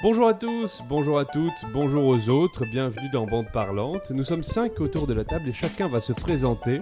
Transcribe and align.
Bonjour 0.00 0.28
à 0.28 0.34
tous, 0.34 0.84
bonjour 0.88 1.18
à 1.18 1.24
toutes, 1.24 1.64
bonjour 1.72 2.04
aux 2.04 2.28
autres, 2.28 2.64
bienvenue 2.64 3.08
dans 3.08 3.26
Bande 3.26 3.50
Parlante. 3.50 4.12
Nous 4.12 4.22
sommes 4.22 4.44
cinq 4.44 4.80
autour 4.80 5.08
de 5.08 5.12
la 5.12 5.24
table 5.24 5.48
et 5.48 5.52
chacun 5.52 5.88
va 5.88 5.98
se 5.98 6.12
présenter. 6.12 6.78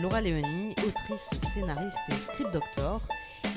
Laura 0.00 0.20
Léonie, 0.20 0.72
autrice, 0.86 1.28
scénariste 1.52 1.98
et 2.08 2.14
script 2.14 2.52
doctor. 2.52 3.00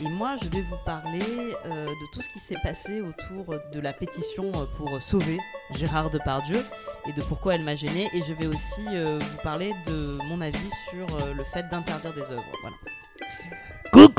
Et 0.04 0.09
moi, 0.09 0.38
je 0.41 0.49
vais 0.49 0.63
vous 0.63 0.77
parler 0.86 1.54
euh, 1.67 1.86
de 1.86 2.13
tout 2.13 2.21
ce 2.23 2.30
qui 2.30 2.39
s'est 2.39 2.57
passé 2.63 3.02
autour 3.02 3.54
de 3.71 3.80
la 3.80 3.94
pétition 3.94 4.45
euh, 4.55 4.66
pour 4.75 4.99
sauver 4.99 5.38
Gérard 5.70 6.09
Depardieu 6.09 6.66
et 7.08 7.13
de 7.13 7.21
pourquoi 7.21 7.53
elle 7.55 7.63
m'a 7.63 7.76
gênée. 7.76 8.09
Et 8.16 8.23
je 8.23 8.34
vais 8.34 8.48
aussi 8.48 8.88
euh, 8.88 9.20
vous 9.21 9.41
parler 9.44 9.71
de 9.85 10.17
mon 10.30 10.41
avis 10.41 10.71
sur 10.90 11.05
le 11.35 11.44
fait 11.44 11.70
d'interdire 11.70 12.13
des 12.16 12.31
œuvres. 12.31 12.52
Voilà. 12.62 12.88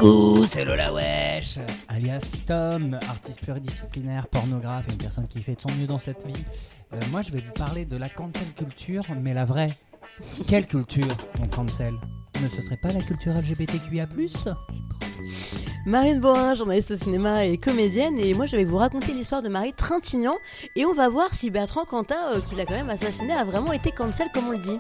Coucou, 0.00 0.46
c'est 0.48 0.64
Lola 0.64 0.94
Wesh, 0.94 1.58
alias 1.88 2.42
Tom, 2.46 2.98
artiste 3.06 3.40
pluridisciplinaire, 3.42 4.26
pornographe 4.28 4.86
et 4.88 4.92
une 4.92 4.98
personne 4.98 5.28
qui 5.28 5.42
fait 5.42 5.56
de 5.56 5.60
son 5.60 5.70
mieux 5.78 5.86
dans 5.86 5.98
cette 5.98 6.26
vie. 6.26 6.42
Euh, 6.94 6.98
moi, 7.10 7.20
je 7.20 7.30
vais 7.30 7.40
vous 7.40 7.52
parler 7.52 7.84
de 7.84 7.98
la 7.98 8.08
cancel 8.08 8.46
culture, 8.56 9.02
mais 9.20 9.34
la 9.34 9.44
vraie. 9.44 9.66
Quelle 10.48 10.66
culture 10.66 11.06
on 11.42 11.48
cancel? 11.48 11.92
Ne 12.42 12.48
ce 12.48 12.62
serait 12.62 12.78
pas 12.78 12.92
la 12.92 13.00
culture 13.00 13.34
LGBTQIA+. 13.34 14.08
Marine 15.84 16.20
Borin, 16.20 16.54
journaliste 16.54 16.92
au 16.92 16.96
cinéma 16.96 17.44
et 17.44 17.58
comédienne, 17.58 18.18
et 18.18 18.32
moi 18.32 18.46
je 18.46 18.56
vais 18.56 18.64
vous 18.64 18.78
raconter 18.78 19.12
l'histoire 19.12 19.42
de 19.42 19.50
Marie 19.50 19.74
Trintignant, 19.74 20.36
et 20.76 20.86
on 20.86 20.94
va 20.94 21.10
voir 21.10 21.34
si 21.34 21.50
Bertrand 21.50 21.84
Cantat, 21.84 22.36
euh, 22.36 22.40
qui 22.40 22.54
l'a 22.54 22.64
quand 22.64 22.72
même 22.72 22.88
assassiné, 22.88 23.34
a 23.34 23.44
vraiment 23.44 23.72
été 23.72 23.90
cancel 23.90 24.28
comme 24.32 24.48
on 24.48 24.52
le 24.52 24.58
dit. 24.58 24.78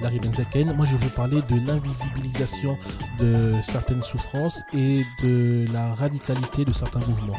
Larry 0.00 0.18
Benzaken, 0.18 0.72
moi 0.74 0.86
je 0.86 0.96
vais 0.96 1.04
vous 1.04 1.10
parler 1.10 1.40
de 1.42 1.66
l'invisibilisation 1.66 2.78
de 3.18 3.54
certaines 3.62 4.02
souffrances 4.02 4.62
et 4.72 5.02
de 5.22 5.64
la 5.72 5.94
radicalité 5.94 6.64
de 6.64 6.72
certains 6.72 7.06
mouvements. 7.06 7.38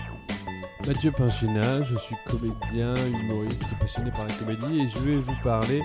Mathieu 0.88 1.12
Pinchina, 1.12 1.84
je 1.84 1.96
suis 1.98 2.16
comédien, 2.26 2.94
humoriste, 3.08 3.68
passionné 3.80 4.10
par 4.12 4.26
la 4.26 4.34
comédie 4.34 4.82
et 4.82 4.88
je 4.90 5.00
vais 5.00 5.16
vous 5.18 5.36
parler 5.44 5.82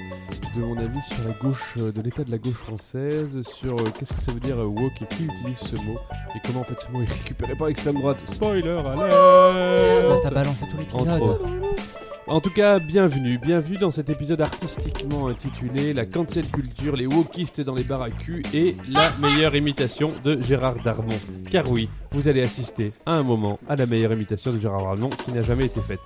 de 0.56 0.60
mon 0.62 0.76
avis 0.78 1.02
sur 1.02 1.22
la 1.26 1.34
gauche, 1.34 1.74
euh, 1.78 1.92
de 1.92 2.00
l'état 2.00 2.24
de 2.24 2.30
la 2.30 2.38
gauche 2.38 2.54
française, 2.54 3.42
sur 3.42 3.74
euh, 3.74 3.90
qu'est-ce 3.98 4.14
que 4.14 4.22
ça 4.22 4.32
veut 4.32 4.40
dire 4.40 4.58
euh, 4.58 4.64
woke 4.64 5.02
et 5.02 5.06
qui 5.06 5.24
utilise 5.24 5.58
ce 5.58 5.76
mot 5.84 5.98
et 6.34 6.40
comment 6.46 6.60
en 6.60 6.64
fait 6.64 6.80
ce 6.80 6.90
mot 6.90 7.02
est 7.02 7.12
récupéré 7.12 7.54
par 7.54 7.66
l'extrême 7.68 7.96
droite. 7.96 8.22
Spoiler 8.32 8.70
alert 8.70 10.22
T'as 10.22 10.30
balancé 10.30 10.66
tout 10.66 10.78
l'épisode. 10.78 11.38
En 12.28 12.40
tout 12.40 12.50
cas, 12.50 12.80
bienvenue, 12.80 13.38
bienvenue 13.38 13.76
dans 13.76 13.92
cet 13.92 14.10
épisode 14.10 14.40
artistiquement 14.40 15.28
intitulé 15.28 15.92
La 15.92 16.06
cancel 16.06 16.44
culture, 16.50 16.96
les 16.96 17.06
wokistes 17.06 17.60
dans 17.60 17.76
les 17.76 17.84
bars 17.84 18.02
à 18.02 18.10
cul 18.10 18.42
et 18.52 18.74
la 18.88 19.10
meilleure 19.20 19.54
imitation 19.54 20.12
de 20.24 20.42
Gérard 20.42 20.82
Darmon. 20.82 21.14
Car 21.52 21.70
oui, 21.70 21.88
vous 22.10 22.26
allez 22.26 22.42
assister 22.42 22.92
à 23.06 23.14
un 23.14 23.22
moment 23.22 23.60
à 23.68 23.76
la 23.76 23.86
meilleure 23.86 24.12
imitation 24.12 24.52
de 24.52 24.58
Gérard 24.58 24.82
Darmon 24.82 25.08
qui 25.08 25.30
n'a 25.30 25.44
jamais 25.44 25.66
été 25.66 25.80
faite. 25.80 26.00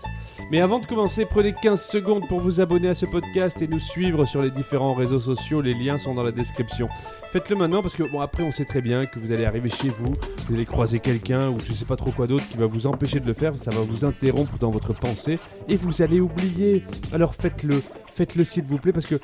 Mais 0.51 0.61
avant 0.61 0.79
de 0.79 0.85
commencer, 0.85 1.25
prenez 1.25 1.55
15 1.55 1.83
secondes 1.83 2.29
pour 2.29 2.41
vous 2.41 2.61
abonner 2.61 2.89
à 2.89 2.95
ce 2.95 3.07
podcast 3.07 3.63
et 3.63 3.67
nous 3.67 3.81
suivre 3.81 4.27
sur 4.27 4.43
les 4.43 4.51
différents 4.51 4.93
réseaux 4.93 5.21
sociaux, 5.21 5.63
les 5.63 5.73
liens 5.73 5.97
sont 5.97 6.15
dans 6.15 6.23
la 6.23 6.33
description. 6.33 6.91
Faites-le 7.33 7.55
maintenant 7.55 7.81
parce 7.81 7.95
que 7.95 8.03
bon 8.03 8.19
après 8.19 8.43
on 8.43 8.51
sait 8.51 8.65
très 8.65 8.81
bien 8.81 9.07
que 9.07 9.21
vous 9.21 9.31
allez 9.31 9.45
arriver 9.45 9.71
chez 9.71 9.89
vous, 9.89 10.17
vous 10.49 10.55
allez 10.55 10.67
croiser 10.67 10.99
quelqu'un 10.99 11.49
ou 11.49 11.61
je 11.61 11.73
sais 11.73 11.85
pas 11.85 11.95
trop 11.95 12.11
quoi 12.11 12.27
d'autre 12.27 12.49
qui 12.49 12.57
va 12.57 12.67
vous 12.67 12.89
empêcher 12.89 13.21
de 13.21 13.27
le 13.27 13.35
faire, 13.35 13.57
ça 13.57 13.71
va 13.71 13.83
vous 13.83 14.05
interrompre 14.05 14.59
dans 14.59 14.73
votre 14.73 14.93
pensée 14.95 15.39
et 15.69 15.77
vous 15.77 16.03
allez 16.03 16.19
oublier. 16.19 16.83
Alors 17.13 17.37
faites-le, 17.37 17.83
faites-le 18.13 18.43
s'il 18.43 18.65
vous 18.65 18.79
plaît 18.79 18.93
parce 18.93 19.07
que 19.07 19.21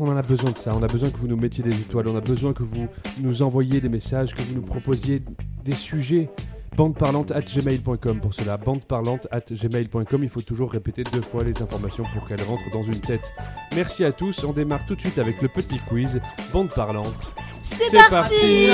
on 0.00 0.08
en 0.08 0.16
a 0.16 0.22
besoin 0.22 0.50
de 0.50 0.58
ça, 0.58 0.74
on 0.74 0.82
a 0.82 0.88
besoin 0.88 1.08
que 1.08 1.18
vous 1.18 1.28
nous 1.28 1.36
mettiez 1.36 1.62
des 1.62 1.80
étoiles, 1.80 2.08
on 2.08 2.16
a 2.16 2.20
besoin 2.20 2.52
que 2.52 2.64
vous 2.64 2.88
nous 3.20 3.42
envoyiez 3.42 3.80
des 3.80 3.88
messages, 3.88 4.34
que 4.34 4.42
vous 4.42 4.56
nous 4.56 4.62
proposiez 4.62 5.22
des 5.64 5.76
sujets. 5.76 6.30
Bandeparlante 6.76 7.32
at 7.32 7.42
gmail.com 7.42 8.20
pour 8.20 8.32
cela, 8.32 8.56
bandeparlante 8.56 9.26
at 9.30 9.44
gmail.com, 9.50 10.22
il 10.22 10.28
faut 10.28 10.40
toujours 10.40 10.70
répéter 10.70 11.02
deux 11.02 11.20
fois 11.20 11.44
les 11.44 11.60
informations 11.62 12.04
pour 12.12 12.26
qu'elles 12.26 12.42
rentrent 12.42 12.70
dans 12.72 12.82
une 12.82 13.00
tête. 13.00 13.32
Merci 13.74 14.04
à 14.04 14.12
tous, 14.12 14.44
on 14.44 14.52
démarre 14.52 14.86
tout 14.86 14.94
de 14.94 15.00
suite 15.00 15.18
avec 15.18 15.42
le 15.42 15.48
petit 15.48 15.78
quiz. 15.80 16.20
Bande 16.52 16.70
Parlante. 16.70 17.32
C'est 17.62 17.90
C'est 17.90 18.08
parti, 18.08 18.68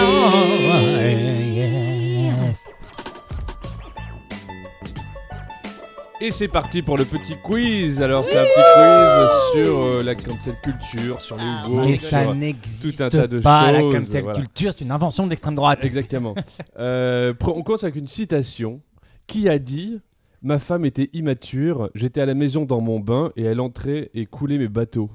Et 6.21 6.31
c'est 6.31 6.49
parti 6.49 6.81
pour 6.81 6.97
le 6.97 7.05
petit 7.05 7.37
quiz. 7.43 8.01
Alors 8.01 8.27
c'est 8.27 8.39
un 8.39 8.45
petit 8.45 9.55
quiz 9.55 9.63
sur 9.65 9.83
euh, 9.83 10.03
la 10.03 10.15
cancel 10.15 10.55
culture, 10.63 11.21
sur 11.21 11.37
les 11.37 11.43
Ah, 11.45 11.63
woke, 11.69 11.85
Mais 11.87 11.97
sur- 11.97 12.09
ça 12.09 12.35
n'existe 12.35 12.97
tout 12.97 13.03
un 13.03 13.11
tas 13.11 13.27
de 13.27 13.41
pas, 13.41 13.71
la 13.71 13.81
choses, 13.81 13.95
cancel 13.95 14.23
voilà. 14.23 14.39
culture, 14.39 14.73
c'est 14.73 14.81
une 14.85 14.91
invention 14.93 15.27
d'extrême 15.27 15.55
droite. 15.55 15.85
Exactement. 15.85 16.35
Euh, 16.79 17.33
on 17.41 17.63
commence 17.63 17.85
avec 17.85 17.97
une 17.97 18.07
citation. 18.09 18.81
Qui 19.27 19.49
a 19.49 19.59
dit 19.59 19.99
Ma 20.43 20.59
femme 20.59 20.85
était 20.85 21.09
immature, 21.13 21.91
j'étais 21.95 22.21
à 22.21 22.27
la 22.27 22.35
maison 22.35 22.65
dans 22.65 22.81
mon 22.81 23.01
bain 23.01 23.31
et 23.37 23.43
elle 23.45 23.61
entrait 23.61 24.11
et 24.15 24.27
coulait 24.27 24.59
mes 24.59 24.69
bateaux. 24.69 25.11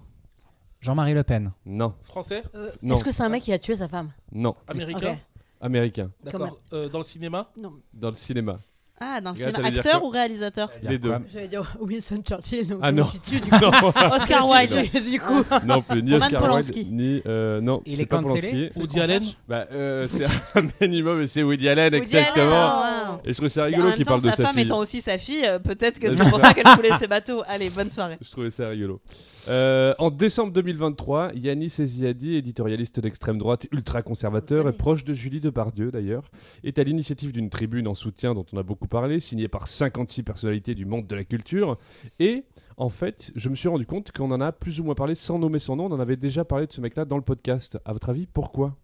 Jean-Marie 0.81 1.13
Le 1.13 1.23
Pen. 1.23 1.51
Non, 1.66 1.94
Français? 2.03 2.44
Euh, 2.56 2.72
Non. 2.81 2.95
Est-ce 2.95 3.03
que 3.03 3.11
c'est 3.11 3.23
un 3.23 3.29
mec 3.29 3.44
qui 3.44 3.53
a 3.53 3.59
tué 3.59 3.75
sa 3.75 3.88
femme? 3.88 4.09
Non, 4.31 4.56
Américain? 4.67 5.11
Ok. 5.13 5.17
américain, 5.61 6.11
D'accord. 6.23 6.59
Euh, 6.73 6.90
dans 6.90 6.97
le 6.97 7.03
cinéma? 7.03 7.50
Non. 7.57 7.73
dans 7.94 8.09
le 8.09 8.16
cinéma. 8.16 8.59
Ah, 9.03 9.19
dans 9.19 9.31
le 9.31 9.35
Regarde, 9.35 9.56
cinéma, 9.56 9.67
acteur 9.79 10.03
ou 10.03 10.09
réalisateur 10.09 10.69
Les 10.84 11.00
deux. 11.00 11.12
J'allais 11.34 11.47
dire 11.47 11.63
Winston 11.79 12.22
Churchill, 12.23 12.67
donc 12.67 12.79
Ah 12.84 12.91
non. 12.91 13.07
du 13.28 13.41
coup. 13.41 13.50
non, 13.59 13.72
Oscar 14.13 14.47
Wilde. 14.47 14.91
du 15.09 15.19
coup. 15.19 15.44
non 15.66 15.81
plus, 15.81 16.03
ni 16.03 16.13
Oscar. 16.13 16.53
Wilde, 16.53 16.88
ni 16.91 17.22
euh, 17.25 17.59
non, 17.61 17.81
Il 17.88 17.95
c'est 17.97 18.03
est 18.03 18.06
pas 18.06 18.22
Polanski. 18.22 18.69
Woody 18.75 19.00
Allen 19.00 19.23
Bah, 19.47 19.66
euh, 19.72 20.07
c'est 20.07 20.25
un 20.25 20.67
minimum 20.81 21.22
et 21.22 21.28
c'est 21.28 21.41
Woody 21.41 21.67
Allen, 21.67 21.94
Woody 21.94 22.03
exactement. 22.16 22.81
ouais. 22.81 22.88
Et 23.25 23.34
je 23.34 23.38
trouve 23.38 23.50
ça 23.50 23.63
rigolo 23.66 23.91
qu'il 23.94 24.06
temps, 24.06 24.11
parle 24.11 24.22
de 24.22 24.29
sa 24.29 24.35
sa 24.35 24.44
femme 24.44 24.53
fille. 24.56 24.63
étant 24.66 24.78
aussi 24.78 25.01
sa 25.01 25.17
fille, 25.17 25.45
euh, 25.45 25.57
peut-être 25.59 25.97
que 26.00 26.09
c'est 26.11 26.29
pour 26.29 26.40
ça. 26.40 26.53
qu'elle 26.53 26.66
coulait 26.75 26.97
ses 27.00 27.07
bateaux. 27.07 27.41
Allez, 27.47 27.69
bonne 27.72 27.90
soirée. 27.90 28.17
Je 28.23 28.29
trouvais 28.29 28.51
ça 28.51 28.69
rigolo. 28.69 29.01
Euh, 29.47 29.94
en 29.97 30.12
décembre 30.12 30.53
2023, 30.53 31.34
Yanis 31.34 31.75
Eziadi, 31.79 32.35
éditorialiste 32.35 33.00
d'extrême 33.00 33.38
droite 33.38 33.68
ultra-conservateur 33.72 34.66
On 34.66 34.69
et 34.69 34.74
proche 34.74 35.03
de 35.03 35.13
Julie 35.13 35.40
Depardieu 35.40 35.91
d'ailleurs, 35.91 36.29
est 36.63 36.78
à 36.78 36.84
l'initiative 36.84 37.31
d'une 37.31 37.50
tribune 37.50 37.88
en 37.88 37.96
soutien 37.96 38.34
dont 38.34 38.46
on 38.53 38.57
a 38.57 38.63
beaucoup 38.63 38.88
parlé, 38.88 39.19
signée 39.19 39.47
par 39.47 39.68
56 39.68 40.24
personnalités 40.24 40.75
du 40.75 40.85
monde 40.85 41.07
de 41.07 41.16
la 41.16 41.24
culture. 41.24 41.78
Et 42.19 42.44
en 42.78 42.90
fait, 42.90 43.31
je 43.35 43.50
me 43.50 43.56
suis 43.56 43.68
rendu 43.68 43.85
compte 43.85 44.12
qu'on 44.12 44.31
en 44.31 44.41
a 44.41 44.52
plus 44.52 44.79
ou 44.79 44.84
moins 44.84 44.96
parlé 44.96 45.16
sans 45.16 45.40
nommer 45.40 45.59
son 45.59 45.75
nom. 45.75 45.85
On 45.85 45.91
en 45.91 46.00
avait 46.00 46.18
déjà 46.18 46.46
parlé 46.46 46.68
de 46.68 46.72
ce 46.72 46.81
mec-là 46.81 47.06
dans 47.06 47.18
le 47.18 47.23
podcast. 47.23 47.79
À 47.85 47.94
votre 47.94 48.09
avis, 48.09 48.28
pourquoi? 48.28 48.75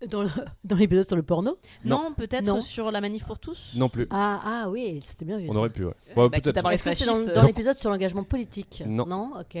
Dans 0.64 0.76
l'épisode 0.76 1.06
sur 1.06 1.16
le 1.16 1.22
porno 1.22 1.56
Non. 1.84 2.04
Non, 2.04 2.12
peut-être 2.14 2.46
Non. 2.46 2.60
sur 2.60 2.90
la 2.92 3.00
manif 3.00 3.24
pour 3.24 3.38
tous 3.38 3.72
Non 3.74 3.88
plus. 3.88 4.06
Ah, 4.10 4.40
ah 4.44 4.70
oui, 4.70 5.00
c'était 5.04 5.24
bien 5.24 5.38
vu. 5.38 5.46
On 5.48 5.52
ça. 5.52 5.58
aurait 5.58 5.70
pu, 5.70 5.84
ouais. 5.84 5.92
Euh, 6.16 6.20
Ouais, 6.22 6.28
bah, 6.28 6.38
Est-ce 6.72 6.82
que 6.84 6.94
c'est 6.94 7.06
dans, 7.34 7.42
l'épisode 7.42 7.76
sur 7.76 7.90
l'engagement 7.90 8.22
politique 8.22 8.82
Non. 8.86 9.30
ok. 9.40 9.58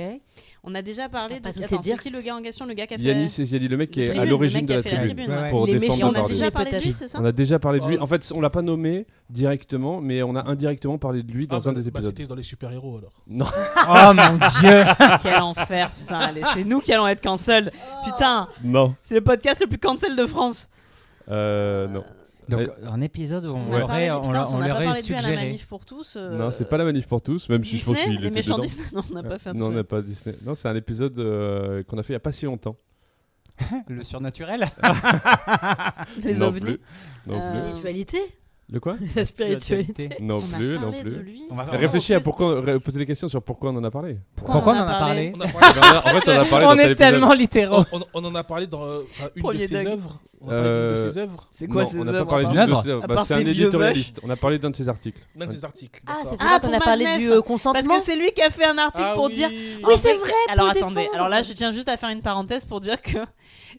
On 0.64 0.74
a 0.74 0.82
déjà 0.82 1.08
parlé 1.08 1.36
On 1.40 1.44
va 1.44 1.52
de. 1.52 1.64
Attends, 1.64 1.78
dire. 1.80 1.96
c'est 1.96 2.02
qui 2.02 2.10
le 2.10 2.20
gars 2.20 2.36
en 2.36 2.42
question 2.42 2.66
Le 2.66 2.74
gars 2.74 2.86
qui 2.86 2.94
a 2.94 2.98
fait. 2.98 3.02
Yanis 3.04 3.24
Eziadi, 3.40 3.68
le 3.68 3.76
mec 3.76 3.90
qui 3.90 4.02
est 4.02 4.16
à 4.18 4.24
l'origine 4.24 4.66
de 4.66 4.74
la 4.74 4.76
la 4.80 4.82
tribune. 4.82 5.00
tribune, 5.16 5.30
ouais. 5.30 5.50
Pour 5.50 5.66
Les 5.66 5.78
défendre 5.78 6.12
on 6.16 6.24
a 6.24 6.28
déjà 6.28 6.50
parlé 6.50 6.70
de 6.72 6.76
lui, 6.78 6.90
c'est 6.92 7.08
ça 7.08 7.18
On 7.20 7.24
a 7.24 7.32
déjà 7.32 7.58
parlé 7.58 7.80
de 7.80 7.86
lui. 7.86 7.96
Oh. 7.98 8.02
En 8.02 8.06
fait, 8.06 8.30
on 8.34 8.40
l'a 8.40 8.50
pas 8.50 8.62
nommé 8.62 9.06
directement, 9.30 10.00
mais 10.00 10.22
on 10.22 10.34
a 10.36 10.48
indirectement 10.48 10.98
parlé 10.98 11.22
de 11.22 11.32
lui 11.32 11.46
dans 11.46 11.56
Ah, 11.56 11.68
un 11.70 11.72
bah, 11.72 11.80
des 11.80 11.90
bah, 11.90 11.98
épisodes. 12.00 12.14
C'était 12.16 12.28
dans 12.28 12.34
les 12.34 12.42
super-héros 12.42 12.98
alors. 12.98 13.12
non, 13.26 13.46
Oh 13.88 14.12
mon 14.14 14.38
dieu 14.60 14.84
Quel 15.22 15.40
enfer, 15.40 15.90
putain. 15.92 16.32
C'est 16.54 16.64
nous 16.64 16.80
qui 16.80 16.92
allons 16.92 17.08
être 17.08 17.22
cancel. 17.22 17.72
Putain, 18.04 18.48
non, 18.62 18.94
c'est 19.02 19.14
le 19.14 19.22
podcast 19.22 19.60
le 19.60 19.66
plus 19.68 19.78
cancel 19.78 20.16
de 20.16 20.26
France. 20.28 20.68
euh, 21.30 21.86
non, 21.88 22.04
Donc, 22.48 22.60
Ouais. 22.60 22.68
un 22.86 23.00
épisode 23.02 23.44
où 23.44 23.50
on 23.50 23.60
On 23.68 23.72
a 23.74 23.78
l'aurait 23.80 24.10
on 24.10 24.14
on 24.22 24.24
on 24.24 24.30
n'a 24.30 24.42
pas 24.42 24.68
l'aurait 24.68 24.84
parlé 24.86 25.02
de 25.02 25.06
lui 25.06 25.14
à 25.14 25.16
la 25.18 25.22
suggéré. 25.22 25.44
manif 25.46 25.66
pour 25.66 25.84
tous. 25.84 26.14
euh, 26.16 26.38
non, 26.38 26.50
c'est 26.50 26.64
pas 26.68 26.78
la 26.78 26.84
manif 26.84 27.06
pour 27.06 27.20
tous, 27.20 27.48
même 27.50 27.62
si 27.64 27.76
je 27.76 27.84
pense 27.84 27.94
Disney, 27.96 28.14
qu'il 28.14 28.22
les 28.22 28.28
était 28.28 28.36
méchants 28.36 28.56
dedans. 28.56 28.66
Disney. 28.66 28.86
Non, 28.94 29.02
on 29.10 29.14
n'a 29.14 29.22
pas 29.22 29.38
fait 29.38 29.50
un 29.50 29.52
Non, 29.52 29.66
on 29.66 29.70
n'a 29.72 29.84
pas 29.84 30.00
Disney. 30.00 30.34
Non, 30.46 30.54
c'est 30.54 30.68
un 30.68 30.76
épisode 30.76 31.18
euh, 31.18 31.82
qu'on 31.82 31.98
a 31.98 32.02
fait 32.02 32.12
il 32.12 32.16
y 32.16 32.16
a 32.16 32.20
pas 32.20 32.32
si 32.32 32.46
longtemps. 32.46 32.76
Le 33.88 34.02
surnaturel 34.04 34.64
Les 36.22 36.34
non 36.38 36.46
ovnis. 36.46 36.60
plus. 36.60 36.80
Non 37.26 37.38
Euh, 37.38 37.52
plus. 37.52 37.68
Spiritualité 37.70 38.18
Le 38.70 38.80
quoi? 38.80 38.96
La 39.16 39.24
spiritualité. 39.24 40.10
Non 40.20 40.36
On 40.36 40.56
plus, 40.56 40.78
non 40.78 40.92
plus. 40.92 41.22
lui. 41.22 41.42
On 41.50 41.54
va- 41.54 41.64
Réfléchis 41.64 42.12
à 42.12 42.20
pourquoi, 42.20 42.60
ré- 42.60 42.78
poser 42.78 42.98
des 42.98 43.06
questions 43.06 43.26
sur 43.28 43.42
pourquoi 43.42 43.70
on 43.70 43.76
en 43.76 43.84
a 43.84 43.90
parlé. 43.90 44.18
Pourquoi 44.36 44.74
on 44.74 44.76
en 44.76 44.82
a 44.82 44.98
parlé? 44.98 45.32
On, 45.34 45.40
a 45.40 45.46
parlé- 45.48 45.98
en 46.16 46.20
fait, 46.20 46.30
on 46.30 46.36
en 46.36 46.40
a 46.40 46.44
parlé 46.44 46.66
dans 46.66 46.72
On 46.72 46.74
est 46.74 46.80
épisode. 46.82 46.96
tellement 46.98 47.32
littéraux 47.32 47.84
on, 47.92 48.00
on 48.12 48.24
en 48.26 48.34
a 48.34 48.44
parlé 48.44 48.66
dans 48.66 48.84
euh, 48.84 49.00
enfin, 49.10 49.28
une 49.34 49.42
Premier 49.42 49.60
de 49.60 49.66
ses 49.66 49.86
œuvres. 49.86 50.20
On 50.40 50.48
a 50.48 50.50
parlé 50.50 50.62
d'une 50.62 50.72
Euh, 50.76 51.04
de 51.04 51.10
ses 51.10 51.18
œuvres. 51.18 51.48
C'est 51.50 51.66
quoi 51.66 51.82
Non, 51.82 51.88
ces 51.88 51.98
on 51.98 52.04
n'a 52.04 52.12
pas 52.12 52.18
œuvres 52.18 52.28
parlé 52.30 52.46
d'une 52.46 52.58
œuvre 52.58 52.82
ses 52.82 52.88
œuvres. 52.90 53.04
À 53.04 53.06
Bah, 53.08 53.22
C'est 53.24 53.34
un 53.34 53.40
éditorialiste. 53.40 54.20
On 54.22 54.30
a 54.30 54.36
parlé 54.36 54.58
d'un 54.58 54.70
de 54.70 54.76
ses 54.76 54.88
articles. 54.88 55.20
L'un 55.36 55.46
de 55.46 55.52
ses 55.52 55.64
articles. 55.64 56.00
Ah, 56.06 56.18
c'est 56.24 56.36
Ah, 56.38 56.58
pour 56.60 56.70
pour 56.70 56.70
on 56.70 56.74
a 56.74 56.80
parlé 56.80 57.18
du 57.18 57.30
euh, 57.30 57.42
consentement 57.42 57.82
Parce 57.88 58.00
que 58.00 58.04
c'est 58.06 58.16
lui 58.16 58.30
qui 58.32 58.42
a 58.42 58.50
fait 58.50 58.64
un 58.66 58.78
article 58.78 59.06
Ah 59.10 59.14
pour 59.14 59.24
oui. 59.26 59.32
dire. 59.34 59.48
Oui, 59.50 59.94
c'est 59.96 60.14
vrai, 60.14 60.30
Alors 60.48 60.66
pour 60.70 60.76
attendez, 60.76 60.94
défendre. 60.96 61.14
alors 61.16 61.28
là 61.28 61.42
je 61.42 61.52
tiens 61.52 61.72
juste 61.72 61.88
à 61.88 61.96
faire 61.96 62.10
une 62.10 62.22
parenthèse 62.22 62.64
pour 62.64 62.80
dire 62.80 63.00
que 63.02 63.18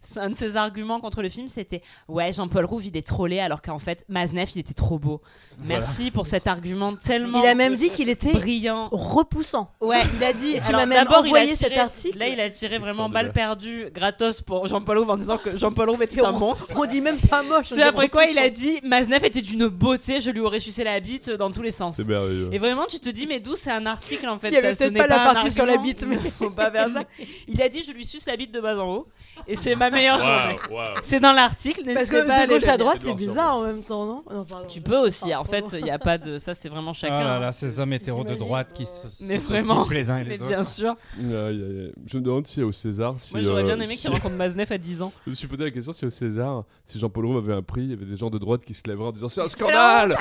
c'est 0.01 0.19
un 0.21 0.29
de 0.29 0.35
ses 0.35 0.56
arguments 0.57 1.00
contre 1.00 1.21
le 1.21 1.29
film 1.29 1.47
c'était 1.47 1.81
ouais 2.07 2.33
Jean-Paul 2.33 2.65
Rouve 2.65 2.85
il 2.85 2.95
est 2.97 3.05
trollé 3.07 3.39
alors 3.39 3.62
qu'en 3.62 3.79
fait 3.79 4.03
Maznev 4.09 4.50
il 4.55 4.59
était 4.59 4.73
trop 4.73 5.00
beau. 5.00 5.21
Merci 5.63 6.12
pour 6.12 6.25
cet 6.25 6.47
argument 6.47 6.94
tellement 6.95 7.41
Il 7.41 7.47
a 7.47 7.55
même 7.55 7.75
dit 7.75 7.89
qu'il 7.89 8.09
était 8.09 8.33
brillant. 8.33 8.89
repoussant. 8.91 9.71
Ouais, 9.81 10.01
il 10.15 10.23
a 10.23 10.33
dit. 10.33 10.55
Tu 10.65 10.71
m'as 10.71 10.85
même 10.85 11.07
envoyé 11.07 11.55
cet 11.55 11.77
article. 11.77 12.17
Là, 12.17 12.27
il 12.27 12.39
a 12.39 12.50
tiré 12.50 12.79
vraiment 12.79 13.09
balle 13.09 13.31
perdue 13.31 13.88
gratos 13.94 14.41
pour 14.41 14.67
Jean-Paul 14.67 14.97
Rouve 15.00 15.09
en 15.12 15.17
disant 15.17 15.38
que 15.38 15.55
Jean-Paul 15.57 15.89
Rouve 15.89 16.03
était 16.03 16.21
un 16.21 16.33
on- 16.33 16.49
monstre. 16.50 16.74
On 16.75 16.86
dit 16.86 17.01
même 17.01 17.18
pas 17.19 17.44
moche. 17.44 17.68
C'est 17.68 17.81
après 17.84 18.10
quoi 18.10 18.25
il 18.25 18.38
a 18.38 18.50
dit 18.50 18.80
Maznev 18.84 19.24
était 19.25 19.42
d'une 19.42 19.68
beauté, 19.68 20.22
je 20.22 20.30
lui 20.31 20.40
aurais 20.40 20.60
sucé 20.60 20.84
la 20.84 21.00
bite 21.00 21.30
dans 21.30 21.51
tous 21.51 21.62
les 21.62 21.72
sens. 21.72 21.96
C'est 21.96 22.07
merveilleux. 22.07 22.50
Et 22.51 22.57
vraiment, 22.60 22.86
tu 22.86 23.00
te 23.00 23.10
dis, 23.10 23.28
mais 23.28 23.40
d'où 23.40 23.56
c'est 23.56 23.72
un 23.72 23.86
article 23.86 24.28
en 24.28 24.40
fait 24.40 24.50
Il 24.50 24.54
y 24.54 24.57
avait 24.57 24.75
peut-être 24.75 24.92
n'est 24.92 25.00
pas 25.00 25.07
la 25.07 25.30
un 25.30 25.34
partie 25.34 25.51
sur 25.51 25.66
la 25.66 25.78
bite, 25.78 26.06
mais- 26.07 26.18
faut 26.38 26.50
pas 26.50 26.72
faire 26.72 26.90
ça. 26.94 27.04
Il 27.48 27.62
a 27.62 27.69
dit, 27.69 27.84
je 27.84 27.92
lui 27.92 28.06
suce 28.06 28.25
la 28.25 28.36
bite 28.38 28.51
de 28.54 28.60
bas 28.60 28.78
en 28.78 28.88
haut, 28.94 29.07
et 29.48 29.56
c'est 29.56 29.75
ma 29.75 29.90
meilleure 29.90 30.19
journée. 30.19 30.57
C'est 31.04 31.19
dans 31.19 31.34
l'article, 31.34 31.81
Parce 31.86 32.10
n'hésitez 32.10 32.16
que 32.24 32.28
pas 32.28 32.46
de 32.48 32.51
gauche 32.54 32.68
à 32.68 32.78
droite, 32.78 32.98
C'est 33.01 33.13
bizarre 33.13 33.57
en 33.57 33.62
même 33.62 33.84
temps, 33.84 34.06
non? 34.06 34.24
Non, 34.31 34.46
pardon. 34.46 34.68
Tu 34.68 34.81
peux 34.81 34.98
aussi, 34.98 35.34
en 35.36 35.44
fait, 35.44 35.66
il 35.74 35.84
n'y 35.84 35.92
a 35.92 36.00
pas 36.00 36.18
de. 36.18 36.38
Ça, 36.38 36.54
c'est 36.54 36.69
vraiment 36.69 36.94
chacun. 36.94 37.16
Ah 37.18 37.24
là 37.24 37.40
là, 37.40 37.51
ces 37.51 37.80
hommes 37.80 37.94
hétéros 37.94 38.24
de 38.24 38.36
droite 38.36 38.74
qui 38.74 38.86
se. 38.86 39.07
Mais 39.22 39.38
vraiment. 39.38 39.88
les 39.90 40.10
uns 40.10 40.18
et 40.18 40.24
Mais 40.24 40.30
les 40.31 40.42
autres. 40.42 40.48
bien 40.50 40.63
sûr. 40.63 40.96
Je 41.18 42.18
me 42.18 42.22
demande 42.22 42.48
si 42.48 42.62
au 42.63 42.72
César. 42.72 43.16
Si, 43.18 43.34
Moi, 43.34 43.42
j'aurais 43.44 43.62
euh, 43.63 43.66
bien 43.66 43.75
aimé 43.80 43.88
si- 43.96 44.01
qu'il 44.01 44.10
rencontre 44.10 44.36
Maznev 44.36 44.72
à 44.72 44.78
10 44.78 45.01
ans. 45.01 45.12
Je 45.25 45.31
me 45.31 45.36
suis 45.36 45.48
posé 45.48 45.63
la 45.63 45.72
question 45.72 45.92
si 45.92 46.06
au 46.06 46.10
César, 46.10 46.38
si 46.86 46.97
Jean-Paul 47.00 47.25
Rouve 47.25 47.38
avait 47.38 47.53
un 47.53 47.62
prix, 47.62 47.81
il 47.81 47.89
y 47.91 47.94
avait 47.94 48.06
des 48.06 48.18
gens 48.18 48.30
de 48.30 48.38
droite 48.38 48.63
qui 48.65 48.74
se 48.74 48.81
lèveraient 48.88 49.07
en 49.09 49.12
disant 49.12 49.30
c'est 49.30 49.41
un 49.41 49.47
scandale 49.47 50.15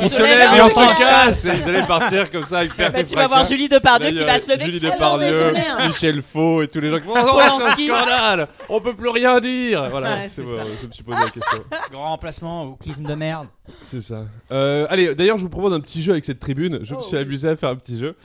On 0.00 0.08
se 0.08 0.22
lève 0.22 0.38
lèvent 0.38 0.56
et 0.56 0.60
en 0.60 0.66
on 0.66 0.68
s'en 0.68 0.84
scandale. 0.90 0.98
casse 0.98 1.44
Et 1.46 1.52
ils 1.56 1.68
allaient 1.68 1.86
partir 1.86 2.30
comme 2.30 2.44
ça 2.44 2.58
avec 2.60 2.74
perte 2.76 2.94
Bah, 2.94 3.04
tu 3.04 3.14
vas 3.14 3.26
voir. 3.26 3.44
Julie 3.44 3.68
Depardieu 3.68 4.10
Là, 4.10 4.20
qui 4.20 4.24
va 4.24 4.40
se 4.40 4.50
lever. 4.50 4.64
Julie 4.66 4.80
Depardieu, 4.80 5.56
hein. 5.56 5.86
Michel 5.88 6.22
Faux 6.22 6.62
et 6.62 6.68
tous 6.68 6.80
les 6.80 6.90
gens 6.90 6.98
qui 7.00 7.06
vont 7.06 7.14
Oh, 7.16 7.40
c'est 7.58 7.64
un 7.64 7.74
scandale 7.98 8.48
On 8.68 8.80
peut 8.80 8.94
plus 8.94 9.08
rien 9.08 9.40
dire 9.40 9.88
Voilà, 9.90 10.10
Ouais, 10.16 10.22
c'est 10.24 10.28
c'est 10.28 10.42
bon, 10.42 10.56
ça. 10.58 10.64
je 10.80 10.86
me 10.86 10.92
suis 10.92 11.02
posé 11.04 11.18
la 11.20 11.30
question. 11.30 11.58
Grand 11.90 12.08
remplacement, 12.10 12.64
wokisme 12.66 13.04
de 13.04 13.14
merde. 13.14 13.46
C'est 13.82 14.00
ça. 14.00 14.24
Euh, 14.50 14.86
allez, 14.90 15.14
d'ailleurs, 15.14 15.38
je 15.38 15.42
vous 15.42 15.48
propose 15.50 15.72
un 15.72 15.80
petit 15.80 16.02
jeu 16.02 16.12
avec 16.12 16.24
cette 16.24 16.40
tribune. 16.40 16.80
Je 16.82 16.94
me 16.94 16.98
Oh, 16.98 17.02
suis 17.02 17.16
oui. 17.16 17.22
amusé 17.22 17.48
à 17.48 17.56
faire 17.56 17.70
un 17.70 17.76
petit 17.76 17.98
jeu. 17.98 18.16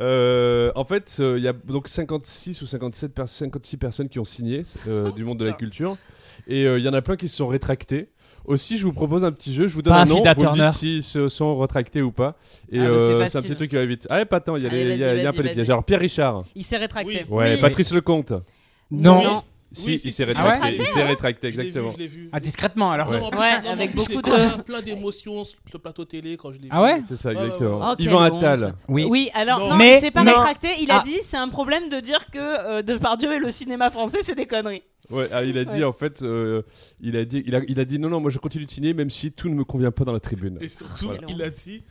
Euh, 0.00 0.70
en 0.74 0.84
fait, 0.84 1.16
euh, 1.20 1.38
il 1.38 1.44
y 1.44 1.48
a 1.48 1.52
donc 1.52 1.88
56 1.88 2.60
ou 2.62 2.66
57 2.66 3.14
pers- 3.14 3.28
56 3.28 3.76
personnes 3.78 4.08
qui 4.08 4.18
ont 4.18 4.24
signé 4.24 4.62
euh, 4.88 5.10
du 5.12 5.24
monde 5.24 5.38
de 5.38 5.44
la 5.44 5.52
culture. 5.52 5.96
Et 6.46 6.66
euh, 6.66 6.78
il 6.78 6.84
y 6.84 6.88
en 6.88 6.92
a 6.92 7.00
plein 7.02 7.16
qui 7.16 7.28
se 7.28 7.36
sont 7.36 7.46
rétractés. 7.46 8.08
Aussi, 8.44 8.76
je 8.76 8.84
vous 8.84 8.92
propose 8.92 9.24
un 9.24 9.32
petit 9.32 9.52
jeu. 9.54 9.66
Je 9.66 9.74
vous 9.74 9.82
donne 9.82 9.94
Pas 9.94 10.02
un 10.02 10.04
nom. 10.04 10.16
Affida 10.16 10.34
Vous 10.34 10.40
me 10.42 10.46
Turner. 10.46 10.66
dites 10.68 10.76
s'ils 10.76 11.02
se 11.02 11.28
sont 11.28 11.58
rétractés 11.58 12.02
ou 12.02 12.12
pas. 12.12 12.36
Et 12.70 12.78
Ah, 12.78 12.84
c'est 12.84 12.88
euh, 12.90 13.08
c'est 13.08 13.14
un 13.24 13.28
facile. 13.30 13.40
petit 13.50 13.56
truc 13.56 13.70
qui 13.70 13.76
va 13.76 13.86
vite. 13.86 14.06
Ah, 14.10 14.16
ouais, 14.16 14.24
pas 14.24 14.38
tant. 14.40 14.54
Il 14.56 14.62
y 14.62 14.66
a, 14.66 14.70
Allez, 14.70 14.84
les- 14.84 14.94
il 14.94 15.00
y 15.00 15.04
a- 15.04 15.06
vas-y, 15.08 15.18
il 15.18 15.22
y 15.22 15.26
a 15.26 15.28
un 15.28 15.32
vas-y, 15.32 15.36
peu 15.36 15.42
les 15.42 15.48
vas-y. 15.48 15.54
pièges. 15.56 15.70
Alors, 15.70 15.84
Pierre 15.84 16.00
Richard. 16.00 16.44
Il 16.54 16.62
s'est 16.62 16.76
rétracté. 16.76 17.24
Ouais, 17.28 17.54
Oui. 17.54 17.60
Patrice 17.60 17.92
Lecomte. 17.92 18.34
Non. 18.90 19.42
Si, 19.78 19.90
Oui, 19.90 20.00
il 20.04 20.12
s'est 20.12 20.24
rétracté. 20.24 20.58
Ah 20.62 20.66
ouais 20.68 20.76
il 20.78 20.86
s'est 20.86 21.02
rétracté, 21.02 21.50
Je 21.52 21.56
l'ai 21.58 21.62
vu, 21.64 21.68
exactement. 21.68 21.92
je 21.92 21.98
l'ai 21.98 22.06
vu. 22.06 22.30
Ah, 22.32 22.40
discrètement 22.40 22.90
alors. 22.92 23.12
Non, 23.12 23.28
plus, 23.30 23.38
Ouais, 23.38 23.60
non, 23.62 23.70
avec 23.70 23.94
beaucoup 23.94 24.10
j'ai 24.10 24.16
de- 24.16 24.62
plein- 24.62 24.80
d'émotions 24.82 25.44
sur 25.44 25.58
le 25.72 25.78
plateau 25.78 26.04
télé 26.06 26.36
quand 26.38 26.50
je 26.52 26.58
l'ai 26.58 26.68
Ah 26.70 26.78
vu. 26.78 26.82
ouais 26.84 27.02
C'est 27.06 27.16
ça, 27.16 27.32
exactement. 27.32 27.80
ouais. 27.80 27.86
Oh, 27.98 28.02
Yvan 28.02 28.24
quelle 28.30 28.36
Attal. 28.38 28.74
Oui. 28.88 29.06
Oui, 29.08 29.30
alors 29.34 29.58
Non. 29.60 29.68
non, 29.70 29.76
Mais- 29.76 29.96
il 29.98 30.00
s'est 30.00 30.10
pas 30.10 30.22
rétracté. 30.22 30.68
Il 30.80 30.90
a 30.90 31.00
Ah. 31.00 31.02
dit 31.04 31.18
c'est 31.22 31.36
un 31.36 31.48
problème 31.50 31.88
de 31.90 32.00
dire 32.00 32.24
que 32.32 32.38
euh, 32.38 32.82
Depardieu 32.82 33.34
et 33.34 33.38
le 33.38 33.50
cinéma 33.50 33.90
français 33.90 34.18
c'est 34.22 34.34
des 34.34 34.46
conneries. 34.46 34.82
Ouais, 35.10 35.28
ah, 35.30 35.44
il 35.44 35.56
a 35.58 35.64
dit 35.64 35.78
Ouais. 35.80 35.84
en 35.84 35.92
fait, 35.92 36.22
euh, 36.22 36.62
il 37.00 37.16
a 37.16 37.24
dit, 37.24 37.42
il 37.46 37.54
a, 37.54 37.60
il 37.68 37.78
a 37.78 37.84
dit 37.84 37.98
non 38.00 38.08
non, 38.08 38.18
moi 38.20 38.30
je 38.30 38.38
continue 38.38 38.64
de 38.66 38.70
signer 38.70 38.92
même 38.94 39.10
si 39.10 39.30
tout 39.30 39.48
ne 39.48 39.54
me 39.54 39.62
convient 39.64 39.92
pas 39.92 40.04
dans 40.04 40.12
la 40.12 40.18
tribune. 40.20 40.58
Et 40.60 40.68
surtout, 40.68 41.06
Voilà. 41.06 41.20
il 41.28 41.40
a 41.42 41.50
dit 41.50 41.84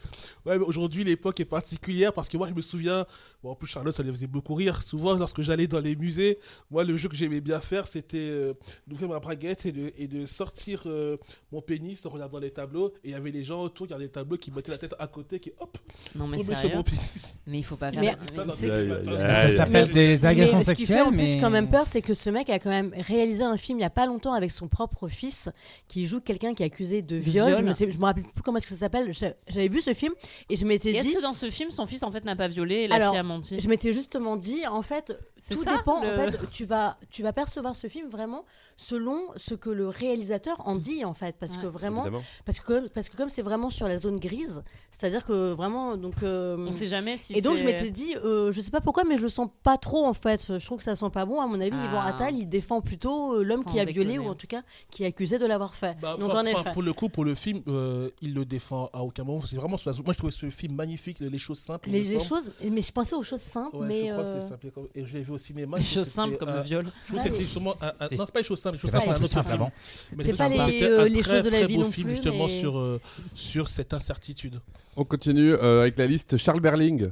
Ouais, 0.46 0.58
mais 0.60 0.66
aujourd'hui, 0.66 1.04
l'époque 1.04 1.40
est 1.40 1.46
particulière 1.46 2.14
parce 2.14 2.30
que 2.30 2.38
moi, 2.38 2.48
je 2.48 2.54
me 2.54 2.62
souviens, 2.62 3.06
bon, 3.44 3.52
en 3.52 3.56
plus, 3.56 3.68
Charlotte, 3.68 3.96
ça 3.96 4.04
lui 4.04 4.12
faisait 4.12 4.28
beaucoup 4.28 4.54
rire. 4.54 4.82
Souvent, 4.84 5.14
lorsque 5.16 5.42
j'allais 5.42 5.68
dans 5.68 5.80
les 5.80 5.96
musées, 5.96 6.38
moi, 6.70 6.84
le 6.84 6.96
jeu 6.98 7.10
que 7.10 7.16
j'aimais 7.16 7.42
bien 7.42 7.60
faire, 7.62 7.88
c'était 7.88 8.18
euh, 8.18 8.54
d'ouvrir 8.88 9.10
ma 9.10 9.20
braguette 9.20 9.66
et 9.66 9.72
de, 9.72 9.92
et 9.98 10.08
de 10.08 10.26
sortir 10.26 10.84
euh, 10.86 11.18
mon 11.52 11.62
pénis 11.62 12.06
en 12.06 12.10
regardant 12.10 12.40
les 12.40 12.52
tableaux. 12.52 12.94
Et 13.04 13.10
il 13.10 13.12
y 13.12 13.16
avait 13.16 13.32
les 13.32 13.44
gens 13.44 13.64
autour 13.64 13.88
qui 13.88 13.94
regardaient 13.94 14.06
les 14.06 14.12
tableaux 14.12 14.38
qui 14.38 14.52
mettaient 14.52 14.72
la 14.72 14.78
tête 14.78 14.96
à 15.00 15.08
côté, 15.08 15.40
qui 15.40 15.52
hop, 15.60 15.78
Non 16.14 16.28
mais 16.28 16.38
tombaient 16.38 16.56
sur 16.56 16.70
mon 16.76 16.84
pénis. 16.84 17.40
Mais 17.48 17.60
il 17.60 17.64
faut 17.64 17.76
pas 17.76 17.92
faire. 17.92 18.02
Mais- 18.02 18.16
ça. 18.34 18.46
Ça, 18.54 18.68
les- 18.68 18.86
les- 19.02 19.18
Mais- 19.18 19.50
s'appelle 19.50 19.90
des 19.92 20.18
Mais 20.22 20.26
agressions 20.26 20.62
ce 20.62 20.72
qui 20.72 20.86
fait 20.86 20.94
sexuelles, 20.94 21.02
en 21.08 21.12
mais. 21.12 21.24
plus 21.34 21.42
quand 21.42 21.50
même 21.50 21.70
peur, 21.70 21.88
c'est 21.88 22.02
que 22.02 22.14
ce 22.14 22.30
mec 22.30 22.50
a 22.50 22.60
quand 22.60 22.70
même 22.70 22.94
réalisé 22.96 23.44
un 23.44 23.58
film 23.58 23.80
il 23.80 23.82
y 23.82 23.86
a 23.86 23.90
pas 23.90 24.06
longtemps 24.06 24.34
avec 24.34 24.52
son 24.52 24.68
propre 24.68 25.08
fils 25.08 25.50
qui 25.88 26.06
joue 26.08 26.22
quelqu'un 26.22 26.54
qui 26.54 26.64
est 26.64 26.68
accusé 26.68 27.02
de 27.02 27.16
viol. 27.16 27.48
viol. 27.62 27.74
Je, 27.80 27.92
je 27.92 27.98
me 27.98 28.04
rappelle 28.06 28.24
plus 28.24 28.44
comment 28.44 28.58
est-ce 28.58 28.66
que 28.68 28.74
ça 28.74 28.80
s'appelle. 28.82 29.14
J'a- 29.14 29.34
J'avais 29.48 29.68
vu 29.68 29.82
ce 29.82 29.94
film 29.94 30.14
et 30.50 30.56
je 30.56 30.66
m'étais 30.66 30.92
Et 30.92 30.96
Est-ce 30.98 31.08
dit, 31.08 31.14
que 31.16 31.22
dans 31.22 31.34
ce 31.34 31.50
film 31.50 31.72
son 31.72 31.86
fils 31.88 32.04
en 32.04 32.12
fait 32.12 32.24
n'a 32.26 32.36
pas 32.36 32.48
violé 32.48 32.76
et 32.76 32.88
la 32.88 32.96
Alors, 32.96 33.10
fille 33.12 33.20
a 33.20 33.24
menti 33.24 33.60
je 33.60 33.68
m'étais 33.70 33.94
justement 33.94 34.36
dit, 34.38 34.66
en 34.68 34.82
fait, 34.82 35.14
tout 35.50 35.64
ça, 35.64 35.78
dépend. 35.78 36.02
le- 36.02 36.12
En 36.12 36.16
fait, 36.32 36.40
tu 36.52 36.66
vas, 36.66 36.98
tu 37.12 37.22
vas 37.24 37.34
percevoir 37.34 37.76
ce 37.76 37.88
film 37.88 38.10
vraiment 38.10 38.46
selon 38.78 39.20
ce 39.38 39.54
que 39.54 39.70
le 39.70 39.88
réalisateur 39.88 40.62
en 40.68 40.76
dit 40.76 41.06
en 41.06 41.14
fait, 41.14 41.36
parce 41.40 41.54
Ouais. 41.56 41.62
que 41.62 41.68
vraiment, 41.68 42.02
Évidemment. 42.06 42.24
parce 42.46 42.60
que 42.60 42.66
comme- 42.66 42.90
parce 42.90 43.10
que 43.10 43.16
comme 43.18 43.30
c'est 43.30 43.42
vraiment 43.42 43.70
sur 43.70 43.88
la 43.88 43.98
zone 43.98 44.20
grise, 44.20 44.64
c'est-à-dire 44.92 45.24
que 45.26 45.54
vraiment 45.54 45.98
donc. 45.98 46.16
euh, 46.24 46.58
On 46.58 46.72
sait 46.72 46.88
jamais 46.88 47.18
si. 47.18 47.38
et 47.38 47.42
donc 47.42 47.58
je 47.58 47.64
m'étais 47.64 47.92
dit, 47.92 48.16
euh, 48.24 48.52
je 48.52 48.60
sais 48.62 48.72
pas 48.72 48.82
pourquoi, 48.82 49.04
mais 49.04 49.18
je 49.18 49.24
le 49.24 49.30
sens 49.30 49.50
pas 49.64 49.78
trop 49.78 50.06
en 50.06 50.14
fait. 50.14 50.58
Je 50.60 50.66
trouve 50.66 50.80
que 50.80 50.84
ça 50.84 50.96
sent 50.96 51.10
pas 51.14 51.26
bon. 51.26 51.40
À 51.42 51.48
mon 51.48 51.60
avis, 51.62 51.78
Yvan 51.78 52.00
Ah. 52.02 52.08
Attal, 52.08 52.36
il 52.38 52.48
défend 52.50 52.82
plutôt 52.82 53.36
euh, 53.36 53.44
l'homme 53.44 53.64
qui 53.66 53.80
a 53.80 53.86
violé 53.86 54.18
ou 54.18 54.28
en 54.28 54.36
tout 54.36 54.48
cas 54.48 54.64
qui 54.90 55.04
est 55.04 55.08
accusé 55.08 55.38
de 55.40 55.46
l'avoir 55.46 55.76
fait. 55.76 55.98
Bah, 56.02 56.18
donc 56.20 56.32
enfin, 56.32 56.42
en 56.42 56.46
effet. 56.46 56.72
pour 56.74 56.82
le 56.82 56.94
coup, 56.94 57.10
pour 57.10 57.24
le 57.26 57.36
film, 57.36 57.62
euh, 57.68 58.10
il 58.22 58.34
le 58.34 58.46
défend 58.46 58.90
à 58.94 59.04
aucun 59.04 59.24
moment. 59.24 59.42
C'est 59.46 59.56
vraiment 59.58 59.78
sur 59.78 59.90
la 59.90 59.94
zone- 59.94 60.06
Moi, 60.06 60.14
je 60.14 60.18
ce 60.32 60.50
film 60.50 60.76
magnifique, 60.76 61.20
les 61.20 61.38
choses 61.38 61.60
simples. 61.60 61.90
Les, 61.90 62.04
les 62.04 62.20
choses, 62.20 62.52
mais 62.64 62.82
je 62.82 62.92
pensais 62.92 63.16
aux 63.16 63.24
choses 63.24 63.42
simples, 63.42 63.78
Ouais, 63.78 63.88
mais 63.88 64.08
je 64.08 64.12
crois 64.12 64.24
que 64.24 64.30
euh, 64.30 64.42
c'est 64.42 64.50
simple. 64.50 64.68
Et 64.96 65.06
je 65.06 65.18
l'ai 65.18 65.24
vu 65.24 65.32
au 65.32 65.38
cinéma. 65.38 65.78
Trouve 65.78 65.90
choses 65.90 66.08
simples 66.08 66.38
comme 66.38 66.50
un- 66.50 66.56
le 66.58 66.62
viol. 66.62 66.84
Je 66.84 67.08
trouve 67.14 67.18
que 67.24 67.30
c'était 67.30 67.44
justement 67.44 67.76
un, 67.82 67.88
un- 67.88 67.92
C'était- 68.04 68.16
Non, 68.16 68.26
c'est 68.26 68.32
pas 68.34 68.40
les 68.40 68.46
choses 68.46 68.60
simples. 68.60 68.76
Les 68.78 68.82
choses 68.82 68.92
C'est 68.92 68.98
simples, 68.98 69.08
pas 69.08 69.14
c'est 69.16 69.20
un 69.20 69.24
autre 69.24 69.34
simple 69.34 69.50
film. 69.50 69.62
avant. 69.62 69.72
Mais 70.18 70.24
C'est 70.24 70.38
pas 70.38 70.50
les, 70.50 70.84
euh, 70.84 71.02
un 71.02 71.06
les 71.06 71.22
très, 71.22 71.36
choses 71.36 71.44
de 71.46 71.50
la 71.50 71.58
très 71.60 71.68
vie 71.68 71.76
beau 71.78 71.84
non 71.84 71.92
film, 71.92 72.08
plus, 72.08 72.16
justement 72.16 72.48
sur, 72.48 72.78
euh, 72.78 73.02
sur 73.34 73.68
cette 73.68 73.94
incertitude. 73.94 74.60
On 74.98 75.04
continue 75.04 75.54
euh, 75.54 75.82
avec 75.82 75.98
la 75.98 76.08
liste. 76.08 76.38
Charles 76.38 76.60
Berling. 76.62 77.12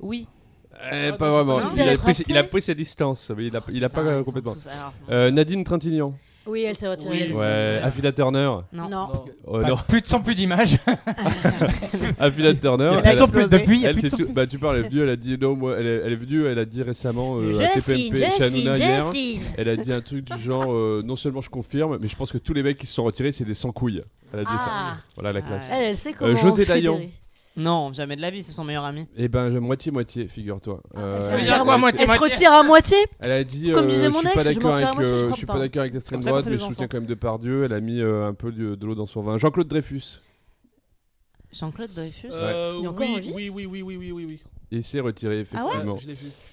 Oui. 0.00 0.26
Eh, 0.92 1.08
Ah, 1.08 1.12
pas 1.14 1.30
vraiment. 1.30 1.58
Il 1.58 1.62
a, 1.62 1.66
C'est 1.66 1.74
pris, 1.74 1.88
rétracté 1.90 2.24
il 2.28 2.36
a 2.36 2.44
pris 2.44 2.62
ses 2.62 2.74
distances, 2.74 3.30
mais 3.36 3.46
il 3.46 3.56
a, 3.56 3.60
il 3.72 3.84
a 3.84 3.88
pas 3.88 4.04
sont 4.18 4.22
complètement. 4.24 4.54
Euh, 5.10 5.30
Nadine 5.32 5.64
Trintignant. 5.64 6.14
Oui, 6.48 6.62
elle 6.62 6.76
s'est 6.76 6.88
retirée. 6.88 7.28
Oui, 7.30 7.36
Ouais. 7.36 7.80
Affida 7.82 8.10
Turner. 8.12 8.50
Non. 8.72 8.88
Non. 8.88 9.08
Oh, 9.46 9.60
non. 9.62 9.76
Plus 9.86 10.00
de 10.00 10.06
sans 10.06 10.20
plus 10.20 10.34
d'image. 10.34 10.78
Affida 12.18 12.54
Turner. 12.54 12.90
Il 12.90 13.04
y 13.04 13.08
a 13.08 13.12
elle 13.12 13.28
plus 13.30 13.42
son 13.42 13.48
depuis, 13.48 13.84
Elle, 13.84 14.00
c'est 14.00 14.10
son 14.10 14.16
tout- 14.16 14.28
bah, 14.32 14.46
tu 14.46 14.58
parles, 14.58 14.78
elle 14.78 14.84
est 14.86 14.88
venue, 14.88 15.02
elle 15.02 15.08
a 15.10 15.16
dit 15.16 15.36
non, 15.40 15.54
moi, 15.56 15.76
elle 15.78 15.86
est, 15.86 16.00
elle 16.04 16.12
est 16.12 16.16
venue, 16.16 16.46
elle 16.46 16.58
a 16.58 16.64
dit 16.64 16.82
récemment 16.82 17.38
euh, 17.38 17.58
à 17.60 17.68
TPMP 17.80 18.22
Hanouna 18.40 18.76
hier. 18.76 19.04
Elle 19.56 19.68
a 19.68 19.76
dit 19.76 19.92
un 19.92 20.00
truc 20.00 20.24
du 20.24 20.38
genre 20.38 20.72
euh, 20.72 21.02
non 21.04 21.16
seulement 21.16 21.40
je 21.40 21.50
confirme, 21.50 21.98
mais 22.00 22.08
je 22.08 22.16
pense 22.16 22.32
que 22.32 22.38
tous 22.38 22.54
les 22.54 22.62
mecs 22.62 22.78
qui 22.78 22.86
se 22.86 22.94
sont 22.94 23.04
retirés, 23.04 23.32
c'est 23.32 23.44
des 23.44 23.54
sans 23.54 23.72
couilles. 23.72 24.02
Elle 24.32 24.40
a 24.40 24.44
dit 24.44 24.48
Ah. 24.52 24.58
ça. 24.96 25.04
Voilà 25.16 25.32
la 25.32 25.42
classe. 25.42 25.68
Elle, 25.72 25.84
elle 25.86 25.96
sait 25.96 26.12
comment. 26.12 26.34
José 26.36 26.64
fédérer. 26.64 27.10
Non, 27.58 27.92
jamais 27.92 28.14
de 28.16 28.20
la 28.22 28.30
vie, 28.30 28.42
c'est 28.42 28.52
son 28.52 28.62
meilleur 28.64 28.84
ami. 28.84 29.06
Eh 29.16 29.28
ben, 29.28 29.58
moitié-moitié, 29.60 30.28
figure-toi. 30.28 30.80
Euh, 30.96 31.16
Elle 31.16 31.22
se 31.22 31.28
elle, 31.28 31.40
retire 31.60 31.70
à 31.70 31.76
moitié, 31.78 32.00
Elle 32.02 32.06
se 32.08 32.18
moitié? 32.18 32.34
retire 32.34 32.52
à 32.52 32.62
moitié? 32.62 32.96
elle 33.18 33.30
a 33.32 33.44
dit 33.44 33.70
Comme 33.72 33.86
euh, 33.86 33.90
disait 33.90 34.04
je 34.04 34.10
mon 34.10 34.18
suis 34.20 34.28
ex, 34.28 34.34
pas 34.36 34.42
je 34.42 34.46
d'accord 34.54 34.70
m'en 34.70 34.76
tire 34.78 34.86
à 34.86 34.90
avec, 34.90 34.94
moitié, 35.00 35.08
je 35.08 35.12
euh, 35.14 35.24
crois 35.24 35.30
je 35.32 35.36
suis 35.38 35.46
pas. 35.46 35.52
pas 35.54 35.58
d'accord 35.58 35.80
avec 35.80 35.92
l'extrême 35.92 36.16
Comme 36.18 36.22
ça 36.22 36.30
qu'on 36.30 36.34
droite, 36.36 36.44
fait 36.44 36.50
mais 36.50 36.56
les 36.56 36.62
je 36.62 36.66
soutiens 36.66 36.84
enfants. 36.84 36.88
quand 36.92 36.98
même 36.98 37.06
Depardieu. 37.06 37.64
Elle 37.64 37.72
a 37.72 37.80
mis 37.80 38.00
euh, 38.00 38.28
un 38.28 38.34
peu 38.34 38.52
de, 38.52 38.74
de 38.76 38.86
l'eau 38.86 38.94
dans 38.94 39.06
son 39.06 39.22
vin. 39.22 39.38
Jean-Claude 39.38 39.66
Dreyfus. 39.68 40.20
Jean-Claude 41.52 41.90
Dreyfus? 41.92 42.28
Euh, 42.32 42.76
Il 42.78 42.84
est 42.84 42.88
encore 42.88 43.08
en 43.08 43.14
oui, 43.14 43.20
vie? 43.20 43.32
oui, 43.34 43.48
oui, 43.50 43.66
oui, 43.66 43.82
oui, 43.82 43.96
oui, 43.96 44.12
oui, 44.12 44.24
oui. 44.26 44.42
Il 44.70 44.82
s'est 44.84 45.00
retiré, 45.00 45.46
Ah 45.54 45.64
ouais 45.64 45.70
effectivement. 45.70 45.96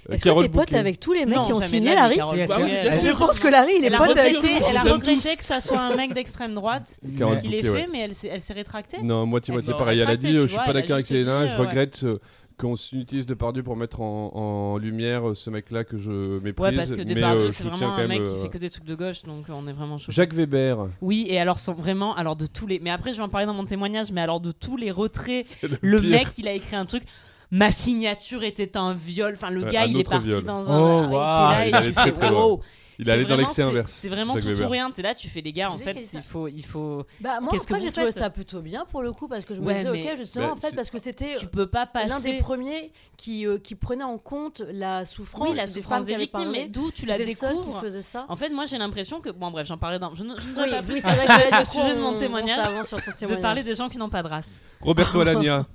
Euh, 0.10 0.14
Est-ce 0.14 0.24
que 0.24 0.30
t'es 0.30 0.36
pote 0.36 0.52
Bouquet. 0.52 0.78
avec 0.78 1.00
tous 1.02 1.12
les 1.12 1.26
mecs 1.26 1.36
Non, 1.36 1.46
qui 1.48 1.54
ont 1.54 1.60
signé 1.62 1.94
la 1.94 2.08
la 2.08 2.10
vie, 2.10 2.22
RIS 2.22 2.48
Carole 2.48 2.70
Si, 2.70 2.90
Bah. 2.90 2.94
Je 3.04 3.18
pense 3.18 3.40
que 3.40 3.48
Larry, 3.50 3.74
il 3.80 3.86
est 3.86 3.90
pote 3.90 4.18
avec. 4.18 4.36
elle 4.70 4.78
a 4.78 4.82
regretté 4.84 5.36
que 5.36 5.44
ça 5.44 5.60
soit 5.60 5.82
un 5.82 5.96
mec 5.98 6.14
d'extrême 6.14 6.54
droite. 6.54 6.98
Carole 7.18 7.40
Il 7.44 7.54
est 7.54 7.58
Bouquet, 7.58 7.70
ouais. 7.72 7.82
fait, 7.84 7.90
mais 7.92 8.10
elle 8.32 8.42
s'est 8.42 8.54
rétractée. 8.54 9.02
Non, 9.04 9.26
moitié-moitié 9.26 9.74
pareil. 9.74 10.00
Elle 10.00 10.10
a 10.10 10.16
dit 10.16 10.28
euh, 10.38 10.44
tu 10.44 10.48
Je 10.48 10.48
suis 10.48 10.58
pas 10.58 10.72
d'accord 10.74 10.94
avec 10.96 11.08
dit, 11.08 11.14
je 11.14 11.26
euh, 11.26 11.58
regrette 11.58 12.04
euh, 12.04 12.20
qu'on 12.58 12.76
utilise 12.94 13.26
Depardieu 13.26 13.64
pour 13.64 13.76
mettre 13.76 14.00
en, 14.00 14.32
en 14.34 14.78
lumière 14.78 15.28
euh, 15.30 15.36
ce 15.36 15.50
mec-là 15.50 15.84
que 15.84 15.98
je 15.98 16.40
méprise. 16.40 16.70
Ouais, 16.70 16.76
parce 16.76 16.92
que 16.94 17.02
Depardieu, 17.02 17.48
euh, 17.48 17.52
c'est 17.52 17.66
vraiment 17.66 17.96
un 17.96 18.08
mec 18.08 18.20
même, 18.22 18.28
qui 18.30 18.34
euh, 18.36 18.42
fait 18.44 18.50
que 18.50 18.58
des 18.58 18.70
trucs 18.70 18.86
de 18.86 18.96
gauche, 18.96 19.24
donc 19.24 19.50
euh, 19.50 19.54
on 19.54 19.68
est 19.68 19.74
vraiment 19.74 19.98
chaud. 19.98 20.10
Jacques 20.12 20.34
Weber. 20.34 20.88
Oui, 21.02 21.26
et 21.30 21.38
alors 21.38 21.60
sont 21.60 21.74
vraiment, 21.74 22.16
alors 22.16 22.38
de 22.38 22.46
tous 22.46 22.66
les, 22.66 22.80
mais 22.80 22.92
après 22.92 23.12
je 23.12 23.18
vais 23.18 23.24
en 23.24 23.30
parler 23.30 23.46
dans 23.46 23.54
mon 23.54 23.66
témoignage, 23.66 24.12
mais 24.14 24.22
alors 24.22 24.40
de 24.40 24.52
tous 24.54 24.78
les 24.78 24.92
retraits, 24.92 25.58
le 25.82 26.00
mec 26.02 26.28
il 26.38 26.48
a 26.48 26.54
écrit 26.54 26.78
un 26.78 26.86
truc. 26.86 27.04
Ma 27.52 27.72
signature 27.72 28.44
était 28.44 28.76
un 28.78 28.94
viol. 28.94 29.34
Enfin, 29.36 29.52
le 29.52 29.64
gars, 29.64 29.82
un 29.84 29.86
il 29.86 30.00
est 30.00 30.04
parti 30.04 30.28
viol. 30.28 30.44
dans 30.44 30.62
Oh, 30.64 30.72
un. 30.72 31.04
il 31.10 31.14
waouh. 31.14 31.18
là 31.52 31.66
et 31.66 31.70
Il 31.70 31.76
allait 31.76 31.88
fais, 31.88 31.94
très, 31.94 32.12
très 32.12 32.30
loin. 32.30 32.46
wow. 32.46 32.62
Il 32.98 33.04
C'est 33.04 33.12
allait 33.12 33.26
dans 33.26 33.36
l'excès 33.36 33.56
c'est- 33.56 33.62
inverse. 33.64 33.92
C'est 34.02 34.08
vraiment 34.08 34.40
Jacques 34.40 34.56
tout 34.56 34.62
ou 34.62 34.70
rien. 34.70 34.90
T'es 34.90 35.02
là, 35.02 35.14
tu 35.14 35.28
fais 35.28 35.42
les 35.42 35.52
gars. 35.52 35.70
En 35.70 35.78
fait, 35.78 35.98
il 36.14 36.22
faut, 36.22 36.48
il 36.48 36.64
faut. 36.64 37.06
Bah, 37.20 37.42
moi, 37.42 37.52
Qu'est-ce 37.52 37.68
que 37.68 37.78
j'ai 37.78 37.92
trouvé 37.92 38.14
ça 38.14 38.30
plutôt 38.30 38.62
bien 38.62 38.86
pour 38.86 39.02
le 39.04 39.12
coup 39.12 39.28
parce 39.28 39.44
que 39.44 39.54
je 39.54 39.60
me 39.60 39.68
Ouais, 39.68 39.80
disais, 39.80 39.92
mais- 39.92 40.12
ok, 40.14 40.18
justement, 40.18 40.48
Bah, 40.48 40.54
en 40.54 40.56
fait, 40.56 40.74
parce 40.74 40.90
que 40.90 40.98
c'était 41.00 41.36
Tu 41.38 41.46
peux 41.48 41.68
pas 41.68 41.86
passer. 41.88 42.08
l'un 42.08 42.22
des 42.22 42.38
premiers 42.38 42.94
qui, 43.18 43.46
euh, 43.46 43.58
qui 43.58 43.76
prenait 43.76 44.06
en 44.06 44.18
compte 44.18 44.62
la 44.72 45.06
souffrance, 45.06 45.50
Oui, 45.50 45.56
la 45.58 45.68
souffrance 45.68 46.06
des 46.06 46.16
victimes. 46.16 46.52
Mais 46.52 46.70
d'où 46.70 46.90
tu 46.90 47.06
la 47.06 47.18
C'était 47.18 47.30
le 47.32 47.36
seul 47.36 47.52
qui 47.52 47.58
découvres 47.60 47.82
faisait 47.82 48.02
ça. 48.02 48.26
En 48.30 48.38
fait, 48.38 48.50
moi, 48.50 48.66
j'ai 48.66 48.78
l'impression 48.78 49.20
que. 49.20 49.30
Bon, 49.30 49.52
bref, 49.52 49.68
j'en 49.68 49.78
parlais 49.78 50.00
dans. 50.00 50.16
Je 50.16 50.24
ne, 50.24 50.34
je 50.40 50.48
ne 50.48 50.54
dirai 50.54 50.66
Oui, 50.68 50.72
pas 50.72 50.82
plus. 50.82 50.94
oui, 50.94 51.02
c'est 51.04 51.12
vrai 51.12 51.26
que 51.26 51.52
là, 51.52 51.60
le 51.60 51.66
sujet 51.66 51.96
de 51.96 52.00
on- 52.00 52.02
mon 52.12 52.16
on 52.16 52.20
témoignage. 52.20 52.64
s'avance 52.64 52.88
sur 52.88 53.02
ton 53.02 53.12
De 53.12 53.18
témoignage. 53.18 53.42
parler 53.42 53.64
des 53.64 53.76
gens 53.76 53.90
qui 53.90 53.98
n'ont 53.98 54.10
pas 54.10 54.24
de 54.24 54.30
race. 54.30 54.62
Roberto 54.80 55.20
Alagna. 55.20 55.66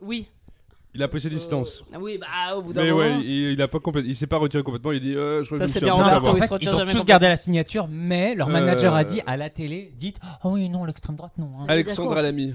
Oui. 0.00 0.26
Il 0.96 1.02
a 1.02 1.08
pris 1.08 1.20
ses 1.20 1.28
distances. 1.30 1.82
Ah 1.92 1.96
Oui, 2.00 2.18
bah, 2.18 2.56
au 2.56 2.62
bout 2.62 2.72
d'un 2.72 2.84
Mais 2.84 2.90
moment. 2.92 3.02
ouais, 3.02 3.20
il, 3.24 3.50
il 3.52 3.60
a 3.62 3.66
pas 3.66 3.80
complètement, 3.80 4.08
il 4.10 4.14
s'est 4.16 4.28
pas 4.28 4.36
retiré 4.38 4.62
complètement. 4.62 4.92
Il 4.92 5.00
dit, 5.00 5.16
euh, 5.16 5.42
je 5.42 5.46
crois 5.46 5.58
Ça, 5.58 5.64
que 5.64 5.68
je 5.68 5.72
c'est 5.72 5.78
suis 5.80 5.84
bien 5.84 5.94
un 5.94 5.98
peu 5.98 6.04
Roberto, 6.04 6.24
fait 6.24 6.30
avoir. 6.30 6.36
il 6.38 6.42
En 6.42 6.42
se 6.42 6.46
fait, 6.48 6.54
retire 6.54 6.70
ils 6.70 6.74
ont 6.74 6.78
jamais 6.78 6.92
tous 6.92 6.98
complètement. 6.98 7.04
gardé 7.08 7.28
la 7.28 7.36
signature, 7.36 7.88
mais 7.90 8.34
leur 8.36 8.48
manager 8.48 8.94
Euh, 8.94 8.98
a 8.98 9.04
dit 9.04 9.20
à 9.26 9.36
la 9.36 9.50
télé 9.50 9.92
dites 9.96 10.20
Oh 10.44 10.50
oui, 10.52 10.68
non, 10.68 10.84
l'extrême 10.84 11.16
droite, 11.16 11.32
non. 11.36 11.50
hein. 11.60 11.64
Alexandre. 11.68 12.16
Alamy. 12.16 12.54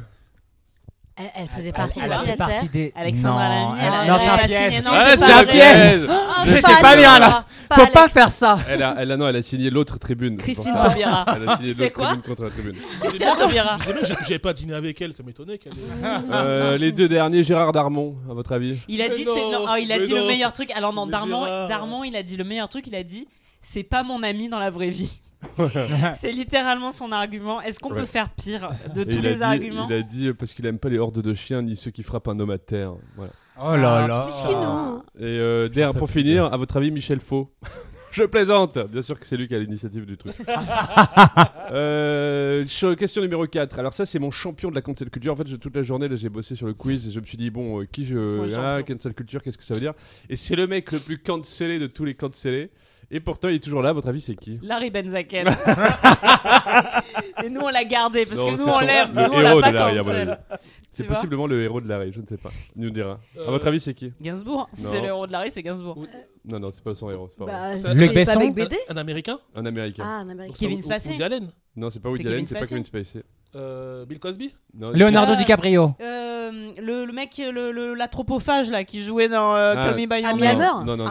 Elle, 1.19 1.25
elle 1.35 1.47
faisait 1.49 1.67
Elle- 1.67 1.73
partie 1.73 1.99
elle 2.01 2.11
signataires. 2.11 2.37
partie 2.37 2.69
des. 2.69 2.93
Alexandra 2.95 3.49
non, 3.49 3.69
Lamy, 3.73 3.79
elle- 3.81 3.85
elle 3.87 3.93
a- 3.93 4.05
non, 4.05 4.13
elle 4.15 4.21
c'est 4.21 4.29
un 4.29 4.47
piège. 4.47 4.83
Ah, 4.89 5.17
c'est 5.17 5.33
un 5.33 5.43
piège 5.43 6.01
Je 6.01 6.61
Pas 6.61 6.69
sais 6.75 6.81
pas 6.81 6.95
bien 6.95 7.19
là. 7.19 7.45
Faut 7.71 7.85
pas 7.91 8.09
faire 8.09 8.31
ça. 8.31 8.57
elle 8.67 8.81
a, 8.81 8.95
elle 8.97 9.11
a- 9.11 9.17
non, 9.17 9.27
elle 9.27 9.35
a 9.35 9.41
signé 9.43 9.69
l'autre 9.69 9.99
tribune. 9.99 10.37
c'est 10.39 10.43
Christine 10.53 10.73
ça. 10.73 10.87
Taubira. 10.89 11.25
Elle 11.35 11.49
a 11.49 11.57
signé 11.57 11.69
Tu 11.73 11.73
sais 11.75 11.83
l'autre 11.83 11.95
quoi 11.95 12.05
tribune 12.07 12.23
contre 12.23 12.43
la 12.43 12.49
tribune. 12.49 12.75
Christine 13.01 13.27
Taubira. 13.37 13.77
Je 13.79 13.83
sais 13.83 13.93
même, 13.93 14.05
j'ai- 14.05 14.13
J'avais 14.23 14.39
pas 14.39 14.53
dîné 14.53 14.73
avec 14.73 15.01
elle, 15.01 15.13
ça 15.13 15.21
m'étonnait 15.23 15.57
qu'elle. 15.57 15.73
Euh, 16.31 16.77
les 16.77 16.91
deux 16.93 17.07
derniers, 17.09 17.43
Gérard 17.43 17.73
Darmon, 17.73 18.15
à 18.29 18.33
votre 18.33 18.53
avis? 18.53 18.77
Il 18.87 19.01
a 19.01 19.09
Mais 19.09 19.15
dit, 19.15 19.25
non, 19.25 19.35
non, 19.51 19.65
oh, 19.71 19.75
il 19.79 19.91
a 19.91 19.97
mais 19.99 20.05
dit 20.05 20.13
le 20.13 20.19
non. 20.21 20.27
meilleur 20.27 20.53
truc. 20.53 20.71
Alors 20.71 20.93
non, 20.93 21.05
Mais 21.05 21.11
Darmon, 21.11 21.45
Gérard. 21.45 21.67
Darmon, 21.67 22.03
il 22.05 22.15
a 22.15 22.23
dit 22.23 22.37
le 22.37 22.43
meilleur 22.45 22.69
truc. 22.69 22.87
Il 22.87 22.95
a 22.95 23.03
dit, 23.03 23.27
c'est 23.61 23.83
pas 23.83 24.03
mon 24.03 24.23
ami 24.23 24.47
dans 24.49 24.59
la 24.59 24.69
vraie 24.69 24.89
vie. 24.89 25.19
C'est 26.19 26.31
littéralement 26.31 26.91
son 26.91 27.11
argument. 27.11 27.61
Est-ce 27.61 27.79
qu'on 27.79 27.91
Ouais. 27.91 27.99
peut 28.01 28.05
faire 28.05 28.29
pire 28.29 28.71
de 28.93 29.01
Et 29.01 29.05
tous 29.05 29.21
les 29.21 29.35
dit- 29.35 29.43
arguments 29.43 29.87
Il 29.89 29.95
a 29.95 30.01
dit 30.01 30.33
parce 30.33 30.53
qu'il 30.53 30.65
aime 30.65 30.79
pas 30.79 30.89
les 30.89 30.97
hordes 30.99 31.21
de 31.21 31.33
chiens 31.33 31.61
ni 31.61 31.75
ceux 31.75 31.91
qui 31.91 32.03
frappent 32.03 32.27
un 32.27 32.39
homme 32.39 32.51
à 32.51 32.57
terre. 32.57 32.93
Voilà. 33.15 33.31
Oh 33.61 33.75
là 33.75 34.07
là. 34.07 34.25
Que 34.29 34.53
nous. 34.53 34.99
Et 35.19 35.39
euh, 35.39 35.93
pour 35.93 36.09
finir, 36.09 36.45
à 36.45 36.57
votre 36.57 36.77
avis, 36.77 36.91
Michel 36.91 37.19
Faux 37.19 37.51
Je 38.11 38.23
plaisante 38.23 38.79
Bien 38.91 39.03
sûr 39.03 39.19
que 39.19 39.25
c'est 39.27 39.37
lui 39.37 39.47
qui 39.47 39.53
a 39.53 39.59
l'initiative 39.59 40.05
du 40.05 40.17
truc. 40.17 40.33
Euh, 41.71 42.65
question 42.97 43.21
numéro 43.21 43.45
4. 43.45 43.77
Alors 43.77 43.93
ça, 43.93 44.03
c'est 44.05 44.17
mon 44.17 44.31
champion 44.31 44.69
de 44.71 44.75
la 44.75 44.81
cancel 44.81 45.09
culture. 45.11 45.31
En 45.33 45.35
fait, 45.35 45.47
je- 45.47 45.55
toute 45.55 45.75
la 45.75 45.83
journée, 45.83 46.07
là, 46.07 46.15
j'ai 46.15 46.29
bossé 46.29 46.55
sur 46.55 46.65
le 46.65 46.73
quiz 46.73 47.07
et 47.07 47.11
je 47.11 47.19
me 47.19 47.25
suis 47.25 47.37
dit, 47.37 47.51
bon, 47.51 47.81
euh, 47.81 47.85
qui 47.85 48.05
je... 48.05 48.55
Ah, 48.57 48.81
cancel 48.81 49.13
culture, 49.13 49.43
qu'est-ce 49.43 49.57
que 49.57 49.63
ça 49.63 49.75
veut 49.75 49.79
dire? 49.79 49.93
Et 50.29 50.35
c'est 50.35 50.55
le 50.55 50.65
mec 50.65 50.91
le 50.91 50.97
plus 50.99 51.19
cancellé 51.19 51.77
de 51.77 51.85
tous 51.85 52.05
les 52.05 52.15
cancellés. 52.15 52.71
Et 53.11 53.19
pourtant, 53.19 53.49
il 53.49 53.55
est 53.55 53.59
toujours 53.63 53.81
là. 53.81 53.89
À 53.89 53.93
votre 53.93 54.07
avis, 54.07 54.21
c'est 54.21 54.35
qui 54.35 54.59
Larry 54.61 54.91
Benzaken. 54.91 55.47
Et 57.43 57.49
nous, 57.49 57.61
on 57.61 57.69
l'a 57.69 57.83
gardé 57.85 58.25
parce 58.25 58.37
Non, 58.39 58.53
que 58.55 58.57
nous, 58.61 58.67
on 58.67 58.79
l'aime. 58.81 59.13
le 59.15 59.21
Nous, 59.27 59.33
on 59.33 59.41
héros 59.41 59.59
l'a 59.61 59.69
de 59.69 59.73
Larry, 59.75 59.91
à 59.97 60.03
mon 60.03 60.09
cancel. 60.09 60.29
avis. 60.29 60.41
C'est 60.91 61.03
possiblement 61.05 61.47
le 61.47 61.63
héros 61.63 61.81
de 61.81 61.87
Larry, 61.87 62.11
je 62.13 62.19
ne 62.21 62.25
sais 62.25 62.37
pas. 62.37 62.51
Il 62.75 62.83
nous 62.83 62.89
dira. 62.89 63.19
À 63.35 63.39
Euh, 63.41 63.45
votre 63.51 63.67
avis, 63.67 63.79
c'est 63.79 63.93
qui 63.93 64.13
Gainsbourg. 64.21 64.69
Si 64.73 64.83
c'est 64.83 64.99
le 65.01 65.07
héros 65.07 65.25
de 65.27 65.31
Larry, 65.31 65.49
c'est 65.51 65.63
Gainsbourg. 65.63 66.05
Non, 66.45 66.59
non, 66.59 66.69
c'est 66.71 66.83
pas 66.83 66.93
son 66.95 67.09
héros. 67.09 67.27
C'est 67.29 67.37
pas 67.37 67.45
vrai. 67.45 67.53
Bah, 67.53 67.77
c'est 67.77 67.93
Luc 67.95 68.13
Besson 68.13 68.49
BD 68.51 68.77
Un 68.89 68.97
américain 68.97 69.39
Un 69.55 69.65
américain. 69.65 70.03
Ah, 70.05 70.17
un 70.19 70.29
américain. 70.29 70.55
Kevin 70.59 70.79
Ou- 70.79 70.83
Spacey. 70.83 71.11
Woody 71.11 71.23
Allen 71.23 71.51
Non, 71.75 71.89
c'est 71.89 71.99
pas 72.01 72.09
Woody 72.09 72.27
Allen, 72.27 72.45
c'est 72.45 72.59
pas 72.59 72.65
Kevin 72.67 72.85
Spacey. 72.85 73.23
Euh, 73.55 74.05
Bill 74.05 74.19
Cosby 74.19 74.53
Non, 74.77 74.91
Leonardo 74.93 75.33
Euh, 75.33 75.35
DiCaprio. 75.35 75.95
Euh, 76.01 76.71
le, 76.79 77.05
le 77.05 77.13
mec, 77.13 77.31
le, 77.39 77.71
le- 77.71 77.93
là, 78.69 78.83
qui 78.83 79.01
jouait 79.01 79.27
dans 79.27 79.55
euh, 79.55 79.73
Ah. 79.75 79.83
Call 79.85 79.95
Me 79.99 80.05
By 80.07 80.21
Your 80.21 80.35
Name. 80.37 80.85
Non, 80.85 80.95
non, 80.95 81.07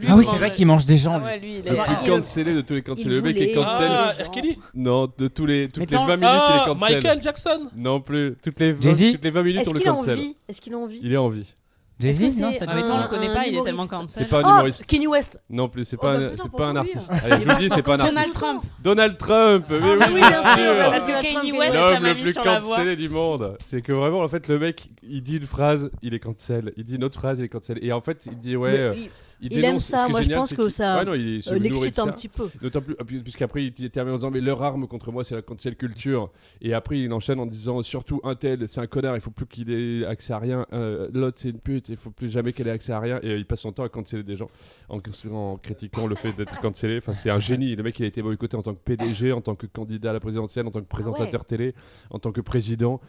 lui, 0.00 0.06
Ah 0.08 0.16
oui, 0.16 0.24
c'est 0.24 0.36
vrai 0.38 0.50
qu'il 0.50 0.66
mange 0.66 0.86
des 0.86 0.96
gens. 0.96 1.14
Ah 1.14 1.18
lui. 1.18 1.24
ouais, 1.26 1.38
lui, 1.38 1.52
il 1.58 1.64
Le 1.64 1.72
est. 1.72 1.84
plus 1.84 1.94
il- 2.04 2.08
cancellé 2.10 2.54
de 2.54 2.60
tous 2.62 2.74
les 2.74 2.82
Le 3.04 3.20
mec 3.22 3.36
est 3.36 3.52
cancel. 3.52 3.90
Ah. 3.90 4.12
Kelly 4.32 4.58
Non, 4.74 5.06
de 5.18 5.28
tous 5.28 5.46
les, 5.46 5.68
toutes 5.68 5.78
les 5.90 5.96
tant- 5.96 6.04
20 6.06 6.16
minutes, 6.16 6.30
il 6.48 6.56
est 6.62 6.74
cancel. 6.74 6.96
Michael 6.96 7.22
Jackson 7.22 7.60
Non 7.76 8.00
plus. 8.00 8.36
Toutes 8.42 8.58
les 8.60 8.72
20, 8.72 8.80
Jay-Z 8.80 9.12
toutes 9.12 9.24
les 9.24 9.30
20 9.30 9.42
minutes, 9.42 9.60
Est-ce 9.60 9.70
on 9.70 9.72
le 9.74 9.78
qu'il 9.80 9.88
a 9.88 9.92
cancel. 9.92 10.18
envie 10.18 10.36
Est-ce 10.48 10.60
qu'il 10.60 10.74
a 10.74 10.78
envie 10.78 11.00
Il 11.02 11.12
est 11.12 11.16
en 11.18 11.28
vie. 11.28 11.54
Jay-Z 12.00 12.40
Non, 12.40 12.50
c'est 12.52 12.58
pas 12.58 12.66
temps, 12.66 12.96
on 12.98 13.02
le 13.02 13.08
connaît 13.08 13.32
pas, 13.32 13.46
il 13.46 13.56
est 13.56 13.62
tellement 13.62 13.86
cancel. 13.86 14.24
C'est 14.24 14.28
pas 14.28 14.38
un 14.38 14.42
Oh, 14.44 14.48
humoriste. 14.54 14.84
Kenny 14.86 15.06
West 15.06 15.40
Non 15.48 15.68
plus, 15.68 15.84
c'est 15.84 15.96
Oh, 15.98 16.02
pas, 16.02 16.18
bah, 16.18 16.24
un, 16.26 16.36
c'est 16.42 16.52
pas 16.52 16.66
un 16.66 16.76
artiste. 16.76 17.12
Allez, 17.22 17.36
je 17.36 17.42
vous 17.42 17.48
le 17.50 17.56
dis, 17.56 17.68
c'est 17.70 17.82
pas 17.82 17.94
un 17.94 17.98
Donald 17.98 18.16
artiste. 18.18 18.34
Trump. 18.34 18.62
Donald 18.82 19.16
Trump 19.18 19.64
Mais 19.70 19.78
Ah 19.80 20.06
oui, 20.08 20.14
oui, 20.14 20.20
bien 20.20 20.30
bien 20.30 20.42
sûr, 20.42 20.74
parce 20.90 21.06
que 21.06 21.22
Kanye 21.22 21.52
West, 21.58 21.74
L'homme 21.74 22.04
le 22.04 22.14
plus 22.20 22.34
cancellé 22.34 22.96
du 22.96 23.08
monde. 23.08 23.56
C'est 23.60 23.80
que 23.82 23.92
vraiment, 23.92 24.20
en 24.20 24.28
fait, 24.28 24.48
le 24.48 24.58
mec, 24.58 24.88
il 25.02 25.22
dit 25.22 25.36
une 25.36 25.46
phrase, 25.46 25.90
il 26.02 26.14
est 26.14 26.18
cancel. 26.20 26.72
Il 26.76 26.84
dit 26.84 26.96
une 26.96 27.04
autre 27.04 27.18
phrase, 27.18 27.38
il 27.38 27.44
est 27.44 27.48
cancel. 27.48 27.78
Et 27.82 27.92
en 27.92 28.00
fait, 28.00 28.26
il 28.26 28.38
dit, 28.38 28.56
ouais. 28.56 28.92
Euh, 29.34 29.38
il- 29.40 29.52
il, 29.52 29.58
il 29.58 29.62
dénonce. 29.62 29.90
aime 29.92 29.98
ça, 29.98 30.08
moi, 30.08 30.22
je 30.22 30.32
pense 30.34 30.52
que 30.54 30.68
ça, 30.68 30.98
Ouais, 30.98 31.04
non, 31.04 31.14
il 31.14 31.42
euh, 31.48 31.58
l'excite 31.58 31.98
un 31.98 32.08
petit 32.08 32.28
peu. 32.28 32.48
D'autant 32.62 32.80
plus, 32.80 32.96
ah, 32.98 33.04
puis- 33.04 33.20
puisqu'après 33.20 33.64
il 33.64 33.72
termine 33.90 34.14
en 34.14 34.16
disant 34.18 34.30
mais 34.30 34.40
leur 34.40 34.62
arme 34.62 34.86
contre 34.86 35.10
moi 35.12 35.24
c'est 35.24 35.34
la 35.34 35.42
cancel 35.42 35.76
culture. 35.76 36.30
Et 36.62 36.74
après 36.74 36.98
il 37.00 37.12
enchaîne 37.12 37.40
en 37.40 37.46
disant 37.46 37.82
surtout 37.82 38.20
un 38.24 38.34
tel 38.34 38.68
c'est 38.68 38.80
un 38.80 38.86
connard 38.86 39.16
il 39.16 39.20
faut 39.20 39.30
plus 39.30 39.46
qu'il 39.46 39.70
ait 39.70 40.04
accès 40.06 40.32
à 40.32 40.38
rien. 40.38 40.66
Euh, 40.72 41.08
l'autre 41.12 41.38
c'est 41.40 41.50
une 41.50 41.58
pute 41.58 41.88
il 41.88 41.96
faut 41.96 42.10
plus 42.10 42.30
jamais 42.30 42.52
qu'elle 42.52 42.68
ait 42.68 42.72
accès 42.72 42.92
à 42.92 43.00
rien. 43.00 43.18
Et 43.22 43.30
euh, 43.30 43.36
il 43.38 43.44
passe 43.46 43.60
son 43.60 43.72
temps 43.72 43.82
à 43.84 43.88
canceller 43.88 44.22
des 44.22 44.36
gens 44.36 44.48
en, 44.88 44.98
en 45.30 45.56
critiquant 45.56 46.06
le 46.06 46.14
fait 46.14 46.32
d'être 46.32 46.60
cancellé. 46.60 46.98
Enfin 46.98 47.14
c'est 47.14 47.30
un 47.30 47.38
génie. 47.38 47.74
Le 47.76 47.82
mec 47.82 47.98
il 48.00 48.04
a 48.04 48.06
été 48.06 48.22
boycotté 48.22 48.56
en 48.56 48.62
tant 48.62 48.74
que 48.74 48.80
PDG 48.84 49.32
en 49.32 49.40
tant 49.40 49.54
que 49.54 49.66
candidat 49.66 50.10
à 50.10 50.12
la 50.12 50.20
présidentielle 50.20 50.66
en 50.66 50.70
tant 50.70 50.80
que 50.80 50.86
présentateur 50.88 51.44
télé 51.44 51.74
en 52.10 52.18
tant 52.18 52.32
que 52.32 52.40
président 52.40 53.00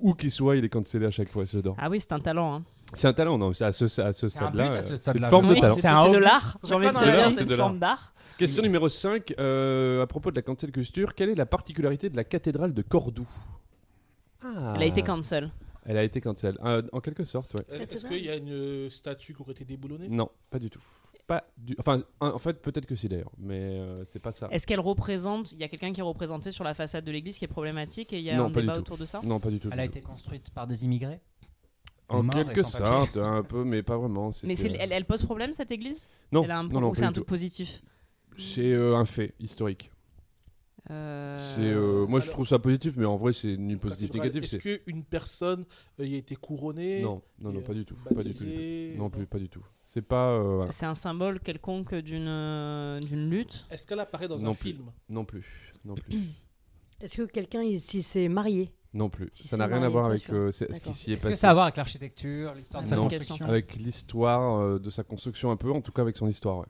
où 0.00 0.14
qu'il 0.14 0.30
soit 0.30 0.56
il 0.56 0.64
est 0.64 0.68
cancellé 0.68 1.06
à 1.06 1.10
chaque 1.10 1.28
fois 1.30 1.44
j'adore 1.44 1.76
Ah 1.78 1.88
oui, 1.90 2.00
c'est 2.00 2.12
un 2.12 2.20
talent. 2.20 2.54
Hein. 2.54 2.62
c'est 2.94 3.08
un 3.08 3.12
talent 3.12 3.36
non 3.38 3.52
c'est 3.52 3.64
à 3.64 3.72
ce, 3.72 3.84
à 4.00 4.12
ce 4.12 4.28
C'est 4.28 4.38
un 4.38 4.40
stade 4.48 4.54
là 4.54 4.68
but 4.68 4.76
à 4.76 4.82
ce 4.82 4.88
c'est 4.90 4.96
stade-là, 4.96 5.26
une 5.26 5.30
forme 5.30 5.54
de 5.54 5.60
talent 5.60 5.74
c'est 5.74 5.80
C'est 5.82 5.86
un 5.88 6.04
c'est 6.06 6.12
de 6.12 6.18
l'art. 6.18 6.58
J'ai 6.64 6.74
envie 6.74 6.86
de 6.86 6.92
dire, 6.92 7.32
c'est 7.32 7.44
une 7.44 7.56
forme 7.56 7.78
d'art. 7.78 8.12
Question 8.38 8.62
numéro 8.62 8.88
5, 8.88 9.34
euh, 9.40 10.02
à 10.02 10.06
propos 10.06 10.30
de 10.30 10.36
la 10.36 10.42
cancel 10.42 10.70
culture, 10.70 11.14
quelle 11.14 11.30
est 11.30 11.34
la 11.34 11.46
particularité 11.46 12.08
de 12.08 12.16
la 12.16 12.22
cathédrale 12.24 12.72
de 12.72 12.82
Cordoue? 12.82 13.28
Ah. 14.44 14.74
Elle 14.76 14.82
a 14.82 14.86
été 14.86 15.02
cancel. 15.02 15.50
Elle 15.84 15.96
a 15.96 16.04
été 16.04 16.20
cancel, 16.20 16.56
Euh, 16.64 16.82
en 16.92 17.00
quelque 17.00 17.24
sorte, 17.24 17.54
ouais. 17.54 17.64
Euh, 17.72 17.86
Est-ce 17.90 18.06
qu'il 18.06 18.22
y 18.24 18.28
a 18.30 18.36
une 18.36 18.50
euh, 18.52 18.90
statue 18.90 19.34
qui 19.34 19.42
aurait 19.42 19.52
été 19.52 19.64
déboulonnée? 19.64 20.06
Non, 20.08 20.28
pas 20.50 20.58
du 20.58 20.70
tout. 20.70 20.82
Pas 21.28 21.44
du... 21.58 21.76
Enfin, 21.78 22.02
en 22.20 22.38
fait, 22.38 22.54
peut-être 22.62 22.86
que 22.86 22.96
si 22.96 23.06
d'ailleurs, 23.06 23.30
mais 23.36 23.60
euh, 23.60 24.02
c'est 24.06 24.18
pas 24.18 24.32
ça. 24.32 24.48
Est-ce 24.50 24.66
qu'elle 24.66 24.80
représente 24.80 25.52
Il 25.52 25.60
y 25.60 25.62
a 25.62 25.68
quelqu'un 25.68 25.92
qui 25.92 26.00
est 26.00 26.02
représenté 26.02 26.50
sur 26.52 26.64
la 26.64 26.72
façade 26.72 27.04
de 27.04 27.12
l'église 27.12 27.38
qui 27.38 27.44
est 27.44 27.48
problématique 27.48 28.14
et 28.14 28.18
il 28.18 28.24
y 28.24 28.30
a 28.30 28.36
Non, 28.38 28.46
un 28.46 28.50
débat 28.50 28.78
autour 28.78 28.96
de 28.96 29.04
ça? 29.04 29.20
Non, 29.22 29.38
pas 29.38 29.50
du 29.50 29.60
tout. 29.60 29.68
Elle 29.70 29.80
a 29.80 29.84
été 29.84 30.00
construite 30.00 30.48
par 30.50 30.66
des 30.66 30.86
immigrés? 30.86 31.20
En 32.08 32.26
quelque 32.26 32.64
sorte, 32.64 33.18
un 33.18 33.42
peu, 33.42 33.62
mais 33.62 33.82
pas 33.82 33.98
vraiment. 33.98 34.30
Mais 34.42 34.58
elle, 34.58 34.90
elle 34.90 35.04
pose 35.04 35.22
problème 35.22 35.52
cette 35.52 35.70
église? 35.70 36.08
Non, 36.32 36.44
Elle 36.44 36.50
a 36.50 36.60
un 36.60 36.64
non, 36.66 36.80
non, 36.80 36.94
c'est 36.94 37.04
un 37.04 37.12
truc 37.12 37.26
tout. 37.26 37.28
positif? 37.28 37.82
C'est 38.38 38.72
euh, 38.72 38.96
un 38.96 39.04
fait 39.04 39.34
historique. 39.38 39.90
Euh, 40.90 41.36
C'est, 41.54 41.60
euh, 41.62 42.06
moi, 42.06 42.18
je 42.20 42.30
trouve 42.30 42.46
ça 42.46 42.58
positif, 42.58 42.96
mais 42.96 43.04
en 43.04 43.16
vrai, 43.16 43.32
c'est 43.32 43.56
ni 43.56 43.76
positif 43.76 44.12
ni 44.14 44.20
négatif. 44.20 44.44
Est-ce 44.44 44.56
qu'une 44.56 45.04
personne 45.04 45.64
euh, 46.00 46.06
y 46.06 46.14
a 46.14 46.18
été 46.18 46.34
couronnée 46.34 47.02
Non, 47.02 47.22
non, 47.40 47.52
non, 47.52 47.60
et, 47.60 47.62
pas 47.62 47.74
du 47.74 47.84
tout. 47.84 47.96
euh, 48.10 48.14
Pas 48.14 48.22
du 48.22 48.32
tout. 48.34 48.44
Non 48.98 49.10
plus, 49.10 49.26
pas 49.26 49.38
du 49.38 49.48
tout. 49.48 49.64
C'est 49.84 50.02
pas. 50.02 50.30
euh, 50.30 50.56
voilà. 50.56 50.72
C'est 50.72 50.86
un 50.86 50.94
symbole 50.94 51.40
quelconque 51.40 51.94
d'une 51.94 52.26
euh, 52.28 53.00
d'une 53.00 53.28
lutte. 53.28 53.66
Est-ce 53.70 53.86
qu'elle 53.86 54.00
apparaît 54.00 54.28
dans 54.28 54.38
Non 54.38 54.50
un 54.50 54.54
plus. 54.54 54.70
film 54.72 54.90
Non 55.08 55.24
plus. 55.24 55.72
Non 55.84 55.94
plus. 55.94 56.18
Est-ce 57.00 57.16
que 57.18 57.22
quelqu'un 57.26 57.62
ici 57.62 58.02
s'est 58.02 58.28
marié 58.28 58.72
Non 58.94 59.08
plus. 59.10 59.28
Si 59.32 59.46
ça 59.46 59.56
n'a 59.56 59.66
rien 59.66 59.82
à 59.82 59.88
voir 59.88 60.06
avec 60.06 60.28
euh, 60.30 60.50
ce 60.50 60.64
qui 60.64 60.92
s'y 60.92 61.10
est 61.10 61.14
Est-ce 61.14 61.22
que 61.22 61.28
passé. 61.28 61.40
ça 61.40 61.48
a 61.48 61.50
à 61.50 61.54
voir 61.54 61.64
avec 61.66 61.76
l'architecture, 61.76 62.54
l'histoire 62.54 62.82
de 62.82 62.88
sa 62.88 62.96
Non. 62.96 63.08
construction 63.08 63.46
Avec 63.46 63.76
l'histoire 63.76 64.58
euh, 64.60 64.78
de 64.78 64.90
sa 64.90 65.04
construction 65.04 65.50
un 65.50 65.56
peu, 65.56 65.70
en 65.70 65.80
tout 65.80 65.92
cas 65.92 66.02
avec 66.02 66.16
son 66.16 66.26
histoire. 66.26 66.58
ouais. 66.60 66.66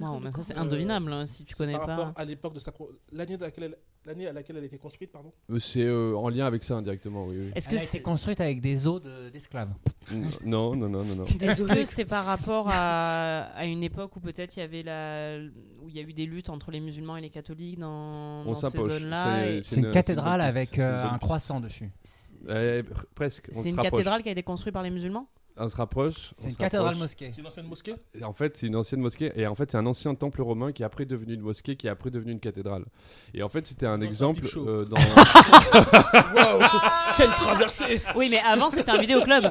Wow, 0.00 0.20
mais 0.20 0.30
ça 0.32 0.42
c'est 0.42 0.56
Euh, 0.56 0.60
indevinable 0.60 1.12
hein, 1.12 1.26
si 1.26 1.44
tu 1.44 1.54
connais 1.54 1.72
par 1.74 1.86
pas. 1.86 1.96
rapport 1.96 2.12
à 2.16 2.24
l'époque 2.24 2.54
de 2.54 2.58
sa 2.60 2.72
l'année 3.12 3.34
à 3.34 3.38
laquelle 3.38 3.64
elle... 3.64 3.76
l'année 4.06 4.26
à 4.26 4.32
laquelle 4.32 4.56
elle 4.56 4.62
a 4.62 4.66
été 4.66 4.78
construite 4.78 5.10
pardon? 5.12 5.32
Euh, 5.50 5.58
C'est 5.58 5.84
euh, 5.84 6.14
en 6.16 6.28
lien 6.28 6.46
avec 6.46 6.64
ça 6.64 6.76
indirectement, 6.76 7.26
oui. 7.26 7.36
oui. 7.38 7.50
Est-ce 7.54 7.68
que 7.68 7.76
c'est 7.78 8.00
construite 8.00 8.40
avec 8.40 8.60
des 8.60 8.86
os 8.86 9.02
de- 9.02 9.28
d'esclaves. 9.30 9.70
non, 10.44 10.74
non, 10.76 10.88
non, 10.88 11.04
non, 11.04 11.16
non. 11.16 11.24
est-ce 11.24 11.64
que 11.64 11.84
c'est 11.84 12.04
par 12.04 12.24
rapport 12.24 12.68
à, 12.70 13.42
à 13.54 13.66
une 13.66 13.82
époque 13.82 14.16
où 14.16 14.20
peut-être 14.20 14.56
il 14.56 14.60
y 14.60 14.62
avait 14.62 14.82
la 14.82 15.38
où 15.82 15.88
il 15.88 15.96
y 15.96 15.98
a 15.98 16.02
eu 16.02 16.12
des 16.12 16.26
luttes 16.26 16.48
entre 16.48 16.70
les 16.70 16.80
musulmans 16.80 17.16
et 17.16 17.20
les 17.20 17.30
catholiques 17.30 17.78
dans, 17.78 18.42
On 18.46 18.52
dans 18.52 18.54
ces 18.54 18.78
zones-là 18.78 19.24
C'est- 19.44 19.56
et- 19.58 19.62
C'est 19.62 19.76
une 19.76 19.84
une- 19.86 19.90
cathédrale 19.92 20.40
une 20.40 20.46
avec 20.46 20.76
une 20.76 20.82
euh, 20.82 21.08
un 21.10 21.18
croissant 21.18 21.60
dessus. 21.60 21.90
Eh, 22.48 22.82
pr- 22.82 23.04
presque. 23.14 23.48
C'est 23.52 23.70
une 23.70 23.76
cathédrale 23.76 24.22
qui 24.22 24.28
a 24.28 24.32
été 24.32 24.42
construite 24.42 24.72
par 24.72 24.82
les 24.82 24.90
musulmans? 24.90 25.28
On 25.58 25.68
se 25.70 25.76
rapproche. 25.76 26.32
C'est 26.36 26.50
une 26.50 26.56
cathédrale 26.56 26.96
mosquée. 26.96 27.30
C'est 27.32 27.40
une 27.40 27.46
ancienne 27.46 27.66
mosquée? 27.66 27.94
En 28.22 28.32
fait, 28.34 28.56
c'est 28.58 28.66
une 28.66 28.76
ancienne 28.76 29.00
mosquée 29.00 29.32
et 29.36 29.46
en 29.46 29.54
fait, 29.54 29.70
c'est 29.70 29.78
un 29.78 29.86
ancien 29.86 30.14
temple 30.14 30.42
romain 30.42 30.70
qui 30.72 30.82
est 30.82 30.86
après 30.86 31.06
devenu 31.06 31.32
une 31.34 31.40
mosquée, 31.40 31.76
qui 31.76 31.86
est 31.86 31.90
après 31.90 32.10
devenu 32.10 32.32
une 32.32 32.40
cathédrale. 32.40 32.84
Et 33.32 33.42
en 33.42 33.48
fait, 33.48 33.66
c'était 33.66 33.86
un 33.86 34.00
exemple 34.02 34.44
euh, 34.56 34.84
dans. 34.84 34.96
Waouh 36.34 36.60
Quelle 37.16 37.30
traversée 37.30 38.02
Oui, 38.14 38.28
mais 38.30 38.38
avant 38.40 38.68
c'était 38.70 38.90
un 38.90 38.98
vidéoclub. 38.98 39.44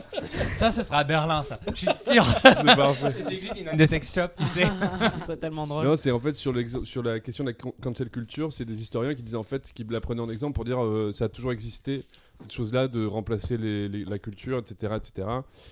Ça, 0.58 0.70
ce 0.72 0.84
sera 0.84 1.00
à 1.00 1.04
Berlin, 1.04 1.42
ça. 1.44 1.60
Je 1.74 1.74
suis 1.76 1.88
sûr. 2.12 2.24
C'est 2.44 2.64
parfait. 2.64 3.14
Les 3.28 3.36
églises, 3.36 3.52
ils 3.58 3.70
ont 3.70 3.76
des 3.76 3.88
sex 3.88 4.14
shops, 4.14 4.36
tu 4.38 4.46
sais. 4.46 4.66
Ce 5.14 5.20
serait 5.22 5.38
tellement 5.38 5.66
drôle. 5.66 5.86
Non, 5.86 5.98
c'est 5.98 6.12
en 6.12 6.20
fait 6.20 6.36
sur, 6.36 6.54
l'exo- 6.54 6.84
sur 6.86 7.02
la 7.04 7.20
question 7.20 7.44
de 7.44 7.50
la 7.50 7.54
can- 7.56 7.74
cancel 7.82 8.10
culture, 8.10 8.54
c'est 8.54 8.66
des 8.66 8.80
historiens 8.82 9.16
qui 9.16 9.24
disaient 9.24 9.38
en 9.38 9.44
fait, 9.44 9.72
qui 9.74 9.84
la 9.90 10.02
prenaient 10.02 10.22
en 10.22 10.30
exemple 10.30 10.54
pour 10.54 10.66
dire 10.66 10.84
euh, 10.84 11.12
ça 11.14 11.26
a 11.26 11.30
toujours 11.30 11.52
existé 11.52 12.04
cette 12.42 12.51
chose-là 12.51 12.88
de 12.88 13.06
remplacer 13.06 13.58
les- 13.58 13.88
les- 13.88 14.06
la 14.06 14.20
culture, 14.20 14.58
etc., 14.58 14.94
etc. 14.98 15.27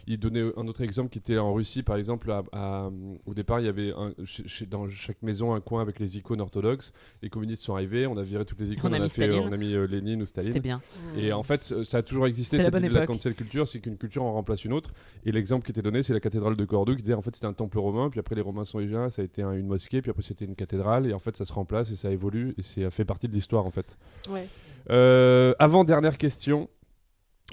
Ils 0.08 0.20
donnaient 0.20 0.52
un 0.58 0.68
autre 0.68 0.82
exemple 0.82 1.10
qui 1.10 1.20
était 1.20 1.38
en 1.38 1.54
Russie, 1.54 1.84
par 1.84 1.96
exemple, 1.98 2.32
à- 2.32 2.44
à- 2.52 2.90
au 3.26 3.34
départ, 3.34 3.60
il 3.60 3.66
y 3.66 3.70
avait 3.70 3.92
un- 3.94 4.14
chez- 4.26 4.48
chez- 4.48 4.66
dans 4.66 4.88
chaque 4.90 5.22
maison 5.22 5.54
un 5.54 5.62
coin 5.62 5.82
avec 5.82 6.00
les 6.00 6.18
icônes 6.18 6.42
orthodoxes. 6.42 6.94
Les 7.22 7.30
communistes 7.30 7.64
sont 7.64 7.74
arrivés, 7.76 8.08
on 8.08 8.18
a 8.18 8.24
viré 8.24 8.46
toutes 8.46 8.60
les 8.60 8.72
icônes, 8.72 8.92
On 8.92 8.96
a 8.96 9.00
mis 9.00 9.10
fait, 9.10 9.26
Staline. 9.28 9.48
on 9.48 9.52
a 9.52 9.58
mis 9.58 9.74
euh, 9.74 9.86
Lénine 9.88 10.22
ou 10.22 10.26
C'était 10.26 10.42
Staline. 10.44 10.62
bien. 10.62 10.82
Et 11.18 11.32
en 11.34 11.44
fait, 11.44 11.72
euh, 11.72 11.84
ça 11.86 11.98
a 11.98 12.02
toujours 12.02 12.28
existé 12.28 12.58
C'était 12.58 12.58
la 12.58 12.64
cette 12.66 12.74
bonne 12.74 12.84
idée 12.84 12.94
de 12.94 13.00
la 13.00 13.08
cancel 13.08 13.36
culture, 13.36 13.68
c'est 13.68 13.80
qu'une 13.80 13.98
culture 13.98 14.24
en 14.24 14.34
remplace 14.34 14.66
une 14.66 14.74
autre. 14.74 14.92
Et 15.26 15.32
l'exemple 15.32 15.66
qui 15.66 15.72
était 15.72 15.82
donné, 15.82 16.02
c'est 16.04 16.14
la 16.14 16.20
cathédrale 16.20 16.56
de 16.56 16.66
Cordoue 16.66 16.96
qui 16.96 17.02
disait 17.04 17.14
en 17.14 17.22
fait 17.22 17.34
c'était 17.36 17.48
un 17.48 17.54
temple 17.54 17.80
romain, 17.80 18.10
puis 18.10 18.20
après 18.20 18.36
les 18.36 18.42
Romains 18.42 18.66
sont 18.66 18.80
déjà, 18.80 19.10
ça 19.10 19.22
a 19.22 19.26
été 19.26 19.44
un- 19.44 19.54
une 19.54 19.68
mosquée, 19.68 20.02
puis 20.02 20.12
après 20.12 20.24
c'était 20.24 20.46
une 20.46 20.56
cathédrale, 20.56 21.06
et 21.08 21.14
en 21.14 21.20
fait 21.20 21.36
ça 21.38 21.46
se 21.46 21.54
remplace 21.54 21.92
et 21.92 21.96
ça 21.96 22.10
évolue, 22.12 22.56
et 22.58 22.64
ça 22.64 22.90
fait 22.90 23.06
partie 23.06 23.28
de 23.28 23.34
l'histoire 23.34 23.66
en 23.66 23.72
fait. 23.72 23.98
Ouais. 24.30 24.48
Euh, 24.90 25.54
avant 25.60 25.84
dernière 25.84 26.18
question. 26.18 26.70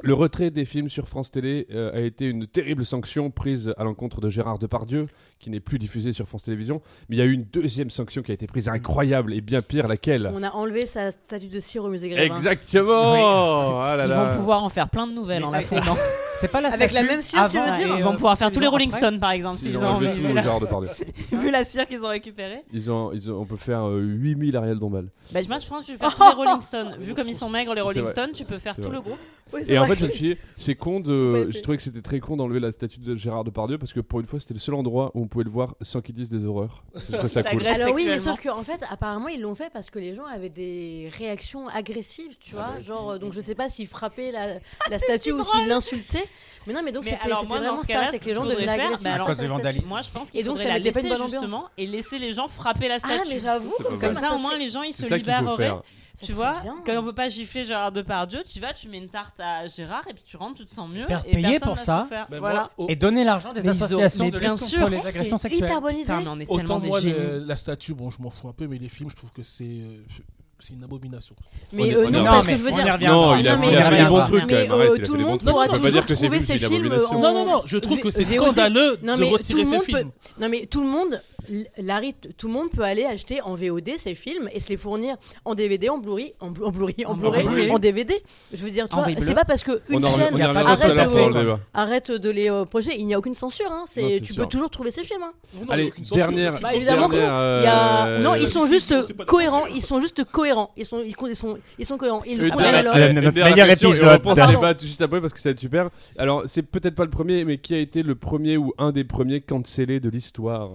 Le 0.03 0.15
retrait 0.15 0.51
des 0.51 0.65
films 0.65 0.89
sur 0.89 1.09
France 1.09 1.31
Télé 1.31 1.67
euh, 1.75 1.93
a 1.93 2.01
été 2.01 2.27
une 2.27 2.47
terrible 2.47 2.87
sanction 2.87 3.31
prise 3.31 3.75
à 3.77 3.85
l'encontre 3.85 4.21
de 4.23 4.31
Gérard 4.31 4.59
Depardieu, 4.59 5.09
qui 5.41 5.51
n'est 5.51 5.61
plus 5.61 5.79
diffusé 5.79 6.13
sur 6.15 6.27
France 6.27 6.45
Télévisions. 6.45 6.81
Mais 7.09 7.17
il 7.17 7.19
y 7.19 7.23
a 7.23 7.27
eu 7.27 7.33
une 7.33 7.43
deuxième 7.45 7.91
sanction 7.91 8.23
qui 8.23 8.31
a 8.31 8.35
été 8.35 8.47
prise, 8.47 8.69
incroyable 8.69 9.35
et 9.35 9.41
bien 9.43 9.61
pire, 9.61 9.89
laquelle? 9.89 10.31
On 10.33 10.43
a 10.43 10.53
enlevé 10.53 10.87
sa 10.87 11.11
statue 11.11 11.49
de 11.49 11.61
cire 11.61 11.85
au 11.85 11.91
musée 11.91 12.09
Grévin. 12.09 12.35
Exactement 12.35 13.81
Ah 13.83 13.97
là 13.97 14.07
Ils 14.07 14.09
là. 14.11 14.31
vont 14.31 14.37
pouvoir 14.39 14.63
en 14.63 14.69
faire 14.71 14.89
plein 14.89 15.07
de 15.07 15.13
nouvelles 15.13 15.43
Mais 15.43 15.49
en 15.49 15.51
la 15.51 15.61
fondant. 15.63 15.97
C'est 16.41 16.49
pas 16.49 16.61
la 16.61 16.71
Avec 16.71 16.93
la 16.93 17.03
même 17.03 17.23
cire, 17.23 17.49
tu 17.51 17.59
veux 17.59 17.77
dire 17.77 17.97
Ils 17.99 18.03
vont 18.03 18.13
euh, 18.13 18.15
pouvoir 18.15 18.39
faire 18.39 18.51
tous 18.51 18.61
les 18.61 18.67
Rolling. 18.67 18.91
Stones 18.91 19.21
par 19.21 19.33
exemple. 19.33 19.57
Ils 19.61 19.67
s'ils 19.69 19.77
ont 19.77 19.87
enlevé 19.87 20.13
tout 20.13 20.27
vu, 20.27 20.33
la... 20.33 20.43
Gérard 20.43 20.61
Depardieu. 20.61 20.89
vu 21.33 21.51
la 21.51 21.65
cire 21.65 21.87
qu'ils 21.87 22.05
ont 22.05 22.09
récupérée. 22.09 22.63
Ils 22.73 22.91
ont, 22.91 23.13
ils 23.13 23.31
ont- 23.31 23.41
on 23.41 23.45
peut 23.47 23.57
faire 23.57 23.87
euh, 23.87 24.01
8000 24.01 24.57
Ariel 24.57 24.79
Dombal. 24.79 25.09
Bah, 25.33 25.41
moi 25.49 25.59
je 25.59 25.67
pense 25.67 25.87
que 25.87 25.93
tu 25.93 25.99
peux 25.99 26.05
faire 26.09 26.15
tous 26.17 26.23
les 26.23 26.35
Rolling 26.35 26.61
Stones. 26.61 26.97
Vu 27.01 27.15
comme 27.15 27.29
ils 27.29 27.37
sont 27.37 27.51
maigres 27.51 27.75
les 27.75 27.83
Rolling. 27.83 28.07
Stones, 28.07 28.33
tu 28.33 28.45
peux 28.45 28.59
faire 28.59 28.77
tout 28.77 28.91
le 28.91 29.01
groupe. 29.01 29.19
Et 29.67 29.79
en 29.79 29.85
fait, 29.85 29.99
je 29.99 30.07
me 30.07 30.11
suis 30.11 30.35
dit, 30.35 30.41
c'est 30.57 30.75
con 30.75 31.01
de. 31.01 31.51
Je 31.51 31.61
trouvais 31.61 31.77
que 31.77 31.83
c'était 31.83 32.03
très 32.03 32.21
con 32.21 32.37
d'enlever 32.37 32.61
la 32.61 32.73
statue 32.73 33.01
de 33.01 33.17
Gérard 33.17 33.45
Depardieu 33.45 33.79
parce 33.79 33.93
que 33.93 34.01
pour 34.01 34.21
une 34.21 34.27
fois, 34.27 34.39
c'était 34.41 34.55
le 34.55 34.61
seul 34.61 34.75
endroit 34.75 35.11
où 35.15 35.23
on 35.23 35.27
pouvait 35.27 35.45
le 35.45 35.51
voir 35.51 35.75
sans 35.81 36.01
qu'il 36.01 36.15
dise 36.15 36.31
des 36.31 36.45
horreurs. 36.45 36.85
Je 36.95 37.13
trouvais 37.13 37.29
ça 37.29 37.43
cool. 37.43 37.67
Alors 37.67 37.95
oui, 37.95 38.05
mais 38.07 38.19
sauf 38.19 38.41
qu'en 38.43 38.63
fait, 38.63 38.81
apparemment, 38.91 39.29
ils 39.29 39.41
l'ont 39.41 39.55
fait 39.55 39.71
parce 39.73 39.91
que 39.91 39.99
les 39.99 40.15
gens 40.15 40.25
avaient 40.25 40.49
des 40.51 41.11
réactions 41.19 41.69
agressives, 41.69 42.37
tu 42.39 42.55
vois. 42.55 42.71
Genre, 42.87 43.13
euh, 43.13 43.19
donc 43.19 43.33
je 43.33 43.41
sais 43.41 43.55
pas 43.55 43.69
s'ils 43.69 43.89
frappaient 43.89 44.31
la, 44.31 44.55
la 44.89 44.99
statue 44.99 45.33
ou 45.33 45.43
s'ils 45.43 45.67
l'insultaient. 45.69 46.29
Mais 46.67 46.75
non, 46.75 46.83
mais 46.85 46.93
donc 46.93 47.05
c'était 47.05 47.17
vraiment 47.29 47.77
ce 47.79 47.87
ça, 47.87 48.07
c'est 48.11 48.17
ce 48.17 48.21
que 48.21 48.27
les 48.29 48.35
gens 48.35 48.45
bah 48.45 48.55
cause 48.55 48.65
la 48.67 48.97
statue. 49.25 49.47
vandalisme. 49.47 49.87
Moi 49.87 50.03
je 50.03 50.11
pense 50.11 50.31
qu'il 50.31 50.45
faudrait 50.45 50.69
la 50.69 50.79
laisser 50.79 51.09
justement 51.31 51.65
et 51.79 51.87
laisser 51.87 52.19
les 52.19 52.33
gens 52.35 52.49
frapper 52.49 52.87
la 52.89 52.97
Ah, 52.97 52.99
statue. 52.99 53.29
mais 53.31 53.41
j'avoue, 53.41 53.75
comme 53.83 53.97
ça, 53.97 54.13
ça, 54.13 54.35
au 54.35 54.39
moins, 54.39 54.57
les 54.59 54.69
gens 54.69 54.83
ils 54.83 54.93
se 54.93 55.13
libéreraient. 55.15 55.73
Tu 56.23 56.33
vois, 56.33 56.61
bien. 56.61 56.77
quand 56.85 56.99
on 56.99 57.03
peut 57.05 57.15
pas 57.15 57.31
gifler 57.31 57.65
Gérard 57.65 57.93
Depardieu, 57.93 58.43
tu 58.45 58.61
vas, 58.61 58.75
tu 58.75 58.89
mets 58.91 58.99
une 58.99 59.09
tarte 59.09 59.41
à 59.41 59.67
Gérard 59.69 60.03
et 60.07 60.13
puis 60.13 60.23
tu 60.23 60.37
rentres, 60.37 60.57
tu 60.59 60.67
te 60.67 60.71
sens 60.71 60.87
mieux. 60.91 61.07
Faire 61.07 61.23
et 61.27 61.31
payer 61.33 61.59
personne 61.59 61.69
pour 61.69 61.79
ça. 61.79 62.07
Mais 62.31 62.39
Voilà. 62.39 62.69
Et 62.89 62.95
donner 62.97 63.25
l'argent 63.25 63.55
des 63.55 63.63
Mais 63.63 63.69
ils 63.75 63.83
ont- 63.83 63.85
associations 63.87 64.29
de 64.29 64.39
bien 64.39 64.55
sûr, 64.59 64.81
contre 64.81 64.91
les 64.91 65.01
c'est 65.01 65.07
agressions 65.09 65.37
hyper 65.39 65.51
sexuelles. 65.51 65.81
bonne 65.81 65.95
idée. 65.95 66.03
Putain, 66.03 66.21
mais 66.21 66.29
on 66.29 66.41
est 66.41 66.45
Autant 66.51 66.57
tellement 66.59 66.79
des 66.81 66.89
moi, 66.89 67.01
la 67.47 67.57
statue, 67.57 67.95
bon, 67.95 68.11
je 68.11 68.21
m'en 68.21 68.29
fous 68.29 68.49
un 68.49 68.53
peu, 68.53 68.67
mais 68.67 68.77
les 68.77 68.91
films, 68.91 69.09
je 69.09 69.17
trouve 69.17 69.33
que 69.33 69.43
c'est 69.43 69.65
euh, 69.65 70.03
c'est 70.61 70.75
une 70.75 70.85
abomination. 70.85 71.35
Mais 71.73 71.95
euh, 71.95 72.05
non, 72.11 72.19
Non, 72.21 72.25
parce 72.25 72.47
mais 72.47 72.53
que 72.55 72.59
je 72.59 72.65
veux 72.65 72.71
dire. 72.73 72.85
Non, 73.01 73.37
il 73.37 73.49
a, 73.49 73.57
Non, 73.57 73.69
il 73.71 73.77
a 73.77 73.91
mais- 73.91 73.97
fait 73.97 74.03
des 74.05 74.09
bons 74.09 74.25
trucs 74.25 74.45
mais, 74.47 74.71
euh, 74.71 74.97
tout 75.05 75.15
le 75.15 75.25
monde 75.25 75.41
pourra 75.43 75.65
peut 75.67 75.71
pas 75.73 75.77
toujours 75.79 75.91
dire 75.93 76.03
que 76.07 76.09
c'est 76.09 76.15
trouver 76.23 76.39
vu, 76.39 76.45
c'est 76.45 76.59
ces 76.59 76.65
une 76.65 76.71
films 76.71 76.89
Non, 77.13 77.21
non, 77.35 77.47
non, 77.47 77.63
je 77.67 77.79
trouve 77.79 77.97
V- 77.97 78.03
que 78.03 78.11
c'est 78.11 78.25
scandaleux 78.25 78.99
Non, 79.03 79.15
de 79.17 79.21
mais 79.21 79.27
tout 79.29 79.33
retirer 79.35 79.63
le 79.65 79.67
ces 79.67 79.81
films. 79.81 80.11
Non, 80.41 80.49
mais 80.49 80.67
tout 80.67 80.81
le 80.81 80.87
monde, 80.89 81.21
Larry, 81.79 82.15
tout 82.37 82.47
le 82.49 82.53
monde 82.53 82.71
peut 82.71 82.83
aller 82.83 83.05
acheter 83.05 83.41
en 83.43 83.55
VOD 83.55 83.91
ces 83.99 84.15
films 84.15 84.49
et 84.53 84.61
se 84.61 84.69
les 84.69 84.77
fournir 84.77 85.17
en 85.45 85.55
DVD, 85.55 85.89
en 85.89 85.99
Blu-ray, 85.99 86.35
en, 86.41 86.51
Blu- 86.51 86.65
en 86.65 86.71
Blu-ray, 86.71 87.05
en 87.07 87.11
En 87.11 87.15
Blu-ray, 87.15 87.45
Blu-ray. 87.45 87.71
en 87.71 87.79
DVD. 87.79 88.23
Je 88.53 88.65
veux 88.65 88.71
dire, 88.71 88.89
tu 88.89 88.95
En 88.95 89.03
vois, 89.03 89.13
c'est 89.21 89.35
pas 89.35 89.45
parce 89.45 89.63
que 89.65 89.81
On 89.91 89.99
une 89.99 90.05
en 90.05 90.17
chaîne 90.17 90.37
y 90.37 90.43
a 90.43 90.53
pas 90.53 90.61
arrête 90.61 90.95
de- 90.95 91.57
arrête 91.75 92.11
les 92.31 92.51
euh, 92.51 92.65
projeter. 92.65 92.97
Il 92.99 93.07
n'y 93.07 93.15
a 93.15 93.19
aucune 93.19 93.35
censure. 93.35 93.71
Hein. 93.71 93.85
Non, 93.97 94.09
tu 94.19 94.27
sûr. 94.35 94.37
peux 94.37 94.47
toujours 94.49 94.71
trouver 94.71 94.91
ces 94.91 95.05
films. 95.05 95.23
hein. 95.23 95.33
Non, 95.55 95.61
non, 95.67 95.73
Allez, 95.73 95.93
dernière. 96.13 96.61
Bah, 96.61 96.75
évidemment 96.75 97.09
que 97.09 97.15
non. 97.17 97.21
dernière, 97.21 97.61
Il 97.61 97.65
y 97.65 97.67
a... 97.67 98.07
euh, 98.07 98.23
Non, 98.23 98.35
ils 98.35 98.49
sont 98.49 98.67
juste 98.67 98.95
cohérents. 99.25 99.67
Ils 99.67 99.83
sont 99.83 100.01
juste 100.01 100.25
cohérents. 100.25 100.71
Ils 100.77 100.87
sont, 100.87 101.01
ils, 101.05 101.15
ils 101.29 101.37
sont, 101.37 101.59
ils 101.79 101.87
sont 101.87 101.97
cohérents. 101.99 102.23
Ils 102.27 102.39
notre 103.21 103.33
meilleur 103.33 103.69
on 103.69 103.73
épisode. 103.73 104.09
reprend 104.13 104.31
ce 104.31 104.37
Pardon. 104.37 104.53
débat 104.61 104.75
tout 104.75 104.85
de 104.85 104.89
suite 104.89 105.03
après 105.03 105.21
parce 105.21 105.33
que 105.33 105.41
ça 105.41 105.49
va 105.49 105.53
être 105.53 105.61
super. 105.61 105.91
Alors, 106.19 106.43
c'est 106.47 106.63
peut-être 106.63 106.95
pas 106.95 107.05
le 107.05 107.11
premier, 107.11 107.45
mais 107.45 107.59
qui 107.59 107.75
a 107.75 107.79
été 107.79 108.03
le 108.03 108.15
premier 108.15 108.57
ou 108.57 108.73
un 108.79 108.93
des 108.93 109.05
premiers 109.05 109.41
cancellés 109.41 110.01
de 110.01 110.09
l'histoire? 110.09 110.71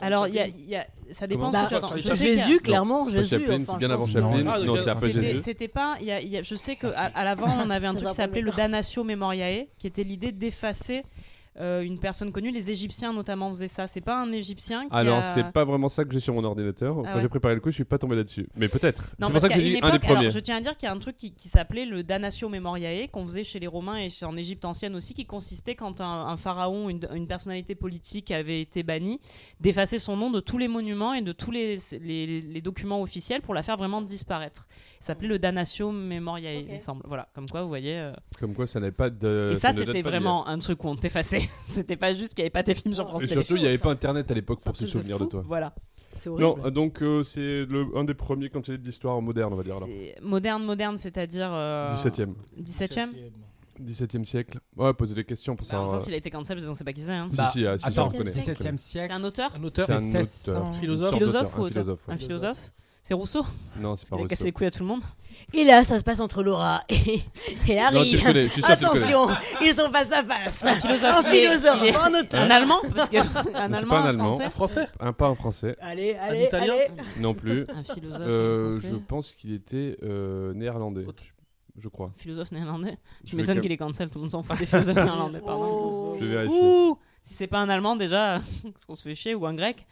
Alors, 0.00 0.28
y 0.28 0.38
a, 0.38 0.46
y 0.48 0.76
a- 0.76 0.86
ça 1.10 1.26
dépend 1.26 1.50
Comment 1.50 1.68
ce 1.68 1.74
que 1.74 1.74
tu 1.74 1.80
Bah. 1.80 1.88
Charlie 1.88 2.02
Je 2.02 2.08
sais 2.12 2.36
Jésus, 2.36 2.60
clairement, 2.60 3.08
Jésus. 3.08 3.28
Chaplin, 3.30 3.62
enfin, 3.62 3.72
c'est 3.72 3.78
bien 3.78 3.88
je 3.88 3.92
avant. 3.94 4.06
Chaplin. 4.06 4.42
Non. 4.42 4.64
Non, 4.64 4.76
c'est 4.76 4.90
après 4.90 5.08
C'était- 5.08 5.20
Jésus. 5.22 5.42
C'était 5.44 5.68
pas. 5.68 5.96
y 6.00 6.10
a- 6.10 6.20
il 6.20 6.28
y 6.28 6.36
a- 6.36 6.42
je 6.42 6.54
sais 6.54 6.76
qu'à 6.76 6.90
à 6.90 7.24
l'avant, 7.24 7.46
on 7.64 7.70
avait 7.70 7.86
un 7.86 7.94
truc 8.04 8.08
qui 8.08 8.14
s'appelait 8.14 8.40
le 8.42 8.50
Danatio 8.50 9.04
Memoriae, 9.04 9.66
qui 9.78 9.86
était 9.86 10.04
l'idée 10.04 10.32
d'effacer 10.32 11.02
euh, 11.58 11.82
une 11.82 11.98
personne 11.98 12.32
connue. 12.32 12.50
Les 12.50 12.70
Égyptiens, 12.70 13.12
notamment, 13.12 13.48
faisaient 13.50 13.68
ça. 13.68 13.86
C'est 13.86 14.00
pas 14.00 14.20
un 14.20 14.32
Égyptien 14.32 14.88
qui. 14.88 14.94
Alors, 14.94 15.18
a... 15.18 15.22
c'est 15.22 15.50
pas 15.52 15.64
vraiment 15.64 15.88
ça 15.88 16.04
que 16.04 16.12
j'ai 16.12 16.20
sur 16.20 16.34
mon 16.34 16.44
ordinateur. 16.44 16.96
Ah 16.98 17.02
Quand 17.08 17.14
ouais. 17.16 17.22
j'ai 17.22 17.28
préparé 17.28 17.54
le 17.54 17.60
coup, 17.60 17.70
je 17.70 17.74
suis 17.76 17.84
pas 17.84 17.98
tombé 17.98 18.16
là-dessus. 18.16 18.46
Mais 18.56 18.68
peut-être. 18.68 19.10
Non, 19.18 19.28
C'est 19.28 19.32
pour 19.32 19.40
ça 19.42 19.48
que 19.48 19.54
j'ai 19.54 19.60
dit 19.62 19.78
un 19.82 19.90
des 19.90 19.96
alors, 19.96 20.00
premiers. 20.00 20.30
je 20.30 20.38
tiens 20.38 20.56
à 20.56 20.60
dire 20.60 20.76
qu'il 20.76 20.86
y 20.86 20.90
a 20.90 20.92
un 20.94 20.98
truc 20.98 21.16
qui, 21.16 21.32
qui 21.32 21.48
s'appelait 21.48 21.86
le 21.86 22.02
Danatio 22.02 22.48
Memoriae, 22.48 23.08
qu'on 23.08 23.24
faisait 23.24 23.44
chez 23.44 23.58
les 23.60 23.66
Romains 23.66 23.96
et 23.98 24.08
en 24.24 24.36
Égypte 24.36 24.64
ancienne 24.64 24.94
aussi, 24.94 25.14
qui 25.14 25.26
consistait 25.26 25.74
quand 25.74 26.00
un, 26.00 26.26
un 26.28 26.36
pharaon, 26.36 26.88
une, 26.90 27.06
une 27.14 27.26
personnalité 27.26 27.74
politique 27.74 28.30
avait 28.30 28.60
été 28.60 28.82
banni, 28.82 29.20
d'effacer 29.60 29.98
son 29.98 30.16
nom 30.16 30.30
de 30.30 30.40
tous 30.40 30.58
les 30.58 30.68
monuments 30.68 31.14
et 31.14 31.22
de 31.22 31.32
tous 31.32 31.50
les, 31.50 31.76
les, 32.00 32.40
les 32.40 32.60
documents 32.60 33.00
officiels 33.02 33.42
pour 33.42 33.54
la 33.54 33.62
faire 33.62 33.76
vraiment 33.76 34.02
disparaître. 34.02 34.66
Ça 35.00 35.08
s'appelait 35.08 35.28
le 35.28 35.38
Danatio 35.38 35.90
Memoriae, 35.92 36.54
il 36.70 36.78
semble. 36.78 37.02
Voilà, 37.06 37.28
comme 37.34 37.48
quoi, 37.48 37.62
vous 37.62 37.68
voyez. 37.68 37.96
euh, 37.98 38.12
Comme 38.40 38.54
quoi, 38.54 38.66
ça 38.66 38.80
n'avait 38.80 38.92
pas 38.92 39.10
de. 39.10 39.50
et 39.52 39.56
ça, 39.56 39.72
c'était 39.72 40.02
vraiment 40.02 40.46
un 40.48 40.58
truc 40.58 40.82
où 40.84 40.88
on 40.88 40.96
t'effaçait. 40.96 41.45
c'était 41.60 41.96
pas 41.96 42.12
juste 42.12 42.34
qu'il 42.34 42.42
n'y 42.42 42.46
avait 42.46 42.50
pas 42.50 42.62
tes 42.62 42.74
films 42.74 42.94
sur 42.94 43.06
France. 43.08 43.22
Et 43.22 43.28
Télé. 43.28 43.40
surtout, 43.42 43.56
il 43.56 43.62
n'y 43.62 43.68
avait 43.68 43.78
pas 43.78 43.90
internet 43.90 44.30
à 44.30 44.34
l'époque 44.34 44.58
C'est 44.60 44.68
pour 44.70 44.76
se 44.76 44.84
de 44.84 44.88
souvenir 44.88 45.18
de 45.18 45.24
fou. 45.24 45.30
toi. 45.30 45.44
Voilà. 45.46 45.74
C'est 46.14 46.28
horrible. 46.30 46.42
Non, 46.62 46.70
donc 46.70 47.02
euh, 47.02 47.22
c'est 47.24 47.66
un 47.94 48.04
des 48.04 48.14
premiers 48.14 48.48
cancellés 48.48 48.78
de 48.78 48.84
l'histoire 48.86 49.20
moderne, 49.20 49.52
on 49.52 49.56
va 49.56 49.62
dire. 49.62 49.76
C'est 49.84 50.16
Moderne, 50.22 50.64
moderne, 50.64 50.96
c'est-à-dire. 50.98 51.50
euh, 51.52 51.92
17ème. 51.94 52.34
17e 52.62 53.08
17ème 53.80 54.24
siècle. 54.24 54.58
Ouais, 54.76 54.94
poser 54.94 55.14
des 55.14 55.24
questions 55.24 55.54
pour 55.54 55.66
Bah, 55.66 55.74
en 55.74 55.78
même 55.78 55.84
savoir. 55.84 55.98
temps, 55.98 56.04
s'il 56.06 56.14
a 56.14 56.16
été 56.16 56.30
cancel, 56.30 56.64
on 56.66 56.72
sait 56.72 56.84
pas 56.84 56.94
qui 56.94 57.02
c'est. 57.02 57.12
hein. 57.12 57.28
Si, 57.30 57.36
Bah, 57.36 57.50
si, 57.52 57.66
ah, 57.66 57.76
si, 57.76 57.82
si, 57.84 57.88
attends, 57.90 58.06
on 58.06 58.16
connaît. 58.16 58.30
17e 58.30 58.78
C'est 58.78 58.78
siècle. 58.78 59.12
un 59.12 59.22
auteur 59.24 59.52
Un 59.54 59.62
auteur 59.64 59.86
C'est 59.86 59.92
un 59.92 59.98
1600. 60.00 60.50
auteur. 60.52 60.74
Philosophe. 60.76 61.14
Philosophe 61.14 61.58
ou 61.58 61.68
philosophe. 61.68 62.08
ouais. 62.08 62.14
Un 62.14 62.16
philosophe 62.16 62.72
C'est 63.08 63.14
Rousseau 63.14 63.44
Non, 63.78 63.94
c'est 63.94 64.08
pas 64.08 64.16
Il 64.18 64.24
a 64.24 64.28
cassé 64.28 64.34
Rousseau. 64.40 64.44
les 64.46 64.52
couilles 64.52 64.66
à 64.66 64.70
tout 64.72 64.80
le 64.80 64.86
monde. 64.86 65.02
Et 65.54 65.62
là, 65.62 65.84
ça 65.84 65.96
se 65.96 66.02
passe 66.02 66.18
entre 66.18 66.42
Laura 66.42 66.82
et, 66.88 67.20
et 67.68 67.76
Non, 67.76 67.82
Harry. 67.82 68.10
tu 68.10 68.16
le 68.16 68.22
connais, 68.24 68.42
je 68.48 68.52
suis 68.52 68.62
sûr 68.62 68.70
que 68.70 68.78
tu 68.80 68.84
le 68.84 68.90
connais. 68.90 69.04
Attention, 69.04 69.36
ils 69.62 69.74
sont 69.74 69.90
face 69.92 70.10
à 70.10 70.24
face. 70.24 70.64
Un 70.64 70.74
philosophe, 70.80 71.26
il 71.28 71.34
est- 71.36 71.46
philosophe, 71.46 71.78
il 71.82 71.86
est- 71.88 71.92
pas 71.92 72.06
un 72.08 72.14
auteur. 72.20 72.40
Un 72.42 72.50
allemand 72.50 72.80
Parce 72.96 73.08
que 73.10 73.16
un 73.18 73.28
c'est 73.44 73.54
allemand, 73.54 73.88
pas 73.90 73.98
un 74.00 74.02
un 74.02 74.08
Allemand. 74.08 74.30
français 74.32 74.44
Un 74.44 74.50
français 74.50 74.88
Un 74.98 75.12
pas 75.12 75.28
en 75.30 75.34
français, 75.36 75.76
Allez, 75.80 76.14
allez, 76.14 76.44
Italien 76.46 76.74
allez. 76.74 77.02
non 77.20 77.32
plus. 77.34 77.64
Un 77.68 77.84
philosophe 77.84 78.20
Euh, 78.22 78.70
français. 78.72 78.88
je 78.90 78.96
pense 78.96 79.32
qu'il 79.34 79.52
était 79.52 79.96
euh, 80.02 80.52
néerlandais, 80.54 81.04
Autre. 81.04 81.22
je 81.78 81.88
crois. 81.88 82.10
Philosophe 82.16 82.50
néerlandais. 82.50 82.98
Je 83.22 83.30
Tu 83.30 83.36
vais 83.36 83.42
m'étonnes 83.42 83.60
qu'il 83.60 83.70
est 83.70 83.76
cancel, 83.76 84.08
tout 84.08 84.18
le 84.18 84.22
monde 84.22 84.30
s'en 84.32 84.42
fout 84.42 84.58
des 84.58 84.66
philosophes 84.66 84.96
néerlandais, 84.96 85.40
pardon. 85.44 85.62
Oh. 85.64 86.16
Je 86.18 86.24
vais 86.24 86.34
vérifier. 86.34 86.60
Ouh 86.60 86.98
Si 87.22 87.34
c'est 87.34 87.46
pas 87.46 87.58
un 87.58 87.68
allemand 87.68 87.94
déjà, 87.94 88.36
est-ce 88.64 88.84
qu'on 88.84 88.96
se 88.96 89.02
fait 89.02 89.14
chier 89.14 89.34
Ou 89.36 89.46
un 89.46 89.54
grec 89.54 89.86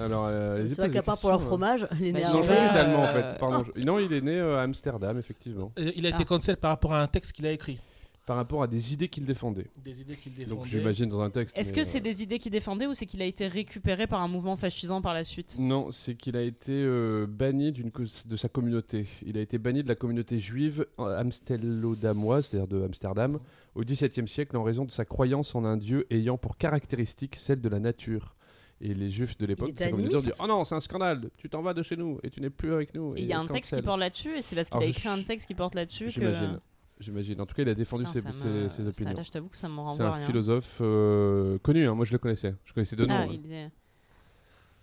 Alors, 0.00 0.26
euh, 0.28 0.66
C'est 0.68 0.76
vrai 0.76 0.90
qu'à 0.90 1.02
part 1.02 1.18
pour 1.18 1.30
leur 1.30 1.40
fromage, 1.42 1.86
les 2.00 2.12
Bah, 2.12 2.18
hein. 2.18 2.22
Néerlandais, 2.22 2.46
crois 2.48 2.56
qu'il 2.56 2.64
est 2.64 2.78
Euh, 2.78 2.80
allemand 2.84 3.02
en 3.02 3.06
euh, 3.06 3.12
fait. 3.30 3.38
Pardon. 3.38 3.64
je- 3.76 3.82
Non, 3.82 3.98
il 4.00 4.12
est 4.12 4.20
né 4.20 4.38
euh, 4.38 4.58
à 4.58 4.62
Amsterdam, 4.62 5.18
effectivement. 5.18 5.72
Euh, 5.78 5.92
Il 5.94 6.04
a 6.06 6.08
été 6.08 6.18
Ah. 6.20 6.24
cancel 6.24 6.56
par 6.56 6.70
rapport 6.70 6.92
à 6.94 7.00
un 7.02 7.06
texte 7.06 7.32
qu'il 7.32 7.46
a 7.46 7.52
écrit. 7.52 7.78
Par 8.26 8.36
rapport 8.36 8.62
à 8.62 8.66
des 8.66 8.94
idées 8.94 9.08
qu'il 9.08 9.26
défendait. 9.26 9.66
Des 9.84 10.00
idées 10.00 10.16
qu'il 10.16 10.32
défendait. 10.32 10.56
Donc 10.56 10.64
j'imagine 10.64 11.10
dans 11.10 11.20
un 11.20 11.28
texte. 11.28 11.58
Est-ce 11.58 11.68
mais, 11.70 11.74
que 11.76 11.80
euh, 11.82 11.84
c'est 11.84 12.00
des 12.00 12.22
idées 12.22 12.38
qu'il 12.38 12.52
défendait 12.52 12.86
ou 12.86 12.94
c'est 12.94 13.04
qu'il 13.04 13.20
a 13.20 13.26
été 13.26 13.46
récupéré 13.46 14.06
par 14.06 14.22
un 14.22 14.28
mouvement 14.28 14.56
fascisant 14.56 15.02
par 15.02 15.12
la 15.12 15.24
suite? 15.24 15.56
Non, 15.58 15.92
c'est 15.92 16.14
qu'il 16.14 16.34
a 16.36 16.40
été 16.42 16.72
euh, 16.72 17.26
banni 17.28 17.70
d'une 17.70 17.90
co- 17.90 18.04
de 18.26 18.36
sa 18.38 18.48
communauté. 18.48 19.06
Il 19.26 19.36
a 19.36 19.42
été 19.42 19.58
banni 19.58 19.82
de 19.82 19.88
la 19.88 19.94
communauté 19.94 20.38
juive 20.38 20.86
amstellodamoise, 20.98 22.46
c'est-à-dire 22.46 22.66
de 22.78 22.82
Amsterdam, 22.84 23.38
au 23.74 23.82
XVIIe 23.82 24.26
siècle 24.26 24.56
en 24.56 24.62
raison 24.62 24.84
de 24.86 24.90
sa 24.90 25.04
croyance 25.04 25.54
en 25.54 25.64
un 25.64 25.76
dieu 25.76 26.06
ayant 26.10 26.38
pour 26.38 26.56
caractéristique 26.56 27.36
celle 27.36 27.60
de 27.60 27.68
la 27.68 27.78
nature. 27.78 28.34
Et 28.80 28.92
les 28.92 29.10
juifs 29.10 29.38
de 29.38 29.46
l'époque, 29.46 29.68
Il 29.70 29.74
de 29.74 29.78
sa 29.78 29.84
était 29.84 29.90
communauté, 29.92 30.16
ont 30.16 30.20
dit 30.20 30.24
animiste 30.26 30.40
Oh 30.42 30.46
non, 30.48 30.64
c'est 30.64 30.74
un 30.74 30.80
scandale, 30.80 31.30
tu 31.36 31.48
t'en 31.48 31.62
vas 31.62 31.74
de 31.74 31.82
chez 31.82 31.96
nous 31.96 32.18
et 32.22 32.30
tu 32.30 32.40
n'es 32.40 32.50
plus 32.50 32.72
avec 32.72 32.94
nous. 32.94 33.14
Et 33.16 33.20
il 33.20 33.26
y 33.26 33.32
a 33.32 33.38
un 33.40 33.46
texte 33.46 33.74
qui 33.74 33.82
porte 33.82 34.00
là-dessus 34.00 34.36
et 34.36 34.42
c'est 34.42 34.56
parce 34.56 34.68
qu'il 34.68 34.78
a 34.82 34.84
je- 34.84 34.90
écrit 34.90 35.08
un 35.08 35.22
texte 35.22 35.46
qui 35.46 35.54
porte 35.54 35.74
là-dessus 35.74 36.06
que. 36.06 36.10
J'imagine. 36.10 36.60
J'imagine. 37.00 37.40
En 37.40 37.46
tout 37.46 37.54
cas, 37.54 37.62
il 37.62 37.68
a 37.68 37.74
défendu 37.74 38.04
Putain, 38.04 38.12
ses, 38.14 38.20
ça 38.20 38.28
me- 38.28 38.68
ses- 38.68 38.76
ses 38.76 38.82
ça, 38.84 38.88
opinions. 38.88 39.16
là, 39.16 39.22
je 39.22 39.30
t'avoue 39.30 39.48
que 39.48 39.56
ça 39.56 39.68
me 39.68 39.76
C'est 39.96 40.02
un 40.02 40.12
rien. 40.12 40.26
philosophe 40.26 40.78
euh, 40.80 41.58
connu, 41.58 41.88
hein, 41.88 41.94
moi 41.94 42.04
je 42.04 42.12
le 42.12 42.18
connaissais. 42.18 42.54
Je 42.64 42.72
connaissais 42.72 42.96
de 42.96 43.04
nom. 43.06 43.14
Ah, 43.16 43.22
hein. 43.22 43.28
il 43.32 43.52
est- 43.52 43.70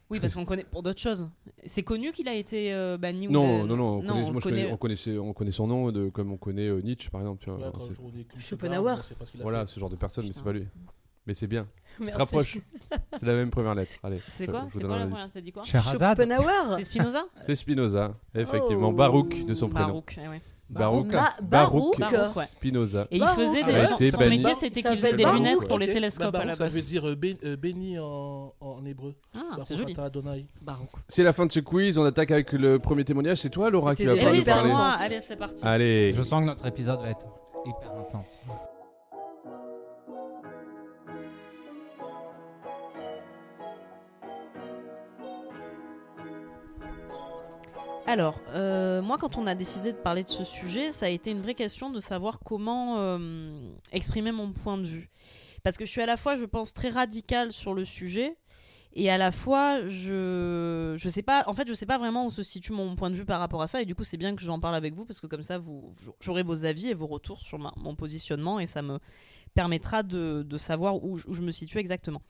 Oui, 0.09 0.19
parce 0.19 0.33
qu'on 0.35 0.43
connaît 0.43 0.65
pour 0.65 0.83
d'autres 0.83 0.99
choses. 0.99 1.29
C'est 1.65 1.83
connu 1.83 2.11
qu'il 2.11 2.27
a 2.27 2.33
été 2.35 2.73
euh, 2.73 2.97
banni 2.97 3.29
ou 3.29 3.31
Non, 3.31 3.63
de- 3.63 3.67
non, 3.69 3.77
non, 3.77 3.83
on, 3.99 4.01
Non, 4.03 4.07
connaît- 4.09 4.11
on 4.11 4.31
moi, 4.33 4.41
connaît- 4.41 4.61
connais- 4.63 4.71
on 4.73 4.77
connaissait, 4.77 5.17
on 5.17 5.33
connaît 5.33 5.51
son 5.53 5.67
nom, 5.67 5.91
de, 5.91 6.09
comme 6.09 6.33
on 6.33 6.37
connaît 6.37 6.67
euh, 6.67 6.81
Nietzsche 6.81 7.09
par 7.09 7.21
exemple. 7.21 7.41
tu 7.43 7.49
vois. 7.49 7.59
Ouais, 7.59 7.93
c'est- 8.35 8.41
Schopenhauer. 8.41 8.95
Voilà, 9.39 9.65
ce 9.65 9.79
genre 9.79 9.89
de 9.89 9.95
personne, 9.95 10.25
mais 10.27 10.33
c'est 10.33 10.43
pas 10.43 10.51
lui. 10.51 10.65
Mais 11.27 11.33
c'est 11.33 11.47
bien. 11.47 11.67
Tu 11.99 12.09
te 12.09 12.17
rapproches. 12.17 12.57
c'est 13.19 13.25
la 13.25 13.33
même 13.35 13.51
première 13.51 13.75
lettre. 13.75 13.91
Allez. 14.01 14.21
C'est 14.29 14.47
quoi 14.47 14.67
C'est 14.71 14.81
quoi 14.83 14.97
la 14.97 15.05
première 15.07 15.29
T'as 15.29 15.41
dit 15.41 15.51
quoi. 15.51 15.63
Schopenhauer. 15.65 16.75
C'est 16.77 16.83
Spinoza 16.85 17.25
C'est 17.43 17.55
Spinoza, 17.55 18.13
effectivement. 18.33 18.87
Oh. 18.89 18.93
Baruch 18.93 19.45
de 19.45 19.53
son 19.53 19.69
prénom. 19.69 19.87
Baruch, 19.89 20.17
eh 20.23 20.27
ouais. 20.29 20.41
Baruch. 20.69 21.07
Ba- 21.11 21.33
Baruch, 21.41 21.99
Baruch, 21.99 22.35
ouais. 22.37 22.45
Spinoza. 22.45 23.07
Et 23.11 23.17
il 23.17 23.19
Baruch. 23.19 23.35
faisait 23.45 23.63
des... 23.63 23.71
ouais 23.73 23.81
son, 23.81 23.97
T'es 23.97 24.07
son 24.11 24.17
banni. 24.19 24.37
métier, 24.37 24.55
c'était 24.55 24.81
Ça 24.81 24.89
qu'il 24.89 24.97
faisait 24.99 25.11
fait 25.11 25.17
des 25.17 25.23
Baruch. 25.23 25.37
lunettes 25.39 25.67
pour 25.67 25.79
les 25.79 25.91
télescopes 25.91 26.31
Bah, 26.31 26.39
à 26.39 26.45
la 26.45 26.53
Baruch, 26.53 26.57
ça 26.57 26.63
base. 26.63 26.73
veut 26.75 26.81
dire 26.81 27.07
euh, 27.09 27.15
bé- 27.15 27.37
euh, 27.43 27.55
béni 27.57 27.99
en, 27.99 28.53
en 28.61 28.85
hébreu. 28.85 29.13
Ah, 29.35 29.39
Baruch 29.51 29.67
c'est 29.67 29.75
joli. 29.75 29.95
C'est 31.09 31.23
la 31.23 31.33
fin 31.33 31.45
de 31.45 31.51
ce 31.51 31.59
quiz. 31.59 31.97
On 31.97 32.05
attaque 32.05 32.31
avec 32.31 32.53
le 32.53 32.79
premier 32.79 33.03
témoignage. 33.03 33.39
C'est 33.39 33.49
toi, 33.49 33.69
Laura, 33.69 33.95
qui 33.95 34.05
va 34.05 34.13
Eh 34.15 34.19
parler. 34.43 34.73
Allez, 35.01 35.19
c'est 35.21 35.35
parti. 35.35 35.67
Allez. 35.67 36.13
Je 36.13 36.23
sens 36.23 36.39
que 36.41 36.45
notre 36.45 36.65
épisode 36.65 37.01
va 37.01 37.09
être 37.09 37.25
hyper 37.65 37.91
intense. 37.91 38.41
Alors, 48.07 48.41
euh, 48.49 49.01
moi, 49.01 49.17
quand 49.17 49.37
on 49.37 49.45
a 49.45 49.55
décidé 49.55 49.91
de 49.91 49.97
parler 49.97 50.23
de 50.23 50.29
ce 50.29 50.43
sujet, 50.43 50.91
ça 50.91 51.05
a 51.05 51.09
été 51.09 51.31
une 51.31 51.41
vraie 51.41 51.53
question 51.53 51.89
de 51.89 51.99
savoir 51.99 52.39
comment 52.39 52.97
euh, 52.97 53.51
exprimer 53.91 54.31
mon 54.31 54.51
point 54.53 54.77
de 54.77 54.87
vue. 54.87 55.09
Parce 55.63 55.77
que 55.77 55.85
je 55.85 55.91
suis 55.91 56.01
à 56.01 56.07
la 56.07 56.17
fois, 56.17 56.35
je 56.35 56.45
pense, 56.45 56.73
très 56.73 56.89
radicale 56.89 57.51
sur 57.51 57.73
le 57.73 57.85
sujet, 57.85 58.35
et 58.93 59.09
à 59.09 59.17
la 59.17 59.31
fois, 59.31 59.87
je 59.87 60.95
je 60.97 61.09
sais 61.09 61.21
pas, 61.21 61.43
en 61.45 61.53
fait, 61.53 61.67
je 61.67 61.73
sais 61.73 61.85
pas 61.85 61.99
vraiment 61.99 62.25
où 62.25 62.29
se 62.31 62.43
situe 62.43 62.73
mon 62.73 62.95
point 62.95 63.09
de 63.09 63.15
vue 63.15 63.25
par 63.25 63.39
rapport 63.39 63.61
à 63.61 63.67
ça, 63.67 63.81
et 63.81 63.85
du 63.85 63.93
coup, 63.93 64.03
c'est 64.03 64.17
bien 64.17 64.35
que 64.35 64.41
j'en 64.41 64.59
parle 64.59 64.75
avec 64.75 64.95
vous, 64.95 65.05
parce 65.05 65.21
que 65.21 65.27
comme 65.27 65.43
ça, 65.43 65.59
j'aurai 66.19 66.43
vos 66.43 66.65
avis 66.65 66.87
et 66.87 66.93
vos 66.95 67.07
retours 67.07 67.41
sur 67.41 67.59
mon 67.59 67.95
positionnement, 67.95 68.59
et 68.59 68.65
ça 68.65 68.81
me 68.81 68.99
permettra 69.53 70.03
de, 70.03 70.43
de 70.47 70.57
savoir 70.57 71.03
où 71.03 71.17
je, 71.17 71.41
me 71.41 71.51
situe 71.51 71.77
exactement. 71.77 72.21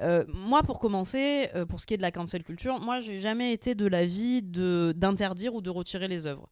Euh, 0.00 0.24
moi, 0.28 0.62
pour 0.62 0.78
commencer, 0.78 1.50
euh, 1.54 1.66
pour 1.66 1.80
ce 1.80 1.86
qui 1.86 1.94
est 1.94 1.96
de 1.96 2.02
la 2.02 2.12
cancel 2.12 2.42
culture, 2.42 2.80
moi, 2.80 3.00
j'ai 3.00 3.18
jamais 3.18 3.52
été 3.52 3.74
de 3.74 3.86
l'avis 3.86 4.42
d'interdire 4.42 5.54
ou 5.54 5.60
de 5.60 5.70
retirer 5.70 6.08
les 6.08 6.26
œuvres. 6.26 6.48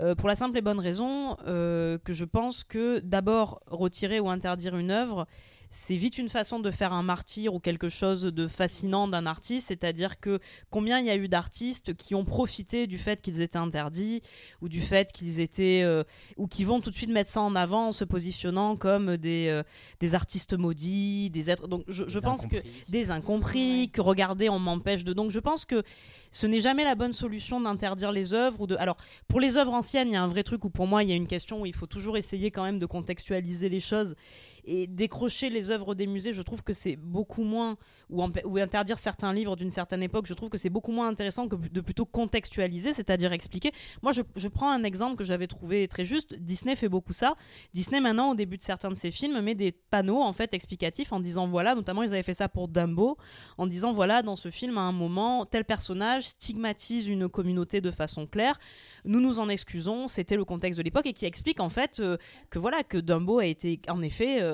Euh, 0.00 0.14
pour 0.14 0.28
la 0.28 0.34
simple 0.34 0.56
et 0.58 0.62
bonne 0.62 0.80
raison 0.80 1.36
que 1.36 2.12
je 2.12 2.24
pense 2.24 2.64
que 2.64 3.00
d'abord 3.00 3.60
retirer 3.66 4.20
ou 4.20 4.30
interdire 4.30 4.76
une 4.76 4.90
œuvre, 4.90 5.26
c'est 5.74 5.96
vite 5.96 6.18
une 6.18 6.28
façon 6.28 6.60
de 6.60 6.70
faire 6.70 6.92
un 6.92 7.02
martyr 7.02 7.54
ou 7.54 7.58
quelque 7.58 7.88
chose 7.88 8.24
de 8.24 8.46
fascinant 8.46 9.08
d'un 9.08 9.24
artiste, 9.24 9.68
c'est-à-dire 9.68 10.20
que 10.20 10.38
combien 10.68 10.98
il 10.98 11.06
y 11.06 11.10
a 11.10 11.16
eu 11.16 11.28
d'artistes 11.28 11.94
qui 11.94 12.14
ont 12.14 12.26
profité 12.26 12.86
du 12.86 12.98
fait 12.98 13.22
qu'ils 13.22 13.40
étaient 13.40 13.56
interdits 13.56 14.20
ou 14.60 14.68
du 14.68 14.82
fait 14.82 15.10
qu'ils 15.12 15.40
étaient 15.40 15.80
euh, 15.82 16.04
ou 16.36 16.46
qui 16.46 16.64
vont 16.64 16.82
tout 16.82 16.90
de 16.90 16.94
suite 16.94 17.08
mettre 17.08 17.30
ça 17.30 17.40
en 17.40 17.56
avant 17.56 17.86
en 17.86 17.92
se 17.92 18.04
positionnant 18.04 18.76
comme 18.76 19.16
des, 19.16 19.46
euh, 19.48 19.62
des 19.98 20.14
artistes 20.14 20.52
maudits, 20.52 21.30
des 21.30 21.50
êtres. 21.50 21.66
Donc 21.68 21.84
je, 21.88 22.18
pense 22.18 22.46
que 22.46 22.56
incompris. 22.56 22.84
des 22.90 23.10
incompris, 23.10 23.90
que 23.90 24.02
regardez, 24.02 24.50
on 24.50 24.58
m'empêche 24.58 25.04
de. 25.04 25.14
Donc 25.14 25.30
je 25.30 25.40
pense 25.40 25.64
que 25.64 25.82
ce 26.30 26.46
n'est 26.46 26.60
jamais 26.60 26.84
la 26.84 26.96
bonne 26.96 27.14
solution 27.14 27.62
d'interdire 27.62 28.12
les 28.12 28.34
œuvres. 28.34 28.60
Ou 28.60 28.66
de... 28.66 28.76
Alors 28.76 28.98
pour 29.26 29.40
les 29.40 29.56
œuvres 29.56 29.72
anciennes, 29.72 30.08
il 30.08 30.12
y 30.12 30.16
a 30.16 30.22
un 30.22 30.28
vrai 30.28 30.42
truc 30.42 30.66
où 30.66 30.70
pour 30.70 30.86
moi 30.86 31.02
il 31.02 31.08
y 31.08 31.12
a 31.12 31.16
une 31.16 31.26
question 31.26 31.62
où 31.62 31.66
il 31.66 31.74
faut 31.74 31.86
toujours 31.86 32.18
essayer 32.18 32.50
quand 32.50 32.62
même 32.62 32.78
de 32.78 32.86
contextualiser 32.86 33.70
les 33.70 33.80
choses 33.80 34.16
et 34.64 34.86
décrocher 34.86 35.50
les 35.50 35.70
œuvres 35.70 35.94
des 35.94 36.06
musées. 36.06 36.32
Je 36.32 36.42
trouve 36.42 36.62
que 36.62 36.72
c'est 36.72 36.96
beaucoup 36.96 37.42
moins 37.42 37.76
ou, 38.10 38.22
interdire 38.58 38.98
certains 38.98 39.32
livres 39.32 39.56
d'une 39.56 39.70
certaine 39.70 40.02
époque. 40.02 40.26
Je 40.26 40.34
trouve 40.34 40.48
que 40.48 40.58
c'est 40.58 40.70
beaucoup 40.70 40.92
moins 40.92 41.08
intéressant 41.08 41.48
que 41.48 41.56
de 41.56 41.80
plutôt 41.80 42.04
contextualiser, 42.04 42.92
c'est-à-dire 42.92 43.32
expliquer. 43.32 43.72
Moi, 44.02 44.12
je, 44.12 44.22
je 44.36 44.48
prends 44.48 44.70
un 44.70 44.84
exemple 44.84 45.16
que 45.16 45.24
j'avais 45.24 45.46
trouvé 45.46 45.88
très 45.88 46.04
juste. 46.04 46.34
Disney 46.38 46.76
fait 46.76 46.88
beaucoup 46.88 47.12
ça. 47.12 47.34
Disney 47.74 48.00
maintenant 48.00 48.30
au 48.30 48.34
début 48.34 48.56
de 48.56 48.62
certains 48.62 48.90
de 48.90 48.94
ses 48.94 49.10
films 49.10 49.40
met 49.40 49.54
des 49.54 49.72
panneaux 49.72 50.20
en 50.20 50.32
fait 50.32 50.54
explicatifs 50.54 51.12
en 51.12 51.20
disant 51.20 51.46
voilà, 51.46 51.74
notamment 51.74 52.02
ils 52.02 52.12
avaient 52.12 52.22
fait 52.22 52.34
ça 52.34 52.48
pour 52.48 52.68
Dumbo 52.68 53.16
en 53.58 53.66
disant 53.66 53.92
voilà 53.92 54.22
dans 54.22 54.36
ce 54.36 54.50
film 54.50 54.78
à 54.78 54.82
un 54.82 54.92
moment 54.92 55.46
tel 55.46 55.64
personnage 55.64 56.24
stigmatise 56.24 57.08
une 57.08 57.28
communauté 57.28 57.80
de 57.80 57.90
façon 57.90 58.26
claire 58.26 58.58
nous 59.04 59.20
nous 59.20 59.40
en 59.40 59.48
excusons 59.48 60.06
c'était 60.06 60.36
le 60.36 60.44
contexte 60.44 60.78
de 60.78 60.84
l'époque 60.84 61.06
et 61.06 61.12
qui 61.12 61.26
explique 61.26 61.60
en 61.60 61.68
fait 61.68 62.00
euh, 62.00 62.16
que 62.50 62.58
voilà 62.58 62.82
que 62.82 62.98
Dumbo 62.98 63.38
a 63.38 63.46
été 63.46 63.80
en 63.88 64.02
effet 64.02 64.40
euh, 64.40 64.51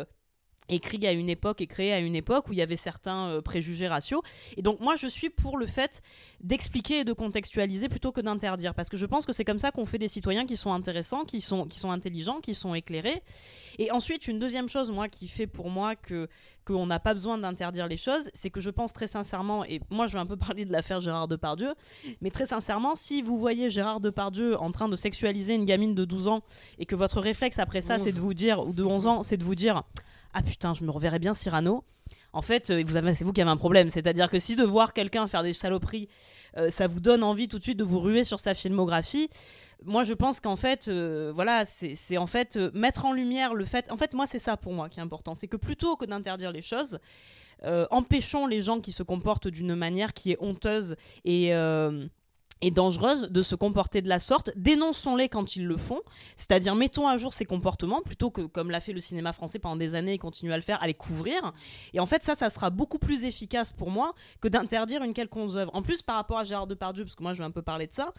écrit 0.68 1.06
à 1.06 1.12
une 1.12 1.28
époque 1.28 1.60
et 1.60 1.66
créé 1.66 1.92
à 1.92 2.00
une 2.00 2.14
époque 2.14 2.48
où 2.48 2.52
il 2.52 2.58
y 2.58 2.62
avait 2.62 2.76
certains 2.76 3.28
euh, 3.28 3.40
préjugés 3.40 3.88
raciaux. 3.88 4.22
Et 4.56 4.62
donc 4.62 4.80
moi 4.80 4.96
je 4.96 5.06
suis 5.06 5.30
pour 5.30 5.58
le 5.58 5.66
fait 5.66 6.02
d'expliquer 6.40 7.00
et 7.00 7.04
de 7.04 7.12
contextualiser 7.12 7.88
plutôt 7.88 8.12
que 8.12 8.20
d'interdire. 8.20 8.74
Parce 8.74 8.88
que 8.88 8.96
je 8.96 9.06
pense 9.06 9.26
que 9.26 9.32
c'est 9.32 9.44
comme 9.44 9.58
ça 9.58 9.70
qu'on 9.70 9.86
fait 9.86 9.98
des 9.98 10.08
citoyens 10.08 10.46
qui 10.46 10.56
sont 10.56 10.72
intéressants 10.72 11.24
qui 11.24 11.40
sont 11.40 11.66
qui 11.66 11.78
sont 11.78 11.90
intelligents 11.90 12.40
qui 12.40 12.54
sont 12.54 12.74
éclairés. 12.74 13.22
Et 13.78 13.90
ensuite 13.90 14.28
une 14.28 14.38
deuxième 14.38 14.68
chose 14.68 14.90
moi 14.90 15.08
qui 15.08 15.28
fait 15.28 15.46
pour 15.46 15.70
moi 15.70 15.96
que 15.96 16.28
qu'on 16.68 16.86
n'a 16.86 17.00
pas 17.00 17.14
besoin 17.14 17.38
d'interdire 17.38 17.88
les 17.88 17.96
choses, 17.96 18.28
c'est 18.34 18.50
que 18.50 18.60
je 18.60 18.68
pense 18.68 18.92
très 18.92 19.06
sincèrement, 19.06 19.64
et 19.64 19.80
moi 19.90 20.06
je 20.06 20.12
vais 20.12 20.18
un 20.18 20.26
peu 20.26 20.36
parler 20.48 20.64
de 20.64 20.72
l'affaire 20.72 21.00
Gérard 21.00 21.26
Depardieu, 21.28 21.74
mais 22.20 22.30
très 22.30 22.46
sincèrement, 22.46 22.94
si 22.94 23.22
vous 23.22 23.38
voyez 23.38 23.70
Gérard 23.70 24.00
Depardieu 24.00 24.60
en 24.60 24.70
train 24.70 24.88
de 24.88 24.96
sexualiser 24.96 25.54
une 25.54 25.64
gamine 25.64 25.94
de 25.94 26.04
12 26.04 26.28
ans 26.28 26.42
et 26.78 26.86
que 26.86 26.94
votre 26.94 27.20
réflexe 27.20 27.58
après 27.58 27.80
ça, 27.80 27.98
c'est 27.98 28.12
de 28.12 28.20
vous 28.20 28.34
dire, 28.34 28.60
ou 28.66 28.72
de 28.72 28.84
11 28.84 29.06
ans, 29.06 29.22
c'est 29.22 29.36
de 29.36 29.44
vous 29.44 29.54
dire 29.54 29.82
Ah 30.34 30.42
putain, 30.42 30.74
je 30.74 30.84
me 30.84 30.90
reverrais 30.90 31.18
bien 31.18 31.34
Cyrano. 31.34 31.84
En 32.32 32.42
fait, 32.42 32.70
euh, 32.70 32.82
vous 32.84 32.96
avez- 32.96 33.14
c'est 33.14 33.24
vous 33.24 33.32
qui 33.32 33.40
avez 33.40 33.50
un 33.50 33.56
problème. 33.56 33.88
C'est-à-dire 33.90 34.30
que 34.30 34.38
si 34.38 34.54
de 34.56 34.64
voir 34.64 34.92
quelqu'un 34.92 35.26
faire 35.26 35.42
des 35.42 35.52
saloperies, 35.54 36.08
euh, 36.56 36.68
ça 36.70 36.86
vous 36.86 37.00
donne 37.00 37.22
envie 37.22 37.48
tout 37.48 37.58
de 37.58 37.62
suite 37.62 37.78
de 37.78 37.84
vous 37.84 37.98
ruer 37.98 38.22
sur 38.24 38.38
sa 38.38 38.52
filmographie, 38.54 39.30
moi 39.84 40.02
je 40.04 40.12
pense 40.12 40.40
qu'en 40.40 40.56
fait, 40.56 40.88
euh, 40.88 41.32
voilà, 41.34 41.64
c'est 41.64 42.18
en 42.18 42.26
fait 42.26 42.56
mettre 42.74 43.06
en 43.06 43.12
lumière 43.12 43.54
le 43.54 43.64
fait. 43.64 43.90
En 43.90 43.96
fait, 43.96 44.12
moi 44.14 44.26
c'est 44.26 44.38
ça 44.38 44.56
pour 44.56 44.72
moi 44.74 44.88
qui 44.88 45.00
est 45.00 45.02
important. 45.02 45.34
C'est 45.34 45.48
que 45.48 45.56
plutôt 45.56 45.96
que 45.96 46.04
d'interdire 46.04 46.52
les 46.52 46.62
choses, 46.62 46.98
empêchons 47.90 48.46
les 48.46 48.60
gens 48.60 48.80
qui 48.80 48.92
se 48.92 49.02
comportent 49.02 49.48
d'une 49.48 49.74
manière 49.74 50.12
qui 50.12 50.32
est 50.32 50.38
honteuse 50.40 50.96
et. 51.24 51.52
Et 52.60 52.70
dangereuse 52.70 53.22
de 53.30 53.42
se 53.42 53.54
comporter 53.54 54.02
de 54.02 54.08
la 54.08 54.18
sorte, 54.18 54.50
dénonçons-les 54.56 55.28
quand 55.28 55.56
ils 55.56 55.66
le 55.66 55.76
font, 55.76 56.00
c'est-à-dire 56.36 56.74
mettons 56.74 57.08
à 57.08 57.16
jour 57.16 57.32
ces 57.32 57.44
comportements 57.44 58.02
plutôt 58.02 58.30
que 58.30 58.42
comme 58.42 58.70
l'a 58.70 58.80
fait 58.80 58.92
le 58.92 59.00
cinéma 59.00 59.32
français 59.32 59.58
pendant 59.58 59.76
des 59.76 59.94
années 59.94 60.14
et 60.14 60.18
continue 60.18 60.52
à 60.52 60.56
le 60.56 60.62
faire, 60.62 60.82
à 60.82 60.86
les 60.86 60.94
couvrir. 60.94 61.52
Et 61.94 62.00
en 62.00 62.06
fait 62.06 62.24
ça, 62.24 62.34
ça 62.34 62.48
sera 62.48 62.70
beaucoup 62.70 62.98
plus 62.98 63.24
efficace 63.24 63.72
pour 63.72 63.90
moi 63.90 64.14
que 64.40 64.48
d'interdire 64.48 65.02
une 65.02 65.14
quelconque 65.14 65.54
œuvre. 65.54 65.74
En 65.74 65.82
plus 65.82 66.02
par 66.02 66.16
rapport 66.16 66.38
à 66.38 66.44
Gérard 66.44 66.66
Depardieu, 66.66 67.04
parce 67.04 67.14
que 67.14 67.22
moi 67.22 67.32
je 67.32 67.38
vais 67.38 67.46
un 67.46 67.50
peu 67.50 67.62
parler 67.62 67.86
de 67.86 67.94
ça, 67.94 68.12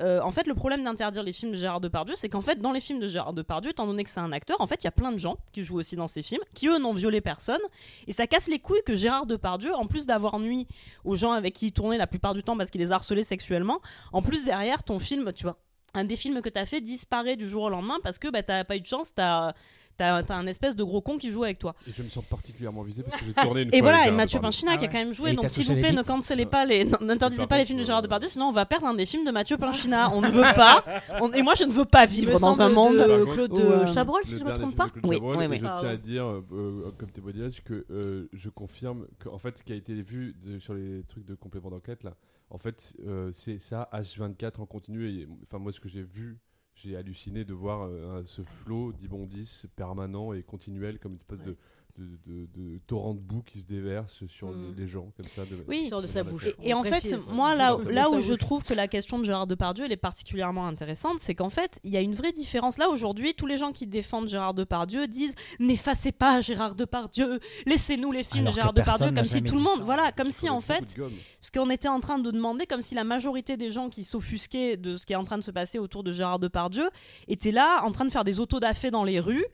euh, 0.00 0.20
en 0.20 0.30
fait 0.30 0.46
le 0.46 0.54
problème 0.54 0.84
d'interdire 0.84 1.22
les 1.22 1.32
films 1.32 1.52
de 1.52 1.56
Gérard 1.56 1.80
Depardieu, 1.80 2.14
c'est 2.14 2.28
qu'en 2.28 2.42
fait 2.42 2.60
dans 2.60 2.72
les 2.72 2.80
films 2.80 3.00
de 3.00 3.06
Gérard 3.06 3.32
Depardieu, 3.32 3.70
étant 3.70 3.86
donné 3.86 4.04
que 4.04 4.10
c'est 4.10 4.20
un 4.20 4.32
acteur, 4.32 4.60
en 4.60 4.66
fait 4.66 4.82
il 4.82 4.84
y 4.84 4.88
a 4.88 4.92
plein 4.92 5.12
de 5.12 5.18
gens 5.18 5.38
qui 5.52 5.62
jouent 5.62 5.78
aussi 5.78 5.96
dans 5.96 6.06
ces 6.06 6.22
films, 6.22 6.42
qui 6.54 6.68
eux 6.68 6.78
n'ont 6.78 6.92
violé 6.92 7.20
personne, 7.20 7.60
et 8.06 8.12
ça 8.12 8.26
casse 8.26 8.48
les 8.48 8.58
couilles 8.58 8.82
que 8.84 8.94
Gérard 8.94 9.26
Depardieu, 9.26 9.74
en 9.74 9.86
plus 9.86 10.06
d'avoir 10.06 10.38
nuit 10.38 10.66
aux 11.04 11.16
gens 11.16 11.32
avec 11.32 11.54
qui 11.54 11.66
il 11.66 11.72
tournait 11.72 11.98
la 11.98 12.06
plupart 12.06 12.34
du 12.34 12.42
temps 12.42 12.56
parce 12.56 12.70
qu'il 12.70 12.80
les 12.80 12.92
harcelait 12.92 13.22
sexuellement, 13.22 13.77
en 14.12 14.22
plus 14.22 14.44
derrière 14.44 14.82
ton 14.82 14.98
film, 14.98 15.32
tu 15.32 15.44
vois, 15.44 15.58
un 15.94 16.04
des 16.04 16.16
films 16.16 16.40
que 16.42 16.48
t'as 16.48 16.66
fait 16.66 16.80
disparaît 16.80 17.36
du 17.36 17.48
jour 17.48 17.62
au 17.64 17.70
lendemain 17.70 17.96
parce 18.02 18.18
que 18.18 18.28
bah, 18.28 18.42
t'as 18.42 18.64
pas 18.64 18.76
eu 18.76 18.80
de 18.80 18.86
chance, 18.86 19.14
t'as 19.14 19.52
T'as 20.00 20.22
t'as 20.22 20.36
un 20.36 20.46
espèce 20.46 20.76
de 20.76 20.84
gros 20.84 21.00
con 21.00 21.18
qui 21.18 21.28
joue 21.28 21.42
avec 21.42 21.58
toi. 21.58 21.74
Et 21.88 21.90
je 21.90 22.04
me 22.04 22.08
sens 22.08 22.24
particulièrement 22.24 22.82
visé 22.84 23.02
parce 23.02 23.16
que 23.16 23.26
j'ai 23.26 23.34
tourné 23.34 23.62
une 23.62 23.68
Et 23.74 23.80
fois 23.80 23.90
voilà, 23.90 24.06
et 24.06 24.12
Mathieu. 24.12 24.38
Pinchina 24.38 24.74
Ah 24.74 24.76
qui 24.76 24.84
a 24.84 24.86
ouais. 24.86 24.92
quand 24.92 24.98
même 25.00 25.12
joué. 25.12 25.30
Et 25.32 25.34
Donc 25.34 25.50
s'il 25.50 25.66
vous 25.66 25.74
plaît, 25.74 25.90
ne 25.90 26.04
Ouais. 26.44 26.46
pas 26.46 26.64
les, 26.64 26.84
n'interdisez 26.84 27.48
pas 27.48 27.58
les 27.58 27.64
films 27.64 27.80
de 27.80 27.82
Gérard 27.82 28.02
Depardieu, 28.02 28.28
sinon 28.28 28.44
on 28.46 28.52
va 28.52 28.64
perdre 28.64 28.86
un 28.86 28.94
des 28.94 29.06
films 29.06 29.24
de 29.24 29.32
Mathieu 29.32 29.56
Pinchina. 29.58 30.08
On 30.14 30.20
ne 30.20 30.28
veut 30.28 30.54
pas. 30.54 30.84
On- 31.20 31.32
Et 31.32 31.42
moi, 31.42 31.54
je 31.56 31.64
ne 31.64 31.72
veux 31.72 31.84
pas 31.84 32.06
vivre 32.06 32.34
me 32.34 32.38
dans 32.38 32.62
un 32.62 32.68
monde. 32.68 32.94
de 32.96 33.24
contre, 33.24 33.34
Claude 33.34 33.58
euh, 33.58 33.86
Chabrol, 33.86 34.20
si 34.24 34.38
je 34.38 34.44
ne 34.44 34.50
me 34.50 34.54
trompe 34.54 34.76
pas. 34.76 34.86
Oui, 35.02 35.16
Chabrol, 35.16 35.34
oui, 35.36 35.46
oui. 35.50 35.56
Je 35.56 35.60
tiens 35.80 35.88
à 35.88 35.96
dire, 35.96 36.24
euh, 36.26 36.46
euh, 36.52 36.90
comme 36.96 37.10
témoignage, 37.10 37.64
que 37.64 37.84
euh, 37.90 38.28
je 38.32 38.50
confirme 38.50 39.04
que, 39.18 39.28
en 39.28 39.38
fait, 39.38 39.58
ce 39.58 39.64
qui 39.64 39.72
a 39.72 39.76
été 39.76 40.00
vu 40.00 40.36
de- 40.40 40.60
sur 40.60 40.74
les 40.74 41.02
trucs 41.08 41.24
de 41.24 41.34
complément 41.34 41.70
d'enquête, 41.70 42.04
là, 42.04 42.14
en 42.50 42.58
fait, 42.58 42.96
euh, 43.06 43.30
c'est 43.32 43.58
ça, 43.58 43.88
H24 43.92 44.60
en 44.60 44.66
continu. 44.66 45.08
Et, 45.08 45.28
enfin, 45.42 45.58
moi, 45.58 45.72
ce 45.72 45.80
que 45.80 45.88
j'ai 45.88 46.02
vu, 46.02 46.38
j'ai 46.74 46.96
halluciné 46.96 47.44
de 47.44 47.52
voir 47.52 47.82
euh, 47.82 48.22
ce 48.24 48.42
flot 48.42 48.92
d'immondices 48.92 49.66
permanent 49.76 50.32
et 50.32 50.42
continuel, 50.42 50.98
comme 50.98 51.12
une 51.12 51.18
espèce 51.18 51.42
de, 51.42 51.56
de, 51.98 52.04
de- 52.26 52.46
de 52.56 52.78
torrent 52.86 53.14
de 53.14 53.20
boue 53.20 53.42
qui 53.42 53.58
se 53.58 53.66
déverse 53.66 54.22
sur 54.28 54.48
Mm. 54.48 54.74
les, 54.76 54.86
gens, 54.86 55.08
comme 55.16 55.26
ça. 55.34 55.42
de- 55.44 55.64
Oui. 55.66 55.86
Sort 55.88 56.00
de 56.02 56.06
sa 56.06 56.22
bouche. 56.22 56.48
Et 56.62 56.72
en 56.72 56.82
fait, 56.84 57.04
moi, 57.32 57.54
là, 57.54 57.76
sa 57.82 57.90
là 57.90 58.08
où 58.10 58.20
je 58.20 58.34
trouve 58.34 58.62
que 58.62 58.72
la 58.74 58.86
question 58.88 59.18
de 59.18 59.24
Gérard 59.24 59.46
Depardieu, 59.46 59.84
elle 59.84 59.92
est 59.92 59.96
particulièrement 59.96 60.66
intéressante, 60.66 61.16
c'est 61.20 61.34
qu'en 61.34 61.50
fait, 61.50 61.78
il 61.84 61.90
y 61.90 61.96
a 61.96 62.00
une 62.00 62.14
vraie 62.14 62.32
différence. 62.32 62.78
Là, 62.78 62.88
aujourd'hui, 62.88 63.34
tous 63.34 63.46
les 63.46 63.56
gens 63.56 63.72
qui 63.72 63.86
défendent 63.86 64.28
Gérard 64.28 64.54
Depardieu 64.54 65.06
disent 65.08 65.34
N'effacez 65.58 66.12
pas 66.12 66.40
Gérard 66.40 66.74
Depardieu, 66.76 67.40
laissez-nous 67.66 68.12
les 68.12 68.22
films 68.22 68.42
Alors 68.46 68.52
de 68.52 68.54
Gérard 68.56 68.72
Depardieu, 68.72 69.10
comme 69.12 69.24
si 69.24 69.42
tout 69.42 69.56
le 69.56 69.62
monde. 69.62 69.78
ça. 69.78 69.84
Voilà, 69.84 70.12
comme 70.12 70.30
si 70.30 70.48
en 70.48 70.60
fait, 70.60 70.96
ce 71.40 71.50
qu'on 71.50 71.70
était 71.70 71.88
en 71.88 72.00
train 72.00 72.18
de 72.18 72.30
demander, 72.30 72.66
comme 72.66 72.80
si 72.80 72.94
la 72.94 73.04
majorité 73.04 73.56
des 73.56 73.70
gens 73.70 73.88
qui 73.88 74.04
s'offusquaient 74.04 74.76
de 74.76 74.94
ce 74.96 75.04
qui 75.04 75.14
est 75.14 75.16
en 75.16 75.24
train 75.24 75.38
de 75.38 75.42
se 75.42 75.50
passer 75.50 75.78
autour 75.78 76.04
de 76.04 76.12
Gérard 76.12 76.38
Depardieu 76.38 76.88
étaient 77.26 77.50
là, 77.52 77.82
en 77.84 77.90
train 77.90 78.04
de 78.04 78.10
faire 78.12 78.24
des 78.24 78.38
autodafés 78.40 78.90
dans 78.90 79.04
les 79.04 79.18
rues. 79.20 79.44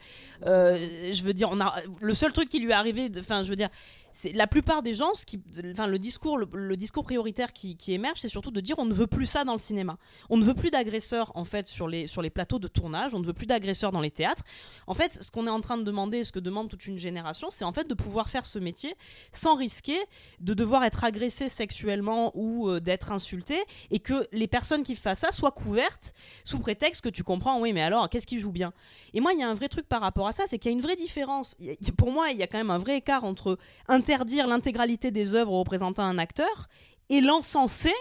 Euh, 0.46 0.76
je 1.12 1.22
veux 1.22 1.32
dire, 1.32 1.48
on 1.50 1.60
a 1.60 1.76
le 2.00 2.14
seul 2.14 2.32
truc 2.34 2.48
qui 2.50 2.58
lui 2.60 2.70
est 2.70 2.74
arrivé, 2.74 3.08
de- 3.08 3.20
enfin, 3.20 3.42
je 3.42 3.48
veux 3.48 3.56
dire, 3.56 3.70
c'est 4.14 4.32
la 4.32 4.46
plupart 4.46 4.82
des 4.82 4.94
gens, 4.94 5.12
ce 5.14 5.26
qui, 5.26 5.42
enfin, 5.72 5.88
le 5.88 5.98
discours, 5.98 6.38
le, 6.38 6.76
discours 6.76 7.02
prioritaire 7.02 7.52
qui, 7.52 7.76
émerge, 7.88 8.20
c'est 8.20 8.28
surtout 8.28 8.52
de 8.52 8.60
dire 8.60 8.78
on 8.78 8.84
ne 8.84 8.94
veut 8.94 9.08
plus 9.08 9.26
ça 9.26 9.44
dans 9.44 9.52
le 9.52 9.58
cinéma. 9.58 9.98
On 10.30 10.36
ne 10.36 10.44
veut 10.44 10.54
plus 10.54 10.70
d'agresseurs 10.70 11.32
en 11.34 11.44
fait 11.44 11.66
sur 11.66 11.88
les 11.88 12.06
sur 12.06 12.22
les 12.22 12.30
plateaux 12.30 12.60
de 12.60 12.68
tournage. 12.68 13.14
On 13.14 13.18
ne 13.18 13.26
veut 13.26 13.32
plus 13.32 13.46
d'agresseurs 13.46 13.90
dans 13.90 14.00
les 14.00 14.12
théâtres. 14.12 14.44
En 14.86 14.94
fait, 14.94 15.22
ce 15.22 15.30
qu'on 15.32 15.48
est 15.48 15.50
en 15.50 15.60
train 15.60 15.76
de 15.76 15.82
demander, 15.82 16.22
ce 16.22 16.30
que 16.30 16.38
demande 16.38 16.68
toute 16.68 16.86
une 16.86 16.96
génération, 16.96 17.48
c'est 17.50 17.64
en 17.64 17.72
fait 17.72 17.88
de 17.88 17.94
pouvoir 17.94 18.28
faire 18.28 18.46
ce 18.46 18.60
métier 18.60 18.94
sans 19.32 19.56
risquer 19.56 19.98
de 20.40 20.54
devoir 20.54 20.84
être 20.84 21.02
agressé 21.02 21.48
sexuellement 21.48 22.30
ou 22.34 22.68
euh, 22.68 22.78
d'être 22.78 23.10
insulté 23.10 23.58
et 23.90 23.98
que 23.98 24.26
les 24.30 24.46
personnes 24.46 24.84
qui 24.84 24.94
fassent 24.94 25.20
ça 25.20 25.32
soient 25.32 25.50
couvertes 25.50 26.14
sous 26.44 26.58
prétexte 26.58 27.02
que 27.02 27.08
tu 27.08 27.24
comprends, 27.24 27.60
oui, 27.60 27.72
mais 27.72 27.82
alors, 27.82 28.08
qu'est-ce 28.08 28.26
qui 28.26 28.38
joue 28.38 28.52
bien? 28.52 28.72
Et 29.12 29.20
moi, 29.20 29.32
il 29.32 29.40
y 29.40 29.42
a 29.42 29.48
un 29.48 29.54
vrai 29.54 29.68
truc 29.68 29.88
par 29.88 30.00
rapport 30.00 30.26
à 30.26 30.32
ça, 30.32 30.44
c'est 30.46 30.58
qu'il 30.58 30.70
y 30.70 30.74
a 30.74 30.76
une 30.76 30.82
vraie 30.82 30.96
différence. 30.96 31.56
Pour 31.96 32.12
moi, 32.12 32.30
il 32.30 32.36
y 32.36 32.42
a 32.42 32.46
quand 32.46 32.58
même 32.58 32.70
un 32.70 32.78
vrai 32.78 32.98
écart 32.98 33.24
entre 33.24 33.58
interdire 34.04 34.46
l'intégralité 34.46 35.10
des 35.10 35.34
œuvres 35.34 35.52
représentant 35.52 36.02
un 36.02 36.18
acteur 36.18 36.68
et 37.08 37.22
l'encenser 37.22 37.94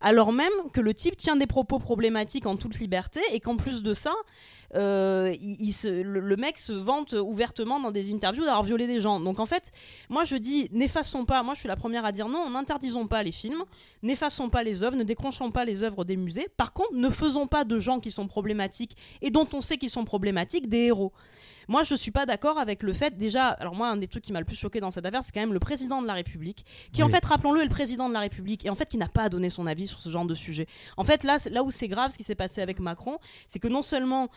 alors 0.00 0.32
même 0.32 0.52
que 0.72 0.80
le 0.80 0.92
type 0.92 1.16
tient 1.16 1.36
des 1.36 1.46
propos 1.46 1.78
problématiques 1.78 2.46
en 2.46 2.56
toute 2.56 2.80
liberté 2.80 3.20
et 3.30 3.38
qu'en 3.38 3.56
plus 3.56 3.84
de 3.84 3.94
ça, 3.94 4.12
euh, 4.74 5.34
il, 5.40 5.56
il 5.60 5.72
se- 5.72 5.88
le, 5.88 6.20
le 6.20 6.36
mec 6.36 6.58
se 6.58 6.72
vante 6.72 7.12
ouvertement 7.14 7.80
dans 7.80 7.90
des 7.90 8.12
interviews 8.12 8.44
d'avoir 8.44 8.62
violé 8.62 8.86
des 8.86 9.00
gens. 9.00 9.20
Donc 9.20 9.40
en 9.40 9.46
fait, 9.46 9.72
moi 10.08 10.24
je 10.24 10.36
dis, 10.36 10.68
n'effaçons 10.72 11.24
pas, 11.24 11.42
moi 11.42 11.54
je 11.54 11.60
suis 11.60 11.68
la 11.68 11.76
première 11.76 12.04
à 12.04 12.12
dire 12.12 12.28
non, 12.28 12.50
n'interdisons 12.50 13.06
pas 13.06 13.22
les 13.22 13.32
films, 13.32 13.64
n'effaçons 14.02 14.50
pas 14.50 14.62
les 14.62 14.82
œuvres, 14.82 14.96
ne 14.96 15.04
décrochons 15.04 15.50
pas 15.50 15.64
les 15.64 15.82
œuvres 15.82 16.04
des 16.04 16.16
musées. 16.16 16.48
Par 16.56 16.72
contre, 16.72 16.94
ne 16.94 17.10
faisons 17.10 17.46
pas 17.46 17.64
de 17.64 17.78
gens 17.78 18.00
qui 18.00 18.10
sont 18.10 18.26
problématiques 18.26 18.96
et 19.22 19.30
dont 19.30 19.48
on 19.52 19.60
sait 19.60 19.78
qu'ils 19.78 19.90
sont 19.90 20.04
problématiques 20.04 20.68
des 20.68 20.84
héros. 20.86 21.12
Moi, 21.66 21.82
je 21.82 21.94
suis 21.94 22.10
pas 22.10 22.26
d'accord 22.26 22.58
avec 22.58 22.82
le 22.82 22.92
fait, 22.92 23.16
déjà, 23.16 23.48
alors 23.48 23.74
moi, 23.74 23.88
un 23.88 23.96
des 23.96 24.06
trucs 24.06 24.22
qui 24.22 24.34
m'a 24.34 24.38
le 24.38 24.44
plus 24.44 24.54
choqué 24.54 24.80
dans 24.80 24.90
cette 24.90 25.06
affaire, 25.06 25.24
c'est 25.24 25.32
quand 25.32 25.40
même 25.40 25.54
le 25.54 25.58
président 25.58 26.02
de 26.02 26.06
la 26.06 26.12
République, 26.12 26.66
qui 26.92 27.02
en 27.02 27.08
fait, 27.08 27.24
rappelons-le, 27.24 27.62
est 27.62 27.64
le 27.64 27.70
président 27.70 28.06
de 28.10 28.12
la 28.12 28.20
République, 28.20 28.66
et 28.66 28.68
en 28.68 28.74
fait, 28.74 28.86
qui 28.86 28.98
n'a 28.98 29.08
pas 29.08 29.30
donné 29.30 29.48
son 29.48 29.66
avis 29.66 29.86
sur 29.86 29.98
ce 29.98 30.10
genre 30.10 30.26
de 30.26 30.34
sujet. 30.34 30.66
En 30.98 31.04
fait, 31.04 31.24
là, 31.24 31.38
là 31.50 31.62
où 31.62 31.70
c'est 31.70 31.88
grave, 31.88 32.10
ce 32.10 32.18
qui 32.18 32.22
s'est 32.22 32.34
passé 32.34 32.60
avec 32.60 32.80
Macron, 32.80 33.16
c'est 33.48 33.60
que 33.60 33.68
non 33.68 33.80
seulement 33.80 34.28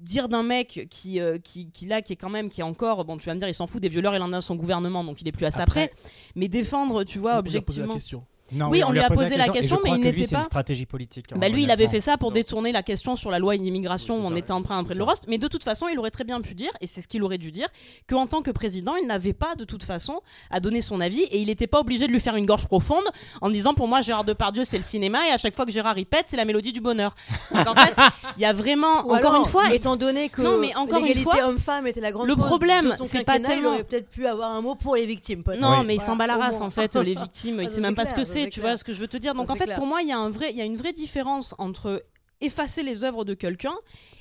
dire 0.00 0.28
d'un 0.28 0.42
mec 0.42 0.86
qui, 0.90 1.20
euh, 1.20 1.38
qui, 1.38 1.70
qui 1.70 1.86
là 1.86 2.02
qui 2.02 2.12
est 2.12 2.16
quand 2.16 2.30
même 2.30 2.48
qui 2.48 2.60
est 2.60 2.64
encore 2.64 3.04
bon 3.04 3.16
tu 3.18 3.26
vas 3.26 3.34
me 3.34 3.38
dire 3.38 3.48
il 3.48 3.54
s'en 3.54 3.66
fout 3.66 3.80
des 3.82 3.88
violeurs 3.88 4.14
il 4.14 4.22
en 4.22 4.32
a 4.32 4.40
son 4.40 4.56
gouvernement 4.56 5.04
donc 5.04 5.20
il 5.20 5.28
est 5.28 5.32
plus 5.32 5.46
à 5.46 5.50
ça 5.50 5.62
Après- 5.62 5.88
près 5.88 5.96
mais 6.34 6.48
défendre 6.48 7.04
tu 7.04 7.18
vois 7.18 7.38
objectivement 7.38 7.94
question. 7.94 8.24
Non, 8.52 8.68
Oui, 8.68 8.82
on 8.84 8.90
lui 8.92 9.00
a 9.00 9.08
posé 9.08 9.36
la 9.36 9.48
question, 9.48 9.78
mais 9.84 9.90
il 9.90 10.00
n'était 10.00 10.24
c'est 10.24 10.32
une 10.32 10.38
pas- 10.38 10.44
stratégie 10.44 10.86
politique. 10.86 11.26
Bah 11.36 11.48
lui, 11.48 11.62
il 11.64 11.70
avait 11.70 11.86
fait 11.88 12.00
ça 12.00 12.16
pour 12.16 12.32
détourner 12.32 12.72
la 12.72 12.82
question 12.82 13.16
sur 13.16 13.30
la 13.30 13.38
loi 13.38 13.54
immigration 13.56 14.16
Oui, 14.16 14.26
on 14.26 14.36
était 14.36 14.52
en 14.52 14.62
train 14.62 14.82
C'est 14.86 14.94
le 14.94 15.00
ça. 15.00 15.04
roast. 15.04 15.24
Mais 15.28 15.38
de 15.38 15.48
toute 15.48 15.64
façon, 15.64 15.86
il 15.88 15.98
aurait 15.98 16.10
très 16.10 16.24
bien 16.24 16.40
pu 16.40 16.54
dire, 16.54 16.70
et 16.80 16.86
c'est 16.86 17.00
ce 17.00 17.08
qu'il 17.08 17.22
aurait 17.22 17.38
dû 17.38 17.50
dire, 17.50 17.68
qu'en 18.08 18.26
tant 18.26 18.42
que 18.42 18.50
président, 18.50 18.94
il 18.96 19.06
n'avait 19.06 19.32
pas 19.32 19.54
de 19.54 19.64
toute 19.64 19.84
façon 19.84 20.20
à 20.50 20.60
donner 20.60 20.80
son 20.80 21.00
avis 21.00 21.22
et 21.22 21.38
il 21.40 21.46
n'était 21.46 21.66
pas 21.66 21.80
obligé 21.80 22.06
de 22.06 22.12
lui 22.12 22.20
faire 22.20 22.36
une 22.36 22.46
gorge 22.46 22.66
profonde 22.66 23.04
en 23.40 23.50
disant 23.50 23.74
pour 23.74 23.88
moi 23.88 24.00
Gérard 24.00 24.24
Depardieu 24.24 24.64
c'est 24.64 24.78
le 24.78 24.84
cinéma 24.84 25.26
et 25.28 25.30
à 25.30 25.38
chaque 25.38 25.54
fois 25.54 25.64
que 25.66 25.72
Gérard 25.72 25.98
y 25.98 26.04
pète 26.04 26.26
c'est 26.28 26.36
la 26.36 26.44
mélodie 26.44 26.72
du 26.72 26.80
bonheur. 26.80 27.14
Donc 27.54 27.66
en 27.68 27.74
fait, 27.74 27.94
il 28.36 28.42
y 28.42 28.44
a 28.44 28.52
vraiment 28.52 28.98
Ou 29.06 29.14
encore 29.14 29.16
alors, 29.32 29.36
une 29.36 29.44
fois. 29.44 29.72
étant 29.74 29.96
donné 29.96 30.28
que 30.28 30.42
Non, 30.42 30.58
mais 30.58 30.74
encore 30.74 30.98
une 31.00 31.06
l'égalité 31.06 31.22
fois, 31.30 31.44
homme-femme 31.48 31.86
était 31.86 32.00
la 32.00 32.12
grande 32.12 32.26
le 32.26 32.36
problème, 32.36 32.94
c'est 33.04 33.24
pas 33.24 33.34
quinquennat, 33.34 33.48
il 33.48 33.54
tellement- 33.54 33.68
aurait 33.70 33.84
peut-être 33.84 34.08
pu 34.10 34.26
avoir 34.26 34.50
un 34.54 34.60
mot 34.60 34.74
pour 34.74 34.96
les 34.96 35.06
victimes. 35.06 35.42
peut-être. 35.42 35.60
Non, 35.60 35.82
mais 35.84 35.94
il 35.96 36.00
s'en 36.00 36.16
bat 36.16 36.26
la 36.26 36.36
race 36.36 36.60
en 36.60 36.70
fait, 36.70 36.96
les 36.96 37.14
victimes, 37.14 37.60
il 37.60 37.68
Ah, 37.68 37.72
sait 37.74 37.80
même 37.80 37.94
pas 37.94 38.06
ce 38.06 38.14
que 38.14 38.24
c'est, 38.24 38.39
tu 38.48 38.60
clair. 38.60 38.72
vois 38.72 38.76
ce 38.76 38.84
que 38.84 38.92
je 38.92 39.00
veux 39.00 39.08
te 39.08 39.16
dire. 39.16 39.34
Donc 39.34 39.50
en 39.50 39.54
fait, 39.54 39.64
clair. 39.64 39.76
pour 39.76 39.86
moi, 39.86 40.02
il 40.02 40.08
y 40.08 40.12
a 40.12 40.18
un 40.18 40.28
vrai, 40.28 40.50
il 40.50 40.56
y 40.56 40.60
a 40.60 40.64
une 40.64 40.76
vraie 40.76 40.92
différence 40.92 41.54
entre 41.58 42.04
effacer 42.40 42.82
les 42.82 43.04
œuvres 43.04 43.24
de 43.24 43.34
quelqu'un 43.34 43.76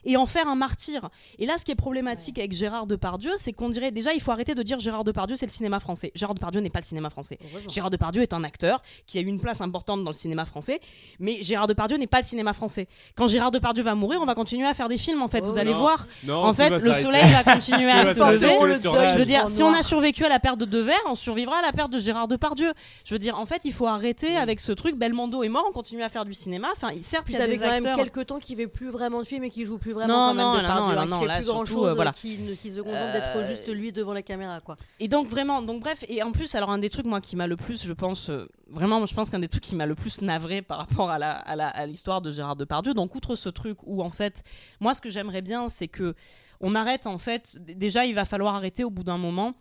et 0.05 0.17
en 0.17 0.25
faire 0.25 0.47
un 0.47 0.55
martyr. 0.55 1.09
Et 1.37 1.45
là, 1.45 1.57
ce 1.57 1.65
qui 1.65 1.71
est 1.71 1.75
problématique 1.75 2.37
avec 2.39 2.51
Gérard 2.53 2.87
Depardieu, 2.87 3.31
c'est 3.37 3.53
qu'on 3.53 3.69
dirait 3.69 3.91
déjà, 3.91 4.13
il 4.13 4.21
faut 4.21 4.31
arrêter 4.31 4.55
de 4.55 4.63
dire 4.63 4.79
Gérard 4.79 5.03
Depardieu, 5.03 5.35
c'est 5.35 5.45
le 5.45 5.51
cinéma 5.51 5.79
français. 5.79 6.11
Gérard 6.15 6.35
Depardieu 6.35 6.61
n'est 6.61 6.69
pas 6.69 6.79
le 6.79 6.85
cinéma 6.85 7.09
français. 7.09 7.37
Heureusement. 7.51 7.69
Gérard 7.69 7.89
Depardieu 7.89 8.21
est 8.21 8.33
un 8.33 8.43
acteur 8.43 8.81
qui 9.07 9.17
a 9.17 9.21
eu 9.21 9.25
une 9.27 9.39
place 9.39 9.61
importante 9.61 10.03
dans 10.03 10.11
le 10.11 10.15
cinéma 10.15 10.45
français, 10.45 10.79
mais 11.19 11.41
Gérard 11.41 11.67
Depardieu 11.67 11.97
n'est 11.97 12.07
pas 12.07 12.19
le 12.19 12.25
cinéma 12.25 12.53
français. 12.53 12.87
Quand 13.15 13.27
Gérard 13.27 13.51
Depardieu 13.51 13.83
va 13.83 13.95
mourir, 13.95 14.19
on 14.21 14.25
va 14.25 14.35
continuer 14.35 14.65
à 14.67 14.73
faire 14.73 14.89
des 14.89 14.97
films 14.97 15.21
en 15.21 15.27
fait, 15.27 15.41
Oh 15.43 15.49
vous 15.51 15.57
allez 15.57 15.71
non. 15.73 15.79
voir. 15.79 16.07
Non, 16.23 16.43
en 16.45 16.53
fait, 16.53 16.69
le 16.69 16.93
soleil 16.95 17.25
va 17.31 17.43
continuer 17.43 17.91
à 17.91 18.13
se 18.13 18.19
lever. 18.33 19.11
Je 19.13 19.17
veux 19.19 19.25
dire, 19.25 19.47
si 19.49 19.63
on 19.63 19.73
a 19.73 19.83
survécu 19.83 20.25
à 20.25 20.29
la 20.29 20.39
perte 20.39 20.59
de 20.59 20.65
Devers, 20.65 20.95
on 21.07 21.15
survivra 21.15 21.57
à 21.59 21.61
la 21.61 21.71
perte 21.71 21.91
de 21.91 21.99
Gérard 21.99 22.27
Depardieu. 22.27 22.73
Je 23.05 23.15
veux 23.15 23.19
dire, 23.19 23.37
en 23.39 23.45
fait, 23.45 23.65
il 23.65 23.73
faut 23.73 23.87
arrêter 23.87 24.35
avec 24.35 24.59
ce 24.59 24.71
truc. 24.71 24.95
Belmondo 24.95 25.43
est 25.43 25.49
mort, 25.49 25.65
on 25.69 25.71
continue 25.71 26.03
à 26.03 26.09
faire 26.09 26.25
du 26.25 26.33
cinéma. 26.33 26.67
Enfin, 26.75 26.91
il- 26.93 27.03
certes, 27.03 27.25
Puis 27.25 27.33
il 27.35 27.39
y 27.39 27.41
a 27.41 27.47
quand 27.57 27.81
même 27.81 27.95
quelques 27.95 28.25
temps 28.27 28.39
qu'il 28.39 28.55
fait 28.57 28.67
plus 28.67 28.89
vraiment 28.89 29.19
de 29.19 29.25
films 29.25 29.43
et 29.43 29.49
qu'il 29.49 29.65
joue 29.65 29.77
plus 29.77 29.88
vraiment 29.93 30.07
Non, 30.13 30.15
quand 30.29 30.33
même 30.35 30.45
non, 30.45 30.51
de 30.57 30.61
non, 30.61 30.69
hein, 30.99 31.05
non, 31.05 31.19
fait 31.21 31.25
là, 31.27 31.37
plus 31.37 31.45
grand 31.47 31.65
surtout, 31.65 31.73
chose, 31.81 31.87
euh, 31.89 31.93
voilà. 31.93 32.11
qui, 32.11 32.35
se 32.37 32.79
contente 32.81 32.93
Euh, 32.95 33.13
d'être 33.13 33.47
juste 33.49 33.67
lui 33.73 33.91
devant 33.91 34.13
la 34.13 34.21
caméra 34.21 34.59
quoi. 34.61 34.75
Et 34.99 35.07
donc 35.07 35.27
vraiment, 35.27 35.61
donc 35.61 35.81
bref, 35.81 36.03
et 36.07 36.21
en 36.23 36.31
plus, 36.31 36.53
alors 36.55 36.69
un 36.71 36.77
des 36.77 36.89
trucs 36.89 37.05
moi 37.05 37.21
qui 37.21 37.35
m'a 37.35 37.47
le 37.47 37.55
plus, 37.57 37.83
je 37.85 37.93
pense 37.93 38.29
euh, 38.29 38.47
vraiment, 38.69 39.05
je 39.05 39.13
pense 39.13 39.29
qu'un 39.29 39.39
des 39.39 39.47
trucs 39.47 39.63
qui 39.63 39.75
m'a 39.75 39.85
le 39.85 39.95
plus 39.95 40.21
navré 40.21 40.61
par 40.61 40.77
rapport 40.79 41.09
à 41.09 41.19
la 41.19 41.31
à 41.33 41.55
la- 41.55 41.69
à 41.69 41.85
l'histoire 41.85 42.21
de 42.21 42.31
Gérard 42.31 42.55
Depardieu. 42.55 42.93
Donc 42.93 43.15
outre 43.15 43.35
ce 43.35 43.49
truc 43.49 43.77
où 43.85 44.01
en 44.01 44.09
fait, 44.09 44.43
moi 44.79 44.93
ce 44.93 45.01
que 45.01 45.09
j'aimerais 45.09 45.41
bien, 45.41 45.69
c'est 45.69 45.87
que 45.87 46.15
on 46.61 46.75
arrête 46.75 47.07
en 47.07 47.17
fait. 47.17 47.57
Déjà, 47.61 48.05
il 48.05 48.13
va 48.13 48.25
falloir 48.25 48.55
arrêter 48.55 48.83
au 48.83 48.89
bout 48.89 49.03
d'un 49.03 49.17
moment. 49.17 49.53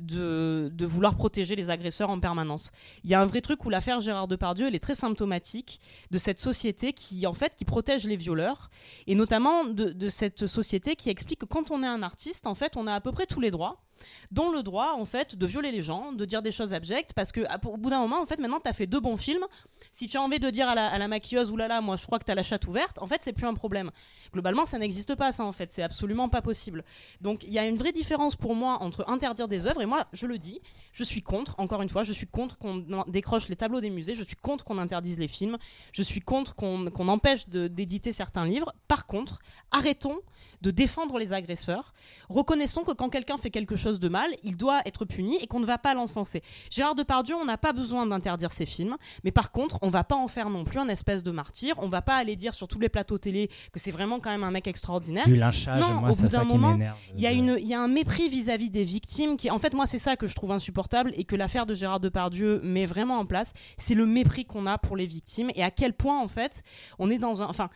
De, 0.00 0.86
vouloir 0.86 1.14
protéger 1.14 1.56
les 1.56 1.70
agresseurs 1.70 2.10
en 2.10 2.20
permanence. 2.20 2.70
Il 3.04 3.10
y 3.10 3.14
a 3.14 3.20
un 3.20 3.26
vrai 3.26 3.40
truc 3.40 3.64
où 3.64 3.70
l'affaire 3.70 4.00
Gérard 4.00 4.28
Depardieu, 4.28 4.66
elle 4.66 4.74
est 4.74 4.80
très 4.80 4.94
symptomatique 4.94 5.80
de 6.10 6.18
cette 6.18 6.38
société 6.38 6.92
qui, 6.92 7.26
en 7.26 7.34
fait, 7.34 7.54
qui 7.54 7.64
protège 7.64 8.06
les 8.06 8.16
violeurs 8.16 8.70
et 9.06 9.14
notamment 9.14 9.64
de, 9.64 9.92
de 9.92 10.08
cette 10.08 10.46
société 10.46 10.96
qui 10.96 11.10
explique 11.10 11.40
que 11.40 11.46
quand 11.46 11.70
on 11.70 11.82
est 11.82 11.86
un 11.86 12.02
artiste, 12.02 12.46
en 12.46 12.54
fait, 12.54 12.76
on 12.76 12.86
a 12.86 12.94
à 12.94 13.00
peu 13.00 13.12
près 13.12 13.26
tous 13.26 13.40
les 13.40 13.50
droits 13.50 13.82
dont 14.30 14.50
le 14.50 14.62
droit 14.62 14.94
en 14.96 15.04
fait 15.04 15.36
de 15.36 15.46
violer 15.46 15.70
les 15.72 15.82
gens, 15.82 16.12
de 16.12 16.24
dire 16.24 16.42
des 16.42 16.52
choses 16.52 16.72
abjectes, 16.72 17.12
parce 17.14 17.32
que 17.32 17.42
à- 17.46 17.58
au 17.66 17.76
bout 17.76 17.90
d'un 17.90 18.00
moment 18.00 18.20
en 18.20 18.26
fait 18.26 18.38
maintenant 18.38 18.60
tu 18.60 18.68
as 18.68 18.72
fait 18.72 18.86
deux 18.86 19.00
bons 19.00 19.16
films, 19.16 19.44
si 19.92 20.08
tu 20.08 20.16
as 20.16 20.22
envie 20.22 20.38
de 20.38 20.50
dire 20.50 20.68
à 20.68 20.74
la, 20.74 20.86
à 20.88 20.98
la 20.98 21.08
maquilleuse 21.08 21.50
oulala 21.50 21.80
moi 21.80 21.96
je 21.96 22.06
crois 22.06 22.18
que 22.18 22.24
tu 22.24 22.30
as 22.30 22.34
la 22.34 22.42
chatte 22.42 22.66
ouverte, 22.66 22.98
en 23.00 23.06
fait 23.06 23.20
c'est 23.22 23.32
plus 23.32 23.46
un 23.46 23.54
problème. 23.54 23.90
Globalement 24.32 24.64
ça 24.66 24.78
n'existe 24.78 25.14
pas 25.14 25.32
ça 25.32 25.44
en 25.44 25.52
fait, 25.52 25.70
c'est 25.72 25.82
absolument 25.82 26.28
pas 26.28 26.42
possible. 26.42 26.84
Donc 27.20 27.42
il 27.44 27.52
y 27.52 27.58
a 27.58 27.66
une 27.66 27.76
vraie 27.76 27.92
différence 27.92 28.36
pour 28.36 28.54
moi 28.54 28.78
entre 28.80 29.08
interdire 29.08 29.48
des 29.48 29.66
œuvres 29.66 29.82
et 29.82 29.86
moi 29.86 30.06
je 30.12 30.26
le 30.26 30.38
dis, 30.38 30.60
je 30.92 31.04
suis 31.04 31.22
contre, 31.22 31.54
encore 31.58 31.82
une 31.82 31.88
fois, 31.88 32.04
je 32.04 32.12
suis 32.12 32.26
contre 32.26 32.58
qu'on 32.58 32.84
décroche 33.08 33.48
les 33.48 33.56
tableaux 33.56 33.80
des 33.80 33.90
musées, 33.90 34.14
je 34.14 34.22
suis 34.22 34.36
contre 34.36 34.64
qu'on 34.64 34.78
interdise 34.78 35.18
les 35.18 35.28
films, 35.28 35.56
je 35.92 36.02
suis 36.02 36.20
contre 36.20 36.54
qu'on 36.54 37.08
empêche 37.08 37.48
d'éditer 37.48 38.12
certains 38.12 38.44
livres. 38.44 38.72
Par 38.88 39.06
contre, 39.06 39.40
arrêtons 39.70 40.18
de 40.62 40.70
défendre 40.70 41.18
les 41.18 41.32
agresseurs. 41.32 41.94
Reconnaissons 42.28 42.82
que 42.84 42.92
quand 42.92 43.08
quelqu'un 43.08 43.38
fait 43.38 43.50
quelque 43.50 43.76
chose 43.76 43.89
de 43.98 44.08
mal, 44.08 44.30
il 44.44 44.56
doit 44.56 44.82
être 44.84 45.04
puni 45.04 45.36
et 45.40 45.46
qu'on 45.46 45.60
ne 45.60 45.66
va 45.66 45.78
pas 45.78 45.94
l'encenser. 45.94 46.42
Gérard 46.70 46.94
Depardieu, 46.94 47.34
on 47.34 47.44
n'a 47.44 47.56
pas 47.58 47.72
besoin 47.72 48.06
d'interdire 48.06 48.52
ses 48.52 48.66
films, 48.66 48.96
mais 49.24 49.32
par 49.32 49.50
contre, 49.50 49.78
on 49.82 49.88
va 49.88 50.04
pas 50.04 50.16
en 50.16 50.28
faire 50.28 50.50
non 50.50 50.64
plus 50.64 50.78
un 50.78 50.88
espèce 50.88 51.22
de 51.22 51.30
martyr. 51.30 51.74
On 51.78 51.88
va 51.88 52.02
pas 52.02 52.16
aller 52.16 52.36
dire 52.36 52.54
sur 52.54 52.68
tous 52.68 52.78
les 52.78 52.88
plateaux 52.88 53.18
télé 53.18 53.48
que 53.72 53.80
c'est 53.80 53.90
vraiment 53.90 54.20
quand 54.20 54.30
même 54.30 54.44
un 54.44 54.50
mec 54.50 54.66
extraordinaire. 54.68 55.24
Du 55.26 55.34
lynchage, 55.36 55.80
Non, 55.80 56.00
moi, 56.00 56.10
au 56.10 56.14
bout 56.14 56.28
d'un 56.28 56.44
moment, 56.44 56.72
m'énerve. 56.72 56.96
Il 57.16 57.20
y, 57.20 57.26
a 57.26 57.30
de- 57.32 57.36
une, 57.36 57.56
il 57.58 57.66
y 57.66 57.74
a 57.74 57.80
un 57.80 57.88
mépris 57.88 58.28
vis-à-vis 58.28 58.70
des 58.70 58.84
victimes 58.84 59.36
qui, 59.36 59.50
en 59.50 59.58
fait, 59.58 59.72
moi, 59.74 59.86
c'est 59.86 59.98
ça 59.98 60.16
que 60.16 60.26
je 60.26 60.34
trouve 60.34 60.52
insupportable 60.52 61.12
et 61.16 61.24
que 61.24 61.34
l'affaire 61.36 61.66
de 61.66 61.74
Gérard 61.74 62.00
Depardieu 62.00 62.60
met 62.62 62.84
vraiment 62.86 63.18
en 63.18 63.26
place. 63.26 63.52
C'est 63.78 63.94
le 63.94 64.04
mépris 64.06 64.44
qu'on 64.44 64.66
a 64.66 64.76
pour 64.78 64.96
les 64.96 65.06
victimes 65.06 65.50
et 65.54 65.62
à 65.64 65.70
quel 65.70 65.94
point, 65.94 66.20
en 66.20 66.28
fait, 66.28 66.62
on 66.98 67.10
est 67.10 67.18
dans 67.18 67.42
un. 67.42 67.46
Enfin. 67.46 67.70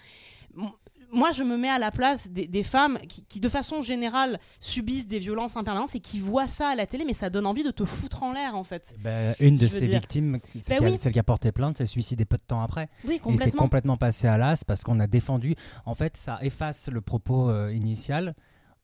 Moi, 1.14 1.32
je 1.32 1.42
me 1.44 1.56
mets 1.56 1.68
à 1.70 1.78
la 1.78 1.90
place 1.90 2.30
des, 2.30 2.46
des 2.46 2.62
femmes 2.62 2.98
qui, 3.08 3.24
qui, 3.24 3.40
de 3.40 3.48
façon 3.48 3.80
générale, 3.82 4.38
subissent 4.60 5.08
des 5.08 5.18
violences 5.18 5.56
en 5.56 5.64
permanence 5.64 5.94
et 5.94 6.00
qui 6.00 6.18
voient 6.18 6.48
ça 6.48 6.68
à 6.68 6.74
la 6.74 6.86
télé, 6.86 7.04
mais 7.06 7.12
ça 7.12 7.30
donne 7.30 7.46
envie 7.46 7.62
de 7.62 7.70
te 7.70 7.84
foutre 7.84 8.22
en 8.22 8.32
l'air, 8.32 8.54
en 8.56 8.64
fait. 8.64 8.94
Ben, 9.02 9.34
une 9.40 9.56
de 9.56 9.66
ces 9.66 9.86
dire- 9.86 10.00
victimes, 10.00 10.40
c'est 10.60 10.76
qui 10.76 10.84
a- 10.84 10.90
oui. 10.90 10.98
celle 10.98 11.12
qui 11.12 11.18
a 11.18 11.22
porté 11.22 11.52
plainte, 11.52 11.78
s'est 11.78 11.86
suicidée 11.86 12.24
peu 12.24 12.36
de 12.36 12.42
temps 12.42 12.60
après. 12.60 12.88
Oui, 13.04 13.12
Et 13.12 13.14
c'est 13.14 13.20
complètement. 13.22 13.62
complètement 13.62 13.96
passé 13.96 14.26
à 14.26 14.36
l'as 14.38 14.64
parce 14.64 14.82
qu'on 14.82 15.00
a 15.00 15.06
défendu. 15.06 15.54
En 15.86 15.94
fait, 15.94 16.16
ça 16.16 16.38
efface 16.42 16.88
le 16.88 17.00
propos 17.00 17.48
euh, 17.48 17.72
initial 17.72 18.34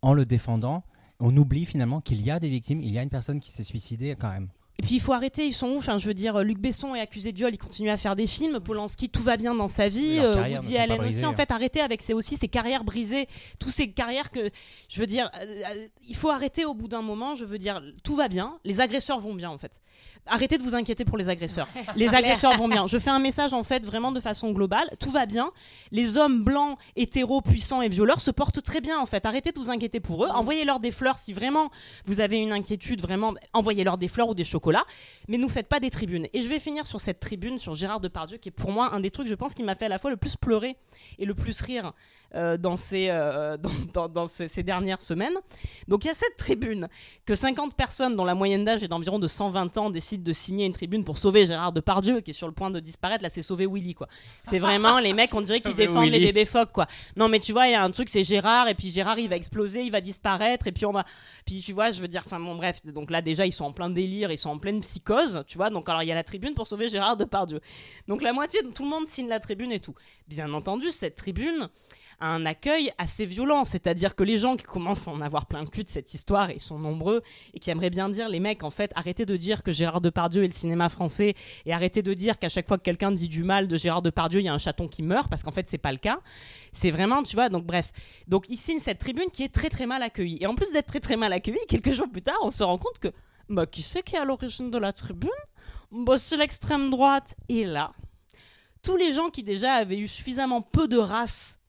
en 0.02 0.12
le 0.14 0.24
défendant. 0.24 0.84
On 1.18 1.36
oublie 1.36 1.66
finalement 1.66 2.00
qu'il 2.00 2.22
y 2.22 2.30
a 2.30 2.40
des 2.40 2.48
victimes, 2.48 2.80
il 2.80 2.90
y 2.90 2.98
a 2.98 3.02
une 3.02 3.10
personne 3.10 3.40
qui 3.40 3.50
s'est 3.50 3.62
suicidée 3.62 4.16
quand 4.18 4.30
même. 4.30 4.48
Et 4.78 4.82
puis 4.82 4.94
il 4.94 5.00
faut 5.00 5.12
arrêter, 5.12 5.46
ils 5.46 5.52
sont 5.52 5.68
ouf. 5.72 5.76
Enfin, 5.80 5.98
je 5.98 6.06
veux 6.06 6.14
dire, 6.14 6.38
Luc 6.42 6.58
Besson 6.58 6.94
est 6.94 7.00
accusé 7.00 7.32
de 7.32 7.36
viol, 7.36 7.52
il 7.52 7.58
continue 7.58 7.90
à 7.90 7.98
faire 7.98 8.16
des 8.16 8.26
films. 8.26 8.60
Polanski, 8.60 9.10
tout 9.10 9.22
va 9.22 9.36
bien 9.36 9.54
dans 9.54 9.68
sa 9.68 9.88
vie. 9.88 10.16
Euh, 10.18 10.56
Woody 10.56 10.78
Allen 10.78 10.92
aussi. 10.92 11.00
brisées, 11.00 11.26
En 11.26 11.30
hein. 11.32 11.34
fait, 11.34 11.50
arrêtez 11.50 11.82
avec 11.82 12.00
ces 12.00 12.14
aussi 12.14 12.38
ces 12.38 12.48
carrières 12.48 12.82
brisées, 12.82 13.28
toutes 13.58 13.72
ces 13.72 13.90
carrières 13.90 14.30
que 14.30 14.48
je 14.88 15.00
veux 15.00 15.06
dire. 15.06 15.30
euh, 15.38 15.44
euh, 15.44 15.86
il 16.08 16.16
faut 16.16 16.30
arrêter 16.30 16.64
au 16.64 16.72
bout 16.72 16.88
d'un 16.88 17.02
moment. 17.02 17.34
Je 17.34 17.44
veux 17.44 17.58
dire, 17.58 17.82
tout 18.02 18.16
va 18.16 18.28
bien. 18.28 18.58
Les 18.64 18.80
agresseurs 18.80 19.20
vont 19.20 19.34
bien 19.34 19.50
en 19.50 19.58
fait. 19.58 19.82
Arrêtez 20.24 20.56
de 20.56 20.62
vous 20.62 20.74
inquiéter 20.74 21.04
pour 21.04 21.18
les 21.18 21.28
agresseurs. 21.28 21.68
les 21.96 22.14
agresseurs 22.14 22.56
vont 22.56 22.68
bien. 22.68 22.86
Je 22.86 22.98
fais 22.98 23.10
un 23.10 23.18
message 23.18 23.52
en 23.52 23.62
fait 23.62 23.84
vraiment 23.84 24.12
de 24.12 24.20
façon 24.20 24.50
globale. 24.52 24.88
Tout 24.98 25.10
va 25.10 25.26
bien. 25.26 25.50
Les 25.90 26.16
hommes 26.16 26.42
blancs, 26.42 26.78
hétéros, 26.96 27.42
puissants 27.42 27.82
et 27.82 27.90
violeurs 27.90 28.22
se 28.22 28.30
portent 28.30 28.62
très 28.62 28.80
bien 28.80 28.98
en 28.98 29.04
fait. 29.06 29.26
Arrêtez 29.26 29.52
de 29.52 29.58
vous 29.58 29.68
inquiéter 29.68 30.00
pour 30.00 30.24
eux. 30.24 30.28
Envoyez-leur 30.28 30.80
des 30.80 30.90
fleurs 30.90 31.18
si 31.18 31.34
vraiment 31.34 31.68
vous 32.06 32.20
avez 32.20 32.38
une 32.38 32.52
inquiétude. 32.52 33.02
Vraiment, 33.02 33.34
envoyez-leur 33.52 33.98
des 33.98 34.08
fleurs 34.08 34.30
ou 34.30 34.34
des 34.34 34.44
chocolats 34.44 34.69
mais 35.28 35.38
nous 35.38 35.48
faites 35.48 35.68
pas 35.68 35.80
des 35.80 35.90
tribunes. 35.90 36.26
Et 36.32 36.42
je 36.42 36.48
vais 36.48 36.58
finir 36.58 36.86
sur 36.86 37.00
cette 37.00 37.20
tribune 37.20 37.58
sur 37.58 37.74
Gérard 37.74 38.00
Depardieu, 38.00 38.38
qui 38.38 38.48
est 38.48 38.52
pour 38.52 38.70
moi 38.70 38.94
un 38.94 39.00
des 39.00 39.10
trucs, 39.10 39.26
je 39.26 39.34
pense, 39.34 39.54
qui 39.54 39.62
m'a 39.62 39.74
fait 39.74 39.86
à 39.86 39.88
la 39.88 39.98
fois 39.98 40.10
le 40.10 40.16
plus 40.16 40.36
pleurer 40.36 40.76
et 41.18 41.24
le 41.24 41.34
plus 41.34 41.60
rire 41.60 41.92
euh, 42.34 42.56
dans, 42.56 42.76
ces, 42.76 43.08
euh, 43.08 43.56
dans, 43.56 43.70
dans- 43.94 44.08
dans 44.08 44.26
ce- 44.26 44.48
ces 44.48 44.62
dernières 44.62 45.00
semaines. 45.00 45.34
Donc 45.88 46.04
il 46.04 46.08
y 46.08 46.10
a 46.10 46.14
cette 46.14 46.36
tribune 46.36 46.88
que 47.24 47.34
50 47.34 47.74
personnes, 47.74 48.16
dont 48.16 48.24
la 48.24 48.34
moyenne 48.34 48.64
d'âge 48.64 48.82
est 48.82 48.88
d'environ 48.88 49.18
de 49.18 49.26
120 49.26 49.78
ans, 49.78 49.90
décident 49.90 50.22
de 50.22 50.32
signer 50.32 50.66
une 50.66 50.72
tribune 50.72 51.04
pour 51.04 51.16
sauver 51.18 51.46
Gérard 51.46 51.72
Depardieu, 51.72 52.20
qui 52.20 52.30
est 52.30 52.34
sur 52.34 52.46
le 52.48 52.52
point 52.52 52.70
de 52.70 52.80
disparaître. 52.80 53.22
Là, 53.22 53.28
c'est 53.28 53.42
sauver 53.42 53.66
Willy, 53.66 53.94
quoi. 53.94 54.08
C'est 54.42 54.58
vraiment 54.58 54.98
les 54.98 55.12
mecs, 55.14 55.32
on 55.34 55.40
dirait 55.40 55.60
qu'ils 55.60 55.74
défendent 55.76 56.10
les 56.10 56.18
bébés 56.26 56.44
phoques, 56.44 56.72
quoi. 56.72 56.86
Non, 57.16 57.28
mais 57.28 57.38
tu 57.40 57.52
vois, 57.52 57.66
il 57.68 57.72
y 57.72 57.74
a 57.74 57.82
un 57.82 57.90
truc, 57.90 58.08
c'est 58.08 58.22
Gérard, 58.24 58.68
et 58.68 58.74
puis 58.74 58.88
Gérard, 58.90 59.18
il 59.18 59.28
va 59.28 59.36
exploser, 59.36 59.82
il 59.82 59.90
va 59.90 60.00
disparaître, 60.00 60.66
et 60.66 60.72
puis 60.72 60.84
on 60.86 60.92
va. 60.92 61.04
Puis 61.46 61.62
tu 61.62 61.72
vois, 61.72 61.90
je 61.90 62.00
veux 62.00 62.08
dire, 62.08 62.22
enfin 62.26 62.38
bon, 62.40 62.56
bref, 62.56 62.84
donc 62.84 63.10
là, 63.10 63.22
déjà, 63.22 63.46
ils 63.46 63.52
sont 63.52 63.64
en 63.64 63.72
plein 63.72 63.88
délire, 63.90 64.30
ils 64.30 64.36
sont 64.36 64.40
sont 64.40 64.56
en 64.56 64.58
pleine 64.58 64.80
psychose, 64.80 65.44
tu 65.46 65.58
vois. 65.58 65.68
Donc, 65.68 65.86
alors, 65.90 66.02
il 66.02 66.06
y 66.08 66.12
a 66.12 66.14
la 66.14 66.24
tribune 66.24 66.54
pour 66.54 66.66
sauver 66.66 66.88
Gérard 66.88 67.16
Depardieu. 67.18 67.60
Donc, 68.08 68.22
la 68.22 68.32
moitié 68.32 68.62
de 68.62 68.68
tout 68.68 68.84
le 68.84 68.88
monde 68.88 69.06
signe 69.06 69.28
la 69.28 69.38
tribune 69.38 69.70
et 69.70 69.80
tout. 69.80 69.94
Bien 70.28 70.50
entendu, 70.54 70.90
cette 70.92 71.14
tribune 71.14 71.68
un 72.20 72.44
accueil 72.46 72.92
assez 72.98 73.24
violent, 73.24 73.64
c'est-à-dire 73.64 74.14
que 74.14 74.22
les 74.22 74.36
gens 74.36 74.56
qui 74.56 74.64
commencent 74.64 75.08
à 75.08 75.10
en 75.10 75.20
avoir 75.20 75.46
plein 75.46 75.62
le 75.62 75.68
cul 75.68 75.84
de 75.84 75.88
cette 75.88 76.12
histoire, 76.12 76.50
et 76.50 76.54
ils 76.54 76.60
sont 76.60 76.78
nombreux, 76.78 77.22
et 77.54 77.58
qui 77.58 77.70
aimeraient 77.70 77.90
bien 77.90 78.08
dire, 78.08 78.28
les 78.28 78.40
mecs, 78.40 78.62
en 78.62 78.70
fait, 78.70 78.92
arrêtez 78.94 79.26
de 79.26 79.36
dire 79.36 79.62
que 79.62 79.72
Gérard 79.72 80.00
Depardieu 80.00 80.44
est 80.44 80.48
le 80.48 80.52
cinéma 80.52 80.88
français, 80.88 81.34
et 81.66 81.72
arrêtez 81.72 82.02
de 82.02 82.14
dire 82.14 82.38
qu'à 82.38 82.48
chaque 82.48 82.68
fois 82.68 82.78
que 82.78 82.82
quelqu'un 82.82 83.10
dit 83.10 83.28
du 83.28 83.42
mal 83.42 83.68
de 83.68 83.76
Gérard 83.76 84.02
Depardieu, 84.02 84.40
il 84.40 84.44
y 84.44 84.48
a 84.48 84.54
un 84.54 84.58
chaton 84.58 84.88
qui 84.88 85.02
meurt, 85.02 85.30
parce 85.30 85.42
qu'en 85.42 85.50
fait, 85.50 85.68
c'est 85.68 85.78
pas 85.78 85.92
le 85.92 85.98
cas. 85.98 86.20
C'est 86.72 86.90
vraiment, 86.90 87.22
tu 87.22 87.36
vois, 87.36 87.48
donc 87.48 87.64
bref. 87.64 87.92
Donc, 88.28 88.48
il 88.48 88.56
signe 88.56 88.78
cette 88.78 88.98
tribune 88.98 89.30
qui 89.32 89.42
est 89.42 89.52
très 89.52 89.70
très 89.70 89.86
mal 89.86 90.02
accueillie. 90.02 90.38
Et 90.40 90.46
en 90.46 90.54
plus 90.54 90.72
d'être 90.72 90.86
très 90.86 91.00
très 91.00 91.16
mal 91.16 91.32
accueillie, 91.32 91.58
quelques 91.68 91.92
jours 91.92 92.08
plus 92.10 92.22
tard, 92.22 92.38
on 92.42 92.50
se 92.50 92.62
rend 92.62 92.78
compte 92.78 92.98
que, 92.98 93.08
bah, 93.48 93.66
qui 93.66 93.82
c'est 93.82 94.02
qui 94.02 94.16
est 94.16 94.18
à 94.18 94.24
l'origine 94.24 94.70
de 94.70 94.78
la 94.78 94.92
tribune? 94.92 95.30
Bah, 95.90 96.16
c'est 96.16 96.36
l'extrême 96.36 96.90
droite. 96.90 97.34
Et 97.48 97.64
là, 97.64 97.92
tous 98.82 98.96
les 98.96 99.12
gens 99.12 99.30
qui 99.30 99.42
déjà 99.42 99.74
avaient 99.74 99.98
eu 99.98 100.08
suffisamment 100.08 100.62
peu 100.62 100.88
de 100.88 100.96
race 100.96 101.59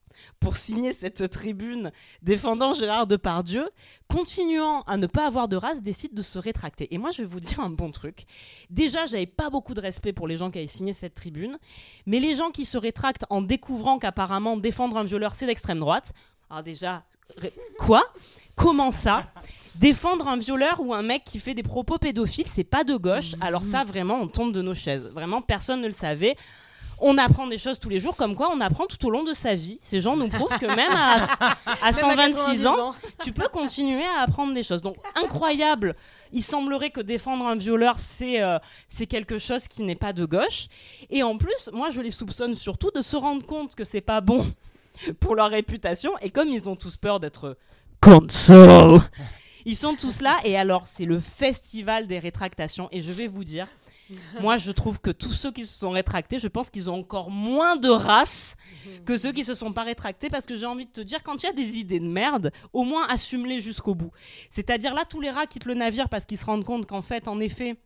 pour 0.42 0.56
signer 0.56 0.92
cette 0.92 1.30
tribune 1.30 1.92
défendant 2.20 2.72
Gérard 2.72 3.06
Depardieu, 3.06 3.70
continuant 4.08 4.82
à 4.82 4.96
ne 4.96 5.06
pas 5.06 5.26
avoir 5.26 5.46
de 5.46 5.56
race, 5.56 5.82
décide 5.82 6.14
de 6.14 6.22
se 6.22 6.36
rétracter. 6.36 6.92
Et 6.92 6.98
moi, 6.98 7.12
je 7.12 7.22
vais 7.22 7.28
vous 7.28 7.38
dire 7.38 7.60
un 7.60 7.70
bon 7.70 7.92
truc. 7.92 8.24
Déjà, 8.68 9.06
j'avais 9.06 9.26
pas 9.26 9.50
beaucoup 9.50 9.72
de 9.72 9.80
respect 9.80 10.12
pour 10.12 10.26
les 10.26 10.36
gens 10.36 10.50
qui 10.50 10.58
avaient 10.58 10.66
signé 10.66 10.94
cette 10.94 11.14
tribune, 11.14 11.58
mais 12.06 12.18
les 12.18 12.34
gens 12.34 12.50
qui 12.50 12.64
se 12.64 12.76
rétractent 12.76 13.24
en 13.30 13.40
découvrant 13.40 14.00
qu'apparemment 14.00 14.56
défendre 14.56 14.96
un 14.96 15.04
violeur, 15.04 15.36
c'est 15.36 15.46
d'extrême 15.46 15.78
droite. 15.78 16.12
Alors 16.50 16.64
déjà, 16.64 17.04
quoi? 17.78 18.02
Comment 18.56 18.90
ça? 18.90 19.32
Défendre 19.76 20.26
un 20.26 20.36
violeur 20.36 20.80
ou 20.80 20.92
un 20.92 21.02
mec 21.02 21.22
qui 21.24 21.38
fait 21.38 21.54
des 21.54 21.62
propos 21.62 21.98
pédophiles, 21.98 22.48
c'est 22.48 22.64
pas 22.64 22.82
de 22.82 22.96
gauche. 22.96 23.34
Alors 23.40 23.64
ça, 23.64 23.84
vraiment, 23.84 24.20
on 24.20 24.26
tombe 24.26 24.52
de 24.52 24.60
nos 24.60 24.74
chaises. 24.74 25.06
Vraiment, 25.06 25.40
personne 25.40 25.80
ne 25.80 25.86
le 25.86 25.92
savait. 25.92 26.36
On 27.04 27.18
apprend 27.18 27.48
des 27.48 27.58
choses 27.58 27.80
tous 27.80 27.88
les 27.88 27.98
jours, 27.98 28.14
comme 28.14 28.36
quoi 28.36 28.50
on 28.54 28.60
apprend 28.60 28.86
tout 28.86 29.04
au 29.06 29.10
long 29.10 29.24
de 29.24 29.32
sa 29.32 29.54
vie. 29.54 29.76
Ces 29.80 30.00
gens 30.00 30.16
nous 30.16 30.28
prouvent 30.28 30.56
que 30.58 30.66
même 30.66 30.92
à, 30.92 31.16
à 31.82 31.86
Même 31.86 32.32
126 32.32 32.66
ans, 32.68 32.92
90 32.92 33.12
tu 33.24 33.32
peux 33.32 33.48
continuer 33.48 34.04
à 34.04 34.22
apprendre 34.22 34.54
des 34.54 34.62
choses. 34.62 34.82
Donc 34.82 34.96
incroyable. 35.16 35.96
Il 36.32 36.42
semblerait 36.42 36.90
que 36.90 37.00
défendre 37.00 37.44
un 37.46 37.56
violeur, 37.56 37.98
c'est 37.98 38.40
euh, 38.40 38.58
c'est 38.88 39.06
quelque 39.06 39.38
chose 39.38 39.66
qui 39.66 39.82
n'est 39.82 39.96
pas 39.96 40.12
de 40.12 40.24
gauche. 40.24 40.68
Et 41.10 41.24
en 41.24 41.36
plus, 41.36 41.70
moi, 41.72 41.90
je 41.90 42.00
les 42.00 42.10
soupçonne 42.10 42.54
surtout 42.54 42.92
de 42.94 43.02
se 43.02 43.16
rendre 43.16 43.44
compte 43.44 43.74
que 43.74 43.84
c'est 43.84 44.00
pas 44.00 44.20
bon 44.20 44.46
pour 45.20 45.34
leur 45.34 45.50
réputation. 45.50 46.12
Et 46.22 46.30
comme 46.30 46.48
ils 46.48 46.68
ont 46.68 46.76
tous 46.76 46.96
peur 46.96 47.18
d'être 47.18 47.56
cancel, 48.00 49.00
ils 49.64 49.76
sont 49.76 49.94
tous 49.94 50.20
là. 50.20 50.38
Et 50.44 50.56
alors, 50.56 50.86
c'est 50.86 51.04
le 51.04 51.18
festival 51.18 52.06
des 52.06 52.20
rétractations. 52.20 52.88
Et 52.92 53.02
je 53.02 53.10
vais 53.10 53.26
vous 53.26 53.42
dire. 53.44 53.66
Moi, 54.40 54.56
je 54.58 54.70
trouve 54.72 55.00
que 55.00 55.10
tous 55.10 55.32
ceux 55.32 55.52
qui 55.52 55.66
se 55.66 55.78
sont 55.78 55.90
rétractés, 55.90 56.38
je 56.38 56.48
pense 56.48 56.70
qu'ils 56.70 56.90
ont 56.90 57.00
encore 57.00 57.30
moins 57.30 57.76
de 57.76 57.88
race 57.88 58.56
que 59.04 59.16
ceux 59.16 59.32
qui 59.32 59.44
se 59.44 59.54
sont 59.54 59.72
pas 59.72 59.82
rétractés 59.82 60.28
parce 60.28 60.46
que 60.46 60.56
j'ai 60.56 60.66
envie 60.66 60.86
de 60.86 60.90
te 60.92 61.00
dire 61.00 61.22
quand 61.22 61.42
il 61.42 61.46
y 61.46 61.48
a 61.48 61.52
des 61.52 61.78
idées 61.78 62.00
de 62.00 62.08
merde, 62.08 62.52
au 62.72 62.84
moins 62.84 63.06
assume-les 63.08 63.60
jusqu'au 63.60 63.94
bout. 63.94 64.12
C'est-à-dire 64.50 64.94
là 64.94 65.04
tous 65.08 65.20
les 65.20 65.30
rats 65.30 65.46
quittent 65.46 65.66
le 65.66 65.74
navire 65.74 66.08
parce 66.08 66.26
qu'ils 66.26 66.38
se 66.38 66.44
rendent 66.44 66.64
compte 66.64 66.86
qu'en 66.86 67.02
fait 67.02 67.28
en 67.28 67.40
effet 67.40 67.76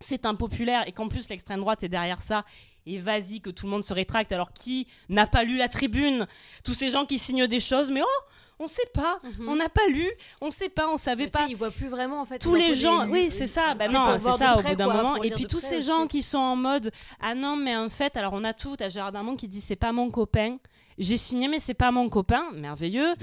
c'est 0.00 0.26
impopulaire 0.26 0.86
et 0.86 0.92
qu'en 0.92 1.08
plus 1.08 1.28
l'extrême 1.28 1.60
droite 1.60 1.82
est 1.82 1.88
derrière 1.88 2.22
ça. 2.22 2.44
Et 2.86 2.98
vas-y 2.98 3.40
que 3.40 3.50
tout 3.50 3.66
le 3.66 3.72
monde 3.72 3.84
se 3.84 3.92
rétracte. 3.92 4.32
Alors 4.32 4.52
qui 4.52 4.86
n'a 5.08 5.26
pas 5.26 5.44
lu 5.44 5.58
la 5.58 5.68
tribune? 5.68 6.26
Tous 6.64 6.74
ces 6.74 6.88
gens 6.88 7.04
qui 7.04 7.18
signent 7.18 7.46
des 7.46 7.60
choses, 7.60 7.90
mais 7.90 8.00
oh, 8.02 8.22
on 8.60 8.66
sait 8.66 8.88
pas, 8.92 9.20
on 9.46 9.56
n'a 9.56 9.68
pas 9.68 9.86
lu, 9.88 10.10
on 10.40 10.50
sait 10.50 10.68
pas, 10.68 10.88
on 10.88 10.96
savait 10.96 11.24
Mais 11.24 11.30
pas 11.30 11.46
Ils 11.48 11.56
voient 11.56 11.70
plus 11.70 11.88
vraiment 11.88 12.20
en 12.20 12.24
fait. 12.26 12.38
tous 12.38 12.54
les 12.54 12.74
gens, 12.74 13.08
oui, 13.08 13.30
c'est 13.30 13.46
ça. 13.46 13.74
Bah 13.74 13.88
non, 13.88 14.18
c'est 14.18 14.32
ça 14.32 14.56
au 14.56 14.62
bout 14.62 14.74
d'un 14.74 14.84
quoi, 14.84 14.94
moment. 14.94 15.22
Et 15.22 15.30
puis 15.30 15.46
tous 15.46 15.60
ces 15.60 15.78
aussi. 15.78 15.86
gens 15.86 16.06
qui 16.06 16.22
sont 16.22 16.38
en 16.38 16.56
mode 16.56 16.90
ah 17.20 17.34
non, 17.34 17.56
mais 17.56 17.76
en 17.76 17.88
fait, 17.88 18.16
alors 18.16 18.32
on 18.34 18.44
a 18.44 18.52
tout. 18.52 18.76
T'as 18.76 18.88
Gérard 18.88 19.12
Darmon 19.12 19.36
qui 19.36 19.48
dit 19.48 19.60
c'est 19.60 19.76
pas 19.76 19.92
mon 19.92 20.10
copain. 20.10 20.58
J'ai 21.00 21.16
signé, 21.16 21.46
mais 21.46 21.60
c'est 21.60 21.74
pas 21.74 21.92
mon 21.92 22.08
copain. 22.08 22.50
Merveilleux. 22.54 23.14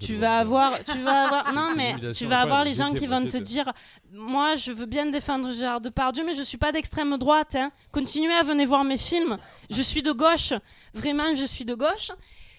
Tu 0.00 0.16
vas 0.16 0.38
avoir, 0.38 0.82
tu 0.82 0.98
vas 1.02 1.24
avoir, 1.24 1.52
non 1.54 1.74
mais 1.76 1.94
tu 2.12 2.24
vas 2.24 2.40
avoir 2.40 2.64
les 2.64 2.72
gens 2.72 2.94
qui 2.94 3.06
vont 3.06 3.22
te 3.26 3.36
dire, 3.36 3.70
moi 4.12 4.56
je 4.56 4.72
veux 4.72 4.86
bien 4.86 5.04
défendre 5.06 5.52
Gérard 5.52 5.82
Depardieu, 5.82 6.24
mais 6.24 6.32
je 6.32 6.42
suis 6.42 6.56
pas 6.56 6.72
d'extrême 6.72 7.18
droite. 7.18 7.54
Hein. 7.54 7.70
Continuez 7.92 8.32
à 8.32 8.42
venir 8.42 8.66
voir 8.66 8.82
mes 8.84 8.96
films. 8.96 9.36
Je 9.68 9.82
suis 9.82 10.02
de 10.02 10.12
gauche, 10.12 10.54
vraiment 10.94 11.34
je 11.34 11.44
suis 11.44 11.66
de 11.66 11.74
gauche. 11.74 12.10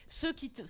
Ceux 0.07 0.33
qui 0.33 0.51
te, 0.51 0.61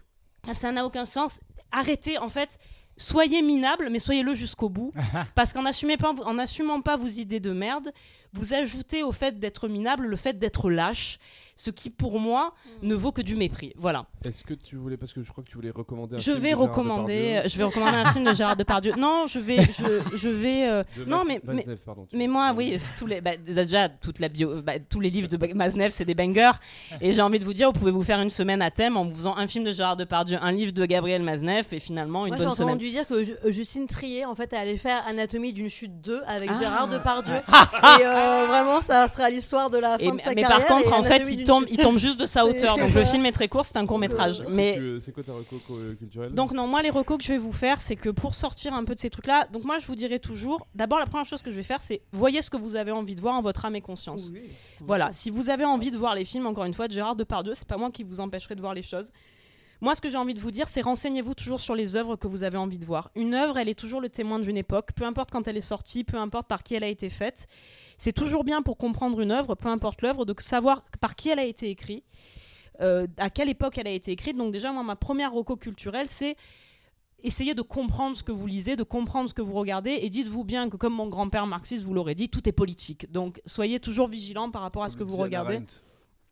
Ah, 0.48 0.54
ça 0.54 0.72
n'a 0.72 0.86
aucun 0.86 1.04
sens. 1.06 1.42
Arrêtez 1.72 2.18
en 2.18 2.30
fait. 2.30 2.58
Soyez 2.98 3.42
minable, 3.42 3.88
mais 3.90 4.00
soyez-le 4.00 4.34
jusqu'au 4.34 4.68
bout. 4.68 4.92
Parce 5.36 5.54
qu'en 5.54 5.66
assumez 5.66 5.96
pas, 5.96 6.14
en 6.26 6.38
assumant 6.38 6.82
pas 6.82 6.98
vos 6.98 7.08
idées 7.08 7.40
de 7.40 7.54
merde, 7.54 7.94
vous 8.34 8.54
ajoutez 8.54 9.04
au 9.04 9.12
fait 9.12 9.40
d'être 9.40 9.68
minable 9.68 10.06
le 10.08 10.16
fait 10.16 10.38
d'être 10.38 10.70
lâche, 10.70 11.18
ce 11.56 11.72
qui 11.72 11.90
pour 11.90 12.20
moi 12.22 12.54
ne 12.84 12.96
vaut 12.96 13.12
que 13.12 13.22
du 13.22 13.36
mépris. 13.36 13.74
Voilà. 13.76 14.06
Est-ce 14.24 14.44
que 14.46 14.54
tu 14.54 14.78
voulais, 14.78 14.96
parce 14.96 15.12
que 15.12 15.22
je 15.22 15.30
crois 15.32 15.44
que 15.44 15.50
tu 15.50 15.56
voulais 15.56 15.72
recommander 15.72 16.16
un 16.16 16.20
Je 16.20 16.24
film 16.32 16.38
vais 16.38 16.54
recommander, 16.54 17.42
je 17.48 17.58
vais 17.58 17.64
recommander 17.66 17.98
un 17.98 18.06
film 18.06 18.24
de 18.26 18.34
Gérard 18.34 18.56
Depardieu. 18.56 18.94
Non, 18.98 19.26
je 19.28 19.40
vais, 19.40 19.64
je, 19.66 20.02
je 20.16 20.30
vais. 20.30 20.70
euh, 20.70 20.84
non, 21.06 21.24
mais, 21.28 21.42
mais, 21.46 21.56
Maznev, 21.56 21.78
pardon, 21.86 22.06
tu 22.10 22.16
mais 22.16 22.28
veux. 22.28 22.32
moi, 22.34 22.54
oui, 22.56 22.78
tous 22.98 23.06
les, 23.08 23.20
bah, 23.20 23.36
déjà 23.36 23.90
toute 23.90 24.20
la 24.20 24.30
bio, 24.30 24.62
bah, 24.62 24.80
tous 24.80 25.02
les 25.02 25.10
livres 25.10 25.28
de 25.28 25.54
Maznev, 25.54 25.90
c'est 25.92 26.06
des 26.06 26.16
bangers. 26.16 26.52
Et 27.02 27.12
j'ai 27.12 27.22
envie 27.22 27.40
de 27.40 27.46
vous 27.46 27.54
dire, 27.54 27.72
vous 27.74 27.78
pouvez 27.80 27.92
vous 27.92 28.04
faire 28.04 28.22
une 28.22 28.30
semaine 28.30 28.62
à 28.62 28.72
thème 28.72 28.96
en 28.96 29.04
vous 29.06 29.16
faisant 29.16 29.36
un 29.36 29.48
film 29.48 29.66
de 29.66 29.72
Gérard 29.74 29.98
Depardieu, 29.98 30.38
un 30.42 30.52
livre 30.54 30.72
de 30.72 30.86
Gabriel 30.86 31.24
Maznev, 31.24 31.66
et 31.74 31.80
finalement 31.82 32.26
une 32.26 32.30
Moi, 32.36 32.38
j'ai 32.40 32.46
bonne 32.46 32.56
semaine. 32.56 32.70
entendu 32.70 32.90
dire 32.90 33.06
que 33.06 33.16
euh, 33.48 33.52
Justine 33.52 33.86
Trier, 33.88 34.24
en 34.24 34.36
fait, 34.36 34.54
elle 34.54 34.60
allait 34.60 34.78
faire 34.78 35.04
Anatomie 35.08 35.52
d'une 35.52 35.70
chute 35.70 36.00
2 36.02 36.22
avec 36.26 36.50
Ah. 36.54 36.58
Gérard 36.60 36.88
Depardieu. 36.88 37.34
et 37.36 38.06
euh, 38.06 38.19
vraiment, 38.48 38.82
ça 38.82 39.08
sera 39.08 39.30
l'histoire 39.30 39.70
de 39.70 39.78
la 39.78 39.98
fin 39.98 40.06
Et- 40.06 40.12
de 40.12 40.22
sa 40.22 40.30
mais 40.34 40.42
carrière. 40.42 40.66
par 40.66 40.78
contre, 40.78 40.94
en 40.94 41.04
fait, 41.04 41.28
il 41.32 41.44
tombe, 41.44 41.66
il 41.70 41.78
tombe 41.78 41.98
juste 41.98 42.20
de 42.20 42.26
sa 42.26 42.46
hauteur. 42.46 42.78
Donc 42.78 42.94
le 42.94 43.06
film 43.06 43.26
est 43.26 43.32
très 43.32 43.48
court, 43.48 43.66
c'est 43.66 43.78
un 43.78 43.86
court 43.86 44.00
métrage. 44.00 44.44
Mais 44.50 44.76
Tu- 44.78 45.02
C'est 45.02 45.12
quoi 45.12 45.24
ta 45.24 45.34
reco 45.34 45.58
co- 45.68 45.78
culturelle 45.98 46.34
Donc 46.34 46.52
non, 46.52 46.68
moi 46.68 46.82
les 46.82 46.90
recos 46.90 47.18
que 47.18 47.24
je 47.24 47.30
vais 47.34 47.38
vous 47.38 47.52
faire, 47.54 47.80
c'est 47.80 47.96
que 47.96 48.10
pour 48.10 48.36
sortir 48.36 48.74
un 48.74 48.84
peu 48.86 48.96
de 48.96 49.00
ces 49.00 49.10
trucs-là, 49.10 49.48
donc 49.52 49.64
moi 49.64 49.80
je 49.80 49.88
vous 49.88 49.96
dirai 49.96 50.20
toujours, 50.20 50.68
d'abord 50.76 51.00
la 51.00 51.06
première 51.06 51.26
chose 51.26 51.42
que 51.42 51.52
je 51.52 51.56
vais 51.56 51.64
faire, 51.64 51.82
c'est 51.82 52.02
voyez 52.12 52.42
ce 52.42 52.50
que 52.50 52.58
vous 52.58 52.76
avez 52.76 52.92
envie 52.92 53.16
de 53.16 53.22
voir 53.22 53.36
en 53.36 53.42
votre 53.42 53.66
âme 53.66 53.76
et 53.76 53.82
conscience. 53.82 54.32
Voilà, 54.82 55.12
si 55.12 55.30
vous 55.30 55.50
avez 55.50 55.66
envie 55.66 55.92
de 55.92 55.98
voir 55.98 56.16
les 56.16 56.26
films, 56.26 56.48
encore 56.48 56.66
une 56.66 56.74
fois, 56.74 56.88
de 56.88 56.94
Gérard 56.94 57.16
Depardieu, 57.16 57.54
c'est 57.54 57.68
pas 57.68 57.78
moi 57.78 57.92
qui 57.92 58.04
vous 58.04 58.20
empêcherai 58.20 58.56
de 58.56 58.62
voir 58.62 58.74
les 58.74 58.84
choses. 58.84 59.10
Moi, 59.82 59.96
ce 59.96 60.02
que 60.02 60.10
j'ai 60.10 60.18
envie 60.18 60.34
de 60.34 60.42
vous 60.42 60.52
dire, 60.52 60.68
c'est 60.68 60.82
renseignez-vous 60.82 61.34
toujours 61.36 61.62
sur 61.62 61.74
les 61.74 61.96
œuvres 61.96 62.18
que 62.18 62.28
vous 62.28 62.44
avez 62.44 62.58
envie 62.58 62.78
de 62.78 62.84
voir. 62.84 63.12
Une 63.16 63.34
œuvre, 63.34 63.58
elle 63.58 63.70
est 63.70 63.80
toujours 63.80 64.02
le 64.02 64.10
témoin 64.10 64.38
d'une 64.38 64.58
époque, 64.58 64.90
peu 64.94 65.06
importe 65.06 65.32
quand 65.32 65.48
elle 65.48 65.56
est 65.56 65.62
sortie, 65.62 66.04
peu 66.04 66.18
importe 66.18 66.48
par 66.50 66.64
qui 66.64 66.76
elle 66.76 66.84
a 66.84 66.90
été 66.90 67.10
faite. 67.10 67.48
C'est 68.00 68.14
toujours 68.14 68.46
bien 68.46 68.62
pour 68.62 68.78
comprendre 68.78 69.20
une 69.20 69.32
œuvre, 69.32 69.56
peu 69.56 69.68
importe 69.68 70.02
l'œuvre, 70.02 70.24
de 70.24 70.34
savoir 70.40 70.84
par 71.02 71.16
qui 71.16 71.30
elle 71.30 71.38
a 71.38 71.44
été 71.44 71.70
écrite, 71.70 72.06
euh, 72.80 73.06
à 73.18 73.30
quelle 73.30 73.50
époque 73.50 73.78
elle 73.78 73.88
a 73.88 73.92
été 73.92 74.14
écrite. 74.14 74.38
Donc 74.38 74.54
déjà, 74.54 74.72
moi, 74.72 74.84
ma 74.84 74.96
première 74.96 75.34
reco 75.34 75.58
culturelle, 75.58 76.08
c'est 76.10 76.38
essayez 77.24 77.54
de 77.54 77.62
comprendre 77.62 78.16
ce 78.16 78.24
que 78.24 78.32
vous 78.32 78.48
lisez, 78.48 78.78
de 78.78 78.84
comprendre 78.84 79.28
ce 79.28 79.34
que 79.34 79.42
vous 79.42 79.54
regardez, 79.54 80.00
et 80.02 80.10
dites-vous 80.10 80.46
bien 80.46 80.70
que, 80.70 80.78
comme 80.78 80.94
mon 80.94 81.08
grand-père 81.08 81.46
marxiste 81.46 81.84
vous 81.84 81.94
l'aurait 81.94 82.16
dit, 82.16 82.30
tout 82.30 82.48
est 82.48 82.54
politique. 82.54 83.12
Donc 83.12 83.42
soyez 83.46 83.82
toujours 83.82 84.08
vigilant 84.08 84.50
par 84.50 84.62
rapport 84.62 84.84
à 84.84 84.88
ce 84.88 84.96
que 84.96 85.04
vous 85.04 85.18
regardez. 85.18 85.56
Arendt. 85.56 85.84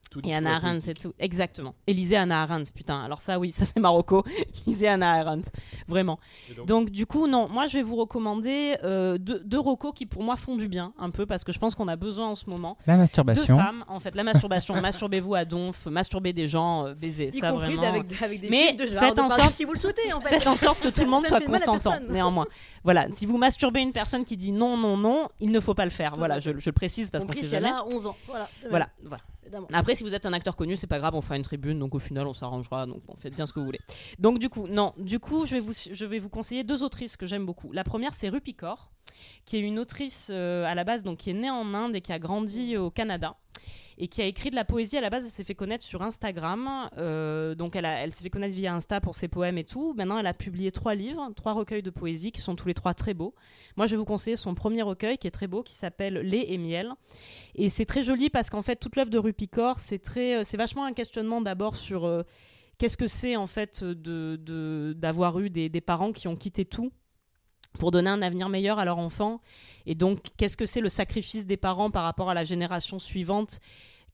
Tout 0.10 0.22
Et 0.26 0.34
Anna 0.34 0.56
Arendt, 0.56 0.82
c'est 0.86 0.94
tout. 0.94 1.14
Exactement. 1.20 1.76
Et 1.88 1.94
lisez 1.94 2.16
Anna 2.16 2.42
Arendt, 2.44 2.72
putain. 2.74 3.02
Alors 3.04 3.22
ça, 3.22 3.40
oui, 3.40 3.52
ça 3.54 3.66
c'est 3.66 3.80
Marocco. 3.80 4.24
lisez 4.66 4.88
Anna 4.88 5.12
Arendt. 5.14 5.50
Vraiment. 5.88 6.20
Donc 6.58 6.68
Donc 6.68 6.90
du 6.92 7.06
coup, 7.06 7.28
non, 7.28 7.48
moi 7.50 7.68
je 7.68 7.74
vais 7.78 7.84
vous 7.84 7.96
recommander 7.96 8.78
euh, 8.84 9.18
deux, 9.18 9.40
deux 9.40 9.60
recos 9.60 9.92
qui 9.96 10.06
pour 10.06 10.24
moi 10.24 10.36
font 10.36 10.56
du 10.56 10.68
bien, 10.68 10.94
un 10.98 11.10
peu, 11.10 11.26
parce 11.26 11.44
que 11.44 11.52
je 11.52 11.60
pense 11.60 11.76
qu'on 11.76 11.88
a 11.88 11.96
besoin 11.96 12.28
en 12.30 12.36
ce 12.36 12.50
moment. 12.50 12.78
La 12.88 12.94
Deux 12.94 13.00
masturbation. 13.02 13.58
femmes, 13.58 13.84
en 13.88 14.00
fait, 14.00 14.16
la 14.16 14.24
masturbation. 14.24 14.76
Masturbez-vous 14.82 15.36
à 15.36 15.44
donf, 15.46 15.86
masturbez 15.88 16.34
des 16.34 16.48
gens, 16.48 16.86
euh, 16.88 16.94
baiser. 16.94 17.30
Y 17.30 17.40
ça 17.40 17.50
compris 17.50 17.76
vraiment. 17.76 17.94
avec, 17.96 18.22
avec 18.22 18.40
des 18.42 18.50
Mais 18.50 18.74
de 18.74 18.86
faites 18.86 19.20
en 19.20 19.30
sorte- 19.30 19.54
si 19.54 19.66
vous 19.66 19.74
le 19.74 19.80
souhaitez, 19.80 20.14
en 20.14 20.22
fait. 20.22 20.30
Faites 20.40 20.48
en 20.48 20.56
sorte 20.56 20.80
que 20.82 20.90
tout 20.90 21.02
le 21.02 21.08
monde 21.08 21.26
soit 21.26 21.42
consentant, 21.42 21.94
néanmoins. 22.10 22.46
Voilà, 22.84 23.08
si 23.14 23.26
vous 23.26 23.38
masturbez 23.38 23.82
une 23.82 23.92
personne 23.92 24.24
qui 24.24 24.38
dit 24.38 24.52
non, 24.52 24.78
non, 24.78 24.96
non, 24.98 25.28
il 25.40 25.52
ne 25.52 25.60
faut 25.60 25.74
pas 25.74 25.84
le 25.86 25.92
faire. 25.92 26.12
Tout 26.14 26.20
Voilà, 26.20 26.40
je, 26.40 26.52
je 26.58 26.66
le 26.66 26.72
précise 26.72 27.10
parce 27.12 27.26
qu'on 27.26 27.34
sait 27.34 27.44
jamais. 27.44 27.70
a 27.70 27.84
11 27.86 28.06
ans. 28.08 28.16
De 28.28 28.70
Voilà, 28.70 28.90
voilà. 29.04 29.24
Après, 29.74 29.96
si 29.96 30.04
vous 30.04 30.14
êtes 30.14 30.26
un 30.26 30.34
acteur 30.34 30.56
connu, 30.56 30.76
c'est 30.78 30.88
pas 30.88 31.00
grave, 31.00 31.16
on 31.16 31.22
fera 31.22 31.38
une 31.38 31.44
tribune, 31.44 31.80
donc 31.80 31.96
au 31.96 32.00
final, 32.00 32.28
on 32.28 32.34
s'arrangera. 32.34 32.86
Donc, 32.86 33.06
bon, 33.06 33.16
faites 33.18 33.36
bien 33.36 33.46
ce 33.46 33.54
que 33.54 33.60
vous 33.60 33.66
voulez. 33.66 33.80
Donc, 34.20 34.40
du 34.40 34.50
coup, 34.50 34.68
non, 34.68 34.94
du 34.98 35.20
coup, 35.20 35.46
je 35.46 35.56
vais 35.56 35.60
vous, 35.60 35.74
je 35.74 36.06
vais 36.06 36.20
vous 36.20 36.30
conseiller 36.30 36.64
deux 36.64 36.84
autrices 36.84 37.18
que 37.18 37.26
j'aime 37.26 37.46
beaucoup. 37.46 37.72
La 37.72 37.84
première, 37.84 38.14
c'est 38.14 38.30
Rupi 38.30 38.54
Kaur, 38.56 38.92
qui 39.46 39.58
est 39.58 39.62
une 39.62 39.80
autrice 39.80 40.30
euh, 40.32 40.66
à 40.66 40.76
la 40.76 40.84
base, 40.84 41.04
donc 41.04 41.18
qui 41.18 41.30
est 41.30 41.34
née 41.34 41.50
en 41.50 41.74
Inde 41.74 41.96
et 41.96 42.02
qui 42.02 42.12
a 42.12 42.20
grandi 42.20 42.78
au 42.78 42.90
Canada. 42.90 43.36
Et 44.00 44.08
qui 44.08 44.22
a 44.22 44.26
écrit 44.26 44.52
de 44.52 44.56
la 44.56 44.66
poésie 44.66 44.98
à 44.98 45.02
la 45.02 45.10
base, 45.10 45.26
elle 45.26 45.32
s'est 45.32 45.44
fait 45.44 45.56
connaître 45.56 45.84
sur 45.84 46.02
Instagram. 46.02 46.90
euh, 46.98 47.56
donc 47.56 47.76
elle, 47.76 48.14
s'est 48.14 48.24
fait 48.24 48.30
connaître 48.30 48.56
via 48.56 48.74
Insta 48.74 49.02
pour 49.02 49.16
ses 49.16 49.28
poèmes 49.28 49.58
et 49.58 49.64
tout. 49.64 49.94
Maintenant, 49.96 50.20
elle 50.20 50.28
a 50.28 50.34
publié 50.34 50.72
trois 50.72 50.94
livres, 50.94 51.32
trois 51.36 51.54
recueils 51.54 51.82
de 51.82 51.90
poésie 51.90 52.32
qui 52.32 52.42
sont 52.42 52.56
tous 52.56 52.68
les 52.68 52.74
trois 52.74 52.94
très 52.94 53.14
beaux. 53.14 53.34
Moi, 53.76 53.88
je 53.88 53.92
vais 53.92 53.98
vous 53.98 54.06
conseiller 54.06 54.36
son 54.36 54.54
premier 54.54 54.84
recueil 54.84 55.18
qui 55.18 55.28
est 55.28 55.32
très 55.32 55.48
beau, 55.48 55.64
qui 55.64 55.74
s'appelle 55.74 56.16
Lait 56.16 56.46
et 56.48 56.58
miel. 56.58 56.92
Et 57.56 57.70
c'est 57.70 57.86
très 57.86 58.04
joli 58.04 58.30
parce 58.30 58.50
qu'en 58.50 58.62
fait, 58.62 58.76
toute 58.76 58.96
l'œuvre 58.96 59.10
de 59.10 59.18
Rupi 59.18 59.48
Kaur, 59.48 59.80
c'est 59.80 60.00
très, 60.00 60.38
euh, 60.38 60.42
c'est 60.44 60.58
vachement 60.58 60.86
un 60.86 60.94
questionnement 60.94 61.42
d'abord 61.42 61.76
sur 61.76 62.06
euh, 62.06 62.22
qu'est-ce 62.78 62.98
que 62.98 63.08
c'est 63.08 63.36
en 63.36 63.48
fait 63.48 63.84
de 63.84 64.94
d'avoir 64.96 65.40
eu 65.40 65.50
des 65.50 65.82
parents 65.82 66.12
qui 66.12 66.28
ont 66.28 66.36
quitté 66.36 66.66
tout 66.66 66.92
pour 67.78 67.92
donner 67.92 68.10
un 68.10 68.22
avenir 68.22 68.50
meilleur 68.50 68.80
à 68.80 68.86
leur 68.86 68.98
enfant. 68.98 69.42
Et 69.86 69.96
donc, 69.96 70.20
qu'est-ce 70.38 70.58
que 70.58 70.66
c'est 70.66 70.82
le 70.82 70.90
sacrifice 70.90 71.46
des 71.46 71.58
parents 71.58 71.92
par 71.92 72.04
rapport 72.04 72.30
à 72.30 72.34
la 72.34 72.44
génération 72.44 73.00
suivante? 73.00 73.60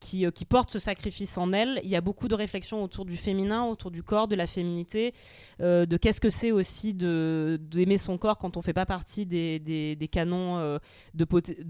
Qui, 0.04 0.26
euh, 0.26 0.32
qui 0.32 0.46
porte 0.46 0.70
ce 0.70 0.80
sacrifice 0.80 1.38
en 1.38 1.54
elle. 1.54 1.80
Il 1.84 1.90
y 1.90 1.96
a 1.96 2.02
beaucoup 2.02 2.28
de 2.28 2.36
réflexions 2.36 2.84
autour 2.84 3.06
du 3.06 3.16
féminin, 3.16 3.64
autour 3.64 3.90
du 3.90 4.04
corps, 4.04 4.28
de 4.28 4.36
la 4.36 4.48
féminité, 4.48 5.14
euh, 5.62 5.86
de 5.86 5.98
qu'est-ce 5.98 6.20
que 6.20 6.30
c'est 6.30 6.52
aussi 6.52 6.94
d'aimer 6.94 7.98
son 7.98 8.18
corps 8.18 8.38
quand 8.38 8.58
on 8.58 8.62
fait 8.62 8.74
pas 8.74 8.86
partie 8.86 9.26
des, 9.26 9.60
des- 9.60 10.08
canons 10.12 10.58
euh, 10.58 10.78
de, 11.14 11.24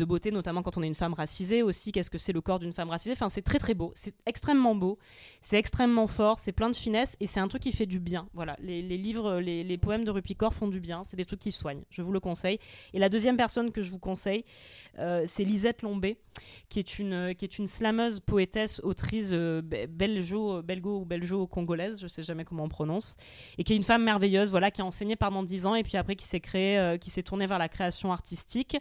beauté, 0.05 0.31
notamment 0.31 0.63
quand 0.63 0.77
on 0.77 0.83
est 0.83 0.87
une 0.87 0.95
femme 0.95 1.13
racisée 1.13 1.61
aussi. 1.61 1.91
Qu'est-ce 1.91 2.09
que 2.09 2.17
c'est 2.17 2.33
le 2.33 2.41
corps 2.41 2.59
d'une 2.59 2.73
femme 2.73 2.89
racisée 2.89 3.13
Enfin, 3.13 3.29
c'est 3.29 3.43
très 3.43 3.59
très 3.59 3.75
beau, 3.75 3.93
c'est 3.95 4.15
extrêmement 4.25 4.75
beau, 4.75 4.97
c'est 5.41 5.57
extrêmement 5.57 6.07
fort, 6.07 6.39
c'est 6.39 6.51
plein 6.51 6.71
de 6.71 6.75
finesse 6.75 7.15
et 7.19 7.27
c'est 7.27 7.39
un 7.39 7.47
truc 7.47 7.61
qui 7.61 7.71
fait 7.71 7.85
du 7.85 7.99
bien. 7.99 8.27
Voilà, 8.33 8.57
les, 8.59 8.81
livres, 8.81 9.39
les, 9.39 9.77
poèmes 9.77 10.03
de 10.03 10.11
Rupicor 10.11 10.53
font 10.53 10.67
du 10.67 10.79
bien, 10.79 11.03
c'est 11.03 11.17
des 11.17 11.25
trucs 11.25 11.39
qui 11.39 11.51
soignent. 11.51 11.83
Je 11.91 12.01
vous 12.01 12.11
le 12.11 12.19
conseille. 12.19 12.57
Et 12.93 12.99
la 12.99 13.09
deuxième 13.09 13.37
personne 13.37 13.71
que 13.71 13.83
je 13.83 13.91
vous 13.91 13.99
conseille, 13.99 14.43
c'est 14.97 15.43
Lisette 15.43 15.83
Lombé, 15.83 16.17
qui 16.69 16.79
est 16.79 16.97
une, 16.97 17.35
qui 17.35 17.45
est 17.45 17.59
une 17.59 17.67
slameuse, 17.67 18.19
poétesse, 18.25 18.81
autrice 18.83 19.29
euh, 19.31 19.61
belgo 19.61 21.01
ou 21.01 21.05
belgeo-congolaise, 21.05 22.01
je 22.01 22.07
sais 22.07 22.23
jamais 22.23 22.45
comment 22.45 22.63
on 22.63 22.69
prononce, 22.69 23.15
et 23.57 23.63
qui 23.63 23.73
est 23.73 23.75
une 23.75 23.83
femme 23.83 24.03
merveilleuse, 24.03 24.51
voilà, 24.51 24.71
qui 24.71 24.81
a 24.81 24.85
enseigné 24.85 25.15
pendant 25.15 25.43
10 25.43 25.65
ans 25.65 25.75
et 25.75 25.83
puis 25.83 25.97
après 25.97 26.15
qui 26.15 26.25
s'est 26.25 26.39
créée, 26.39 26.77
euh, 26.77 26.97
qui 26.97 27.09
s'est 27.09 27.23
tournée 27.23 27.45
vers 27.45 27.59
la 27.59 27.69
création 27.69 28.11
artistique, 28.11 28.77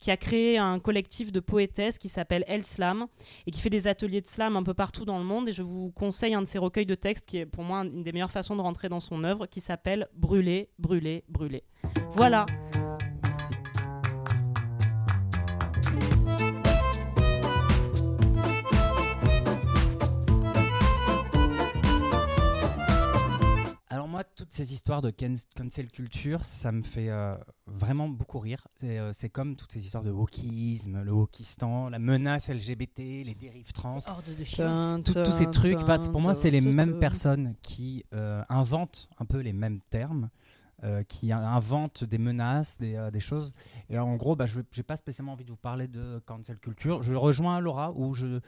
qui 0.00 0.10
a 0.10 0.16
créé 0.16 0.58
un 0.58 0.78
collectif 0.78 1.32
de 1.32 1.40
poétesses 1.40 1.98
qui 1.98 2.08
s'appelle 2.08 2.44
El 2.46 2.64
Slam 2.64 3.06
et 3.46 3.50
qui 3.50 3.60
fait 3.60 3.70
des 3.70 3.86
ateliers 3.86 4.20
de 4.20 4.26
slam 4.26 4.56
un 4.56 4.62
peu 4.62 4.74
partout 4.74 5.04
dans 5.04 5.18
le 5.18 5.24
monde. 5.24 5.48
Et 5.48 5.52
je 5.52 5.62
vous 5.62 5.90
conseille 5.92 6.34
un 6.34 6.42
de 6.42 6.46
ses 6.46 6.58
recueils 6.58 6.86
de 6.86 6.94
textes 6.94 7.26
qui 7.26 7.38
est 7.38 7.46
pour 7.46 7.64
moi 7.64 7.80
une 7.80 8.02
des 8.02 8.12
meilleures 8.12 8.30
façons 8.30 8.56
de 8.56 8.60
rentrer 8.60 8.88
dans 8.88 9.00
son 9.00 9.24
œuvre, 9.24 9.46
qui 9.46 9.60
s'appelle 9.60 10.08
Brûler, 10.14 10.70
brûler, 10.78 11.24
brûler. 11.28 11.64
Voilà. 12.12 12.46
Moi, 24.14 24.24
toutes 24.24 24.52
ces 24.52 24.72
histoires 24.72 25.02
de 25.02 25.10
can- 25.10 25.34
cancel 25.56 25.90
culture, 25.90 26.44
ça 26.44 26.70
me 26.72 26.82
fait 26.82 27.08
euh, 27.10 27.34
vraiment 27.66 28.08
beaucoup 28.08 28.38
rire. 28.38 28.66
C'est 28.80 28.98
euh, 28.98 29.12
c'est 29.12 29.28
comme 29.28 29.56
toutes 29.56 29.72
ces 29.72 29.84
histoires 29.84 30.04
de 30.04 30.10
wokisme, 30.12 31.02
le 31.02 31.12
wokistan, 31.12 31.88
la 31.90 31.98
menace 31.98 32.48
LGBT, 32.48 32.98
les 33.24 33.34
dérives 33.34 33.72
trans. 33.72 33.98
Horde 34.06 34.24
de. 34.38 34.44
Tout- 35.02 35.12
tous 35.24 35.32
ces 35.32 35.50
trucs, 35.50 35.78
enfin, 35.80 35.98
pour 36.10 36.20
moi, 36.20 36.34
c'est 36.34 36.50
les 36.50 36.60
mêmes 36.60 36.98
personnes 37.00 37.54
qui 37.62 38.04
euh, 38.12 38.42
inventent 38.48 39.08
un 39.18 39.24
peu 39.24 39.40
les 39.40 39.52
mêmes 39.52 39.80
termes, 39.90 40.30
euh, 40.84 41.02
qui 41.02 41.32
in- 41.32 41.38
inventent 41.42 42.04
des 42.04 42.18
menaces, 42.18 42.78
des, 42.78 42.94
euh, 42.94 43.10
des 43.10 43.20
choses. 43.20 43.52
Et 43.90 43.98
en 43.98 44.14
gros, 44.16 44.36
bah, 44.36 44.46
je 44.46 44.58
n'ai 44.58 44.82
pas 44.84 44.96
spécialement 44.96 45.32
envie 45.32 45.44
de 45.44 45.50
vous 45.50 45.56
parler 45.56 45.88
de 45.88 46.20
cancel 46.26 46.58
culture. 46.58 47.02
Je 47.02 47.14
rejoins 47.14 47.58
Laura 47.60 47.92
où 47.92 48.14
je, 48.14 48.40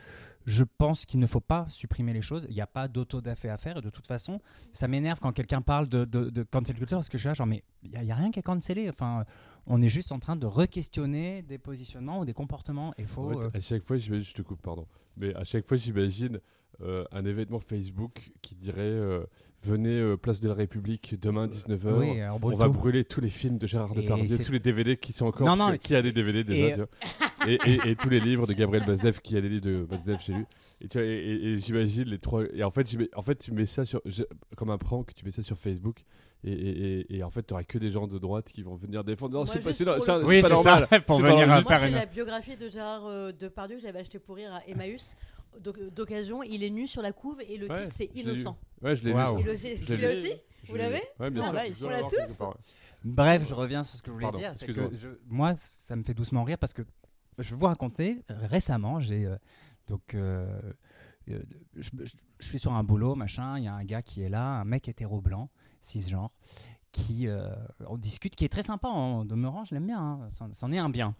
je 0.46 0.62
pense 0.62 1.04
qu'il 1.04 1.18
ne 1.18 1.26
faut 1.26 1.40
pas 1.40 1.66
supprimer 1.68 2.12
les 2.12 2.22
choses. 2.22 2.46
Il 2.48 2.54
n'y 2.54 2.60
a 2.60 2.66
pas 2.68 2.86
d'auto-dafé 2.86 3.48
à 3.48 3.56
faire. 3.56 3.78
Et 3.78 3.80
de 3.82 3.90
toute 3.90 4.06
façon, 4.06 4.40
ça 4.72 4.86
m'énerve 4.86 5.18
quand 5.20 5.32
quelqu'un 5.32 5.60
parle 5.60 5.88
de, 5.88 6.04
de, 6.04 6.30
de 6.30 6.42
cancel 6.44 6.76
culture 6.76 6.98
parce 6.98 7.08
que 7.08 7.18
je 7.18 7.22
suis 7.22 7.28
là, 7.28 7.34
genre, 7.34 7.48
mais 7.48 7.64
il 7.82 8.00
n'y 8.00 8.12
a, 8.12 8.14
rien 8.14 8.30
qui 8.30 8.38
est 8.38 8.44
cancellé. 8.44 8.88
Enfin, 8.88 9.24
on 9.66 9.82
est 9.82 9.88
juste 9.88 10.12
en 10.12 10.20
train 10.20 10.36
de 10.36 10.46
re-questionner 10.46 11.42
des 11.42 11.58
positionnements 11.58 12.20
ou 12.20 12.24
des 12.24 12.34
comportements. 12.34 12.94
Il 12.96 13.06
faut. 13.06 13.32
En 13.32 13.50
fait, 13.50 13.56
euh, 13.56 13.58
à 13.58 13.60
chaque 13.60 13.82
fois, 13.82 13.96
j'imagine, 13.96 14.24
je 14.24 14.34
te 14.34 14.42
coupe, 14.42 14.62
pardon, 14.62 14.86
mais 15.16 15.34
à 15.34 15.42
chaque 15.42 15.66
fois, 15.66 15.76
j'imagine 15.76 16.40
euh, 16.80 17.04
un 17.10 17.24
événement 17.24 17.58
Facebook 17.58 18.32
qui 18.40 18.54
dirait 18.54 18.82
euh, 18.82 19.24
Venez 19.66 19.98
euh, 19.98 20.16
place 20.16 20.38
de 20.40 20.48
la 20.48 20.54
République 20.54 21.16
demain 21.20 21.48
19h. 21.48 21.98
oui, 21.98 22.20
on 22.40 22.46
On 22.46 22.54
va 22.56 22.66
tout. 22.66 22.72
brûler 22.72 23.04
tous 23.04 23.20
les 23.20 23.30
films 23.30 23.58
de 23.58 23.66
Gérard 23.66 23.94
Depardieu, 23.94 24.38
tous 24.38 24.52
les 24.52 24.60
DVD 24.60 24.96
qui 24.96 25.12
sont 25.12 25.26
encore. 25.26 25.46
Non, 25.46 25.56
parce 25.56 25.60
non, 25.60 25.66
que 25.66 25.72
mais- 25.72 25.78
Qui 25.78 25.96
a 25.96 26.02
des 26.02 26.12
DVD 26.12 26.44
déjà 26.44 26.68
Et- 26.68 26.72
tu 26.72 26.76
vois. 26.78 27.48
et, 27.48 27.58
et- 27.72 27.90
et 27.90 27.96
tous 27.96 28.08
les 28.08 28.20
livres 28.20 28.46
de 28.46 28.52
Gabriel 28.52 28.86
Bazdev, 28.86 29.18
qui 29.20 29.36
a 29.36 29.40
des 29.40 29.48
livres 29.48 29.64
de 29.66 29.84
Bazdev 29.84 30.20
chez 30.20 30.32
lui. 30.34 30.44
Et, 30.80 30.88
tu 30.88 30.98
vois, 30.98 31.06
et, 31.06 31.10
et- 31.10 31.44
et 31.54 31.58
j'imagine 31.58 32.04
les 32.04 32.18
trois. 32.18 32.44
Et 32.54 32.62
en 32.62 32.70
fait, 32.70 32.86
en 33.16 33.22
fait, 33.22 33.36
tu 33.36 33.52
mets 33.52 33.66
ça 33.66 33.84
sur. 33.84 34.00
je- 34.04 34.22
comme 34.56 34.70
un 34.70 34.78
prank, 34.78 35.12
tu 35.14 35.24
mets 35.24 35.32
ça 35.32 35.42
sur 35.42 35.56
Facebook. 35.58 36.04
Et, 36.44 36.52
et- 36.52 37.00
et- 37.00 37.16
et 37.16 37.22
en 37.24 37.30
fait, 37.30 37.44
tu 37.44 37.54
que 37.64 37.78
des 37.78 37.90
gens 37.90 38.06
de 38.06 38.18
droite 38.18 38.50
qui 38.52 38.62
vont 38.62 38.76
venir 38.76 39.02
défendre. 39.02 39.34
Non, 39.34 39.46
c'est 39.46 39.58
pas, 39.60 39.72
c'est 39.72 39.84
Oui, 40.24 40.42
pas 40.42 40.48
normal. 40.50 40.86
ça, 40.88 41.00
pour 41.06 41.16
venir 41.20 41.34
pas 41.34 41.42
à 41.42 41.46
normal. 41.60 41.64
Moi, 41.64 41.78
j'ai 41.88 41.90
la 41.94 42.06
biographie 42.06 42.56
de 42.56 42.68
Gérard 42.68 43.06
euh, 43.06 43.32
Depardieu 43.32 43.76
que 43.76 43.82
j'avais 43.82 43.98
acheté 44.00 44.18
pour 44.20 44.36
rire 44.36 44.52
à 44.54 44.60
Emmaüs. 44.68 45.16
D'oc- 45.60 45.90
D'occasion, 45.94 46.42
il 46.42 46.62
est 46.64 46.70
nu 46.70 46.86
sur 46.86 47.02
la 47.02 47.12
couve 47.12 47.40
et 47.40 47.56
le 47.56 47.68
Ouais, 47.68 47.82
titre 47.82 47.94
c'est. 47.96 48.10
Innocent. 48.14 48.56
Ouais, 48.82 48.94
je 48.96 49.02
l'ai 49.04 49.10
lu. 49.10 49.16
Waouh. 49.16 49.40
ça. 49.42 49.54
Je 49.56 49.94
l'ai 49.94 50.16
aussi 50.16 50.32
Vous 50.68 50.76
l'avez 50.76 51.02
Ouais, 51.20 51.30
bien 51.30 51.42
Ah, 51.54 51.72
sûr. 51.72 51.88
dois 51.88 51.98
on 51.98 52.02
l'a 52.02 52.08
tous. 52.26 52.42
Bref, 53.04 53.46
je 53.48 53.54
reviens 53.54 53.84
sur 53.84 53.96
ce 53.96 54.02
que 54.02 54.08
je 54.08 54.12
voulais 54.12 54.24
Pardon, 54.24 54.38
dire. 54.38 54.50
C'est 54.54 54.66
que 54.66 54.90
je- 54.96 55.08
moi, 55.26 55.54
ça 55.56 55.94
me 55.96 56.02
fait 56.02 56.14
doucement 56.14 56.42
rire 56.44 56.58
parce 56.58 56.72
que 56.72 56.82
je 57.38 57.50
vais 57.54 57.56
vous 57.60 57.66
raconter. 57.66 58.22
Récemment, 58.28 58.98
j'ai 59.00 59.26
euh, 59.26 59.36
donc 59.86 60.14
euh, 60.14 60.46
euh, 61.30 61.42
je, 61.76 61.90
je- 62.04 62.14
je 62.40 62.46
suis 62.46 62.58
sur 62.58 62.72
un 62.72 62.82
boulot, 62.82 63.14
machin. 63.14 63.58
Il 63.58 63.64
y 63.64 63.68
a 63.68 63.74
un 63.74 63.84
gars 63.84 64.02
qui 64.02 64.22
est 64.22 64.28
là, 64.28 64.60
un 64.60 64.64
mec 64.64 64.88
hétéro 64.88 65.20
blanc, 65.20 65.50
cisgenre, 65.80 66.30
qui 66.90 67.28
euh, 67.28 67.48
on 67.86 67.96
discute, 67.96 68.34
qui 68.34 68.44
est 68.44 68.48
très 68.48 68.62
sympa 68.62 68.88
en 68.88 69.24
demeurant. 69.24 69.64
Je 69.64 69.74
l'aime 69.74 69.86
bien. 69.86 70.00
hein, 70.00 70.28
c'en 70.52 70.72
est 70.72 70.78
un 70.78 70.90
bien. 70.90 71.14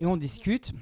Et 0.00 0.06
on 0.06 0.16
discute. 0.18 0.72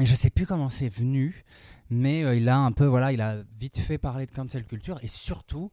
Et 0.00 0.06
je 0.06 0.14
sais 0.14 0.30
plus 0.30 0.46
comment 0.46 0.70
c'est 0.70 0.88
venu, 0.88 1.44
mais 1.90 2.22
euh, 2.24 2.34
il 2.34 2.48
a 2.48 2.58
un 2.58 2.72
peu, 2.72 2.86
voilà, 2.86 3.12
il 3.12 3.20
a 3.20 3.36
vite 3.58 3.78
fait 3.78 3.98
parler 3.98 4.26
de 4.26 4.30
cancel 4.30 4.64
culture 4.64 4.98
et 5.02 5.08
surtout, 5.08 5.70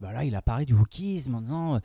bah 0.00 0.12
là, 0.12 0.24
il 0.24 0.34
a 0.34 0.42
parlé 0.42 0.64
du 0.64 0.72
wokisme 0.74 1.34
en 1.34 1.40
disant 1.42 1.74
euh, 1.76 1.78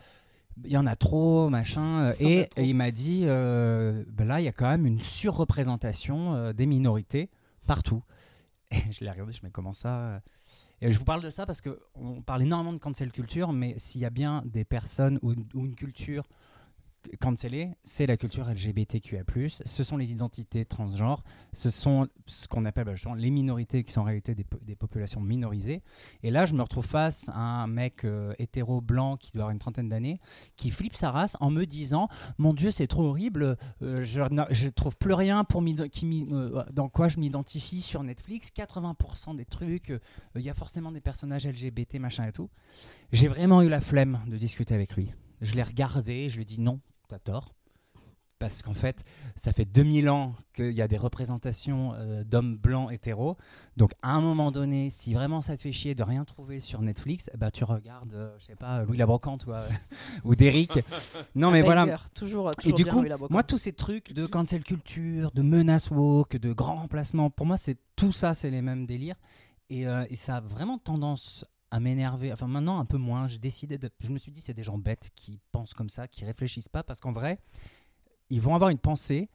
il 0.64 0.70
y 0.70 0.76
en 0.76 0.86
a 0.86 0.96
trop, 0.96 1.48
machin. 1.50 2.00
euh, 2.00 2.14
Il 2.20 2.26
a 2.26 2.30
Et, 2.30 2.46
trop. 2.48 2.60
et 2.62 2.68
il 2.68 2.74
m'a 2.74 2.90
dit 2.90 3.22
euh, 3.24 4.04
bah 4.08 4.24
là, 4.24 4.40
il 4.40 4.44
y 4.44 4.48
a 4.48 4.52
quand 4.52 4.68
même 4.68 4.86
une 4.86 5.00
surreprésentation 5.00 6.52
des 6.52 6.66
minorités 6.66 7.30
partout. 7.66 8.02
Et 8.70 8.76
je 8.90 9.04
l'ai 9.04 9.10
regardé, 9.10 9.32
je 9.32 9.40
me 9.42 9.48
dis, 9.48 9.52
comment 9.52 9.72
ça 9.74 10.22
Et 10.80 10.90
je 10.92 10.98
vous 10.98 11.04
parle 11.04 11.22
de 11.22 11.30
ça 11.30 11.44
parce 11.46 11.60
qu'on 11.60 12.22
parle 12.22 12.42
énormément 12.42 12.72
de 12.72 12.78
cancel 12.78 13.12
culture, 13.12 13.52
mais 13.52 13.74
s'il 13.76 14.00
y 14.00 14.04
a 14.06 14.10
bien 14.10 14.42
des 14.46 14.64
personnes 14.64 15.18
ou, 15.22 15.32
ou 15.54 15.66
une 15.66 15.74
culture 15.74 16.24
cancellée, 17.20 17.70
c'est 17.82 18.06
la 18.06 18.16
culture 18.16 18.48
LGBTQA+, 18.48 19.22
ce 19.48 19.84
sont 19.84 19.96
les 19.96 20.12
identités 20.12 20.64
transgenres, 20.64 21.22
ce 21.52 21.70
sont 21.70 22.08
ce 22.26 22.48
qu'on 22.48 22.64
appelle 22.64 22.84
bah, 22.84 22.94
les 23.16 23.30
minorités 23.30 23.84
qui 23.84 23.92
sont 23.92 24.02
en 24.02 24.04
réalité 24.04 24.34
des, 24.34 24.44
po- 24.44 24.58
des 24.62 24.76
populations 24.76 25.20
minorisées. 25.20 25.82
Et 26.22 26.30
là, 26.30 26.44
je 26.46 26.54
me 26.54 26.62
retrouve 26.62 26.86
face 26.86 27.28
à 27.30 27.38
un 27.38 27.66
mec 27.66 28.04
euh, 28.04 28.34
hétéro 28.38 28.80
blanc 28.80 29.16
qui 29.16 29.32
doit 29.32 29.42
avoir 29.42 29.52
une 29.52 29.58
trentaine 29.58 29.88
d'années, 29.88 30.20
qui 30.56 30.70
flippe 30.70 30.94
sa 30.94 31.10
race 31.10 31.36
en 31.40 31.50
me 31.50 31.64
disant 31.66 32.08
Mon 32.38 32.54
Dieu, 32.54 32.70
c'est 32.70 32.86
trop 32.86 33.04
horrible, 33.04 33.56
euh, 33.82 34.02
je, 34.02 34.20
je 34.50 34.68
trouve 34.68 34.96
plus 34.96 35.14
rien 35.14 35.44
pour 35.44 35.62
qui 35.90 36.26
euh, 36.32 36.62
dans 36.72 36.88
quoi 36.88 37.08
je 37.08 37.18
m'identifie 37.18 37.80
sur 37.80 38.02
Netflix. 38.02 38.50
80% 38.54 39.36
des 39.36 39.44
trucs, 39.44 39.92
il 40.34 40.42
y 40.42 40.50
a 40.50 40.54
forcément 40.54 40.92
des 40.92 41.00
personnages 41.00 41.46
LGBT, 41.46 41.96
machin 41.98 42.26
et 42.26 42.32
tout. 42.32 42.50
J'ai 43.12 43.28
vraiment 43.28 43.62
eu 43.62 43.68
la 43.68 43.80
flemme 43.80 44.20
de 44.26 44.36
discuter 44.36 44.74
avec 44.74 44.94
lui. 44.96 45.12
Je 45.40 45.54
l'ai 45.54 45.62
regardé, 45.62 46.28
je 46.28 46.36
lui 46.36 46.42
ai 46.42 46.44
dit 46.44 46.60
Non, 46.60 46.80
t'as 47.12 47.18
tort. 47.18 47.54
Parce 48.38 48.60
qu'en 48.60 48.74
fait, 48.74 49.04
ça 49.36 49.52
fait 49.52 49.64
2000 49.64 50.10
ans 50.10 50.34
qu'il 50.52 50.72
y 50.72 50.82
a 50.82 50.88
des 50.88 50.96
représentations 50.96 51.92
euh, 51.94 52.24
d'hommes 52.24 52.56
blancs 52.56 52.90
hétéros. 52.90 53.36
Donc, 53.76 53.92
à 54.02 54.14
un 54.14 54.20
moment 54.20 54.50
donné, 54.50 54.90
si 54.90 55.14
vraiment 55.14 55.42
ça 55.42 55.56
te 55.56 55.62
fait 55.62 55.70
chier 55.70 55.94
de 55.94 56.02
rien 56.02 56.24
trouver 56.24 56.58
sur 56.58 56.82
Netflix, 56.82 57.30
bah, 57.36 57.52
tu 57.52 57.62
regardes, 57.62 58.12
euh, 58.14 58.34
je 58.40 58.46
sais 58.46 58.56
pas, 58.56 58.82
Louis 58.82 58.96
Labrocante 58.96 59.46
ou, 59.46 59.52
euh, 59.52 59.68
ou 60.24 60.34
Derrick. 60.34 60.80
Non, 61.36 61.52
mais 61.52 61.62
voilà. 61.62 61.86
Banger, 61.86 61.96
toujours, 62.14 62.50
Et 62.50 62.72
toujours 62.72 62.76
du 62.76 62.84
coup, 62.84 63.04
moi, 63.30 63.44
tous 63.44 63.58
ces 63.58 63.74
trucs 63.74 64.12
de 64.12 64.26
cancel 64.26 64.64
culture, 64.64 65.30
de 65.30 65.42
menace 65.42 65.90
woke, 65.90 66.36
de 66.36 66.52
grands 66.52 66.76
remplacements, 66.76 67.30
pour 67.30 67.46
moi, 67.46 67.56
c'est 67.56 67.76
tout 67.94 68.12
ça, 68.12 68.34
c'est 68.34 68.50
les 68.50 68.62
mêmes 68.62 68.86
délires. 68.86 69.20
Et, 69.70 69.86
euh, 69.86 70.04
et 70.10 70.16
ça 70.16 70.38
a 70.38 70.40
vraiment 70.40 70.78
tendance 70.78 71.44
à 71.72 71.80
m'énerver. 71.80 72.32
Enfin, 72.32 72.46
maintenant, 72.46 72.78
un 72.78 72.84
peu 72.84 72.98
moins. 72.98 73.26
J'ai 73.26 73.38
décidé 73.38 73.78
de. 73.78 73.90
Je 74.00 74.10
me 74.10 74.18
suis 74.18 74.30
dit, 74.30 74.40
c'est 74.40 74.54
des 74.54 74.62
gens 74.62 74.78
bêtes 74.78 75.10
qui 75.16 75.40
pensent 75.50 75.74
comme 75.74 75.88
ça, 75.88 76.06
qui 76.06 76.24
réfléchissent 76.24 76.68
pas, 76.68 76.82
parce 76.84 77.00
qu'en 77.00 77.12
vrai, 77.12 77.40
ils 78.30 78.40
vont 78.40 78.54
avoir 78.54 78.70
une 78.70 78.78
pensée 78.78 79.30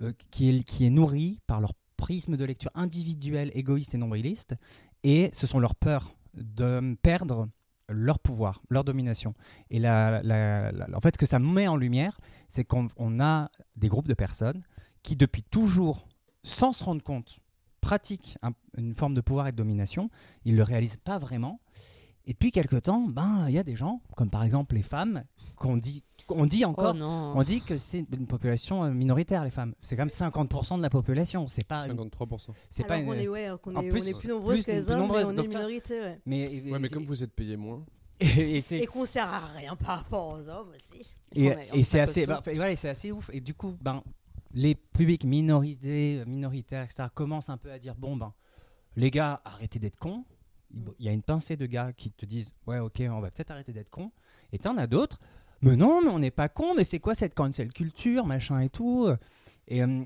euh, 0.00 0.12
qui, 0.30 0.48
est, 0.48 0.90
nourrie 0.90 1.40
par 1.46 1.60
leur 1.60 1.74
prisme 1.96 2.36
de 2.36 2.44
lecture 2.44 2.70
individuel, 2.74 3.50
égoïste 3.54 3.94
et 3.94 3.98
nombriliste. 3.98 4.54
Et 5.02 5.30
ce 5.32 5.46
sont 5.46 5.58
leurs 5.58 5.74
peurs 5.74 6.14
de 6.34 6.96
perdre 7.02 7.48
leur 7.88 8.20
pouvoir, 8.20 8.62
leur 8.70 8.84
domination. 8.84 9.34
Et 9.70 9.80
la, 9.80 10.22
la- 10.22 10.70
la- 10.70 10.96
en 10.96 11.00
fait, 11.00 11.16
ce 11.16 11.18
que 11.18 11.26
ça 11.26 11.40
met 11.40 11.66
en 11.66 11.76
lumière, 11.76 12.20
c'est 12.48 12.64
qu'on 12.64 12.88
on 12.96 13.18
a 13.20 13.50
des 13.74 13.88
groupes 13.88 14.06
de 14.08 14.14
personnes 14.14 14.62
qui, 15.02 15.16
depuis 15.16 15.42
toujours, 15.42 16.06
sans 16.44 16.72
se 16.72 16.84
rendre 16.84 17.02
compte, 17.02 17.40
pratiquent 17.80 18.36
un- 18.42 18.52
une 18.76 18.94
forme 18.94 19.14
de 19.14 19.20
pouvoir 19.20 19.48
et 19.48 19.52
de 19.52 19.56
domination. 19.56 20.10
Ils 20.44 20.52
ne 20.52 20.58
le 20.58 20.62
réalisent 20.64 20.96
pas 20.96 21.18
vraiment. 21.18 21.60
Et 22.26 22.32
depuis 22.34 22.52
quelque 22.52 22.76
temps, 22.76 23.06
ben, 23.08 23.46
il 23.48 23.54
y 23.54 23.58
a 23.58 23.62
des 23.64 23.74
gens, 23.76 24.02
comme 24.16 24.30
par 24.30 24.44
exemple 24.44 24.74
les 24.74 24.82
femmes, 24.82 25.24
qu'on 25.56 25.76
dit, 25.78 26.04
on 26.28 26.44
dit 26.46 26.62
Oh 26.64 26.68
encore, 26.68 26.94
non. 26.94 27.32
on 27.34 27.42
dit 27.42 27.60
que 27.62 27.76
c'est 27.78 28.04
une 28.12 28.26
population 28.26 28.84
euh, 28.84 28.90
minoritaire, 28.90 29.42
les 29.42 29.50
femmes. 29.50 29.74
C'est 29.80 29.96
quand 29.96 30.02
même 30.02 30.10
50% 30.10 30.76
de 30.76 30.82
la 30.82 30.90
population. 30.90 31.48
C'est 31.48 31.64
pas, 31.66 31.86
une- 31.86 31.96
53%. 31.96 32.52
c'est 32.70 32.84
pas 32.86 32.98
une- 32.98 33.12
est, 33.14 33.26
ouais, 33.26 33.48
qu'on 33.62 33.74
En 33.74 33.80
est, 33.82 33.88
plus- 33.88 34.02
on 34.02 34.06
est 34.06 34.18
plus 34.18 34.28
nombreuses 34.28 34.54
plus- 34.62 34.66
que 34.66 34.70
les 34.70 34.90
hommes, 34.90 35.10
mais 35.10 35.24
on 35.24 35.30
est 35.30 35.42
une 35.44 35.48
minorité. 35.48 36.00
Ouais. 36.00 36.20
Mais, 36.26 36.62
Ouais, 36.70 36.78
mais 36.78 36.88
comme 36.88 37.04
vous 37.04 37.22
êtes 37.22 37.32
payé 37.32 37.56
moins. 37.56 37.84
Et, 38.20 38.62
et 38.70 38.86
qu'on 38.86 39.06
sert 39.06 39.26
à 39.32 39.46
rien 39.56 39.74
par 39.76 39.96
rapport 40.00 40.34
aux 40.34 40.46
hommes 40.48 40.72
aussi. 40.76 41.10
et, 41.34 41.82
c'est 41.82 42.00
assez, 42.00 42.26
bah, 42.26 42.42
voilà, 42.44 42.70
et 42.70 42.76
c'est 42.76 42.90
assez 42.90 43.10
ouf. 43.10 43.30
Et 43.32 43.40
du 43.40 43.54
coup, 43.54 43.74
ben, 43.80 44.02
les 44.52 44.74
publics 44.74 45.24
minorités, 45.24 46.22
minoritaires, 46.26 46.84
etc., 46.84 47.04
commencent 47.14 47.48
un 47.48 47.56
peu 47.58 47.70
à 47.70 47.78
dire 47.78 47.94
bon, 47.94 48.16
ben, 48.16 48.32
les 48.96 49.10
gars, 49.10 49.40
arrêtez 49.44 49.78
d'être 49.78 49.96
cons. 49.96 50.24
Il 50.72 50.84
il 50.98 51.06
y 51.06 51.08
a 51.08 51.12
une 51.12 51.22
pincée 51.22 51.56
de 51.56 51.66
gars 51.66 51.92
qui 51.92 52.12
te 52.12 52.24
disent 52.24 52.54
ouais, 52.66 52.78
ok, 52.78 53.02
on 53.10 53.20
va 53.20 53.30
peut-être 53.30 53.50
arrêter 53.50 53.72
d'être 53.72 53.90
cons. 53.90 54.12
Et 54.52 54.58
t'en 54.58 54.76
as 54.76 54.86
d'autres, 54.86 55.20
mais 55.62 55.76
non, 55.76 56.00
mais 56.02 56.10
on 56.10 56.18
n'est 56.18 56.30
pas 56.30 56.48
cons, 56.48 56.74
mais 56.74 56.84
c'est 56.84 57.00
quoi 57.00 57.14
cette 57.14 57.34
cancel 57.34 57.72
culture, 57.72 58.26
machin 58.26 58.60
et 58.60 58.70
tout. 58.70 59.08
Et, 59.68 59.82
euh, 59.82 60.04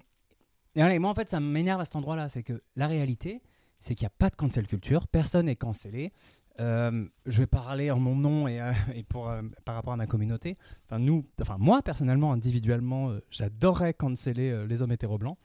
et 0.74 0.80
et 0.80 0.98
moi, 0.98 1.10
en 1.10 1.14
fait, 1.14 1.28
ça 1.28 1.40
m'énerve 1.40 1.80
à 1.80 1.84
cet 1.84 1.96
endroit-là. 1.96 2.28
C'est 2.28 2.42
que 2.42 2.62
la 2.76 2.88
réalité, 2.88 3.42
c'est 3.80 3.94
qu'il 3.94 4.04
n'y 4.04 4.08
a 4.08 4.16
pas 4.18 4.30
de 4.30 4.36
cancel 4.36 4.66
culture, 4.66 5.06
personne 5.06 5.46
n'est 5.46 5.56
cancellé. 5.56 6.12
Euh, 6.60 7.06
je 7.26 7.38
vais 7.38 7.46
parler 7.46 7.90
en 7.90 7.98
mon 7.98 8.14
nom 8.14 8.46
et, 8.46 8.60
euh, 8.60 8.72
euh, 8.92 9.42
par 9.64 9.74
rapport 9.74 9.92
à 9.92 9.96
ma 9.96 10.06
communauté. 10.06 10.56
Enfin, 10.86 10.98
nous, 10.98 11.24
enfin, 11.40 11.56
moi, 11.58 11.82
personnellement, 11.82 12.32
individuellement, 12.32 13.12
j'adorerais 13.30 13.94
canceller 13.94 14.66
les 14.66 14.82
hommes 14.82 14.92
hétéro 14.92 15.18
blancs. 15.18 15.36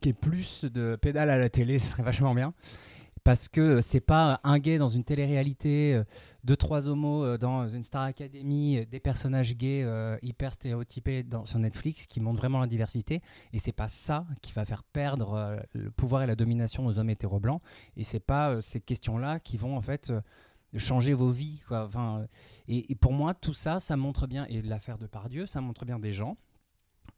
Qui 0.00 0.10
est 0.10 0.14
plus 0.14 0.64
de 0.64 0.96
pédale 0.96 1.28
à 1.28 1.36
la 1.36 1.50
télé, 1.50 1.78
ce 1.78 1.88
serait 1.88 2.02
vachement 2.02 2.34
bien. 2.34 2.54
Parce 3.22 3.48
que 3.48 3.80
c'est 3.80 4.00
pas 4.00 4.40
un 4.44 4.58
gay 4.58 4.78
dans 4.78 4.88
une 4.88 5.04
télé-réalité, 5.04 6.02
deux, 6.44 6.56
trois 6.56 6.88
homos 6.88 7.24
euh, 7.24 7.38
dans 7.38 7.66
une 7.68 7.82
Star 7.82 8.02
Academy, 8.02 8.78
euh, 8.78 8.84
des 8.84 9.00
personnages 9.00 9.56
gays 9.56 9.82
euh, 9.82 10.18
hyper 10.22 10.52
stéréotypés 10.52 11.22
dans, 11.22 11.46
sur 11.46 11.58
Netflix 11.58 12.06
qui 12.06 12.20
montrent 12.20 12.38
vraiment 12.38 12.60
la 12.60 12.66
diversité. 12.66 13.22
Et 13.52 13.58
c'est 13.58 13.72
pas 13.72 13.88
ça 13.88 14.26
qui 14.42 14.52
va 14.52 14.64
faire 14.64 14.84
perdre 14.84 15.58
le 15.72 15.90
pouvoir 15.90 16.22
et 16.22 16.26
la 16.26 16.36
domination 16.36 16.86
aux 16.86 16.98
hommes 16.98 17.10
hétéro 17.10 17.40
blancs. 17.40 17.62
Et 17.96 18.04
c'est 18.04 18.20
pas 18.20 18.60
ces 18.60 18.80
questions-là 18.80 19.40
qui 19.40 19.56
vont 19.56 19.76
en 19.76 19.80
fait 19.82 20.12
changer 20.76 21.14
vos 21.14 21.30
vies. 21.30 21.60
Quoi. 21.66 21.84
Enfin, 21.86 22.26
et, 22.68 22.94
pour 22.94 23.12
moi, 23.12 23.32
tout 23.32 23.54
ça, 23.54 23.80
ça 23.80 23.96
montre 23.96 24.26
bien, 24.26 24.44
et 24.46 24.60
l'affaire 24.60 24.98
de 24.98 25.06
Pardieu, 25.06 25.46
ça 25.46 25.60
montre 25.60 25.84
bien 25.84 25.98
des 25.98 26.12
gens. 26.12 26.36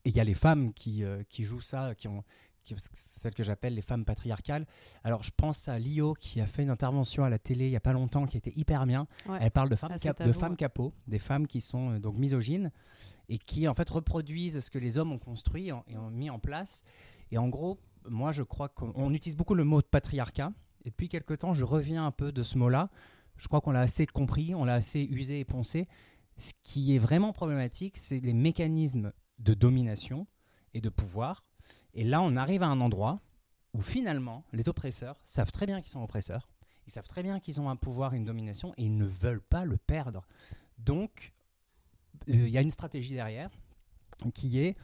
Et 0.04 0.10
il 0.10 0.16
y 0.16 0.20
a 0.20 0.24
les 0.24 0.34
femmes 0.34 0.72
qui, 0.72 1.02
qui 1.28 1.44
jouent 1.44 1.60
ça, 1.60 1.94
qui 1.94 2.06
ont 2.08 2.22
celles 2.92 3.34
que 3.34 3.42
j'appelle 3.42 3.74
les 3.74 3.82
femmes 3.82 4.04
patriarcales. 4.04 4.66
Alors 5.04 5.22
je 5.22 5.30
pense 5.36 5.68
à 5.68 5.78
Lio 5.78 6.14
qui 6.14 6.40
a 6.40 6.46
fait 6.46 6.62
une 6.62 6.70
intervention 6.70 7.24
à 7.24 7.30
la 7.30 7.38
télé 7.38 7.66
il 7.66 7.70
y 7.72 7.76
a 7.76 7.80
pas 7.80 7.92
longtemps 7.92 8.26
qui 8.26 8.36
était 8.36 8.52
hyper 8.56 8.86
bien. 8.86 9.06
Ouais. 9.28 9.38
Elle 9.40 9.50
parle 9.50 9.68
de 9.68 9.76
femmes, 9.76 9.92
Ah, 9.94 9.98
cap- 9.98 10.22
de 10.22 10.32
femmes 10.32 10.56
capots, 10.56 10.92
des 11.06 11.18
femmes 11.18 11.46
qui 11.46 11.60
sont 11.60 11.92
euh, 11.92 11.98
donc 11.98 12.16
misogynes 12.16 12.70
et 13.28 13.38
qui 13.38 13.66
en 13.68 13.74
fait 13.74 13.88
reproduisent 13.90 14.60
ce 14.60 14.70
que 14.70 14.78
les 14.78 14.98
hommes 14.98 15.12
ont 15.12 15.18
construit 15.18 15.72
en- 15.72 15.84
et 15.88 15.96
ont 15.96 16.10
mis 16.10 16.30
en 16.30 16.38
place. 16.38 16.82
Et 17.30 17.38
en 17.38 17.48
gros, 17.48 17.78
moi 18.08 18.32
je 18.32 18.42
crois 18.42 18.68
qu'on 18.68 18.92
on 18.94 19.12
utilise 19.14 19.36
beaucoup 19.36 19.54
le 19.54 19.64
mot 19.64 19.80
de 19.82 19.86
patriarcat. 19.86 20.52
Et 20.84 20.90
depuis 20.90 21.08
quelque 21.08 21.34
temps, 21.34 21.52
je 21.54 21.64
reviens 21.64 22.06
un 22.06 22.12
peu 22.12 22.30
de 22.32 22.42
ce 22.44 22.56
mot-là. 22.58 22.90
Je 23.36 23.48
crois 23.48 23.60
qu'on 23.60 23.72
l'a 23.72 23.80
assez 23.80 24.06
compris, 24.06 24.54
on 24.54 24.64
l'a 24.64 24.74
assez 24.74 25.02
usé 25.02 25.40
et 25.40 25.44
poncé. 25.44 25.88
Ce 26.38 26.52
qui 26.62 26.94
est 26.94 26.98
vraiment 26.98 27.32
problématique, 27.32 27.96
c'est 27.96 28.20
les 28.20 28.32
mécanismes 28.32 29.12
de 29.40 29.54
domination 29.54 30.26
et 30.74 30.80
de 30.80 30.88
pouvoir. 30.88 31.44
Et 31.96 32.04
là, 32.04 32.20
on 32.20 32.36
arrive 32.36 32.62
à 32.62 32.66
un 32.66 32.80
endroit 32.82 33.20
où 33.72 33.80
finalement, 33.80 34.44
les 34.52 34.68
oppresseurs 34.68 35.18
savent 35.24 35.50
très 35.50 35.64
bien 35.66 35.80
qu'ils 35.80 35.90
sont 35.90 36.02
oppresseurs. 36.02 36.48
Ils 36.86 36.92
savent 36.92 37.08
très 37.08 37.22
bien 37.22 37.40
qu'ils 37.40 37.60
ont 37.60 37.70
un 37.70 37.76
pouvoir 37.76 38.12
une 38.12 38.24
domination 38.24 38.74
et 38.76 38.84
ils 38.84 38.96
ne 38.96 39.06
veulent 39.06 39.40
pas 39.40 39.64
le 39.64 39.78
perdre. 39.78 40.26
Donc, 40.78 41.32
euh, 42.28 42.34
il 42.34 42.50
y 42.50 42.58
a 42.58 42.60
une 42.60 42.70
stratégie 42.70 43.14
derrière 43.14 43.50
qui 44.34 44.60
est 44.60 44.76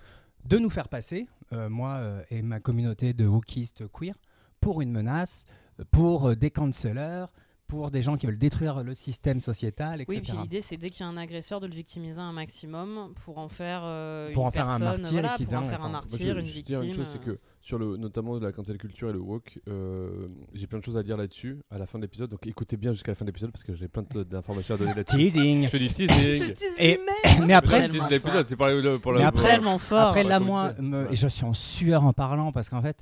de 0.47 0.59
nous 0.59 0.71
faire 0.71 0.89
passer, 0.89 1.29
euh, 1.53 1.69
moi 1.69 1.97
euh, 1.97 2.25
et 2.31 2.41
ma 2.41 2.61
communauté 2.61 3.13
de 3.13 3.27
wokistes 3.27 3.87
queer, 3.93 4.19
pour 4.61 4.81
une 4.81 4.91
menace, 4.91 5.45
pour 5.91 6.35
des 6.35 6.51
cancellers, 6.51 7.27
pour 7.73 7.91
des 7.91 8.03
gens 8.03 8.19
qui 8.19 8.27
veulent 8.27 8.37
détruire 8.37 8.83
le 8.83 8.93
système 8.95 9.41
sociétal, 9.41 10.03
etc. 10.03 10.21
Oui, 10.21 10.21
puis 10.21 10.39
l'idée, 10.43 10.61
c'est 10.61 10.77
dès 10.77 10.91
qu'il 10.91 11.07
y 11.07 11.09
a 11.09 11.11
un 11.11 11.17
agresseur 11.17 11.59
de 11.59 11.67
le 11.67 11.73
victimiser 11.73 12.21
un 12.21 12.31
maximum 12.33 13.15
pour 13.25 13.39
en 13.39 13.49
faire 13.49 13.81
euh, 13.85 14.31
Pour 14.35 14.43
une 14.43 14.49
en 14.49 14.51
faire 14.51 14.69
un 14.69 14.79
martyr 14.79 15.07
et 15.07 15.11
voilà, 15.13 15.35
qui 15.39 15.45
pour 15.47 15.55
en 15.55 15.63
faire 15.63 15.81
un 15.83 15.85
enfin, 15.87 15.89
Moi, 15.93 16.01
je 16.03 16.09
martyr, 16.11 16.35
veux 16.35 16.41
une 16.41 16.47
victime. 16.47 16.83
une 16.83 16.93
chose, 16.93 17.07
c'est 17.11 17.27
euh. 17.27 17.33
que 17.35 17.39
sur 17.63 17.79
le, 17.79 17.97
notamment 17.97 18.37
de 18.39 18.45
la 18.45 18.53
cancel 18.53 18.77
culture 18.77 19.09
et 19.09 19.15
le 19.15 19.21
woke, 19.21 19.59
euh, 19.71 20.29
j'ai 20.53 20.67
plein 20.67 20.81
de 20.81 20.85
choses 20.85 20.99
à 20.99 21.03
dire 21.03 21.17
là-dessus 21.17 21.61
à 21.71 21.79
la 21.79 21.87
fin 21.87 21.99
de 21.99 22.03
l'épisode. 22.05 22.29
Donc 22.29 22.47
écoutez 22.47 22.77
bien 22.77 22.93
jusqu'à 22.93 23.13
la 23.13 23.17
fin 23.17 23.25
de 23.25 23.31
l'épisode 23.31 23.53
parce 23.53 23.65
que 23.65 23.75
j'ai 23.75 23.89
plein 23.89 24.05
d'informations 24.31 24.75
à 24.75 24.79
donner 24.79 24.93
là-dessus. 24.93 25.17
Teasing 25.17 25.63
Je 25.63 25.69
fais 25.69 25.79
du 25.79 25.89
teasing. 25.89 26.55
Et- 26.79 27.01
Mais 27.47 27.55
après, 27.55 27.85
je 27.85 27.93
l'épisode, 27.93 28.47
c'est 28.47 28.57
pour, 28.57 28.67
le- 28.67 28.99
pour 28.99 29.13
la- 29.13 29.21
Mais 29.21 29.25
après, 29.25 29.45
la- 29.49 29.55
tellement 29.55 29.79
fort. 29.79 30.09
Après, 30.09 30.25
là, 30.25 30.41
moi, 30.41 30.73
je 30.77 30.83
disais. 30.83 30.83
me- 30.83 31.05
Ouais. 31.07 31.13
et 31.13 31.17
je 31.17 31.27
suis 31.27 31.45
en 31.47 31.55
sueur 31.55 32.05
en 32.05 32.13
parlant 32.13 32.53
parce 32.53 32.69
qu'en 32.69 32.83
fait, 32.83 32.99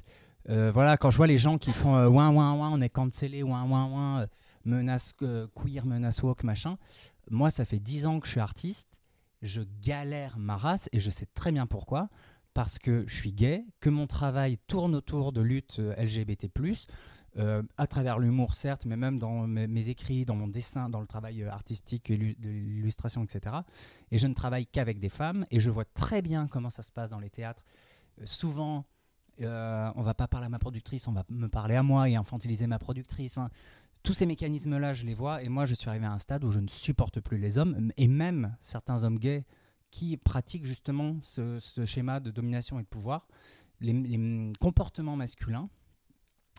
euh, 0.48 0.70
voilà, 0.72 0.96
quand 0.96 1.10
je 1.10 1.16
vois 1.16 1.26
les 1.26 1.38
gens 1.38 1.58
qui 1.58 1.72
font 1.72 1.96
euh, 1.96 2.06
ouin, 2.08 2.30
ouin, 2.30 2.54
ouin, 2.54 2.70
on 2.72 2.80
est 2.80 2.88
cancellé, 2.88 3.42
ouin, 3.42 3.64
ouin, 3.64 3.86
ouin, 3.86 4.20
euh, 4.20 4.26
menace 4.64 5.14
euh, 5.22 5.46
queer, 5.54 5.86
menace 5.86 6.22
woke, 6.22 6.44
machin. 6.44 6.76
Moi, 7.30 7.50
ça 7.50 7.64
fait 7.64 7.78
10 7.78 8.06
ans 8.06 8.20
que 8.20 8.26
je 8.26 8.32
suis 8.32 8.40
artiste. 8.40 8.88
Je 9.42 9.62
galère 9.82 10.38
ma 10.38 10.56
race 10.56 10.88
et 10.92 11.00
je 11.00 11.10
sais 11.10 11.26
très 11.34 11.52
bien 11.52 11.66
pourquoi. 11.66 12.08
Parce 12.52 12.78
que 12.78 13.04
je 13.06 13.14
suis 13.14 13.32
gay, 13.32 13.64
que 13.78 13.90
mon 13.90 14.06
travail 14.06 14.58
tourne 14.66 14.94
autour 14.94 15.32
de 15.32 15.40
lutte 15.40 15.78
euh, 15.78 15.94
LGBT, 15.96 16.48
euh, 17.36 17.62
à 17.76 17.86
travers 17.86 18.18
l'humour, 18.18 18.56
certes, 18.56 18.86
mais 18.86 18.96
même 18.96 19.18
dans 19.18 19.46
mes, 19.46 19.88
écrits, 19.88 20.24
dans 20.24 20.34
mon 20.34 20.48
dessin, 20.48 20.88
dans 20.88 21.00
le 21.00 21.06
travail 21.06 21.42
euh, 21.42 21.50
artistique, 21.50 22.08
l'illustration, 22.08 23.22
etc. 23.22 23.56
Et 24.10 24.18
je 24.18 24.26
ne 24.26 24.34
travaille 24.34 24.66
qu'avec 24.66 24.98
des 24.98 25.08
femmes 25.08 25.46
et 25.50 25.60
je 25.60 25.70
vois 25.70 25.84
très 25.84 26.22
bien 26.22 26.48
comment 26.48 26.70
ça 26.70 26.82
se 26.82 26.90
passe 26.90 27.10
dans 27.10 27.20
les 27.20 27.30
théâtres. 27.30 27.64
Euh, 28.20 28.26
souvent, 28.26 28.84
euh, 29.40 29.90
on 29.94 30.02
va 30.02 30.14
pas 30.14 30.26
parler 30.26 30.46
à 30.46 30.48
ma 30.48 30.58
productrice, 30.58 31.06
on 31.06 31.12
va 31.12 31.24
me 31.28 31.48
parler 31.48 31.76
à 31.76 31.82
moi 31.82 32.08
et 32.08 32.16
infantiliser 32.16 32.66
ma 32.66 32.78
productrice. 32.78 33.38
Tous 34.02 34.14
ces 34.14 34.26
mécanismes-là, 34.26 34.94
je 34.94 35.04
les 35.04 35.14
vois 35.14 35.42
et 35.42 35.48
moi, 35.48 35.66
je 35.66 35.74
suis 35.74 35.88
arrivé 35.88 36.06
à 36.06 36.12
un 36.12 36.18
stade 36.18 36.44
où 36.44 36.50
je 36.50 36.60
ne 36.60 36.68
supporte 36.68 37.20
plus 37.20 37.38
les 37.38 37.58
hommes 37.58 37.92
et 37.96 38.08
même 38.08 38.56
certains 38.62 39.04
hommes 39.04 39.18
gays 39.18 39.44
qui 39.90 40.16
pratiquent 40.16 40.66
justement 40.66 41.18
ce, 41.22 41.60
schéma 41.84 42.20
de 42.20 42.30
domination 42.30 42.78
et 42.78 42.82
de 42.82 42.88
pouvoir, 42.88 43.26
les, 43.80 44.52
comportements 44.60 45.16
masculins. 45.16 45.68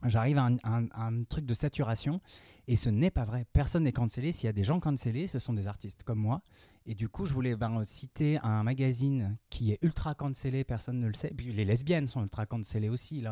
J'arrive 0.05 0.39
à 0.39 0.49
un, 0.63 1.23
truc 1.25 1.45
de 1.45 1.53
saturation 1.53 2.21
et 2.67 2.75
ce 2.75 2.89
n'est 2.89 3.11
pas 3.11 3.23
vrai. 3.23 3.45
Personne 3.53 3.83
n'est 3.83 3.91
cancellé. 3.91 4.31
S'il 4.31 4.47
y 4.47 4.49
a 4.49 4.53
des 4.53 4.63
gens 4.63 4.79
cancellés, 4.79 5.27
ce 5.27 5.37
sont 5.37 5.53
des 5.53 5.67
artistes 5.67 6.03
comme 6.03 6.17
moi. 6.17 6.41
Et 6.87 6.95
du 6.95 7.07
coup, 7.07 7.27
je 7.27 7.33
voulais 7.33 7.55
ben, 7.55 7.83
citer 7.85 8.39
un 8.41 8.63
magazine 8.63 9.37
qui 9.51 9.71
est 9.71 9.77
ultra 9.83 10.15
cancellé, 10.15 10.63
personne 10.63 10.99
ne 10.99 11.07
le 11.07 11.13
sait. 11.13 11.31
Puis 11.37 11.51
les 11.53 11.65
lesbiennes 11.65 12.07
sont 12.07 12.23
ultra 12.23 12.47
cancellées 12.47 12.89
aussi. 12.89 13.23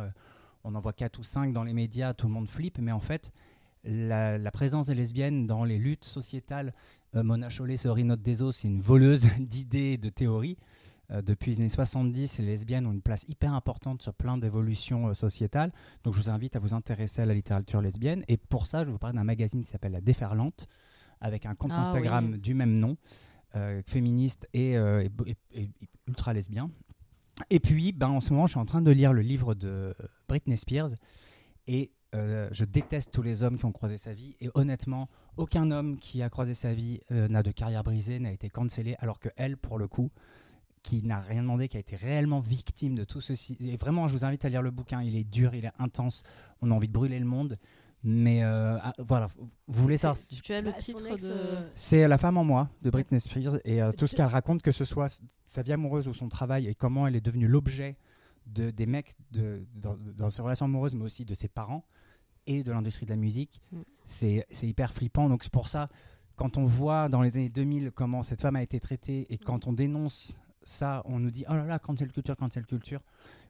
On 0.63 0.75
en 0.75 0.79
voit 0.79 0.93
4 0.93 1.17
ou 1.17 1.23
5 1.23 1.53
dans 1.53 1.63
les 1.63 1.73
médias, 1.73 2.13
tout 2.13 2.27
le 2.27 2.33
monde 2.33 2.47
flippe. 2.47 2.77
Mais 2.77 2.91
en 2.91 2.99
fait, 2.99 3.31
la, 3.83 4.37
la 4.37 4.51
présence 4.51 4.87
des 4.87 4.95
lesbiennes 4.95 5.47
dans 5.47 5.63
les 5.63 5.77
luttes 5.77 6.05
sociétales, 6.05 6.73
euh, 7.15 7.23
Mona 7.23 7.49
Chollet, 7.49 7.77
Sorine 7.77 8.15
Deso, 8.15 8.51
c'est 8.51 8.67
une 8.67 8.81
voleuse 8.81 9.27
d'idées 9.39 9.93
et 9.93 9.97
de 9.97 10.09
théories. 10.09 10.57
Euh, 11.11 11.21
depuis 11.23 11.51
les 11.51 11.59
années 11.61 11.69
70, 11.69 12.37
les 12.39 12.45
lesbiennes 12.45 12.85
ont 12.85 12.91
une 12.91 13.01
place 13.01 13.25
hyper 13.27 13.53
importante 13.53 14.01
sur 14.03 14.13
plein 14.13 14.37
d'évolutions 14.37 15.07
euh, 15.07 15.13
sociétales. 15.13 15.71
Donc 16.03 16.13
je 16.13 16.19
vous 16.21 16.29
invite 16.29 16.55
à 16.55 16.59
vous 16.59 16.73
intéresser 16.73 17.21
à 17.21 17.25
la 17.25 17.33
littérature 17.33 17.81
lesbienne. 17.81 18.23
Et 18.27 18.37
pour 18.37 18.67
ça, 18.67 18.85
je 18.85 18.89
vous 18.91 18.99
parler 18.99 19.15
d'un 19.15 19.23
magazine 19.23 19.63
qui 19.63 19.69
s'appelle 19.69 19.93
La 19.93 20.01
Déferlante, 20.01 20.67
avec 21.21 21.45
un 21.45 21.55
compte 21.55 21.71
Ah 21.73 21.81
Instagram 21.81 22.31
oui. 22.33 22.39
du 22.39 22.53
même 22.53 22.77
nom, 22.79 22.95
féministe 23.87 24.47
et, 24.53 24.73
et- 24.73 25.09
et 25.53 25.69
ultra 26.07 26.33
lesbien. 26.33 26.69
Et 27.49 27.59
puis, 27.59 27.91
ben, 27.91 28.07
en 28.09 28.21
ce 28.21 28.31
moment, 28.31 28.45
je 28.45 28.51
suis 28.51 28.59
en 28.59 28.65
train 28.65 28.81
de 28.81 28.91
lire 28.91 29.11
le 29.11 29.21
livre 29.21 29.53
de 29.55 29.95
Britney 30.27 30.55
Spears. 30.57 30.91
Et 31.67 31.91
euh, 32.15 32.47
je 32.51 32.65
déteste 32.65 33.11
tous 33.11 33.21
les 33.21 33.43
hommes 33.43 33.57
qui 33.59 33.65
ont 33.65 33.71
croisé 33.71 33.97
sa 33.97 34.13
vie. 34.13 34.35
Et 34.41 34.49
honnêtement, 34.55 35.09
aucun 35.37 35.69
homme 35.71 35.97
qui 35.97 36.21
a 36.23 36.29
croisé 36.29 36.53
sa 36.53 36.73
vie 36.73 36.99
euh, 37.11 37.27
n'a 37.27 37.43
de 37.43 37.51
carrière 37.51 37.83
brisée, 37.83 38.19
n'a 38.19 38.31
été 38.31 38.49
cancellé, 38.49 38.95
alors 38.99 39.19
que 39.19 39.29
elle, 39.35 39.57
pour 39.57 39.77
le 39.77 39.87
coup, 39.87 40.09
qui 40.81 41.03
n'a 41.03 41.19
rien 41.19 41.41
demandé, 41.41 41.67
qui 41.67 41.77
a 41.77 41.79
été 41.79 41.95
réellement 41.95 42.39
victime 42.39 42.95
de 42.95 43.03
tout 43.03 43.21
ceci. 43.21 43.57
Et 43.59 43.77
vraiment, 43.77 44.07
je 44.07 44.13
vous 44.13 44.25
invite 44.25 44.45
à 44.45 44.49
lire 44.49 44.61
le 44.61 44.71
bouquin. 44.71 45.01
Il 45.01 45.15
est 45.15 45.23
dur, 45.23 45.53
il 45.53 45.65
est 45.65 45.71
intense. 45.77 46.23
On 46.61 46.71
a 46.71 46.73
envie 46.73 46.87
de 46.87 46.93
brûler 46.93 47.19
le 47.19 47.25
monde. 47.25 47.57
Mais 48.01 48.43
euh, 48.45 48.77
ah, 48.81 48.93
voilà, 48.97 49.27
vous 49.37 49.81
voulez 49.83 49.97
savoir 49.97 50.15
C'est- 50.15 50.41
Tu 50.41 50.53
as 50.53 50.61
le 50.61 50.71
Bah, 50.71 50.77
titre 50.77 51.03
de. 51.17 51.33
c'est 51.75 52.07
La 52.07 52.17
femme 52.17 52.37
en 52.37 52.45
moi 52.45 52.69
de 52.81 52.89
Britney 52.89 53.19
Spears 53.19 53.57
et 53.65 53.81
euh, 53.81 53.91
tout 53.91 54.07
ce 54.07 54.15
qu'elle 54.15 54.25
raconte, 54.27 54.61
que 54.61 54.71
ce 54.71 54.85
soit 54.85 55.21
sa 55.45 55.61
vie 55.63 55.73
amoureuse 55.73 56.07
ou 56.07 56.13
son 56.13 56.29
travail 56.29 56.67
et 56.67 56.75
comment 56.75 57.07
elle 57.07 57.17
est 57.17 57.21
devenue 57.21 57.49
l'objet 57.49 57.97
de, 58.47 58.71
des 58.71 58.85
mecs 58.85 59.11
de, 59.31 59.65
dans, 59.75 59.97
dans 60.15 60.29
ses 60.29 60.41
relations 60.41 60.65
amoureuses, 60.65 60.95
mais 60.95 61.03
aussi 61.03 61.25
de 61.25 61.33
ses 61.33 61.49
parents 61.49 61.83
et 62.49 62.63
de 62.63 62.71
l'industrie 62.71 63.05
de 63.05 63.11
la 63.11 63.17
musique. 63.17 63.61
Mm. 63.71 63.81
C'est 64.05 64.45
c'est 64.51 64.67
hyper 64.67 64.93
flippant. 64.93 65.29
Donc 65.29 65.43
c'est 65.43 65.51
pour 65.51 65.69
ça, 65.69 65.87
quand 66.35 66.57
on 66.57 66.65
voit 66.65 67.07
dans 67.07 67.21
les 67.21 67.37
années 67.37 67.49
2000 67.49 67.91
comment 67.91 68.23
cette 68.23 68.41
femme 68.41 68.55
a 68.55 68.63
été 68.63 68.79
traitée 68.79 69.27
et 69.29 69.37
quand 69.37 69.67
on 69.67 69.73
dénonce 69.73 70.37
ça, 70.63 71.01
on 71.05 71.19
nous 71.19 71.31
dit 71.31 71.45
oh 71.47 71.53
là 71.53 71.65
là, 71.65 71.79
cancel 71.79 72.11
culture, 72.11 72.35
cancel 72.35 72.65
culture. 72.65 73.01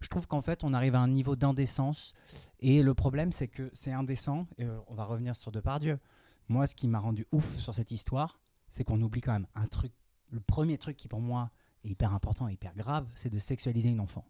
Je 0.01 0.07
trouve 0.07 0.27
qu'en 0.27 0.41
fait, 0.41 0.63
on 0.63 0.73
arrive 0.73 0.95
à 0.95 0.99
un 0.99 1.07
niveau 1.07 1.35
d'indécence. 1.35 2.13
Et 2.59 2.83
le 2.83 2.93
problème, 2.93 3.31
c'est 3.31 3.47
que 3.47 3.69
c'est 3.73 3.91
indécent. 3.91 4.47
Et 4.57 4.65
euh, 4.65 4.77
on 4.87 4.95
va 4.95 5.05
revenir 5.05 5.35
sur 5.35 5.51
Depardieu. 5.51 5.99
Moi, 6.47 6.67
ce 6.67 6.75
qui 6.75 6.87
m'a 6.87 6.99
rendu 6.99 7.25
ouf 7.31 7.57
sur 7.57 7.75
cette 7.75 7.91
histoire, 7.91 8.39
c'est 8.69 8.83
qu'on 8.83 9.01
oublie 9.01 9.21
quand 9.21 9.33
même 9.33 9.47
un 9.55 9.67
truc. 9.67 9.91
Le 10.31 10.39
premier 10.39 10.77
truc 10.77 10.95
qui, 10.95 11.07
pour 11.07 11.19
moi, 11.19 11.51
est 11.83 11.89
hyper 11.89 12.13
important 12.13 12.47
et 12.47 12.53
hyper 12.53 12.75
grave, 12.75 13.07
c'est 13.15 13.29
de 13.29 13.39
sexualiser 13.39 13.89
une 13.89 13.99
enfant. 13.99 14.25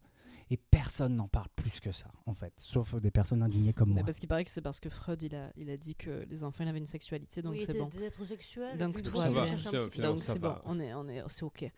Et 0.52 0.58
personne 0.58 1.16
n'en 1.16 1.28
parle 1.28 1.48
plus 1.56 1.80
que 1.80 1.92
ça, 1.92 2.08
en 2.26 2.34
fait, 2.34 2.54
sauf 2.58 2.96
des 2.96 3.12
personnes 3.12 3.44
indignées 3.44 3.72
comme 3.74 3.90
Mais 3.90 3.96
moi. 3.96 4.04
parce 4.06 4.18
qu'il 4.18 4.28
paraît 4.28 4.44
que 4.46 4.50
c'est 4.52 4.62
parce 4.62 4.80
que 4.80 4.90
Freud 4.90 5.22
il 5.22 5.36
a, 5.36 5.52
il 5.56 5.70
a 5.70 5.78
dit 5.78 5.94
que 5.96 6.26
les 6.30 6.44
enfants 6.44 6.64
ils 6.64 6.68
avaient 6.70 6.80
une 6.80 6.88
sexualité 6.88 7.42
donc 7.44 7.54
Oui, 7.54 7.64
c'est 7.66 7.78
bon. 7.78 7.90
Des 7.96 8.04
êtres 8.06 8.26
sexuels. 8.26 8.78
Donc 8.78 9.02
tout 9.04 9.12
va 9.12 9.46
ça 9.46 9.90
finalement, 9.90 10.14
Donc 10.16 10.20
c'est 10.24 10.40
va. 10.40 10.50
bon, 10.50 10.62
on 10.66 10.80
est, 10.80 10.94
on 10.96 11.08
est, 11.08 11.22
c'est 11.28 11.44
ok. 11.44 11.72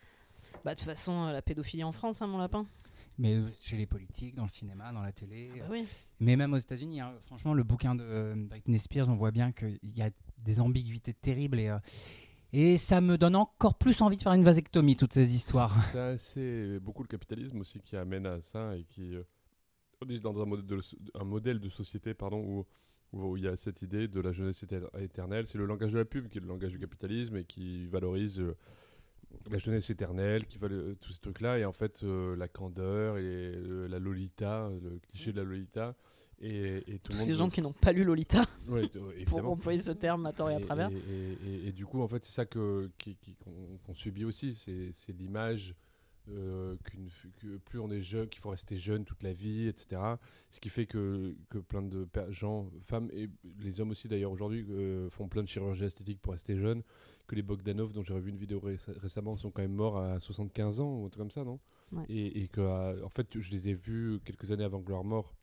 Bah 0.64 0.74
de 0.74 0.78
toute 0.78 0.86
façon 0.88 1.26
euh, 1.26 1.32
la 1.32 1.42
pédophilie 1.42 1.84
en 1.84 1.92
France 1.92 2.22
hein, 2.22 2.26
mon 2.26 2.38
lapin. 2.38 2.64
Mais 3.18 3.34
euh, 3.34 3.46
chez 3.60 3.76
les 3.76 3.84
politiques, 3.86 4.34
dans 4.36 4.44
le 4.44 4.48
cinéma, 4.48 4.90
dans 4.90 5.02
la 5.02 5.12
télé, 5.12 5.50
Bah 5.58 5.74
euh, 5.74 5.82
mais 6.20 6.34
même 6.36 6.54
aux 6.54 6.58
États-Unis, 6.58 7.00
hein, 7.02 7.12
franchement, 7.26 7.52
le 7.52 7.62
bouquin 7.62 7.94
de 7.94 8.02
euh, 8.02 8.34
Britney 8.36 8.78
Spears, 8.78 9.08
on 9.10 9.16
voit 9.16 9.32
bien 9.32 9.52
qu'il 9.52 9.78
y 9.82 10.00
a 10.00 10.08
des 10.38 10.60
ambiguïtés 10.60 11.12
terribles 11.12 11.60
et, 11.60 11.68
euh, 11.68 11.78
et 12.52 12.78
ça 12.78 13.00
me 13.00 13.16
donne 13.16 13.36
encore 13.36 13.74
plus 13.76 14.00
envie 14.00 14.16
de 14.16 14.22
faire 14.22 14.32
une 14.32 14.44
vasectomie, 14.44 14.96
toutes 14.96 15.12
ces 15.14 15.34
histoires. 15.34 15.74
C'est 16.18 16.78
beaucoup 16.80 17.02
le 17.02 17.08
capitalisme 17.08 17.60
aussi 17.60 17.80
qui 17.80 17.96
amène 17.96 18.26
à 18.26 18.40
ça 18.40 18.76
et 18.76 18.84
qui 18.84 19.14
euh, 19.16 19.22
on 20.04 20.08
est 20.08 20.18
dans 20.20 20.40
un 20.40 20.44
modèle 20.44 20.66
de, 20.66 20.80
un 21.14 21.24
modèle 21.24 21.60
de 21.60 21.68
société 21.68 22.14
pardon 22.14 22.38
où 22.38 22.66
où 23.14 23.36
il 23.36 23.42
y 23.44 23.46
a 23.46 23.56
cette 23.58 23.82
idée 23.82 24.08
de 24.08 24.20
la 24.22 24.32
jeunesse 24.32 24.64
éter- 24.64 24.80
éternelle. 24.98 25.46
C'est 25.46 25.58
le 25.58 25.66
langage 25.66 25.92
de 25.92 25.98
la 25.98 26.06
pub 26.06 26.28
qui 26.28 26.38
est 26.38 26.40
le 26.40 26.46
langage 26.46 26.72
du 26.72 26.78
capitalisme 26.78 27.36
et 27.36 27.44
qui 27.44 27.86
valorise 27.88 28.40
euh, 28.40 28.56
la 29.50 29.58
jeunesse 29.58 29.90
éternelle, 29.90 30.46
qui 30.46 30.56
valorise 30.56 30.96
tous 30.98 31.12
ces 31.12 31.20
trucs-là. 31.20 31.58
Et 31.58 31.66
en 31.66 31.74
fait, 31.74 32.02
euh, 32.04 32.34
la 32.36 32.48
candeur 32.48 33.18
et 33.18 33.52
la 33.86 33.98
Lolita, 33.98 34.70
le 34.82 34.98
cliché 35.10 35.32
de 35.32 35.42
la 35.42 35.44
Lolita. 35.44 35.94
Et, 36.42 36.78
et 36.92 36.98
tout 36.98 37.12
Tous 37.12 37.18
monde 37.18 37.26
ces 37.26 37.34
gens 37.34 37.48
qui 37.50 37.62
n'ont 37.62 37.72
pas 37.72 37.92
lu 37.92 38.02
Lolita 38.04 38.44
Ouais, 38.68 38.88
pour 39.26 39.38
employer 39.48 39.78
ce 39.78 39.92
terme 39.92 40.26
à 40.26 40.32
tort 40.32 40.50
et 40.50 40.54
à 40.56 40.60
travers. 40.60 40.90
Et, 40.90 41.72
du 41.72 41.86
coup, 41.86 42.00
en 42.02 42.08
fait, 42.08 42.24
c'est 42.24 42.32
ça 42.32 42.44
que, 42.46 42.90
qui- 42.98 43.16
qui- 43.16 43.36
qu'on, 43.36 43.94
subit 43.94 44.24
aussi. 44.24 44.54
C'est, 44.54 44.90
l'image 45.12 45.74
euh, 46.30 46.76
qu'une, 46.84 47.08
que 47.40 47.56
plus 47.58 47.78
on 47.80 47.90
est 47.90 48.02
jeune, 48.02 48.28
qu'il 48.28 48.40
faut 48.40 48.50
rester 48.50 48.76
jeune 48.76 49.04
toute 49.04 49.22
la 49.22 49.32
vie, 49.32 49.66
etc. 49.68 50.00
Ce 50.50 50.60
qui 50.60 50.68
fait 50.68 50.86
que, 50.86 51.34
que 51.50 51.58
plein 51.58 51.82
de 51.82 52.06
gens, 52.30 52.68
femmes 52.80 53.08
et 53.12 53.28
les 53.60 53.80
hommes 53.80 53.90
aussi 53.90 54.08
d'ailleurs 54.08 54.30
aujourd'hui, 54.32 54.64
euh, 54.70 55.10
font 55.10 55.28
plein 55.28 55.42
de 55.42 55.48
chirurgie 55.48 55.84
esthétique 55.84 56.20
pour 56.20 56.32
rester 56.32 56.56
jeunes. 56.56 56.82
Que 57.28 57.34
les 57.36 57.42
Bogdanov, 57.42 57.92
dont 57.92 58.02
j'ai 58.02 58.14
revu 58.14 58.30
une 58.30 58.36
vidéo 58.36 58.58
ré- 58.60 58.78
récemment, 59.00 59.36
sont 59.36 59.50
quand 59.50 59.62
même 59.62 59.74
morts 59.74 59.96
à 59.98 60.18
75 60.20 60.80
ans 60.80 60.96
ou 61.00 61.06
un 61.06 61.08
truc 61.08 61.20
comme 61.22 61.30
ça, 61.30 61.44
non? 61.44 61.58
Ouais. 61.92 62.04
Et, 62.08 62.42
et 62.42 62.48
que, 62.48 62.60
euh, 62.60 63.04
en 63.04 63.08
fait, 63.10 63.38
je 63.38 63.50
les 63.52 63.68
ai 63.68 63.74
vus 63.74 64.18
quelques 64.24 64.50
années 64.52 64.64
avant 64.64 64.82
leur 64.88 65.04
mort. 65.04 65.34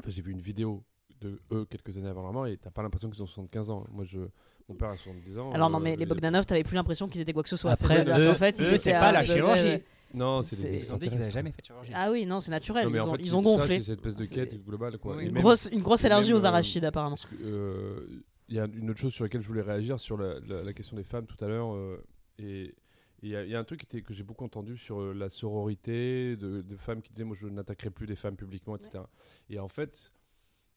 Enfin, 0.00 0.10
j'ai 0.10 0.22
vu 0.22 0.32
une 0.32 0.40
vidéo 0.40 0.82
de 1.20 1.40
eux 1.52 1.64
quelques 1.64 1.96
années 1.98 2.08
avant 2.08 2.22
leur 2.22 2.32
mort 2.32 2.46
et 2.46 2.56
t'as 2.56 2.70
pas 2.70 2.82
l'impression 2.82 3.10
qu'ils 3.10 3.22
ont 3.22 3.26
75 3.26 3.70
ans. 3.70 3.84
Moi, 3.90 4.04
je, 4.04 4.20
mon 4.68 4.74
père 4.76 4.90
a 4.90 4.96
70 4.96 5.38
ans. 5.38 5.52
Alors 5.52 5.68
non 5.70 5.78
euh, 5.78 5.82
mais 5.82 5.96
les 5.96 6.06
Bogdanov 6.06 6.46
t'avais 6.46 6.62
plus 6.62 6.76
l'impression 6.76 7.08
qu'ils 7.08 7.20
étaient 7.20 7.32
quoi 7.32 7.42
que 7.42 7.48
ce 7.48 7.56
soit. 7.56 7.72
Après, 7.72 8.02
eux- 8.02 8.26
qu'en 8.28 8.34
fait, 8.34 8.54
c'est 8.56 8.92
pas 8.92 9.12
la 9.12 9.24
chirurgie. 9.24 9.82
Non, 10.14 10.42
c'est 10.42 10.56
des 10.56 10.78
Ils 10.78 10.92
ont 10.92 10.96
dit 10.96 11.08
qu'ils 11.10 11.18
n'avaient 11.18 11.30
jamais 11.30 11.50
fait 11.52 11.60
de 11.60 11.66
chirurgie. 11.66 11.92
Ah 11.94 12.10
oui 12.10 12.24
non 12.24 12.40
c'est 12.40 12.50
naturel. 12.50 12.88
Non, 12.88 12.94
ils 12.94 13.00
en 13.00 13.08
ont, 13.08 13.16
fait, 13.16 13.22
ils 13.22 13.30
gonflé. 13.42 13.76
c'est 13.78 13.82
cette 13.92 14.06
espèce 14.06 14.16
de 14.30 14.34
quête 14.34 14.64
globale. 14.64 14.96
Quoi. 14.98 15.16
Oui, 15.16 15.24
Et 15.24 15.26
Une 15.26 15.34
même- 15.34 15.42
grosse, 15.42 15.68
une 15.70 15.82
grosse 15.82 16.04
allergie 16.04 16.32
aux 16.32 16.44
euh, 16.44 16.48
arachides 16.48 16.84
apparemment. 16.86 17.16
euh, 17.44 18.06
Il 18.48 18.54
y 18.56 18.58
a 18.60 18.66
une 18.72 18.88
autre 18.88 19.00
chose 19.00 19.12
sur 19.12 19.24
laquelle 19.24 19.42
je 19.42 19.48
voulais 19.48 19.60
réagir 19.60 20.00
sur 20.00 20.16
la, 20.16 20.40
la- 20.48 20.62
la 20.62 20.72
question 20.72 20.96
des 20.96 21.04
femmes 21.04 21.26
tout 21.26 21.42
à 21.44 21.48
l'heure. 21.48 21.74
euh, 21.74 22.02
et 22.38 22.74
il 23.22 23.30
y, 23.30 23.36
a- 23.36 23.44
il 23.44 23.50
y 23.50 23.54
a 23.54 23.58
un 23.58 23.64
truc 23.64 23.82
était, 23.84 24.02
que 24.02 24.14
j'ai 24.14 24.22
beaucoup 24.22 24.44
entendu 24.44 24.76
sur 24.76 25.00
euh, 25.00 25.12
la 25.14 25.28
sororité 25.30 26.36
de, 26.36 26.62
de 26.62 26.76
femmes 26.76 27.02
qui 27.02 27.12
disaient 27.12 27.24
Moi, 27.24 27.36
je 27.38 27.46
n'attaquerai 27.48 27.90
plus 27.90 28.06
des 28.06 28.16
femmes 28.16 28.36
publiquement, 28.36 28.76
etc. 28.76 29.10
Et 29.50 29.58
en 29.58 29.68
fait, 29.68 30.12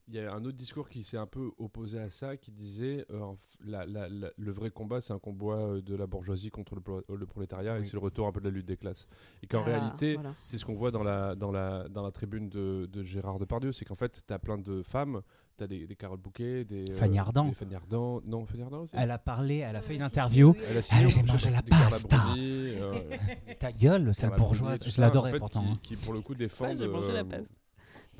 il 0.07 0.15
y 0.15 0.19
a 0.19 0.33
un 0.33 0.43
autre 0.43 0.57
discours 0.57 0.89
qui 0.89 1.03
s'est 1.03 1.17
un 1.17 1.25
peu 1.27 1.51
opposé 1.57 1.99
à 1.99 2.09
ça, 2.09 2.35
qui 2.37 2.51
disait 2.51 3.05
euh, 3.11 3.21
en 3.21 3.33
f- 3.33 3.37
la- 3.63 3.85
la- 3.85 4.09
la- 4.09 4.31
le 4.35 4.51
vrai 4.51 4.69
combat, 4.69 4.99
c'est 4.99 5.13
un 5.13 5.19
combat 5.19 5.53
euh, 5.55 5.81
de 5.81 5.95
la 5.95 6.07
bourgeoisie 6.07 6.49
contre 6.49 6.75
le, 6.75 6.81
pro- 6.81 7.03
le 7.15 7.25
prolétariat, 7.25 7.77
et 7.77 7.79
Oui. 7.81 7.85
c'est 7.85 7.93
le 7.93 7.99
retour 7.99 8.27
un 8.27 8.31
peu 8.31 8.39
de 8.41 8.45
la 8.45 8.51
lutte 8.51 8.65
des 8.67 8.77
classes. 8.77 9.07
Et 9.43 9.47
qu'en 9.47 9.59
Ah, 9.61 9.65
réalité, 9.65 10.15
voilà. 10.15 10.33
c'est 10.47 10.57
ce 10.57 10.65
qu'on 10.65 10.73
voit 10.73 10.91
dans 10.91 11.03
la, 11.03 11.35
dans 11.35 11.51
la, 11.51 11.87
dans 11.87 12.03
la 12.03 12.11
tribune 12.11 12.49
de, 12.49 12.89
de 12.91 13.03
Gérard 13.03 13.39
Depardieu, 13.39 13.71
c'est 13.71 13.85
qu'en 13.85 13.95
fait, 13.95 14.21
tu 14.27 14.33
as 14.33 14.39
plein 14.39 14.57
de 14.57 14.81
femmes, 14.83 15.21
tu 15.57 15.63
as 15.63 15.67
des, 15.67 15.85
des 15.87 15.95
Carole 15.95 16.19
Bouquet, 16.19 16.65
des... 16.65 16.85
euh, 16.91 16.95
Fanny 16.95 17.17
Ardant. 17.19 17.45
des 17.45 17.53
Fanny 17.53 17.75
Ardant. 17.75 18.21
Non, 18.25 18.45
Fanny 18.45 18.63
Ardant 18.63 18.81
aussi 18.81 18.95
Elle 18.97 19.11
a 19.11 19.17
parlé, 19.19 19.57
elle 19.57 19.75
a 19.75 19.81
fait 19.81 19.95
une 19.95 20.01
Ouais, 20.01 20.07
si, 20.09 20.13
interview. 20.19 20.53
si, 20.53 20.59
oui, 20.59 20.65
Elle 20.71 20.77
a 20.77 20.81
signé 20.81 21.01
Elle, 21.01 21.07
au- 21.23 21.31
mangé 21.31 21.49
la 21.51 21.61
pasta. 21.61 22.17
Bruni, 22.17 22.69
euh, 22.75 22.93
Ta 23.59 23.71
gueule, 23.71 24.13
cette 24.15 24.35
bourgeoise. 24.35 24.79
Je 24.85 24.99
l'adorais 24.99 25.29
en 25.29 25.33
fait, 25.33 25.39
pourtant. 25.39 25.61
Qui, 25.63 25.69
hein. 25.71 25.79
qui, 25.83 25.95
pour 25.95 26.13
le 26.13 26.21
coup 26.21 26.33
Ouais, 26.33 26.39
défendent... 26.39 26.77
j'ai 26.77 26.87
mangé 26.87 27.11
la 27.13 27.19
euh, 27.19 27.23
peste. 27.23 27.53
qui 27.70 27.70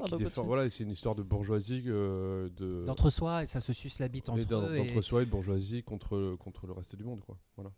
Pardon, 0.01 0.17
défend- 0.17 0.29
continue. 0.41 0.47
voilà, 0.47 0.69
c'est 0.69 0.83
une 0.83 0.91
histoire 0.91 1.15
de 1.15 1.23
bourgeoisie 1.23 1.83
euh, 1.87 2.49
de 2.57 2.83
D'entre-soi, 2.85 3.43
et 3.43 3.45
ça 3.45 3.59
se 3.59 3.73
suce 3.73 3.99
la 3.99 4.07
bite 4.07 4.27
et 4.27 4.31
entre 4.31 4.41
et- 4.41 4.45
d'entre-soi 4.45 5.21
et 5.23 5.25
de 5.25 5.31
bourgeoisie 5.31 5.83
contre, 5.83 6.35
contre 6.37 6.67
le 6.67 6.73
reste 6.73 6.95
du 6.95 7.03
monde, 7.03 7.21
quoi. 7.21 7.37
Voilà. 7.55 7.71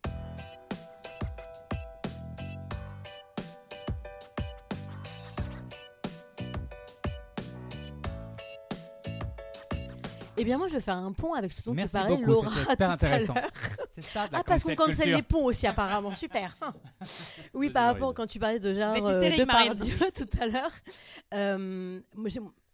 Eh 10.37 10.43
bien, 10.43 10.57
moi, 10.57 10.67
je 10.67 10.73
vais 10.73 10.81
faire 10.81 10.97
un 10.97 11.11
pont 11.13 11.33
avec 11.33 11.51
ce 11.51 11.61
dont 11.61 11.73
Merci 11.73 11.95
tu 11.95 12.01
parlais, 12.01 12.17
beaucoup, 12.17 12.29
Laura, 12.31 12.49
c'était 12.51 12.65
tout 12.65 12.71
hyper 12.73 12.89
à 12.89 12.93
intéressant. 12.93 13.33
l'heure. 13.35 13.49
C'est 13.91 14.03
ça, 14.03 14.27
de 14.27 14.33
la 14.33 14.39
Ah, 14.39 14.43
parce 14.43 14.63
qu'on 14.63 14.75
cancel 14.75 14.87
cancelle 14.87 14.95
culture. 15.05 15.17
les 15.17 15.23
ponts 15.23 15.45
aussi, 15.45 15.67
apparemment. 15.67 16.13
Super. 16.15 16.57
oui, 17.53 17.69
par 17.69 17.85
rapport 17.93 18.13
quand 18.13 18.25
tu 18.25 18.39
parlais 18.39 18.59
de 18.59 18.69
êtes 18.69 18.77
euh, 18.77 19.45
Marine. 19.45 19.73
Depardieu 19.73 19.97
tout 20.15 20.29
à 20.39 20.47
l'heure. 20.47 20.71
euh, 21.33 21.99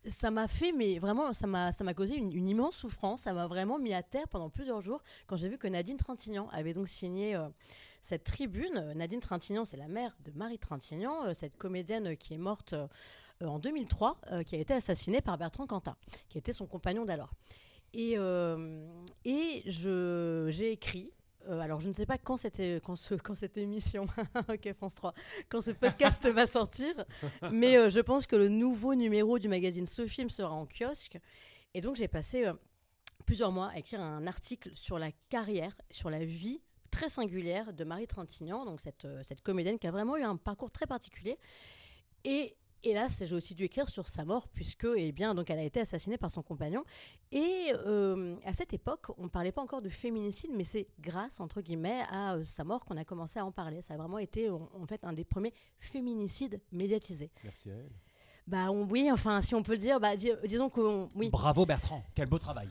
ça 0.10 0.32
m'a 0.32 0.48
fait, 0.48 0.72
mais 0.72 0.98
vraiment, 1.00 1.34
ça 1.34 1.46
m'a, 1.48 1.72
ça 1.74 1.84
m'a 1.84 1.94
causé 1.94 2.16
une, 2.16 2.32
une 2.32 2.48
immense 2.48 2.78
souffrance. 2.78 3.24
Ça 3.24 3.34
m'a 3.34 3.48
vraiment 3.48 3.78
mis 3.78 3.94
à 3.94 4.02
terre 4.02 4.28
pendant 4.30 4.50
plusieurs 4.50 4.82
jours 4.82 5.04
quand 5.28 5.36
j'ai 5.36 5.50
vu 5.50 5.58
que 5.58 5.68
Nadine 5.68 5.98
Trintignant 5.98 6.48
avait 6.54 6.74
donc 6.74 6.88
signé 6.88 7.36
euh, 7.36 7.50
cette 8.02 8.24
tribune. 8.24 8.78
Euh, 8.78 8.94
Nadine 8.94 9.20
Trintignant, 9.20 9.66
c'est 9.66 9.76
la 9.78 9.90
mère 9.90 10.16
de 10.24 10.32
Marie 10.32 10.58
Trintignant, 10.58 11.34
cette 11.34 11.58
comédienne 11.58 12.16
qui 12.16 12.34
est 12.34 12.38
morte 12.38 12.72
euh, 12.74 12.88
en 13.46 13.60
2003, 13.60 14.18
euh, 14.32 14.44
qui 14.44 14.56
a 14.56 14.60
été 14.60 14.74
assassinée 14.74 15.22
par 15.22 15.38
Bertrand 15.38 15.68
Cantat, 15.68 15.96
qui 16.28 16.38
était 16.38 16.54
son 16.54 16.66
compagnon 16.68 17.06
d'alors. 17.06 17.32
Et, 17.94 18.14
euh, 18.18 18.86
et 19.26 19.64
j'ai 19.66 20.72
écrit. 20.72 21.12
euh, 21.48 21.60
alors, 21.60 21.80
je 21.80 21.88
ne 21.88 21.94
sais 21.94 22.06
pas 22.06 22.18
quand, 22.18 22.38
c'était, 22.38 22.80
quand, 22.84 22.96
ce- 22.96 23.16
quand 23.16 23.36
cette 23.36 23.58
émission, 23.58 24.06
ok 24.50 24.74
France 24.74 24.94
3, 24.96 25.14
quand 25.50 25.62
ce 25.62 25.72
podcast 25.72 26.28
va 26.28 26.46
sortir, 26.48 26.94
mais 27.52 27.78
euh, 27.78 27.90
je 27.90 28.00
pense 28.00 28.28
que 28.28 28.36
le 28.36 28.50
nouveau 28.50 28.94
numéro 28.96 29.40
du 29.40 29.48
magazine 29.48 29.88
Ce 29.88 30.06
Film 30.06 30.30
sera 30.30 30.52
en 30.54 30.66
kiosque. 30.68 31.18
Et 31.74 31.82
donc, 31.82 31.96
j'ai 31.96 32.08
passé 32.08 32.46
euh, 32.46 32.54
plusieurs 33.26 33.52
mois 33.52 33.70
à 33.70 33.78
écrire 33.80 34.02
un 34.02 34.28
article 34.28 34.72
sur 34.76 35.00
la 35.00 35.12
carrière, 35.30 35.76
sur 35.92 36.10
la 36.10 36.24
vie 36.26 36.62
très 36.92 37.10
singulière 37.10 37.72
de 37.74 37.84
Marie 37.84 38.08
Trintignant, 38.08 38.66
donc 38.66 38.82
cette, 38.82 39.06
euh, 39.06 39.22
cette 39.24 39.42
comédienne 39.42 39.78
qui 39.80 39.88
a 39.88 39.92
vraiment 39.92 40.18
eu 40.18 40.24
un 40.24 40.36
parcours 40.36 40.72
très 40.72 40.88
particulier. 40.88 41.38
Et 42.24 42.56
hélas, 42.84 43.22
j'ai 43.26 43.36
aussi 43.36 43.56
dû 43.56 43.64
écrire 43.64 43.90
sur 43.90 44.08
sa 44.10 44.26
mort, 44.26 44.48
puisque 44.48 44.88
eh 44.96 45.12
bien, 45.12 45.36
donc, 45.36 45.50
elle 45.50 45.60
a 45.60 45.64
été 45.64 45.80
assassinée 45.80 46.18
par 46.18 46.32
son 46.32 46.42
compagnon. 46.42 46.84
Et 47.32 47.72
euh, 47.74 48.36
à 48.46 48.54
cette 48.54 48.74
époque, 48.74 49.08
on 49.18 49.24
ne 49.24 49.30
parlait 49.30 49.52
pas 49.52 49.62
encore 49.62 49.82
de 49.82 49.90
féminicide, 49.90 50.52
mais 50.54 50.64
c'est 50.64 50.88
grâce, 51.00 51.40
entre 51.40 51.62
guillemets, 51.62 52.02
à 52.10 52.36
euh, 52.36 52.44
sa 52.44 52.64
mort 52.64 52.86
qu'on 52.86 52.98
a 52.98 53.06
commencé 53.06 53.40
à 53.40 53.46
en 53.46 53.52
parler. 53.52 53.82
Ça 53.82 53.94
a 53.94 53.98
vraiment 53.98 54.18
été, 54.20 54.50
en, 54.50 54.70
en 54.74 54.86
fait, 54.88 55.04
un 55.04 55.14
des 55.14 55.24
premiers 55.26 55.54
féminicides 55.80 56.62
médiatisés. 56.72 57.32
Merci 57.44 57.70
à 57.72 57.74
elle. 57.76 57.92
Bah 58.48 58.72
on- 58.72 58.84
oui, 58.84 59.12
enfin, 59.12 59.42
si 59.42 59.54
on 59.54 59.62
peut 59.62 59.74
le 59.74 59.78
dire, 59.78 60.00
bah, 60.00 60.16
dis- 60.16 60.32
disons 60.46 60.70
que 60.70 60.82
on- 60.82 61.10
oui. 61.16 61.30
Bravo 61.30 61.66
Bertrand, 61.68 62.04
quel 62.16 62.28
beau 62.28 62.40
travail. 62.40 62.70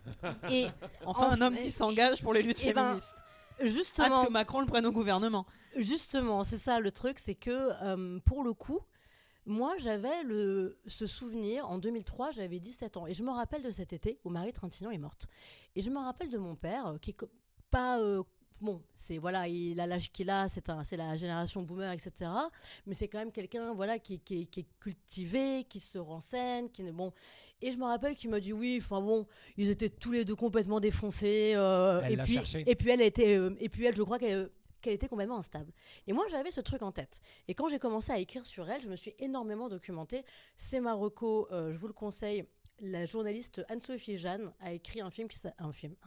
Et 0.50 0.66
Enfin, 1.06 1.30
un 1.30 1.40
homme 1.40 1.56
qui 1.56 1.70
s'engage 1.70 2.20
pour 2.20 2.34
les 2.34 2.42
luttes 2.42 2.58
Eh 2.64 2.72
ben, 2.72 2.82
féministes. 2.98 3.08
Hâte 3.60 3.66
justement, 3.68 4.24
que 4.24 4.30
Macron 4.32 4.60
le 4.60 4.66
prenne 4.66 4.86
au 4.86 4.92
gouvernement. 4.92 5.46
Justement, 5.76 6.42
c'est 6.42 6.58
ça 6.58 6.80
le 6.80 6.90
truc, 6.90 7.18
c'est 7.20 7.34
que 7.36 7.70
euh, 7.82 8.18
pour 8.24 8.42
le 8.42 8.54
coup, 8.54 8.80
moi 9.48 9.74
j'avais 9.78 10.22
le 10.22 10.78
ce 10.86 11.06
souvenir 11.06 11.68
en 11.68 11.78
2003, 11.78 12.30
j'avais 12.30 12.60
17 12.60 12.96
ans 12.96 13.06
et 13.08 13.14
je 13.14 13.24
me 13.24 13.30
rappelle 13.30 13.62
de 13.62 13.70
cet 13.70 13.92
été 13.92 14.20
où 14.24 14.30
Marie 14.30 14.52
Trintignant 14.52 14.90
est 14.90 14.98
morte. 14.98 15.26
Et 15.74 15.82
je 15.82 15.90
me 15.90 15.98
rappelle 15.98 16.30
de 16.30 16.38
mon 16.38 16.54
père 16.54 16.86
euh, 16.86 16.98
qui 16.98 17.10
est 17.10 17.16
pas 17.70 17.98
euh, 18.00 18.22
bon, 18.60 18.82
c'est 18.94 19.18
voilà, 19.18 19.46
il 19.48 19.78
a 19.80 19.86
l'âge 19.86 20.10
qu'il 20.12 20.30
a, 20.30 20.48
c'est 20.48 20.68
un, 20.68 20.82
c'est 20.84 20.96
la 20.96 21.16
génération 21.16 21.62
boomer, 21.62 21.92
etc. 21.92 22.12
Mais 22.86 22.94
c'est 22.94 23.08
quand 23.08 23.18
même 23.18 23.32
quelqu'un 23.32 23.72
voilà 23.74 23.98
qui, 23.98 24.18
qui, 24.20 24.42
est- 24.42 24.46
qui 24.46 24.60
est 24.60 24.66
cultivé, 24.80 25.64
qui 25.68 25.80
se 25.80 25.98
renseigne, 25.98 26.68
qui 26.70 26.82
bon. 26.92 27.12
Et 27.62 27.72
je 27.72 27.76
me 27.76 27.84
rappelle 27.84 28.14
qu'il 28.14 28.30
m'a 28.30 28.40
dit 28.40 28.52
oui, 28.52 28.78
enfin 28.80 29.00
bon, 29.00 29.26
ils 29.56 29.68
étaient 29.70 29.88
tous 29.90 30.12
les 30.12 30.24
deux 30.24 30.36
complètement 30.36 30.80
défoncés. 30.80 31.52
euh, 31.56 32.00
et 32.12 32.16
puis 32.24 32.34
cherché. 32.34 32.64
et 32.66 32.74
puis 32.74 32.90
elle 32.90 33.00
était 33.02 33.36
euh, 33.36 33.54
et 33.60 33.68
puis 33.68 33.84
elle, 33.84 33.94
je 33.96 34.02
crois 34.02 34.18
qu'elle 34.18 34.50
qu'elle 34.80 34.94
était 34.94 35.08
complètement 35.08 35.38
instable. 35.38 35.72
Et 36.06 36.12
moi, 36.12 36.24
j'avais 36.30 36.50
ce 36.50 36.60
truc 36.60 36.82
en 36.82 36.92
tête. 36.92 37.20
Et 37.48 37.54
quand 37.54 37.68
j'ai 37.68 37.78
commencé 37.78 38.12
à 38.12 38.18
écrire 38.18 38.46
sur 38.46 38.68
elle, 38.70 38.82
je 38.82 38.88
me 38.88 38.96
suis 38.96 39.14
énormément 39.18 39.68
documentée. 39.68 40.24
C'est 40.56 40.80
Marocco, 40.80 41.48
euh, 41.52 41.72
je 41.72 41.78
vous 41.78 41.88
le 41.88 41.92
conseille. 41.92 42.44
La 42.80 43.06
journaliste 43.06 43.64
Anne-Sophie 43.68 44.18
Jeanne 44.18 44.52
a 44.60 44.72
écrit 44.72 45.00
un 45.00 45.10
film, 45.10 45.28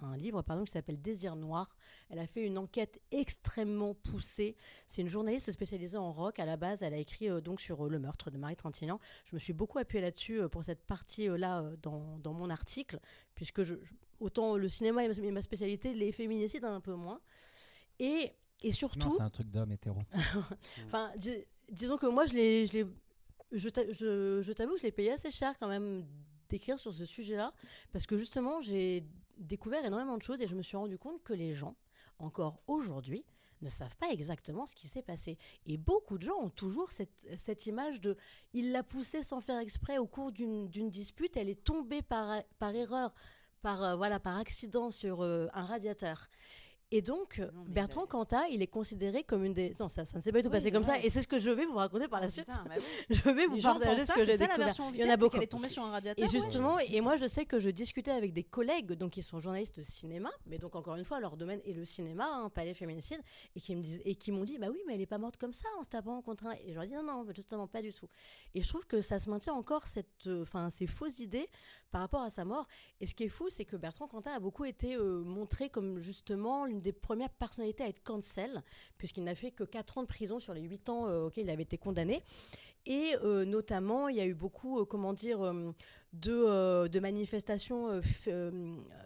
un 0.01 0.15
livre 0.15 0.41
pardon 0.41 0.63
qui 0.63 0.71
s'appelle 0.71 1.01
Désir 1.01 1.35
noir. 1.35 1.75
Elle 2.09 2.19
a 2.19 2.27
fait 2.27 2.45
une 2.45 2.57
enquête 2.57 3.01
extrêmement 3.11 3.93
poussée. 3.93 4.55
C'est 4.87 5.01
une 5.01 5.09
journaliste 5.09 5.51
spécialisée 5.51 5.97
en 5.97 6.13
rock. 6.13 6.39
À 6.39 6.45
la 6.45 6.55
base, 6.55 6.81
elle 6.81 6.93
a 6.93 6.97
écrit 6.97 7.29
euh, 7.29 7.41
donc 7.41 7.59
sur 7.59 7.85
euh, 7.85 7.89
le 7.89 7.99
meurtre 7.99 8.31
de 8.31 8.37
Marie 8.37 8.55
Trintignant. 8.55 9.01
Je 9.25 9.35
me 9.35 9.39
suis 9.39 9.51
beaucoup 9.51 9.79
appuyée 9.79 10.01
là-dessus 10.01 10.47
pour 10.49 10.63
cette 10.63 10.85
partie 10.85 11.27
là 11.27 11.59
euh, 11.59 11.75
dans, 11.81 12.33
mon 12.33 12.49
article, 12.49 13.01
puisque 13.35 13.61
autant 14.21 14.55
le 14.55 14.69
cinéma 14.69 15.03
est 15.03 15.09
ma- 15.09 15.27
est 15.27 15.31
ma 15.31 15.41
spécialité, 15.41 15.93
les 15.93 16.13
féminicides 16.13 16.63
un 16.63 16.79
peu 16.79 16.93
moins. 16.93 17.19
Et, 17.99 18.31
et 18.61 18.69
Non, 18.69 18.73
surtout, 18.73 19.13
c'est 19.17 19.21
un 19.23 19.29
truc 19.29 19.47
d'homme 19.49 19.71
hétéro. 19.71 19.99
Enfin, 20.85 21.11
dis- 21.17 21.45
disons 21.71 21.97
que 21.97 22.05
moi, 22.07 22.25
je 22.25 22.33
l'ai, 22.33 22.67
je 22.67 22.85
je 23.51 23.69
t'a- 23.69 23.91
je 23.91 24.41
je 24.41 24.53
t'avoue 24.53 24.73
que 24.73 24.79
je 24.79 24.83
l'ai 24.83 24.91
payé 24.91 25.11
assez 25.11 25.31
cher 25.31 25.57
quand 25.59 25.67
même 25.67 26.05
d'écrire 26.49 26.79
sur 26.79 26.93
ce 26.93 27.05
sujet-là, 27.05 27.53
parce 27.91 28.05
que 28.05 28.17
justement, 28.17 28.61
j'ai 28.61 29.05
découvert 29.37 29.83
énormément 29.85 30.17
de 30.17 30.21
choses 30.21 30.41
et 30.41 30.47
je 30.47 30.55
me 30.55 30.61
suis 30.61 30.77
rendu 30.77 30.97
compte 30.97 31.23
que 31.23 31.33
les 31.33 31.53
gens, 31.55 31.75
encore 32.19 32.61
aujourd'hui, 32.67 33.23
ne 33.61 33.69
savent 33.69 33.95
pas 33.97 34.09
exactement 34.11 34.65
ce 34.65 34.73
qui 34.75 34.87
s'est 34.87 35.01
passé. 35.03 35.37
Et 35.65 35.77
beaucoup 35.77 36.17
de 36.17 36.23
gens 36.23 36.37
ont 36.39 36.49
toujours 36.49 36.91
cette, 36.91 37.27
cette 37.37 37.67
image 37.67 38.01
de 38.01 38.17
il 38.53 38.71
l'a 38.71 38.83
poussée 38.83 39.23
sans 39.23 39.39
faire 39.39 39.59
exprès 39.59 39.97
au 39.97 40.07
cours 40.07 40.31
d'une 40.31 40.67
d'une 40.67 40.89
dispute, 40.89 41.37
elle 41.37 41.49
est 41.49 41.63
tombée 41.63 42.01
par, 42.01 42.41
par 42.59 42.73
erreur, 42.75 43.13
par, 43.61 43.83
euh, 43.83 43.95
voilà, 43.95 44.19
par 44.19 44.37
accident 44.37 44.89
sur 44.91 45.21
euh, 45.21 45.47
un 45.53 45.65
radiateur. 45.65 46.27
Et 46.93 47.01
donc, 47.01 47.39
Non, 47.39 47.63
Bertrand 47.67 48.03
a- 48.03 48.07
Cantat, 48.07 48.49
il 48.49 48.61
est 48.61 48.67
considéré 48.67 49.23
comme 49.23 49.45
une 49.45 49.53
des... 49.53 49.73
Non, 49.79 49.87
ça, 49.87 50.03
ça 50.05 50.17
ne 50.17 50.21
s'est 50.21 50.31
pas 50.31 50.39
du 50.39 50.43
tout 50.43 50.49
Oui, 50.49 50.57
passé 50.57 50.71
comme 50.71 50.83
ça, 50.83 50.99
et 50.99 51.09
c'est 51.09 51.21
ce 51.21 51.27
que 51.27 51.39
je 51.39 51.49
vais 51.49 51.65
vous 51.65 51.75
raconter 51.75 52.07
par 52.09 52.19
la 52.19 52.25
Ah, 52.27 52.29
suite. 52.29 52.45
putain, 52.45 52.63
bah 52.67 52.75
oui. 52.77 52.83
Je 53.15 53.29
vais 53.29 53.45
vous 53.47 53.55
Les 53.55 53.61
partager 53.61 54.05
ce 54.05 54.11
que 54.13 54.25
j'ai 54.25 54.33
ça 54.33 54.37
la 54.39 54.47
découvert. 54.47 54.57
version 54.65 54.91
Il 54.93 54.99
y 54.99 55.03
en 55.05 55.09
a 55.09 55.15
beaucoup. 55.17 55.31
qu'elle 55.35 55.43
est 55.43 55.47
tombée 55.47 55.69
sur 55.69 55.83
un 55.83 55.91
radiateur. 55.91 56.21
Et 56.23 56.27
ouais. 56.27 56.33
justement, 56.39 56.79
et 56.79 56.99
moi 57.01 57.15
je 57.15 57.27
sais 57.27 57.45
que 57.45 57.59
je 57.59 57.69
discutais 57.69 58.11
avec 58.11 58.33
des 58.33 58.43
collègues, 58.43 58.91
donc 58.91 59.11
qui 59.11 59.23
sont 59.23 59.39
journalistes 59.39 59.81
cinéma, 59.83 60.29
mais 60.45 60.57
donc 60.57 60.75
encore 60.75 60.95
une 60.95 61.05
fois 61.05 61.19
leur 61.21 61.37
domaine 61.37 61.61
est 61.65 61.73
le 61.73 61.85
cinéma, 61.85 62.27
hein, 62.29 62.49
pas 62.49 62.65
les 62.65 62.73
féminicides, 62.73 63.21
et 63.55 63.61
qui 63.61 63.73
me 63.75 63.81
disent 63.81 64.01
et 64.03 64.15
qui 64.15 64.31
m'ont 64.33 64.43
dit 64.43 64.57
bah 64.57 64.67
oui 64.69 64.79
mais 64.85 64.95
elle 64.95 65.01
est 65.01 65.05
pas 65.05 65.17
morte 65.17 65.37
comme 65.37 65.53
ça 65.53 65.67
en 65.79 65.83
se 65.83 65.89
tapant 65.89 66.21
contre 66.21 66.45
un. 66.47 66.51
Et 66.65 66.69
je 66.69 66.73
leur 66.73 66.85
dis 66.85 66.93
non 66.93 67.03
non 67.03 67.25
justement 67.33 67.67
pas 67.67 67.81
du 67.81 67.93
tout. 67.93 68.07
Et 68.53 68.61
je 68.61 68.67
trouve 68.67 68.85
que 68.85 69.01
ça 69.01 69.17
se 69.19 69.29
maintient 69.29 69.53
encore 69.53 69.87
cette, 69.87 70.27
euh, 70.27 70.41
enfin 70.43 70.69
ces 70.69 70.87
fausses 70.87 71.19
idées 71.19 71.47
par 71.91 72.01
rapport 72.01 72.21
à 72.21 72.29
sa 72.29 72.45
mort. 72.45 72.67
Et 72.99 73.05
ce 73.05 73.13
qui 73.13 73.25
est 73.25 73.29
fou, 73.29 73.49
c'est 73.49 73.65
que 73.65 73.75
Bertrand 73.75 74.07
Cantat 74.07 74.33
a 74.33 74.39
beaucoup 74.39 74.65
été 74.65 74.95
euh, 74.95 75.21
montré 75.23 75.69
comme 75.69 75.99
justement 75.99 76.65
l'une 76.65 76.81
des 76.81 76.93
premières 76.93 77.29
personnalités 77.29 77.83
à 77.83 77.87
être 77.87 78.03
cancel, 78.03 78.63
puisqu'il 78.97 79.23
n'a 79.23 79.35
fait 79.35 79.51
que 79.51 79.63
4 79.63 79.99
ans 79.99 80.01
de 80.01 80.07
prison 80.07 80.39
sur 80.39 80.53
les 80.53 80.61
8 80.61 80.89
ans 80.89 81.07
euh, 81.07 81.25
auxquels 81.25 81.45
il 81.45 81.49
avait 81.49 81.63
été 81.63 81.77
condamné. 81.77 82.23
Et 82.87 83.15
euh, 83.21 83.45
notamment, 83.45 84.07
il 84.07 84.15
y 84.15 84.21
a 84.21 84.25
eu 84.25 84.33
beaucoup, 84.33 84.83
comment 84.85 85.13
dire, 85.13 85.41
de, 86.13 86.87
de 86.87 86.99
manifestations 86.99 88.01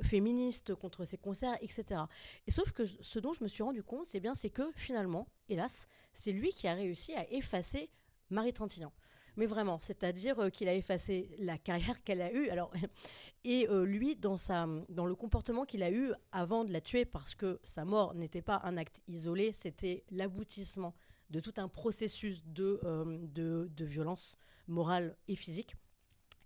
féministes 0.01 0.73
contre 0.73 1.03
ces 1.03 1.17
concerts, 1.17 1.57
etc. 1.59 2.01
Et 2.47 2.51
sauf 2.51 2.71
que 2.71 2.86
ce 2.86 3.19
dont 3.19 3.33
je 3.33 3.43
me 3.43 3.49
suis 3.49 3.63
rendu 3.63 3.83
compte, 3.83 4.07
c'est 4.07 4.21
bien, 4.21 4.33
c'est 4.33 4.49
que 4.49 4.71
finalement, 4.75 5.27
hélas, 5.49 5.89
c'est 6.13 6.31
lui 6.31 6.51
qui 6.53 6.69
a 6.69 6.73
réussi 6.73 7.13
à 7.15 7.29
effacer 7.33 7.89
Marie 8.29 8.53
Trintignant. 8.53 8.93
Mais 9.38 9.45
vraiment, 9.45 9.79
c'est-à-dire 9.81 10.39
euh, 10.39 10.49
qu'il 10.49 10.67
a 10.69 10.73
effacé 10.73 11.29
la 11.39 11.57
carrière 11.57 12.03
qu'elle 12.03 12.21
a 12.21 12.31
eue. 12.31 12.49
Alors, 12.49 12.71
et 13.43 13.67
euh, 13.69 13.86
lui, 13.86 14.15
dans, 14.15 14.38
sa, 14.38 14.67
dans 14.89 15.05
le 15.05 15.15
comportement 15.15 15.65
qu'il 15.65 15.83
a 15.83 15.91
eu 15.91 16.13
avant 16.31 16.63
de 16.63 16.71
la 16.71 16.81
tuer, 16.81 17.05
parce 17.05 17.36
que 17.36 17.59
sa 17.63 17.86
mort 17.86 18.13
n'était 18.15 18.41
pas 18.41 18.61
un 18.63 18.77
acte 18.77 19.01
isolé, 19.07 19.51
c'était 19.53 20.03
l'aboutissement 20.11 20.95
de 21.31 21.39
tout 21.39 21.53
un 21.57 21.67
processus 21.67 22.43
de, 22.45 22.79
euh, 22.83 23.17
de, 23.33 23.69
de 23.75 23.86
violence 23.86 24.38
morale 24.67 25.17
et 25.27 25.36
physique. 25.36 25.75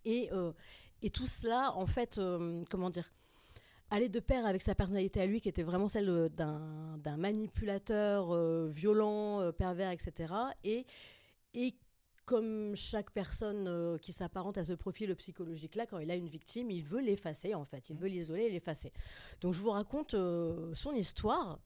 Et, 0.06 0.30
et 1.02 1.10
tout 1.10 1.28
cela, 1.28 1.74
en 1.76 1.86
fait, 1.86 2.20
comment 2.70 2.90
dire, 2.90 3.12
allait 3.92 4.08
de 4.08 4.22
pair 4.22 4.46
avec 4.46 4.62
sa 4.62 4.74
personnalité 4.74 5.22
à 5.22 5.26
lui, 5.26 5.42
qui 5.42 5.50
était 5.50 5.62
vraiment 5.62 5.90
celle 5.90 6.30
d'un 6.30 7.18
manipulateur 7.18 8.34
violent, 8.70 9.52
pervers, 9.52 9.92
etc. 9.92 10.34
Et, 10.64 10.86
et 11.54 11.76
comme 12.30 12.76
chaque 12.76 13.10
personne 13.12 13.66
euh, 13.68 13.98
qui 13.98 14.12
s'apparente 14.14 14.58
à 14.60 14.64
ce 14.64 14.74
profil 14.74 15.16
psychologique-là, 15.16 15.88
quand 15.88 15.98
il 15.98 16.12
a 16.12 16.16
une 16.16 16.28
victime, 16.30 16.70
il 16.70 16.84
veut 16.84 17.02
l'effacer, 17.02 17.56
en 17.56 17.66
fait. 17.66 17.90
Il 17.90 17.98
veut 17.98 18.08
l'isoler 18.08 18.44
et 18.44 18.50
l'effacer. 18.52 18.92
Donc 19.42 19.54
je 19.56 19.62
vous 19.62 19.72
raconte 19.72 20.14
euh, 20.14 20.72
son 20.76 20.92
histoire. 20.94 21.60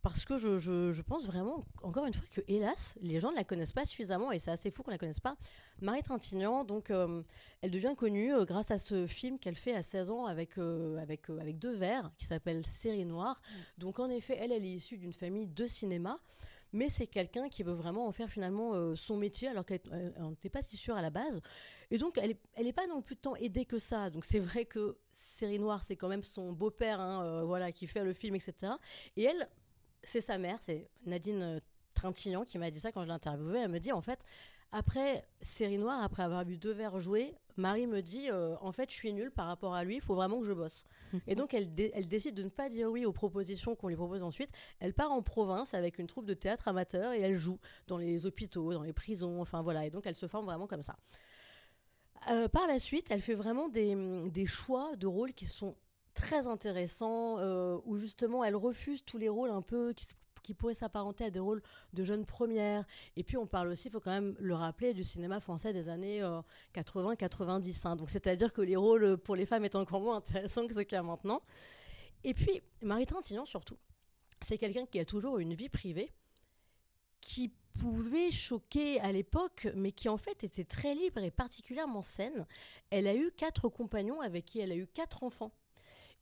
Parce 0.00 0.24
que 0.24 0.36
je, 0.38 0.58
je- 0.60 0.92
je 0.92 1.02
pense 1.02 1.26
vraiment, 1.26 1.64
encore 1.82 2.06
une 2.06 2.14
fois, 2.14 2.24
que 2.30 2.40
hélas, 2.46 2.94
les 3.00 3.18
gens 3.18 3.32
ne 3.32 3.36
la 3.36 3.42
connaissent 3.42 3.72
pas 3.72 3.84
suffisamment, 3.84 4.30
et 4.30 4.38
c'est 4.38 4.52
assez 4.52 4.70
fou 4.70 4.84
qu'on 4.84 4.92
ne 4.92 4.94
la 4.94 4.98
connaisse 4.98 5.18
pas. 5.18 5.36
Marie 5.82 6.04
Trintignant, 6.04 6.62
donc, 6.64 6.90
euh, 6.92 7.20
elle 7.62 7.72
devient 7.72 7.94
connue 7.96 8.32
euh, 8.32 8.44
grâce 8.44 8.70
à 8.70 8.78
ce 8.78 9.08
film 9.08 9.40
qu'elle 9.40 9.56
fait 9.56 9.74
à 9.74 9.82
16 9.82 10.10
ans 10.10 10.26
avec, 10.26 10.56
euh, 10.56 10.96
avec, 10.98 11.28
avec 11.30 11.58
deux 11.58 11.74
vers, 11.74 12.12
qui 12.16 12.26
s'appelle 12.26 12.64
Série 12.64 13.04
Noire. 13.04 13.40
Donc, 13.76 13.98
en 13.98 14.08
effet, 14.08 14.38
elle, 14.40 14.52
elle 14.52 14.64
est 14.64 14.70
issue 14.70 14.98
d'une 14.98 15.12
famille 15.12 15.48
de 15.48 15.66
cinéma, 15.66 16.16
mais 16.72 16.88
c'est 16.88 17.06
quelqu'un 17.06 17.48
qui 17.48 17.62
veut 17.62 17.72
vraiment 17.72 18.06
en 18.06 18.12
faire 18.12 18.28
finalement 18.28 18.74
euh, 18.74 18.94
son 18.94 19.16
métier, 19.16 19.48
alors 19.48 19.64
qu'elle 19.64 19.80
euh, 19.92 20.10
n'était 20.30 20.50
pas 20.50 20.62
si 20.62 20.76
sûre 20.76 20.96
à 20.96 21.02
la 21.02 21.10
base. 21.10 21.40
Et 21.90 21.98
donc, 21.98 22.18
elle 22.18 22.36
n'est 22.58 22.68
est 22.68 22.72
pas 22.72 22.86
non 22.86 23.00
plus 23.00 23.16
tant 23.16 23.36
aidée 23.36 23.64
que 23.64 23.78
ça. 23.78 24.10
Donc, 24.10 24.24
c'est 24.24 24.38
vrai 24.38 24.64
que 24.64 24.98
Série 25.10 25.58
Noire, 25.58 25.82
c'est 25.84 25.96
quand 25.96 26.08
même 26.08 26.24
son 26.24 26.52
beau-père 26.52 27.00
hein, 27.00 27.24
euh, 27.24 27.44
voilà, 27.44 27.72
qui 27.72 27.86
fait 27.86 28.04
le 28.04 28.12
film, 28.12 28.34
etc. 28.34 28.72
Et 29.16 29.24
elle, 29.24 29.48
c'est 30.02 30.20
sa 30.20 30.38
mère, 30.38 30.58
c'est 30.64 30.90
Nadine 31.06 31.60
Trintignant 31.94 32.44
qui 32.44 32.58
m'a 32.58 32.70
dit 32.70 32.80
ça 32.80 32.92
quand 32.92 33.02
je 33.02 33.06
l'ai 33.08 33.14
interviewée. 33.14 33.60
Elle 33.60 33.70
me 33.70 33.80
dit 33.80 33.92
en 33.92 34.02
fait, 34.02 34.20
après 34.70 35.26
Série 35.40 35.78
Noire, 35.78 36.02
après 36.02 36.22
avoir 36.22 36.44
vu 36.44 36.58
deux 36.58 36.72
verres 36.72 37.00
jouer, 37.00 37.34
Marie 37.58 37.86
me 37.86 38.00
dit 38.00 38.30
euh, 38.30 38.56
en 38.60 38.72
fait, 38.72 38.90
je 38.90 38.94
suis 38.96 39.12
nulle 39.12 39.30
par 39.30 39.46
rapport 39.46 39.74
à 39.74 39.84
lui, 39.84 39.96
il 39.96 40.00
faut 40.00 40.14
vraiment 40.14 40.38
que 40.40 40.46
je 40.46 40.52
bosse. 40.52 40.84
et 41.26 41.34
donc, 41.34 41.52
elle, 41.54 41.74
dé- 41.74 41.90
elle 41.94 42.06
décide 42.08 42.34
de 42.34 42.42
ne 42.44 42.48
pas 42.48 42.68
dire 42.70 42.90
oui 42.90 43.04
aux 43.04 43.12
propositions 43.12 43.74
qu'on 43.76 43.88
lui 43.88 43.96
propose 43.96 44.22
ensuite. 44.22 44.50
Elle 44.80 44.94
part 44.94 45.12
en 45.12 45.22
province 45.22 45.74
avec 45.74 45.98
une 45.98 46.06
troupe 46.06 46.24
de 46.26 46.34
théâtre 46.34 46.68
amateur 46.68 47.12
et 47.12 47.20
elle 47.20 47.36
joue 47.36 47.58
dans 47.86 47.98
les 47.98 48.24
hôpitaux, 48.26 48.72
dans 48.72 48.82
les 48.82 48.92
prisons, 48.92 49.40
enfin 49.40 49.60
voilà. 49.62 49.84
Et 49.86 49.90
donc, 49.90 50.06
elle 50.06 50.14
se 50.16 50.26
forme 50.28 50.46
vraiment 50.46 50.66
comme 50.66 50.82
ça. 50.82 50.96
Euh, 52.30 52.48
par 52.48 52.66
la 52.66 52.78
suite, 52.78 53.06
elle 53.10 53.22
fait 53.22 53.34
vraiment 53.34 53.68
des, 53.68 53.94
des 54.30 54.46
choix 54.46 54.96
de 54.96 55.06
rôles 55.06 55.32
qui 55.34 55.46
sont 55.46 55.76
très 56.14 56.46
intéressants, 56.46 57.38
euh, 57.38 57.78
où 57.84 57.96
justement 57.96 58.42
elle 58.44 58.56
refuse 58.56 59.04
tous 59.04 59.18
les 59.18 59.28
rôles 59.28 59.50
un 59.50 59.62
peu 59.62 59.92
qui, 59.92 60.04
s- 60.04 60.14
qui 60.42 60.54
pourraient 60.54 60.74
s'apparenter 60.74 61.24
à 61.24 61.30
des 61.30 61.40
rôles 61.40 61.62
de 61.92 62.04
jeunes 62.04 62.26
premières. 62.26 62.84
Et 63.16 63.24
puis 63.24 63.36
on 63.36 63.46
parle 63.46 63.68
aussi, 63.68 63.88
il 63.88 63.90
faut 63.90 64.00
quand 64.00 64.10
même 64.10 64.36
le 64.38 64.54
rappeler, 64.54 64.94
du 64.94 65.04
cinéma 65.04 65.40
français 65.40 65.72
des 65.72 65.88
années 65.88 66.22
80-90. 66.74 67.86
hein. 67.86 67.96
Donc 67.96 68.10
c'est-à-dire 68.10 68.52
que 68.52 68.60
les 68.60 68.76
rôles 68.76 69.18
pour 69.18 69.36
les 69.36 69.46
femmes 69.46 69.64
étaient 69.64 69.76
encore 69.76 70.00
moins 70.00 70.16
intéressants 70.16 70.66
que 70.66 70.74
ceux 70.74 70.84
qu'il 70.84 70.96
y 70.96 70.98
a 70.98 71.02
maintenant. 71.02 71.42
Et 72.24 72.34
puis 72.34 72.62
Marie 72.82 73.06
Trintignant 73.06 73.44
surtout, 73.44 73.76
c'est 74.40 74.58
quelqu'un 74.58 74.86
qui 74.86 74.98
a 74.98 75.04
toujours 75.04 75.38
une 75.38 75.54
vie 75.54 75.68
privée 75.68 76.12
qui 77.20 77.52
pouvait 77.78 78.30
choquer 78.30 79.00
à 79.00 79.12
l'époque, 79.12 79.68
mais 79.74 79.92
qui 79.92 80.08
en 80.08 80.16
fait 80.16 80.42
était 80.44 80.64
très 80.64 80.94
libre 80.94 81.20
et 81.22 81.30
particulièrement 81.30 82.02
saine. 82.02 82.46
Elle 82.90 83.06
a 83.06 83.14
eu 83.14 83.30
quatre 83.36 83.68
compagnons 83.68 84.20
avec 84.20 84.44
qui 84.44 84.58
elle 84.60 84.72
a 84.72 84.76
eu 84.76 84.86
quatre 84.86 85.22
enfants. 85.22 85.52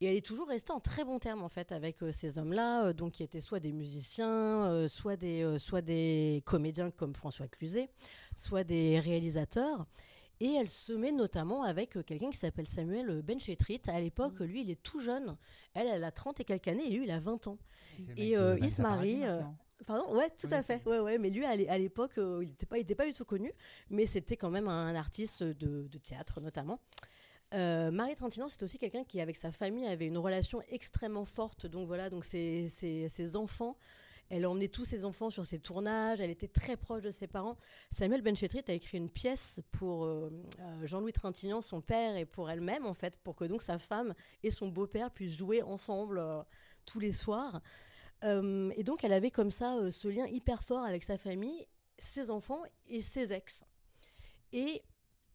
Et 0.01 0.07
elle 0.07 0.17
est 0.17 0.25
toujours 0.27 0.49
restée 0.49 0.73
en 0.73 0.81
très 0.81 1.05
bons 1.05 1.19
termes 1.19 1.43
en 1.43 1.49
fait 1.49 1.73
avec 1.73 2.03
euh, 2.03 2.13
ces 2.13 2.37
hommes-là, 2.39 2.87
euh, 2.87 2.93
donc 2.93 3.13
qui 3.13 3.23
étaient 3.23 3.41
soit 3.41 3.61
des 3.61 3.73
musiciens, 3.73 4.67
euh, 4.67 4.89
soit 4.89 5.17
des, 5.17 5.43
euh, 5.43 5.59
soit 5.59 5.81
des 5.81 6.43
comédiens 6.45 6.91
comme 6.91 7.15
François 7.15 7.49
Cluzet, 7.49 7.89
soit 8.37 8.63
des 8.65 9.01
réalisateurs. 9.01 9.87
Et 10.39 10.53
elle 10.53 10.69
se 10.69 10.93
met 10.93 11.13
notamment 11.13 11.63
avec 11.63 11.93
quelqu'un 12.05 12.29
qui 12.31 12.37
s'appelle 12.37 12.69
Samuel 12.69 13.23
Benchetrit. 13.23 13.81
À 13.87 13.99
l'époque, 13.99 14.41
lui, 14.41 14.61
il 14.65 14.71
est 14.71 14.83
tout 14.83 15.01
jeune. 15.01 15.35
Elle, 15.73 15.87
elle 15.87 16.05
a 16.05 16.11
30 16.13 16.41
et 16.41 16.45
quelques 16.45 16.69
années, 16.69 16.87
et 16.87 16.91
lui, 16.91 17.05
il 17.05 17.11
a 17.11 17.21
20 17.21 17.47
ans. 17.47 17.57
Et, 18.19 18.37
euh, 18.37 18.59
il 18.67 18.71
se 18.71 18.83
marie. 18.83 19.23
Pardon? 19.87 20.15
Ouais, 20.15 20.29
tout 20.39 20.47
Oui, 20.49 20.55
à 20.55 20.63
fait. 20.63 20.83
Ouais, 20.87 20.99
ouais, 21.01 21.17
mais 21.17 21.31
lui, 21.31 21.45
à 21.47 21.57
l'é- 21.57 21.69
à 21.71 21.79
l'époque, 21.79 22.19
euh, 22.19 22.41
il 22.43 22.49
n'était 22.51 22.67
pas, 22.67 22.77
il 22.77 22.83
était 22.83 22.95
pas 22.95 23.07
du 23.07 23.15
tout 23.15 23.25
connu, 23.25 23.51
mais 23.89 24.05
c'était 24.05 24.37
quand 24.37 24.51
même 24.51 24.69
un 24.69 24.95
artiste 24.95 25.43
de, 25.43 25.87
de 25.89 25.99
théâtre, 25.99 26.41
notamment. 26.43 26.81
Euh, 27.55 27.91
Marie 27.91 28.17
Trintignant, 28.17 28.49
c'est 28.49 28.63
aussi 28.63 28.79
quelqu'un 28.79 29.05
qui, 29.05 29.21
avec 29.21 29.37
sa 29.37 29.53
famille, 29.53 29.87
avait 29.87 30.07
une 30.07 30.19
relation 30.19 30.63
extrêmement 30.69 31.25
forte. 31.25 31.67
Donc 31.67 31.87
voilà, 31.87 32.11
donc 32.11 32.25
ses, 32.25 33.37
enfants, 33.37 33.77
elle 34.29 34.47
emmenait 34.47 34.69
tous 34.69 34.85
ses 34.85 35.05
enfants 35.05 35.31
sur 35.31 35.47
ses 35.47 35.61
tournages, 35.61 36.21
elle 36.21 36.31
était 36.31 36.49
très 36.49 36.77
proche 36.77 37.03
de 37.03 37.13
ses 37.13 37.29
parents. 37.29 37.57
Samuel 37.93 38.23
Benchetrit 38.23 38.65
a 38.67 38.73
écrit 38.73 38.99
une 38.99 39.11
pièce 39.11 39.61
pour 39.71 40.05
euh, 40.05 40.31
euh, 40.61 40.87
Jean-Louis 40.87 41.13
Trintignant, 41.13 41.63
son 41.63 41.81
père, 41.81 42.17
et 42.17 42.25
pour 42.25 42.51
elle-même, 42.51 42.85
en 42.85 42.95
fait, 42.95 43.17
pour 43.23 43.37
que 43.37 43.45
donc 43.45 43.63
sa 43.63 43.79
femme 43.79 44.15
et 44.43 44.51
son 44.51 44.69
beau-père 44.69 45.11
puissent 45.11 45.37
jouer 45.37 45.63
ensemble 45.63 46.23
tous 46.85 47.01
les 47.01 47.13
soirs. 47.13 47.61
Et 48.23 48.83
donc, 48.83 49.05
elle 49.05 49.13
avait 49.13 49.31
comme 49.31 49.53
ça 49.53 49.93
ce 49.93 50.09
lien 50.09 50.27
hyper 50.27 50.65
fort 50.65 50.83
avec 50.83 51.05
sa 51.05 51.17
famille, 51.17 51.69
ses 51.99 52.31
enfants 52.31 52.63
et 52.89 53.01
ses 53.01 53.33
ex. 53.33 53.65
Et 54.53 54.83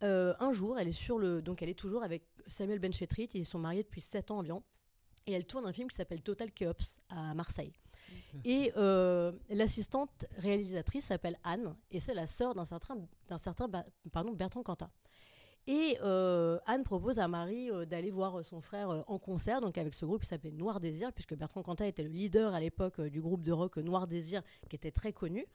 euh, 0.03 0.33
un 0.39 0.51
jour, 0.51 0.79
elle 0.79 0.87
est 0.87 0.93
sur 0.93 1.17
le, 1.17 1.41
donc 1.41 1.61
elle 1.61 1.69
est 1.69 1.79
toujours 1.79 2.03
avec 2.03 2.23
Samuel 2.47 2.79
Benchetrit. 2.79 3.29
Ils 3.33 3.45
sont 3.45 3.59
mariés 3.59 3.83
depuis 3.83 4.01
7 4.01 4.31
ans 4.31 4.39
environ. 4.39 4.63
Et 5.27 5.33
elle 5.33 5.45
tourne 5.45 5.67
un 5.67 5.73
film 5.73 5.87
qui 5.89 5.95
s'appelle 5.95 6.21
Total 6.21 6.51
Chaos 6.51 6.73
à 7.09 7.33
Marseille. 7.35 7.73
Et 8.43 8.71
euh, 8.77 9.31
l'assistante 9.49 10.25
réalisatrice 10.37 11.05
s'appelle 11.05 11.37
Anne, 11.43 11.75
et 11.91 11.99
c'est 11.99 12.13
la 12.13 12.27
sœur 12.27 12.53
d'un 12.53 12.65
certain, 12.65 12.97
d'un 13.27 13.37
certain 13.37 13.69
pardon, 14.11 14.31
Bertrand 14.33 14.63
Cantat. 14.63 14.89
Et 15.67 15.97
euh, 16.01 16.57
Anne 16.65 16.83
propose 16.83 17.19
à 17.19 17.27
Marie 17.27 17.69
euh, 17.69 17.85
d'aller 17.85 18.09
voir 18.09 18.43
son 18.43 18.61
frère 18.61 19.03
en 19.07 19.19
concert, 19.19 19.61
donc 19.61 19.77
avec 19.77 19.93
ce 19.93 20.05
groupe 20.05 20.21
qui 20.21 20.27
s'appelait 20.27 20.51
Noir 20.51 20.79
Désir, 20.79 21.13
puisque 21.13 21.35
Bertrand 21.35 21.61
Cantat 21.61 21.87
était 21.87 22.03
le 22.03 22.09
leader 22.09 22.53
à 22.53 22.59
l'époque 22.59 22.99
du 22.99 23.21
groupe 23.21 23.43
de 23.43 23.51
rock 23.51 23.77
Noir 23.77 24.07
Désir, 24.07 24.41
qui 24.69 24.75
était 24.75 24.91
très 24.91 25.13
connu. 25.13 25.45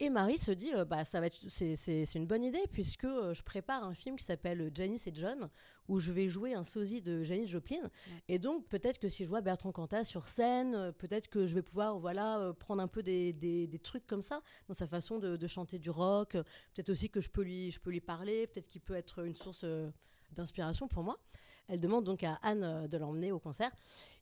Et 0.00 0.10
Marie 0.10 0.38
se 0.38 0.50
dit, 0.50 0.74
euh, 0.74 0.84
bah, 0.84 1.04
ça 1.04 1.20
va 1.20 1.26
être, 1.26 1.38
c'est, 1.48 2.14
une 2.16 2.26
bonne 2.26 2.42
idée 2.42 2.62
puisque 2.72 3.04
euh, 3.04 3.32
je 3.32 3.42
prépare 3.44 3.84
un 3.84 3.94
film 3.94 4.16
qui 4.16 4.24
s'appelle 4.24 4.70
Janice 4.74 5.06
et 5.06 5.12
John, 5.14 5.48
où 5.86 6.00
je 6.00 6.10
vais 6.10 6.28
jouer 6.28 6.52
un 6.54 6.64
sosie 6.64 7.00
de 7.00 7.22
Janice 7.22 7.48
Joplin. 7.48 7.90
Et 8.28 8.40
donc 8.40 8.66
peut-être 8.66 8.98
que 8.98 9.08
si 9.08 9.22
je 9.24 9.28
vois 9.28 9.40
Bertrand 9.40 9.70
Cantat 9.70 10.04
sur 10.04 10.28
scène, 10.28 10.74
euh, 10.74 10.90
peut-être 10.92 11.28
que 11.28 11.46
je 11.46 11.54
vais 11.54 11.62
pouvoir, 11.62 11.98
voilà, 12.00 12.40
euh, 12.40 12.52
prendre 12.52 12.82
un 12.82 12.88
peu 12.88 13.04
des, 13.04 13.32
des- 13.32 13.68
des 13.68 13.78
trucs 13.78 14.04
comme 14.06 14.24
ça 14.24 14.42
dans 14.66 14.74
sa 14.74 14.88
façon 14.88 15.18
de, 15.20 15.36
de 15.36 15.46
chanter 15.46 15.78
du 15.78 15.90
rock. 15.90 16.34
Euh, 16.34 16.42
Peut-être 16.74 16.90
aussi 16.90 17.08
que 17.08 17.20
je 17.20 17.30
peux 17.30 17.42
lui, 17.42 17.70
je 17.70 17.78
peux 17.78 17.90
lui 17.90 18.00
parler. 18.00 18.48
Peut-être 18.48 18.68
qu'il 18.68 18.80
peut 18.80 18.96
être 18.96 19.24
une 19.24 19.36
source 19.36 19.60
euh, 19.62 19.90
d'inspiration 20.32 20.88
pour 20.88 21.04
moi. 21.04 21.20
Elle 21.68 21.78
demande 21.80 22.04
donc 22.04 22.24
à 22.24 22.34
Anne 22.42 22.64
euh, 22.64 22.88
de 22.88 22.96
l'emmener 22.98 23.30
au 23.30 23.38
concert. 23.38 23.70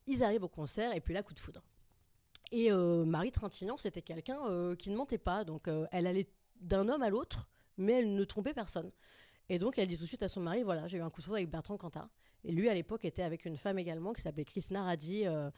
Ils 0.07 0.23
arrivent 0.23 0.45
au 0.45 0.49
concert 0.49 0.95
et 0.95 1.01
puis 1.01 1.15
là, 1.15 1.23
coup 1.23 1.33
de 1.33 1.41
foudre. 1.41 1.63
Et 2.53 2.71
euh, 2.71 3.07
Marie 3.07 3.33
Trintignant, 3.33 3.79
c'était 3.79 4.03
quelqu'un 4.03 4.39
euh, 4.47 4.77
qui 4.77 4.91
ne 4.91 4.97
mentait 4.97 5.19
pas. 5.19 5.43
Donc, 5.43 5.69
euh, 5.69 5.87
elle 5.91 6.07
allait 6.07 6.29
d'un 6.61 6.87
homme 6.89 7.03
à 7.03 7.09
l'autre, 7.09 7.49
mais 7.79 7.95
elle 7.95 8.15
ne 8.15 8.25
trompait 8.25 8.53
personne. 8.53 8.93
Et 9.49 9.59
donc, 9.59 9.79
elle 9.79 9.89
dit 9.89 9.97
tout 9.97 10.03
de 10.03 10.09
suite 10.09 10.23
à 10.23 10.29
son 10.29 10.43
mari 10.43 10.63
Voilà, 10.63 10.87
j'ai 10.87 10.99
eu 10.99 11.01
un 11.01 11.09
coup 11.09 11.23
de 11.23 11.25
foudre 11.25 11.39
avec 11.39 11.51
Bertrand 11.51 11.79
Cantat. 11.79 12.11
Et 12.45 12.53
lui, 12.53 12.69
à 12.69 12.75
l'époque, 12.75 13.07
était 13.07 13.23
avec 13.23 13.47
une 13.47 13.57
femme 13.57 13.79
également 13.79 14.13
qui 14.13 14.21
s'appelait 14.21 14.45
Christina 14.45 14.85
Radi, 14.85 15.27
euh, 15.27 15.51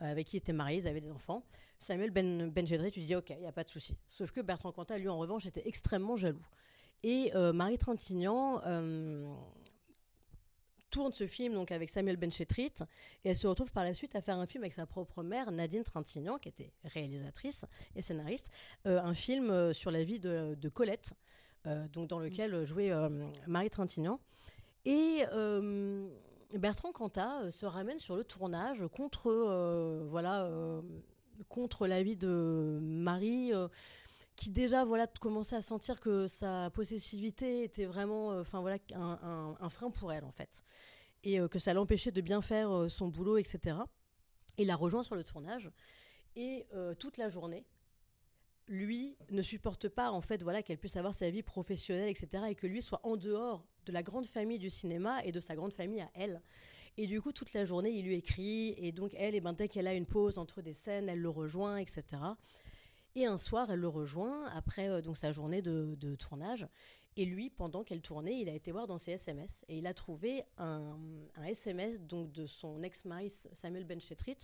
avec 0.00 0.26
qui 0.26 0.36
il 0.36 0.38
était 0.38 0.52
marié, 0.52 0.78
ils 0.78 0.88
avaient 0.88 1.00
des 1.00 1.12
enfants. 1.12 1.44
Samuel 1.78 2.10
Ben, 2.10 2.50
Benjedri, 2.50 2.90
tu 2.90 3.00
dis 3.00 3.14
Ok, 3.14 3.30
il 3.30 3.38
n'y 3.38 3.46
a 3.46 3.52
pas 3.52 3.64
de 3.64 3.70
souci. 3.70 3.96
Sauf 4.08 4.32
que 4.32 4.40
Bertrand 4.40 4.72
Cantat, 4.72 4.98
lui, 4.98 5.08
en 5.08 5.18
revanche, 5.18 5.46
était 5.46 5.66
extrêmement 5.68 6.16
jaloux. 6.16 6.44
Et 7.04 7.32
Marie 7.54 7.78
Trintignant 7.78 8.60
tourne 10.90 11.12
ce 11.12 11.26
film 11.26 11.54
donc 11.54 11.72
avec 11.72 11.90
Samuel 11.90 12.16
Benchetrit 12.16 12.72
et 13.24 13.30
elle 13.30 13.36
se 13.36 13.46
retrouve 13.46 13.70
par 13.70 13.84
la 13.84 13.94
suite 13.94 14.14
à 14.14 14.20
faire 14.20 14.38
un 14.38 14.46
film 14.46 14.64
avec 14.64 14.74
sa 14.74 14.86
propre 14.86 15.22
mère, 15.22 15.50
Nadine 15.52 15.84
Trintignant, 15.84 16.38
qui 16.38 16.48
était 16.48 16.72
réalisatrice 16.84 17.64
et 17.94 18.02
scénariste, 18.02 18.48
euh, 18.86 19.00
un 19.00 19.14
film 19.14 19.50
euh, 19.50 19.72
sur 19.72 19.90
la 19.90 20.04
vie 20.04 20.20
de, 20.20 20.68
Colette, 20.72 21.14
euh, 21.66 21.86
donc 21.88 22.08
dans 22.08 22.18
lequel 22.18 22.64
jouait 22.64 22.92
Marie 23.46 23.70
Trintignant. 23.70 24.20
Et 24.84 25.24
Bertrand 26.54 26.92
Cantat 26.92 27.50
se 27.50 27.66
ramène 27.66 27.98
sur 27.98 28.16
le 28.16 28.24
tournage 28.24 28.82
contre, 28.92 30.02
voilà, 30.06 30.50
contre 31.48 31.86
la 31.86 32.02
vie 32.02 32.16
de 32.16 32.78
Marie. 32.82 33.52
Qui 34.40 34.48
déjà 34.48 34.86
voilà 34.86 35.06
commençait 35.06 35.56
à 35.56 35.60
sentir 35.60 36.00
que 36.00 36.26
sa 36.26 36.70
possessivité 36.70 37.62
était 37.62 37.84
vraiment 37.84 38.32
euh, 38.32 38.40
enfin 38.40 38.62
voilà 38.62 38.78
un, 38.94 39.68
frein 39.68 39.90
pour 39.90 40.12
elle 40.12 40.24
en 40.24 40.32
fait. 40.32 40.62
Et 41.22 41.38
euh, 41.38 41.46
que 41.46 41.58
ça 41.58 41.74
l'empêchait 41.74 42.10
de 42.10 42.22
bien 42.22 42.40
faire 42.40 42.70
euh, 42.70 42.88
son 42.88 43.08
boulot 43.08 43.36
etc 43.36 43.76
il 44.56 44.66
la 44.66 44.76
rejoint 44.76 45.02
sur 45.02 45.14
le 45.14 45.24
tournage. 45.24 45.70
Et 46.36 46.66
toute 46.98 47.16
la 47.16 47.28
journée 47.28 47.66
lui 48.68 49.16
ne 49.30 49.42
supporte 49.42 49.88
pas 49.88 50.10
en 50.10 50.20
fait 50.20 50.42
voilà 50.42 50.62
qu'elle 50.62 50.78
puisse 50.78 50.96
avoir 50.96 51.14
sa 51.14 51.28
vie 51.28 51.42
professionnelle 51.42 52.08
etc 52.08 52.44
et 52.48 52.54
que 52.54 52.66
lui 52.66 52.82
soit 52.82 53.00
en 53.04 53.16
dehors 53.16 53.66
de 53.86 53.92
la 53.92 54.02
grande 54.02 54.26
famille 54.26 54.58
du 54.58 54.70
cinéma 54.70 55.24
et 55.24 55.32
de 55.32 55.40
sa 55.40 55.54
grande 55.54 55.72
famille 55.72 56.02
à 56.02 56.10
elle. 56.14 56.40
Et 56.96 57.06
du 57.06 57.20
coup 57.20 57.32
toute 57.32 57.52
la 57.52 57.64
journée 57.64 57.90
il 57.90 58.04
lui 58.04 58.14
écrit 58.14 58.74
et 58.78 58.92
donc 58.92 59.12
elle 59.16 59.34
et 59.34 59.40
ben, 59.40 59.54
dès 59.54 59.68
qu'elle 59.68 59.86
a 59.86 59.94
une 59.94 60.06
pause 60.06 60.38
entre 60.38 60.62
des 60.62 60.74
scènes 60.74 61.08
elle 61.08 61.20
le 61.20 61.30
rejoint 61.30 61.76
etc 61.78 62.04
et 63.16 63.26
un 63.26 63.38
soir, 63.38 63.70
elle 63.70 63.80
le 63.80 63.88
rejoint 63.88 64.46
après 64.46 64.88
euh, 64.88 65.02
donc 65.02 65.16
sa 65.16 65.32
journée 65.32 65.62
de, 65.62 66.14
tournage. 66.16 66.66
Et 67.16 67.24
lui, 67.24 67.50
pendant 67.50 67.82
qu'elle 67.82 68.02
tournait, 68.02 68.40
il 68.40 68.48
a 68.48 68.54
été 68.54 68.70
voir 68.70 68.86
dans 68.86 68.98
ses 68.98 69.12
SMS 69.12 69.64
et 69.68 69.78
il 69.78 69.86
a 69.86 69.94
trouvé 69.94 70.44
un, 70.58 70.96
SMS 71.44 72.00
donc 72.02 72.32
de 72.32 72.46
son 72.46 72.82
ex-mari 72.82 73.32
Samuel 73.52 73.84
Benchetrit 73.84 74.38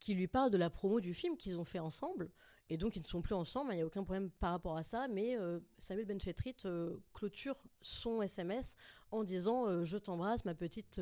qui 0.00 0.14
lui 0.14 0.26
parle 0.26 0.50
de 0.50 0.56
la 0.56 0.70
promo 0.70 0.98
du 1.00 1.14
film 1.14 1.36
qu'ils 1.36 1.58
ont 1.58 1.64
fait 1.64 1.78
ensemble. 1.78 2.30
Et 2.68 2.76
donc 2.76 2.96
ils 2.96 3.02
ne 3.02 3.06
sont 3.06 3.20
plus 3.20 3.34
ensemble, 3.34 3.72
il 3.72 3.76
n'y 3.76 3.82
a 3.82 3.86
aucun 3.86 4.04
problème 4.04 4.30
par 4.30 4.52
rapport 4.52 4.76
à 4.76 4.82
ça. 4.82 5.06
Mais 5.08 5.36
euh, 5.36 5.60
Samuel 5.78 6.06
Benchetrit 6.06 6.56
euh, 6.64 6.96
clôture 7.14 7.56
son 7.80 8.22
SMS 8.22 8.76
en 9.12 9.22
disant 9.22 9.84
Je 9.84 9.98
t'embrasse, 9.98 10.44
ma 10.44 10.54
petite 10.54 11.00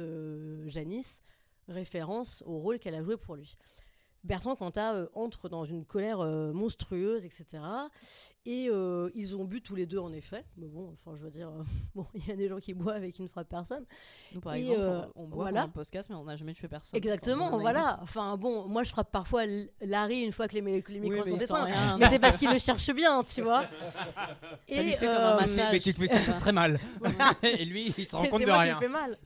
Janice, 0.67 1.23
référence 1.69 2.43
au 2.47 2.59
rôle 2.59 2.79
qu'elle 2.79 2.95
a 2.95 3.03
joué 3.03 3.17
pour 3.17 3.35
lui. 3.37 3.57
Bertrand 4.25 4.57
Cantat 4.57 4.95
euh, 4.95 5.07
entre 5.15 5.49
dans 5.49 5.65
une 5.65 5.85
colère 5.85 6.21
euh, 6.21 6.53
monstrueuse, 6.53 7.25
etc. 7.25 7.45
Et 8.45 8.69
euh, 8.71 9.11
ils 9.15 9.37
ont 9.37 9.45
bu 9.45 9.61
tous 9.61 9.75
les 9.75 9.85
deux, 9.87 9.99
en 9.99 10.13
effet. 10.13 10.45
Mais 10.57 10.67
bon, 10.69 10.95
enfin, 10.95 11.17
je 11.19 11.23
veux 11.23 11.31
dire, 11.31 11.49
euh, 11.49 11.63
bon, 11.95 12.07
il 12.15 12.27
y 12.27 12.33
a 12.33 12.37
des 12.37 12.49
gens 12.49 12.59
qui 12.59 12.73
boivent 12.75 13.05
et 13.05 13.13
qui 13.13 13.23
ne 13.23 13.29
frappent 13.29 13.49
personne. 13.49 13.85
Nous, 14.35 14.41
par 14.41 14.55
Et, 14.55 14.61
exemple, 14.61 14.81
euh, 14.81 15.01
on, 15.17 15.25
on 15.25 15.27
boit 15.29 15.45
voilà. 15.45 15.61
dans 15.63 15.67
un 15.67 15.71
podcast, 15.71 16.09
mais 16.11 16.17
on 16.17 16.25
n'a 16.25 16.37
jamais 16.37 16.55
tué 16.55 16.67
personne. 16.69 16.97
Exactement, 16.97 17.59
voilà. 17.59 17.99
Enfin, 18.03 18.37
bon, 18.37 18.67
moi, 18.67 18.83
je 18.85 18.91
frappe 18.91 19.11
parfois 19.13 19.43
Larry 19.83 20.21
une 20.21 20.33
fois 20.33 20.49
que 20.49 20.55
les, 20.57 20.83
que 20.83 20.93
les 20.93 21.01
micros 21.01 21.25
sont 21.27 21.35
il 21.35 21.39
sent 21.39 21.45
éteints. 21.45 21.65
rien. 21.65 21.99
Mais 21.99 22.09
c'est 22.09 22.19
parce 22.19 22.37
qu'il 22.39 22.51
le 22.51 22.59
cherche 22.59 22.91
bien, 22.95 23.23
tu 23.25 23.43
vois. 23.43 23.67
Ça 24.69 24.83
lui 24.83 24.93
fait 24.93 25.07
comme 25.07 25.15
un 25.17 25.37
euh, 25.37 25.41
massage. 25.41 25.73
Mais 25.73 25.81
tu 25.81 25.93
te 25.95 25.99
fais 25.99 26.09
surtout 26.09 26.39
très 26.41 26.53
mal. 26.53 26.81
Et 27.43 27.65
lui, 27.65 27.95
il 27.99 28.07
se 28.07 28.17
rend 28.17 28.25
Et 28.25 28.29
compte 28.29 28.41
c'est 28.41 28.47
de 28.47 28.51
moi 28.51 28.65
qui 28.65 28.71
rien. 28.71 28.79
fais 28.81 28.89
mal. 28.89 29.17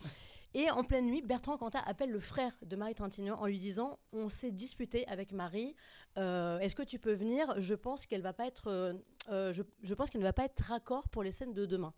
Et 0.55 0.71
en 0.71 0.85
pleine 0.85 1.07
nuit, 1.07 1.23
Bertrand 1.23 1.57
Cantat 1.57 1.81
appelle 1.87 2.11
le 2.11 2.21
frère 2.21 2.53
de 2.63 2.77
Marie 2.77 2.95
Trintignant 2.95 3.37
en 3.37 3.47
lui 3.47 3.59
disant 3.59 3.99
On 4.13 4.29
s'est 4.29 4.51
disputé 4.51 5.07
avec 5.09 5.33
Marie. 5.33 5.75
Euh, 6.19 6.59
Est-ce 6.59 6.75
que 6.75 6.83
tu 6.83 6.99
peux 6.99 7.15
venir? 7.15 7.55
Je 7.59 7.75
pense 7.75 8.05
qu'elle 8.07 8.21
va 8.21 8.33
pas 8.35 8.47
être. 8.47 8.67
euh, 8.69 8.93
euh, 9.31 9.53
je, 9.53 9.63
je 9.83 9.95
pense 9.95 10.11
qu'elle 10.11 10.21
ne 10.21 10.27
va 10.27 10.33
pas 10.35 10.45
être 10.45 10.61
raccord 10.61 11.09
pour 11.09 11.23
les 11.23 11.33
scènes 11.33 11.55
de 11.55 11.65
demain. 11.65 11.95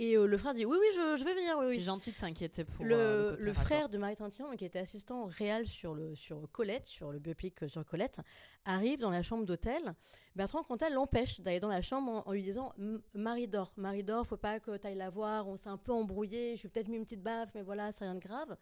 Et 0.00 0.16
euh, 0.16 0.26
le 0.26 0.36
frère 0.38 0.54
dit 0.54 0.64
Oui, 0.64 0.76
oui, 0.80 0.86
je, 0.94 1.16
je 1.16 1.24
vais 1.24 1.34
venir. 1.34 1.56
Oui, 1.58 1.66
oui. 1.70 1.74
C'est 1.76 1.82
gentil 1.82 2.12
de 2.12 2.16
s'inquiéter 2.16 2.64
pour 2.64 2.84
le, 2.84 2.94
euh, 2.94 3.36
le 3.40 3.52
frère 3.52 3.88
de 3.88 3.98
Marie 3.98 4.14
Trintignant, 4.14 4.54
qui 4.54 4.64
était 4.64 4.78
assistant 4.78 5.24
réel 5.26 5.66
sur, 5.66 5.94
le, 5.94 6.14
sur 6.14 6.48
Colette, 6.52 6.86
sur 6.86 7.10
le 7.10 7.18
biopic 7.18 7.64
euh, 7.64 7.68
sur 7.68 7.84
Colette, 7.84 8.20
arrive 8.64 9.00
dans 9.00 9.10
la 9.10 9.22
chambre 9.22 9.44
d'hôtel. 9.44 9.94
Bertrand 10.36 10.62
Cantat 10.62 10.90
l'empêche 10.90 11.40
d'aller 11.40 11.58
dans 11.58 11.68
la 11.68 11.82
chambre 11.82 12.12
en, 12.12 12.28
en 12.28 12.32
lui 12.32 12.44
disant 12.44 12.72
Marie 13.12 13.48
dort, 13.48 13.72
Marie 13.76 14.04
dort, 14.04 14.24
faut 14.24 14.36
pas 14.36 14.60
que 14.60 14.76
tu 14.76 14.86
ailles 14.86 14.94
la 14.94 15.10
voir, 15.10 15.48
on 15.48 15.56
s'est 15.56 15.68
un 15.68 15.76
peu 15.78 15.90
embrouillé, 15.92 16.52
je 16.52 16.60
suis 16.60 16.68
peut-être 16.68 16.86
mis 16.86 16.96
une 16.96 17.04
petite 17.04 17.22
baffe, 17.22 17.50
mais 17.56 17.62
voilà, 17.62 17.90
c'est 17.90 18.04
rien 18.04 18.14
de 18.14 18.20
grave. 18.20 18.56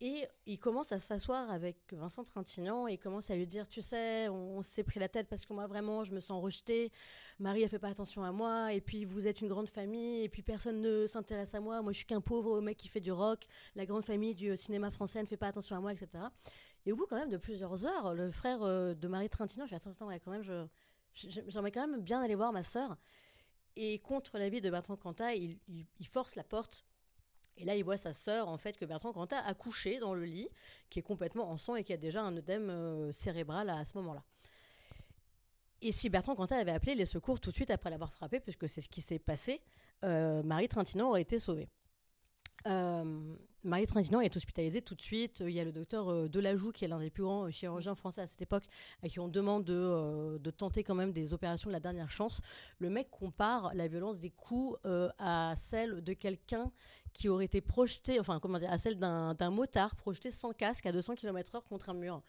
Et 0.00 0.26
il 0.44 0.58
commence 0.58 0.92
à 0.92 1.00
s'asseoir 1.00 1.50
avec 1.50 1.78
Vincent 1.92 2.22
Trintignant 2.22 2.86
et 2.86 2.94
il 2.94 2.98
commence 2.98 3.30
à 3.30 3.36
lui 3.36 3.46
dire 3.46 3.66
Tu 3.66 3.80
sais, 3.80 4.28
on, 4.28 4.62
s'est 4.62 4.84
pris 4.84 5.00
la 5.00 5.08
tête 5.08 5.26
parce 5.26 5.46
que 5.46 5.54
moi, 5.54 5.66
vraiment, 5.66 6.04
je 6.04 6.12
me 6.12 6.20
sens 6.20 6.42
rejetée. 6.42 6.92
Marie, 7.38 7.62
elle 7.62 7.70
fait 7.70 7.78
pas 7.78 7.88
attention 7.88 8.22
à 8.22 8.30
moi. 8.30 8.74
Et 8.74 8.82
puis, 8.82 9.06
vous 9.06 9.26
êtes 9.26 9.40
une 9.40 9.48
grande 9.48 9.70
famille. 9.70 10.22
Et 10.22 10.28
puis, 10.28 10.42
personne 10.42 10.82
ne 10.82 11.06
s'intéresse 11.06 11.54
à 11.54 11.60
moi. 11.60 11.80
Moi, 11.80 11.92
je 11.92 11.98
suis 11.98 12.06
qu'un 12.06 12.20
pauvre 12.20 12.60
mec 12.60 12.76
qui 12.76 12.88
fait 12.88 13.00
du 13.00 13.10
rock. 13.10 13.46
La 13.74 13.86
grande 13.86 14.04
famille 14.04 14.34
du 14.34 14.54
cinéma 14.58 14.90
français 14.90 15.22
ne 15.22 15.26
fait 15.26 15.38
pas 15.38 15.48
attention 15.48 15.76
à 15.76 15.80
moi, 15.80 15.92
etc. 15.92 16.24
Et 16.84 16.92
au 16.92 16.96
bout, 16.96 17.06
quand 17.06 17.16
même, 17.16 17.30
de 17.30 17.38
plusieurs 17.38 17.86
heures, 17.86 18.12
le 18.12 18.30
frère 18.30 18.62
euh, 18.62 18.92
de 18.92 19.08
Marie 19.08 19.30
Trintignant, 19.30 19.64
je 19.64 19.70
fais 19.70 19.76
Attends, 19.76 19.92
attends, 19.92 20.10
quand 20.22 20.30
même, 20.30 20.42
je, 20.42 20.66
j'aimerais 21.14 21.72
quand 21.72 21.88
même 21.88 22.02
bien 22.02 22.20
aller 22.20 22.34
voir 22.34 22.52
ma 22.52 22.64
sœur. 22.64 22.98
Et 23.76 23.98
contre 24.00 24.36
l'avis 24.36 24.60
de 24.60 24.68
Bertrand 24.68 24.96
Cantat, 24.96 25.34
il 25.34 25.58
force 26.10 26.34
la 26.34 26.44
porte. 26.44 26.84
Et 27.58 27.64
là, 27.64 27.74
il 27.74 27.84
voit 27.84 27.96
sa 27.96 28.12
sœur, 28.12 28.48
en 28.48 28.58
fait, 28.58 28.76
que 28.76 28.84
Bertrand 28.84 29.12
Cantat 29.12 29.40
a 29.40 29.54
couché 29.54 29.98
dans 29.98 30.14
le 30.14 30.24
lit, 30.24 30.48
qui 30.90 30.98
est 30.98 31.02
complètement 31.02 31.50
en 31.50 31.56
sang 31.56 31.76
et 31.76 31.84
qui 31.84 31.92
a 31.92 31.96
déjà 31.96 32.22
un 32.22 32.36
œdème 32.36 32.68
euh, 32.70 33.12
cérébral 33.12 33.70
à, 33.70 33.84
ce 33.84 33.96
moment-là. 33.98 34.22
Et 35.80 35.92
si 35.92 36.08
Bertrand 36.10 36.34
Cantat 36.34 36.56
avait 36.56 36.72
appelé 36.72 36.94
les 36.94 37.06
secours 37.06 37.40
tout 37.40 37.50
de 37.50 37.54
suite 37.54 37.70
après 37.70 37.90
l'avoir 37.90 38.12
frappé, 38.12 38.40
puisque 38.40 38.68
c'est 38.68 38.80
ce 38.80 38.88
qui 38.88 39.00
s'est 39.00 39.18
passé, 39.18 39.62
euh, 40.04 40.42
Marie 40.42 40.68
Trintignant 40.68 41.08
aurait 41.08 41.22
été 41.22 41.38
sauvée. 41.38 41.68
Euh, 42.66 43.36
Marie 43.66 43.86
Trintignant 43.88 44.20
est 44.20 44.34
hospitalisée 44.36 44.80
tout 44.80 44.94
de 44.94 45.02
suite. 45.02 45.40
Il 45.40 45.50
y 45.50 45.58
a 45.58 45.64
le 45.64 45.72
docteur 45.72 46.08
euh, 46.08 46.28
Delajoux, 46.28 46.70
qui 46.70 46.84
est 46.84 46.88
l'un 46.88 47.00
des 47.00 47.10
plus 47.10 47.24
grands 47.24 47.46
euh, 47.46 47.50
chirurgiens 47.50 47.96
français 47.96 48.20
à 48.20 48.26
cette 48.28 48.40
époque, 48.40 48.62
à 49.02 49.08
qui 49.08 49.18
on 49.18 49.26
demande 49.26 49.64
de, 49.64 49.74
euh, 49.74 50.38
de 50.38 50.50
tenter 50.52 50.84
quand 50.84 50.94
même 50.94 51.12
des 51.12 51.32
opérations 51.32 51.68
de 51.68 51.72
la 51.72 51.80
dernière 51.80 52.08
chance. 52.08 52.40
Le 52.78 52.88
mec 52.90 53.10
compare 53.10 53.74
la 53.74 53.88
violence 53.88 54.20
des 54.20 54.30
coups 54.30 54.78
à 55.18 55.54
celle 55.56 56.02
de 56.02 56.12
quelqu'un 56.12 56.70
qui 57.12 57.28
aurait 57.28 57.46
été 57.46 57.60
projeté, 57.60 58.20
enfin 58.20 58.38
comment 58.40 58.58
dire, 58.58 58.70
à 58.70 58.78
celle 58.78 58.98
d'un 58.98 59.34
d'un 59.34 59.50
motard 59.50 59.96
projeté 59.96 60.30
sans 60.30 60.52
casque 60.52 60.86
à 60.86 60.92
200 60.92 61.14
km/h 61.14 61.62
contre 61.68 61.88
un 61.88 61.94
mur. 61.94 62.22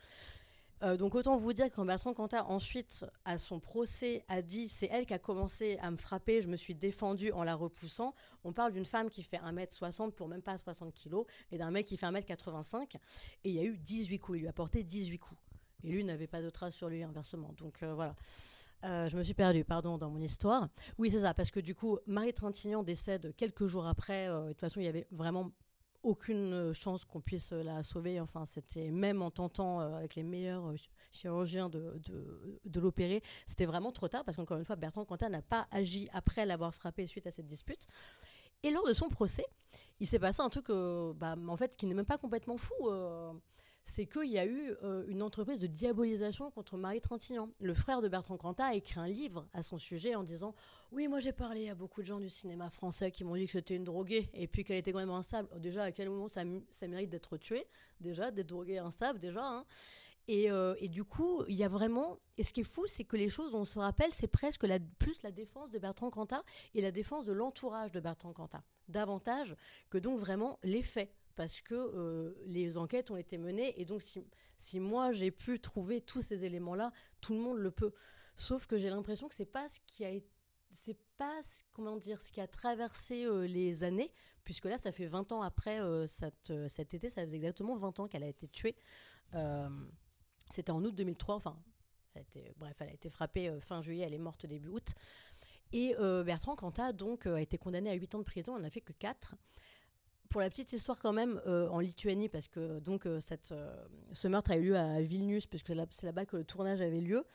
Euh, 0.84 0.96
donc 0.96 1.16
autant 1.16 1.38
vous 1.38 1.54
dire 1.54 1.70
que 1.70 1.76
quand 1.76 1.86
Bertrand 1.86 2.14
Cantat 2.14 2.46
ensuite 2.46 3.06
à 3.26 3.38
son 3.38 3.60
procès 3.60 4.24
a 4.28 4.42
dit 4.42 4.70
c'est 4.70 4.88
elle 4.92 5.06
qui 5.06 5.14
a 5.14 5.20
commencé 5.20 5.78
à 5.82 5.90
me 5.90 5.98
frapper, 5.98 6.42
je 6.42 6.48
me 6.48 6.56
suis 6.56 6.76
défendue 6.76 7.32
en 7.32 7.44
la 7.44 7.56
repoussant. 7.56 8.14
On 8.44 8.54
parle 8.54 8.74
d'une 8.74 8.86
femme 8.86 9.10
qui 9.10 9.24
fait 9.24 9.38
1m60 9.38 10.12
pour 10.12 10.28
même 10.28 10.42
pas 10.42 10.58
60 10.58 10.94
kg 10.94 11.24
et 11.52 11.58
d'un 11.58 11.72
mec 11.72 11.88
qui 11.88 11.98
fait 11.98 12.06
1m85 12.06 12.96
et 12.96 13.00
il 13.46 13.54
y 13.54 13.60
a 13.60 13.64
eu 13.64 13.78
18 13.78 14.20
coups, 14.20 14.38
il 14.38 14.42
lui 14.42 14.48
a 14.48 14.54
porté 14.54 14.84
18 14.84 15.18
coups. 15.18 15.42
Et 15.84 15.90
lui 15.90 16.04
n'avait 16.04 16.28
pas 16.28 16.42
de 16.42 16.50
traces 16.50 16.76
sur 16.76 16.90
lui 16.90 17.04
inversement. 17.04 17.54
Donc 17.58 17.82
euh, 17.82 17.94
voilà. 17.94 18.14
Euh, 18.84 19.10
je 19.10 19.18
me 19.18 19.24
suis 19.24 19.34
perdue, 19.34 19.64
pardon, 19.64 19.98
dans 19.98 20.12
mon 20.12 20.22
histoire. 20.22 20.70
Oui, 21.00 21.10
c'est 21.10 21.22
ça, 21.22 21.34
parce 21.34 21.50
que 21.50 21.60
du 21.60 21.74
coup, 21.74 21.98
Marie 22.06 22.34
Trintignant 22.34 22.84
décède 22.84 23.34
quelques 23.36 23.66
jours 23.66 23.88
après. 23.88 24.28
de 24.28 24.50
toute 24.50 24.60
façon, 24.60 24.80
il 24.80 24.86
y 24.86 24.88
avait 24.88 25.08
vraiment 25.10 25.52
aucune 26.04 26.54
euh, 26.54 26.74
chance 26.74 27.06
qu'on 27.06 27.22
puisse 27.22 27.52
euh, 27.52 27.64
la 27.64 27.84
sauver. 27.84 28.20
Enfin, 28.20 28.46
c'était 28.46 28.92
même 28.92 29.22
en 29.22 29.32
tentant 29.32 29.82
euh, 29.82 29.96
avec 29.96 30.16
les 30.16 30.24
meilleurs 30.24 30.68
ch- 30.70 30.90
chirurgiens 31.12 31.70
de, 31.70 32.00
de, 32.66 32.80
l'opérer, 32.80 33.24
c'était 33.46 33.66
vraiment 33.66 33.92
trop 33.92 34.08
tard 34.08 34.24
parce 34.24 34.38
qu'encore 34.38 34.58
une 34.58 34.66
fois, 34.66 34.76
Bertrand 34.76 35.06
Cantat 35.06 35.30
n'a 35.30 35.42
pas 35.42 35.68
agi 35.72 36.08
après 36.14 36.46
l'avoir 36.46 36.74
frappé 36.74 37.08
suite 37.08 37.28
à 37.28 37.32
cette 37.32 37.48
dispute. 37.48 37.88
Et 38.64 38.72
lors 38.72 38.88
de 38.88 38.94
son 38.94 39.10
procès, 39.10 39.46
il 40.00 40.08
s'est 40.08 40.20
passé 40.20 40.42
un 40.42 40.50
truc, 40.50 40.68
bah, 40.68 41.36
en 41.48 41.58
fait, 41.58 41.76
qui 41.76 41.86
n'est 41.86 41.94
même 41.94 42.06
pas 42.06 42.18
complètement 42.18 42.58
fou. 42.58 42.74
C'est 43.88 44.06
qu'il 44.06 44.30
y 44.30 44.38
a 44.38 44.46
eu 44.46 44.76
euh, 44.84 45.06
une 45.08 45.24
entreprise 45.24 45.60
de 45.60 45.66
diabolisation 45.66 46.52
contre 46.52 46.78
Marie 46.78 47.00
Trintignant. 47.00 47.50
Le 47.60 47.74
frère 47.74 48.02
de 48.02 48.10
Bertrand 48.10 48.36
Cantat 48.38 48.66
a 48.66 48.74
écrit 48.76 49.00
un 49.00 49.08
livre 49.08 49.48
à 49.54 49.64
son 49.64 49.78
sujet 49.78 50.14
en 50.14 50.24
disant 50.24 50.54
Oui, 50.92 51.08
moi 51.08 51.20
j'ai 51.20 51.32
parlé 51.32 51.70
à 51.70 51.76
beaucoup 51.76 52.02
de 52.02 52.06
gens 52.06 52.20
du 52.20 52.30
cinéma 52.30 52.70
français 52.70 53.12
qui 53.12 53.24
m'ont 53.24 53.36
dit 53.36 53.46
que 53.46 53.54
c'était 53.54 53.76
une 53.76 53.86
droguée 53.86 54.30
et 54.34 54.48
puis 54.48 54.66
qu'elle 54.66 54.78
était 54.78 54.92
quand 54.92 55.00
même 55.00 55.10
instable. 55.10 55.48
Déjà, 55.62 55.84
à 55.84 55.92
quel 55.94 56.10
moment 56.10 56.28
ça, 56.28 56.44
mérite 56.88 57.10
d'être 57.10 57.38
tué? 57.38 57.66
Déjà, 58.02 58.30
d'être 58.30 58.48
droguée 58.48 58.78
instable, 58.78 59.20
déjà. 59.20 59.44
Hein. 59.44 59.66
Et, 60.28 60.52
euh, 60.52 60.76
et, 60.80 60.90
du 60.90 61.06
coup, 61.06 61.46
il 61.48 61.56
y 61.56 61.64
a 61.64 61.70
vraiment. 61.70 62.20
Et 62.38 62.44
ce 62.44 62.52
qui 62.52 62.60
est 62.60 62.66
fou, 62.66 62.86
c'est 62.88 63.06
que 63.06 63.16
les 63.16 63.30
choses, 63.30 63.56
on 63.56 63.64
se 63.64 63.80
rappelle, 63.80 64.12
c'est 64.12 64.28
presque 64.28 64.68
plus 65.00 65.24
la 65.24 65.32
défense 65.32 65.72
de 65.72 65.80
Bertrand 65.80 66.12
Cantat 66.12 66.44
et 66.76 66.82
la 66.82 66.92
défense 66.92 67.26
de 67.26 67.32
l'entourage 67.32 67.94
de 67.94 68.02
Bertrand 68.02 68.34
Cantat, 68.34 68.64
davantage 68.90 69.56
que 69.90 69.98
donc 69.98 70.20
vraiment 70.20 70.60
les 70.64 70.84
faits 70.84 71.10
parce 71.38 71.62
que 71.62 71.76
euh, 71.76 72.34
les 72.48 72.78
enquêtes 72.78 73.12
ont 73.12 73.16
été 73.16 73.38
menées. 73.38 73.80
Et 73.80 73.86
donc, 73.86 74.02
si, 74.58 74.80
moi 74.80 75.14
j'ai 75.14 75.32
pu 75.32 75.62
trouver 75.62 76.02
tous 76.02 76.24
ces 76.24 76.44
éléments-là, 76.44 76.92
tout 77.22 77.34
le 77.34 77.40
monde 77.40 77.60
le 77.60 77.72
peut. 77.72 77.94
Sauf 78.36 78.66
que 78.66 78.78
j'ai 78.78 78.90
l'impression 78.90 79.30
que 79.30 79.36
c'est 79.36 79.46
pas 79.46 79.70
ce 79.70 79.80
qui 79.86 80.04
a 80.04 80.12
c'est 80.74 80.98
pas 81.18 81.42
comment 81.72 81.96
dire 81.96 82.22
ce 82.22 82.30
qui 82.32 82.42
a 82.42 82.48
traversé 82.48 83.24
euh, 83.24 83.48
les 83.48 83.84
années 83.84 84.12
puisque 84.44 84.66
là 84.66 84.78
ça 84.78 84.92
fait 84.92 85.06
20 85.06 85.32
ans 85.32 85.42
après 85.42 85.80
euh, 85.80 86.06
cette, 86.08 86.52
cet 86.68 86.94
été 86.94 87.10
ça 87.10 87.24
faisait 87.24 87.38
exactement 87.38 87.78
20 87.78 88.02
ans 88.02 88.08
qu'elle 88.10 88.24
a 88.24 88.28
été 88.28 88.50
tuée 88.50 88.76
c'était 90.52 90.72
en 90.72 90.84
août 90.84 90.94
2003 90.94 91.36
enfin 91.36 91.58
elle 92.16 92.26
bref 92.58 92.76
elle 92.82 92.90
a 92.90 92.94
été 92.94 93.10
frappée 93.10 93.58
fin 93.62 93.82
juillet 93.82 94.04
elle 94.06 94.14
est 94.14 94.20
morte 94.20 94.46
début 94.46 94.68
août 94.68 94.94
et 95.72 95.96
Bertrand 96.26 96.58
Cantat 96.58 96.92
donc 96.92 97.28
a 97.28 97.40
été 97.40 97.58
condamné 97.58 97.90
à 97.90 97.94
8 97.94 98.16
ans 98.16 98.20
de 98.20 98.24
prison 98.24 98.56
on 98.56 98.60
n'a 98.60 98.70
fait 98.70 98.82
que 98.82 98.94
4 98.94 99.36
pour 100.30 100.42
la 100.42 100.50
petite 100.50 100.74
histoire 100.74 101.00
quand 101.00 101.14
même, 101.14 101.42
euh, 101.48 101.68
en 101.70 101.80
Lituanie, 101.80 102.30
parce 102.30 102.48
que 102.48 102.80
donc 102.80 103.06
euh, 103.06 103.20
cette, 103.20 103.52
euh, 103.52 103.76
ce 104.14 104.28
meurtre 104.28 104.52
a 104.52 104.58
eu 104.58 104.64
lieu 104.64 104.78
à 104.78 105.02
Vilnius, 105.02 105.48
puisque 105.48 105.74
c'est 105.92 106.06
là-bas 106.06 106.26
que 106.26 106.38
le 106.38 106.44
tournage 106.44 106.82
avait 106.82 107.02
lieu, 107.02 107.26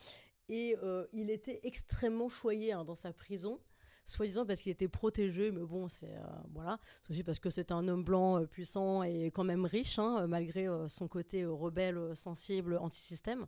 et 0.48 0.76
il 1.14 1.30
était 1.30 1.60
extrêmement 1.62 2.28
choyé 2.28 2.72
hein, 2.72 2.84
dans 2.84 2.94
sa 2.94 3.14
prison, 3.14 3.58
soi-disant 4.04 4.44
parce 4.44 4.60
qu'il 4.60 4.72
était 4.72 4.88
protégé, 4.88 5.50
mais 5.50 5.64
bon, 5.64 5.88
c'est 5.88 6.14
voilà, 6.52 6.78
aussi 7.08 7.22
parce 7.22 7.38
que 7.38 7.48
c'était 7.48 7.72
un 7.72 7.88
homme 7.88 8.04
blanc 8.04 8.44
puissant 8.44 9.02
et 9.02 9.30
quand 9.30 9.44
même 9.44 9.64
riche, 9.64 9.98
hein, 9.98 10.26
malgré 10.26 10.66
son 10.88 11.08
côté 11.08 11.46
rebelle, 11.46 12.14
sensible, 12.14 12.76
anti-système. 12.76 13.46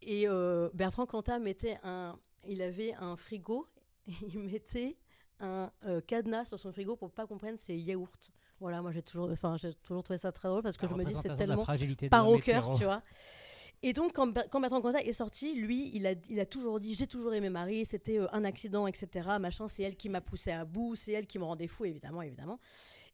Et 0.00 0.26
Bertrand 0.74 1.06
Cantat 1.06 1.40
mettait 1.40 1.78
un, 1.82 2.16
il 2.46 2.62
avait 2.62 2.94
un 2.94 3.16
frigo, 3.16 3.66
il 4.06 4.38
mettait 4.38 4.96
un 5.40 5.72
cadenas 6.06 6.44
sur 6.44 6.60
son 6.60 6.70
frigo 6.70 6.94
pour 6.94 7.10
pas 7.10 7.26
comprendre 7.26 7.58
ses 7.58 7.74
yaourts. 7.74 8.30
Voilà, 8.60 8.80
moi 8.80 8.90
j'ai 8.92 9.02
toujours, 9.02 9.30
enfin 9.30 9.56
j'ai 9.58 9.74
toujours 9.74 10.02
trouvé 10.02 10.18
ça 10.18 10.32
très 10.32 10.48
drôle 10.48 10.62
parce 10.62 10.76
que 10.76 10.88
je 10.88 10.94
me 10.94 11.04
dis 11.04 11.14
c'est 11.22 11.36
tellement 11.36 11.64
par 12.08 12.28
au 12.28 12.38
cœur, 12.38 12.76
tu 12.76 12.84
vois. 12.84 13.02
Et 13.82 13.92
donc 13.92 14.14
quand, 14.14 14.32
quand 14.50 14.60
Bertrand 14.60 14.80
Cantat 14.80 15.02
est 15.02 15.12
sorti, 15.12 15.54
lui, 15.54 15.90
il 15.94 16.06
a, 16.06 16.14
il 16.30 16.40
a 16.40 16.46
toujours 16.46 16.80
dit 16.80 16.94
j'ai 16.94 17.06
toujours 17.06 17.34
aimé 17.34 17.50
Marie, 17.50 17.84
c'était 17.84 18.18
euh, 18.18 18.26
un 18.32 18.44
accident, 18.44 18.86
etc. 18.86 19.28
Machin, 19.38 19.68
c'est 19.68 19.82
elle 19.82 19.96
qui 19.96 20.08
m'a 20.08 20.22
poussé 20.22 20.50
à 20.50 20.64
bout, 20.64 20.96
c'est 20.96 21.12
elle 21.12 21.26
qui 21.26 21.38
me 21.38 21.44
rendait 21.44 21.66
fou, 21.66 21.84
évidemment, 21.84 22.22
évidemment. 22.22 22.58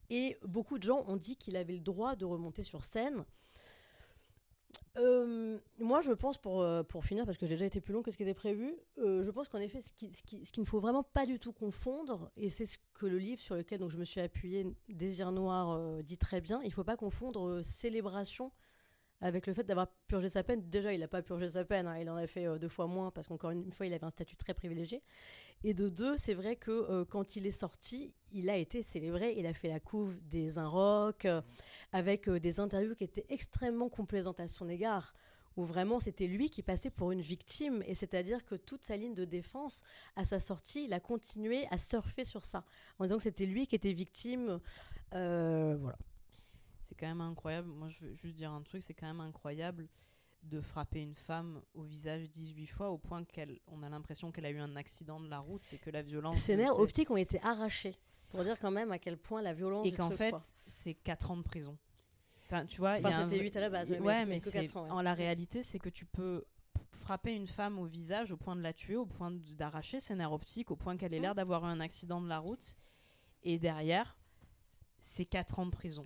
Et 0.09 0.37
beaucoup 0.45 0.77
de 0.77 0.83
gens 0.83 1.03
ont 1.07 1.17
dit 1.17 1.35
qu'il 1.35 1.57
avait 1.57 1.73
le 1.73 1.79
droit 1.79 2.15
de 2.15 2.25
remonter 2.25 2.63
sur 2.63 2.85
scène. 2.85 3.25
Euh, 4.97 5.57
moi, 5.79 6.01
je 6.01 6.11
pense, 6.11 6.37
pour, 6.37 6.61
euh, 6.61 6.83
pour 6.83 7.03
finir, 7.03 7.25
parce 7.25 7.37
que 7.37 7.47
j'ai 7.47 7.55
déjà 7.55 7.65
été 7.65 7.81
plus 7.81 7.93
long 7.93 8.03
que 8.03 8.11
ce 8.11 8.17
qui 8.17 8.23
était 8.23 8.33
prévu, 8.33 8.75
euh, 8.99 9.23
je 9.23 9.31
pense 9.31 9.49
qu'en 9.49 9.57
effet, 9.57 9.81
ce 9.81 9.91
qu'il 9.91 10.15
ce 10.15 10.21
qui, 10.23 10.59
ne 10.59 10.65
faut 10.65 10.79
vraiment 10.79 11.03
pas 11.03 11.25
du 11.25 11.39
tout 11.39 11.51
confondre, 11.51 12.31
et 12.37 12.49
c'est 12.49 12.67
ce 12.67 12.77
que 12.93 13.07
le 13.07 13.17
livre 13.17 13.41
sur 13.41 13.55
lequel 13.55 13.79
donc, 13.79 13.89
je 13.89 13.97
me 13.97 14.05
suis 14.05 14.21
appuyé, 14.21 14.67
Désir 14.89 15.31
Noir, 15.31 16.03
dit 16.03 16.17
très 16.17 16.41
bien, 16.41 16.61
il 16.61 16.67
ne 16.67 16.73
faut 16.73 16.83
pas 16.83 16.97
confondre 16.97 17.61
célébration 17.63 18.51
avec 19.23 19.47
le 19.47 19.53
fait 19.53 19.63
d'avoir 19.63 19.87
purgé 20.07 20.27
sa 20.27 20.43
peine. 20.43 20.69
Déjà, 20.69 20.93
il 20.93 20.99
n'a 20.99 21.07
pas 21.07 21.21
purgé 21.21 21.49
sa 21.49 21.63
peine, 21.63 21.87
hein, 21.87 21.97
il 21.97 22.09
en 22.09 22.17
a 22.17 22.27
fait 22.27 22.45
euh, 22.45 22.59
deux 22.59 22.67
fois 22.67 22.87
moins 22.87 23.09
parce 23.09 23.27
qu'encore 23.27 23.51
une 23.51 23.71
fois, 23.71 23.85
il 23.85 23.93
avait 23.93 24.03
un 24.03 24.11
statut 24.11 24.35
très 24.35 24.53
privilégié. 24.53 25.01
Et 25.63 25.73
de 25.73 25.87
deux, 25.87 26.17
c'est 26.17 26.33
vrai 26.33 26.57
que 26.57 26.71
euh, 26.71 27.05
quand 27.05 27.37
il 27.37 27.47
est 27.47 27.51
sorti, 27.51 28.13
il 28.33 28.49
a 28.49 28.57
été 28.57 28.83
célébré. 28.83 29.35
Il 29.37 29.45
a 29.45 29.53
fait 29.53 29.69
la 29.69 29.79
couve 29.79 30.13
des 30.29 30.57
Inrocks 30.57 31.23
euh, 31.23 31.41
avec 31.93 32.29
des 32.29 32.59
interviews 32.59 32.95
qui 32.95 33.05
étaient 33.05 33.25
extrêmement 33.29 33.87
complaisantes 33.87 34.41
à 34.41 34.49
son 34.49 34.67
égard 34.67 35.15
où 35.55 35.63
vraiment 35.63 35.99
c'était 35.99 36.25
lui 36.25 36.49
qui 36.49 36.63
passait 36.63 36.89
pour 36.89 37.11
une 37.11 37.21
victime, 37.21 37.83
et 37.85 37.93
c'est-à-dire 37.93 38.43
que 38.43 38.55
toute 38.55 38.83
sa 38.83 38.97
ligne 38.97 39.13
de 39.13 39.23
défense, 39.23 39.83
à 40.15 40.25
sa 40.25 40.39
sortie, 40.39 40.85
il 40.85 40.93
a 40.93 40.99
continué 40.99 41.67
à 41.69 41.77
surfer 41.77 42.25
sur 42.25 42.43
ça, 42.47 42.65
en 42.97 43.03
disant 43.03 43.17
que 43.17 43.23
c'était 43.23 43.45
lui 43.45 43.67
qui 43.67 43.75
était 43.75 43.93
victime. 43.93 44.59
voilà 45.11 45.95
c'est 46.93 46.99
quand 46.99 47.07
même 47.07 47.21
incroyable. 47.21 47.69
Moi, 47.69 47.89
je 47.89 48.05
veux 48.05 48.13
juste 48.13 48.35
dire 48.35 48.51
un 48.51 48.61
truc, 48.61 48.83
c'est 48.83 48.93
quand 48.93 49.07
même 49.07 49.19
incroyable 49.19 49.87
de 50.43 50.61
frapper 50.61 51.01
une 51.01 51.15
femme 51.15 51.61
au 51.73 51.83
visage 51.83 52.29
18 52.29 52.67
fois 52.67 52.89
au 52.89 52.97
point 52.97 53.23
qu'on 53.23 53.81
a 53.81 53.89
l'impression 53.89 54.31
qu'elle 54.31 54.45
a 54.45 54.51
eu 54.51 54.59
un 54.59 54.75
accident 54.75 55.19
de 55.19 55.27
la 55.27 55.39
route 55.39 55.73
et 55.73 55.77
que 55.77 55.89
la 55.89 56.03
violence. 56.03 56.37
Ses 56.37 56.55
nerfs 56.55 56.77
optiques 56.77 57.09
ont 57.09 57.17
été 57.17 57.39
arrachés. 57.41 57.95
Pour 58.29 58.43
dire 58.43 58.59
quand 58.59 58.71
même 58.71 58.91
à 58.91 58.99
quel 58.99 59.17
point 59.17 59.41
la 59.41 59.53
violence. 59.53 59.87
Et 59.87 59.91
qu'en 59.91 60.11
fait, 60.11 60.35
c'est 60.67 60.93
4 60.93 61.31
ans 61.31 61.37
de 61.37 61.43
prison. 61.43 61.77
tu 62.67 62.77
vois, 62.77 62.97
enfin, 62.99 63.27
c'était 63.27 63.41
8 63.41 63.55
à 63.57 63.61
la 63.61 63.69
base. 63.69 63.89
Ouais, 63.89 64.25
mais, 64.25 64.39
en 64.75 65.01
la 65.01 65.13
réalité, 65.15 65.63
c'est 65.63 65.79
que 65.79 65.89
tu 65.89 66.05
peux 66.05 66.43
frapper 66.91 67.33
une 67.33 67.47
femme 67.47 67.79
au 67.79 67.85
visage 67.85 68.31
au 68.31 68.37
point 68.37 68.55
de 68.55 68.61
la 68.61 68.73
tuer, 68.73 68.97
au 68.97 69.05
point 69.05 69.31
d'arracher 69.31 69.99
ses 69.99 70.13
nerfs 70.13 70.31
optiques, 70.31 70.69
au 70.69 70.75
point 70.75 70.95
qu'elle 70.95 71.13
ait 71.13 71.19
l'air 71.19 71.33
d'avoir 71.33 71.63
eu 71.63 71.69
un 71.69 71.79
accident 71.79 72.21
de 72.21 72.27
la 72.27 72.37
route. 72.37 72.75
Et 73.41 73.57
derrière, 73.57 74.15
c'est 74.99 75.25
4 75.25 75.59
ans 75.59 75.65
de 75.65 75.71
prison. 75.71 76.05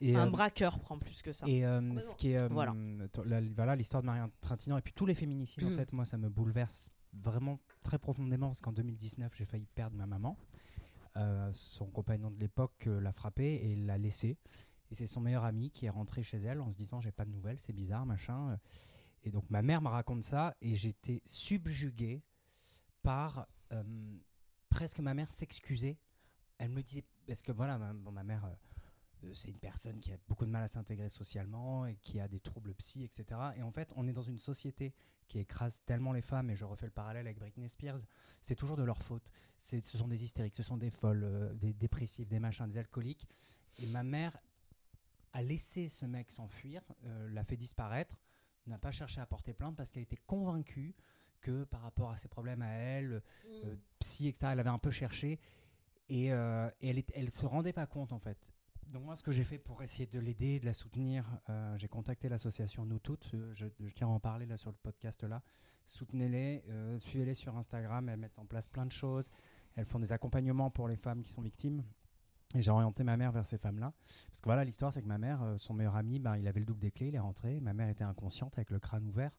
Et 0.00 0.14
un 0.14 0.28
euh, 0.28 0.30
braqueur 0.30 0.78
prend 0.78 0.98
plus 0.98 1.22
que 1.22 1.32
ça. 1.32 1.46
Et 1.48 1.64
euh, 1.64 1.98
ce 1.98 2.14
qui 2.14 2.30
est 2.30 2.42
euh, 2.42 2.48
voilà 2.48 3.76
l'histoire 3.76 4.02
de 4.02 4.06
Marianne 4.06 4.30
Trintignant 4.40 4.78
et 4.78 4.82
puis 4.82 4.92
tous 4.92 5.06
les 5.06 5.14
féminicides 5.14 5.64
en 5.64 5.70
mm. 5.70 5.76
fait 5.76 5.92
moi 5.92 6.04
ça 6.04 6.16
me 6.18 6.28
bouleverse 6.28 6.90
vraiment 7.14 7.58
très 7.82 7.98
profondément 7.98 8.48
parce 8.48 8.60
qu'en 8.60 8.72
2019 8.72 9.32
j'ai 9.34 9.44
failli 9.44 9.66
perdre 9.74 9.96
ma 9.96 10.06
maman. 10.06 10.36
son 11.52 11.86
compagnon 11.86 12.30
de 12.30 12.38
l'époque 12.38 12.86
l'a 12.86 13.12
frappée 13.12 13.70
et 13.70 13.76
l'a 13.76 13.98
laissée. 13.98 14.36
Et 14.90 14.94
c'est 14.94 15.06
son 15.06 15.20
meilleur 15.20 15.44
ami 15.44 15.70
qui 15.70 15.86
est 15.86 15.90
rentré 15.90 16.22
chez 16.22 16.38
elle 16.38 16.60
en 16.60 16.70
se 16.70 16.76
disant 16.76 17.00
j'ai 17.00 17.12
pas 17.12 17.24
de 17.24 17.30
nouvelles, 17.30 17.58
c'est 17.58 17.74
bizarre, 17.74 18.06
machin. 18.06 18.58
Et 19.24 19.30
donc 19.30 19.50
ma 19.50 19.62
mère 19.62 19.82
me 19.82 19.88
raconte 19.88 20.22
ça 20.22 20.54
et 20.60 20.76
j'étais 20.76 21.22
subjugué 21.24 22.22
par 23.02 23.48
presque 24.68 25.00
ma 25.00 25.12
mère 25.12 25.32
s'excuser. 25.32 25.98
Elle 26.58 26.70
me 26.70 26.82
disait 26.82 27.04
parce 27.26 27.42
que 27.42 27.52
voilà 27.52 27.78
ma, 27.78 27.92
ma 27.92 28.22
mère 28.22 28.48
c'est 29.32 29.48
une 29.48 29.58
personne 29.58 30.00
qui 30.00 30.12
a 30.12 30.16
beaucoup 30.28 30.46
de 30.46 30.50
mal 30.50 30.62
à 30.62 30.68
s'intégrer 30.68 31.08
socialement 31.08 31.86
et 31.86 31.96
qui 31.96 32.20
a 32.20 32.28
des 32.28 32.40
troubles 32.40 32.74
psy, 32.74 33.04
etc. 33.04 33.40
Et 33.56 33.62
en 33.62 33.70
fait, 33.70 33.92
on 33.96 34.06
est 34.06 34.12
dans 34.12 34.22
une 34.22 34.38
société 34.38 34.94
qui 35.26 35.38
écrase 35.38 35.80
tellement 35.84 36.12
les 36.12 36.22
femmes, 36.22 36.50
et 36.50 36.56
je 36.56 36.64
refais 36.64 36.86
le 36.86 36.92
parallèle 36.92 37.26
avec 37.26 37.38
Britney 37.38 37.68
Spears, 37.68 37.98
c'est 38.40 38.54
toujours 38.54 38.76
de 38.76 38.82
leur 38.82 39.02
faute. 39.02 39.30
Ce 39.58 39.80
sont 39.80 40.08
des 40.08 40.24
hystériques, 40.24 40.56
ce 40.56 40.62
sont 40.62 40.76
des 40.76 40.90
folles, 40.90 41.24
euh, 41.24 41.52
des 41.54 41.74
dépressifs, 41.74 42.28
des 42.28 42.38
machins, 42.38 42.66
des 42.66 42.78
alcooliques. 42.78 43.28
Et 43.78 43.86
ma 43.86 44.02
mère 44.02 44.36
a 45.32 45.42
laissé 45.42 45.88
ce 45.88 46.06
mec 46.06 46.30
s'enfuir, 46.30 46.82
euh, 47.04 47.28
l'a 47.30 47.44
fait 47.44 47.56
disparaître, 47.56 48.16
n'a 48.66 48.78
pas 48.78 48.90
cherché 48.90 49.20
à 49.20 49.26
porter 49.26 49.52
plainte 49.52 49.76
parce 49.76 49.90
qu'elle 49.90 50.02
était 50.02 50.20
convaincue 50.26 50.94
que 51.40 51.64
par 51.64 51.82
rapport 51.82 52.10
à 52.10 52.16
ses 52.16 52.28
problèmes 52.28 52.62
à 52.62 52.70
elle, 52.70 53.22
mm. 53.46 53.76
psy, 54.00 54.28
etc., 54.28 54.48
elle 54.52 54.60
avait 54.60 54.70
un 54.70 54.78
peu 54.78 54.90
cherché. 54.90 55.38
Et, 56.08 56.28
et 56.28 56.88
elle, 56.88 57.02
elle 57.12 57.30
se 57.30 57.44
rendait 57.44 57.74
pas 57.74 57.86
compte 57.86 58.14
en 58.14 58.18
fait 58.18 58.54
donc 58.92 59.04
moi, 59.04 59.16
ce 59.16 59.22
que 59.22 59.32
j'ai 59.32 59.44
fait 59.44 59.58
pour 59.58 59.82
essayer 59.82 60.06
de 60.06 60.18
l'aider, 60.18 60.60
de 60.60 60.66
la 60.66 60.72
soutenir, 60.72 61.24
euh, 61.50 61.76
j'ai 61.76 61.88
contacté 61.88 62.28
l'association 62.28 62.86
Nous 62.86 62.98
Toutes. 62.98 63.30
Euh, 63.34 63.52
je, 63.54 63.66
tiens 63.94 64.08
à 64.08 64.10
en 64.10 64.20
parler 64.20 64.46
là 64.46 64.56
sur 64.56 64.70
le 64.70 64.76
podcast 64.82 65.22
là. 65.24 65.42
Soutenez-les, 65.86 66.64
euh, 66.68 66.98
suivez-les 66.98 67.34
sur 67.34 67.56
Instagram. 67.56 68.08
Elles 68.08 68.18
mettent 68.18 68.38
en 68.38 68.46
place 68.46 68.66
plein 68.66 68.86
de 68.86 68.92
choses. 68.92 69.30
Elles 69.76 69.84
font 69.84 69.98
des 69.98 70.12
accompagnements 70.12 70.70
pour 70.70 70.88
les 70.88 70.96
femmes 70.96 71.22
qui 71.22 71.30
sont 71.30 71.42
victimes. 71.42 71.84
Et 72.54 72.62
j'ai 72.62 72.70
orienté 72.70 73.04
ma 73.04 73.18
mère 73.18 73.30
vers 73.30 73.46
ces 73.46 73.58
femmes-là. 73.58 73.92
Parce 74.28 74.40
que 74.40 74.46
voilà, 74.46 74.64
l'histoire, 74.64 74.90
c'est 74.92 75.02
que 75.02 75.08
ma 75.08 75.18
mère, 75.18 75.54
son 75.58 75.74
meilleur 75.74 75.96
ami, 75.96 76.18
bah, 76.18 76.38
il 76.38 76.48
avait 76.48 76.60
le 76.60 76.66
double 76.66 76.80
des 76.80 76.90
clés, 76.90 77.08
il 77.08 77.14
est 77.14 77.20
rentré. 77.20 77.60
Ma 77.60 77.74
mère 77.74 77.90
était 77.90 78.04
inconsciente 78.04 78.54
avec 78.56 78.70
le 78.70 78.78
crâne 78.78 79.04
ouvert. 79.04 79.32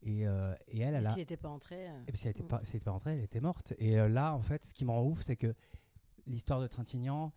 Et, 0.00 0.22
et 0.22 0.80
elle, 0.80 0.94
elle 0.94 1.06
a. 1.06 1.10
Si 1.10 1.16
elle 1.16 1.18
n'était 1.20 1.36
pas 1.36 1.50
entrée. 1.50 1.84
Et 2.06 2.12
puis 2.12 2.16
si 2.16 2.26
elle 2.26 2.34
n'était 2.34 2.48
pas, 2.48 2.62
si 2.64 2.80
pas 2.80 2.92
rentrée, 2.92 3.12
elle 3.12 3.24
était 3.24 3.40
morte. 3.40 3.74
Et 3.76 3.96
là, 4.08 4.32
en 4.32 4.40
fait, 4.40 4.64
ce 4.64 4.72
qui 4.72 4.86
me 4.86 4.92
rend 4.92 5.02
ouf, 5.04 5.20
c'est 5.20 5.36
que 5.36 5.54
l'histoire 6.26 6.60
de 6.62 6.66
Trintignant, 6.66 7.34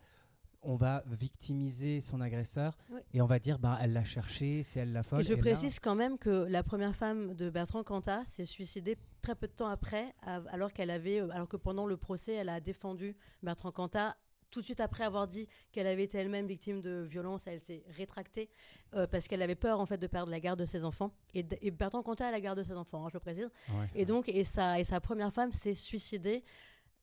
on 0.62 0.76
va 0.76 1.04
victimiser 1.08 2.02
son 2.02 2.22
agresseur 2.22 2.78
et 3.14 3.22
on 3.22 3.26
va 3.26 3.40
dire 3.40 3.60
bah 3.60 3.78
elle 3.82 3.94
l'a 3.94 4.04
cherché, 4.04 4.64
c'est 4.64 4.82
elle 4.82 4.94
la 4.94 5.04
folle. 5.04 5.22
Et 5.22 5.24
je 5.24 5.34
précise 5.34 5.80
quand 5.80 5.96
même 5.96 6.18
que 6.18 6.46
la 6.50 6.64
première 6.64 6.96
femme 6.96 7.34
de 7.36 7.50
Bertrand 7.50 7.84
Cantat 7.84 8.26
s'est 8.26 8.46
suicidée 8.46 8.98
très 9.22 9.36
peu 9.36 9.48
de 9.48 9.54
temps 9.54 9.68
après, 9.68 10.14
alors 10.22 10.74
qu'elle 10.74 10.90
avait, 10.90 11.22
euh, 11.22 11.30
alors 11.32 11.48
que 11.48 11.58
pendant 11.58 11.86
le 11.86 11.98
procès, 11.98 12.34
elle 12.34 12.50
a 12.50 12.60
défendu 12.60 13.16
Bertrand 13.44 13.72
Cantat. 13.72 14.16
Tout 14.50 14.62
de 14.62 14.66
suite 14.66 14.80
après 14.80 15.04
avoir 15.04 15.28
dit 15.28 15.50
qu'elle 15.74 15.88
avait 15.88 16.04
été 16.04 16.18
elle-même 16.18 16.48
victime 16.48 16.80
de 16.80 17.02
violence, 17.02 17.48
elle 17.48 17.60
s'est 17.60 17.84
rétractée 17.90 18.50
euh, 18.96 19.06
parce 19.06 19.28
qu'elle 19.28 19.42
avait 19.42 19.56
peur 19.56 19.82
en 19.82 19.86
fait 19.86 19.98
de 19.98 20.08
perdre 20.08 20.32
la 20.32 20.40
garde 20.40 20.60
de 20.60 20.66
ses 20.66 20.86
enfants. 20.86 21.12
Et, 21.34 21.44
Bertrand 21.72 22.02
Cantat 22.02 22.30
a 22.30 22.32
la 22.32 22.40
garde 22.40 22.58
de 22.58 22.64
ses 22.64 22.74
enfants, 22.74 23.06
hein, 23.06 23.10
je 23.12 23.18
précise. 23.18 23.50
Et 23.94 24.06
donc 24.06 24.30
et 24.30 24.46
sa 24.46 24.80
et 24.80 24.86
sa 24.86 25.02
première 25.02 25.34
femme 25.34 25.52
s'est 25.52 25.74
suicidée 25.74 26.46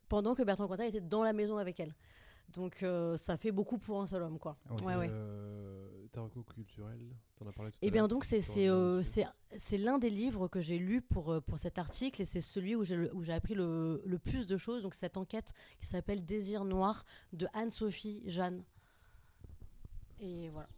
pendant 0.08 0.34
que 0.34 0.42
Bertrand 0.42 0.66
Cantat 0.66 0.86
était 0.86 1.02
dans 1.02 1.22
la 1.22 1.34
maison 1.34 1.58
avec 1.58 1.78
elle. 1.80 1.94
Donc 2.54 2.82
euh, 2.82 3.16
ça 3.16 3.36
fait 3.36 3.50
beaucoup 3.52 3.78
pour 3.78 4.00
un 4.00 4.06
seul 4.06 4.22
homme, 4.22 4.38
quoi. 4.38 4.56
ouais, 4.82 4.94
ouais. 4.96 5.08
Euh, 5.10 6.06
ta 6.12 6.20
reco 6.20 6.42
culturelle 6.44 7.00
T'en 7.36 7.46
as 7.48 7.52
parlé 7.52 7.72
tout 7.72 7.76
à 7.76 7.78
Eh 7.82 7.90
bien, 7.90 8.02
l'heure. 8.02 8.08
donc, 8.08 8.24
c'est 8.24 8.42
euh, 8.68 9.02
c'est 9.02 9.26
c'est 9.56 9.76
l'un 9.78 9.98
des 9.98 10.10
livres 10.10 10.46
que 10.46 10.60
j'ai 10.60 10.78
lu 10.78 11.00
pour, 11.02 11.42
pour 11.42 11.58
cet 11.58 11.78
article 11.78 12.22
et 12.22 12.24
c'est 12.24 12.40
celui 12.40 12.76
où 12.76 12.84
j'ai 12.84 13.10
où 13.10 13.22
j'ai 13.24 13.32
appris 13.32 13.54
le, 13.54 14.00
le 14.06 14.18
plus 14.18 14.46
de 14.46 14.56
choses. 14.56 14.82
Donc, 14.82 14.94
cette 14.94 15.16
enquête 15.16 15.52
qui 15.80 15.86
s'appelle 15.86 16.24
Désir 16.24 16.64
noir 16.64 17.04
de 17.32 17.48
Anne-Sophie 17.54 18.22
Jeanne. 18.26 18.62
Et 20.20 20.48
voilà. 20.50 20.68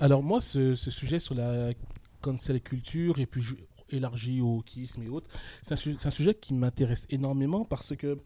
Alors 0.00 0.22
moi, 0.22 0.40
ce, 0.40 0.74
sujet 0.74 1.18
sur 1.18 1.34
la 1.34 1.72
cancel 2.20 2.60
culture 2.60 3.18
et 3.18 3.26
puis 3.26 3.42
élargi 3.90 4.40
au 4.40 4.56
wokisme 4.56 5.02
et 5.02 5.08
autres, 5.08 5.28
c'est 5.62 5.74
un, 5.74 6.10
sujet- 6.10 6.34
qui 6.34 6.52
m'intéresse 6.54 7.06
énormément 7.10 7.64
parce 7.64 7.94
que 7.94 8.18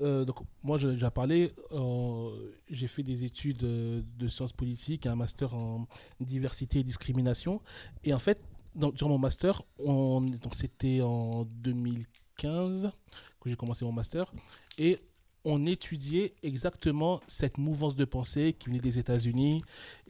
euh, 0.00 0.24
donc 0.24 0.36
moi 0.62 0.78
j'ai 0.78 0.92
déjà 0.92 1.10
parlé, 1.10 1.52
euh, 1.72 2.30
j'ai 2.70 2.86
fait 2.86 3.02
des 3.02 3.24
études 3.24 3.64
euh, 3.64 4.02
de 4.18 4.28
sciences 4.28 4.52
politiques, 4.52 5.06
un 5.06 5.16
master 5.16 5.54
en 5.54 5.86
diversité 6.20 6.78
et 6.78 6.84
discrimination. 6.84 7.60
Et 8.04 8.14
en 8.14 8.18
fait 8.18 8.40
durant 8.74 9.10
mon 9.10 9.18
master, 9.18 9.62
on, 9.78 10.20
donc 10.20 10.54
c'était 10.54 11.00
en 11.02 11.44
2015 11.44 12.92
que 13.40 13.50
j'ai 13.50 13.56
commencé 13.56 13.84
mon 13.84 13.92
master. 13.92 14.32
Et 14.78 14.98
on 15.44 15.66
étudiait 15.66 16.34
exactement 16.42 17.20
cette 17.26 17.58
mouvance 17.58 17.96
de 17.96 18.04
pensée 18.04 18.54
qui 18.58 18.68
venait 18.68 18.80
des 18.80 18.98
États-Unis 18.98 19.62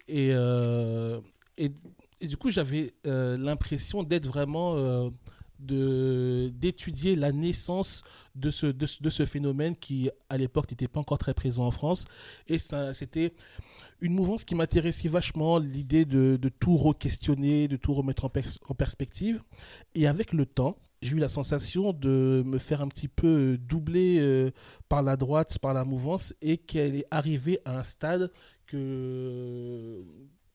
et, 0.08 0.30
euh, 0.32 1.20
et, 1.58 1.70
du 2.26 2.36
coup, 2.36 2.50
j'avais 2.50 2.92
euh, 3.06 3.36
l'impression 3.38 4.02
d'être 4.02 4.26
vraiment. 4.26 4.76
euh, 4.76 5.10
d'étudier 5.62 7.16
la 7.16 7.32
naissance 7.32 8.02
de 8.34 8.50
ce, 8.50 8.66
de, 8.66 8.86
ce- 8.86 9.24
phénomène 9.26 9.76
qui 9.76 10.08
à 10.30 10.38
l'époque 10.38 10.70
n'était 10.70 10.88
pas 10.88 11.00
encore 11.00 11.18
très 11.18 11.34
présent 11.34 11.66
en 11.66 11.70
France 11.70 12.06
et 12.48 12.58
c'était 12.58 13.34
une 14.00 14.14
mouvance 14.14 14.46
qui 14.46 14.54
m'intéressait 14.54 15.08
vachement 15.08 15.58
l'idée 15.58 16.06
de, 16.06 16.38
de 16.40 16.48
tout 16.48 16.78
re-questionner 16.78 17.68
de 17.68 17.76
tout 17.76 17.92
remettre 17.92 18.24
en, 18.24 18.30
pers- 18.30 18.58
en 18.70 18.74
perspective 18.74 19.42
et 19.94 20.06
avec 20.06 20.32
le 20.32 20.46
temps 20.46 20.78
j'ai 21.02 21.16
eu 21.16 21.18
la 21.18 21.28
sensation 21.28 21.92
de 21.92 22.42
me 22.44 22.58
faire 22.58 22.82
un 22.82 22.88
petit 22.88 23.08
peu 23.08 23.56
doubler 23.58 24.18
euh, 24.20 24.50
par 24.88 25.02
la 25.02 25.16
droite 25.16 25.58
par 25.58 25.72
la 25.72 25.84
mouvance 25.84 26.34
et 26.42 26.58
qu'elle 26.58 26.94
est 26.94 27.06
arrivée 27.10 27.60
à 27.64 27.78
un 27.78 27.84
stade 27.84 28.30
que 28.66 30.04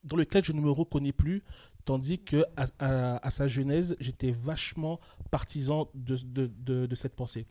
dans 0.04 0.16
lequel 0.16 0.44
je 0.44 0.54
ne 0.54 0.62
me 0.62 0.70
reconnais 0.70 1.12
plus, 1.12 1.44
tandis 1.84 2.20
que 2.20 2.46
à, 2.56 3.30
sa 3.32 3.48
genèse, 3.48 3.96
j'étais 4.00 4.32
vachement 4.32 5.00
partisan 5.32 5.90
de, 5.96 6.18
de, 6.48 6.96
cette 6.96 7.16
pensée. 7.16 7.48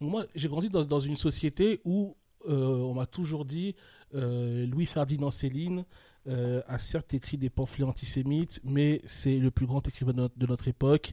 Moi, 0.00 0.26
j'ai 0.34 0.48
grandi 0.48 0.70
dans, 0.70 0.84
dans 0.84 1.00
une 1.00 1.16
société 1.16 1.80
où 1.84 2.16
euh, 2.46 2.78
on 2.78 2.94
m'a 2.94 3.06
toujours 3.06 3.44
dit 3.44 3.74
euh, 4.14 4.66
Louis-Ferdinand 4.66 5.30
Céline 5.30 5.84
euh, 6.26 6.60
a 6.66 6.78
certes 6.78 7.14
écrit 7.14 7.38
des 7.38 7.48
pamphlets 7.48 7.84
antisémites, 7.84 8.60
mais 8.64 9.00
c'est 9.06 9.38
le 9.38 9.50
plus 9.50 9.66
grand 9.66 9.86
écrivain 9.86 10.12
de 10.12 10.46
notre, 10.46 10.68
époque. 10.68 11.12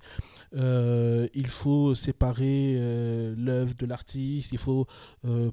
Euh, 0.56 1.28
il 1.34 1.48
faut 1.48 1.96
séparer 1.96 2.76
euh, 2.78 3.34
l'œuvre 3.38 3.76
de 3.76 3.86
l'artiste, 3.86 4.52
il 4.52 4.58
faut 4.58 4.88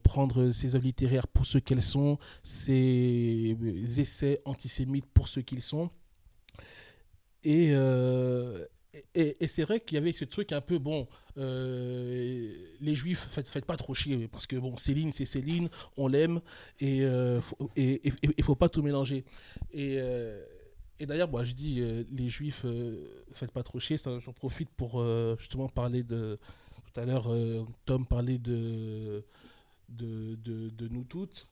prendre 0.03 0.51
ses 0.51 0.75
œuvres 0.75 0.87
littéraires 0.87 1.29
pour 1.29 1.47
ce 1.47 1.59
qu'elles 1.59 1.83
sont, 1.83 2.19
ses 2.43 3.57
essais 3.99 4.41
antisémites 4.45 5.07
pour 5.15 5.29
ce 5.29 5.41
qu'ils 5.41 5.63
sont. 5.63 5.91
Et, 7.45 7.73
et, 9.15 9.47
c'est 9.49 9.63
vrai 9.63 9.81
qu'il 9.81 9.95
y 9.95 9.99
avait 9.99 10.13
ce 10.13 10.25
truc 10.25 10.53
un 10.53 10.61
peu, 10.61 10.79
bon, 10.79 11.09
euh, 11.39 12.53
les 12.81 12.95
juifs, 12.95 13.27
faites, 13.31 13.49
faites 13.49 13.65
pas 13.65 13.77
trop 13.77 13.95
chier, 13.95 14.29
parce 14.29 14.47
que 14.47 14.57
bon, 14.57 14.77
Céline, 14.77 15.13
c'est 15.13 15.25
Céline, 15.25 15.69
on 15.97 16.09
l'aime, 16.09 16.41
et 16.79 17.03
euh, 17.03 17.41
faut- 17.41 17.71
il 17.77 18.45
pas 18.55 18.69
tout 18.69 18.83
mélanger. 18.83 19.25
Et, 19.73 19.97
euh, 19.99 20.45
d'ailleurs, 21.01 21.31
moi, 21.31 21.43
je 21.45 21.53
dis, 21.55 21.81
euh, 21.81 22.05
les 22.13 22.29
juifs, 22.29 22.67
faites 23.33 23.51
pas 23.51 23.63
trop 23.63 23.79
chier, 23.81 23.97
j'en 23.97 24.33
profite 24.33 24.69
pour 24.71 25.03
justement 25.39 25.69
parler 25.69 26.03
de. 26.03 26.39
Tout 26.93 27.01
à 27.01 27.07
l'heure, 27.07 27.31
Tom 27.87 28.05
parlait 28.07 28.37
de, 28.39 29.25
de, 29.89 30.37
nous 30.89 31.05
toutes, 31.05 31.49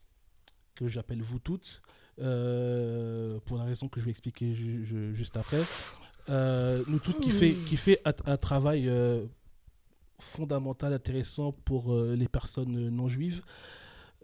que 0.75 0.87
j'appelle 0.89 1.23
vous 1.23 1.39
toutes, 1.39 1.81
pour 2.17 3.57
la 3.57 3.65
raison 3.65 3.89
que 3.89 3.99
je 4.01 4.05
vais 4.05 4.11
expliquer 4.11 4.53
ju- 4.55 4.85
ju- 4.85 5.15
juste 5.15 5.39
après. 5.39 5.63
Euh, 6.29 6.83
nous 6.87 6.99
toutes 6.99 7.21
qui 7.21 7.31
fait, 7.31 7.55
qui 7.67 7.77
fait 7.77 8.01
un, 8.05 8.13
un 8.27 8.37
travail 8.37 8.89
euh, 8.89 9.25
fondamental, 10.19 10.93
intéressant 10.93 11.53
pour 11.65 11.93
euh, 11.95 12.15
les 12.15 12.29
personnes 12.29 12.89
non 12.91 13.09
juives. 13.09 13.43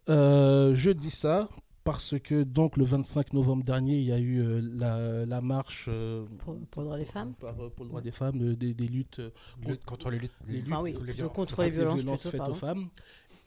Euh, 0.08 0.74
je 0.74 0.90
dis 0.90 1.10
ça 1.10 1.48
parce 1.84 2.18
que 2.18 2.42
donc 2.42 2.76
le 2.76 2.84
25 2.84 3.32
novembre 3.32 3.62
dernier, 3.64 3.96
il 3.98 4.04
y 4.04 4.12
a 4.12 4.18
eu 4.18 4.40
euh, 4.40 4.60
la, 4.76 5.24
la 5.24 5.40
marche 5.40 5.86
euh, 5.88 6.24
Pour, 6.38 6.58
pour 6.70 6.82
le 6.82 6.86
droit 6.88 6.98
des 6.98 7.04
femmes 7.04 7.34
par- 7.34 7.54
pour 7.54 7.84
le 7.84 7.88
droit 7.88 8.00
des 8.00 8.10
femmes, 8.10 8.40
euh, 8.42 8.56
des, 8.56 8.74
des 8.74 8.88
luttes 8.88 9.20
euh, 9.20 9.30
Lutte 9.66 9.84
contre 9.84 10.10
les 10.10 10.18
luttes. 10.18 10.32
les 10.48 10.62
Enfin, 10.62 10.82
oui, 10.82 10.92
contre 10.92 11.04
les 11.06 11.12
de 11.12 11.16
violences. 11.16 11.32
contre 11.34 11.62
les 11.62 11.70
violences, 11.70 12.02
plutôt, 12.02 12.18
faites 12.30 12.38
pardon. 12.38 12.52
aux 12.52 12.56
femmes. 12.56 12.88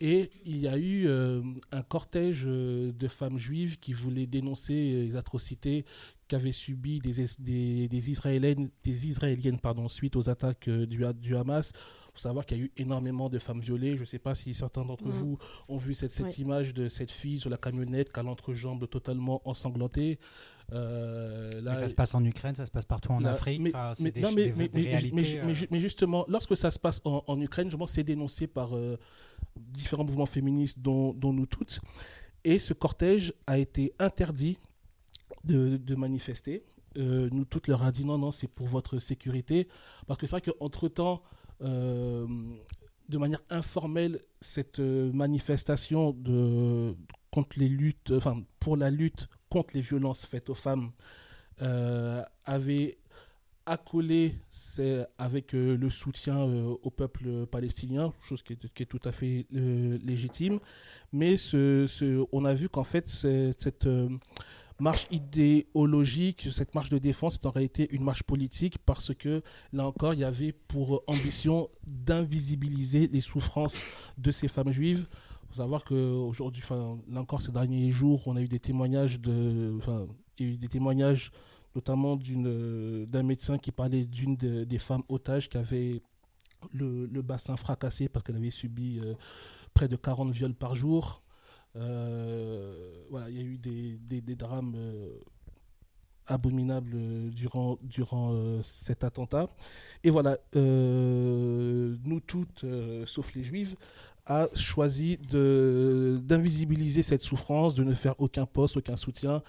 Et 0.02 0.32
il 0.46 0.58
y 0.58 0.68
a 0.70 0.78
eu 0.78 1.08
euh, 1.08 1.42
un 1.74 1.82
cortège 1.82 2.44
de 2.46 3.08
femmes 3.10 3.38
juives 3.38 3.78
qui 3.80 3.92
voulaient 3.92 4.28
dénoncer 4.28 4.74
les 4.74 5.16
atrocités 5.18 5.84
qu'avaient 6.30 6.54
subies 6.54 7.00
des, 7.00 7.20
Es- 7.22 7.42
des, 7.42 7.88
des 7.90 8.12
Israéliennes, 8.12 8.70
des 8.84 9.08
Israéliennes 9.08 9.60
pardon, 9.60 9.90
suite 9.90 10.16
aux 10.16 10.30
attaques 10.30 10.68
euh, 10.70 10.86
du, 10.86 11.04
du 11.20 11.36
Hamas. 11.36 11.74
Il 11.76 12.12
faut 12.14 12.20
savoir 12.20 12.46
qu'il 12.46 12.58
y 12.58 12.62
a 12.62 12.64
eu 12.64 12.72
énormément 12.78 13.30
de 13.30 13.38
femmes 13.40 13.60
violées. 13.60 13.96
Je 13.96 14.02
ne 14.02 14.06
sais 14.06 14.20
pas 14.20 14.36
si 14.36 14.54
certains 14.54 14.86
d'entre 14.86 15.06
Mhm. 15.06 15.12
vous 15.14 15.38
ont 15.68 15.78
vu 15.78 15.94
cette, 15.94 16.12
cette 16.12 16.38
Oui. 16.38 16.44
image 16.44 16.74
de 16.74 16.88
cette 16.88 17.12
fille 17.12 17.40
sur 17.40 17.50
la 17.50 17.58
camionnette 17.58 18.12
qui 18.14 18.20
a 18.20 18.24
l'entrejambe 18.24 18.88
totalement 18.90 19.42
ensanglantée. 19.48 20.20
Euh, 20.72 21.50
là, 21.62 21.72
Mais 21.72 21.76
ça 21.80 21.88
se 21.88 21.96
passe 21.96 22.14
en 22.14 22.24
Ukraine, 22.24 22.56
ça 22.56 22.66
se 22.66 22.72
passe 22.72 22.86
partout 22.86 23.12
en 23.12 23.20
Là, 23.20 23.32
Afrique. 23.32 23.60
mais- 23.60 23.76
enfin, 23.76 23.94
mais- 24.00 24.12
des, 24.12 24.22
non, 24.22 24.32
mais- 24.32 24.50
des- 24.50 24.54
mais- 24.54 24.68
des 24.68 24.78
mais- 24.78 24.84
mais- 24.84 24.90
réalités. 24.90 25.16
mais- 25.16 25.22
mais- 25.46 25.64
euh, 25.64 25.68
mais 25.72 25.80
justement, 25.80 26.26
lorsque 26.28 26.56
ça 26.56 26.70
se 26.72 26.80
passe 26.80 27.02
en, 27.06 27.24
en 27.26 27.40
Ukraine, 27.42 27.70
je 27.72 27.76
pense 27.78 27.90
que 27.92 27.96
c'est 27.96 28.04
dénoncé 28.04 28.46
par 28.48 28.76
euh, 28.76 28.98
différents 29.58 30.04
mouvements 30.04 30.26
féministes, 30.28 30.80
dont, 30.80 31.14
dont 31.14 31.34
nous 31.34 31.46
toutes. 31.48 31.80
Et 32.44 32.60
ce 32.60 32.74
cortège 32.74 33.34
a 33.48 33.58
été 33.58 33.94
interdit 34.00 34.58
de, 35.44 35.96
manifester. 35.96 36.64
Euh, 36.98 37.30
nous 37.32 37.46
toutes 37.46 37.68
leur 37.68 37.84
a 37.84 37.92
dit 37.92 38.06
non, 38.06 38.18
non, 38.18 38.32
c'est 38.32 38.48
pour 38.48 38.68
votre 38.68 39.00
sécurité. 39.00 39.68
Parce 40.08 40.20
que 40.20 40.28
c'est 40.28 40.38
vrai 40.38 40.42
qu'entre-temps, 40.42 41.22
euh, 41.62 42.26
de 43.10 43.18
manière 43.18 43.42
informelle, 43.50 44.20
cette 44.42 44.80
euh, 44.80 45.12
manifestation 45.14 46.12
de, 46.12 46.96
contre 47.32 47.60
les 47.60 47.70
luttes, 47.70 48.12
enfin, 48.12 48.42
pour 48.60 48.78
la 48.78 48.90
lutte 48.90 49.28
contre 49.50 49.76
les 49.76 49.82
violences 49.82 50.26
faites 50.26 50.50
aux 50.50 50.56
femmes 50.56 50.92
avait 52.46 52.98
accolé 53.66 54.36
avec 55.18 55.52
le 55.52 55.90
soutien 55.90 56.42
au 56.42 56.90
peuple 56.90 57.46
palestinien, 57.48 58.14
chose 58.22 58.42
qui 58.44 58.54
est, 58.54 58.74
qui 58.74 58.84
est 58.84 58.86
tout 58.86 59.02
à 59.04 59.12
fait 59.12 59.46
légitime. 59.52 60.60
Mais 61.12 61.36
ce, 61.36 61.86
ce- 61.86 62.26
on 62.32 62.46
a 62.46 62.54
vu 62.54 62.70
qu'en 62.70 62.86
fait, 62.86 63.10
cette 63.10 63.88
marche 64.80 65.08
idéologique, 65.12 66.48
cette 66.52 66.74
marche 66.76 66.90
de 66.90 66.98
défense 66.98 67.36
est 67.36 67.46
en 67.46 67.52
réalité 67.52 67.88
une 67.92 68.04
marche 68.04 68.24
politique 68.24 68.78
parce 68.86 69.14
que 69.14 69.42
là 69.74 69.86
encore, 69.88 70.14
il 70.14 70.20
y 70.22 70.24
avait 70.24 70.52
pour 70.52 71.04
ambition 71.08 71.70
d'invisibiliser 71.86 73.08
les 73.08 73.22
souffrances 73.22 73.82
de 74.18 74.32
ces 74.32 74.48
femmes 74.48 74.72
juives. 74.72 75.08
Il 75.44 75.48
faut 75.50 75.56
savoir 75.56 75.84
qu'aujourd'hui, 75.84 76.62
enfin, 76.64 76.98
là 77.10 77.22
encore, 77.22 77.42
ces 77.42 77.52
derniers 77.52 77.92
jours, 77.92 78.28
on 78.28 78.36
a 78.36 78.42
eu 78.42 78.48
des 78.48 78.60
témoignages 78.60 79.20
de, 79.20 79.74
témoignages 80.70 81.32
notamment 81.76 82.16
d'un 82.16 83.24
médecin 83.24 83.58
qui 83.58 83.72
parlait 83.72 84.06
d'une 84.06 84.36
de- 84.36 84.64
des 84.64 84.80
femmes 84.80 85.04
otages 85.10 85.50
qui 85.50 85.58
avait 85.58 86.02
le, 86.74 87.06
le 87.06 87.22
bassin 87.22 87.56
fracassé 87.58 88.10
parce 88.10 88.24
qu'elle 88.24 88.36
avait 88.36 88.50
subi 88.50 89.00
euh, 89.00 89.14
près 89.74 89.88
de 89.88 89.96
40 89.96 90.32
viols 90.32 90.54
par 90.56 90.76
jour. 90.76 91.22
Euh, 91.80 93.04
voilà, 93.10 93.30
il 93.30 93.38
y 93.38 93.40
a 93.40 93.44
eu 93.44 93.58
des, 93.58 93.98
des- 94.22 94.36
drames 94.36 94.74
euh, 94.76 95.20
abominables 96.28 96.94
euh, 96.96 97.30
durant, 97.30 97.78
durant 97.82 98.62
cet 98.62 99.04
attentat. 99.04 99.50
Et 100.04 100.10
voilà, 100.10 100.38
nous 100.54 102.20
toutes, 102.26 102.66
sauf 103.06 103.34
les 103.34 103.44
juives, 103.44 103.76
a 104.26 104.48
choisi 104.54 105.18
d'invisibiliser 105.18 107.02
cette 107.02 107.24
souffrance, 107.24 107.74
de 107.74 107.84
ne 107.84 107.94
faire 107.94 108.16
aucun 108.20 108.46
poste, 108.46 108.78
aucun 108.78 108.96
soutien 108.96 109.42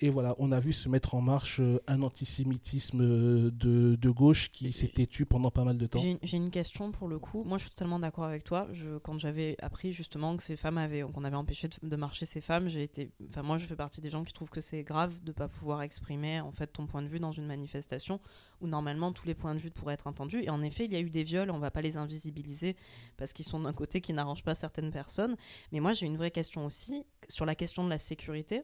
Et 0.00 0.10
voilà, 0.10 0.34
on 0.38 0.52
a 0.52 0.60
vu 0.60 0.72
se 0.72 0.88
mettre 0.88 1.14
en 1.14 1.20
marche 1.20 1.60
euh, 1.60 1.80
un 1.86 2.02
antisémitisme 2.02 3.00
euh, 3.00 3.50
de, 3.52 3.94
de 3.94 4.10
gauche 4.10 4.50
qui 4.50 4.72
s'est 4.72 4.88
têtu 4.88 5.24
pendant 5.24 5.50
pas 5.50 5.64
mal 5.64 5.78
de 5.78 5.86
temps. 5.86 6.00
J'ai 6.00 6.18
j'ai 6.22 6.36
une 6.36 6.50
question 6.50 6.90
pour 6.90 7.08
le 7.08 7.18
coup. 7.18 7.44
Moi, 7.44 7.58
je 7.58 7.64
suis 7.64 7.70
totalement 7.70 7.98
d'accord 7.98 8.24
avec 8.24 8.44
toi. 8.44 8.66
Je, 8.72 8.98
quand 8.98 9.18
j'avais 9.18 9.56
appris 9.62 9.92
justement 9.92 10.36
que 10.36 10.42
ces 10.42 10.56
femmes 10.56 10.78
avaient, 10.78 11.02
qu'on 11.02 11.24
avait 11.24 11.36
empêché 11.36 11.68
de, 11.68 11.88
de 11.88 11.96
marcher 11.96 12.26
ces 12.26 12.40
femmes, 12.40 12.68
j'ai 12.68 12.82
été. 12.82 13.12
Enfin, 13.28 13.42
moi, 13.42 13.56
je 13.56 13.66
fais 13.66 13.76
partie 13.76 14.00
des 14.00 14.10
gens 14.10 14.24
qui 14.24 14.32
trouvent 14.32 14.50
que 14.50 14.60
c'est 14.60 14.82
grave 14.82 15.22
de 15.22 15.32
pas 15.32 15.48
pouvoir 15.48 15.82
exprimer 15.82 16.40
en 16.40 16.52
fait 16.52 16.66
ton 16.66 16.86
point 16.86 17.02
de 17.02 17.08
vue 17.08 17.20
dans 17.20 17.32
une 17.32 17.46
manifestation 17.46 18.20
où 18.60 18.66
normalement 18.66 19.12
tous 19.12 19.26
les 19.26 19.34
points 19.34 19.54
de 19.54 19.60
vue 19.60 19.70
pourraient 19.70 19.94
être 19.94 20.06
entendus. 20.06 20.42
Et 20.42 20.50
en 20.50 20.62
effet, 20.62 20.86
il 20.86 20.92
y 20.92 20.96
a 20.96 21.00
eu 21.00 21.10
des 21.10 21.22
viols. 21.22 21.50
On 21.50 21.58
va 21.58 21.70
pas 21.70 21.82
les 21.82 21.96
invisibiliser 21.96 22.76
parce 23.16 23.32
qu'ils 23.32 23.44
sont 23.44 23.60
d'un 23.60 23.72
côté 23.72 24.00
qui 24.00 24.12
n'arrange 24.12 24.42
pas 24.42 24.54
certaines 24.54 24.90
personnes. 24.90 25.36
Mais 25.72 25.80
moi, 25.80 25.92
j'ai 25.92 26.06
une 26.06 26.16
vraie 26.16 26.30
question 26.30 26.66
aussi 26.66 27.04
sur 27.28 27.46
la 27.46 27.54
question 27.54 27.84
de 27.84 27.90
la 27.90 27.98
sécurité. 27.98 28.62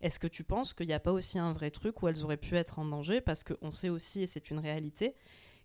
Est-ce 0.00 0.18
que 0.18 0.26
tu 0.26 0.44
penses 0.44 0.74
qu'il 0.74 0.86
n'y 0.86 0.92
a 0.92 1.00
pas 1.00 1.12
aussi 1.12 1.38
un 1.38 1.52
vrai 1.52 1.70
truc 1.70 2.02
où 2.02 2.08
elles 2.08 2.22
auraient 2.24 2.36
pu 2.36 2.56
être 2.56 2.78
en 2.78 2.84
danger 2.84 3.20
Parce 3.20 3.44
qu'on 3.44 3.70
sait 3.70 3.88
aussi, 3.88 4.22
et 4.22 4.26
c'est 4.26 4.50
une 4.50 4.58
réalité, 4.58 5.14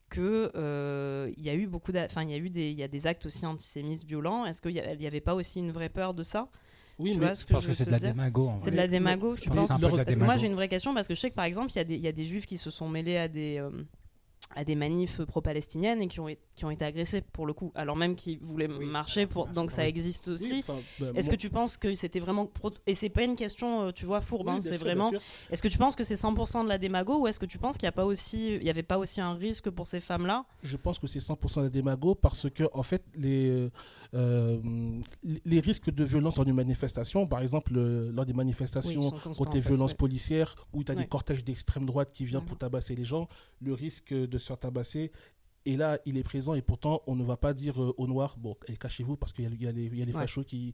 que 0.09 0.51
euh, 0.55 1.31
y 1.37 1.49
a 1.49 1.53
eu 1.55 1.67
beaucoup, 1.67 1.91
enfin 1.95 2.23
il 2.23 2.31
y 2.31 2.33
a 2.33 2.37
eu 2.37 2.49
des, 2.49 2.71
il 2.71 2.77
y 2.79 2.83
a 2.83 2.87
des 2.87 3.05
actes 3.07 3.25
aussi 3.27 3.45
antisémites 3.45 4.03
violents. 4.05 4.45
Est-ce 4.45 4.61
qu'il 4.61 4.73
n'y 4.73 5.07
avait 5.07 5.21
pas 5.21 5.35
aussi 5.35 5.59
une 5.59 5.71
vraie 5.71 5.89
peur 5.89 6.13
de 6.13 6.23
ça? 6.23 6.49
Oui, 6.97 7.11
Tu 7.13 7.19
mais 7.19 7.33
ce 7.35 7.45
que 7.45 7.53
je 7.53 7.59
que 7.61 7.67
veux 7.67 7.73
c'est 7.73 7.85
de 7.85 7.91
la 7.91 7.99
démago. 7.99 8.51
C'est 8.61 8.71
de 8.71 8.75
la 8.75 8.87
démago, 8.87 9.35
Je 9.35 9.49
pense 9.49 9.69
que 9.69 9.75
Parce 10.03 10.17
que 10.17 10.23
moi 10.23 10.35
j'ai 10.37 10.47
une 10.47 10.55
vraie 10.55 10.67
question 10.67 10.93
parce 10.93 11.07
que 11.07 11.13
je 11.13 11.19
sais 11.19 11.29
que 11.29 11.35
par 11.35 11.45
exemple 11.45 11.71
il 11.71 11.75
y, 11.77 11.79
a 11.79 11.83
des- 11.83 11.95
il 11.95 12.01
y 12.01 12.07
a 12.07 12.11
des 12.11 12.25
juifs 12.25 12.45
qui 12.45 12.57
se 12.57 12.71
sont 12.71 12.89
mêlés 12.89 13.17
à 13.17 13.27
des 13.27 13.57
euh, 13.59 13.69
à 14.55 14.63
des 14.63 14.73
manifs 14.73 15.21
pro-palestiniennes 15.25 16.01
et 16.01 16.07
qui 16.07 16.19
ont, 16.19 16.27
qui 16.55 16.65
ont 16.65 16.71
été 16.71 16.83
agressés 16.83 17.21
pour 17.21 17.45
le 17.45 17.53
coup, 17.53 17.71
alors 17.75 17.95
même 17.95 18.15
qu'ils 18.15 18.39
voulaient 18.39 18.67
marcher 18.67 19.27
pour 19.27 19.47
donc 19.47 19.69
ça 19.69 19.87
existe 19.87 20.27
aussi. 20.27 20.51
Oui, 20.53 20.59
enfin, 20.67 20.79
ben, 20.99 21.15
Est-ce 21.15 21.27
moi- 21.27 21.35
que 21.35 21.39
tu 21.41 21.49
penses 21.51 21.77
que 21.77 21.93
c'était 21.93 22.19
vraiment 22.19 22.47
pro- 22.47 22.71
et 22.87 22.95
c'est 22.95 23.09
pas 23.09 23.23
une 23.23 23.35
question 23.35 23.83
euh, 23.83 23.91
tu 23.91 24.05
vois 24.07 24.21
fourbe 24.21 24.47
Oui, 24.47 24.53
hein, 24.53 24.59
c'est 24.61 24.77
vraiment 24.77 25.11
est-ce 25.51 25.61
que 25.61 25.67
tu 25.67 25.77
penses 25.77 25.95
que 25.95 26.03
c'est 26.03 26.15
100% 26.15 26.63
de 26.63 26.69
la 26.69 26.79
démago 26.79 27.19
ou 27.19 27.27
est-ce 27.27 27.39
que 27.39 27.45
tu 27.45 27.59
penses 27.59 27.75
qu'il 27.77 27.85
y 27.85 27.89
a 27.89 27.91
pas 27.91 28.05
aussi 28.05 28.55
il 28.55 28.63
y 28.63 28.69
avait 28.71 28.81
pas 28.81 28.97
aussi 28.97 29.21
un 29.21 29.33
risque 29.35 29.69
pour 29.69 29.85
ces 29.85 29.99
femmes 29.99 30.25
là 30.25 30.45
Je 30.63 30.77
pense 30.77 30.97
que 30.97 31.05
c'est 31.05 31.19
100% 31.19 31.61
des 31.63 31.69
démago 31.69 32.15
parce 32.15 32.49
que, 32.49 32.63
en 32.73 32.83
fait, 32.83 33.03
les, 33.15 33.49
euh, 33.49 33.69
euh, 34.15 34.59
les 35.45 35.59
risques 35.59 35.91
de 35.91 36.03
violence 36.03 36.37
lors 36.37 36.45
d'une 36.45 36.55
manifestation, 36.55 37.27
par 37.27 37.41
exemple, 37.41 37.73
euh, 37.75 38.11
lors 38.11 38.25
des 38.25 38.33
manifestations 38.33 39.11
contre 39.11 39.53
les 39.53 39.59
violences 39.59 39.93
policières, 39.93 40.55
où 40.73 40.83
tu 40.83 40.91
as 40.91 40.95
Ouais. 40.95 41.03
des 41.03 41.07
cortèges 41.07 41.43
d'extrême 41.43 41.85
droite 41.85 42.11
qui 42.11 42.25
viennent 42.25 42.43
pour 42.45 42.57
tabasser 42.57 42.95
les 42.95 43.03
gens, 43.03 43.27
le 43.61 43.73
risque 43.73 44.13
de 44.29 44.37
se 44.37 44.47
faire 44.47 44.59
tabasser, 44.59 45.11
et 45.65 45.75
là, 45.77 45.99
il 46.05 46.17
est 46.17 46.23
présent, 46.23 46.53
et 46.53 46.61
pourtant, 46.61 47.01
on 47.07 47.15
ne 47.15 47.23
va 47.23 47.35
pas 47.37 47.53
dire 47.53 47.81
euh, 47.81 47.93
au 47.97 48.07
noir, 48.07 48.35
bon, 48.37 48.55
et 48.67 48.77
cachez-vous, 48.77 49.17
parce 49.17 49.33
qu'il 49.33 49.43
y 49.43 49.47
a, 49.47 49.51
il 49.51 49.61
y 49.61 49.67
a 49.67 49.71
les, 49.71 49.85
il 49.85 49.97
y 49.97 50.01
a 50.01 50.05
les 50.05 50.13
Ouais. 50.13 50.21
fachos 50.21 50.43
qui, 50.45 50.73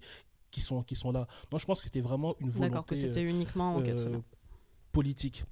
qui, 0.52 0.62
sont, 0.62 0.84
qui 0.84 0.96
sont 0.96 1.12
là. 1.12 1.28
Non, 1.52 1.58
je 1.58 1.66
pense 1.66 1.80
que 1.80 1.86
c'était 1.86 2.02
vraiment 2.02 2.36
une 2.40 2.50
volonté 2.50 2.70
D'accord 2.70 2.86
que 2.86 2.96
c'était 2.96 3.24
uniquement 3.24 3.76
ok, 3.78 3.90
euh, 3.90 4.20
politique. 4.92 5.44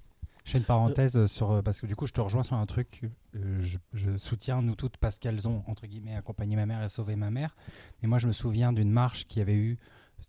Je 0.45 0.51
fais 0.51 0.57
une 0.57 0.65
parenthèse 0.65 1.25
sur 1.27 1.51
euh, 1.51 1.61
parce 1.61 1.79
que 1.79 1.85
du 1.87 1.95
coup 1.95 2.05
je 2.05 2.11
te 2.11 2.19
rejoins 2.19 2.43
sur 2.43 2.57
un 2.57 2.65
truc. 2.65 3.01
euh, 3.35 3.61
je, 3.61 3.77
je 3.93 4.17
soutiens 4.17 4.61
nous 4.61 4.75
toutes 4.75 4.97
parce 4.97 5.17
qu'elles 5.17 5.47
ont 5.47 5.63
entre 5.67 5.87
guillemets 5.87 6.15
accompagné 6.15 6.57
ma 6.57 6.65
mère 6.65 6.83
et 6.83 6.89
sauvé 6.89 7.15
ma 7.15 7.29
mère. 7.31 7.55
Mais 8.01 8.09
moi 8.09 8.17
je 8.19 8.27
me 8.27 8.33
souviens 8.33 8.73
d'une 8.73 8.91
marche 8.91 9.25
qui 9.25 9.39
avait 9.39 9.55
eu 9.55 9.77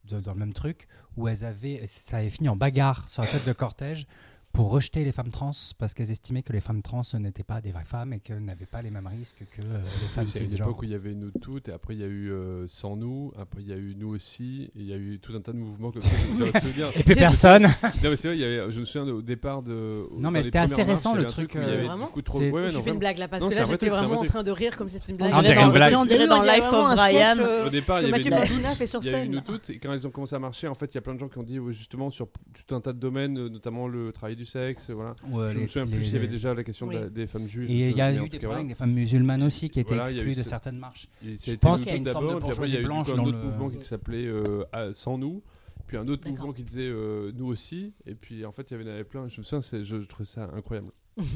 de- 0.05 0.21
dans 0.21 0.33
le 0.33 0.39
même 0.39 0.53
truc 0.53 0.87
où 1.17 1.27
elles 1.27 1.45
avaient 1.45 1.85
ça 1.87 2.19
avait 2.19 2.31
fini 2.31 2.49
en 2.49 2.55
bagarre 2.55 3.09
sur 3.09 3.23
la 3.23 3.29
tête 3.29 3.45
de 3.45 3.53
cortège 3.53 4.07
pour 4.55 4.71
rejeter 4.71 5.05
les 5.05 5.11
femmes 5.13 5.31
trans 5.31 5.51
parce 5.79 5.93
qu'elles 5.95 6.13
estimaient 6.13 6.43
que 6.45 6.53
les 6.53 6.61
femmes 6.61 6.81
trans 6.81 7.03
n'étaient 7.19 7.43
pas 7.43 7.61
des 7.61 7.73
vraies 7.73 7.85
femmes 7.85 8.13
et 8.13 8.21
qu'elles 8.21 8.43
n'avaient 8.43 8.67
pas 8.67 8.83
les 8.83 8.91
mêmes 8.91 9.09
risques 9.09 9.45
que 9.51 9.61
euh, 9.67 9.79
les 10.01 10.09
femmes 10.09 10.25
Oui, 10.27 10.31
c'est 10.31 10.39
une 10.39 10.47
cisgenres. 10.47 10.69
époque 10.69 10.81
où 10.83 10.85
il 10.85 10.91
y 10.91 10.95
avait 10.95 11.15
nous 11.15 11.33
toutes, 11.43 11.69
et 11.69 11.73
après 11.73 11.95
il 11.95 12.01
y 12.01 12.05
a 12.05 12.07
eu 12.07 12.31
euh, 12.31 12.65
sans 12.69 12.97
nous, 12.97 13.33
après 13.37 13.63
il 13.63 13.69
y 13.69 13.73
a 13.73 13.77
eu 13.77 13.95
nous 13.99 14.15
aussi, 14.15 14.71
et 14.77 14.79
il 14.79 14.87
y 14.87 14.93
a 14.93 14.97
eu 14.97 15.19
tout 15.19 15.35
un 15.35 15.41
tas 15.41 15.53
de 15.53 15.59
mouvements 15.59 15.91
comme 15.91 16.03
ça. 16.03 16.09
Et 16.97 17.03
puis 17.03 17.15
personne. 17.17 17.65
Non, 17.65 18.11
mais 18.11 18.17
c'est 18.17 18.29
vrai, 18.29 18.37
il 18.37 18.41
y 18.41 18.45
avait, 18.45 18.71
je 18.71 18.79
me 18.81 18.85
souviens 18.85 19.13
au 19.13 19.23
départ 19.23 19.63
de. 19.63 20.07
Non, 20.17 20.31
mais 20.31 20.45
c'était 20.45 20.59
assez 20.61 20.83
récent, 20.83 21.15
le 21.15 21.25
truc, 21.27 21.53
où 21.55 21.59
il 21.59 21.65
y 21.65 21.67
euh, 21.67 21.75
avait 21.75 21.85
Vraiment 21.87 22.07
beaucoup 22.07 22.23
trop. 22.23 22.39
C'est- 22.39 22.51
ouais, 22.51 22.71
je 22.71 22.77
non, 22.77 22.83
fais 22.83 22.91
une 22.91 22.99
blague 22.99 23.19
là 23.19 23.29
parce 23.29 23.43
Non, 23.43 23.49
que 23.51 23.55
là 23.57 23.65
j'étais 23.65 23.89
vraiment 23.89 24.21
en 24.21 24.25
train 24.25 24.43
de 24.45 24.51
rire 24.51 24.77
comme 24.77 24.89
c'était 24.89 25.11
une 25.11 25.17
blague. 25.17 25.33
Ah, 25.35 25.69
blague. 25.69 25.95
on 25.95 26.05
dirait 26.05 26.29
dans 26.29 26.43
Life 26.43 26.73
of 26.73 26.95
Brian. 26.95 27.39
euh, 27.41 27.67
Au 27.67 27.71
départ, 27.71 28.01
il 28.03 28.09
y 28.09 29.09
avait 29.15 29.27
nous 29.27 29.41
toutes, 29.41 29.71
et 29.71 29.79
quand 29.79 29.93
elles 29.93 30.07
ont 30.07 30.11
commencé 30.11 30.37
à 30.37 30.39
marcher, 30.39 30.69
en 30.69 30.75
fait, 30.75 30.93
il 30.93 30.95
y 30.95 30.99
a 30.99 31.01
plein 31.01 31.15
de 31.15 31.19
gens 31.21 31.29
qui 31.29 31.39
ont 31.39 31.43
dit, 31.43 31.59
ouais, 31.59 31.73
justement, 31.73 32.11
sur 32.13 32.29
tout 32.29 32.75
un 32.75 32.81
tas 32.81 32.93
de 32.93 32.99
domaines, 33.01 33.49
notamment 33.49 33.89
le 33.89 34.13
travail 34.13 34.37
du 34.37 34.44
sexe, 34.47 34.91
voilà. 34.91 35.15
Ouais, 35.29 35.49
je 35.51 35.57
me 35.57 35.61
les- 35.63 35.69
souviens 35.69 35.87
plus 35.87 36.05
s'il 36.05 36.15
y 36.15 36.17
avait 36.17 36.29
déjà 36.29 36.55
la 36.55 36.65
question 36.65 36.87
de 36.87 36.93
la- 36.95 37.03
Oui. 37.05 37.11
des 37.11 37.27
femmes 37.27 37.47
juives. 37.49 37.71
Et 37.71 37.91
il 37.91 37.97
y 37.97 38.01
a 38.01 38.13
eu 38.13 38.29
des 38.29 38.39
problèmes 38.39 38.51
voilà. 38.51 38.65
des 38.65 38.75
femmes 38.75 38.93
musulmanes 38.93 39.43
aussi 39.43 39.71
qui 39.71 39.81
étaient 39.81 39.95
Voilà, 39.95 40.11
il 40.11 40.17
exclues 40.17 40.35
de 40.35 40.43
ce- 40.43 40.49
certaines 40.49 40.79
marches. 40.79 41.09
Et 41.25 41.37
Je 41.37 41.57
pense 41.57 41.81
qu'il 41.83 41.89
y 41.91 41.95
a 41.95 41.97
une 41.97 42.07
forme 42.07 42.25
de 42.27 42.33
d'abord, 42.35 42.43
puis 42.49 42.53
après 42.57 42.69
il 42.69 42.75
y 42.75 42.77
a 42.77 42.81
eu 42.81 42.85
bourgeoisie 42.87 43.13
un 43.13 43.15
blanche 43.23 43.29
autre 43.29 43.45
mouvement 43.45 43.71
qui 43.71 43.83
s'appelait 43.85 44.27
euh, 44.27 44.93
Sans 44.93 45.19
nous, 45.19 45.43
puis 45.87 45.97
un 45.97 46.07
autre 46.07 46.29
mouvement 46.29 46.53
qui 46.53 46.63
disait 46.63 46.89
euh, 46.89 47.33
Nous 47.35 47.47
aussi, 47.47 47.93
et 48.07 48.15
puis 48.15 48.45
en 48.45 48.53
fait 48.53 48.71
il 48.71 48.81
y 48.81 48.83
en 48.83 48.87
avait 48.87 49.05
plein, 49.05 49.29
je 49.29 49.41
me 49.41 49.45
souviens, 49.45 49.61
je, 49.63 49.85
je 49.85 49.97
trouvais 50.07 50.25
ça 50.25 50.51
incroyable. 50.55 50.91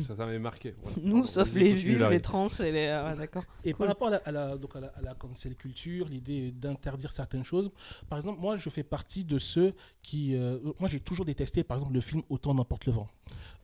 Ça 0.07 0.17
ça 0.17 0.27
m'avait 0.27 0.39
marqué. 0.39 0.75
voilà. 0.83 0.97
Nous 1.03 1.25
sauf 1.25 1.55
les 1.55 1.77
juifs, 1.79 2.03
les 2.11 2.21
trans 2.21 2.47
et 2.49 2.73
les 2.73 2.87
ah, 2.89 3.11
ouais, 3.11 3.17
d'accord. 3.17 3.45
Et 3.65 3.73
Cool. 3.73 3.79
par 3.79 3.89
rapport 3.89 4.09
à 4.09 4.11
la, 4.11 4.17
à 4.19 4.31
la- 4.33 4.57
donc 4.57 4.75
à 4.75 4.81
la, 4.81 4.89
à 4.89 5.01
la 5.03 5.15
cancel 5.15 5.55
culture, 5.55 6.07
l'idée 6.09 6.51
d'interdire 6.51 7.13
certaines 7.13 7.45
choses, 7.45 7.71
par 8.09 8.19
exemple, 8.19 8.41
moi 8.41 8.57
je 8.57 8.69
fais 8.71 8.83
partie 8.83 9.25
de 9.25 9.39
ceux 9.39 9.75
qui. 10.03 10.35
euh, 10.35 10.59
moi 10.81 10.89
j'ai 10.89 11.01
toujours 11.01 11.25
détesté 11.25 11.63
par 11.65 11.77
exemple 11.77 11.95
le 11.95 12.01
film 12.01 12.23
Autant 12.29 12.55
n'emporte 12.55 12.87
le 12.87 12.93
vent. 12.93 13.09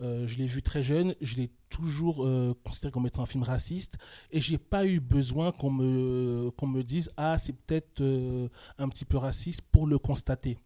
Euh, 0.00 0.26
je 0.26 0.36
l'ai 0.38 0.46
vu 0.46 0.60
très 0.62 0.82
jeune, 0.82 1.14
je 1.20 1.36
l'ai 1.36 1.50
toujours 1.70 2.24
euh, 2.26 2.52
considéré 2.64 2.90
comme 2.92 3.06
étant 3.06 3.22
un 3.22 3.26
film 3.26 3.42
raciste 3.44 3.96
et 4.32 4.40
j'ai 4.40 4.58
pas 4.58 4.84
eu 4.86 4.98
besoin 5.00 5.52
qu'on 5.52 5.70
me, 5.70 6.50
qu'on 6.56 6.66
me 6.66 6.82
dise 6.82 7.10
Ah, 7.16 7.38
c'est 7.38 7.52
peut-être 7.52 8.00
euh, 8.00 8.48
un 8.78 8.88
petit 8.88 9.04
peu 9.04 9.16
raciste 9.18 9.62
pour 9.72 9.86
le 9.86 9.98
constater. 9.98 10.58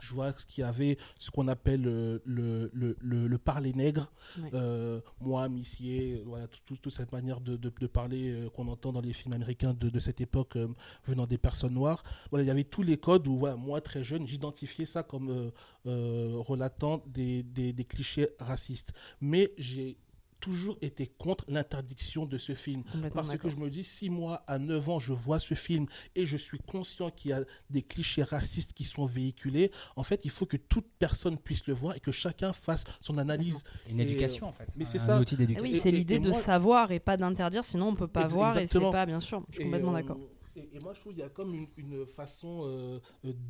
Je 0.00 0.12
vois 0.14 0.32
ce 0.36 0.46
qu'il 0.46 0.62
y 0.62 0.64
avait, 0.64 0.98
ce 1.18 1.30
qu'on 1.30 1.48
appelle 1.48 1.86
euh, 1.86 2.18
le, 2.24 2.70
le, 2.74 2.96
le, 3.00 3.26
le 3.26 3.38
parler 3.38 3.72
nègre. 3.72 4.10
Ouais. 4.38 4.50
Euh, 4.54 5.00
moi, 5.20 5.48
Missier, 5.48 6.22
voilà, 6.26 6.46
tout- 6.46 6.60
tout- 6.66 6.76
toute 6.76 6.92
cette 6.92 7.10
manière 7.12 7.40
de, 7.40 7.56
de- 7.56 7.72
de 7.80 7.86
parler 7.86 8.30
euh, 8.30 8.50
qu'on 8.50 8.68
entend 8.68 8.92
dans 8.92 9.00
les 9.00 9.12
films 9.12 9.34
américains 9.34 9.74
de, 9.74 9.88
de 9.88 9.98
cette 10.00 10.20
époque 10.20 10.56
euh, 10.56 10.68
venant 11.06 11.26
des 11.26 11.38
personnes 11.38 11.74
noires. 11.74 12.02
Voilà, 12.30 12.44
il 12.44 12.48
y 12.48 12.50
avait 12.50 12.64
tous 12.64 12.82
les 12.82 12.98
codes 12.98 13.26
où, 13.26 13.36
voilà, 13.36 13.56
moi, 13.56 13.80
très 13.80 14.04
jeune, 14.04 14.26
j'identifiais 14.26 14.86
ça 14.86 15.02
comme 15.02 15.50
relatant 15.84 17.02
des, 17.06 17.42
des- 17.42 17.72
des 17.72 17.84
clichés 17.84 18.28
racistes. 18.38 18.92
Mais 19.20 19.52
j'ai 19.58 19.96
toujours 20.40 20.76
été 20.82 21.06
contre 21.06 21.44
l'interdiction 21.48 22.26
de 22.26 22.38
ce 22.38 22.54
film. 22.54 22.82
Parce 23.14 23.36
que 23.36 23.48
je 23.48 23.56
me 23.56 23.70
dis, 23.70 23.84
si 23.84 24.10
moi, 24.10 24.42
à 24.46 24.58
9 24.58 24.88
ans, 24.90 24.98
je 24.98 25.12
vois 25.12 25.38
ce 25.38 25.54
film 25.54 25.86
et 26.14 26.26
je 26.26 26.36
suis 26.36 26.58
conscient 26.58 27.10
qu'il 27.10 27.30
y 27.30 27.34
a 27.34 27.42
des 27.70 27.82
clichés 27.82 28.22
racistes 28.22 28.72
qui 28.74 28.84
sont 28.84 29.06
véhiculés, 29.06 29.70
en 29.96 30.02
fait, 30.02 30.20
il 30.24 30.30
faut 30.30 30.46
que 30.46 30.56
toute 30.56 30.86
personne 30.98 31.38
puisse 31.38 31.66
le 31.66 31.74
voir 31.74 31.96
et 31.96 32.00
que 32.00 32.12
chacun 32.12 32.52
fasse 32.52 32.84
son 33.00 33.18
analyse. 33.18 33.62
Une 33.88 34.00
Et, 34.00 34.04
éducation 34.04 34.48
en 34.48 34.52
fait. 34.52 34.68
mais 34.76 34.84
c'est 34.84 34.98
un 34.98 35.00
ça. 35.00 35.20
outil 35.20 35.34
Ah 35.34 35.38
d'éducation. 35.38 35.68
oui, 35.70 35.76
Et- 35.76 35.80
c'est 35.80 35.90
l'idée 35.90 36.18
de 36.18 36.28
moi- 36.30 36.38
savoir 36.38 36.92
et 36.92 37.00
pas 37.00 37.16
d'interdire, 37.16 37.64
sinon 37.64 37.88
on 37.88 37.94
peut 37.94 38.06
pas 38.08 38.26
voir 38.26 38.56
et 38.58 38.66
c'est 38.66 38.78
pas 38.80 39.06
bien 39.06 39.20
sûr. 39.20 39.42
Je 39.48 39.54
suis 39.56 39.64
complètement 39.64 39.92
euh, 39.94 40.00
d'accord. 40.00 40.18
Et, 40.56 40.78
moi, 40.82 40.92
je 40.94 41.00
trouve 41.00 41.12
qu'il 41.12 41.22
y 41.22 41.24
a 41.24 41.28
comme 41.28 41.54
une, 41.76 42.06
façon 42.06 42.62
euh, 42.64 43.00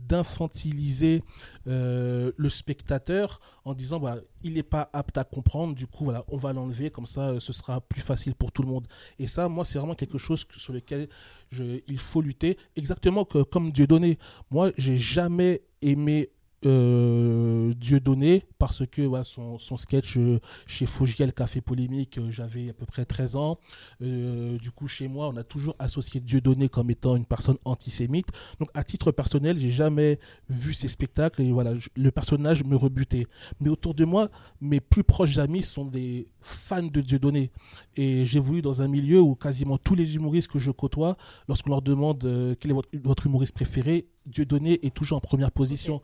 d'infantiliser 0.09 1.22
euh, 1.66 2.32
le 2.36 2.48
spectateur 2.48 3.40
en 3.64 3.74
disant 3.74 4.01
bah, 4.01 4.18
il 4.43 4.55
n'est 4.55 4.62
pas 4.62 4.89
apte 4.93 5.18
à 5.18 5.24
comprendre, 5.24 5.74
du 5.74 5.86
coup, 5.86 6.05
voilà, 6.05 6.24
on 6.28 6.36
va 6.36 6.52
l'enlever, 6.52 6.90
comme 6.90 7.06
ça, 7.06 7.31
euh, 7.31 7.40
ce 7.40 7.52
sera 7.52 7.81
plus 7.81 8.01
facile 8.01 8.35
pour 8.35 8.52
tout 8.52 8.62
le 8.62 8.68
monde. 8.68 8.86
Et 9.18 9.26
ça, 9.26 9.48
moi, 9.48 9.64
c'est 9.64 9.78
vraiment 9.78 9.94
quelque 9.94 10.18
chose 10.18 10.47
sur 10.56 10.72
lequel 10.72 11.09
il 11.52 11.98
faut 11.98 12.20
lutter, 12.20 12.59
exactement 12.74 13.24
comme 13.24 13.70
Dieudonné. 13.70 14.18
Moi, 14.51 14.72
j'ai 14.76 14.97
jamais 14.97 15.62
aimé 15.82 16.31
euh, 16.65 17.73
Dieudonné 17.74 18.45
parce 18.59 18.86
que 18.86 19.11
son, 19.24 19.59
son 19.59 19.77
sketch 19.77 20.16
euh, 20.16 20.41
chez 20.66 20.86
Fogiel 20.86 21.32
Café 21.32 21.61
Polémique, 21.61 22.19
euh, 22.19 22.31
j'avais 22.31 22.70
à 22.70 22.73
peu 22.73 22.86
près 22.86 23.05
13 23.05 23.36
ans. 23.36 23.59
Euh, 24.03 24.59
du 24.59 24.70
coup, 24.70 24.86
chez 24.86 25.09
moi, 25.09 25.28
on 25.28 25.36
a 25.36 25.45
toujours 25.45 25.77
associé 25.78 26.20
Dieudonné 26.20 26.69
comme 26.69 26.91
étant 26.91 27.16
une 27.16 27.27
personne 27.27 27.59
antisémite. 27.65 28.28
Donc, 28.59 28.70
à 28.74 28.82
titre 28.85 29.12
personnel, 29.12 29.59
j'ai 29.59 29.70
jamais 29.70 30.19
vu 30.49 30.74
ces 30.74 30.89
spectacles 30.89 31.43
et 31.43 31.53
voilà, 31.53 31.73
le 31.97 32.11
personnage 32.11 32.65
me 32.65 32.77
rebutait. 32.77 33.27
Mais 33.61 33.69
autour 33.69 33.95
de 33.95 34.05
moi, 34.05 34.31
mes 34.61 34.81
plus 34.81 35.05
proches 35.05 35.39
amis 35.39 35.62
sont 35.62 35.85
des 35.85 36.28
fans 36.41 36.82
de 36.82 37.01
Dieudonné. 37.01 37.51
Et 37.97 38.24
j'ai 38.24 38.41
voulu 38.41 38.62
dans 38.62 38.82
un 38.82 38.89
milieu 38.89 39.20
où 39.20 39.35
quasiment 39.35 39.78
tous 39.78 39.95
les 39.95 40.16
humoristes 40.16 40.49
que 40.49 40.59
je 40.59 40.70
côtoie, 40.70 41.16
lorsqu'on 41.49 41.70
leur 41.70 41.82
demande 41.82 42.24
euh, 42.24 42.55
quel 42.59 42.70
est 42.70 42.74
votre, 42.74 42.89
votre 43.03 43.27
humoriste 43.27 43.55
préféré, 43.55 44.07
Dieudonné 44.27 44.85
est 44.86 44.95
toujours 44.95 45.19
en 45.19 45.20
première 45.20 45.53
position. 45.53 46.01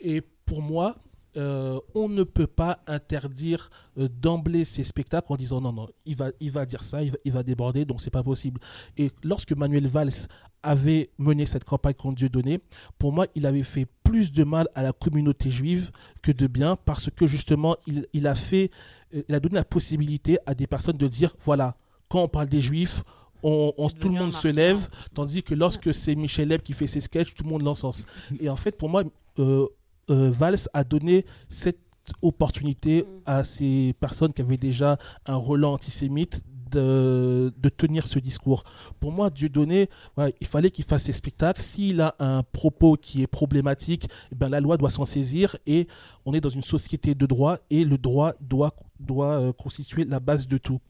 Et 0.00 0.22
pour 0.46 0.62
moi, 0.62 0.96
euh, 1.36 1.78
on 1.94 2.08
ne 2.08 2.24
peut 2.24 2.46
pas 2.48 2.80
interdire 2.88 3.70
euh, 3.98 4.08
d'emblée 4.08 4.64
ces 4.64 4.82
spectacles 4.82 5.32
en 5.32 5.36
disant 5.36 5.60
non, 5.60 5.72
non, 5.72 5.88
il 6.04 6.16
va, 6.16 6.30
il 6.40 6.50
va 6.50 6.66
dire 6.66 6.82
ça, 6.82 7.02
il 7.02 7.12
va, 7.12 7.16
il 7.24 7.32
va 7.32 7.42
déborder, 7.44 7.84
donc 7.84 8.00
c'est 8.00 8.10
pas 8.10 8.22
possible. 8.24 8.60
Et 8.96 9.10
lorsque 9.22 9.52
Manuel 9.52 9.86
Valls 9.86 10.26
avait 10.62 11.10
mené 11.18 11.46
cette 11.46 11.64
campagne 11.64 11.94
contre 11.94 12.16
Dieudonné, 12.16 12.60
pour 12.98 13.12
moi, 13.12 13.26
il 13.36 13.46
avait 13.46 13.62
fait 13.62 13.86
plus 14.02 14.32
de 14.32 14.42
mal 14.44 14.68
à 14.74 14.82
la 14.82 14.92
communauté 14.92 15.50
juive 15.50 15.90
que 16.20 16.32
de 16.32 16.46
bien 16.48 16.76
parce 16.76 17.10
que 17.10 17.26
justement, 17.26 17.76
il, 17.86 18.06
il 18.12 18.26
a 18.26 18.34
fait, 18.34 18.70
euh, 19.14 19.22
il 19.28 19.34
a 19.34 19.40
donné 19.40 19.54
la 19.54 19.64
possibilité 19.64 20.38
à 20.46 20.54
des 20.54 20.66
personnes 20.66 20.96
de 20.96 21.06
dire 21.06 21.36
voilà, 21.44 21.76
quand 22.08 22.24
on 22.24 22.28
parle 22.28 22.48
des 22.48 22.60
juifs, 22.60 23.04
on, 23.44 23.72
on- 23.78 23.88
C'est 23.88 23.94
tout 24.00 24.08
le 24.08 24.14
monde 24.18 24.32
se 24.32 24.48
lève, 24.56 24.88
tandis 25.14 25.42
que 25.44 25.54
lorsque 25.54 25.94
c'est 25.94 26.14
Michel 26.16 26.48
Leb 26.48 26.60
qui 26.62 26.74
fait 26.74 26.88
ses 26.88 27.00
sketchs, 27.00 27.34
tout 27.34 27.44
le 27.44 27.48
monde 27.50 27.62
l'encense. 27.62 28.04
Et 28.40 28.48
en 28.50 28.56
fait, 28.56 28.76
pour 28.76 28.88
moi, 28.88 29.04
euh, 29.38 29.66
euh, 30.10 30.30
Valls 30.30 30.68
a 30.74 30.84
donné 30.84 31.24
cette 31.48 31.78
opportunité 32.22 33.02
Mm. 33.02 33.06
à 33.26 33.44
ces 33.44 33.94
personnes 34.00 34.32
qui 34.32 34.42
avaient 34.42 34.56
déjà 34.56 34.98
un 35.26 35.36
relent 35.36 35.72
antisémite 35.74 36.42
de, 36.70 37.52
de 37.56 37.68
tenir 37.68 38.06
ce 38.06 38.18
discours. 38.20 38.62
Pour 39.00 39.10
moi, 39.12 39.28
Dieudonné, 39.30 39.88
ouais, 40.16 40.32
il 40.40 40.46
fallait 40.46 40.70
qu'il 40.70 40.84
fasse 40.84 41.04
ses 41.04 41.12
spectacles. 41.12 41.60
S'il 41.60 42.00
a 42.00 42.14
un 42.20 42.42
propos 42.44 42.96
qui 42.96 43.22
est 43.22 43.26
problématique, 43.26 44.08
eh 44.30 44.34
ben, 44.36 44.48
la 44.48 44.60
loi 44.60 44.76
doit 44.76 44.90
s'en 44.90 45.04
saisir 45.04 45.56
et 45.66 45.88
on 46.26 46.32
est 46.32 46.40
dans 46.40 46.48
une 46.48 46.62
société 46.62 47.14
de 47.16 47.26
droit 47.26 47.58
et 47.70 47.84
le 47.84 47.98
droit 47.98 48.34
doit, 48.40 48.74
doit 49.00 49.40
euh, 49.40 49.52
constituer 49.52 50.04
la 50.04 50.20
base 50.20 50.46
de 50.46 50.58
tout. 50.58 50.80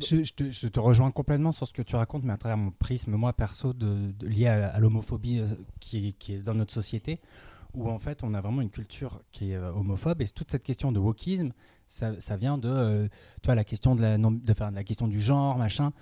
Je, 0.00 0.24
je 0.24 0.32
te, 0.32 0.50
je 0.50 0.66
te 0.68 0.80
rejoins 0.80 1.10
complètement 1.12 1.52
sur 1.52 1.68
ce 1.68 1.72
que 1.72 1.82
tu 1.82 1.94
racontes, 1.94 2.24
mais 2.24 2.32
à 2.32 2.36
travers 2.38 2.56
mon 2.56 2.70
prisme, 2.72 3.12
moi 3.12 3.32
perso, 3.32 3.72
de, 3.72 4.10
de- 4.18 4.26
lié 4.26 4.46
à, 4.46 4.70
à 4.70 4.78
l'homophobie 4.80 5.38
euh, 5.38 5.46
qui 5.78 6.14
est 6.28 6.42
dans 6.42 6.54
notre 6.54 6.72
société, 6.72 7.20
où 7.74 7.88
en 7.88 7.98
fait 7.98 8.22
on 8.24 8.34
a 8.34 8.40
vraiment 8.40 8.62
une 8.62 8.70
culture 8.70 9.20
qui 9.32 9.52
est 9.52 9.56
euh, 9.56 9.72
homophobe, 9.72 10.20
et 10.22 10.26
toute 10.28 10.50
cette 10.50 10.62
question 10.62 10.92
de 10.92 10.98
wokisme, 10.98 11.50
ça, 11.86 12.18
ça 12.20 12.36
vient 12.36 12.58
de, 12.58 12.68
euh, 12.68 13.08
tu 13.42 13.46
vois, 13.46 13.54
la 13.54 13.64
question 13.64 13.94
de 13.96 14.02
la, 14.02 14.18
non- 14.18 14.30
de 14.32 14.54
faire 14.54 14.70
la 14.70 14.84
question 14.84 15.08
du 15.08 15.20
genre, 15.20 15.58
machin. 15.58 15.92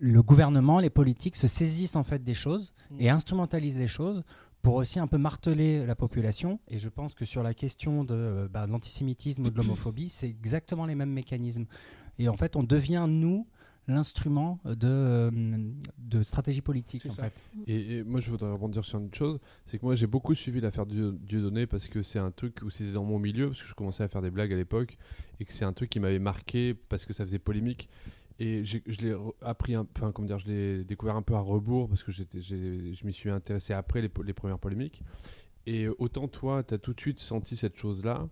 Le 0.00 0.22
gouvernement, 0.22 0.78
les 0.78 0.90
politiques 0.90 1.36
se 1.36 1.48
saisissent 1.48 1.96
en 1.96 2.04
fait 2.04 2.22
des 2.22 2.34
choses 2.34 2.72
et 3.00 3.10
instrumentalisent 3.10 3.76
les 3.76 3.88
choses 3.88 4.22
pour 4.62 4.74
aussi 4.74 4.98
un 5.00 5.06
peu 5.06 5.18
marteler 5.18 5.84
la 5.86 5.94
population. 5.96 6.60
Et 6.68 6.78
je 6.78 6.88
pense 6.88 7.14
que 7.14 7.24
sur 7.24 7.42
la 7.42 7.54
question 7.54 8.04
de, 8.04 8.14
euh, 8.14 8.48
bah, 8.48 8.66
de 8.66 8.72
l'antisémitisme 8.72 9.44
ou 9.46 9.50
de 9.50 9.56
l'homophobie, 9.56 10.08
c'est 10.08 10.28
exactement 10.28 10.86
les 10.86 10.94
mêmes 10.94 11.12
mécanismes. 11.12 11.66
Et 12.18 12.28
en 12.28 12.36
fait, 12.36 12.56
on 12.56 12.62
devient, 12.64 13.06
nous, 13.08 13.46
l'instrument 13.88 14.60
de, 14.64 14.86
euh, 14.86 15.30
de 15.98 16.22
stratégie 16.22 16.60
politique. 16.60 17.04
En 17.06 17.10
fait. 17.10 17.32
Et, 17.66 17.96
et 17.98 18.04
moi, 18.04 18.20
je 18.20 18.30
voudrais 18.30 18.52
rebondir 18.52 18.84
sur 18.84 18.98
une 19.00 19.12
chose, 19.12 19.40
c'est 19.66 19.78
que 19.78 19.84
moi, 19.84 19.94
j'ai 19.94 20.06
beaucoup 20.06 20.34
suivi 20.34 20.60
l'affaire 20.60 20.86
Dieu- 20.86 21.18
Dieudonné 21.20 21.66
parce 21.66 21.88
que 21.88 22.02
c'est 22.02 22.18
un 22.18 22.30
truc 22.30 22.60
où 22.62 22.70
c'était 22.70 22.92
dans 22.92 23.04
mon 23.04 23.18
milieu, 23.18 23.48
parce 23.48 23.62
que 23.62 23.66
je 23.68 23.74
commençais 23.74 24.04
à 24.04 24.08
faire 24.08 24.22
des 24.22 24.30
blagues 24.30 24.52
à 24.52 24.56
l'époque, 24.56 24.98
et 25.40 25.44
que 25.44 25.52
c'est 25.52 25.64
un 25.64 25.72
truc 25.72 25.90
qui 25.90 26.00
m'avait 26.00 26.18
marqué 26.18 26.74
parce 26.74 27.04
que 27.04 27.12
ça 27.12 27.24
faisait 27.24 27.38
polémique. 27.38 27.88
Et 28.40 28.64
je 28.64 28.78
l'ai 29.00 29.16
appris, 29.42 29.74
un- 29.74 29.86
enfin, 29.96 30.12
comment 30.12 30.28
dire, 30.28 30.38
je 30.38 30.46
l'ai 30.46 30.84
découvert 30.84 31.16
un 31.16 31.22
peu 31.22 31.34
à 31.34 31.40
rebours 31.40 31.88
parce 31.88 32.04
que 32.04 32.12
j'ai- 32.12 32.26
je 32.94 33.04
m'y 33.06 33.12
suis 33.12 33.30
intéressé 33.30 33.72
après 33.72 34.00
les, 34.00 34.10
les 34.24 34.32
premières 34.32 34.60
polémiques. 34.60 35.02
Et 35.66 35.88
autant 35.88 36.28
toi, 36.28 36.62
tu 36.62 36.72
as 36.74 36.78
tout 36.78 36.94
de 36.94 37.00
suite 37.00 37.18
senti 37.18 37.56
cette 37.56 37.76
chose-là 37.76 38.28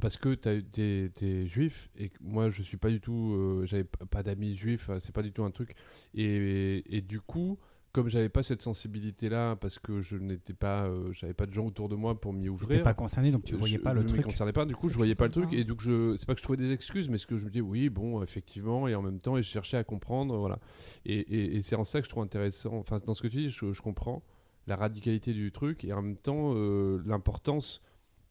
parce 0.00 0.16
que 0.16 0.34
tu 0.34 0.80
es, 0.80 1.46
juif 1.46 1.90
et 1.98 2.10
moi 2.20 2.50
je 2.50 2.62
suis 2.62 2.76
pas 2.76 2.88
du 2.90 3.00
tout 3.00 3.32
euh, 3.34 3.66
j'avais 3.66 3.84
pas 3.84 4.22
d'amis 4.22 4.56
juifs 4.56 4.88
euh, 4.90 4.98
c'est 5.00 5.12
pas 5.14 5.22
du 5.22 5.32
tout 5.32 5.44
un 5.44 5.50
truc. 5.50 5.74
Et, 6.14 6.82
et 6.96 7.00
du 7.02 7.20
coup 7.20 7.58
comme 7.92 8.08
j'avais 8.08 8.28
pas 8.28 8.44
cette 8.44 8.62
sensibilité 8.62 9.28
là 9.28 9.56
parce 9.56 9.80
que 9.80 10.00
je 10.00 10.16
n'étais 10.16 10.52
pas 10.54 10.84
euh, 10.86 11.12
j'avais 11.12 11.34
pas 11.34 11.46
de 11.46 11.52
gens 11.52 11.66
autour 11.66 11.88
de 11.88 11.96
moi 11.96 12.20
pour 12.20 12.32
m'y 12.32 12.44
Tu 12.44 12.48
ouvrir 12.50 12.68
n'étais 12.70 12.84
pas 12.84 12.94
concerné, 12.94 13.32
donc 13.32 13.44
tu 13.44 13.54
je- 13.54 13.58
voyais 13.58 13.78
pas 13.78 13.90
je 13.90 13.96
le 13.96 14.02
me 14.04 14.08
truc. 14.08 14.22
concernais 14.22 14.52
pas. 14.52 14.64
Du 14.64 14.76
coup 14.76 14.88
je 14.90 14.96
voyais 14.96 15.16
pas 15.16 15.24
le 15.26 15.32
truc 15.32 15.52
et 15.52 15.64
donc 15.64 15.80
je 15.80 16.16
c'est 16.16 16.24
pas 16.26 16.34
que 16.34 16.38
je 16.38 16.44
trouvais 16.44 16.56
des 16.56 16.70
excuses 16.72 17.08
mais 17.08 17.18
ce 17.18 17.26
que 17.26 17.36
je 17.36 17.44
me 17.46 17.50
disais 17.50 17.62
oui 17.62 17.88
bon 17.90 18.22
effectivement 18.22 18.86
et 18.86 18.94
en 18.94 19.02
même 19.02 19.20
temps 19.20 19.36
et 19.36 19.42
je 19.42 19.48
cherchais 19.48 19.76
à 19.76 19.82
comprendre 19.84 20.36
voilà. 20.38 20.60
Et, 21.04 21.18
et- 21.18 21.56
et 21.56 21.62
c'est 21.62 21.74
en 21.76 21.84
ça 21.84 21.98
que 22.00 22.04
je 22.04 22.10
trouve 22.10 22.22
intéressant 22.22 22.74
enfin 22.76 23.00
dans 23.04 23.14
ce 23.14 23.22
que 23.22 23.28
tu 23.28 23.36
dis 23.38 23.50
je, 23.50 23.72
je 23.72 23.82
comprends 23.82 24.22
la 24.68 24.76
radicalité 24.76 25.32
du 25.32 25.50
truc 25.50 25.84
et 25.84 25.92
en 25.92 26.00
même 26.02 26.16
temps 26.16 26.52
euh, 26.54 27.02
l'importance 27.06 27.82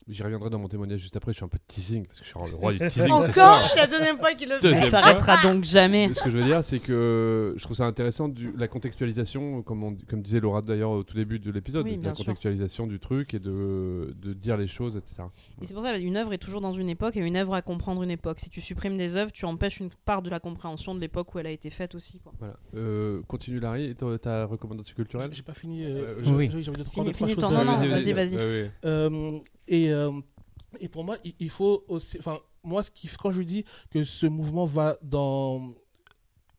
j'y 0.09 0.23
reviendrai 0.23 0.49
dans 0.49 0.59
mon 0.59 0.67
témoignage 0.67 0.99
juste 0.99 1.15
après 1.15 1.31
je 1.31 1.37
suis 1.37 1.45
un 1.45 1.49
peu 1.49 1.57
de 1.57 1.63
teasing 1.67 2.05
parce 2.05 2.19
que 2.19 2.25
je 2.25 2.29
suis 2.29 2.39
le 2.39 2.55
roi 2.55 2.73
du 2.73 2.77
teasing 2.87 3.11
Encore. 3.11 3.63
C'est 3.69 3.75
la 3.75 3.87
deuxième 3.87 4.17
fois 4.17 4.33
qu'il 4.33 4.49
le 4.49 4.55
fait. 4.55 4.61
Deuxième 4.61 4.83
Elle 4.83 4.89
s'arrêtera 4.89 5.37
donc 5.43 5.63
jamais. 5.63 6.13
Ce 6.13 6.21
que 6.23 6.29
je 6.31 6.37
veux 6.37 6.43
dire, 6.43 6.63
c'est 6.63 6.79
que 6.79 7.53
je 7.57 7.63
trouve 7.63 7.75
ça 7.77 7.85
intéressant 7.85 8.27
du, 8.27 8.53
la 8.57 8.67
contextualisation, 8.67 9.61
comme, 9.63 9.83
on- 9.83 9.97
comme 10.09 10.21
disait 10.21 10.39
Laura 10.39 10.61
d'ailleurs 10.61 10.91
au 10.91 11.03
tout 11.03 11.15
début 11.15 11.39
de 11.39 11.51
l'épisode, 11.51 11.85
Oui, 11.85 11.97
la 12.03 12.13
sûr. 12.13 12.25
contextualisation 12.25 12.87
du 12.87 12.99
truc 12.99 13.33
et 13.33 13.39
de, 13.39 14.13
de 14.21 14.33
dire 14.33 14.57
les 14.57 14.67
choses, 14.67 14.95
etc. 14.97 15.23
Et 15.61 15.65
c'est 15.65 15.73
pour 15.73 15.83
ça 15.83 15.97
qu'une 15.97 16.17
œuvre 16.17 16.33
est 16.33 16.37
toujours 16.37 16.61
dans 16.61 16.71
une 16.71 16.89
époque 16.89 17.15
et 17.17 17.19
une 17.19 17.35
œuvre 17.37 17.53
à 17.53 17.61
comprendre 17.61 18.03
une 18.03 18.11
époque. 18.11 18.39
Si 18.39 18.49
tu 18.49 18.61
supprimes 18.61 18.97
des 18.97 19.15
œuvres, 19.15 19.31
tu 19.31 19.45
empêches 19.45 19.79
une 19.79 19.89
part 20.05 20.21
de 20.21 20.29
la 20.29 20.39
compréhension 20.39 20.95
de 20.95 20.99
l'époque 20.99 21.33
où 21.35 21.39
elle 21.39 21.47
a 21.47 21.51
été 21.51 21.69
faite 21.69 21.95
aussi. 21.95 22.19
Quoi. 22.19 22.33
Voilà. 22.39 22.55
Euh, 22.75 23.21
continue 23.27 23.59
Larry, 23.59 23.85
et 23.85 23.95
ta, 23.95 24.45
recommandation 24.45 24.95
culturelle? 24.95 25.29
J'ai 25.33 25.43
pas 25.43 25.53
fini. 25.53 25.83
euh, 25.85 25.89
Euh, 25.99 26.15
j'ai- 26.23 26.31
oui. 26.31 26.49
j'ai 26.49 26.69
envie 26.71 26.83
de 26.83 26.89
Fini, 26.89 27.11
trois 27.11 27.27
fini 27.27 27.33
choses 27.33 27.43
vas-y, 27.89 28.13
vas-y. 28.13 28.37
Et, 29.69 29.91
euh, 29.91 30.11
et 30.79 30.89
pour 30.89 31.05
moi, 31.05 31.17
il, 31.39 31.49
faut 31.49 31.85
aussi. 31.87 32.17
Enfin, 32.19 32.39
moi, 32.63 32.83
ce 32.83 32.91
qui, 32.91 33.07
quand 33.07 33.31
je 33.31 33.41
dis 33.43 33.63
que 33.91 34.03
ce 34.03 34.25
mouvement 34.25 34.65
va 34.65 34.97
dans 35.01 35.73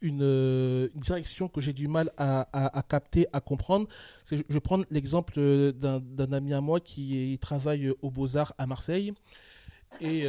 une, 0.00 0.22
euh, 0.22 0.88
direction 0.94 1.48
que 1.48 1.60
j'ai 1.60 1.74
du 1.74 1.88
mal 1.88 2.10
à, 2.16 2.48
à- 2.52 2.82
capter, 2.82 3.26
à 3.34 3.40
comprendre, 3.40 3.86
je, 4.24 4.36
je 4.36 4.54
vais 4.54 4.60
prendre 4.60 4.86
l'exemple 4.90 5.34
euh, 5.36 5.72
d'un 5.72 6.32
ami 6.32 6.54
à 6.54 6.62
moi 6.62 6.80
qui 6.80 7.36
travaille 7.42 7.92
aux 8.00 8.10
Beaux-Arts 8.10 8.54
à 8.56 8.66
Marseille. 8.66 9.12
Et. 10.00 10.26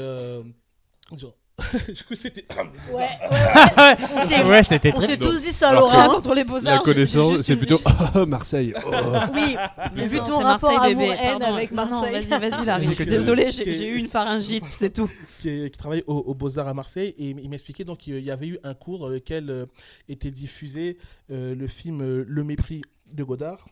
crois 2.04 2.10
que 2.10 2.16
c'était. 2.16 2.46
Ouais, 2.92 2.98
ouais, 2.98 3.08
ouais. 3.32 3.98
On 4.16 4.22
s'est 4.22 4.44
Ouais, 4.44 4.64
c'était 4.64 4.92
on 4.96 5.00
très. 5.00 5.08
s'est 5.08 5.18
tous 5.18 5.42
dit 5.42 5.54
ça, 5.54 5.74
Laura. 5.74 6.06
hein. 6.06 6.10
contre 6.10 6.34
les 6.34 6.44
La 6.44 6.50
beaux-arts. 6.50 6.82
connaissance, 6.84 7.42
c'est 7.42 7.56
plutôt 7.56 7.80
oh, 8.16 8.26
Marseille. 8.26 8.74
oh. 8.86 8.92
Oui, 9.34 9.56
Mais 9.96 10.08
vu 10.08 10.18
ton 10.20 10.38
c'est 10.40 10.44
rapport 10.44 10.82
amour-haine 10.82 11.42
avec 11.44 11.72
Marseille. 11.72 12.26
vas-y, 12.26 12.50
vas-y, 12.50 12.66
Larry. 12.66 12.88
Je 12.88 12.94
suis 12.94 13.04
euh, 13.04 13.08
désolée, 13.08 13.52
j'ai 13.52 13.88
eu 13.88 13.98
une 13.98 14.08
pharyngite, 14.08 14.66
c'est 14.68 14.92
tout. 14.94 15.10
qui, 15.42 15.70
qui 15.70 15.78
travaille 15.78 16.04
au, 16.08 16.16
au 16.18 16.34
Beaux-Arts 16.34 16.68
à 16.68 16.74
Marseille 16.74 17.14
et 17.18 17.30
il 17.30 17.50
m'expliquait 17.50 17.84
donc 17.86 18.00
qu'il 18.00 18.20
y 18.24 18.32
avait 18.32 18.48
eu 18.48 18.58
un 18.64 18.74
cours 18.74 19.00
dans 19.00 19.08
lequel 19.10 19.50
euh, 19.50 19.66
était 20.10 20.32
diffusé 20.32 20.98
euh, 21.32 21.56
le 21.56 21.68
film 21.68 22.02
Le 22.28 22.44
Mépris 22.44 22.82
de 23.14 23.24
Godard. 23.24 23.68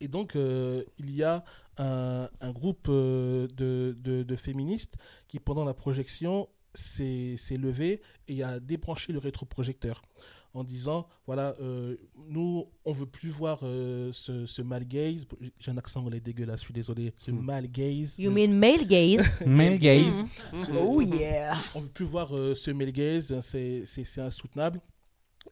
Et 0.00 0.08
donc, 0.08 0.36
euh, 0.36 0.82
il 0.98 1.14
y 1.14 1.22
a 1.22 1.42
un, 1.78 2.28
un 2.40 2.50
groupe 2.52 2.86
euh, 2.88 3.46
de, 3.56 3.96
de- 3.98 4.22
de 4.22 4.36
féministes 4.36 4.94
qui, 5.28 5.38
pendant 5.38 5.64
la 5.64 5.72
projection, 5.74 6.48
s'est 6.76 7.56
levé 7.56 8.00
et 8.28 8.42
a 8.42 8.60
débranché 8.60 9.12
le 9.12 9.18
rétroprojecteur 9.18 10.02
en 10.54 10.64
disant 10.64 11.06
voilà, 11.26 11.54
euh, 11.60 11.96
nous, 12.28 12.66
on 12.86 12.92
veut 12.92 13.04
plus 13.06 13.28
voir 13.28 13.60
euh, 13.62 14.10
ce, 14.12 14.46
ce 14.46 14.62
male 14.62 14.86
gaze. 14.88 15.26
J'ai 15.58 15.70
un 15.70 15.76
accent 15.76 16.00
anglais 16.00 16.20
dégueulasse, 16.20 16.60
je 16.60 16.64
suis 16.66 16.72
désolé. 16.74 17.12
Ce 17.16 17.30
Hmm. 17.30 17.40
male 17.40 17.66
gaze. 17.70 18.18
You 18.18 18.30
mean 18.30 18.52
male 18.52 18.86
gaze? 18.86 19.28
Male 19.46 19.76
gaze. 19.78 20.22
Ce- 20.56 20.70
Oh 20.72 21.02
yeah 21.02 21.58
on 21.74 21.80
veut 21.80 21.88
plus 21.90 22.06
voir 22.06 22.34
euh, 22.34 22.54
ce 22.54 22.70
male 22.70 22.92
gaze, 22.92 23.38
c'est 23.40 23.82
c'est- 23.84 24.04
c'est 24.04 24.20
insoutenable. 24.22 24.80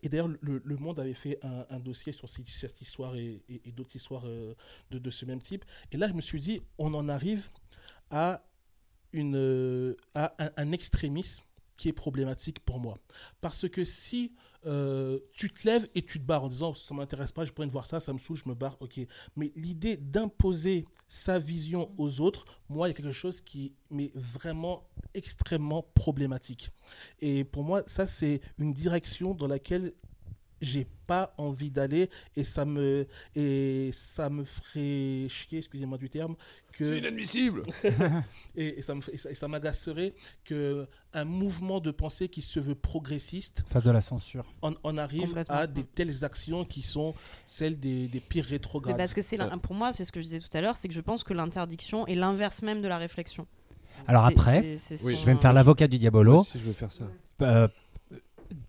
Et 0.03 0.09
d'ailleurs, 0.09 0.29
le, 0.41 0.61
le 0.65 0.77
Monde 0.77 0.99
avait 1.01 1.15
fait 1.15 1.39
un, 1.43 1.65
un 1.71 1.79
dossier 1.79 2.13
sur 2.13 2.29
cette, 2.29 2.49
cette 2.49 2.81
histoire 2.81 3.15
et, 3.17 3.43
et- 3.49 3.61
et 3.69 3.73
d'autres 3.73 3.95
histoires 3.97 4.25
euh, 4.27 4.55
de, 4.91 4.99
de 4.99 5.11
ce 5.11 5.25
même 5.25 5.41
type. 5.41 5.65
Et 5.93 5.97
là, 5.97 6.09
je 6.09 6.15
me 6.15 6.21
suis 6.21 6.41
dit, 6.41 6.61
on 6.79 6.93
en 6.95 7.09
arrive 7.09 7.49
à, 8.11 8.43
une, 9.15 9.36
euh, 9.36 9.97
à 10.15 10.35
un, 10.39 10.51
un 10.57 10.73
extrémisme 10.73 11.45
qui 11.77 11.89
est 11.89 11.93
problématique 11.93 12.61
pour 12.61 12.78
moi. 12.78 12.99
Parce 13.41 13.69
que 13.69 13.85
si 13.85 14.32
euh, 14.66 15.19
tu 15.32 15.51
te 15.51 15.66
lèves 15.66 15.89
et 15.95 16.03
tu 16.03 16.19
te 16.19 16.24
barres 16.24 16.45
en 16.45 16.49
disant 16.49 16.74
ça 16.74 16.95
m'intéresse 16.95 17.32
pas, 17.32 17.45
je 17.45 17.53
pourrais 17.53 17.66
voir 17.66 17.86
ça, 17.86 18.01
ça 18.01 18.12
me 18.12 18.19
saoule, 18.19 18.36
je 18.36 18.49
me 18.49 18.55
barre, 18.55 18.77
ok. 18.81 19.01
Mais 19.36 19.53
l'idée 19.57 19.97
d'imposer 19.97 20.86
sa 21.09 21.39
vision 21.39 21.93
aux 21.99 22.20
autres, 22.20 22.47
moi, 22.69 22.89
il 22.89 22.91
y 22.91 22.95
a 22.95 22.97
quelque 22.97 23.12
chose 23.12 23.41
qui 23.41 23.74
m'est 23.91 24.12
vraiment 24.15 24.89
extrêmement 25.12 25.82
problématique. 25.95 26.70
Et 27.20 27.45
pour 27.45 27.65
moi, 27.65 27.82
ça, 27.86 28.07
c'est 28.07 28.41
une 28.59 28.73
direction 28.73 29.35
dans 29.35 29.47
laquelle 29.47 29.93
j'ai 30.61 30.87
pas 31.07 31.35
envie 31.37 31.71
d'aller 31.71 32.09
et 32.37 32.45
ça 32.45 32.65
me 32.65 33.07
et 33.37 33.91
ça 33.93 34.31
me 34.31 34.45
ferait 34.45 35.29
chier 35.29 35.59
excusez-moi 35.59 35.99
du 35.99 36.09
terme 36.09 36.37
que 36.73 36.85
C'est 36.85 36.99
inadmissible 36.99 37.63
et, 38.57 38.79
et 38.79 38.83
ça 38.83 38.95
me 38.95 39.01
et 39.13 39.17
ça, 39.19 39.31
et 39.31 39.35
ça 39.35 39.49
m'agacerait 39.49 40.15
que 40.45 40.87
un 41.13 41.25
mouvement 41.25 41.81
de 41.81 41.91
pensée 41.91 42.29
qui 42.29 42.43
se 42.43 42.59
veut 42.61 42.75
progressiste 42.75 43.63
Face 43.69 43.85
de 43.85 43.91
la 43.91 44.01
censure. 44.01 44.45
en, 44.63 44.73
en 44.83 44.97
arrive 44.99 45.45
à 45.49 45.67
des 45.67 45.85
telles 45.85 46.25
actions 46.25 46.65
qui 46.65 46.83
sont 46.83 47.15
celles 47.47 47.79
des, 47.79 48.09
des 48.09 48.21
pires 48.21 48.45
Mais 48.47 48.51
rétrogrades 48.53 48.97
parce 48.97 49.15
que 49.15 49.23
c'est 49.23 49.37
l'in- 49.37 49.59
pour 49.59 49.75
moi, 49.75 49.93
c'est 49.93 50.05
ce 50.05 50.13
que 50.13 50.21
je 50.21 50.25
disais 50.27 50.41
tout 50.41 50.57
à 50.57 50.61
l'heure, 50.61 50.77
c'est 50.77 50.89
que 50.89 50.95
je 50.95 51.01
pense 51.01 51.23
que 51.25 51.35
l'interdiction 51.35 52.07
est 52.07 52.15
l'inverse 52.17 52.63
même 52.63 52.81
de 52.83 52.89
la 52.89 52.99
réflection. 52.99 53.47
Alors 54.09 54.25
après, 54.25 54.61
Oui. 54.73 54.77
son- 54.79 55.09
je 55.15 55.25
vais 55.27 55.35
me 55.35 55.39
faire 55.39 55.53
l'avocat 55.53 55.87
du 55.87 55.99
diabolo. 55.99 56.43
Si 56.45 56.59
je 56.59 56.65
veux 56.65 56.73
faire 56.73 56.91
ça. 56.91 57.05
Euh, 57.43 57.69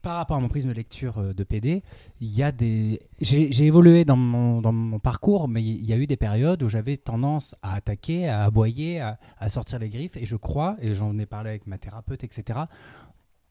par 0.02 0.18
rapport 0.18 0.38
à 0.38 0.40
mon 0.40 0.48
prisme 0.50 0.70
de 0.70 0.74
lecture 0.74 1.18
euh, 1.18 1.34
de 1.34 1.44
PD, 1.44 1.84
il 2.22 2.34
y 2.34 2.44
a 2.44 2.52
des. 2.52 3.00
J'ai 3.22 3.66
évolué 3.66 4.06
dans 4.06 4.16
mon, 4.18 4.62
dans 4.62 4.72
mon 4.72 5.00
parcours, 5.00 5.48
mais 5.48 5.64
il 5.64 5.86
y 5.86 5.94
a 5.94 5.98
eu 5.98 6.08
des 6.08 6.18
périodes 6.18 6.64
où 6.64 6.70
j'avais 6.70 6.98
tendance 6.98 7.56
à 7.62 7.74
attaquer, 7.76 8.28
à 8.28 8.44
aboyer, 8.44 9.00
à, 9.02 9.20
à 9.38 9.50
sortir 9.50 9.80
les 9.80 9.90
griffes. 9.90 10.18
Et 10.18 10.26
je 10.26 10.36
crois, 10.36 10.76
et 10.82 10.96
j'en 10.96 11.18
ai 11.18 11.26
parlé 11.26 11.50
avec 11.50 11.68
ma 11.68 11.78
thérapeute, 11.78 12.24
etc., 12.24 12.60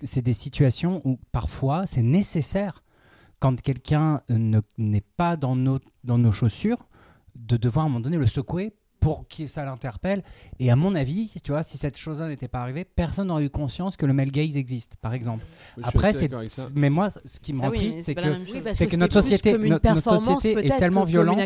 c'est 0.02 0.22
des 0.22 0.32
situations 0.32 1.00
où 1.04 1.18
parfois 1.32 1.86
c'est 1.86 2.02
nécessaire, 2.02 2.82
quand 3.38 3.60
quelqu'un 3.60 4.22
ne- 4.28 4.60
n'est 4.78 5.04
pas 5.16 5.36
dans 5.36 5.56
nos, 5.56 5.78
dans 6.02 6.18
nos 6.18 6.32
chaussures, 6.32 6.86
de 7.36 7.56
devoir 7.56 7.84
à 7.84 7.86
un 7.86 7.90
moment 7.90 8.00
donné 8.00 8.16
le 8.16 8.26
secouer 8.26 8.74
pour 9.04 9.28
que 9.28 9.46
ça 9.46 9.66
l'interpelle. 9.66 10.22
Et 10.58 10.70
à 10.70 10.76
mon 10.76 10.94
avis, 10.94 11.30
tu 11.44 11.52
vois, 11.52 11.62
si 11.62 11.76
cette 11.76 11.98
chose-là 11.98 12.28
n'était 12.28 12.48
pas 12.48 12.62
arrivée, 12.62 12.86
personne 12.86 13.28
n'aurait 13.28 13.44
eu 13.44 13.50
conscience 13.50 13.98
que 13.98 14.06
le 14.06 14.14
male 14.14 14.30
gaze 14.30 14.56
existe, 14.56 14.96
par 14.96 15.12
exemple. 15.12 15.44
Je 15.76 15.82
Après, 15.86 16.14
c'est. 16.14 16.30
Mais 16.74 16.88
moi, 16.88 17.10
ce 17.10 17.38
qui 17.38 17.52
me 17.52 17.60
rend 17.60 17.70
triste, 17.70 18.00
c'est 18.02 18.14
que 18.14 18.72
c'est 18.72 18.86
que 18.86 18.96
notre 18.96 19.12
société- 19.12 19.56
une 19.56 19.68
notre- 19.68 20.02
société 20.02 20.66
est 20.66 20.78
tellement 20.78 21.04
violente 21.04 21.38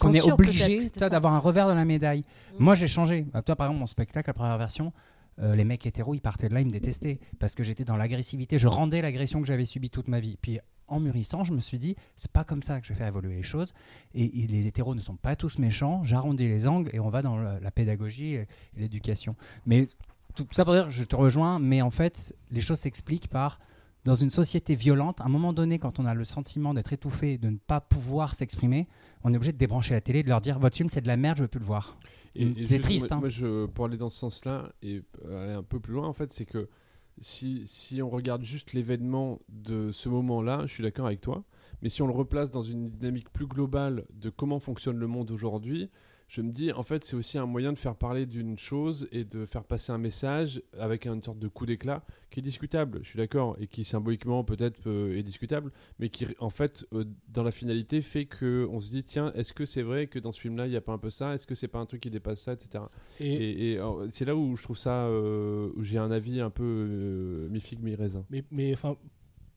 qu'on 0.00 0.12
est 0.12 0.28
obligé 0.28 0.90
d'avoir 0.98 1.34
un 1.34 1.38
revers 1.38 1.68
de 1.68 1.74
la 1.74 1.84
médaille. 1.84 2.24
Mm. 2.58 2.64
Moi, 2.64 2.74
j'ai 2.74 2.88
changé. 2.88 3.24
Bah, 3.32 3.42
toi, 3.42 3.54
par 3.54 3.68
exemple, 3.68 3.80
mon 3.80 3.86
spectacle, 3.86 4.28
la 4.28 4.34
première 4.34 4.58
version, 4.58 4.92
euh, 5.40 5.54
les 5.54 5.64
mecs 5.64 5.84
hétéros, 5.86 6.14
ils 6.14 6.20
partaient 6.20 6.48
de 6.48 6.54
là, 6.54 6.60
ils 6.60 6.66
me 6.66 6.72
détestaient 6.72 7.18
parce 7.38 7.54
que 7.54 7.62
j'étais 7.62 7.84
dans 7.84 7.96
l'agressivité. 7.96 8.58
Je 8.58 8.68
rendais 8.68 9.02
l'agression 9.02 9.40
que 9.40 9.46
j'avais 9.46 9.64
subie 9.64 9.90
toute 9.90 10.08
ma 10.08 10.20
vie. 10.20 10.36
Puis 10.40 10.58
en 10.86 11.00
mûrissant, 11.00 11.44
je 11.44 11.52
me 11.52 11.60
suis 11.60 11.78
dit, 11.78 11.96
c'est 12.16 12.30
pas 12.30 12.44
comme 12.44 12.62
ça 12.62 12.80
que 12.80 12.86
je 12.86 12.92
vais 12.92 12.98
faire 12.98 13.08
évoluer 13.08 13.36
les 13.36 13.42
choses. 13.42 13.72
Et, 14.14 14.28
les 14.28 14.66
hétéros 14.66 14.94
ne 14.94 15.00
sont 15.00 15.16
pas 15.16 15.36
tous 15.36 15.58
méchants. 15.58 16.04
J'arrondis 16.04 16.46
les 16.46 16.66
angles 16.66 16.90
et 16.92 17.00
on 17.00 17.08
va 17.08 17.22
dans 17.22 17.36
la, 17.36 17.70
pédagogie 17.70 18.34
et, 18.34 18.46
l'éducation. 18.76 19.34
Mais 19.66 19.88
tout 20.34 20.46
ça 20.52 20.64
pour 20.64 20.74
dire, 20.74 20.90
je 20.90 21.04
te 21.04 21.16
rejoins, 21.16 21.58
mais 21.58 21.82
en 21.82 21.90
fait, 21.90 22.34
les 22.50 22.60
choses 22.60 22.78
s'expliquent 22.78 23.28
par 23.28 23.58
dans 24.04 24.14
une 24.14 24.30
société 24.30 24.74
violente, 24.74 25.22
à 25.22 25.24
un 25.24 25.28
moment 25.28 25.54
donné, 25.54 25.78
quand 25.78 25.98
on 25.98 26.04
a 26.04 26.12
le 26.12 26.24
sentiment 26.24 26.74
d'être 26.74 26.92
étouffé 26.92 27.38
de 27.38 27.48
ne 27.48 27.56
pas 27.56 27.80
pouvoir 27.80 28.34
s'exprimer, 28.34 28.86
on 29.22 29.32
est 29.32 29.36
obligé 29.36 29.52
de 29.52 29.56
débrancher 29.56 29.94
la 29.94 30.02
télé 30.02 30.18
et 30.18 30.22
de 30.22 30.28
leur 30.28 30.42
dire 30.42 30.58
votre 30.58 30.76
film 30.76 30.90
c'est 30.90 31.00
de 31.00 31.06
la 31.06 31.16
merde, 31.16 31.38
je 31.38 31.42
veux 31.44 31.48
plus 31.48 31.60
le 31.60 31.64
voir. 31.64 31.96
Mm, 32.36 32.52
c'est 32.56 32.66
juste, 32.66 32.82
triste, 32.82 33.10
Moi, 33.10 33.16
hein. 33.16 33.20
moi, 33.20 33.28
je, 33.28 33.66
pour 33.66 33.84
aller 33.84 33.96
dans 33.96 34.10
ce 34.10 34.18
sens-là 34.18 34.72
et 34.82 35.02
aller 35.28 35.52
un 35.52 35.62
peu 35.62 35.80
plus 35.80 35.94
loin, 35.94 36.06
en 36.08 36.12
fait, 36.12 36.32
c'est 36.32 36.46
que 36.46 36.68
si, 37.20 37.62
si 37.66 38.02
on 38.02 38.10
regarde 38.10 38.42
juste 38.42 38.72
l'événement 38.72 39.40
de 39.48 39.92
ce 39.92 40.08
moment-là, 40.08 40.62
je 40.66 40.72
suis 40.72 40.82
d'accord 40.82 41.06
avec 41.06 41.20
toi. 41.20 41.44
Mais 41.82 41.88
si 41.88 42.02
on 42.02 42.06
le 42.06 42.12
replace 42.12 42.50
dans 42.50 42.62
une 42.62 42.90
dynamique 42.90 43.30
plus 43.30 43.46
globale 43.46 44.04
de 44.14 44.30
comment 44.30 44.58
fonctionne 44.58 44.98
le 44.98 45.06
monde 45.06 45.30
aujourd'hui, 45.30 45.90
je 46.28 46.40
me 46.42 46.50
dis, 46.50 46.72
en 46.72 46.82
fait, 46.82 47.04
c'est 47.04 47.14
aussi 47.16 47.38
un 47.38 47.46
moyen 47.46 47.72
de 47.72 47.78
faire 47.78 47.94
parler 47.96 48.26
d'une 48.26 48.58
chose 48.58 49.08
et 49.12 49.24
de 49.24 49.46
faire 49.46 49.62
passer 49.64 49.92
un 49.92 49.98
message 49.98 50.62
avec 50.78 51.06
une 51.06 51.22
sorte 51.22 51.38
de 51.38 51.48
coup 51.48 51.66
d'éclat 51.66 52.04
qui 52.30 52.40
est 52.40 52.42
discutable, 52.42 52.98
je 53.02 53.08
suis 53.10 53.16
d'accord, 53.18 53.56
et 53.60 53.66
qui 53.68 53.84
symboliquement 53.84 54.42
peut-être 54.42 54.80
euh, 54.88 55.16
est 55.16 55.22
discutable, 55.22 55.70
mais 56.00 56.08
qui, 56.08 56.26
en 56.40 56.50
fait, 56.50 56.84
euh, 56.92 57.04
dans 57.28 57.44
la 57.44 57.52
finalité, 57.52 58.00
fait 58.00 58.24
que 58.26 58.66
on 58.72 58.80
se 58.80 58.90
dit, 58.90 59.04
tiens, 59.04 59.32
est-ce 59.34 59.52
que 59.52 59.64
c'est 59.66 59.82
vrai 59.82 60.08
que 60.08 60.18
dans 60.18 60.32
ce 60.32 60.40
film-là, 60.40 60.66
il 60.66 60.70
n'y 60.70 60.76
a 60.76 60.80
pas 60.80 60.92
un 60.92 60.98
peu 60.98 61.10
ça? 61.10 61.34
Est-ce 61.34 61.46
que 61.46 61.54
c'est 61.54 61.68
pas 61.68 61.78
un 61.78 61.86
truc 61.86 62.00
qui 62.00 62.10
dépasse 62.10 62.40
ça, 62.42 62.54
etc. 62.54 62.84
Et, 63.20 63.26
Et, 63.34 63.72
et, 63.72 63.76
alors, 63.76 64.02
c'est 64.10 64.24
là 64.24 64.34
où 64.34 64.56
je 64.56 64.62
trouve 64.64 64.78
ça, 64.78 65.06
euh, 65.06 65.70
où 65.76 65.84
j'ai 65.84 65.98
un 65.98 66.10
avis 66.10 66.40
un 66.40 66.50
peu 66.50 66.64
euh, 66.64 67.48
mi-figue, 67.50 67.80
mi-raisin. 67.82 68.24
Mais, 68.30 68.42
mais 68.50 68.72
enfin, 68.72 68.96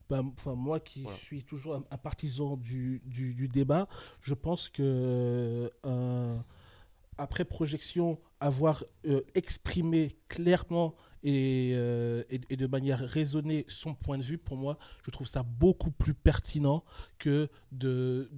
bah, 0.10 0.22
enfin, 0.38 0.54
moi 0.54 0.80
qui 0.80 1.02
Voilà. 1.04 1.18
suis 1.18 1.44
toujours 1.44 1.76
un, 1.76 1.84
un 1.90 1.98
partisan 1.98 2.58
du, 2.58 3.02
du, 3.06 3.34
du 3.34 3.48
débat, 3.48 3.88
je 4.22 4.36
pense 4.36 4.70
que 4.70 5.72
euh, 5.86 6.38
après 7.18 7.46
projection, 7.46 8.20
avoir 8.40 8.84
euh, 9.06 9.22
exprimé 9.36 10.18
clairement 10.28 10.96
et, 11.24 11.72
euh, 11.76 12.24
et, 12.30 12.56
de 12.56 12.68
manière 12.68 13.00
raisonnée 13.00 13.66
son 13.68 13.96
point 13.96 14.18
de 14.18 14.24
vue, 14.24 14.38
pour 14.38 14.56
moi, 14.56 14.78
je 15.04 15.12
trouve 15.12 15.28
ça 15.28 15.44
beaucoup 15.44 15.92
plus 15.92 16.14
pertinent 16.14 16.84
que 17.18 17.50
de, 17.72 18.30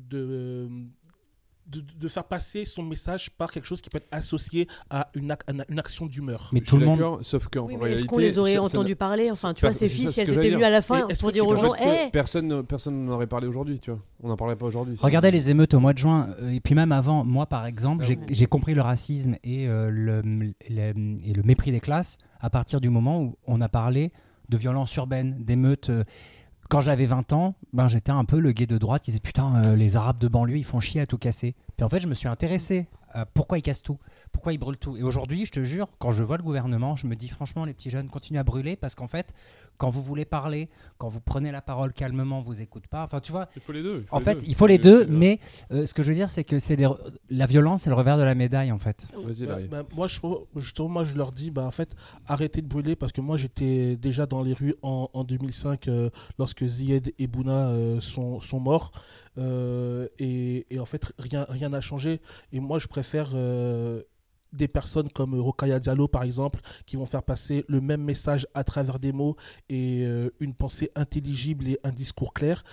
de, 1.69 1.81
de 1.99 2.07
faire 2.07 2.23
passer 2.23 2.65
son 2.65 2.83
message 2.83 3.29
par 3.31 3.51
quelque 3.51 3.65
chose 3.65 3.81
qui 3.81 3.89
peut 3.89 3.97
être 3.99 4.07
associé 4.11 4.67
à 4.89 5.09
une, 5.13 5.31
ac- 5.31 5.41
à 5.47 5.65
une 5.69 5.79
action 5.79 6.07
d'humeur. 6.07 6.49
Mais 6.51 6.61
tout 6.61 6.77
le 6.77 6.85
monde. 6.85 7.19
sauf 7.23 7.47
qu'en 7.47 7.65
Oui, 7.65 7.75
réalité, 7.75 7.93
est-ce 8.01 8.05
qu'on 8.05 8.17
les 8.17 8.37
aurait 8.39 8.57
entendus 8.57 8.95
parler 8.95 9.29
Enfin, 9.31 9.53
tu 9.53 9.61
vois, 9.65 9.73
ces 9.73 9.87
filles, 9.87 10.11
si 10.11 10.19
elles 10.21 10.29
étaient 10.31 10.49
venues 10.49 10.63
à 10.63 10.69
la 10.69 10.81
fin 10.81 11.07
pour 11.19 11.31
dire 11.31 11.47
aux 11.47 11.55
gens, 11.55 11.75
hé, 11.75 12.09
Personne, 12.11 12.63
personne 12.63 13.05
n'en 13.05 13.13
aurait 13.13 13.27
parlé 13.27 13.47
aujourd'hui, 13.47 13.79
tu 13.79 13.91
vois. 13.91 13.99
On 14.23 14.27
n'en 14.29 14.35
parlerait 14.37 14.57
pas 14.57 14.65
aujourd'hui. 14.65 14.97
Regardez 14.99 15.31
les 15.31 15.49
émeutes 15.49 15.73
au 15.73 15.79
mois 15.79 15.93
de 15.93 15.99
juin, 15.99 16.29
euh, 16.41 16.49
et 16.49 16.59
puis 16.59 16.75
même 16.75 16.91
avant, 16.91 17.23
moi 17.23 17.45
par 17.45 17.65
exemple, 17.65 18.05
Ah 18.09 18.13
j'ai 18.29 18.45
compris 18.47 18.73
le 18.73 18.81
racisme 18.81 19.35
et, 19.43 19.67
euh, 19.67 19.89
le, 19.89 20.21
le- 20.21 20.53
et 20.69 21.33
le 21.33 21.43
mépris 21.43 21.71
des 21.71 21.79
classes 21.79 22.17
à 22.39 22.49
partir 22.49 22.81
du 22.81 22.89
moment 22.89 23.21
où 23.21 23.37
on 23.45 23.61
a 23.61 23.69
parlé 23.69 24.11
de 24.49 24.57
violence 24.57 24.95
urbaine, 24.95 25.35
d'émeutes. 25.39 25.89
euh. 25.91 26.03
Quand 26.69 26.81
j'avais 26.81 27.07
20 27.07 27.33
ans, 27.33 27.55
ben, 27.73 27.87
j'étais 27.87 28.11
un 28.11 28.25
peu 28.25 28.39
le 28.39 28.51
gay 28.51 28.67
de 28.67 28.77
droite 28.77 29.01
qui 29.01 29.09
disait 29.09 29.21
putain, 29.21 29.55
euh, 29.65 29.75
les 29.75 29.95
Arabes 29.95 30.19
de 30.19 30.27
banlieue, 30.27 30.57
ils 30.57 30.63
font 30.63 30.79
chier 30.79 31.01
à 31.01 31.07
tout 31.07 31.17
casser. 31.17 31.55
Puis 31.75 31.83
en 31.83 31.89
fait, 31.89 31.99
je 31.99 32.07
me 32.07 32.13
suis 32.13 32.27
intéressé 32.27 32.87
à 33.11 33.25
pourquoi 33.25 33.57
ils 33.57 33.63
cassent 33.63 33.81
tout, 33.81 33.97
pourquoi 34.31 34.53
ils 34.53 34.59
brûlent 34.59 34.77
tout? 34.77 34.95
Et 34.95 35.01
aujourd'hui, 35.01 35.47
je 35.47 35.51
te 35.51 35.63
jure, 35.63 35.87
quand 35.97 36.11
je 36.11 36.23
vois 36.23 36.37
le 36.37 36.43
gouvernement, 36.43 36.95
je 36.95 37.07
me 37.07 37.15
dis 37.15 37.27
franchement, 37.27 37.65
les 37.65 37.73
petits 37.73 37.89
jeunes, 37.89 38.07
continuent 38.07 38.37
à 38.37 38.43
brûler 38.43 38.75
parce 38.75 38.93
qu'en 38.93 39.07
fait, 39.07 39.33
quand 39.79 39.89
vous 39.89 40.03
voulez 40.03 40.25
parler, 40.25 40.69
quand 40.99 41.07
vous 41.07 41.19
prenez 41.21 41.51
la 41.51 41.61
parole 41.61 41.93
calmement, 41.93 42.41
vous 42.41 42.61
écoute 42.61 42.85
pas. 42.87 43.03
Enfin, 43.05 43.19
tu 43.21 43.31
vois, 43.31 43.49
Il 43.55 43.61
faut 43.63 43.71
les 43.71 43.81
deux. 43.81 44.05
en 44.11 44.19
fait, 44.19 44.37
il 44.45 44.53
faut 44.53 44.67
les 44.67 44.77
deux, 44.77 45.07
mais 45.07 45.39
euh, 45.71 45.87
ce 45.87 45.93
que 45.95 46.03
je 46.03 46.09
veux 46.09 46.13
dire, 46.15 46.29
c'est 46.29 46.43
que 46.43 46.59
c'est 46.59 46.75
des 46.75 46.87
la 47.31 47.45
violence, 47.47 47.83
c'est 47.83 47.89
le 47.89 47.95
revers 47.95 48.17
de 48.17 48.23
la 48.23 48.35
médaille, 48.35 48.71
en 48.71 48.77
fait. 48.77 49.07
Vas-y, 49.15 49.45
Bah, 49.47 49.53
Larry. 49.53 49.67
bah, 49.69 49.83
moi, 49.95 50.05
je, 50.07 50.19
justement, 50.57 50.89
moi, 50.89 51.03
je 51.05 51.15
leur 51.15 51.31
dis, 51.31 51.49
bah, 51.49 51.63
en 51.65 51.71
fait, 51.71 51.95
arrêtez 52.27 52.61
de 52.61 52.67
brûler 52.67 52.95
parce 52.95 53.11
que 53.11 53.21
moi, 53.21 53.37
j'étais 53.37 53.95
déjà 53.97 54.25
dans 54.27 54.43
les 54.43 54.53
rues 54.53 54.75
en, 54.83 55.09
en 55.13 55.23
2005 55.23 55.87
euh, 55.87 56.09
lorsque 56.37 56.65
Zied 56.67 57.13
et 57.17 57.27
Bouna 57.27 57.69
euh, 57.69 57.99
sont, 58.01 58.39
sont 58.41 58.59
morts. 58.59 58.91
Euh, 59.37 60.07
et, 60.19 60.65
et 60.69 60.79
en 60.79 60.85
fait, 60.85 61.13
rien 61.17 61.45
rien 61.47 61.69
n'a 61.69 61.79
changé. 61.81 62.19
Et 62.51 62.59
moi, 62.59 62.79
je 62.79 62.87
préfère 62.87 63.29
euh, 63.33 64.01
des 64.53 64.67
personnes 64.67 65.09
comme 65.09 65.39
Rokaya 65.39 65.79
Diallo, 65.79 66.07
par 66.07 66.23
exemple, 66.23 66.59
qui 66.85 66.95
vont 66.95 67.05
faire 67.05 67.23
passer 67.23 67.65
le 67.67 67.81
même 67.81 68.03
message 68.03 68.47
à 68.53 68.63
travers 68.63 68.99
des 68.99 69.11
mots 69.11 69.35
et 69.69 70.03
euh, 70.05 70.29
une 70.39 70.53
pensée 70.53 70.91
intelligible 70.95 71.67
et 71.67 71.79
un 71.83 71.91
discours 71.91 72.33
clair 72.33 72.63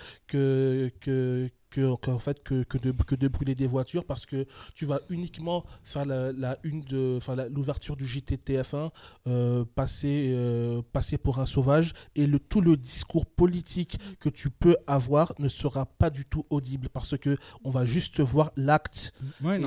que, 1.69 1.95
qu'en 1.95 2.19
fait, 2.19 2.43
que, 2.43 2.63
que, 2.63 2.77
de, 2.77 2.91
que 2.91 3.15
de 3.15 3.27
brûler 3.27 3.55
des 3.55 3.67
voitures 3.67 4.05
parce 4.05 4.25
que 4.25 4.45
tu 4.73 4.85
vas 4.85 4.99
uniquement 5.09 5.63
faire 5.83 6.05
la, 6.05 6.31
la 6.31 6.57
une 6.63 6.81
de, 6.81 7.19
l'ouverture 7.49 7.95
du 7.95 8.05
JTTF1, 8.05 8.91
euh, 9.27 9.65
passer, 9.75 10.31
euh, 10.33 10.81
passer 10.93 11.17
pour 11.17 11.39
un 11.39 11.45
sauvage 11.45 11.93
et 12.15 12.27
le, 12.27 12.39
tout 12.39 12.61
le 12.61 12.77
discours 12.77 13.25
politique 13.25 13.99
que 14.19 14.29
tu 14.29 14.49
peux 14.49 14.77
avoir 14.87 15.33
ne 15.39 15.49
sera 15.49 15.85
pas 15.85 16.09
du 16.09 16.25
tout 16.25 16.45
audible 16.49 16.89
parce 16.89 17.17
que 17.17 17.37
on 17.63 17.69
va 17.69 17.85
juste 17.85 18.19
voir 18.21 18.51
l'acte 18.55 19.13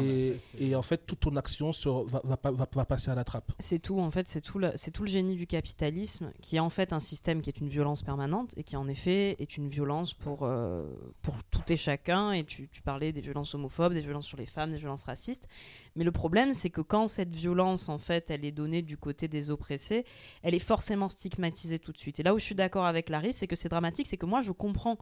et, 0.04 0.36
et 0.58 0.74
en 0.74 0.82
fait 0.82 1.06
toute 1.06 1.20
ton 1.20 1.36
action 1.36 1.72
sera- 1.72 2.04
va, 2.04 2.20
va, 2.24 2.50
va, 2.50 2.66
va 2.74 2.84
passer 2.84 3.10
à 3.10 3.14
la 3.14 3.24
trappe. 3.24 3.52
C'est 3.58 3.78
tout, 3.78 4.00
en 4.00 4.10
fait, 4.10 4.26
c'est 4.28 4.40
tout, 4.40 4.58
le, 4.58 4.72
c'est 4.76 4.90
tout 4.90 5.02
le 5.02 5.08
génie 5.08 5.36
du 5.36 5.46
capitalisme, 5.46 6.32
qui 6.40 6.56
est 6.56 6.60
en 6.60 6.70
fait 6.70 6.92
un 6.92 7.00
système 7.00 7.42
qui 7.42 7.50
est 7.50 7.58
une 7.60 7.68
violence 7.68 8.02
permanente 8.02 8.52
et 8.56 8.62
qui 8.62 8.76
en 8.76 8.88
effet 8.88 9.36
est 9.38 9.56
une 9.56 9.68
violence 9.68 10.14
pour, 10.14 10.40
euh, 10.42 10.84
pour 11.22 11.34
tout 11.50 11.60
et 11.68 11.76
chacun. 11.90 12.32
Et 12.32 12.44
tu, 12.44 12.68
tu 12.68 12.82
parlais 12.82 13.12
des 13.12 13.20
violences 13.20 13.54
homophobes, 13.54 13.92
des 13.94 14.00
violences 14.00 14.26
sur 14.26 14.36
les 14.38 14.46
femmes, 14.46 14.72
des 14.72 14.78
violences 14.78 15.04
racistes. 15.04 15.48
Mais 15.96 16.04
le 16.04 16.12
problème, 16.12 16.52
c'est 16.52 16.70
que 16.70 16.80
quand 16.80 17.06
cette 17.06 17.34
violence, 17.34 17.88
en 17.88 17.98
fait, 17.98 18.30
elle 18.30 18.44
est 18.44 18.52
donnée 18.52 18.82
du 18.82 18.96
côté 18.96 19.28
des 19.28 19.50
oppressés, 19.50 20.04
elle 20.42 20.54
est 20.54 20.58
forcément 20.60 21.08
stigmatisée 21.08 21.78
tout 21.78 21.92
de 21.92 21.98
suite. 21.98 22.20
Et 22.20 22.22
là 22.22 22.32
où 22.34 22.38
je 22.38 22.44
suis 22.44 22.54
d'accord 22.54 22.86
avec 22.86 23.08
Larry, 23.08 23.32
c'est 23.32 23.46
que 23.46 23.56
c'est 23.56 23.68
dramatique, 23.68 24.06
c'est 24.06 24.16
que 24.16 24.26
moi, 24.26 24.40
je 24.42 24.52
comprends 24.52 24.98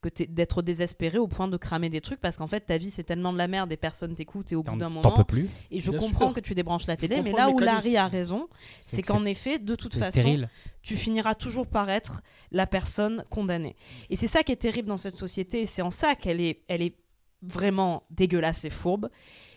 que 0.00 0.08
d'être 0.24 0.62
désespéré 0.62 1.18
au 1.18 1.28
point 1.28 1.48
de 1.48 1.56
cramer 1.56 1.88
des 1.88 2.00
trucs 2.00 2.20
parce 2.20 2.36
qu'en 2.36 2.48
fait, 2.48 2.60
ta 2.60 2.76
vie, 2.76 2.90
c'est 2.90 3.04
tellement 3.04 3.32
de 3.32 3.38
la 3.38 3.46
merde, 3.48 3.68
des 3.68 3.76
personnes 3.76 4.14
t'écoutent 4.14 4.50
et 4.52 4.56
au 4.56 4.62
bout 4.62 4.76
d'un 4.76 4.90
T'en 4.90 5.00
peux 5.02 5.08
moment, 5.10 5.24
plus. 5.24 5.48
et 5.70 5.80
je 5.80 5.90
Bien 5.90 6.00
comprends 6.00 6.26
sûr. 6.30 6.34
que 6.34 6.40
tu 6.40 6.54
débranches 6.54 6.86
la 6.86 6.96
télé, 6.96 7.22
mais 7.22 7.32
là 7.32 7.50
où. 7.50 7.58
Larry 7.58 7.96
a 7.96 8.08
raison, 8.08 8.48
c'est 8.80 9.02
que 9.02 9.06
qu'en 9.06 9.24
effet, 9.24 9.58
de 9.60 9.76
toute 9.76 9.92
c'est 9.92 10.00
façon, 10.00 10.10
stérile. 10.10 10.48
Tu 10.82 10.96
finiras 10.96 11.34
toujours 11.34 11.66
par 11.66 11.88
être 11.90 12.22
la 12.50 12.66
personne 12.66 13.24
condamnée. 13.30 13.76
Et 14.10 14.16
c'est 14.16 14.26
ça 14.26 14.42
qui 14.42 14.52
est 14.52 14.56
terrible 14.56 14.88
dans 14.88 14.96
cette 14.96 15.16
société, 15.16 15.60
et 15.62 15.66
c'est 15.66 15.82
en 15.82 15.90
ça 15.90 16.14
qu'elle 16.14 16.40
est, 16.40 16.62
elle 16.68 16.82
est 16.82 16.96
vraiment 17.42 18.04
dégueulasse 18.10 18.64
et 18.64 18.70
fourbe, 18.70 19.08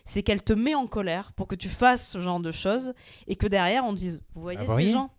c'est 0.07 0.21
qu'elle 0.21 0.43
te 0.43 0.53
met 0.53 0.75
en 0.75 0.85
colère 0.85 1.33
pour 1.33 1.47
que 1.47 1.55
tu 1.55 1.67
fasses 1.69 2.09
ce 2.11 2.21
genre 2.21 2.39
de 2.39 2.51
choses, 2.51 2.93
et 3.27 3.35
que 3.35 3.47
derrière 3.47 3.83
on 3.85 3.93
dise, 3.93 4.23
vous 4.35 4.41
voyez 4.41 4.59
Ah, 4.59 4.65
ces 4.65 4.71
voyez 4.71 4.91
gens, 4.91 5.09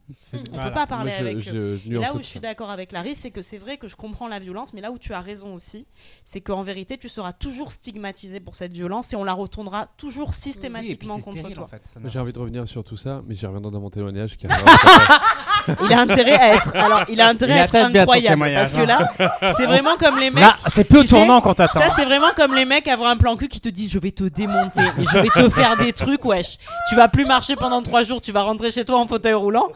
on 0.52 0.58
peut 0.62 0.72
pas 0.72 0.86
parler 0.86 1.10
je- 1.10 1.16
avec 1.20 1.36
eux. 1.38 1.80
je 1.84 1.90
là 1.98 2.14
où 2.14 2.18
je 2.18 2.22
suis 2.24 2.38
d'accord 2.40 2.70
avec 2.70 2.92
Larry, 2.92 3.16
c'est 3.16 3.32
que 3.32 3.40
c'est 3.40 3.58
vrai 3.58 3.78
que 3.78 3.88
je 3.88 3.96
comprends 3.96 4.28
la 4.28 4.38
violence, 4.38 4.72
mais 4.72 4.80
là 4.80 4.92
où 4.92 4.98
tu 4.98 5.12
as 5.12 5.20
raison 5.20 5.54
aussi, 5.54 5.86
c'est 6.24 6.40
qu'en 6.40 6.62
vérité, 6.62 6.98
tu 6.98 7.08
seras 7.08 7.32
toujours 7.32 7.72
stigmatisé 7.72 8.38
pour 8.38 8.54
cette 8.54 8.72
violence 8.72 9.12
et 9.12 9.16
on 9.16 9.24
la 9.24 9.32
retournera 9.32 9.88
toujours 9.96 10.34
systématiquement 10.34 11.18
contre 11.18 11.52
toi. 11.52 11.68
J'ai 12.04 12.18
envie 12.20 12.32
de 12.32 12.38
revenir 12.38 12.68
sur 12.68 12.84
tout 12.84 12.96
ça, 12.96 13.22
mais 13.26 13.34
j'y 13.34 13.46
reviendrai 13.46 13.72
dans 13.72 13.80
mon 13.80 13.90
témoignage 13.90 14.30
juste 14.30 14.44
après. 14.44 14.62
Il 15.84 15.92
a 15.92 16.00
intérêt 16.00 16.32
à 16.38 16.54
être, 16.54 16.74
alors 16.74 17.02
il 17.08 17.20
a 17.20 17.28
intérêt 17.28 17.52
Il 17.54 17.58
à 17.58 17.64
être 17.64 17.70
incroyable 18.00 18.38
parce 18.54 18.72
que 18.72 18.82
là, 18.82 19.52
c'est 19.56 19.66
vraiment 19.66 19.96
comme 19.96 20.18
les 20.18 20.30
mecs. 20.30 20.42
Là, 20.42 20.56
c'est 20.68 20.90
sais, 20.92 21.04
tournant 21.04 21.40
qu'on 21.40 21.54
t'attend. 21.54 21.80
Ça, 21.80 21.88
c'est 21.96 22.04
vraiment 22.04 22.30
comme 22.36 22.54
les 22.54 22.64
mecs 22.64 22.86
avoir 22.88 23.10
un 23.10 23.16
plan 23.16 23.36
cul 23.36 23.48
qui 23.48 23.60
te 23.60 23.68
disent 23.68 23.90
je 23.92 23.98
vais 23.98 24.10
te 24.10 24.24
démonter 24.24 24.80
et 24.82 25.04
je 25.12 25.18
vais 25.18 25.28
te 25.28 25.48
faire 25.50 25.76
des 25.76 25.92
trucs, 25.92 26.24
wesh. 26.24 26.56
Tu 26.88 26.94
vas 26.96 27.08
plus 27.08 27.24
marcher 27.24 27.56
pendant 27.56 27.82
trois 27.82 28.02
jours, 28.04 28.20
tu 28.20 28.32
vas 28.32 28.42
rentrer 28.42 28.70
chez 28.70 28.84
toi 28.84 28.98
en 28.98 29.06
fauteuil 29.06 29.34
roulant 29.34 29.68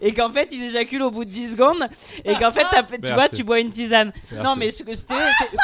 et 0.00 0.12
qu'en 0.12 0.30
fait 0.30 0.48
ils 0.52 0.64
éjaculent 0.64 1.02
au 1.02 1.10
bout 1.10 1.24
de 1.24 1.30
10 1.30 1.52
secondes 1.52 1.86
et 2.24 2.34
qu'en 2.34 2.50
fait 2.52 2.64
tu 3.02 3.12
vois, 3.12 3.28
tu 3.28 3.44
bois 3.44 3.60
une 3.60 3.70
tisane. 3.70 4.12
Non, 4.42 4.54
mais 4.56 4.70
ce 4.70 4.82
que 4.82 4.92
je 4.94 5.02
te- 5.02 5.14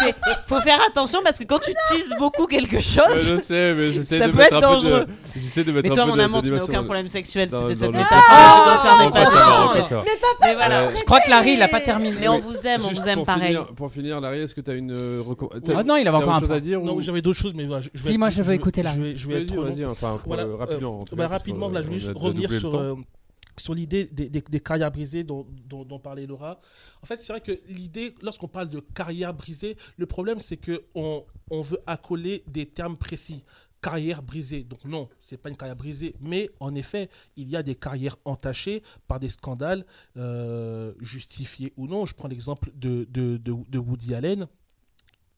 c'est- 0.00 0.14
faut 0.46 0.60
faire 0.60 0.78
attention 0.88 1.20
parce 1.24 1.38
que 1.38 1.44
quand 1.44 1.59
tu 1.59 1.72
teases 1.90 2.14
beaucoup 2.18 2.46
quelque 2.46 2.80
chose, 2.80 3.02
je 3.22 3.38
sais, 3.38 3.74
mais 3.74 3.92
j'essaie 3.92 4.18
de 4.26 4.32
peut 4.32 4.38
mettre 4.38 4.54
être 4.56 4.64
un 4.64 4.68
peu 4.68 4.74
dangereux. 4.74 5.06
de. 5.06 5.40
J'essaie 5.40 5.64
de 5.64 5.72
mettre 5.72 5.84
mais 5.84 5.90
un 5.90 5.94
toi, 5.94 6.04
peu 6.04 6.10
mon 6.10 6.18
amour, 6.18 6.42
tu 6.42 6.50
n'as 6.50 6.62
aucun 6.62 6.82
problème 6.84 7.09
sexuel. 7.09 7.48
C'était 7.50 7.74
cette 7.84 7.92
métaphore. 7.92 9.72
Mais 10.40 10.55
voilà. 10.55 10.89
Euh, 10.89 10.94
Je 10.97 11.05
crois 11.05 11.20
que 11.20 11.31
Larry, 11.31 11.53
il 11.53 11.62
a 11.62 11.69
pas 11.69 11.81
terminé. 11.81 12.16
Mais 12.19 12.28
on 12.28 12.39
vous 12.39 12.66
aime, 12.66 12.82
on 12.85 12.93
vous 12.93 13.09
aime 13.09 13.24
pareil. 13.24 13.59
Pour 13.77 13.93
finir, 13.93 14.20
Larry, 14.20 14.40
est-ce 14.40 14.55
que 14.55 14.61
tu 14.61 14.70
as 14.70 14.74
une. 14.74 14.93
euh, 14.93 15.23
Ah 15.74 15.82
non, 15.82 15.97
il 15.97 16.05
va 16.05 16.11
t'as 16.12 16.16
encore 16.19 16.35
un 16.35 16.40
chose 16.40 16.53
à 16.53 16.61
dire 16.61 16.81
Non, 16.81 17.01
j'avais 17.01 17.23
d'autres 17.23 17.39
choses, 17.39 17.55
mais 17.55 17.66
Si, 17.94 18.19
moi, 18.19 18.31
je 18.31 18.43
veux 18.43 18.51
vais- 18.51 18.57
écouter 18.57 18.82
la- 18.82 18.94
Je 18.94 19.01
vais, 19.28 19.43
être 19.43 19.57
euh, 19.59 20.57
rapidement. 20.57 21.01
en 21.01 21.05
tout 21.05 21.16
bah, 21.16 21.28
rapidement, 21.28 21.69
là, 21.69 21.82
je 21.82 21.86
euh, 21.86 21.90
vais 21.90 21.97
on 21.97 21.99
juste 21.99 22.12
revenir 22.16 22.51
sur, 22.53 22.74
euh, 22.74 22.94
sur 23.57 23.74
l'idée 23.74 24.05
des, 24.07 24.28
des, 24.28 24.40
des 24.40 24.61
carrières 24.61 24.90
brisées 24.90 25.24
dont, 25.24 25.47
dont, 25.69 25.85
dont 25.85 25.99
parlait 25.99 26.27
Laura. 26.27 26.61
En 27.03 27.07
fait, 27.07 27.20
c'est 27.20 27.32
vrai 27.32 27.40
que 27.40 27.53
l'idée, 27.69 28.15
lorsqu'on 28.23 28.49
parle 28.49 28.69
de 28.69 28.81
carrière 28.81 29.35
brisée, 29.35 29.77
le 29.97 30.07
problème, 30.07 30.40
c'est 30.40 30.57
qu'on 30.59 31.24
on 31.51 31.61
veut 31.61 31.81
accoler 31.86 32.44
des 32.47 32.66
termes 32.66 32.97
précis. 32.97 33.44
Carrière 33.82 34.22
brisée. 34.22 34.62
Donc 34.64 34.84
non, 34.84 35.09
c'est 35.20 35.36
pas 35.36 35.50
une 35.50 35.56
carrière 35.56 35.76
brisée, 35.76 36.14
mais 36.20 36.48
en 36.60 36.74
effet, 36.74 37.10
il 37.36 37.50
y 37.50 37.56
a 37.56 37.62
des 37.62 37.74
carrières 37.74 38.16
entachées 38.24 38.82
par 39.09 39.20
des 39.20 39.28
scandales 39.28 39.84
euh, 40.16 40.94
justifiés 41.00 41.72
ou 41.76 41.86
non. 41.86 42.06
Je 42.06 42.14
prends 42.14 42.28
l'exemple 42.28 42.70
de, 42.74 43.78
Woody 43.78 44.14
Allen 44.14 44.46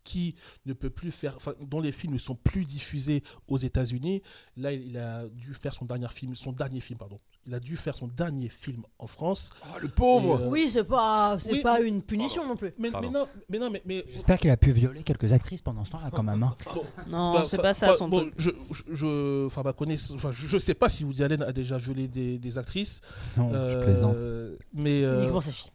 qui 0.05 0.35
ne 0.67 0.75
peut 0.75 0.91
plus 0.91 1.11
faire, 1.11 1.39
dont 1.63 1.81
les 1.81 1.91
films 1.91 2.13
ne 2.13 2.19
sont 2.19 2.35
plus 2.35 2.67
diffusés 2.67 3.23
aux 3.49 3.57
États-Unis. 3.57 4.23
Là, 4.59 4.73
il 4.73 4.99
a 4.99 5.27
dû 5.29 5.55
faire 5.55 5.73
son 5.73 5.87
dernier 5.87 6.09
film, 6.11 6.37
son 6.37 6.53
dernier 6.53 6.81
film, 6.81 6.99
pardon. 6.99 7.19
Il 7.47 7.53
a 7.55 7.61
dû 7.61 7.77
faire 7.77 7.95
son 7.95 8.07
dernier 8.09 8.49
film 8.49 8.85
en 8.99 9.07
France. 9.07 9.51
Oh, 9.65 9.79
le 9.81 9.89
pauvre 9.89 10.41
euh, 10.41 10.49
Oui, 10.49 10.71
c'est 10.73 10.85
pas, 10.85 11.37
c'est 11.39 11.53
oui, 11.53 11.61
pas 11.63 11.81
une 11.83 12.01
punition 12.03 12.47
non 12.47 12.57
plus. 12.57 12.73
Mais, 12.79 12.91
non, 12.91 13.27
mais 13.51 13.59
non, 13.59 13.69
mais, 13.71 13.83
mais- 13.85 14.05
J'espère 14.09 14.39
qu'il 14.39 14.49
a 14.51 14.57
pu 14.57 14.73
violer 14.73 15.03
quelques 15.03 15.31
actrices 15.33 15.61
pendant 15.61 15.85
ce 15.85 15.91
temps-là, 15.91 16.11
quand 16.11 16.23
même. 16.23 16.43
hein. 16.43 16.55
Non, 17.07 17.35
Bah, 17.35 17.45
c'est 17.45 17.61
pas 17.61 17.75
ça 17.75 17.93
son 17.93 18.09
bon, 18.09 18.21
truc. 18.21 18.35
Je, 18.39 18.51
je, 18.73 18.83
je- 18.95 19.47
enfin, 19.47 19.63
enfin, 19.67 20.33
je, 20.33 20.49
je 20.49 20.59
sais 20.59 20.73
pas 20.75 20.89
si 20.89 21.05
Woody 21.05 21.23
Allen 21.23 21.43
a 21.43 21.53
déjà 21.53 21.77
violé 21.77 22.09
des, 22.09 22.39
des 22.39 22.57
actrices. 22.59 23.03
Non, 23.37 23.51
je 23.51 23.57
Euh, 23.57 23.85
plaisante. 23.85 24.17
Mais, 24.73 25.05
euh, 25.05 25.21
Uniquement 25.21 25.41
sa 25.43 25.51
fille. 25.53 25.71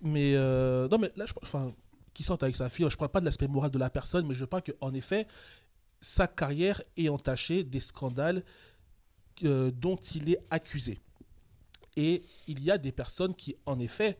mais 0.00 0.32
euh, 0.34 0.88
non, 0.88 0.98
mais 0.98 1.12
là, 1.16 1.26
je, 1.26 1.32
enfin, 1.42 1.72
qui 2.14 2.22
sortent 2.22 2.42
avec 2.42 2.56
sa 2.56 2.68
fille, 2.68 2.86
je 2.90 2.96
parle 2.96 3.10
pas 3.10 3.20
de 3.20 3.24
l'aspect 3.24 3.46
moral 3.48 3.70
de 3.70 3.78
la 3.78 3.90
personne, 3.90 4.26
mais 4.26 4.34
je 4.34 4.44
parle 4.44 4.62
qu'en 4.64 4.92
effet, 4.94 5.26
sa 6.00 6.26
carrière 6.26 6.82
est 6.96 7.08
entachée 7.08 7.62
des 7.62 7.80
scandales 7.80 8.42
euh, 9.44 9.70
dont 9.70 9.96
il 9.96 10.30
est 10.30 10.40
accusé. 10.50 10.98
Et 11.96 12.22
il 12.46 12.62
y 12.62 12.70
a 12.70 12.78
des 12.78 12.92
personnes 12.92 13.34
qui, 13.34 13.56
en 13.66 13.78
effet, 13.78 14.16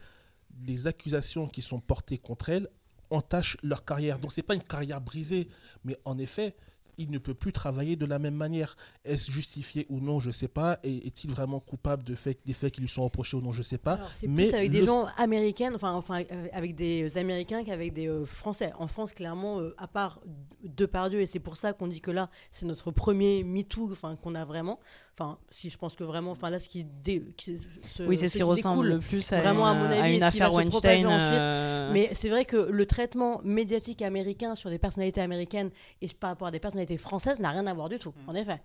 les 0.67 0.87
accusations 0.87 1.47
qui 1.49 1.63
sont 1.63 1.81
portées 1.81 2.19
contre 2.19 2.49
elles 2.49 2.69
entachent 3.11 3.57
leur 3.63 3.85
carrière. 3.85 4.19
Donc 4.19 4.33
c'est 4.33 4.43
pas 4.43 4.55
une 4.55 4.63
carrière 4.63 5.01
brisée, 5.01 5.49
mais 5.85 5.99
en 6.05 6.19
effet, 6.19 6.55
il 7.01 7.11
ne 7.11 7.19
peut 7.19 7.35
plus 7.35 7.53
travailler 7.53 7.97
de 7.97 8.05
la 8.05 8.19
même 8.19 8.35
manière. 8.35 8.77
Est-ce 9.05 9.31
justifié 9.31 9.87
ou 9.89 10.01
non, 10.01 10.21
je 10.21 10.31
sais 10.31 10.49
pas. 10.49 10.79
Et 10.85 11.07
est-il 11.07 11.31
vraiment 11.31 11.59
coupable 11.59 12.05
de 12.05 12.15
fait, 12.15 12.39
des 12.45 12.53
faits 12.53 12.75
qui 12.75 12.83
lui 12.83 12.89
sont 12.89 13.05
reprochés 13.05 13.37
ou 13.39 13.41
non, 13.41 13.53
je 13.53 13.63
sais 13.63 13.79
pas. 13.79 13.95
Alors, 13.95 14.11
c'est 14.15 14.29
mais 14.29 14.45
plus 14.45 14.55
avec 14.55 14.71
des 14.71 14.85
gens 14.85 15.07
américains, 15.17 15.75
enfin, 15.75 15.95
enfin 15.95 16.23
euh, 16.31 16.49
avec 16.53 16.75
des 16.75 17.17
Américains 17.17 17.65
qu'avec 17.65 17.95
des 17.95 18.09
euh, 18.09 18.27
Français. 18.27 18.73
En 18.79 18.87
France, 18.87 19.13
clairement, 19.13 19.61
euh, 19.61 19.75
à 19.79 19.89
part 19.89 20.21
Depardieu, 20.63 21.21
et 21.21 21.27
c'est 21.27 21.41
pour 21.41 21.57
ça 21.57 21.73
qu'on 21.73 21.89
dit 21.89 22.03
que 22.03 22.11
là, 22.11 22.29
c'est 22.51 22.67
notre 22.67 22.91
premier 22.91 23.45
MeToo, 23.45 23.95
qu'on 24.23 24.35
a 24.35 24.45
vraiment. 24.45 24.79
Enfin, 25.19 25.39
si 25.51 25.69
je 25.69 25.77
pense 25.77 25.95
que 25.95 26.03
vraiment, 26.05 26.31
enfin 26.31 26.49
là, 26.49 26.59
ce 26.59 26.66
qui, 26.69 26.82
dé, 26.85 27.23
qui 27.37 27.59
se, 27.59 28.03
Oui, 28.05 28.16
c'est 28.16 28.31
ce 28.31 28.39
qui 28.39 28.43
ressemble 28.43 28.89
le 28.89 28.99
plus 29.01 29.31
à, 29.35 29.39
vraiment, 29.41 29.66
à 29.66 29.74
mon 29.74 29.85
avis, 29.85 30.01
à 30.01 30.09
une 30.09 30.12
ce 30.15 30.31
qui 30.31 30.39
va 30.39 30.47
affaire 30.47 30.55
Weinstein. 30.55 31.07
ensuite. 31.07 31.32
euh, 31.32 31.91
Mais 31.93 32.11
c'est 32.15 32.31
vrai 32.31 32.47
que 32.47 32.57
le 32.57 32.87
traitement 32.87 33.41
médiatique 33.45 34.01
américain 34.01 34.55
sur 34.55 34.70
des 34.70 34.78
personnalités 34.78 35.20
américaines 35.20 35.70
et 36.01 36.09
par 36.09 36.31
rapport 36.31 36.49
à 36.49 36.51
des 36.51 36.61
personnalités 36.61 36.97
françaises 36.97 37.39
n'a 37.39 37.51
rien 37.51 37.66
à 37.66 37.74
voir 37.74 37.89
du 37.91 37.99
tout, 37.99 38.15
Mm. 38.27 38.31
en 38.31 38.35
effet. 38.35 38.62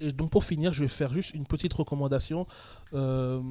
Et 0.00 0.12
donc 0.12 0.30
pour 0.30 0.44
finir, 0.44 0.72
je 0.72 0.82
vais 0.84 0.88
faire 0.88 1.12
juste 1.12 1.34
une 1.34 1.44
petite 1.46 1.72
recommandation. 1.74 2.46
Euh, 2.94 3.42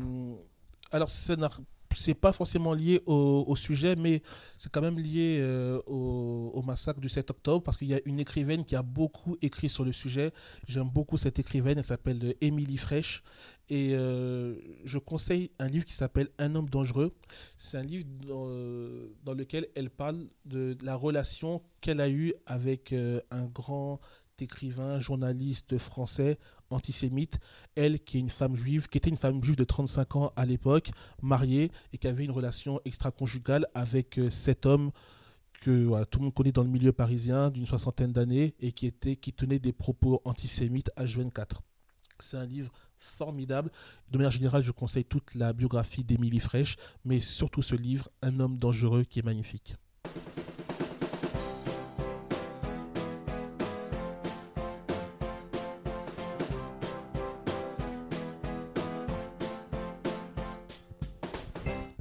alors 0.91 1.09
ça 1.09 1.35
n'a- 1.35 1.49
c'est 1.97 2.13
pas 2.13 2.31
forcément 2.31 2.73
lié 2.73 3.01
au, 3.05 3.55
sujet, 3.55 3.95
mais 3.95 4.21
c'est 4.57 4.71
quand 4.71 4.81
même 4.81 4.99
lié 4.99 5.39
euh, 5.41 5.81
au, 5.87 6.61
massacre 6.61 6.99
du 6.99 7.09
7 7.09 7.31
octobre 7.31 7.63
parce 7.63 7.77
qu'il 7.77 7.87
y 7.87 7.93
a 7.95 7.99
une 8.05 8.19
écrivaine 8.19 8.63
qui 8.63 8.75
a 8.75 8.83
beaucoup 8.83 9.37
écrit 9.41 9.69
sur 9.69 9.83
le 9.83 9.91
sujet. 9.91 10.31
J'aime 10.67 10.89
beaucoup 10.89 11.17
cette 11.17 11.39
écrivaine, 11.39 11.77
elle 11.77 11.83
s'appelle 11.83 12.19
euh, 12.23 12.33
Émilie 12.41 12.77
Fraîche. 12.77 13.23
Et 13.69 13.95
euh, 13.95 14.55
je 14.85 14.97
conseille 14.97 15.51
un 15.59 15.67
livre 15.67 15.83
qui 15.85 15.93
s'appelle 15.93 16.29
Un 16.37 16.55
homme 16.55 16.69
dangereux. 16.69 17.13
C'est 17.57 17.77
un 17.77 17.81
livre 17.81 18.05
dans, 19.25 19.33
lequel 19.33 19.67
elle 19.75 19.89
parle 19.89 20.27
de, 20.45 20.77
la 20.81 20.95
relation 20.95 21.61
qu'elle 21.81 21.99
a 21.99 22.09
eue 22.09 22.33
avec 22.45 22.93
un 22.93 23.45
grand 23.45 23.99
écrivain, 24.41 24.99
journaliste 24.99 25.77
français, 25.77 26.37
antisémite, 26.69 27.39
elle 27.75 27.99
qui 27.99 28.17
est 28.17 28.19
une 28.19 28.29
femme 28.29 28.55
juive, 28.55 28.87
qui 28.87 28.97
était 28.97 29.09
une 29.09 29.17
femme 29.17 29.43
juive 29.43 29.55
de 29.55 29.63
35 29.63 30.15
ans 30.15 30.33
à 30.35 30.45
l'époque, 30.45 30.91
mariée, 31.21 31.71
et 31.93 31.97
qui 31.97 32.07
avait 32.07 32.25
une 32.25 32.31
relation 32.31 32.81
extra-conjugale 32.85 33.67
avec 33.73 34.19
euh, 34.19 34.29
cet 34.29 34.65
homme 34.65 34.91
que 35.61 36.03
tout 36.05 36.19
le 36.19 36.25
monde 36.25 36.33
connaît 36.33 36.51
dans 36.51 36.63
le 36.63 36.69
milieu 36.69 36.93
parisien, 36.93 37.49
d'une 37.49 37.65
soixantaine 37.65 38.13
d'années, 38.13 38.53
et 38.59 38.71
qui, 38.71 38.85
était, 38.85 39.15
qui 39.15 39.33
tenait 39.33 39.59
des 39.59 39.73
propos 39.73 40.21
antisémites 40.23 40.91
H24. 40.97 41.57
C'est 42.19 42.37
un 42.37 42.45
livre 42.45 42.71
formidable. 42.99 43.71
De 44.11 44.17
manière 44.17 44.31
générale, 44.31 44.63
je 44.63 44.71
conseille 44.71 45.05
toute 45.05 45.35
la 45.35 45.53
biographie 45.53 46.03
d'Émilie 46.03 46.39
Fraîche, 46.39 46.77
mais 47.05 47.19
surtout 47.19 47.61
ce 47.61 47.75
livre, 47.75 48.09
Un 48.21 48.39
homme 48.39 48.57
dangereux, 48.57 49.03
qui 49.03 49.19
est 49.19 49.23
magnifique. 49.23 49.75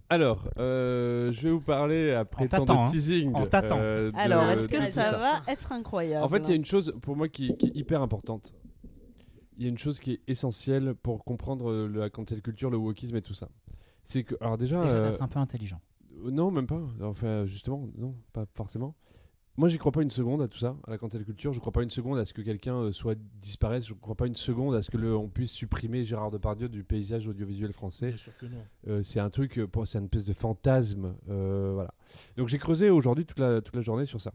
Alors, 0.09 0.45
euh, 0.59 1.33
je 1.33 1.43
vais 1.43 1.51
vous 1.51 1.61
parler 1.61 2.13
après 2.13 2.47
tant 2.49 2.65
de 2.65 2.71
hein. 2.71 2.87
teasing. 2.91 3.33
T'attend. 3.51 3.79
euh, 3.81 4.13
de- 4.13 4.17
Alors, 4.17 4.45
est-ce 4.45 4.69
que 4.69 4.81
ça 4.81 4.91
ça. 5.11 5.19
va 5.19 5.43
être 5.53 5.73
incroyable 5.73 6.25
En 6.25 6.29
fait, 6.29 6.39
il 6.45 6.49
y 6.51 6.53
a 6.53 6.57
une 6.57 6.65
chose 6.65 6.95
pour 7.03 7.17
moi 7.17 7.29
qui, 7.29 7.57
qui 7.57 7.67
est 7.67 7.77
hyper 7.77 8.03
importante. 8.03 8.55
Il 9.59 9.65
y 9.65 9.67
a 9.67 9.71
une 9.71 9.79
chose 9.79 9.99
qui 10.01 10.13
est 10.13 10.21
essentielle 10.29 10.95
pour 10.95 11.25
comprendre 11.25 11.71
euh, 11.71 11.89
la 11.89 12.11
cancel 12.11 12.41
culture, 12.43 12.71
le 12.71 12.77
wokisme 12.77 13.17
et 13.17 13.23
tout 13.23 13.35
ça. 13.35 13.49
C'est 14.05 14.23
que, 14.23 14.35
alors 14.41 14.59
déjà, 14.59 14.81
Déjà 14.83 14.95
euh, 14.95 15.11
d'être 15.11 15.23
un 15.23 15.29
peu 15.29 15.39
intelligent. 15.41 15.81
non, 16.31 16.51
même 16.51 16.67
pas. 16.67 16.81
Enfin, 17.03 17.45
justement, 17.47 17.89
non, 17.97 18.15
pas 18.33 18.45
forcément. 18.55 18.95
Moi, 19.59 19.69
j'y 19.71 19.79
crois 19.79 19.93
pas 19.93 20.03
une 20.03 20.11
seconde 20.11 20.43
à 20.43 20.49
tout 20.49 20.59
ça, 20.59 20.77
à 20.87 20.91
la 20.91 20.99
cancel 20.99 21.25
culture. 21.25 21.53
Je 21.55 21.61
crois 21.61 21.73
pas 21.73 21.83
une 21.83 21.91
seconde 21.91 22.19
à 22.19 22.27
ce 22.27 22.35
que 22.35 22.43
quelqu'un 22.43 22.77
euh, 22.77 22.93
soit 22.93 23.17
disparaisse. 23.41 23.87
Je 23.87 23.95
crois 23.95 24.15
pas 24.15 24.27
une 24.27 24.37
seconde 24.37 24.75
à 24.75 24.83
ce 24.83 24.91
que 24.91 24.99
le, 24.99 25.17
on 25.17 25.29
puisse 25.29 25.51
supprimer 25.53 26.05
Gérard 26.05 26.31
Depardieu 26.31 26.69
du 26.69 26.85
paysage 26.85 27.27
audiovisuel 27.27 27.73
français. 27.73 28.09
Bien 28.09 28.17
sûr 28.19 28.33
que 28.39 28.47
non. 28.47 28.59
Euh, 28.89 29.03
c'est 29.03 29.21
un 29.21 29.31
truc, 29.31 29.59
euh, 29.59 29.67
c'est 29.87 29.99
une 29.99 30.05
espèce 30.05 30.27
de 30.27 30.35
fantasme, 30.35 31.15
euh, 31.31 31.71
voilà. 31.75 31.95
Donc 32.37 32.49
j'ai 32.49 32.59
creusé 32.59 32.91
aujourd'hui 32.91 33.25
toute 33.25 33.39
la, 33.39 33.61
toute 33.63 33.75
la 33.75 33.83
journée 33.83 34.05
sur 34.05 34.21
ça. 34.21 34.33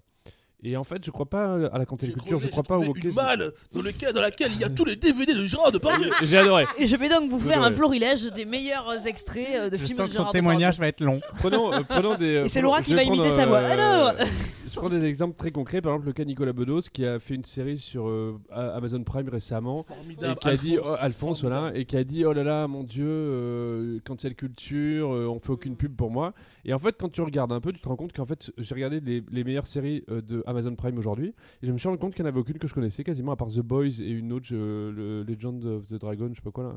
Et 0.64 0.78
en 0.78 0.84
fait, 0.84 1.04
je 1.04 1.10
crois 1.10 1.28
pas 1.28 1.56
à 1.56 1.78
la 1.80 1.86
J'ai 2.00 2.14
culture, 2.14 2.38
creusé- 2.38 2.46
je 2.46 2.48
crois 2.50 2.62
pas 2.64 2.78
au 2.78 2.94
malle 3.16 3.52
dans, 3.74 3.82
lequel, 3.82 4.14
dans 4.14 4.22
laquelle 4.22 4.52
il 4.54 4.60
y 4.62 4.64
a 4.64 4.70
tous 4.70 4.86
les 4.86 4.96
DVD 4.96 5.34
de 5.34 5.46
Gérard 5.46 5.72
Depardieu. 5.72 6.12
J'ai 6.24 6.38
adoré. 6.38 6.66
Et 6.78 6.86
je 6.86 6.96
vais 6.96 7.10
donc 7.10 7.32
vous 7.32 7.40
faire 7.40 7.64
un 7.64 7.72
florilège 7.72 8.26
des 8.32 8.46
meilleurs 8.46 9.08
extraits 9.08 9.72
de 9.72 9.78
Je 9.78 9.84
films 9.84 9.98
sens 9.98 10.10
de 10.10 10.12
que 10.16 10.18
son 10.24 10.30
témoignage 10.30 10.78
va 10.80 10.88
être 10.88 11.02
long. 11.02 11.20
Prenons, 11.38 11.74
euh, 11.74 11.82
prenons 11.88 12.16
des. 12.16 12.36
euh, 12.36 12.46
Et 12.46 12.48
c'est 12.48 12.62
Laura 12.62 12.84
qui 12.84 12.92
je 12.92 12.96
va 12.96 13.04
imiter 13.04 13.32
sa 13.32 13.48
voix. 13.48 13.60
Alors 13.60 14.14
Je 14.72 14.78
prends 14.78 14.90
des 14.90 15.04
exemples 15.04 15.36
très 15.36 15.52
concrets. 15.52 15.82
Par 15.82 15.92
exemple, 15.92 16.08
le 16.08 16.14
cas 16.14 16.24
Nicolas 16.24 16.54
Bedos 16.54 16.84
qui 16.94 17.06
a 17.06 17.20
fait 17.20 17.36
une 17.36 17.44
série 17.44 17.78
sur 17.78 18.08
euh, 18.08 18.40
Amazon 18.52 19.04
Prime 19.04 19.28
récemment. 19.28 19.82
Et 19.82 19.94
Formidable. 19.94 20.36
qui 20.40 20.48
a 20.48 20.56
dit, 20.56 20.78
oh, 20.82 20.96
Alphonse, 21.00 21.42
voilà, 21.42 21.72
et 21.76 21.86
qui 21.86 21.98
a 21.98 22.04
dit, 22.04 22.24
oh 22.26 22.32
là 22.32 22.44
là, 22.44 22.68
mon 22.68 22.84
Dieu, 22.84 23.06
euh, 23.06 24.00
cancel 24.06 24.34
culture, 24.36 25.12
euh, 25.12 25.28
on 25.28 25.40
fait 25.40 25.52
aucune 25.52 25.76
pub 25.76 25.96
pour 25.96 26.10
moi. 26.10 26.34
Et 26.64 26.74
en 26.74 26.80
fait, 26.80 26.96
quand 26.98 27.10
tu 27.10 27.22
regardes 27.22 27.52
un 27.52 27.60
peu, 27.60 27.74
tu 27.74 27.82
te 27.82 27.88
rends 27.90 27.96
compte 27.96 28.14
qu'en 28.14 28.26
fait, 28.26 28.52
j'ai 28.58 28.76
regardé 28.76 29.02
les, 29.02 29.24
les 29.30 29.44
meilleures 29.44 29.68
séries 29.68 30.04
euh, 30.10 30.22
de 30.22 30.42
Amazon 30.46 30.74
Prime 30.76 30.98
aujourd'hui, 30.98 31.34
et 31.62 31.68
je 31.68 31.72
me 31.72 31.78
suis 31.78 31.90
rendu 31.90 32.00
compte 32.00 32.14
qu'il 32.14 32.24
n'y 32.24 32.30
en 32.30 32.32
avait 32.32 32.40
aucune 32.40 32.58
que 32.58 32.68
je 32.68 32.74
connaissais 32.74 33.04
quasiment, 33.04 33.34
à 33.34 33.36
part 33.36 33.50
The 33.50 33.60
Boys 33.60 34.00
et 34.00 34.10
une 34.10 34.32
autre, 34.32 34.48
le 34.52 35.24
Legend 35.24 35.66
of 35.66 35.88
the 35.88 35.96
Dragon, 35.96 36.30
je 36.30 36.36
sais 36.36 36.42
pas 36.42 36.52
quoi 36.52 36.64
là. 36.64 36.74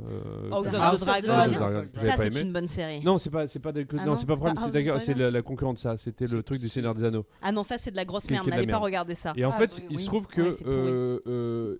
House 0.51 0.75
of 0.75 1.01
the 1.01 1.27
Dragon. 1.27 1.53
Ça, 1.55 2.12
pas 2.16 2.31
c'est 2.31 2.43
une 2.43 2.53
bonne 2.53 2.66
série. 2.66 3.05
Non, 3.05 3.19
c'est 3.19 3.31
pas, 3.31 3.47
c'est 3.47 3.61
pas, 3.61 3.71
Ah 3.77 4.16
c'est 4.16 4.27
pas 4.27 4.37
pas 4.37 5.01
c'est 5.01 5.15
la, 5.15 5.31
la 5.31 5.43
concurrente 5.43 5.77
de 5.77 5.81
ça. 5.81 5.97
C'était 5.97 6.27
le 6.27 6.43
truc 6.43 6.61
du 6.61 6.69
Seigneur 6.69 6.95
des 6.95 7.05
Anneaux. 7.05 7.27
Ah 7.43 7.53
non, 7.53 7.62
ça, 7.62 7.77
c'est 7.85 7.90
de 7.90 7.97
la 7.97 8.05
grosse 8.05 8.28
merde. 8.31 8.48
N'allez 8.48 8.66
pas 8.66 8.78
regarder 8.78 9.15
ça. 9.15 9.32
Et 9.36 9.44
en 9.44 9.51
Ah, 9.51 9.56
fait, 9.56 9.78
oui, 9.78 9.86
il 9.90 9.97
oui. 9.97 10.02
se 10.02 10.06
trouve 10.06 10.27
que 10.27 10.43
Ouais, 10.43 10.51
euh, 10.66 11.20
euh, 11.27 11.77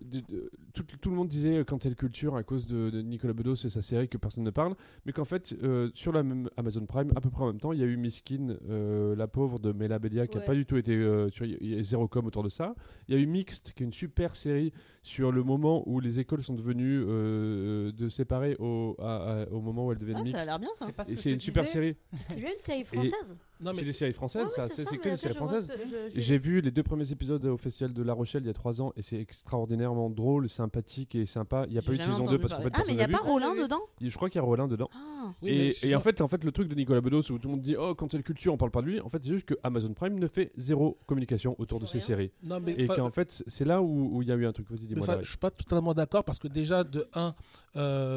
tout, 0.73 0.83
tout 1.01 1.09
le 1.09 1.15
monde 1.15 1.27
disait 1.27 1.63
cancel 1.65 1.95
culture 1.95 2.35
à 2.35 2.43
cause 2.43 2.65
de, 2.67 2.89
de 2.89 3.01
Nicolas 3.01 3.33
Bedos 3.33 3.55
et 3.55 3.69
sa 3.69 3.81
série 3.81 4.07
que 4.07 4.17
personne 4.17 4.43
ne 4.43 4.49
parle, 4.51 4.75
mais 5.05 5.11
qu'en 5.11 5.25
fait, 5.25 5.53
euh, 5.63 5.89
sur 5.93 6.11
la 6.13 6.23
même 6.23 6.49
Amazon 6.57 6.85
Prime, 6.85 7.11
à 7.15 7.21
peu 7.21 7.29
près 7.29 7.43
en 7.43 7.47
même 7.47 7.59
temps, 7.59 7.73
il 7.73 7.79
y 7.79 7.83
a 7.83 7.85
eu 7.87 7.97
Miskin, 7.97 8.55
euh, 8.69 9.15
la 9.15 9.27
pauvre 9.27 9.59
de 9.59 9.71
Mela 9.71 9.99
Bedia, 9.99 10.27
qui 10.27 10.35
n'a 10.35 10.41
Ouais. 10.41 10.45
pas 10.47 10.53
du 10.55 10.65
tout 10.65 10.77
été 10.77 10.93
euh, 10.95 11.29
sur 11.29 11.45
il 11.45 11.75
y 11.75 11.79
a 11.79 11.83
zéro 11.83 12.07
com 12.07 12.25
autour 12.25 12.43
de 12.43 12.49
ça. 12.49 12.75
Il 13.07 13.15
y 13.15 13.17
a 13.17 13.21
eu 13.21 13.25
Mixed, 13.27 13.73
qui 13.73 13.83
est 13.83 13.85
une 13.85 13.93
super 13.93 14.35
série 14.35 14.71
sur 15.03 15.31
le 15.31 15.43
moment 15.43 15.83
où 15.87 15.99
les 15.99 16.19
écoles 16.19 16.43
sont 16.43 16.53
devenues 16.55 17.03
euh, 17.07 17.91
de 17.91 18.09
séparer 18.09 18.55
au, 18.59 18.95
à- 18.99 19.41
à- 19.43 19.45
au 19.49 19.61
moment 19.61 19.85
où 19.87 19.91
elles 19.91 19.97
deviennent 19.97 20.17
Ah, 20.21 20.25
ça 20.25 20.29
a 20.29 20.33
mixtes. 20.33 20.47
l'air 20.47 20.59
bien 20.59 20.69
ça. 20.79 21.11
Et 21.11 21.15
c'est 21.15 21.31
une 21.31 21.39
super 21.41 21.67
série. 21.67 21.95
C'est 22.23 22.39
bien 22.39 22.49
une 22.51 22.63
série 22.63 22.83
française. 22.83 23.35
C'est 23.73 23.85
des 23.85 23.93
séries 23.93 24.13
françaises, 24.13 24.47
Ouais, 24.57 24.67
ça. 24.67 24.69
C'est 24.69 24.97
que 24.97 25.09
des 25.09 25.17
séries 25.17 25.35
françaises. 25.35 25.69
J'ai 26.15 26.37
vu 26.37 26.61
les 26.61 26.71
deux 26.71 26.83
premiers 26.83 27.11
épisodes 27.11 27.43
au 27.45 27.57
festival 27.57 27.93
de 27.93 28.03
La 28.03 28.13
Rochelle 28.13 28.43
il 28.43 28.47
y 28.47 28.49
a 28.49 28.53
trois 28.53 28.81
ans 28.81 28.93
et 28.95 29.01
c'est 29.01 29.19
extraordinairement 29.19 30.09
drôle, 30.09 30.49
sympathique 30.49 31.15
et 31.15 31.25
sympa. 31.25 31.65
Il 31.67 31.73
n'y 31.73 31.79
a 31.79 31.81
pas 31.81 31.93
eu 31.93 31.97
de 31.97 32.03
saison 32.03 32.17
2 32.17 32.23
entendu 32.23 32.39
parce 32.39 32.53
qu'en 32.53 32.61
fait. 32.61 32.71
Ah, 32.73 32.83
mais 32.85 32.93
il 32.93 32.97
n'y 32.97 33.03
a 33.03 33.07
pas. 33.07 33.17
Rollin 33.19 33.55
dedans? 33.55 33.81
Je 34.01 34.15
crois 34.15 34.29
qu'il 34.29 34.39
y 34.39 34.43
a 34.43 34.45
Rollin 34.45 34.67
dedans. 34.67 34.89
Ah. 34.93 35.33
Oui, 35.41 35.73
et, 35.81 35.95
en 35.95 35.99
fait, 35.99 36.21
en 36.21 36.27
fait, 36.27 36.43
le 36.43 36.51
truc 36.51 36.67
de 36.67 36.75
Nicolas 36.75 37.01
Bedos 37.01 37.31
où 37.31 37.39
tout 37.39 37.47
le 37.47 37.55
monde 37.55 37.61
dit 37.61 37.75
oh 37.75 37.95
quand 37.95 38.11
c'est 38.11 38.17
le 38.17 38.23
culture 38.23 38.53
on 38.53 38.57
parle 38.57 38.71
pas 38.71 38.81
de 38.81 38.87
lui. 38.87 38.99
En 38.99 39.09
fait, 39.09 39.23
c'est 39.23 39.31
juste 39.31 39.45
que 39.45 39.55
Amazon 39.63 39.93
Prime 39.93 40.19
ne 40.19 40.27
fait 40.27 40.51
zéro 40.57 40.97
communication 41.07 41.55
autour 41.57 41.79
de 41.79 41.85
ces 41.85 41.97
Rien. 41.99 42.07
séries 42.07 42.31
et 42.77 42.87
qu'en 42.87 43.09
fait 43.09 43.43
c'est 43.47 43.65
là 43.65 43.81
où 43.81 44.21
il 44.21 44.27
y 44.27 44.31
a 44.31 44.35
eu 44.35 44.45
un 44.45 44.51
truc. 44.51 44.69
Vas-y 44.69 44.85
dis-moi. 44.85 45.07
David. 45.07 45.23
je 45.23 45.29
suis 45.29 45.37
pas 45.37 45.51
totalement 45.51 45.93
d'accord 45.93 46.23
parce 46.23 46.39
que 46.39 46.47
déjà, 46.47 46.83
de 46.83 47.07
1, 47.13 47.35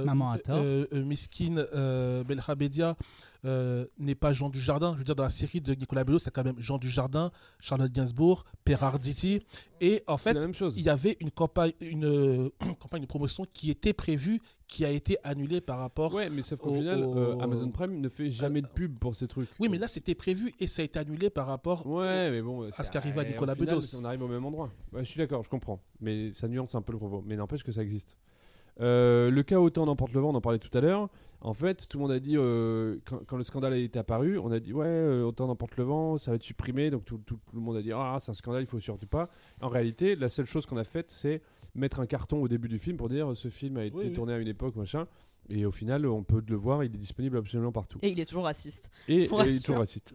Maman 0.04 0.32
a 0.32 0.38
tort. 0.38 0.62
Miskin, 0.92 1.56
euh, 1.56 2.24
Belkhabedia, 2.24 2.96
euh, 3.44 3.86
n'est 3.98 4.14
pas 4.14 4.32
Jean 4.32 4.48
Dujardin. 4.50 4.92
Je 4.94 4.98
veux 4.98 5.04
dire, 5.04 5.14
dans 5.14 5.22
la 5.22 5.30
série 5.30 5.60
de 5.60 5.72
Nicolas 5.74 6.04
Bello, 6.04 6.18
c'est 6.18 6.30
quand 6.32 6.44
même 6.44 6.58
Jean 6.58 6.78
Dujardin, 6.78 7.30
Charlotte 7.60 7.92
Gainsbourg, 7.92 8.44
Per 8.64 8.76
Arditi. 8.80 9.40
Et 9.80 10.02
en 10.08 10.18
fait, 10.18 10.36
il 10.76 10.82
y 10.82 10.88
avait 10.88 11.16
une 11.20 11.30
campagne, 11.30 11.72
une 11.80 12.04
euh, 12.04 12.48
campagne 12.80 13.02
de 13.02 13.06
promotion 13.06 13.44
qui 13.52 13.70
était 13.70 13.92
prévue, 13.92 14.40
qui 14.66 14.84
a 14.84 14.90
été 14.90 15.16
annulée 15.24 15.60
par 15.60 15.78
rapport. 15.78 16.12
Ouais, 16.14 16.28
mais 16.30 16.42
sauf 16.42 16.58
qu'au 16.58 16.70
au- 16.70 16.74
final, 16.74 17.00
euh, 17.00 17.34
au- 17.36 17.40
Amazon 17.40 17.70
Prime 17.70 18.00
ne 18.00 18.08
fait 18.08 18.28
jamais 18.30 18.58
Euh, 18.58 18.62
de 18.62 18.68
pub 18.68 18.98
pour 18.98 19.14
ces 19.14 19.28
trucs. 19.28 19.48
Oui, 19.60 19.68
mais 19.68 19.78
là, 19.78 19.86
c'était 19.88 20.14
prévu 20.16 20.52
et 20.58 20.66
ça 20.66 20.82
a 20.82 20.84
été 20.84 20.98
annulé 20.98 21.30
par 21.30 21.46
rapport. 21.46 21.86
Ouais, 21.86 22.30
mais 22.30 22.42
bon. 22.42 22.62
à 22.64 22.72
ce 22.72 22.82
c'est- 22.82 22.90
qui 22.90 22.96
arrive 22.98 23.18
à 23.18 23.22
euh, 23.22 23.28
Nicolas 23.28 23.54
Bedos. 23.54 23.96
On 23.98 24.04
arrive 24.04 24.22
au 24.22 24.28
même 24.28 24.44
endroit. 24.44 24.70
Ouais, 24.92 25.04
je 25.04 25.10
suis 25.10 25.18
d'accord, 25.18 25.42
je 25.44 25.48
comprends. 25.48 25.80
Mais 26.00 26.32
ça 26.32 26.48
nuance 26.48 26.74
un 26.74 26.82
peu 26.82 26.92
le 26.92 26.98
propos. 26.98 27.22
Mais 27.24 27.36
n'empêche 27.36 27.62
que 27.62 27.72
ça 27.72 27.82
existe. 27.82 28.16
Euh, 28.80 29.30
le 29.30 29.42
cas 29.42 29.58
Autant 29.58 29.86
n'emporte 29.86 30.12
le 30.12 30.20
vent, 30.20 30.30
on 30.30 30.34
en 30.34 30.40
parlait 30.40 30.58
tout 30.58 30.76
à 30.76 30.80
l'heure. 30.80 31.08
En 31.40 31.54
fait, 31.54 31.86
tout 31.88 31.98
le 31.98 32.02
monde 32.02 32.10
a 32.10 32.18
dit, 32.18 32.36
euh, 32.36 32.96
quand, 33.04 33.24
quand 33.26 33.36
le 33.36 33.44
scandale 33.44 33.74
est 33.74 33.96
apparu, 33.96 34.38
on 34.38 34.50
a 34.50 34.58
dit, 34.58 34.72
ouais, 34.72 34.86
euh, 34.86 35.22
Autant 35.22 35.46
n'emporte 35.46 35.76
le 35.76 35.84
vent, 35.84 36.18
ça 36.18 36.32
va 36.32 36.34
être 36.34 36.42
supprimé. 36.42 36.90
Donc 36.90 37.04
tout, 37.04 37.18
tout- 37.24 37.36
tout 37.48 37.54
le 37.56 37.60
monde 37.60 37.76
a 37.76 37.82
dit, 37.82 37.92
ah, 37.92 38.18
c'est 38.20 38.30
un 38.30 38.34
scandale, 38.34 38.62
il 38.62 38.66
faut 38.66 38.80
surtout 38.80 39.06
pas. 39.06 39.30
En 39.60 39.68
réalité, 39.68 40.16
la 40.16 40.28
seule 40.28 40.46
chose 40.46 40.66
qu'on 40.66 40.76
a 40.78 40.84
faite, 40.84 41.10
c'est 41.10 41.40
mettre 41.76 42.00
un 42.00 42.06
carton 42.06 42.42
au 42.42 42.48
début 42.48 42.68
du 42.68 42.78
film 42.80 42.96
pour 42.96 43.08
dire, 43.08 43.36
ce 43.36 43.48
film 43.48 43.76
a 43.76 43.84
été 43.84 43.96
Oui, 43.96 44.04
oui. 44.06 44.12
tourné 44.12 44.32
à 44.32 44.38
une 44.38 44.48
époque, 44.48 44.74
machin. 44.74 45.06
Et 45.48 45.64
au 45.64 45.70
final, 45.70 46.04
on 46.06 46.24
peut 46.24 46.42
le 46.46 46.56
voir, 46.56 46.82
il 46.82 46.92
est 46.94 46.98
disponible 46.98 47.36
absolument 47.38 47.72
partout. 47.72 47.98
Et 48.02 48.10
il 48.10 48.18
est 48.20 48.24
toujours 48.26 48.44
raciste. 48.44 48.90
Et, 49.06 49.28
il 49.32 49.48
est 49.56 49.60
toujours 49.64 49.78
raciste. 49.78 50.12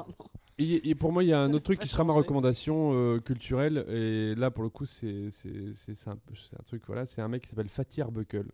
Et, 0.60 0.90
et 0.90 0.94
pour 0.94 1.12
moi, 1.12 1.24
il 1.24 1.30
y 1.30 1.34
a 1.34 1.42
un 1.42 1.52
autre 1.54 1.64
truc 1.64 1.80
qui 1.80 1.88
sera 1.88 2.04
ma 2.04 2.14
recommandation 2.14 2.92
euh, 2.94 3.20
culturelle. 3.20 3.86
Et 3.90 4.36
là, 4.36 4.52
pour 4.52 4.64
le 4.64 4.70
coup, 4.70 4.86
c'est 4.86 5.30
un, 6.06 6.18
truc. 6.66 6.84
Voilà, 6.86 7.06
c'est 7.08 7.22
un 7.22 7.28
mec 7.30 7.42
qui 7.44 7.50
s'appelle 7.50 7.70
Fatih 7.70 8.02
Arbuckle. 8.02 8.52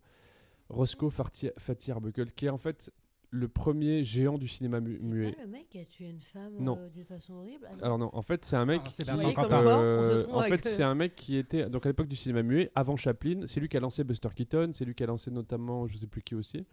Roscoe 0.69 1.09
Fatih 1.09 1.49
Fatih 1.57 1.91
Arbuckle, 1.91 2.31
qui 2.31 2.45
est 2.45 2.49
en 2.49 2.57
fait 2.57 2.91
le 3.31 3.47
premier 3.47 4.03
géant 4.03 4.39
du 4.39 4.47
cinéma 4.47 4.79
mu- 4.79 4.97
C'est 4.97 5.03
muet. 5.05 5.31
pas 5.33 5.41
le 5.43 5.47
mec 5.49 5.69
qui 5.69 5.79
a 5.79 5.85
tué 5.85 6.09
une 6.09 6.19
femme 6.19 6.53
Non. 6.59 6.77
euh, 6.79 6.89
d'une 6.89 7.05
façon 7.05 7.33
horrible? 7.35 7.67
Ah 7.69 7.75
non. 7.75 7.83
Alors 7.83 7.97
non, 7.99 8.09
en 8.13 8.21
fait, 8.23 8.43
c'est 8.43 8.55
un 8.55 8.65
mec 8.65 8.81
Ah, 8.85 8.89
qui, 8.89 9.03
euh, 9.07 10.23
en 10.31 10.41
fait, 10.43 10.65
c'est 10.65 10.81
un 10.83 10.95
mec 10.95 11.13
qui 11.15 11.35
était 11.37 11.69
donc 11.69 11.85
à 11.85 11.89
l'époque 11.89 12.07
du 12.07 12.15
cinéma 12.15 12.41
muet, 12.41 12.71
avant 12.73 12.95
Chaplin. 12.95 13.45
C'est 13.45 13.59
lui 13.59 13.69
qui 13.69 13.77
a 13.77 13.79
lancé 13.81 14.03
Buster 14.03 14.29
Keaton, 14.35 14.71
c'est 14.73 14.83
lui 14.85 14.95
qui 14.95 15.03
a 15.03 15.07
lancé 15.07 15.29
notamment, 15.29 15.85
je 15.87 15.97
sais 15.97 16.07
plus 16.07 16.23
qui 16.23 16.33
aussi, 16.33 16.65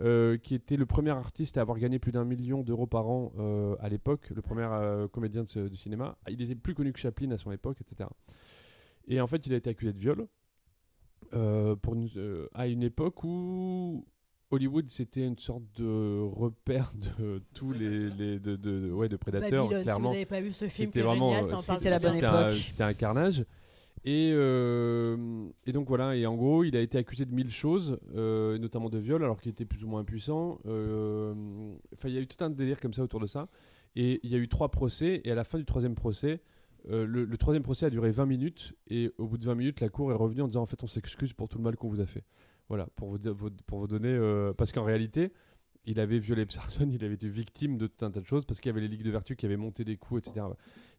euh, 0.00 0.36
qui 0.36 0.54
était 0.54 0.76
le 0.76 0.84
premier 0.84 1.12
artiste 1.12 1.56
à 1.56 1.62
avoir 1.62 1.78
gagné 1.78 1.98
plus 1.98 2.12
d'un 2.12 2.24
million 2.26 2.62
d'euros 2.62 2.86
par 2.86 3.08
an 3.08 3.32
euh, 3.38 3.74
à 3.80 3.88
l'époque, 3.88 4.28
le 4.34 4.42
premier 4.42 4.66
euh, 4.70 5.08
comédien 5.08 5.44
de 5.44 5.48
ce- 5.48 5.68
du 5.68 5.76
cinéma. 5.76 6.18
Il 6.28 6.42
était 6.42 6.54
plus 6.56 6.74
connu 6.74 6.92
que 6.92 6.98
Chaplin 6.98 7.30
à 7.30 7.38
son 7.38 7.52
époque, 7.52 7.78
etc. 7.80 8.10
Et 9.08 9.18
en 9.20 9.26
fait, 9.26 9.46
il 9.46 9.54
a 9.54 9.56
été 9.56 9.70
accusé 9.70 9.94
de 9.94 9.98
viol 9.98 10.26
pour 11.82 11.94
une- 11.94 12.08
euh, 12.16 12.46
à 12.54 12.66
une 12.66 12.82
époque 12.82 13.22
où 13.24 14.04
Hollywood 14.50 14.88
c'était 14.90 15.26
une 15.26 15.38
sorte 15.38 15.64
de 15.76 16.20
repère 16.22 16.92
de 17.18 17.42
tous 17.54 17.72
les, 17.72 18.10
les 18.10 18.38
de, 18.38 18.56
de- 18.56 18.78
de- 18.86 18.90
ouais 18.92 19.08
de 19.08 19.16
prédateurs 19.16 19.64
Babylone, 19.64 19.82
clairement 19.82 20.10
si 20.10 20.16
vous 20.18 20.20
n'avez 20.24 20.26
pas 20.26 20.40
vu 20.40 20.52
ce 20.52 20.68
film, 20.68 20.88
c'était 20.88 21.02
vraiment 21.02 21.34
euh, 21.34 21.56
c'était 21.60 21.90
la 21.90 21.98
bonne 21.98 22.08
temps. 22.10 22.14
c'était 22.14 22.26
un- 22.26 22.46
époque. 22.48 22.58
c'était 22.58 22.82
un 22.84 22.94
carnage. 22.94 23.44
Et, 24.08 24.30
euh, 24.34 25.48
et 25.66 25.72
donc 25.72 25.88
voilà. 25.88 26.14
Et 26.14 26.26
en 26.26 26.36
gros 26.36 26.62
il 26.62 26.76
a 26.76 26.80
été 26.80 26.96
accusé 26.96 27.24
de 27.24 27.34
mille 27.34 27.50
choses 27.50 27.98
euh, 28.14 28.56
notamment 28.58 28.88
de 28.88 28.98
viol 28.98 29.24
alors 29.24 29.40
qu'il 29.40 29.50
était 29.50 29.64
plus 29.64 29.82
ou 29.82 29.88
moins 29.88 30.00
impuissant. 30.02 30.60
Euh, 30.66 31.34
enfin 31.92 32.08
il 32.08 32.14
y 32.14 32.18
a 32.18 32.20
eu 32.20 32.26
tout 32.28 32.42
un 32.44 32.50
délire 32.50 32.78
comme 32.78 32.94
ça 32.94 33.02
autour 33.02 33.18
de 33.20 33.26
ça. 33.26 33.48
Et 33.96 34.20
il 34.22 34.30
y 34.30 34.34
a 34.36 34.38
eu 34.38 34.46
trois 34.48 34.70
procès 34.70 35.22
et 35.24 35.32
à 35.32 35.34
la 35.34 35.42
fin 35.42 35.58
du 35.58 35.64
troisième 35.64 35.94
procès 35.96 36.40
euh, 36.90 37.06
le, 37.06 37.36
troisième 37.36 37.62
procès 37.62 37.86
a 37.86 37.90
duré 37.90 38.10
20 38.10 38.26
minutes 38.26 38.74
et 38.88 39.12
au 39.18 39.26
bout 39.26 39.38
de 39.38 39.44
20 39.44 39.54
minutes 39.54 39.80
la 39.80 39.88
cour 39.88 40.12
est 40.12 40.14
revenue 40.14 40.42
en 40.42 40.46
disant 40.46 40.62
en 40.62 40.66
fait 40.66 40.82
on 40.82 40.86
s'excuse 40.86 41.32
pour 41.32 41.48
tout 41.48 41.58
le 41.58 41.64
mal 41.64 41.76
qu'on 41.76 41.88
vous 41.88 42.00
a 42.00 42.06
fait 42.06 42.24
voilà 42.68 42.86
pour 42.94 43.10
vous, 43.10 43.18
pour 43.66 43.80
vous 43.80 43.88
donner 43.88 44.08
euh, 44.08 44.52
parce 44.52 44.72
qu'en 44.72 44.84
réalité 44.84 45.32
il 45.86 46.00
avait 46.00 46.18
violé 46.18 46.46
personne, 46.46 46.92
il 46.92 47.04
avait 47.04 47.14
été 47.14 47.28
victime 47.28 47.78
de 47.78 47.86
tout 47.86 48.04
un 48.04 48.10
tas 48.10 48.20
de 48.20 48.26
choses 48.26 48.44
parce 48.44 48.60
qu'il 48.60 48.68
y 48.70 48.72
avait 48.72 48.80
les 48.80 48.88
ligues 48.88 49.04
de 49.04 49.10
vertu 49.10 49.36
qui 49.36 49.46
avaient 49.46 49.56
monté 49.56 49.84
des 49.84 49.96
coups, 49.96 50.26
etc. 50.26 50.46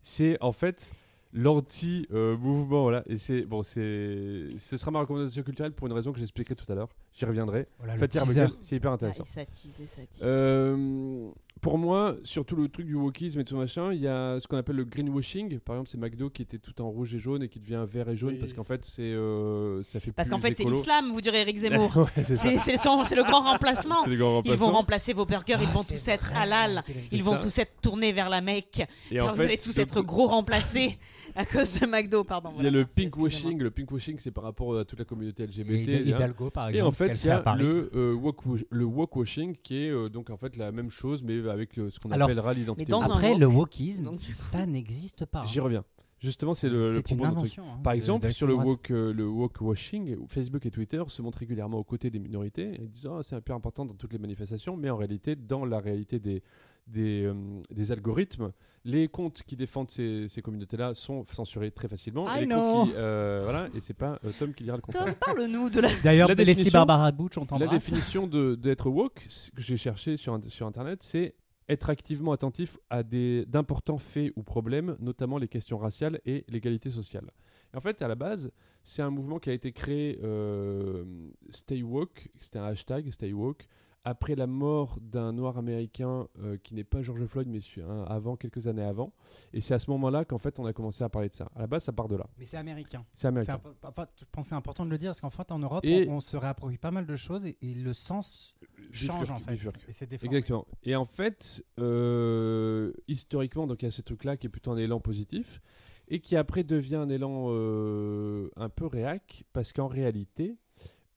C'est 0.01 0.41
en 0.41 0.51
fait 0.51 0.91
l'anti-mouvement, 1.33 2.83
voilà. 2.83 3.03
Et 3.05 3.17
c'est 3.17 3.41
bon, 3.41 3.63
c'est 3.63 4.57
ce 4.57 4.77
sera 4.77 4.91
ma 4.91 5.01
recommandation 5.01 5.43
culturelle 5.43 5.73
pour 5.73 5.87
une 5.87 5.93
raison 5.93 6.13
que 6.13 6.19
j'expliquerai 6.19 6.55
tout 6.55 6.71
à 6.71 6.75
l'heure. 6.75 6.89
J'y 7.17 7.25
reviendrai. 7.25 7.67
Voilà, 7.79 7.95
teaser. 8.07 8.19
Arbuckle, 8.41 8.57
c'est 8.61 8.75
hyper 8.75 8.91
Ah, 8.91 8.93
intéressant. 8.93 9.25
s'attise. 9.25 9.81
Euh, 10.21 11.29
pour 11.61 11.79
moi, 11.79 12.15
surtout 12.23 12.55
le 12.55 12.67
truc 12.69 12.85
du 12.85 12.93
wokisme 12.93 13.39
et 13.39 13.43
tout 13.43 13.57
machin, 13.57 13.91
il 13.91 13.99
y 13.99 14.07
a 14.07 14.39
ce 14.39 14.47
qu'on 14.47 14.57
appelle 14.57 14.75
le 14.75 14.83
greenwashing. 14.85 15.57
Par 15.59 15.75
exemple, 15.77 15.89
c'est 15.89 15.97
McDo 15.97 16.29
qui 16.29 16.43
était 16.43 16.59
tout 16.59 16.79
en 16.79 16.89
rouge 16.91 17.15
et 17.15 17.17
jaune 17.19 17.41
et 17.41 17.49
qui 17.49 17.59
devient 17.59 17.83
vert 17.91 18.07
et 18.09 18.15
jaune 18.15 18.33
Oui. 18.33 18.39
parce 18.39 18.53
qu'en 18.53 18.63
fait, 18.63 18.85
c'est 18.85 19.01
euh, 19.01 19.81
ça 19.81 19.99
fait 19.99 20.11
Parce 20.11 20.29
qu'en 20.29 20.37
fait, 20.39 20.53
c'est 20.55 20.63
l'islam, 20.65 21.11
vous 21.11 21.21
direz 21.21 21.41
Eric 21.41 21.57
Zemmour. 21.57 21.97
Ouais, 22.17 22.23
c'est 22.23 23.15
le 23.15 23.23
grand 23.23 23.41
remplacement. 23.41 24.05
Ils 24.05 24.17
vont 24.53 24.71
remplacer 24.71 25.13
vos 25.13 25.25
burgers, 25.25 25.55
ils 25.59 25.67
Ah, 25.69 25.73
vont 25.73 25.83
tous 25.83 26.07
être 26.07 26.31
halal. 26.35 26.83
Ils 27.11 27.23
vont 27.23 27.33
ça. 27.33 27.39
tous 27.39 27.57
être 27.57 27.81
tournés 27.81 28.11
vers 28.13 28.29
la 28.29 28.41
Mecque. 28.41 28.83
Et 29.09 29.19
en 29.19 29.29
vous 29.31 29.35
fait, 29.37 29.43
allez 29.45 29.57
tous 29.57 29.75
être 29.79 30.01
gros 30.01 30.27
remplacés 30.27 30.99
à 31.35 31.45
cause 31.45 31.79
de 31.79 31.87
McDo, 31.87 32.23
pardon. 32.23 32.51
Il 32.59 32.63
y 32.65 32.67
a 32.67 32.71
le 32.71 32.85
pinkwashing. 32.85 33.57
Le 33.59 33.71
pinkwashing, 33.71 34.19
c'est 34.19 34.31
par 34.31 34.43
rapport 34.43 34.77
à 34.77 34.85
toute 34.85 34.99
la 34.99 35.05
communauté 35.05 35.47
LGBT. 35.47 35.87
Hid-. 35.87 36.07
Hidalgo, 36.07 36.51
par 36.51 36.67
exemple. 36.69 36.95
Fait, 37.15 37.23
il 37.23 37.27
y 37.27 37.29
a 37.31 37.55
le, 37.55 37.89
euh, 37.95 38.13
woke- 38.15 38.65
le 38.69 38.85
wokewashing 38.85 39.55
qui 39.63 39.75
est 39.85 39.89
euh, 39.89 40.09
donc 40.09 40.29
en 40.29 40.37
fait 40.37 40.55
la 40.57 40.71
même 40.71 40.89
chose, 40.89 41.23
mais 41.23 41.47
avec 41.49 41.75
le- 41.75 41.89
ce 41.89 41.99
qu'on 41.99 42.11
Alors, 42.11 42.27
appellera 42.29 42.53
l'identité. 42.53 42.85
mais 42.85 42.91
dans 42.91 43.01
woke. 43.01 43.11
Après, 43.11 43.29
woke, 43.31 43.39
le 43.39 43.45
wokisme, 43.47 44.09
ça 44.37 44.65
n'existe 44.65 45.25
pas. 45.25 45.41
hein. 45.41 45.45
J'y 45.45 45.59
reviens. 45.59 45.83
Justement, 46.19 46.55
c'est 46.55 46.67
le, 46.69 46.95
le 46.95 47.01
propos 47.03 47.27
truc. 47.29 47.59
hein, 47.59 47.79
Par 47.83 47.93
exemple, 47.93 48.31
sur 48.33 48.47
le 48.47 48.55
woke, 48.55 48.89
euh, 48.89 49.13
le 49.13 49.27
wokewashing, 49.27 50.27
Facebook 50.27 50.65
et 50.65 50.71
Twitter 50.71 51.03
se 51.07 51.21
montrent 51.21 51.37
régulièrement 51.37 51.77
aux 51.77 51.83
côtés 51.83 52.09
des 52.09 52.17
minorités 52.19 52.73
et 52.81 52.87
disent 52.87 53.05
oh, 53.05 53.21
c'est 53.21 53.35
un 53.35 53.41
peu 53.41 53.53
important 53.53 53.85
dans 53.85 53.93
toutes 53.93 54.13
les 54.13 54.17
manifestations, 54.19 54.75
mais 54.77 54.89
en 54.89 54.97
réalité, 54.97 55.35
dans 55.35 55.63
la 55.63 55.79
réalité 55.79 56.17
des, 56.19 56.41
des, 56.87 57.23
euh, 57.25 57.33
des 57.69 57.91
algorithmes, 57.91 58.51
les 58.85 59.07
comptes 59.09 59.43
qui 59.43 59.55
défendent 59.55 59.89
ces, 59.89 60.27
ces 60.29 60.41
communautés-là 60.41 60.93
sont 60.93 61.23
censurés 61.25 61.71
très 61.71 61.87
facilement. 61.87 62.25
I 62.33 62.37
et 62.37 62.39
les 62.41 62.45
know. 62.47 62.55
comptes 62.61 62.89
qui, 62.89 62.93
euh, 62.95 63.41
voilà, 63.43 63.67
et 63.75 63.79
c'est 63.81 63.93
pas 63.93 64.19
euh, 64.23 64.31
Tom 64.39 64.53
qui 64.53 64.63
dira 64.63 64.77
le 64.77 64.81
contraire. 64.81 65.05
Tom, 65.05 65.15
parle-nous 65.19 65.69
de 65.69 65.81
la. 65.81 65.89
D'ailleurs, 66.03 66.29
La 66.29 66.35
Leslie 66.35 66.53
définition- 66.53 66.79
Barbara 66.79 67.11
Butch, 67.11 67.37
on 67.37 67.45
La 67.57 67.67
définition 67.67 68.27
de- 68.27 68.55
d'être 68.55 68.89
woke, 68.89 69.25
ce 69.27 69.51
que 69.51 69.61
j'ai 69.61 69.77
cherché 69.77 70.15
sur, 70.17 70.39
sur 70.47 70.65
Internet, 70.67 71.03
c'est 71.03 71.35
être 71.69 71.89
activement 71.89 72.31
attentif 72.31 72.77
à 72.89 73.03
des- 73.03 73.45
d'importants 73.45 73.97
faits 73.97 74.31
ou 74.37 74.43
problèmes, 74.43 74.95
notamment 74.99 75.37
les 75.37 75.49
questions 75.49 75.77
raciales 75.77 76.21
et 76.25 76.45
l'égalité 76.47 76.89
sociale. 76.89 77.29
Et 77.73 77.77
en 77.77 77.81
fait, 77.81 78.01
à 78.01 78.07
la 78.07 78.15
base, 78.15 78.51
c'est 78.85 79.01
un 79.01 79.09
mouvement 79.09 79.37
qui 79.39 79.49
a 79.49 79.53
été 79.53 79.73
créé, 79.73 80.17
euh, 80.23 81.03
Stay 81.49 81.83
Woke, 81.83 82.29
c'était 82.37 82.59
un 82.59 82.63
hashtag, 82.65 83.11
Stay 83.11 83.33
Woke, 83.33 83.67
après 84.09 84.35
la 84.35 84.47
mort 84.47 84.97
d'un 85.01 85.33
noir 85.33 85.57
américain 85.57 86.27
euh, 86.39 86.55
qui 86.57 86.73
n'est 86.75 86.85
pas 86.85 87.01
George 87.01 87.25
Floyd, 87.25 87.47
mais 87.49 87.59
un- 87.83 88.03
avant, 88.03 88.37
quelques 88.37 88.67
années 88.67 88.83
avant. 88.83 89.11
Et 89.53 89.59
c'est 89.59 89.73
à 89.73 89.79
ce 89.79 89.89
moment-là 89.91 90.23
qu'en 90.23 90.37
fait, 90.37 90.59
on 90.59 90.65
a 90.65 90.71
commencé 90.71 91.03
à 91.03 91.09
parler 91.09 91.27
de 91.27 91.35
ça. 91.35 91.49
À 91.55 91.59
la 91.61 91.67
base, 91.67 91.83
ça 91.83 91.91
part 91.91 92.07
de 92.07 92.15
là. 92.15 92.25
Mais 92.37 92.45
c'est 92.45 92.55
américain. 92.57 93.05
C'est 93.11 93.27
américain. 93.27 93.59
je 93.63 94.25
pense 94.31 94.45
que 94.45 94.49
c'est 94.49 94.55
important 94.55 94.85
de 94.85 94.91
le 94.91 94.97
dire 94.97 95.09
parce 95.09 95.19
qu'en 95.21 95.29
fait 95.29 95.51
en 95.51 95.59
Europe 95.59 95.83
Et- 95.85 96.07
on, 96.09 96.15
on 96.15 96.19
se 96.21 96.37
réapproprie 96.37 96.77
pas 96.77 96.91
mal 96.91 97.05
de 97.05 97.15
choses 97.17 97.45
et, 97.45 97.57
et 97.61 97.73
le 97.73 97.93
sens 97.93 98.55
change 98.91 99.29
en 99.29 99.39
fait. 99.39 99.55
Et 99.87 99.91
c'est. 99.91 100.11
Exactement. 100.23 100.65
Et 100.83 100.95
en 100.95 101.05
fait, 101.05 101.63
euh, 101.79 102.93
historiquement, 103.09 103.67
donc 103.67 103.81
il 103.81 103.85
y 103.85 103.89
a 103.89 103.91
ce 103.91 104.01
truc-là 104.01 104.37
qui 104.37 104.47
est 104.47 104.49
plutôt 104.49 104.71
un 104.71 104.77
élan 104.77 104.99
positif 105.01 105.61
et 106.07 106.21
qui 106.21 106.37
après 106.37 106.63
devient 106.63 106.95
un 106.95 107.09
élan 107.09 107.47
euh, 107.49 108.49
un 108.55 108.69
peu 108.69 108.85
réac 108.85 109.43
parce 109.51 109.73
qu'en 109.73 109.87
réalité, 109.87 110.55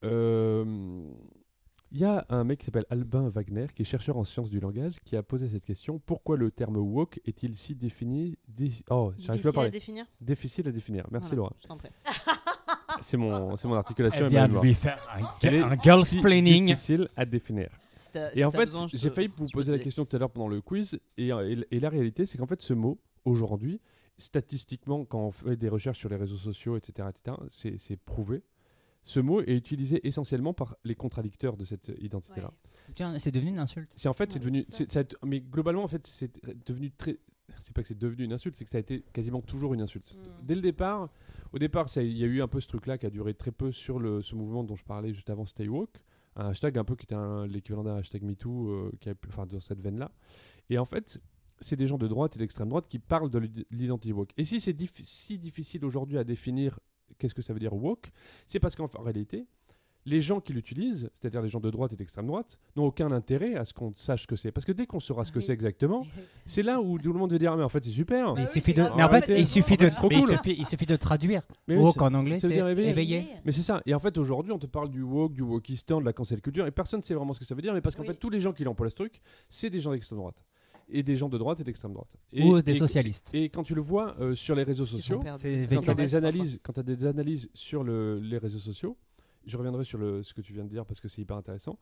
euh, 0.05 1.05
il 1.93 1.99
y 2.01 2.05
a 2.05 2.25
un 2.29 2.45
mec 2.45 2.59
qui 2.61 2.67
s'appelle 2.67 2.87
Albin 2.91 3.29
Wagner, 3.29 3.67
qui 3.75 3.83
est 3.83 3.85
chercheur 3.85 4.17
en 4.17 4.25
sciences 4.25 4.51
du 4.51 4.61
langage, 4.61 4.95
qui 5.05 5.17
a 5.17 5.23
posé 5.23 5.49
cette 5.49 5.65
question 5.65 5.99
pourquoi 5.99 6.37
le 6.37 6.51
terme 6.51 6.77
woke 6.77 7.21
est-il 7.27 7.57
si 7.57 7.75
défini 7.75 8.39
Oh, 8.91 9.13
j'arrive 9.19 9.43
pas 9.43 9.49
à 9.49 9.49
Difficile 9.49 9.49
à 9.49 9.53
parler. 9.53 9.71
définir 9.71 10.07
Difficile 10.21 10.69
à 10.69 10.73
définir. 10.73 11.07
Merci 11.11 11.29
Voilà, 11.31 11.37
Laura. 11.39 11.57
Je 11.63 11.67
t'en 11.67 11.77
prie. 11.77 11.91
C'est 13.03 13.17
mon, 13.17 13.57
c'est 13.57 13.67
mon 13.69 13.77
articulation. 13.77 14.27
Elle 14.27 14.31
vient 14.31 14.49
de 14.49 14.59
lui 14.59 14.75
faire 14.75 14.99
un, 15.15 15.49
est 15.49 15.61
un 15.61 15.79
girls 15.79 16.05
si 16.05 16.21
planning. 16.21 16.67
Difficile 16.67 17.09
à 17.17 17.25
définir. 17.25 17.69
Si 17.97 18.11
Et 18.35 18.37
si 18.39 18.45
en 18.45 18.51
fait, 18.51 18.67
besoin, 18.67 18.89
j'ai 18.89 19.09
te- 19.09 19.15
failli 19.15 19.31
vous 19.35 19.47
poser 19.49 19.73
la 19.73 19.79
question 19.79 20.05
tout 20.05 20.15
à 20.17 20.19
l'heure 20.19 20.31
pendant 20.31 20.49
le 20.49 20.61
quiz. 20.61 20.99
Et, 21.17 21.33
euh, 21.33 21.49
et- 21.71 21.77
et 21.77 21.81
la 21.81 21.89
réalité, 21.89 22.27
c'est 22.27 22.37
qu'en 22.37 22.47
fait, 22.47 22.61
ce 22.61 22.75
mot, 22.75 22.99
aujourd'hui, 23.25 23.81
statistiquement, 24.19 25.05
quand 25.05 25.21
on 25.21 25.31
fait 25.31 25.57
des 25.57 25.69
recherches 25.69 25.99
sur 25.99 26.09
les 26.11 26.17
réseaux 26.17 26.37
sociaux, 26.37 26.77
etc., 26.77 27.09
etc., 27.09 27.37
c'est 27.49 27.79
c'est 27.79 27.97
prouvé. 27.97 28.43
Ce 29.03 29.19
mot 29.21 29.41
est 29.41 29.57
utilisé 29.57 30.07
essentiellement 30.07 30.53
par 30.53 30.77
les 30.85 30.95
contradicteurs 30.95 31.57
de 31.57 31.65
cette 31.65 31.91
identité-là. 32.01 32.53
C'est 33.19 33.31
devenu 33.31 33.51
une 33.51 33.59
insulte. 33.59 33.91
C'est 33.97 34.09
en 34.09 34.13
fait, 34.13 34.31
c'est 34.33 34.39
devenu, 34.41 34.65
ça. 34.71 34.85
ça 34.89 35.03
mais 35.25 35.41
globalement, 35.41 35.85
en 35.85 35.89
fait, 35.89 36.07
c'est 36.07 36.33
devenu 36.67 36.91
très. 36.91 37.19
C'est 37.61 37.75
pas 37.75 37.83
que 37.83 37.89
c'est 37.89 37.99
devenu 37.99 38.25
une 38.25 38.33
insulte, 38.33 38.57
c'est 38.57 38.65
que 38.65 38.71
ça 38.71 38.77
a 38.79 38.81
été 38.81 39.03
quasiment 39.13 39.41
toujours 39.43 39.75
une 39.75 39.81
insulte. 39.81 40.17
Mm. 40.17 40.47
Dès 40.47 40.55
le 40.55 40.61
départ, 40.61 41.09
au 41.53 41.59
départ, 41.59 41.89
il 41.97 42.17
y 42.17 42.23
a 42.25 42.27
eu 42.27 42.43
un 42.43 42.49
peu 42.49 42.61
ce 42.61 42.69
truc-là 42.69 42.97
qui 42.99 43.07
a 43.07 43.11
duré 43.11 43.35
très 43.35 43.51
peu 43.51 43.73
sur 43.73 43.99
le, 43.99 44.23
ce 44.23 44.35
mouvement 44.37 44.63
dont 44.65 44.77
je 44.77 44.85
parlais 44.85 45.13
juste 45.13 45.31
avant, 45.31 45.45
Stay 45.45 45.67
Woke, 45.67 45.97
un 46.37 46.49
hashtag 46.51 46.79
un 46.79 46.85
peu 46.85 46.95
qui 46.95 47.05
était 47.07 47.17
l'équivalent 47.49 47.83
d'un 47.83 47.97
hashtag 47.97 48.23
MeToo, 48.23 48.69
euh, 48.71 48.93
qui 49.01 49.09
a 49.09 49.15
pu- 49.17 49.29
enfin 49.31 49.47
dans 49.47 49.59
cette 49.61 49.81
veine-là. 49.81 50.13
Et 50.69 50.79
en 50.79 50.85
fait, 50.85 51.21
c'est 51.59 51.77
des 51.77 51.87
gens 51.89 51.99
de 51.99 52.07
droite 52.07 52.37
et 52.37 52.39
d'extrême 52.39 52.69
droite 52.69 52.87
qui 52.89 52.99
parlent 53.01 53.31
de 53.31 53.39
l'id- 53.41 53.67
l'identité 53.71 54.13
woke. 54.13 54.31
Et 54.37 54.45
si 54.45 54.61
c'est 54.61 54.73
dif- 54.73 55.03
si 55.03 55.37
difficile 55.39 55.85
aujourd'hui 55.85 56.19
à 56.19 56.25
définir 56.25 56.79
qu'est-ce 57.19 57.35
que 57.35 57.43
ça 57.43 57.53
veut 57.53 57.61
dire 57.61 57.73
woke, 57.75 58.11
c'est 58.47 58.59
parce 58.61 58.75
qu'en 58.77 58.89
réalité, 59.03 59.47
les 60.07 60.23
gens 60.23 60.41
qui 60.41 60.55
l'utilisent, 60.55 61.11
c'est-à-dire 61.13 61.43
les 61.43 61.51
gens 61.51 61.61
de 61.61 61.69
droite 61.71 61.93
et 61.93 61.97
d'extrême 61.97 62.27
droite, 62.27 62.59
n'ont 62.75 62.87
aucun 62.87 63.13
intérêt 63.13 63.55
à 63.57 63.67
ce 63.67 63.75
qu'on 63.75 63.93
sache 63.97 64.23
ce 64.23 64.27
que 64.27 64.35
c'est. 64.35 64.51
Parce 64.51 64.65
que 64.65 64.73
dès 64.73 64.87
qu'on 64.87 64.99
saura 64.99 65.25
ce 65.25 65.31
que 65.31 65.39
Oui. 65.41 65.45
c'est 65.45 65.53
exactement, 65.53 66.07
c'est 66.47 66.63
là 66.63 66.81
où 66.81 66.99
tout 66.99 67.13
le 67.13 67.19
monde 67.19 67.31
va 67.33 67.39
dire, 67.39 67.53
Ah, 67.53 67.57
mais 67.57 67.63
en 67.63 67.69
fait, 67.69 67.85
c'est 67.85 67.91
super. 67.91 68.33
Mais 68.35 68.41
il 68.41 68.45
oui, 68.47 68.51
suffit 68.51 68.73
c'est 68.75 68.83
de, 68.83 68.97
mais 68.97 69.03
en 69.03 69.11
fait, 69.11 69.29
il 69.29 69.47
suffit 69.47 69.77
de, 69.77 69.85
il 69.85 70.23
suffit, 70.25 70.57
il 70.59 70.67
suffit 70.67 70.87
de 70.87 70.97
traduire. 70.97 71.43
Mais 71.69 71.77
Woke 71.77 72.01
en 72.01 72.15
anglais, 72.15 72.39
c'est 72.41 72.51
éveillé. 72.51 72.89
éveillé. 72.89 73.25
Mais 73.45 73.53
c'est 73.53 73.63
ça. 73.63 73.83
Et 73.85 73.93
en 73.95 73.99
fait, 74.01 74.17
aujourd'hui, 74.17 74.53
on 74.53 74.59
te 74.59 74.67
parle 74.67 74.89
du 74.91 75.03
woke, 75.03 75.35
du 75.35 75.43
wokistan, 75.43 76.01
de 76.01 76.07
la 76.07 76.15
cancel 76.15 76.41
culture, 76.41 76.67
et 76.67 76.71
personne 76.71 77.01
ne 77.01 77.05
sait 77.05 77.15
vraiment 77.15 77.35
ce 77.35 77.39
que 77.39 77.45
ça 77.45 77.55
veut 77.55 77.61
dire. 77.63 77.75
Mais 77.75 77.83
parce 77.83 77.95
qu'en 77.95 78.03
Oui. 78.03 78.09
fait, 78.09 78.15
tous 78.15 78.31
les 78.31 78.41
gens 78.41 78.55
qui 78.55 78.67
emploient 78.67 78.89
ce 78.89 78.95
truc, 78.95 79.21
c'est 79.51 79.69
des 79.69 79.81
gens 79.81 79.91
d'extrême 79.93 80.19
droite. 80.19 80.43
Et 80.93 81.03
des 81.03 81.17
gens 81.17 81.29
de 81.29 81.39
droite 81.39 81.61
et 81.61 81.65
d'extrême 81.65 81.93
droite. 81.93 82.17
Et, 82.33 82.43
Ou 82.43 82.61
des 82.63 82.73
et- 82.73 82.75
socialistes. 82.79 83.31
Et 83.35 83.49
quand 83.49 83.63
tu 83.63 83.75
le 83.75 83.81
vois 83.81 84.15
euh, 84.21 84.35
sur 84.35 84.55
les 84.55 84.63
réseaux 84.65 84.87
sociaux, 84.87 85.21
quand 85.23 85.37
tu 85.39 85.91
as 85.91 85.95
des 85.95 86.15
analyses, 86.17 86.59
quand 86.63 86.77
as 86.79 86.83
des 86.83 87.05
analyses 87.07 87.49
sur 87.55 87.85
le- 87.85 88.19
les 88.19 88.39
réseaux 88.39 88.59
sociaux, 88.59 88.97
je 89.47 89.57
reviendrai 89.57 89.85
sur 89.85 89.99
le, 89.99 90.23
ce 90.23 90.35
que 90.35 90.41
tu 90.41 90.53
viens 90.53 90.65
de 90.65 90.69
dire 90.71 90.85
parce 90.85 91.01
que 91.01 91.09
c'est 91.09 91.23
hyper 91.23 91.37
intéressant. 91.37 91.79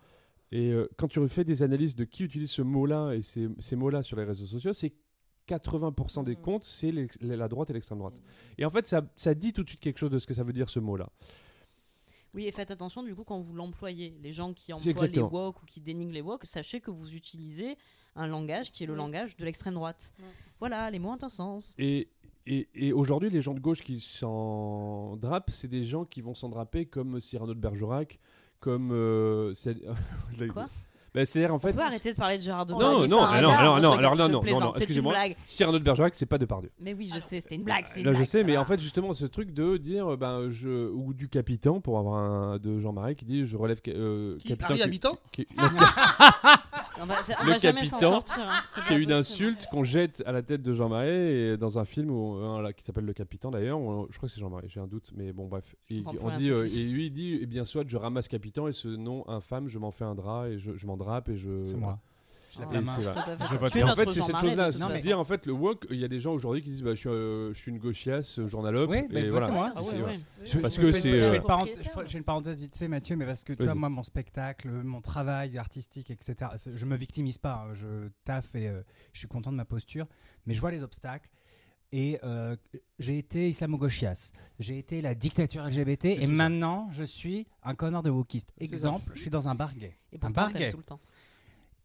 Et 0.52 0.72
euh, 0.72 0.86
quand 0.96 1.08
tu 1.08 1.18
refais 1.18 1.44
des 1.44 1.62
analyses 1.62 1.94
de 1.96 2.04
qui 2.04 2.22
utilise 2.24 2.50
ce 2.50 2.62
mot-là 2.62 3.12
et 3.12 3.22
ces, 3.22 3.48
ces 3.58 3.76
mots-là 3.76 4.02
sur 4.02 4.16
les 4.16 4.24
réseaux 4.24 4.46
sociaux, 4.46 4.72
c'est 4.72 4.92
80% 5.48 6.24
des 6.24 6.36
Mhm. 6.36 6.42
comptes, 6.42 6.64
c'est 6.64 6.92
la 7.20 7.48
droite 7.48 7.70
et 7.70 7.72
l'extrême 7.72 7.98
droite. 7.98 8.20
Et 8.58 8.64
en 8.64 8.70
fait, 8.70 8.86
ça, 8.86 9.02
ça 9.16 9.34
dit 9.34 9.52
tout 9.52 9.62
de 9.64 9.68
suite 9.68 9.80
quelque 9.80 9.98
chose 9.98 10.10
de 10.10 10.18
ce 10.18 10.26
que 10.26 10.34
ça 10.34 10.42
veut 10.44 10.52
dire 10.52 10.68
ce 10.68 10.78
mot-là. 10.80 11.08
Oui, 12.38 12.46
et 12.46 12.52
faites 12.52 12.70
attention 12.70 13.02
du 13.02 13.16
coup 13.16 13.24
quand 13.24 13.40
vous 13.40 13.52
l'employez. 13.52 14.16
Les 14.22 14.32
gens 14.32 14.54
qui 14.54 14.72
emploient 14.72 15.08
les 15.08 15.18
woke 15.20 15.60
ou 15.60 15.66
qui 15.66 15.80
dénigrent 15.80 16.12
les 16.12 16.20
woke, 16.20 16.44
sachez 16.44 16.80
que 16.80 16.92
vous 16.92 17.16
utilisez 17.16 17.76
un 18.14 18.28
langage 18.28 18.70
qui 18.70 18.84
est 18.84 18.86
le 18.86 18.92
Oui. 18.92 18.98
langage 18.98 19.36
de 19.36 19.44
l'extrême 19.44 19.74
droite. 19.74 20.12
Voilà, 20.60 20.88
les 20.88 21.00
mots 21.00 21.10
ont 21.10 21.18
un 21.20 21.28
sens. 21.28 21.74
Et, 21.78 22.06
et, 22.46 22.68
et 22.76 22.92
aujourd'hui, 22.92 23.28
les 23.28 23.40
gens 23.40 23.54
de 23.54 23.58
gauche 23.58 23.82
qui 23.82 23.98
s'en 23.98 25.16
drapent, 25.16 25.50
c'est 25.50 25.66
des 25.66 25.82
gens 25.82 26.04
qui 26.04 26.20
vont 26.20 26.36
s'en 26.36 26.48
draper 26.48 26.86
comme 26.86 27.18
Cyrano 27.20 27.54
de 27.54 27.58
Bergerac, 27.58 28.20
comme. 28.60 28.90
euh, 28.92 29.52
Quoi? 30.52 30.68
Bah, 31.14 31.24
C'est-à-dire, 31.26 31.52
en 31.52 31.56
On 31.56 31.58
fait. 31.58 31.72
peut 31.72 31.82
arrêter 31.82 32.12
de 32.12 32.16
parler 32.16 32.36
de 32.38 32.42
Gérard 32.42 32.66
Non, 32.66 32.78
Depardieu. 32.78 33.06
non, 33.08 33.22
un 33.22 33.28
alors, 33.30 33.50
hasard, 33.52 33.60
alors, 33.60 33.80
non, 33.80 33.92
alors, 33.98 34.16
non, 34.16 34.28
non, 34.28 34.42
non, 34.42 34.42
c'est 34.42 34.76
une 34.78 34.82
excusez-moi. 34.82 35.14
Cyrano 35.46 35.78
de 35.78 35.84
Bergerac, 35.84 36.12
c'est 36.16 36.26
pas 36.26 36.38
Depardieu. 36.38 36.70
Mais 36.80 36.94
oui, 36.94 37.10
je 37.12 37.18
sais, 37.18 37.40
c'était 37.40 37.54
une 37.54 37.62
blague. 37.64 37.84
Là, 37.84 37.92
je 37.96 38.02
blague, 38.10 38.24
sais, 38.24 38.44
mais 38.44 38.56
en 38.56 38.64
fait, 38.64 38.78
justement, 38.80 39.14
ce 39.14 39.24
truc 39.24 39.52
de 39.52 39.76
dire, 39.78 40.12
euh, 40.12 40.16
ben, 40.16 40.50
je, 40.50 40.90
ou 40.90 41.14
du 41.14 41.28
capitaine, 41.28 41.80
pour 41.80 41.98
avoir 41.98 42.14
un 42.16 42.58
de 42.58 42.78
Jean 42.78 42.92
Marais 42.92 43.14
qui 43.14 43.24
dit, 43.24 43.46
je 43.46 43.56
relève 43.56 43.80
euh, 43.88 44.36
Qui 44.38 44.48
capitaine. 44.48 44.66
Harry 44.70 44.78
qui- 44.78 44.82
Habitant 44.84 45.18
qui- 45.32 45.48
On 47.00 47.06
va, 47.06 47.22
c'est- 47.22 47.34
on 47.40 47.44
Le 47.44 47.52
va 47.52 47.58
jamais 47.58 47.84
s'en 47.86 47.98
capitaine 47.98 48.10
sortir. 48.10 48.42
hein, 48.48 48.60
c'est 48.74 48.80
qui 48.82 48.86
est 48.92 48.96
pas 48.96 49.00
une 49.00 49.08
possible. 49.08 49.12
insulte 49.12 49.66
qu'on 49.70 49.84
jette 49.84 50.22
à 50.26 50.32
la 50.32 50.42
tête 50.42 50.62
de 50.62 50.74
Jean 50.74 50.88
Marais 50.88 51.32
et 51.32 51.56
dans 51.56 51.78
un 51.78 51.84
film 51.84 52.10
où, 52.10 52.36
euh, 52.38 52.60
là, 52.62 52.72
qui 52.72 52.84
s'appelle 52.84 53.04
Le 53.04 53.12
Capitaine 53.12 53.50
d'ailleurs. 53.50 53.80
où, 53.80 54.06
Je 54.10 54.16
crois 54.16 54.28
que 54.28 54.34
c'est 54.34 54.40
Jean 54.40 54.50
Marais, 54.50 54.66
j'ai 54.68 54.80
un 54.80 54.86
doute, 54.86 55.10
mais 55.16 55.32
bon, 55.32 55.46
bref. 55.46 55.74
Et, 55.90 56.02
on 56.20 56.36
dit, 56.36 56.50
euh, 56.50 56.66
et 56.66 56.84
lui, 56.84 57.06
il 57.06 57.12
dit, 57.12 57.38
eh 57.42 57.46
bien, 57.46 57.64
soit 57.64 57.84
je 57.86 57.96
ramasse 57.96 58.28
Capitaine 58.28 58.68
et 58.68 58.72
ce 58.72 58.88
nom 58.88 59.28
infâme, 59.28 59.68
je 59.68 59.78
m'en 59.78 59.90
fais 59.90 60.04
un 60.04 60.14
drap 60.14 60.48
et 60.48 60.58
je, 60.58 60.76
je 60.76 60.86
m'en 60.86 60.96
drape 60.96 61.28
et 61.28 61.36
je. 61.36 61.64
C'est 61.64 61.76
moi. 61.76 61.98
Je 62.50 62.60
lève 62.60 62.72
la 62.72 62.80
main. 62.80 62.96
Je 62.96 63.82
en 63.84 63.94
fait, 63.94 64.10
c'est 64.10 64.22
cette 64.22 64.38
chose-là, 64.38 64.66
de 64.68 64.72
toute 64.72 64.80
c'est 64.80 64.88
façon. 64.88 65.02
dire 65.02 65.18
en 65.18 65.24
fait 65.24 65.44
le 65.46 65.52
woke. 65.52 65.86
Il 65.90 65.96
y 65.96 66.04
a 66.04 66.08
des 66.08 66.20
gens 66.20 66.32
aujourd'hui 66.32 66.62
qui 66.62 66.70
disent 66.70 66.82
bah, 66.82 66.94
je, 66.94 67.00
suis, 67.00 67.08
euh, 67.08 67.52
je 67.52 67.60
suis 67.60 67.70
une 67.70 67.78
gauchiasse, 67.78 68.40
journalope. 68.46 68.90
Oui, 68.90 69.02
mais 69.10 69.20
et 69.20 69.24
bah, 69.24 69.30
voilà. 69.30 69.46
c'est 69.46 69.52
moi. 69.52 69.72
Ah 69.76 69.82
ouais, 69.82 69.88
C'est- 69.90 70.02
ouais. 70.02 70.20
Je- 70.44 70.58
Parce 70.58 70.74
je 70.76 70.80
que 70.80 70.92
fais 70.92 70.96
une- 70.98 71.02
c'est, 71.02 71.12
euh, 71.12 71.22
je 71.24 71.30
fais 72.10 72.18
une 72.18 72.24
parenthèse 72.24 72.60
vite 72.60 72.76
fait, 72.76 72.88
Mathieu, 72.88 73.16
mais 73.16 73.26
parce 73.26 73.44
que 73.44 73.52
tu 73.52 73.58
vois, 73.64 73.72
Vas-y. 73.72 73.78
moi, 73.78 73.88
mon 73.90 74.02
spectacle, 74.02 74.68
mon 74.70 75.00
travail 75.00 75.58
artistique, 75.58 76.10
etc., 76.10 76.36
je 76.74 76.86
me 76.86 76.96
victimise 76.96 77.38
pas. 77.38 77.66
hein, 77.68 77.74
Je 77.74 78.08
taffe 78.24 78.54
et 78.54 78.68
euh, 78.68 78.82
je 79.12 79.18
suis 79.18 79.28
content 79.28 79.50
de 79.52 79.56
ma 79.56 79.64
posture, 79.64 80.06
mais 80.46 80.54
je 80.54 80.60
vois 80.60 80.70
les 80.70 80.82
obstacles. 80.82 81.28
Et 81.90 82.18
euh, 82.22 82.54
j'ai 82.98 83.16
été 83.16 83.48
islamo-gauchias, 83.48 84.30
j'ai 84.58 84.78
été 84.78 85.00
la 85.00 85.14
dictature 85.14 85.64
LGBT, 85.64 86.04
et 86.20 86.26
maintenant 86.26 86.86
je 86.92 87.02
suis 87.04 87.46
un 87.62 87.74
connard 87.74 88.02
de 88.02 88.10
wokiste. 88.10 88.52
Exemple, 88.58 89.10
je 89.14 89.20
suis 89.22 89.30
dans 89.30 89.48
un 89.48 89.54
bar 89.54 89.74
gay. 89.74 89.96
Et 90.12 90.18
un 90.20 90.28
bar 90.30 90.52
gay. 90.52 90.70
tout 90.70 90.76
le 90.76 90.82
temps. 90.82 91.00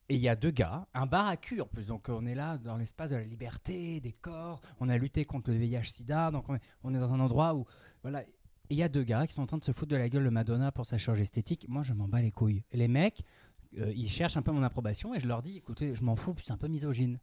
Et 0.10 0.16
il 0.16 0.22
y 0.22 0.28
a 0.28 0.36
deux 0.36 0.52
gars, 0.52 0.86
un 0.94 1.06
bar 1.06 1.28
à 1.28 1.38
cul 1.38 1.62
en 1.62 1.66
plus. 1.66 1.88
Donc 1.88 2.08
on 2.10 2.26
est 2.26 2.36
là 2.36 2.58
dans 2.58 2.78
l'espace 2.78 3.12
de 3.12 3.16
la 3.16 3.24
liberté, 3.24 4.00
des 4.02 4.12
corps. 4.12 4.62
On 4.80 4.90
a 4.90 4.98
lutté 4.98 5.24
contre 5.26 5.50
le 5.52 5.58
VIH-Sida. 5.58 6.30
Donc 6.32 6.50
on 6.50 6.56
est, 6.56 6.62
on 6.84 6.94
est 6.94 7.00
dans 7.00 7.14
un 7.14 7.20
endroit 7.20 7.56
où. 7.56 7.66
Voilà. 8.02 8.22
Et 8.24 8.28
il 8.72 8.78
y 8.78 8.84
a 8.84 8.90
deux 8.90 9.04
gars 9.04 9.26
qui 9.28 9.34
sont 9.34 9.44
en 9.44 9.46
train 9.48 9.58
de 9.58 9.64
se 9.64 9.72
foutre 9.72 9.92
de 9.92 9.96
la 9.96 10.10
gueule 10.10 10.24
de 10.26 10.30
Madonna 10.30 10.72
pour 10.72 10.86
sa 10.86 10.98
chirurgie 10.98 11.24
esthétique. 11.24 11.66
Moi, 11.70 11.84
je 11.84 11.94
m'en 11.94 12.08
bats 12.08 12.22
les 12.22 12.32
couilles. 12.32 12.64
Et 12.72 12.78
les 12.78 12.88
mecs, 12.88 13.24
euh, 13.78 13.92
ils 13.96 14.10
cherchent 14.10 14.38
un 14.38 14.42
peu 14.42 14.52
mon 14.52 14.64
approbation 14.64 15.14
et 15.16 15.20
je 15.20 15.28
leur 15.28 15.42
dis 15.42 15.58
écoutez, 15.58 15.96
je 15.96 16.04
m'en 16.04 16.16
fous, 16.16 16.34
puis 16.34 16.46
c'est 16.46 16.54
un 16.54 16.58
peu 16.58 16.68
misogyne. 16.68 17.20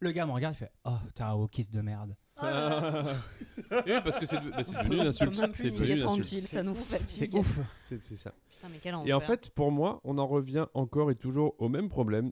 Le 0.00 0.12
gars 0.12 0.26
me 0.26 0.32
regarde, 0.32 0.54
il 0.54 0.58
fait 0.58 0.72
Oh, 0.84 0.96
t'es 1.14 1.22
un 1.22 1.34
wokiste 1.34 1.72
de 1.72 1.80
merde. 1.80 2.16
oui, 2.42 3.92
parce 4.04 4.18
que 4.18 4.26
c'est 4.26 4.38
bah, 4.40 4.62
c'est 4.62 4.76
devenu 4.78 4.96
une 4.96 5.06
insulte. 5.06 5.34
C'est 5.56 5.70
devenu 5.70 5.98
tranquille, 5.98 6.46
ça 6.46 6.62
nous 6.62 6.74
C'est 6.74 6.98
fatigue. 6.98 7.34
ouf. 7.34 7.58
C'est 7.84 8.02
c'est 8.02 8.16
ça. 8.16 8.32
Putain, 8.56 8.68
mais 8.70 8.78
quel 8.82 8.94
Et 9.06 9.12
en 9.12 9.20
fait, 9.20 9.50
pour 9.50 9.70
moi, 9.70 10.00
on 10.04 10.18
en 10.18 10.26
revient 10.26 10.66
encore 10.74 11.10
et 11.10 11.14
toujours 11.14 11.54
au 11.58 11.68
même 11.68 11.88
problème 11.88 12.30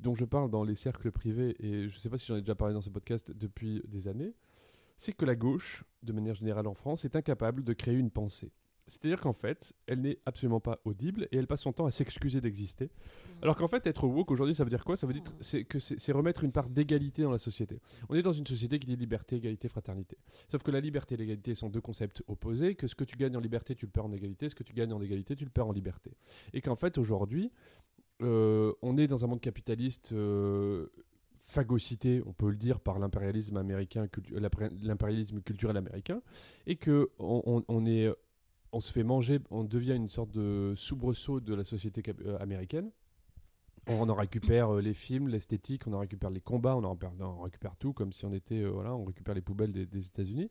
dont 0.00 0.14
je 0.14 0.24
parle 0.24 0.50
dans 0.50 0.62
les 0.62 0.76
cercles 0.76 1.10
privés, 1.10 1.56
et 1.58 1.88
je 1.88 1.96
ne 1.96 2.00
sais 2.00 2.08
pas 2.08 2.18
si 2.18 2.26
j'en 2.26 2.36
ai 2.36 2.40
déjà 2.40 2.54
parlé 2.54 2.74
dans 2.74 2.82
ce 2.82 2.90
podcast 2.90 3.32
depuis 3.32 3.82
des 3.88 4.06
années, 4.06 4.34
c'est 4.96 5.12
que 5.12 5.24
la 5.24 5.34
gauche, 5.34 5.84
de 6.02 6.12
manière 6.12 6.34
générale 6.34 6.66
en 6.66 6.74
France, 6.74 7.04
est 7.04 7.16
incapable 7.16 7.64
de 7.64 7.72
créer 7.72 7.94
une 7.94 8.10
pensée. 8.10 8.52
C'est-à-dire 8.88 9.20
qu'en 9.20 9.32
fait, 9.32 9.72
elle 9.86 10.00
n'est 10.00 10.18
absolument 10.26 10.60
pas 10.60 10.80
audible 10.84 11.28
et 11.30 11.36
elle 11.36 11.46
passe 11.46 11.60
son 11.62 11.72
temps 11.72 11.86
à 11.86 11.90
s'excuser 11.90 12.40
d'exister. 12.40 12.90
Alors 13.42 13.56
qu'en 13.56 13.68
fait, 13.68 13.86
être 13.86 14.06
woke 14.08 14.30
aujourd'hui, 14.30 14.54
ça 14.54 14.64
veut 14.64 14.70
dire 14.70 14.84
quoi? 14.84 14.96
Ça 14.96 15.06
veut 15.06 15.12
dire 15.12 15.22
c'est 15.40 15.64
que 15.64 15.78
c'est 15.78 16.12
remettre 16.12 16.42
une 16.42 16.52
part 16.52 16.68
d'égalité 16.68 17.22
dans 17.22 17.30
la 17.30 17.38
société. 17.38 17.80
On 18.08 18.14
est 18.14 18.22
dans 18.22 18.32
une 18.32 18.46
société 18.46 18.78
qui 18.78 18.86
dit 18.86 18.96
liberté, 18.96 19.36
égalité, 19.36 19.68
fraternité. 19.68 20.16
Sauf 20.48 20.62
que 20.62 20.70
la 20.70 20.80
liberté 20.80 21.14
et 21.14 21.18
l'égalité 21.18 21.54
sont 21.54 21.68
deux 21.68 21.80
concepts 21.80 22.22
opposés, 22.26 22.74
que 22.74 22.86
ce 22.88 22.94
que 22.94 23.04
tu 23.04 23.16
gagnes 23.16 23.36
en 23.36 23.40
liberté, 23.40 23.74
tu 23.74 23.86
le 23.86 23.92
perds 23.92 24.06
en 24.06 24.12
égalité, 24.12 24.48
ce 24.48 24.54
que 24.54 24.64
tu 24.64 24.72
gagnes 24.72 24.92
en 24.92 25.00
égalité, 25.02 25.36
tu 25.36 25.44
le 25.44 25.50
perds 25.50 25.68
en 25.68 25.72
liberté. 25.72 26.10
Et 26.52 26.60
qu'en 26.60 26.76
fait, 26.76 26.98
aujourd'hui, 26.98 27.52
euh, 28.22 28.72
on 28.82 28.96
est 28.98 29.06
dans 29.06 29.24
un 29.24 29.28
monde 29.28 29.40
capitaliste 29.40 30.12
euh, 30.12 30.88
phagocyté, 31.38 32.22
on 32.26 32.32
peut 32.32 32.50
le 32.50 32.56
dire, 32.56 32.80
par 32.80 32.98
l'impérialisme 32.98 33.56
américain, 33.56 34.06
cultu- 34.06 34.34
culturel 35.44 35.76
américain, 35.76 36.20
et 36.66 36.76
que 36.76 37.10
on, 37.18 37.42
on- 37.46 37.64
on 37.68 37.86
est, 37.86 38.12
on 38.72 38.80
se 38.80 38.92
fait 38.92 39.02
manger, 39.02 39.40
on 39.50 39.64
devient 39.64 39.94
une 39.96 40.08
sorte 40.08 40.30
de 40.30 40.74
soubresaut 40.76 41.40
de 41.40 41.54
la 41.54 41.64
société 41.64 42.02
euh, 42.24 42.38
américaine. 42.38 42.90
On 43.86 44.06
en 44.10 44.14
récupère 44.14 44.74
euh, 44.74 44.80
les 44.82 44.92
films, 44.92 45.28
l'esthétique, 45.28 45.86
on 45.86 45.94
en 45.94 46.00
récupère 46.00 46.28
les 46.28 46.42
combats, 46.42 46.76
on 46.76 46.84
en 46.84 47.40
récupère, 47.40 47.74
tout 47.76 47.94
comme 47.94 48.12
si 48.12 48.26
on 48.26 48.32
était, 48.32 48.62
euh, 48.62 48.68
voilà, 48.68 48.94
on 48.94 49.04
récupère 49.04 49.34
les 49.34 49.40
poubelles 49.40 49.72
des, 49.72 50.06
États-Unis. 50.06 50.50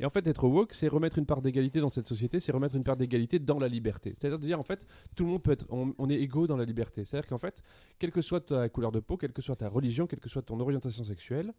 Et 0.00 0.04
en 0.04 0.10
fait, 0.10 0.26
être 0.26 0.48
woke, 0.48 0.74
c'est 0.74 0.88
remettre 0.88 1.18
une 1.18 1.26
part 1.26 1.42
d'égalité 1.42 1.80
dans 1.80 1.90
cette 1.90 2.08
société, 2.08 2.40
c'est 2.40 2.50
remettre 2.50 2.74
une 2.74 2.82
part 2.82 2.96
d'égalité 2.96 3.38
dans 3.38 3.60
la 3.60 3.68
liberté. 3.68 4.12
C'est-à-dire 4.14 4.40
de 4.40 4.46
dire, 4.46 4.58
en 4.58 4.64
fait, 4.64 4.84
tout 5.14 5.24
le 5.24 5.30
monde 5.30 5.42
peut 5.42 5.52
être, 5.52 5.66
on, 5.70 5.94
on 5.98 6.10
est 6.10 6.16
égaux 6.16 6.48
dans 6.48 6.56
la 6.56 6.64
liberté. 6.64 7.04
C'est-à-dire 7.04 7.28
qu'en 7.28 7.38
fait, 7.38 7.62
quelle 8.00 8.10
que 8.10 8.22
soit 8.22 8.40
ta 8.40 8.68
couleur 8.68 8.90
de 8.90 8.98
peau, 8.98 9.16
quelle 9.16 9.32
que 9.32 9.42
soit 9.42 9.56
ta 9.56 9.68
religion, 9.68 10.08
quelle 10.08 10.20
que 10.20 10.28
soit 10.28 10.42
ton 10.42 10.58
orientation 10.58 11.04
sexuelle, 11.04 11.52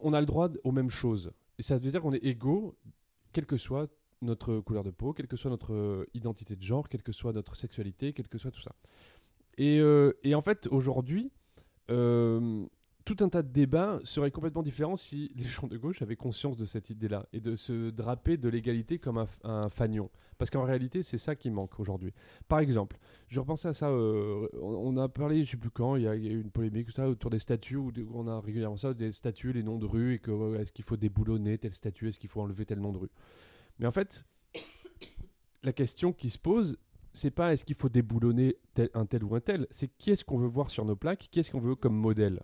on 0.00 0.12
a 0.12 0.20
le 0.20 0.26
droit 0.26 0.48
aux 0.64 0.72
mêmes 0.72 0.90
choses. 0.90 1.30
Et 1.58 1.62
ça 1.62 1.76
veut 1.76 1.90
dire 1.90 2.02
qu'on 2.02 2.12
est 2.12 2.24
égaux, 2.24 2.76
quelle 3.32 3.46
que 3.46 3.56
soit 3.56 3.88
notre 4.22 4.60
couleur 4.60 4.84
de 4.84 4.90
peau, 4.90 5.12
quelle 5.12 5.26
que 5.26 5.36
soit 5.36 5.50
notre 5.50 5.74
euh, 5.74 6.06
identité 6.14 6.56
de 6.56 6.62
genre, 6.62 6.88
quelle 6.88 7.02
que 7.02 7.12
soit 7.12 7.32
notre 7.32 7.56
sexualité, 7.56 8.12
quelle 8.12 8.28
que 8.28 8.38
soit 8.38 8.50
tout 8.50 8.60
ça. 8.60 8.74
Et, 9.58 9.78
euh, 9.80 10.12
en 10.34 10.42
fait, 10.42 10.66
aujourd'hui, 10.70 11.30
euh, 11.90 12.66
tout 13.04 13.16
un 13.20 13.28
tas 13.28 13.42
de 13.42 13.48
débats 13.48 14.00
seraient 14.04 14.30
complètement 14.30 14.62
différents 14.62 14.96
si 14.96 15.30
les 15.36 15.44
gens 15.44 15.66
de 15.66 15.76
gauche 15.76 16.02
avaient 16.02 16.16
conscience 16.16 16.56
de 16.56 16.64
cette 16.64 16.90
idée-là 16.90 17.26
et 17.32 17.40
de 17.40 17.56
se 17.56 17.90
draper 17.90 18.36
de 18.36 18.48
l'égalité 18.48 18.98
comme 18.98 19.18
un, 19.18 19.26
un 19.44 19.68
fanion. 19.68 20.10
Parce 20.38 20.50
qu'en 20.50 20.64
réalité, 20.64 21.02
c'est 21.02 21.18
ça 21.18 21.34
qui 21.34 21.50
manque 21.50 21.78
aujourd'hui. 21.80 22.12
Par 22.48 22.58
exemple, 22.58 22.98
je 23.28 23.40
repensais 23.40 23.68
à 23.68 23.72
ça, 23.72 23.90
on, 23.90 24.96
a 24.98 25.08
parlé, 25.08 25.44
je 25.44 25.52
sais 25.52 25.56
plus 25.56 25.70
quand, 25.70 25.96
il 25.96 26.02
y, 26.02 26.08
a 26.08 26.14
eu 26.14 26.40
une 26.40 26.50
polémique 26.50 26.90
ça, 26.90 27.08
autour 27.08 27.30
des 27.30 27.38
statues, 27.38 27.76
où, 27.76 27.90
on 28.12 28.26
a 28.26 28.40
régulièrement 28.40 28.76
ça, 28.76 28.92
des 28.92 29.12
statues, 29.12 29.52
les 29.52 29.62
noms 29.62 29.78
de 29.78 29.86
rues, 29.86 30.14
et 30.14 30.60
est-ce 30.60 30.72
qu'il 30.72 30.84
faut 30.84 30.98
déboulonner 30.98 31.56
telle 31.56 31.72
statue, 31.72 32.08
est-ce 32.08 32.18
qu'il 32.18 32.28
faut 32.28 32.42
enlever 32.42 32.66
tel 32.66 32.80
nom 32.80 32.92
de 32.92 32.98
rue? 32.98 33.10
Mais 33.78 33.86
en 33.86 33.90
fait, 33.92 34.24
la 35.62 35.72
question 35.72 36.12
qui 36.12 36.30
se 36.30 36.38
pose, 36.38 36.76
c'est 37.12 37.30
pas 37.30 37.52
est-ce 37.52 37.64
qu'il 37.64 37.76
faut 37.76 37.88
déboulonner 37.88 38.56
tel- 38.74 38.90
un 38.94 39.06
tel 39.06 39.24
ou 39.24 39.34
un 39.34 39.40
tel, 39.40 39.66
c'est 39.70 39.88
qui 39.98 40.10
est-ce 40.10 40.24
qu'on 40.24 40.38
veut 40.38 40.46
voir 40.46 40.70
sur 40.70 40.84
nos 40.84 40.96
plaques, 40.96 41.28
qui 41.30 41.40
est-ce 41.40 41.50
qu'on 41.50 41.60
veut 41.60 41.74
comme 41.74 41.94
modèle? 41.96 42.42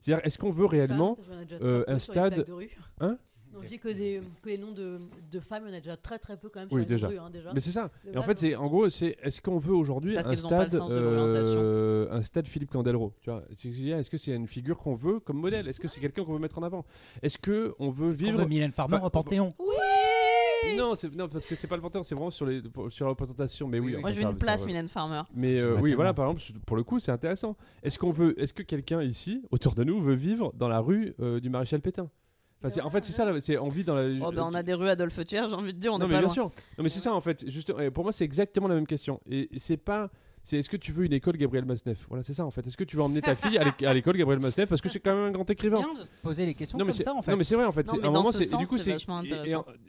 C'est-à-dire, 0.00 0.24
est-ce 0.26 0.38
qu'on 0.38 0.50
veut 0.52 0.66
réellement 0.66 1.16
Femmes, 1.16 1.46
euh, 1.62 1.84
un 1.86 1.98
stade- 1.98 2.34
plaques 2.34 2.46
de 2.46 2.52
rue. 2.52 2.70
Hein? 3.00 3.18
Non, 3.52 3.60
je 3.62 3.68
dis 3.68 3.78
que, 3.78 3.88
des, 3.88 4.22
que 4.42 4.48
les 4.48 4.56
noms 4.56 4.72
de, 4.72 4.98
de 5.30 5.38
femmes, 5.38 5.64
il 5.66 5.70
y 5.70 5.74
en 5.74 5.76
a 5.76 5.80
déjà 5.80 5.96
très 5.98 6.18
très 6.18 6.38
peu 6.38 6.48
quand 6.48 6.60
même 6.60 6.68
Oui, 6.72 6.80
sur 6.84 6.88
les 6.88 6.94
déjà. 6.94 7.08
hein, 7.22 7.28
déjà. 7.30 7.52
Mais 7.52 7.60
c'est 7.60 7.70
ça. 7.70 7.90
De 8.06 8.12
Et 8.12 8.16
en 8.16 8.22
fait, 8.22 8.38
c'est 8.38 8.54
en 8.56 8.66
gros, 8.66 8.88
c'est 8.88 9.18
est-ce 9.22 9.42
qu'on 9.42 9.58
veut 9.58 9.74
aujourd'hui 9.74 10.16
un 10.16 10.34
stade, 10.34 10.74
euh, 10.74 12.08
un 12.10 12.22
stade 12.22 12.48
Philippe 12.48 12.70
Candelro 12.70 13.12
Tu 13.20 13.28
vois? 13.28 13.44
Est-ce 13.50 14.08
que 14.08 14.16
c'est 14.16 14.34
une 14.34 14.46
figure 14.48 14.78
qu'on 14.78 14.94
veut 14.94 15.20
comme 15.20 15.36
modèle? 15.36 15.68
Est-ce 15.68 15.80
que 15.80 15.86
c'est 15.88 16.00
quelqu'un 16.00 16.24
qu'on 16.24 16.32
veut 16.32 16.38
mettre 16.38 16.56
en 16.58 16.62
avant? 16.62 16.86
Est-ce 17.20 17.36
que 17.36 17.74
on 17.78 17.90
veut 17.90 18.08
On 18.08 18.12
vivre 18.12 18.38
veut 18.38 18.46
Mylène 18.46 18.72
Farmer 18.72 18.96
Enfin, 18.96 19.06
au 19.06 19.10
Panthéon? 19.10 19.52
Non, 20.76 20.94
c'est 20.94 21.14
non 21.14 21.28
parce 21.28 21.46
que 21.46 21.54
c'est 21.54 21.66
pas 21.66 21.76
le 21.76 21.82
Panthéon, 21.82 22.02
c'est 22.02 22.14
vraiment 22.14 22.30
sur 22.30 22.46
les 22.46 22.62
pour- 22.62 22.90
sur 22.92 23.04
la 23.06 23.10
représentation. 23.10 23.68
Mais 23.68 23.78
oui. 23.78 23.86
Oui, 23.86 23.92
oui. 23.92 23.94
enfin, 23.96 24.00
Moi, 24.02 24.10
je 24.10 24.16
veux 24.16 24.22
ça- 24.22 24.30
une 24.30 24.36
ça 24.38 24.44
place. 24.44 24.66
Mylène 24.66 24.88
Farmer. 24.88 25.22
Mais 25.34 25.58
euh, 25.58 25.76
oui, 25.80 25.94
voilà, 25.94 26.14
par 26.14 26.30
exemple, 26.30 26.60
pour 26.66 26.76
le 26.76 26.82
coup, 26.82 26.98
c'est 27.00 27.12
intéressant. 27.12 27.56
Est-ce 27.82 27.98
qu'on 27.98 28.10
veut, 28.10 28.40
est-ce 28.40 28.52
que 28.54 28.62
quelqu'un 28.62 29.02
ici, 29.02 29.42
autour 29.50 29.74
de 29.74 29.84
nous, 29.84 30.00
veut 30.00 30.14
vivre 30.14 30.52
dans 30.56 30.68
la 30.68 30.80
rue 30.80 31.14
euh, 31.20 31.40
du 31.40 31.50
maréchal 31.50 31.80
Pétain? 31.80 32.08
Enfin, 32.60 32.70
c'est- 32.70 32.80
en 32.80 32.90
fait, 32.90 33.04
c'est 33.04 33.12
ça, 33.12 33.24
là, 33.24 33.40
c'est 33.40 33.58
on 33.58 33.68
vit 33.68 33.82
dans 33.84 33.94
la. 33.96 34.04
Oh, 34.24 34.30
ben, 34.32 34.44
on 34.48 34.54
a 34.54 34.62
des 34.62 34.74
rues 34.74 34.88
Adolphe 34.88 35.24
Thiers, 35.24 35.48
j'ai 35.48 35.54
envie 35.54 35.74
de 35.74 35.78
dire, 35.78 35.92
on 35.92 35.98
non, 35.98 36.04
est 36.06 36.08
mais 36.08 36.14
pas 36.14 36.18
bien 36.20 36.26
loin. 36.28 36.34
sûr. 36.34 36.44
Non, 36.78 36.84
mais 36.84 36.88
c'est 36.88 37.00
ça 37.00 37.12
en 37.12 37.20
fait. 37.20 37.48
Juste, 37.50 37.72
pour 37.90 38.04
moi, 38.04 38.12
c'est 38.12 38.24
exactement 38.24 38.68
la 38.68 38.74
même 38.76 38.86
question. 38.86 39.20
Et 39.30 39.48
c'est 39.56 39.76
pas. 39.76 40.10
C'est 40.44 40.58
est-ce 40.58 40.68
que 40.68 40.76
tu 40.76 40.90
veux 40.92 41.04
une 41.04 41.12
école 41.12 41.36
Gabriel 41.36 41.64
Masneff? 41.64 42.04
Voilà, 42.08 42.22
c'est 42.24 42.34
ça 42.34 42.44
en 42.44 42.50
fait. 42.50 42.66
Est-ce 42.66 42.76
que 42.76 42.84
tu 42.84 42.96
veux 42.96 43.02
emmener 43.02 43.20
ta 43.22 43.34
fille 43.36 43.56
à 43.58 43.64
l'éc- 43.64 43.82
à 43.84 43.94
l'école 43.94 44.16
Gabriel 44.16 44.40
Masneff? 44.42 44.68
Parce 44.68 44.80
que 44.80 44.88
c'est 44.88 44.98
quand 45.00 45.14
même 45.14 45.26
un 45.26 45.30
grand 45.30 45.48
écrivain 45.48 45.78
Bien 45.78 45.94
de 45.94 46.00
se 46.04 46.08
poser 46.22 46.46
les 46.46 46.54
questions 46.54 46.76
non, 46.78 46.84
mais 46.84 46.90
comme 46.90 46.96
c'est 46.98 47.04
ça 47.04 47.14
en 47.14 47.22
fait. 47.22 47.30
non, 47.30 47.36
mais 47.36 47.44
c'est 47.44 47.54
vrai 47.54 47.64
en 47.64 47.72
fait. 47.72 47.86
Non, 47.86 47.94
mais 47.98 48.04
à 48.04 48.08
un 48.08 48.10
moment, 48.10 48.32
ce 48.32 48.42
sens, 48.42 48.60
du 48.60 48.66
coup, 48.66 48.78
c'est 48.78 48.96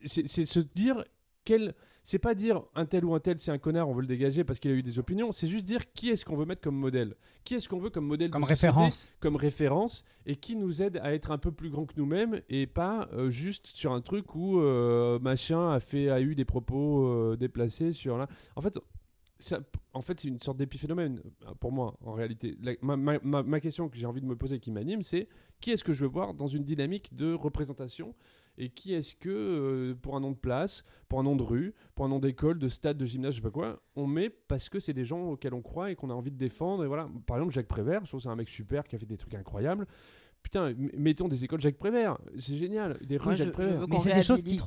c'est 0.06 0.46
se 0.46 0.60
dire 0.60 1.04
quel. 1.46 1.74
C'est 2.06 2.20
pas 2.20 2.36
dire 2.36 2.62
un 2.76 2.86
tel 2.86 3.06
ou 3.06 3.16
un 3.16 3.22
tel 3.22 3.40
c'est 3.40 3.52
un 3.52 3.58
connard, 3.58 3.88
on 3.88 3.94
veut 3.94 4.02
le 4.02 4.08
dégager 4.08 4.44
parce 4.44 4.60
qu'il 4.60 4.70
a 4.72 4.74
eu 4.74 4.84
des 4.84 5.00
opinions. 5.00 5.32
C'est 5.32 5.48
juste 5.48 5.64
dire 5.64 5.94
qui 5.94 6.10
est-ce 6.10 6.26
qu'on 6.26 6.36
veut 6.36 6.44
mettre 6.44 6.60
comme 6.60 6.76
modèle? 6.76 7.16
Qui 7.46 7.56
est-ce 7.56 7.70
qu'on 7.70 7.80
veut 7.80 7.90
comme 7.90 8.06
modèle 8.06 8.28
de 8.28 8.34
Comme 8.34 8.42
société, 8.44 8.68
référence. 8.68 9.10
comme 9.22 9.38
référence 9.38 10.04
et 10.26 10.36
qui 10.36 10.58
nous 10.58 10.82
aide 10.82 10.98
à 11.02 11.14
être 11.14 11.32
un 11.32 11.38
peu 11.38 11.54
plus 11.54 11.70
grand 11.70 11.86
que 11.86 11.94
nous-mêmes 11.96 12.42
et 12.50 12.68
pas 12.68 13.08
euh, 13.14 13.30
juste 13.30 13.68
sur 13.68 13.94
un 13.94 14.02
truc 14.02 14.36
où 14.36 14.60
euh, 14.60 15.18
machin 15.20 15.72
a 15.72 15.80
fait 15.80 16.10
a 16.10 16.20
eu 16.20 16.36
des 16.36 16.44
propos 16.44 17.08
euh, 17.08 17.38
déplacés 17.38 17.94
sur 17.94 18.18
là. 18.18 18.28
En 18.58 18.62
fait, 18.62 18.78
ça, 19.44 19.60
en 19.94 20.02
fait, 20.02 20.20
c'est 20.20 20.28
une 20.28 20.42
sorte 20.42 20.58
d'épiphénomène 20.58 21.22
euh, 21.48 21.54
pour 21.60 21.72
moi 21.72 21.98
en 22.02 22.14
réalité. 22.14 22.56
La- 22.62 22.74
ma, 22.82 22.96
ma- 22.98 23.20
ma- 23.24 23.44
ma 23.44 23.60
question 23.60 23.90
que 23.90 23.98
j'ai 23.98 24.06
envie 24.06 24.22
de 24.22 24.26
me 24.26 24.36
poser 24.36 24.56
et 24.56 24.60
qui 24.60 24.72
m'anime, 24.72 25.04
c'est 25.04 25.28
qui 25.60 25.72
est-ce 25.72 25.84
que 25.84 25.94
je 25.94 26.02
veux 26.06 26.12
voir 26.12 26.34
dans 26.34 26.48
une 26.48 26.64
dynamique 26.64 27.14
de 27.16 27.34
représentation 27.34 28.14
et 28.58 28.70
qui 28.70 28.94
est-ce 28.94 29.16
que 29.16 29.30
euh, 29.30 29.96
pour 29.96 30.16
un 30.16 30.20
nom 30.20 30.32
de 30.32 30.38
place, 30.38 30.84
pour 31.10 31.20
un 31.20 31.24
nom 31.24 31.36
de 31.36 31.42
rue, 31.44 31.74
pour 31.96 32.06
un 32.06 32.10
nom 32.10 32.20
d'école, 32.20 32.60
de 32.60 32.68
stade, 32.70 32.98
de 32.98 33.06
gymnase, 33.06 33.32
je 33.34 33.38
sais 33.38 33.42
pas 33.42 33.50
quoi, 33.50 33.82
on 33.96 34.06
met 34.08 34.30
parce 34.30 34.70
que 34.70 34.80
c'est 34.80 34.94
des 34.94 35.06
gens 35.06 35.30
auxquels 35.32 35.54
on 35.56 35.62
croit 35.62 35.90
et 35.92 35.96
qu'on 35.96 36.10
a 36.10 36.14
envie 36.14 36.32
de 36.32 36.38
défendre 36.38 36.84
et 36.84 36.88
voilà. 36.88 37.10
Par 37.26 37.38
exemple, 37.38 37.54
Jacques 37.54 37.68
Prévert, 37.68 38.02
je 38.04 38.10
trouve 38.10 38.20
que 38.20 38.24
c'est 38.24 38.30
un 38.30 38.36
mec 38.36 38.50
super 38.50 38.84
qui 38.84 38.96
a 38.96 39.00
fait 39.00 39.06
des 39.08 39.18
trucs 39.18 39.34
incroyables. 39.36 39.88
Putain, 40.44 40.74
mettons 40.98 41.28
des 41.30 41.44
écoles 41.44 41.62
Jacques 41.62 41.78
Prévert, 41.78 42.18
c'est 42.38 42.56
génial, 42.58 42.98
des 43.02 43.18
rues 43.18 43.26
Moi, 43.26 43.34
Jacques 43.34 43.48
je 43.48 43.52
Prévert. 43.54 43.88
Mais 43.88 44.00
c'est 44.00 44.14
des 44.14 44.22
choses 44.24 44.44
qui-. 44.44 44.58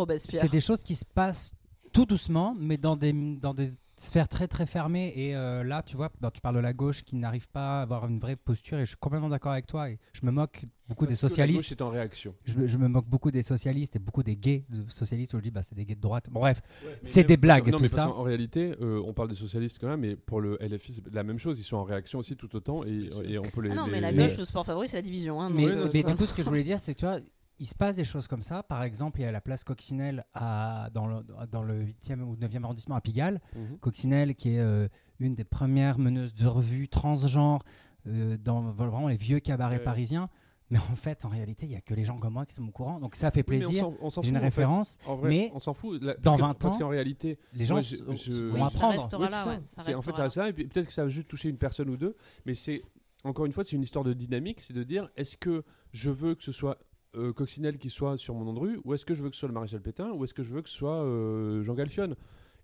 C'est 0.40 0.50
des 0.50 0.60
choses 0.60 0.82
qui 0.82 0.94
se 0.94 1.04
passent 1.04 1.52
tout 1.92 2.06
doucement, 2.06 2.54
mais 2.58 2.76
dans 2.78 2.96
des, 2.96 3.12
dans 3.12 3.54
des 3.54 3.70
sphères 3.96 4.28
très 4.28 4.46
très 4.48 4.66
fermées. 4.66 5.12
Et 5.16 5.34
euh, 5.36 5.62
là, 5.64 5.82
tu 5.82 5.96
vois, 5.96 6.10
bah, 6.20 6.30
tu 6.32 6.40
parles 6.40 6.56
de 6.56 6.60
la 6.60 6.72
gauche 6.72 7.02
qui 7.02 7.16
n'arrive 7.16 7.48
pas 7.48 7.78
à 7.80 7.82
avoir 7.82 8.06
une 8.06 8.18
vraie 8.18 8.36
posture, 8.36 8.78
et 8.78 8.82
je 8.82 8.86
suis 8.90 8.96
complètement 8.96 9.28
d'accord 9.28 9.52
avec 9.52 9.66
toi. 9.66 9.90
Et 9.90 9.98
je 10.12 10.24
me 10.24 10.30
moque 10.30 10.64
beaucoup 10.88 11.06
des 11.06 11.12
la 11.12 11.16
socialistes. 11.16 11.62
gauche 11.64 11.72
est 11.72 11.82
en 11.82 11.88
réaction. 11.90 12.34
Je, 12.44 12.54
me- 12.54 12.66
je 12.66 12.76
me 12.76 12.88
moque 12.88 13.06
beaucoup 13.06 13.30
des 13.30 13.42
socialistes 13.42 13.96
et 13.96 13.98
beaucoup 13.98 14.22
des 14.22 14.36
gays 14.36 14.64
de 14.68 14.88
socialistes 14.90 15.34
où 15.34 15.38
je 15.38 15.42
dis 15.42 15.50
bah 15.50 15.62
c'est 15.62 15.74
des 15.74 15.84
gays 15.84 15.94
de 15.96 16.00
droite. 16.00 16.26
Bon, 16.30 16.40
bref, 16.40 16.60
Mais 16.84 16.90
c'est 17.02 17.24
des 17.24 17.36
blagues 17.36 17.66
et 17.68 17.70
non, 17.72 17.78
tout 17.78 17.82
mais 17.84 17.88
ça. 17.88 18.08
En 18.08 18.22
réalité, 18.22 18.74
euh, 18.80 19.02
on 19.04 19.12
parle 19.12 19.28
des 19.28 19.34
socialistes 19.34 19.78
quand 19.80 19.88
même, 19.88 20.00
mais 20.00 20.14
pour 20.16 20.40
le 20.40 20.58
LFI, 20.60 20.94
c'est 21.04 21.14
la 21.14 21.24
même 21.24 21.38
chose. 21.38 21.58
Ils 21.58 21.64
sont 21.64 21.76
en 21.78 21.84
réaction 21.84 22.18
aussi 22.18 22.36
tout 22.36 22.54
autant 22.54 22.84
et, 22.84 23.08
et 23.24 23.38
on 23.38 23.42
peut 23.42 23.62
les. 23.62 23.70
Ah 23.70 23.74
non, 23.74 23.86
mais 23.86 23.94
les- 23.94 24.00
la 24.00 24.12
les- 24.12 24.28
gauche, 24.28 24.38
le 24.38 24.44
sport 24.44 24.64
favori, 24.66 24.86
c'est 24.88 24.96
la 24.98 25.02
division. 25.02 25.40
hein, 25.40 25.50
Mais, 25.50 25.62
donc, 25.62 25.72
euh, 25.72 25.90
mais 25.92 26.02
ça- 26.02 26.08
du 26.10 26.16
coup, 26.16 26.26
ce 26.26 26.34
que 26.34 26.42
je 26.42 26.48
voulais 26.48 26.62
dire, 26.64 26.78
c'est 26.80 26.94
que 26.94 27.00
tu 27.00 27.06
vois, 27.06 27.18
il 27.58 27.66
se 27.66 27.74
passe 27.74 27.96
des 27.96 28.04
choses 28.04 28.26
comme 28.28 28.42
ça. 28.42 28.62
Par 28.62 28.82
exemple, 28.82 29.20
il 29.20 29.22
y 29.22 29.26
a 29.26 29.32
la 29.32 29.40
place 29.40 29.64
Coccinelle 29.64 30.24
à, 30.34 30.90
dans, 30.92 31.06
le, 31.06 31.24
dans 31.50 31.62
le 31.62 31.84
8e 31.84 32.20
ou 32.22 32.36
9e 32.36 32.64
arrondissement 32.64 32.96
à 32.96 33.00
Pigalle. 33.00 33.40
Mhm. 33.54 33.78
Coccinelle, 33.78 34.34
qui 34.34 34.50
est 34.54 34.58
euh, 34.60 34.88
une 35.20 35.34
des 35.34 35.44
premières 35.44 35.98
meneuses 35.98 36.34
de 36.34 36.46
revue 36.46 36.88
transgenre 36.88 37.62
euh, 38.06 38.36
dans 38.36 38.60
vraiment 38.72 39.08
les 39.08 39.16
vieux 39.16 39.40
cabarets 39.40 39.78
Ouais. 39.78 39.82
parisiens. 39.84 40.28
Mais 40.68 40.78
en 40.78 40.96
fait, 40.96 41.24
en 41.24 41.28
réalité, 41.28 41.64
il 41.66 41.68
n'y 41.68 41.76
a 41.76 41.80
que 41.80 41.94
les 41.94 42.04
gens 42.04 42.18
comme 42.18 42.32
moi 42.32 42.44
qui 42.44 42.52
sont 42.54 42.66
au 42.66 42.72
courant. 42.72 42.98
Donc 42.98 43.14
ça 43.14 43.30
fait 43.30 43.40
Oui, 43.48 43.58
plaisir. 43.60 43.84
s'en 44.10 44.20
J'ai 44.20 44.30
une 44.30 44.34
fout, 44.34 44.36
en 44.36 44.38
fait. 44.38 44.38
référence. 44.38 44.98
En 45.06 45.14
vrai, 45.14 45.28
mais 45.28 45.50
on 45.54 45.60
s'en 45.60 45.74
fout. 45.74 46.00
Parce 46.04 46.20
dans 46.20 46.34
que- 46.34 46.40
20 46.40 46.54
Parce 46.58 46.74
ans, 46.74 46.78
qu'en 46.80 46.88
réalité, 46.88 47.38
Les 47.52 47.64
gens 47.64 47.74
Moi, 47.76 47.80
s- 47.80 47.98
je- 48.00 48.04
vont 48.04 48.16
je- 48.16 48.50
Oui, 48.52 48.60
apprendre. 48.60 49.08
là, 49.12 49.18
ouais, 49.18 49.28
ça. 49.28 49.44
ça 49.76 49.82
C'est- 49.82 49.94
en 49.94 50.02
fait, 50.02 50.10
restera 50.10 50.12
ça 50.12 50.18
là. 50.18 50.24
reste 50.24 50.36
là, 50.36 50.48
et 50.48 50.52
peut-être 50.68 50.88
que 50.88 50.92
ça 50.92 51.04
va 51.04 51.08
juste 51.08 51.28
toucher 51.28 51.48
une 51.50 51.56
personne 51.58 51.88
ou 51.88 51.96
deux, 51.96 52.16
mais 52.46 52.54
c'est 52.54 52.82
encore 53.22 53.46
une 53.46 53.52
fois, 53.52 53.62
c'est 53.64 53.76
une 53.76 53.82
histoire 53.82 54.04
de 54.04 54.12
dynamique, 54.12 54.60
c'est 54.60 54.74
de 54.74 54.82
dire 54.82 55.08
est-ce 55.16 55.36
que 55.36 55.62
je 55.92 56.10
veux 56.10 56.34
que 56.34 56.42
ce 56.42 56.50
soit 56.52 56.76
euh, 57.16 57.32
Coccinelle 57.32 57.78
qui 57.78 57.90
soit 57.90 58.16
sur 58.18 58.34
mon 58.34 58.44
nom 58.44 58.52
de 58.54 58.58
rue, 58.60 58.80
ou 58.84 58.94
est-ce 58.94 59.04
que 59.04 59.14
je 59.14 59.22
veux 59.22 59.30
que 59.30 59.36
ce 59.36 59.40
soit 59.40 59.48
le 59.48 59.54
maréchal 59.54 59.80
Pétain, 59.80 60.10
ou 60.12 60.24
est-ce 60.24 60.34
que 60.34 60.42
je 60.42 60.52
veux 60.52 60.62
que 60.62 60.68
ce 60.68 60.76
soit 60.76 61.02
euh, 61.02 61.62
Jean 61.62 61.74
Galfionne 61.74 62.14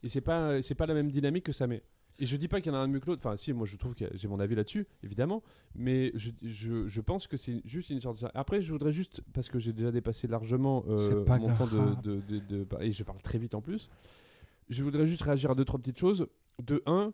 Et 0.03 0.09
c'est 0.09 0.21
pas, 0.21 0.61
c'est 0.63 0.75
pas 0.75 0.87
la 0.87 0.95
même 0.95 1.11
dynamique 1.11 1.45
que 1.45 1.53
ça 1.53 1.67
met. 1.67 1.83
Et 2.19 2.27
je 2.27 2.37
dis 2.37 2.47
pas 2.47 2.61
qu'il 2.61 2.71
y 2.71 2.75
en 2.75 2.79
a 2.79 2.83
un 2.83 2.89
de 2.89 2.93
mieux 2.93 3.01
que 3.01 3.07
l'autre. 3.07 3.23
Enfin, 3.27 3.37
si, 3.39 3.53
moi 3.55 3.67
je 3.67 3.75
trouve 3.77 3.95
que 3.95 4.05
j'ai 4.15 4.29
mon 4.29 4.39
avis 4.39 4.55
là-dessus, 4.55 4.87
évidemment. 5.03 5.43
Mais 5.75 6.13
je, 6.15 6.31
je, 6.43 6.87
je 6.87 7.01
pense 7.01 7.27
que 7.27 7.37
c'est 7.39 7.63
juste 7.65 7.89
une 7.91 8.01
sorte 8.03 8.23
de. 8.23 8.29
Après, 8.35 8.61
je 8.61 8.71
voudrais 8.71 8.93
juste, 8.93 9.23
parce 9.33 9.49
que 9.49 9.59
j'ai 9.59 9.73
déjà 9.73 9.91
dépassé 9.91 10.29
largement 10.29 10.85
euh, 10.89 11.25
mon 11.41 11.55
temps 11.57 11.67
de, 12.03 12.03
de, 12.03 12.21
de- 12.21 12.65
de- 12.65 12.67
Et 12.83 12.93
je 12.93 13.03
parle 13.03 13.21
très 13.23 13.39
vite 13.39 13.55
en 13.55 13.63
plus. 13.63 13.91
Je 14.69 14.85
voudrais 14.85 15.07
juste 15.07 15.23
réagir 15.23 15.51
à 15.51 15.55
deux, 15.55 15.65
trois 15.65 15.81
petites 15.81 15.99
choses. 15.99 16.27
De 16.63 16.83
un, 16.87 17.13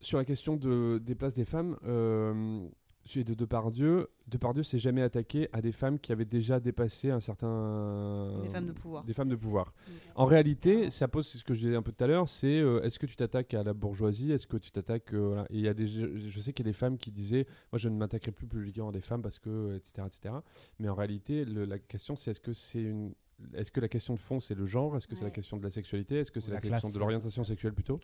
sur 0.00 0.18
la 0.18 0.24
question 0.26 0.56
de, 0.56 1.00
des 1.02 1.14
places 1.14 1.34
des 1.34 1.46
femmes, 1.46 1.76
euh, 1.86 2.68
celui 3.08 3.24
de 3.24 3.34
Depardieu, 3.34 4.08
Depardieu 4.26 4.62
s'est 4.62 4.78
jamais 4.78 5.02
attaqué 5.02 5.48
à 5.52 5.60
des 5.62 5.72
femmes 5.72 5.98
qui 5.98 6.12
avaient 6.12 6.24
déjà 6.24 6.60
dépassé 6.60 7.10
un 7.10 7.20
certain. 7.20 8.40
Des 8.42 8.48
femmes 8.50 8.66
de 8.66 8.72
pouvoir. 8.72 9.04
Des 9.04 9.12
femmes 9.12 9.28
de 9.28 9.36
pouvoir. 9.36 9.72
En 10.14 10.26
réalité, 10.26 10.90
ça 10.90 11.08
pose 11.08 11.26
ce 11.26 11.42
que 11.42 11.54
je 11.54 11.60
disais 11.60 11.76
un 11.76 11.82
peu 11.82 11.92
tout 11.92 12.04
à 12.04 12.06
l'heure, 12.06 12.28
c'est 12.28 12.60
euh, 12.60 12.82
est-ce 12.82 12.98
que 12.98 13.06
tu 13.06 13.16
t'attaques 13.16 13.54
à 13.54 13.62
la 13.62 13.72
bourgeoisie, 13.72 14.32
est-ce 14.32 14.46
que 14.46 14.56
tu 14.56 14.70
t'attaques 14.70 15.14
euh, 15.14 15.26
voilà. 15.28 15.42
Et 15.50 15.54
il 15.56 15.60
y 15.60 15.68
a 15.68 15.74
des, 15.74 15.86
je, 15.88 16.40
sais 16.40 16.52
qu'il 16.52 16.66
y 16.66 16.68
a 16.68 16.70
des 16.72 16.76
femmes 16.76 16.98
qui 16.98 17.10
disaient, 17.10 17.46
moi 17.72 17.78
je 17.78 17.88
ne 17.88 17.96
m'attaquerai 17.96 18.32
plus 18.32 18.46
publiquement 18.46 18.88
à 18.90 18.92
des 18.92 19.00
femmes 19.00 19.22
parce 19.22 19.38
que 19.38 19.48
euh, 19.50 19.76
etc 19.76 20.06
etc. 20.06 20.34
Mais 20.78 20.88
en 20.88 20.94
réalité, 20.94 21.44
le- 21.44 21.64
la 21.64 21.78
question 21.78 22.16
c'est 22.16 22.32
est-ce 22.32 22.40
que 22.40 22.52
c'est 22.52 22.82
une 22.82 23.14
est-ce 23.54 23.70
que 23.70 23.80
la 23.80 23.88
question 23.88 24.14
de 24.14 24.18
fond 24.18 24.40
c'est 24.40 24.54
le 24.54 24.66
genre? 24.66 24.96
Est-ce 24.96 25.06
que 25.06 25.14
c'est 25.16 25.24
la 25.24 25.30
question 25.30 25.56
de 25.56 25.62
la 25.62 25.70
sexualité? 25.70 26.16
Est-ce 26.18 26.30
que 26.30 26.40
c'est 26.40 26.50
la 26.50 26.56
la 26.56 26.60
question 26.60 26.90
de 26.90 26.98
l'orientation 26.98 27.44
sexuelle 27.44 27.72
plutôt? 27.74 28.00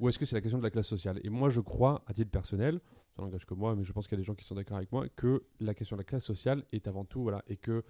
Ou 0.00 0.08
est-ce 0.08 0.18
que 0.18 0.26
c'est 0.26 0.36
la 0.36 0.40
question 0.40 0.58
de 0.58 0.62
la 0.64 0.70
classe 0.70 0.86
sociale? 0.88 1.20
Et 1.24 1.30
moi 1.30 1.48
je 1.48 1.60
crois, 1.60 2.02
à 2.06 2.12
titre 2.14 2.30
personnel, 2.30 2.80
ça 3.16 3.22
n'engage 3.22 3.46
que 3.46 3.54
moi, 3.54 3.74
mais 3.76 3.84
je 3.84 3.92
pense 3.92 4.06
qu'il 4.08 4.16
y 4.16 4.20
a 4.20 4.22
des 4.22 4.26
gens 4.26 4.34
qui 4.34 4.44
sont 4.44 4.54
d'accord 4.54 4.76
avec 4.78 4.90
moi, 4.90 5.06
que 5.16 5.42
la 5.60 5.74
question 5.74 5.96
de 5.96 6.00
la 6.00 6.04
classe 6.04 6.24
sociale 6.24 6.64
est 6.72 6.88
avant 6.88 7.04
tout, 7.04 7.22
voilà, 7.22 7.42
et 7.46 7.56
que 7.56 7.84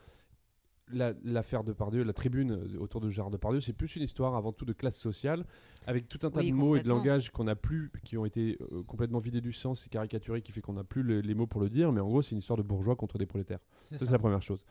la- 0.93 1.15
l'affaire 1.25 1.65
de 1.65 1.73
Pardieu, 1.73 2.03
la 2.03 2.13
tribune 2.13 2.77
autour 2.79 3.01
de 3.01 3.09
Gérard 3.09 3.31
Depardieu, 3.31 3.61
c'est 3.63 3.73
plus 3.73 3.95
une 3.97 4.03
histoire 4.03 4.35
avant 4.35 4.53
tout 4.53 4.65
de 4.67 4.73
classe 4.75 4.99
sociale, 4.99 5.47
avec 5.87 6.07
tout 6.09 6.19
un 6.27 6.31
tas 6.31 6.41
Oui, 6.41 6.51
de 6.51 6.57
mots 6.57 6.77
et 6.77 6.83
de 6.83 6.89
langages 6.89 7.31
qu'on 7.31 7.45
n'a 7.45 7.55
plus, 7.57 7.91
qui 8.05 8.19
ont 8.19 8.27
été 8.27 8.59
euh, 8.73 8.83
complètement 8.83 9.21
vidés 9.21 9.41
du 9.41 9.53
sens 9.53 9.87
et 9.87 9.89
caricaturés, 9.89 10.43
qui 10.43 10.53
fait 10.53 10.61
qu'on 10.61 10.75
n'a 10.75 10.85
plus 10.85 11.03
le- 11.03 11.21
les 11.21 11.35
mots 11.35 11.47
pour 11.47 11.61
le 11.63 11.71
dire, 11.71 11.93
mais 11.93 12.01
en 12.01 12.09
gros 12.09 12.21
c'est 12.21 12.33
une 12.33 12.39
histoire 12.39 12.59
de 12.59 12.63
bourgeois 12.63 12.97
contre 12.97 13.17
des 13.17 13.27
prolétaires. 13.27 13.61
Ça. 13.93 13.99
c'est 14.07 14.11
la 14.11 14.19
première 14.19 14.43
chose. 14.43 14.65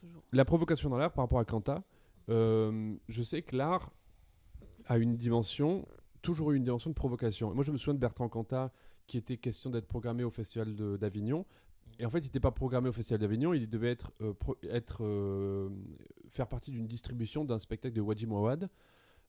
Toujours. 0.00 0.22
La 0.32 0.44
provocation 0.44 0.90
dans 0.90 0.96
l'art 0.98 1.12
par 1.12 1.24
rapport 1.24 1.38
à 1.38 1.44
Kanta, 1.44 1.82
euh, 2.28 2.94
je 3.08 3.22
sais 3.22 3.42
que 3.42 3.56
l'art 3.56 3.90
a 4.86 4.98
une 4.98 5.16
dimension, 5.16 5.86
toujours 6.22 6.52
eu 6.52 6.56
une 6.56 6.64
dimension 6.64 6.90
de 6.90 6.94
provocation. 6.94 7.50
Et 7.52 7.54
moi, 7.54 7.64
je 7.64 7.72
me 7.72 7.76
souviens 7.76 7.94
de 7.94 7.98
Bertrand 7.98 8.28
Cantat, 8.28 8.72
qui 9.06 9.16
était 9.18 9.36
question 9.36 9.70
d'être 9.70 9.86
programmé 9.86 10.24
au 10.24 10.30
Festival 10.30 10.74
d'Avignon. 10.98 11.44
Et 11.98 12.04
en 12.04 12.10
fait, 12.10 12.18
il 12.18 12.24
n'était 12.24 12.40
pas 12.40 12.50
programmé 12.50 12.88
au 12.88 12.92
Festival 12.92 13.20
d'Avignon, 13.20 13.54
il 13.54 13.68
devait 13.68 13.90
être, 13.90 14.12
euh, 14.20 14.34
pro- 14.34 14.56
être 14.64 14.98
euh, 15.02 15.70
faire 16.28 16.46
partie 16.46 16.70
d'une 16.70 16.86
distribution 16.86 17.44
d'un 17.44 17.58
spectacle 17.58 17.94
de 17.94 18.00
Wadji 18.00 18.26
Mouawad 18.26 18.68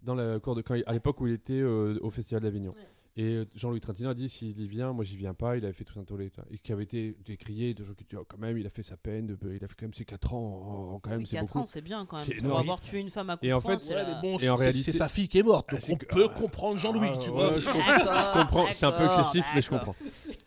dans 0.03 0.15
la 0.15 0.39
cour 0.39 0.53
de 0.55 0.61
quand 0.61 0.75
à 0.85 0.93
l'époque 0.93 1.21
où 1.21 1.27
il 1.27 1.33
était 1.33 1.63
au 1.63 2.09
Festival 2.09 2.43
d'Avignon. 2.43 2.71
Ouais. 2.71 2.87
Et 3.19 3.23
euh, 3.33 3.45
Jean-Louis 3.55 3.79
Trintignant 3.79 4.11
a 4.11 4.13
dit 4.13 4.29
s'il 4.29 4.61
y 4.61 4.67
vient, 4.67 4.93
moi 4.93 5.03
j'y 5.03 5.17
viens 5.17 5.33
pas. 5.33 5.57
Il 5.57 5.63
avait 5.65 5.73
fait 5.73 5.83
tout 5.83 5.99
un 5.99 6.03
tollé, 6.03 6.31
et 6.51 6.59
qui 6.59 6.71
avait 6.71 6.83
été 6.83 7.17
décrié 7.25 7.73
de 7.73 7.83
gens 7.83 7.93
qui 7.95 8.03
disaient 8.03 8.21
oh, 8.21 8.25
quand 8.29 8.37
même, 8.37 8.59
il 8.59 8.65
a 8.67 8.69
fait 8.69 8.83
sa 8.83 8.95
peine, 8.95 9.35
il 9.43 9.63
a 9.63 9.67
fait 9.67 9.73
quand 9.75 9.85
même 9.87 9.93
ses 9.95 10.05
4 10.05 10.33
ans, 10.35 10.91
oh, 10.93 10.99
quand 11.01 11.09
même, 11.09 11.21
Oui, 11.21 11.25
c'est 11.27 11.37
4 11.37 11.47
beaucoup. 11.47 11.59
ans, 11.59 11.65
c'est 11.65 11.81
bien 11.81 12.05
quand 12.05 12.17
même. 12.17 12.41
Pour 12.43 12.59
avoir 12.59 12.79
tué 12.79 12.99
une 12.99 13.09
femme 13.09 13.31
à 13.31 13.37
coups 13.37 13.47
Et 13.49 13.53
en 13.53 13.59
fait, 13.59 13.79
c'est 13.79 13.95
Ouais, 13.95 14.03
la- 14.03 14.15
mais 14.15 14.21
bon, 14.21 14.37
Et 14.37 14.49
en 14.51 14.55
c'est- 14.55 14.63
réalité- 14.65 14.91
c'est 14.91 14.97
sa 14.99 15.09
fille 15.09 15.27
qui 15.27 15.39
est 15.39 15.43
morte. 15.43 15.65
Ah, 15.69 15.71
Donc 15.71 15.81
c'est 15.81 15.93
on 15.93 15.97
que- 15.97 16.05
peut 16.05 16.27
ah, 16.31 16.39
comprendre 16.39 16.77
Jean-Louis, 16.77 17.09
Ah, 17.11 17.17
tu 17.17 17.29
ouais, 17.31 17.35
vois. 17.35 17.59
je 17.59 17.65
comprends, 17.65 18.21
je 18.21 18.33
comprends, 18.39 18.73
c'est 18.73 18.85
un 18.85 18.91
peu 18.91 19.05
excessif, 19.07 19.45
mais 19.55 19.61
je 19.63 19.69
comprends. 19.71 19.95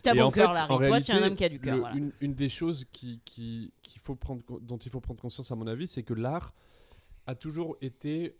T'as 0.04 0.14
Et 0.14 0.18
bon 0.20 0.30
cœur, 0.30 0.52
Larry. 0.52 0.72
en 0.72 0.78
Toi, 0.78 1.00
tu 1.00 1.10
es 1.10 1.14
un 1.16 1.22
homme 1.26 1.34
qui 1.34 1.44
a 1.44 1.48
du 1.48 1.58
cœur. 1.58 1.88
une, 1.96 2.12
une 2.20 2.34
des 2.34 2.48
choses 2.48 2.86
qui, 2.92 3.20
qui, 3.24 3.72
qu'il 3.82 4.00
faut 4.00 4.14
prendre, 4.14 4.44
co- 4.44 4.60
dont 4.60 4.78
il 4.78 4.90
faut 4.92 5.00
prendre 5.00 5.20
conscience, 5.20 5.50
à 5.50 5.56
mon 5.56 5.66
avis, 5.66 5.88
c'est 5.88 6.04
que 6.04 6.14
l'art 6.14 6.54
a 7.26 7.34
toujours 7.34 7.76
été 7.80 8.36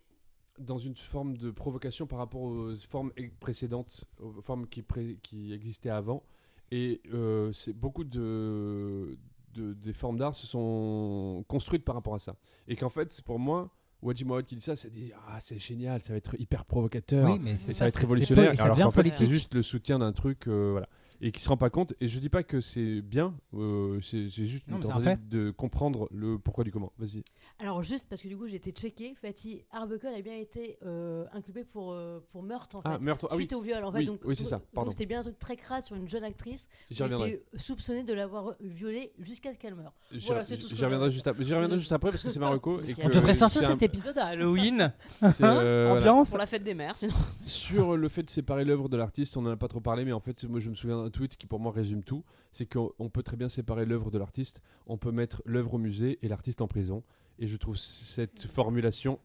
dans 0.61 0.79
une 0.79 0.95
forme 0.97 1.37
de 1.37 1.51
provocation 1.51 2.07
par 2.07 2.19
rapport 2.19 2.43
aux 2.43 2.75
formes 2.89 3.11
précédentes, 3.41 4.05
aux 4.21 4.41
formes 4.43 4.67
qui, 4.67 4.83
pré- 4.83 5.19
qui 5.23 5.53
existaient 5.53 5.91
avant. 5.91 6.23
Et 6.71 7.01
euh, 7.13 7.53
c'est 7.53 7.73
beaucoup 7.73 8.05
de, 8.05 9.19
de- 9.55 9.75
des 9.75 9.93
formes 9.93 10.19
d'art 10.19 10.35
se 10.35 10.47
sont 10.47 11.45
construites 11.49 11.85
par 11.85 11.95
rapport 11.97 12.15
à 12.15 12.19
ça. 12.19 12.37
Et 12.69 12.77
qu'en 12.77 12.91
fait, 12.91 13.13
c'est 13.13 13.25
pour 13.25 13.39
moi, 13.39 13.71
Wadji 14.03 14.25
Mouawad 14.25 14.47
qui 14.47 14.55
dit 14.55 14.63
ça, 14.63 14.77
c'est 14.77 14.91
dit 14.91 15.13
ah 15.29 15.41
c'est 15.41 15.59
génial, 15.59 16.01
ça 16.01 16.13
va 16.13 16.17
être 16.17 16.37
hyper 16.41 16.65
provocateur. 16.65 17.33
Oui, 17.33 17.39
mais 17.43 17.57
ça 17.57 17.85
va 17.85 17.89
être 17.89 17.97
révolutionnaire, 17.97 18.53
et 18.53 18.57
ça 18.57 18.65
alors 18.65 18.77
qu'en 18.87 18.91
fait 18.93 19.03
c'est 19.11 19.27
juste 19.27 19.55
le 19.55 19.63
soutien 19.63 19.99
d'un 19.99 20.13
truc, 20.13 20.47
euh, 20.49 20.71
voilà, 20.71 20.89
et 21.21 21.33
qui 21.33 21.41
se 21.41 21.49
rend 21.49 21.57
pas 21.57 21.71
compte. 21.71 21.95
Et 22.01 22.09
je 22.09 22.19
dis 22.19 22.29
pas 22.29 22.43
que 22.43 22.61
c'est 22.61 23.01
bien, 23.03 23.35
euh, 23.55 24.01
c'est 24.03 24.29
juste 24.31 24.67
Non, 24.69 24.77
une 24.77 24.83
tentative 24.83 25.29
de 25.29 25.51
comprendre 25.51 26.09
le 26.13 26.39
pourquoi 26.39 26.65
du 26.65 26.73
comment. 26.73 26.93
Vas-y. 26.99 27.23
Alors 27.59 27.83
juste 27.83 28.07
parce 28.09 28.23
que 28.23 28.29
du 28.29 28.37
coup 28.37 28.49
j'ai 28.49 28.57
été 28.57 28.71
checké, 28.71 29.15
Fatih 29.15 29.65
Arbuckle 29.71 30.09
a 30.09 30.21
bien 30.23 30.37
été 30.37 30.79
euh, 30.85 31.27
inculpé 31.33 31.65
pour, 31.65 31.93
euh, 31.93 32.21
pour 32.31 32.43
meurtre 32.43 32.77
en 32.77 32.83
fait. 32.83 32.89
Ah 32.91 32.99
meurtre, 32.99 33.29
ah 33.31 33.37
oui, 33.37 33.43
Suite 33.43 33.53
au 33.53 33.61
viol 33.61 33.85
en 33.85 33.93
fait. 33.93 33.99
Oui, 33.99 34.07
donc, 34.07 34.21
oui, 34.25 34.37
c'est 34.37 34.45
ça, 34.45 34.57
donc 34.57 34.67
pardon. 34.73 34.91
c'était 34.91 35.07
bien 35.07 35.21
un 35.21 35.23
truc 35.23 35.39
très 35.39 35.57
crade 35.57 35.85
sur 35.85 35.97
une 35.97 36.09
jeune 36.09 36.25
actrice 36.25 36.69
qui 36.89 37.03
était 37.03 37.45
soupçonnée 37.57 38.03
de 38.03 38.15
l'avoir 38.15 38.55
violée 38.61 39.13
jusqu'à 39.19 39.53
ce 39.53 39.59
qu'elle 39.59 39.75
meure. 39.75 39.93
J'y 40.13 40.27
Voilà, 40.27 40.45
c'est 40.45 40.57
tout 40.57 40.67
ce 40.67 40.71
que 40.71 40.77
j'y 40.77 40.85
reviendrai 40.85 41.11
juste 41.11 41.27
après. 41.27 41.43
Reviendrai 41.43 41.79
juste 41.79 41.93
après 41.93 42.11
parce 42.11 42.23
que 42.23 42.31
c'est 42.31 42.41
Marocco 42.41 42.81
et 42.81 42.93
On 42.93 42.95
que 42.95 43.03
On 43.07 43.09
devrait 43.09 43.35
sortir 43.35 43.69
cet 43.69 43.83
épisode 43.83 44.17
à 44.19 44.27
Halloween. 44.27 44.93
c'est, 45.21 45.43
euh. 45.43 45.99
Ambiance. 45.99 46.31
Pour 46.31 46.39
la 46.39 46.47
fête 46.47 46.63
des 46.63 46.75
mères, 46.75 46.97
sinon. 46.97 47.15
Sur 47.45 47.97
le 47.97 48.09
fait 48.09 48.23
de 48.23 48.31
séparer 48.31 48.65
l'œuvre 48.65 48.89
de 48.89 48.97
l'artiste, 48.97 49.37
on 49.37 49.43
n'en 49.43 49.51
a 49.51 49.57
pas 49.57 49.69
trop 49.69 49.81
parlé, 49.81 50.05
mais 50.05 50.13
en 50.13 50.21
fait, 50.21 50.45
moi 50.45 50.61
je 50.61 50.71
me 50.71 50.75
souviens 50.75 51.10
d'un 51.11 51.19
tweet 51.19 51.37
qui 51.37 51.47
pour 51.47 51.61
moi 51.61 51.73
résume 51.73 52.03
tout. 52.03 52.25
C'est 52.53 52.67
qu'on 52.67 52.93
on 52.99 53.09
peut 53.11 53.23
très 53.23 53.37
bien 53.37 53.49
séparer 53.49 53.85
l'œuvre 53.87 54.11
de 54.11 54.19
l'artiste. 54.19 54.63
On 54.87 54.97
peut 54.99 55.13
mettre 55.13 55.43
l'œuvre 55.45 55.75
au 55.75 55.79
musée 55.79 56.19
et 56.23 56.29
l'artiste 56.29 56.61
en 56.61 56.69
prison. 56.69 57.03
Et 57.39 57.49
je 57.49 57.57
trouve 57.57 57.77
cette 57.77 58.43
formulation 58.47 59.19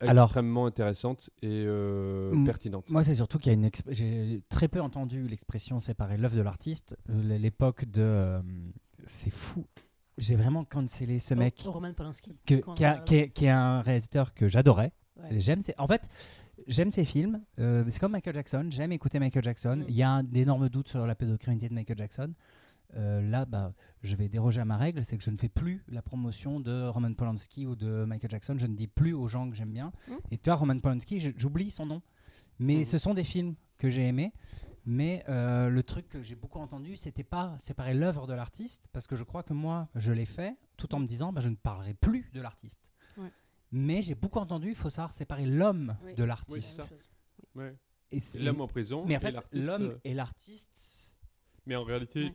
Alors- 0.00 0.26
extrêmement 0.26 0.66
intéressante 0.66 1.30
et 1.42 1.64
euh, 1.66 2.44
pertinente. 2.44 2.88
Moi, 2.90 3.02
c'est 3.04 3.14
surtout 3.14 3.38
qu'il 3.38 3.52
y 3.52 3.54
a 3.54 3.58
une. 3.58 3.70
J'ai 3.88 4.42
très 4.48 4.68
peu 4.68 4.80
entendu 4.80 5.26
l'expression 5.26 5.80
séparer 5.80 6.16
l'œuvre 6.16 6.36
de 6.36 6.42
l'artiste. 6.42 6.96
Euh, 7.10 7.38
L'époque 7.38 7.84
de. 7.86 8.02
euh, 8.02 8.40
c'est 9.04 9.30
fou. 9.30 9.64
J'ai 10.18 10.34
vraiment 10.34 10.64
cancellé 10.64 11.18
ce 11.18 11.34
mec 11.34 11.62
Oh, 11.66 11.72
Roman 11.72 11.92
Polanski. 11.92 12.38
que- 12.46 12.54
Quand 12.54 12.72
on 12.72 12.74
qui, 12.74 12.84
a- 12.84 12.92
parle- 12.94 13.04
qui 13.04 13.14
est, 13.16 13.28
qui 13.30 13.44
est 13.44 13.50
un 13.50 13.82
réalisateur 13.82 14.32
que 14.32 14.48
j'adorais. 14.48 14.92
Ouais. 15.18 15.40
J'aime 15.40 15.62
En 15.78 15.86
fait, 15.86 16.08
j'aime 16.66 16.90
ses 16.90 17.04
films. 17.04 17.40
Euh, 17.58 17.84
c'est 17.88 18.00
comme 18.00 18.12
Michael 18.12 18.34
Jackson. 18.34 18.66
J'aime 18.70 18.92
écouter 18.92 19.18
Michael 19.18 19.44
Jackson. 19.44 19.76
Mm. 19.76 19.84
Il 19.88 19.94
y 19.94 20.02
a 20.02 20.22
d'énormes 20.22 20.68
doutes 20.68 20.88
sur 20.88 21.06
la 21.06 21.14
pédocriminalité 21.14 21.68
de 21.68 21.74
Michael 21.74 21.98
Jackson. 21.98 22.32
Euh, 22.94 23.20
là, 23.20 23.44
bah, 23.44 23.72
je 24.02 24.14
vais 24.16 24.28
déroger 24.28 24.60
à 24.60 24.64
ma 24.64 24.76
règle, 24.76 25.04
c'est 25.04 25.18
que 25.18 25.24
je 25.24 25.30
ne 25.30 25.36
fais 25.36 25.48
plus 25.48 25.82
la 25.88 26.02
promotion 26.02 26.60
de 26.60 26.86
Roman 26.88 27.12
Polanski 27.14 27.66
ou 27.66 27.74
de 27.74 28.04
Michael 28.04 28.30
Jackson. 28.30 28.54
Je 28.58 28.66
ne 28.66 28.74
dis 28.76 28.86
plus 28.86 29.12
aux 29.12 29.26
gens 29.28 29.50
que 29.50 29.56
j'aime 29.56 29.72
bien. 29.72 29.92
Mm. 30.08 30.12
Et 30.30 30.38
toi, 30.38 30.54
Roman 30.54 30.78
Polanski, 30.78 31.34
j'oublie 31.36 31.70
son 31.70 31.86
nom. 31.86 32.02
Mais 32.58 32.78
Mm. 32.80 32.84
ce 32.84 32.98
sont 32.98 33.14
des 33.14 33.24
films 33.24 33.54
que 33.78 33.88
j'ai 33.90 34.04
aimés. 34.06 34.32
Mais 34.88 35.24
euh, 35.28 35.68
le 35.68 35.82
truc 35.82 36.08
que 36.08 36.22
j'ai 36.22 36.36
beaucoup 36.36 36.60
entendu, 36.60 36.96
c'était 36.96 37.24
pas 37.24 37.56
séparer 37.58 37.92
l'œuvre 37.92 38.28
de 38.28 38.34
l'artiste, 38.34 38.86
parce 38.92 39.08
que 39.08 39.16
je 39.16 39.24
crois 39.24 39.42
que 39.42 39.52
moi, 39.52 39.88
je 39.96 40.12
l'ai 40.12 40.26
fait, 40.26 40.54
tout 40.76 40.94
en 40.94 41.00
me 41.00 41.06
disant, 41.06 41.32
bah, 41.32 41.40
je 41.40 41.48
ne 41.48 41.56
parlerai 41.56 41.92
plus 41.92 42.30
de 42.32 42.40
l'artiste. 42.40 42.80
Ouais. 43.18 43.30
Mais 43.78 44.00
j'ai 44.00 44.14
beaucoup 44.14 44.38
entendu, 44.38 44.70
il 44.70 44.74
faut 44.74 44.88
savoir 44.88 45.12
séparer 45.12 45.44
l'homme 45.44 45.96
Oui. 46.02 46.14
de 46.14 46.22
Oui, 46.22 46.28
l'artiste. 46.28 46.76
c'est 46.76 46.82
ça. 46.82 46.88
Ouais. 47.54 47.74
Et 48.10 48.20
c'est- 48.20 48.38
L'homme 48.38 48.62
en 48.62 48.68
prison 48.68 49.04
mais 49.06 49.16
en 49.16 49.18
et 49.18 49.20
fait, 49.20 49.30
l'artiste. 49.32 49.66
l'homme 49.68 49.82
euh, 49.82 49.98
et 50.02 50.14
l'artiste, 50.14 50.70
Mais 51.66 51.76
en 51.76 51.84
réalité, 51.84 52.32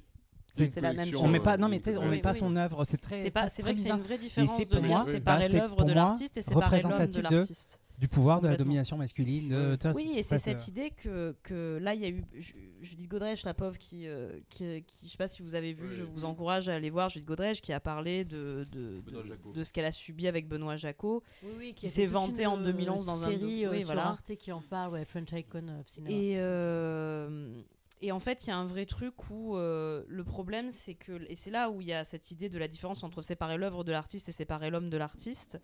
c'est 0.54 0.80
la 0.82 0.94
même 0.94 1.10
chose. 1.10 1.20
on 1.24 1.28
met 1.28 1.40
euh, 1.40 1.44
pas, 1.44 1.58
non 1.58 1.68
mais 1.68 1.82
on 1.98 2.04
Oui, 2.04 2.10
met 2.10 2.22
pas 2.22 2.34
oui. 2.34 2.38
son 2.40 2.56
œuvre, 2.56 2.86
c'est 2.86 2.98
très, 2.98 3.24
C'est 3.24 3.32
pas, 3.32 3.50
c'est 3.50 3.64
vrai 3.64 3.74
que 3.74 3.80
c'est 3.80 3.90
une 3.90 4.02
vraie 4.02 4.20
différence 4.20 4.56
c'est 4.56 4.66
de 4.70 4.76
pour 4.76 4.84
moi, 4.86 5.04
séparer 5.04 5.50
l'œuvre 5.50 5.84
de 5.84 5.94
l'artiste 5.94 6.38
et 6.38 6.42
séparer 6.44 6.82
l'homme 6.84 7.08
de- 7.08 7.22
l'artiste. 7.22 7.82
Du 8.02 8.08
pouvoir 8.08 8.42
de 8.42 8.48
la 8.48 8.58
domination 8.58 8.98
masculine. 8.98 9.50
De, 9.50 9.78
Oui, 9.94 10.14
et 10.18 10.24
c'est 10.24 10.40
cette 10.40 10.68
idée 10.68 10.90
que, 10.90 11.36
que 11.44 11.78
là, 11.80 11.94
il 11.94 12.02
y 12.02 12.06
a 12.06 12.10
eu 12.10 12.26
Ju- 12.34 12.56
Judith 12.82 13.08
Godrèche, 13.08 13.44
la 13.46 13.54
pauvre, 13.54 13.78
qui, 13.78 14.08
euh, 14.08 14.40
qui, 14.50 14.84
qui- 14.88 15.06
je 15.06 15.12
sais 15.12 15.18
pas 15.18 15.28
si 15.28 15.44
vous 15.44 15.54
avez 15.54 15.72
vu, 15.72 15.88
Oui, 15.88 15.96
je 15.96 16.04
oui. 16.04 16.10
vous 16.12 16.26
encourage 16.26 16.68
à 16.68 16.74
aller 16.74 16.90
voir 16.90 17.10
Judith 17.10 17.28
Godrèche, 17.28 17.62
qui 17.62 17.72
a 17.74 17.80
parlé 17.80 18.26
de, 18.26 18.68
de, 18.72 19.00
Benoît 19.06 19.24
de, 19.54 19.64
ce 19.64 19.72
qu'elle 19.72 19.86
a 19.86 19.92
subi 19.92 20.28
avec 20.28 20.48
Benoît 20.48 20.78
Jacot. 20.78 21.22
Oui, 21.44 21.50
oui, 21.60 21.74
qui 21.76 21.86
a 21.86 21.90
s'est 21.90 22.08
vanté 22.08 22.48
en 22.48 22.60
euh, 22.60 22.64
2011 22.64 23.06
dans 23.06 23.24
un 23.24 23.30
série 23.30 23.66
euh, 23.68 23.72
oui, 23.72 23.78
sur 23.78 23.86
voilà. 23.86 24.08
Arte 24.08 24.36
qui 24.36 24.52
en 24.52 24.62
parle, 24.62 24.94
ouais, 24.94 25.06
French 25.06 25.32
Icon 25.34 25.68
of 25.80 25.88
Cinema. 25.88 26.10
Et, 26.12 26.34
euh, 26.38 27.62
et 28.02 28.12
en 28.12 28.20
fait, 28.20 28.46
il 28.46 28.48
y 28.48 28.52
a 28.52 28.58
un 28.58 28.66
vrai 28.66 28.88
truc 28.88 29.14
où 29.30 29.56
euh, 29.58 30.04
le 30.08 30.24
problème, 30.24 30.72
c'est 30.72 30.96
que, 30.96 31.22
et 31.30 31.36
c'est 31.36 31.52
là 31.52 31.70
où 31.70 31.82
il 31.82 31.88
y 31.88 31.94
a 31.94 32.04
cette 32.04 32.32
idée 32.32 32.50
de 32.50 32.58
la 32.58 32.68
différence 32.68 33.04
entre 33.04 33.22
séparer 33.22 33.58
l'œuvre 33.58 33.84
de 33.84 33.92
l'artiste 33.92 34.28
et 34.28 34.32
séparer 34.32 34.72
l'homme 34.72 34.90
de 34.90 34.98
l'artiste. 34.98 35.60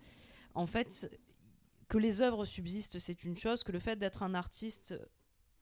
En 0.54 0.66
fait, 0.66 1.10
que 1.88 1.98
les 1.98 2.22
œuvres 2.22 2.44
subsistent, 2.44 2.98
c'est 2.98 3.24
une 3.24 3.36
chose, 3.36 3.64
que 3.64 3.72
le 3.72 3.78
fait 3.78 3.96
d'être 3.96 4.22
un 4.22 4.34
artiste 4.34 4.94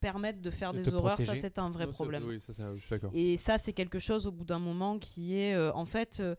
permette 0.01 0.41
de 0.41 0.51
faire 0.51 0.73
De 0.73 0.83
des 0.83 0.95
horreurs, 0.95 1.21
ça 1.21 1.35
c'est 1.37 1.59
un 1.59 1.71
vrai 1.71 1.87
Non, 1.87 1.93
problème. 1.93 2.25
Oui, 2.27 2.41
ça, 2.41 2.53
ça, 2.53 2.75
je 2.75 2.81
suis 2.81 2.91
d'accord. 2.91 3.11
Et 3.15 3.37
ça, 3.37 3.59
c'est 3.59 3.73
quelque 3.73 3.99
chose 3.99 4.27
au 4.27 4.33
bout 4.33 4.45
d'un 4.45 4.59
moment 4.59 4.99
qui 4.99 5.39
est, 5.39 5.55
euh, 5.55 5.73
en 5.73 5.85
fait, 5.87 6.21
euh, 6.21 6.35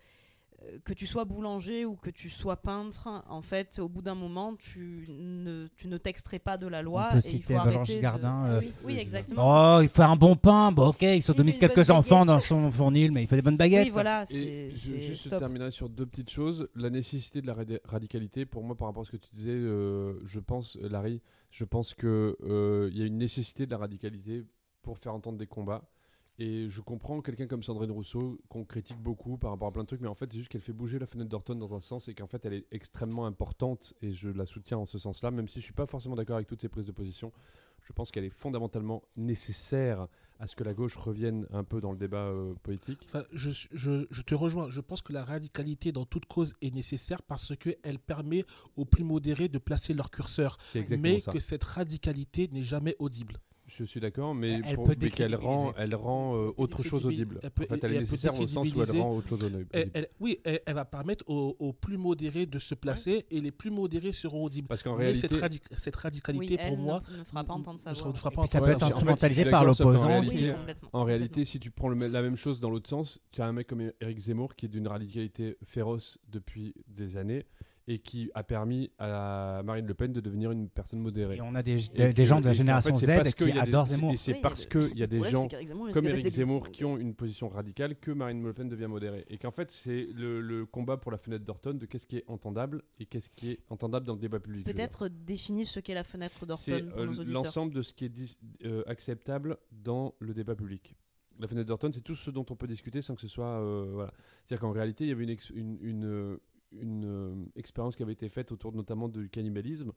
que 0.84 0.94
tu 0.94 1.06
sois 1.06 1.24
boulanger 1.24 1.86
ou 1.86 1.96
que 1.96 2.10
tu 2.10 2.30
sois 2.30 2.58
peintre, 2.58 3.08
en 3.30 3.42
fait, 3.42 3.80
au 3.80 3.88
bout 3.88 4.02
d'un 4.02 4.16
moment, 4.16 4.56
tu 4.56 5.06
ne, 5.08 5.68
tu 5.76 5.88
ne 5.88 5.98
t'extrais 5.98 6.40
pas 6.40 6.58
de 6.58 6.68
la 6.68 6.82
loi. 6.82 7.10
On 7.10 7.12
peut 7.14 7.18
et 7.18 7.20
il 7.20 7.24
citer 7.24 7.54
faut 7.56 7.62
Blanche 7.64 7.76
arrêter 7.76 7.96
de- 7.98 8.02
Gardin. 8.02 8.46
euh, 8.48 8.60
Oui. 8.60 8.66
Oui, 8.84 8.94
Oui, 8.94 9.00
exactement. 9.00 9.78
Oh, 9.78 9.82
il 9.82 9.88
fait 9.90 10.02
un 10.04 10.16
bon 10.16 10.36
pain. 10.36 10.72
Bon, 10.72 10.88
ok, 10.88 11.02
il 11.04 11.22
sodomise 11.22 11.56
Il 11.56 11.60
quelques 11.60 11.90
enfants 11.90 12.26
baguette. 12.26 12.28
dans 12.28 12.40
son 12.40 12.72
fournil, 12.72 13.12
mais 13.12 13.24
il 13.24 13.28
fait 13.28 13.36
des 13.36 13.42
bonnes 13.44 13.56
baguettes. 13.58 13.86
Oui, 13.86 13.92
voilà, 13.92 14.24
Et 14.24 14.26
c'est 14.26 14.72
je, 14.72 14.98
juste 14.98 15.28
stop. 15.28 15.40
terminerai 15.40 15.72
sur 15.72 15.90
deux 15.90 16.06
petites 16.06 16.30
choses. 16.32 16.68
La 16.76 16.90
nécessité 16.90 17.42
de 17.42 17.48
la 17.48 17.54
radi- 17.54 17.80
radicalité, 17.86 18.46
pour 18.46 18.64
moi, 18.64 18.76
par 18.76 18.88
rapport 18.88 19.04
à 19.04 19.06
ce 19.06 19.12
que 19.12 19.18
tu 19.18 19.30
disais, 19.34 19.52
euh, 19.54 20.20
je 20.26 20.40
pense, 20.40 20.76
euh, 20.78 20.90
Larry, 20.90 21.22
je 21.52 21.64
pense 21.66 21.94
qu'il 21.94 22.36
y 22.94 23.02
a 23.02 23.06
une 23.06 23.18
nécessité 23.18 23.66
de 23.66 23.72
la 23.72 23.78
radicalité 23.78 24.44
pour 24.82 24.98
faire 24.98 25.14
entendre 25.14 25.38
des 25.38 25.48
combats. 25.48 25.84
Et 26.40 26.70
je 26.70 26.82
comprends 26.82 27.22
quelqu'un 27.22 27.48
comme 27.48 27.64
Sandrine 27.64 27.90
Rousseau 27.92 28.40
qu'on 28.48 28.64
critique 28.64 29.00
beaucoup 29.02 29.38
par 29.38 29.50
rapport 29.52 29.70
à 29.70 29.72
plein 29.72 29.82
de 29.82 29.88
trucs, 29.88 30.02
mais 30.02 30.08
en 30.08 30.14
fait, 30.14 30.32
c'est 30.32 30.38
juste 30.38 30.50
qu'elle 30.52 30.62
fait 30.62 30.74
bouger 30.74 31.00
la 31.00 31.08
fenêtre 31.08 31.30
d'Orton 31.30 31.56
dans 31.56 31.74
un 31.74 31.80
sens 31.80 32.08
et 32.10 32.14
qu'en 32.14 32.28
fait, 32.28 32.46
elle 32.46 32.54
est 32.54 32.66
extrêmement 32.72 33.26
importante 33.26 33.96
et 34.04 34.14
je 34.14 34.30
la 34.30 34.46
soutiens 34.46 34.78
en 34.78 34.86
ce 34.86 35.00
sens-là, 35.00 35.32
même 35.32 35.48
si 35.48 35.60
je 35.60 35.66
suis 35.66 35.74
pas 35.74 35.88
forcément 35.88 36.16
d'accord 36.16 36.36
avec 36.36 36.48
toutes 36.48 36.62
ses 36.62 36.70
prises 36.70 36.86
de 36.86 36.92
position. 36.92 37.32
Je 37.84 37.94
pense 37.94 38.12
qu'elle 38.12 38.26
est 38.26 38.30
fondamentalement 38.30 39.02
nécessaire 39.16 40.08
à 40.40 40.46
ce 40.46 40.56
que 40.56 40.64
la 40.64 40.74
gauche 40.74 40.96
revienne 40.98 41.48
un 41.52 41.64
peu 41.64 41.82
dans 41.82 41.92
le 41.92 41.98
débat 41.98 42.26
euh, 42.28 42.54
politique. 42.62 43.00
Enfin, 43.06 43.24
je, 43.32 43.50
je, 43.72 44.06
je 44.12 44.22
te 44.22 44.36
rejoins. 44.36 44.70
Je 44.70 44.82
pense 44.82 45.02
que 45.02 45.14
la 45.14 45.24
radicalité 45.24 45.92
dans 45.92 46.06
toute 46.06 46.26
cause 46.26 46.54
est 46.62 46.74
nécessaire 46.74 47.24
parce 47.24 47.56
qu'elle 47.56 47.98
permet 47.98 48.46
aux 48.76 48.86
plus 48.86 49.04
modérés 49.04 49.48
de 49.48 49.58
placer 49.58 49.94
leur 49.94 50.12
curseur. 50.12 50.58
C'est 50.66 50.80
exactement 50.80 51.14
Mais 51.16 51.20
ça. 51.20 51.32
que 51.32 51.40
cette 51.40 51.64
radicalité 51.64 52.48
n'est 52.52 52.64
jamais 52.64 52.96
audible. 53.00 53.40
Je 53.68 53.84
suis 53.84 54.00
d'accord, 54.00 54.34
mais, 54.34 54.62
Elle 54.66 54.76
pour- 54.76 54.86
peut 54.86 54.96
mais 55.02 55.10
qu'elle 55.10 55.36
rend, 55.36 55.74
elle 55.78 55.94
rend 55.94 56.36
euh, 56.38 56.52
autre 56.56 56.84
chose 56.84 57.06
audible. 57.06 57.42
elle 57.44 57.52
peut- 57.52 57.66
en 57.66 57.68
fait, 57.68 57.84
elle 57.84 57.92
est 57.92 57.96
elle 57.96 58.04
peut 58.06 58.12
nécessaire 58.12 58.40
au 58.40 58.48
sens 58.48 58.74
où 58.74 58.82
elle 58.82 59.02
rend 59.02 59.16
autre 59.18 59.28
chose 59.28 59.44
audible. 59.44 59.68
Elle- 59.74 59.92
elle- 59.94 60.08
oui, 60.22 60.40
elle, 60.46 60.62
elle 60.66 60.74
va 60.76 60.86
permettre 60.86 61.26
aux, 61.28 61.56
aux 61.60 61.74
plus 61.74 61.98
modérés 61.98 62.46
de 62.46 62.60
se 62.60 62.76
placer 62.76 63.26
et 63.30 63.42
les 63.42 63.52
plus 63.52 63.70
modérés 63.70 64.14
seront 64.14 64.46
audibles. 64.46 64.70
Parce 64.70 64.84
qu'en 64.84 64.96
réalité, 64.96 65.28
cette, 65.28 65.34
radi- 65.42 65.60
cette 65.76 65.96
radicalité, 65.98 66.54
Oui, 66.54 66.58
pour 66.58 66.66
elle 66.66 66.78
moi, 66.80 67.02
ne, 67.18 67.24
fera 67.26 67.44
pas 67.44 67.54
entendre 67.54 67.80
sa 67.80 67.92
voix. 67.92 68.02
ça 68.04 68.08
entendre 68.08 68.62
peut 68.66 68.72
être 68.72 68.84
instrumentalisé 68.84 69.46
par 69.46 69.66
l'opposant. 69.66 70.08
réalité- 70.08 70.50
Oui, 70.52 70.56
complètement. 70.56 70.90
en 70.94 71.04
réalité, 71.04 71.44
si 71.44 71.60
tu 71.60 71.70
prends 71.70 71.90
le- 71.90 72.08
la 72.08 72.22
même 72.22 72.38
chose 72.38 72.62
dans 72.62 72.70
l'autre 72.70 72.90
sens, 72.90 73.20
tu 73.34 73.42
as 73.42 73.46
un 73.48 73.52
mec 73.52 73.68
comme 73.68 73.92
Eric 74.00 74.18
Zemmour 74.20 74.56
qui 74.56 74.68
est 74.68 74.70
d'une 74.70 74.88
radicalité 74.88 75.58
féroce 75.66 76.18
depuis 76.30 76.74
des 76.88 77.18
années 77.18 77.46
et 77.90 78.00
qui 78.00 78.30
a 78.36 78.44
permis 78.44 78.92
à 79.00 79.62
Marine 79.64 79.88
Le 79.88 79.94
Pen 79.94 80.12
de 80.12 80.20
devenir 80.20 80.52
une 80.52 80.68
personne 80.70 81.00
modérée. 81.00 81.38
Et 81.38 81.42
on 81.42 81.56
a 81.56 81.64
des, 81.64 81.80
gens 81.80 82.40
de 82.42 82.46
la 82.46 82.52
génération 82.54 82.94
fait, 82.96 83.06
c'est 83.24 83.30
Z 83.30 83.34
qui 83.36 83.52
adorent 83.58 83.88
c'est- 83.88 83.96
Zemmour. 83.96 84.12
Et 84.14 84.18
c'est 84.18 84.34
Oui, 84.34 84.40
parce 84.42 84.66
qu'il 84.66 84.98
y 84.98 85.04
a 85.04 85.08
des 85.08 85.24
gens 85.24 85.48
c'est 85.50 85.94
comme 85.94 86.06
rester 86.08 86.30
Zemmour 86.30 86.70
qui 86.72 86.84
ont 86.84 86.98
une 86.98 87.14
position 87.16 87.48
radicale 87.48 87.96
que 87.96 88.12
Marine 88.12 88.44
Le 88.44 88.54
Pen 88.54 88.68
devient 88.68 88.88
modérée. 88.88 89.26
Et 89.30 89.38
qu'en 89.38 89.52
fait, 89.52 89.72
c'est 89.72 90.08
le, 90.14 90.42
le 90.42 90.66
combat 90.66 90.98
pour 90.98 91.12
la 91.14 91.18
fenêtre 91.18 91.46
d'Orton 91.46 91.76
de 91.76 91.86
qu'est-ce 91.86 92.06
qui 92.06 92.18
est 92.18 92.26
entendable 92.28 92.84
et 93.00 93.06
qu'est-ce 93.06 93.30
qui 93.30 93.52
est 93.52 93.60
entendable 93.70 94.06
dans 94.06 94.14
le 94.16 94.20
débat 94.20 94.40
public. 94.40 94.66
Peut-être 94.66 95.08
définir 95.08 95.66
ce 95.66 95.80
qu'est 95.80 95.94
la 95.94 96.04
fenêtre 96.04 96.46
c'est 96.58 96.72
d'Orton 96.82 96.90
pour 96.92 97.00
euh, 97.00 97.06
nos 97.06 97.12
auditeurs. 97.14 97.44
l'ensemble 97.44 97.74
de 97.74 97.82
ce 97.82 97.94
qui 97.94 98.04
est 98.06 98.10
dis- 98.10 98.38
euh, 98.66 98.84
acceptable 98.88 99.58
dans 99.72 100.14
le 100.20 100.34
débat 100.34 100.56
public. 100.56 100.96
La 101.40 101.48
fenêtre 101.48 101.68
d'Orton, 101.68 101.92
c'est 101.94 102.02
tout 102.02 102.16
ce 102.16 102.32
dont 102.32 102.46
on 102.50 102.56
peut 102.56 102.68
discuter 102.68 103.02
sans 103.02 103.16
que 103.16 103.22
ce 103.22 103.28
soit. 103.28 103.62
euh, 103.62 103.92
voilà. 103.94 104.12
C'est-à-dire 104.44 104.62
qu'en 104.62 104.72
réalité, 104.72 105.06
il 105.06 105.10
y 105.10 105.12
avait 105.12 105.24
une, 105.24 105.30
ex- 105.30 105.52
une, 105.52 105.78
une, 105.82 106.04
euh, 106.06 106.38
une, 106.72 107.06
euh, 107.06 107.34
expérience 107.56 107.96
qui 107.96 108.04
avait 108.04 108.14
été 108.14 108.30
faite 108.30 108.52
autour 108.52 108.74
notamment 108.74 109.08
du 109.10 109.30
cannibalisme 109.30 109.92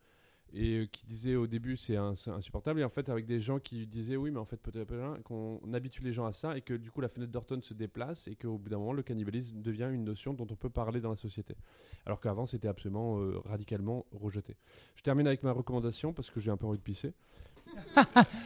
et 0.53 0.79
euh, 0.81 0.87
qui 0.87 1.05
disait 1.07 1.37
au 1.37 1.47
début 1.47 1.77
c'est 1.77 1.97
ins- 1.97 2.17
c'est 2.17 2.31
insupportable 2.31 2.81
et 2.81 2.85
en 2.85 2.89
fait 2.89 3.09
avec 3.09 3.25
des 3.27 3.39
gens 3.41 3.59
qui 3.61 3.87
disaient 3.87 4.17
oui 4.17 4.31
mais 4.33 4.39
en 4.41 4.45
fait 4.45 4.57
peut-être 4.57 4.89
pas 4.89 5.17
qu'on 5.25 5.61
habitue 5.73 6.03
les 6.03 6.13
gens 6.13 6.27
à 6.27 6.33
ça 6.33 6.57
et 6.57 6.61
que 6.61 6.75
du 6.75 6.91
coup 6.91 7.01
la 7.01 7.09
fenêtre 7.09 7.31
d'Orton 7.31 7.61
se 7.63 7.73
déplace 7.73 8.27
et 8.27 8.35
qu'au 8.35 8.59
bout 8.59 8.69
d'un 8.69 8.79
moment 8.79 8.93
le 8.93 9.03
cannibalisme 9.05 9.63
devient 9.63 9.89
une 9.93 10.05
notion 10.05 10.35
dont 10.35 10.47
on 10.51 10.57
peut 10.57 10.71
parler 10.71 11.01
dans 11.01 11.11
la 11.11 11.17
société 11.17 11.55
alors 12.05 12.21
qu'avant 12.21 12.47
c'était 12.47 12.67
absolument 12.69 13.21
euh, 13.21 13.39
radicalement 13.45 14.07
rejeté 14.13 14.57
je 14.97 15.03
termine 15.03 15.27
avec 15.29 15.43
ma 15.45 15.53
recommandation 15.53 16.13
parce 16.13 16.31
que 16.31 16.41
j'ai 16.41 16.51
un 16.51 16.57
peu 16.57 16.67
envie 16.67 16.79
de 16.79 16.83
pisser 16.85 17.13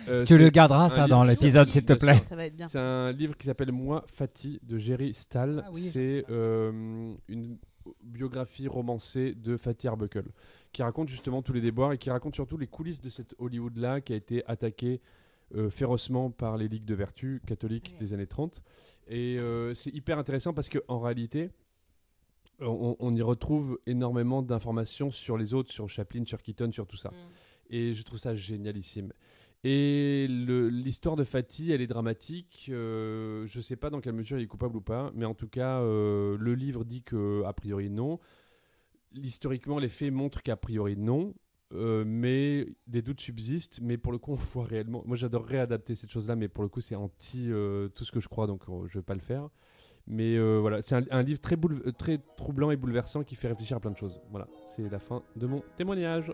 Euh, 0.09 0.27
Tu 0.27 0.37
le 0.37 0.51
garderas 0.51 0.91
ça 0.91 1.07
dans 1.07 1.25
l'épisode 1.25 1.71
s'il 1.71 1.85
te 1.87 1.95
plaît. 1.95 2.23
C'est 2.69 2.79
un 2.79 3.11
livre 3.11 3.35
qui 3.39 3.47
s'appelle 3.47 3.73
Moi 3.73 4.05
Fatih 4.07 4.61
de 4.63 4.77
Jerry 4.77 5.15
Stahl. 5.15 5.63
Ah 5.67 5.71
oui. 5.73 5.81
C'est 5.81 6.27
euh, 6.29 7.15
une 7.29 7.57
biographie 8.03 8.69
romancée 8.69 9.35
de 9.35 9.57
Fatih 9.57 9.89
Arbuckle 9.89 10.31
qui 10.73 10.83
raconte 10.83 11.09
justement 11.09 11.43
tous 11.43 11.53
les 11.53 11.61
déboires 11.61 11.93
et 11.93 11.99
qui 11.99 12.11
raconte 12.11 12.35
surtout 12.35 12.57
les 12.57 12.67
coulisses 12.67 13.01
de 13.01 13.09
cette 13.09 13.35
Hollywood-là 13.39 14.01
qui 14.01 14.13
a 14.13 14.17
été 14.17 14.45
attaquée 14.47 15.01
euh, 15.55 15.71
férocement 15.71 16.31
par 16.31 16.57
les 16.57 16.69
ligues 16.69 16.85
de 16.85 16.95
vertu 16.95 17.41
catholiques 17.47 17.97
des 18.01 18.13
années 18.13 18.27
30. 18.27 18.63
Et 19.09 19.39
euh, 19.39 19.75
c'est 19.75 19.95
hyper 19.95 20.19
intéressant 20.19 20.53
parce 20.53 20.69
qu'en 20.69 20.99
réalité, 20.99 21.51
on, 22.61 22.97
on 22.99 23.13
y 23.13 23.23
retrouve 23.23 23.79
énormément 23.87 24.43
d'informations 24.43 25.11
sur 25.11 25.37
les 25.37 25.55
autres, 25.55 25.73
sur 25.73 25.89
Chaplin, 25.89 26.25
sur 26.25 26.43
Keaton, 26.43 26.73
sur 26.73 26.87
tout 26.87 26.97
ça. 26.97 27.11
Et 27.71 27.95
je 27.95 28.03
trouve 28.03 28.19
ça 28.19 28.35
génialissime. 28.35 29.13
Et 29.67 30.27
l'histoire 30.29 31.17
de 31.17 31.25
Fatih, 31.25 31.73
elle 31.73 31.81
est 31.81 31.87
dramatique. 31.87 32.67
Euh, 32.71 33.47
je 33.47 33.63
sais 33.63 33.77
pas 33.77 33.89
dans 33.89 34.03
quelle 34.03 34.13
mesure 34.13 34.39
il 34.39 34.45
est 34.45 34.47
coupable 34.47 34.77
ou 34.77 34.83
pas, 34.83 35.11
mais 35.15 35.25
en 35.25 35.33
tout 35.33 35.49
cas, 35.49 35.81
euh, 35.81 36.37
le 36.39 36.55
livre 36.55 36.85
dit 36.85 37.03
que 37.03 37.43
a 37.47 37.53
priori 37.55 37.89
non. 37.89 38.21
Historiquement, 39.15 39.79
les 39.79 39.89
faits 39.89 40.13
montrent 40.13 40.43
qu'a 40.43 40.57
priori 40.57 40.99
non. 40.99 41.35
Euh, 41.73 42.05
mais 42.07 42.69
des 42.87 43.01
doutes 43.01 43.23
subsistent, 43.23 43.81
mais 43.81 43.97
pour 43.97 44.13
le 44.13 44.19
coup, 44.19 44.33
on 44.33 44.35
voit 44.53 44.65
réellement. 44.65 45.03
Moi, 45.07 45.17
j'adorerais 45.17 45.59
adapter 45.59 45.95
cette 45.95 46.11
chose-là, 46.11 46.37
mais 46.37 46.49
pour 46.49 46.63
le 46.63 46.69
coup, 46.69 46.83
c'est 46.83 46.95
anti 46.95 47.49
tout 47.95 48.05
ce 48.05 48.13
que 48.13 48.21
je 48.21 48.29
crois, 48.29 48.47
donc 48.47 48.65
je 48.87 48.99
vais 48.99 49.03
pas 49.03 49.15
le 49.15 49.21
faire. 49.21 49.49
Mais 50.07 50.39
voilà, 50.59 50.83
c'est 50.83 51.11
un, 51.11 51.23
livre 51.23 51.41
très 51.41 52.19
troublant 52.37 52.71
et 52.71 52.77
bouleversant 52.77 53.25
qui 53.25 53.35
fait 53.35 53.49
réfléchir 53.49 53.79
à 53.79 53.81
plein 53.81 53.93
de 53.93 53.97
choses. 53.97 54.21
Voilà, 54.29 54.47
c'est 54.67 54.91
la 54.91 54.99
fin 54.99 55.23
de 55.37 55.47
mon 55.47 55.63
témoignage. 55.75 56.31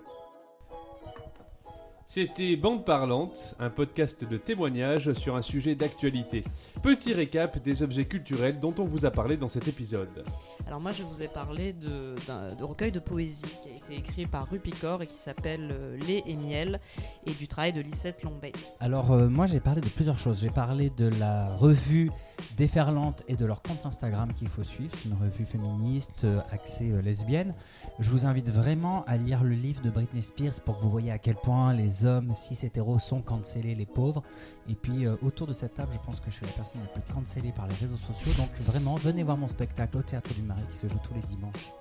C'était 2.13 2.57
Bande 2.57 2.85
Parlante, 2.85 3.55
un 3.61 3.71
podcast 3.71 4.25
de 4.29 4.37
témoignages 4.37 5.13
sur 5.13 5.37
un 5.37 5.43
sujet 5.43 5.77
d'actualité. 5.77 6.43
Petit 6.83 7.13
récap 7.13 7.63
des 7.63 7.85
objets 7.85 8.05
culturels 8.05 8.59
dont 8.59 8.75
on 8.79 8.85
vous 8.85 9.07
a 9.07 9.13
parlé 9.13 9.37
dans 9.37 9.49
cet 9.49 9.69
épisode. 9.69 10.25
Alors 10.67 10.81
moi 10.81 10.91
je 10.91 11.05
vous 11.05 11.23
ai 11.23 11.29
parlé 11.29 11.73
de, 11.73 12.17
d'un 12.27 12.53
de 12.53 12.65
recueil 12.65 12.91
de 12.91 12.99
poésie 12.99 13.47
qui 13.63 13.69
a 13.69 13.73
été 13.73 13.97
écrit 14.01 14.27
par 14.27 14.51
Rupicor 14.51 15.03
et 15.03 15.07
qui 15.07 15.15
s'appelle 15.15 15.69
euh, 15.71 15.97
Lait 15.99 16.25
et 16.27 16.35
miel 16.35 16.81
et 17.27 17.33
du 17.33 17.47
travail 17.47 17.73
de 17.73 17.81
Lisette 17.81 18.25
Lombay. 18.25 18.51
Alors 18.81 19.13
euh, 19.13 19.29
moi 19.29 19.47
j'ai 19.47 19.61
parlé 19.61 19.81
de 19.81 19.89
plusieurs 19.89 20.19
choses. 20.19 20.41
J'ai 20.41 20.51
parlé 20.51 20.91
de 20.91 21.07
la 21.21 21.55
revue 21.55 22.11
Déferlante 22.57 23.23
et 23.29 23.37
de 23.37 23.45
leur 23.45 23.63
compte 23.63 23.85
Instagram 23.85 24.33
qu'il 24.35 24.49
faut 24.49 24.65
suivre. 24.65 24.91
C'est 24.97 25.09
une 25.09 25.17
revue 25.17 25.45
féministe 25.45 26.25
euh, 26.25 26.41
axée 26.51 26.91
euh, 26.91 27.01
lesbienne. 27.01 27.55
Je 27.99 28.11
vous 28.11 28.27
invite 28.27 28.51
vraiment 28.51 29.05
à 29.07 29.17
lire 29.17 29.45
le 29.45 29.55
livre 29.55 29.83
de 29.83 29.91
Britney 29.91 30.23
Spears 30.23 30.61
pour 30.65 30.79
que 30.79 30.83
vous 30.85 30.91
voyez 30.91 31.11
à 31.11 31.19
quel 31.19 31.37
point 31.37 31.73
les 31.75 32.05
hommes 32.05 32.33
cis 32.35 32.59
hétéros 32.65 32.99
sont 32.99 33.21
cancellés, 33.21 33.75
les 33.75 33.87
pauvres. 33.87 34.23
Et 34.69 34.75
puis 34.75 35.07
euh, 35.07 35.17
autour 35.23 35.47
de 35.47 35.53
cette 35.53 35.75
table, 35.75 35.93
je 35.93 35.99
pense 35.99 36.21
que 36.21 36.31
je 36.31 36.37
suis 36.37 36.47
la 36.47 36.53
personne 36.53 36.81
la 36.81 36.89
plus 36.89 37.13
cancellée 37.13 37.53
par 37.53 37.67
les 37.67 37.75
réseaux 37.75 37.99
sociaux. 37.99 38.33
Donc 38.39 38.49
vraiment, 38.65 38.95
venez 38.95 39.23
voir 39.23 39.37
mon 39.37 39.49
spectacle 39.49 39.99
au 39.99 40.03
Théâtre 40.03 40.33
du 40.35 40.43
Marais 40.43 40.63
qui 40.71 40.79
se 40.79 40.89
joue 40.89 40.99
tous 41.03 41.15
les 41.15 41.23
dimanches. 41.23 41.73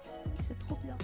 C'est 0.41 0.59
trop 0.59 0.77
bien. 0.83 0.95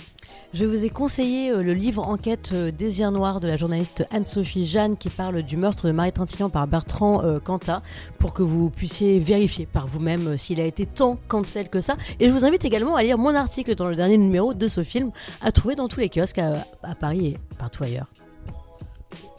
Je 0.53 0.65
vous 0.65 0.84
ai 0.84 0.90
conseillé 0.90 1.52
euh, 1.52 1.64
le 1.64 1.73
livre 1.73 2.03
Enquête 2.06 2.52
euh, 2.53 2.72
Désir 2.72 3.11
Noir 3.11 3.40
de 3.40 3.48
la 3.48 3.57
journaliste 3.57 4.06
Anne-Sophie 4.11 4.65
Jeanne 4.65 4.98
qui 4.98 5.10
parle 5.10 5.44
du 5.44 5.57
meurtre 5.57 5.88
de 5.88 5.91
Marie 5.94 6.11
Trintignant 6.11 6.49
par 6.49 6.68
Bertrand 6.68 7.22
Cantat 7.44 7.82
pour 8.19 8.34
que 8.34 8.44
vous 8.44 8.69
puissiez 8.69 9.19
vérifier 9.19 9.44
par 9.72 9.88
vous-même 9.88 10.27
euh, 10.27 10.38
s'il 10.38 10.59
a 10.61 10.65
été 10.65 10.85
tant 10.85 11.17
cancel 11.27 11.69
que 11.69 11.81
ça. 11.81 11.95
Et 12.19 12.27
je 12.27 12.34
vous 12.34 12.45
invite 12.45 12.65
également 12.65 12.95
à 12.95 13.03
lire 13.03 13.17
mon 13.17 13.35
article 13.35 13.76
dans 13.76 13.88
le 13.89 13.95
dernier 13.95 14.17
numéro 14.17 14.53
de 14.53 14.67
ce 14.67 14.84
film 14.84 15.11
à 15.41 15.51
trouver 15.51 15.76
dans 15.76 15.88
tous 15.88 15.99
les 15.99 16.09
kiosques 16.09 16.39
à, 16.39 16.65
à 16.84 16.95
Paris 16.95 17.27
et 17.27 17.38
partout 17.57 17.84
ailleurs. 17.84 18.07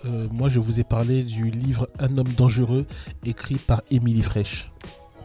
Euh, 0.05 0.28
moi, 0.31 0.49
je 0.49 0.61
vous 0.61 0.78
ai 0.78 0.85
parlé 0.85 1.23
du 1.23 1.51
livre 1.51 1.89
Un 1.99 2.16
homme 2.19 2.33
dangereux, 2.37 2.87
écrit 3.24 3.57
par 3.57 3.83
Émilie 3.91 4.23
Fraîche. 4.23 4.70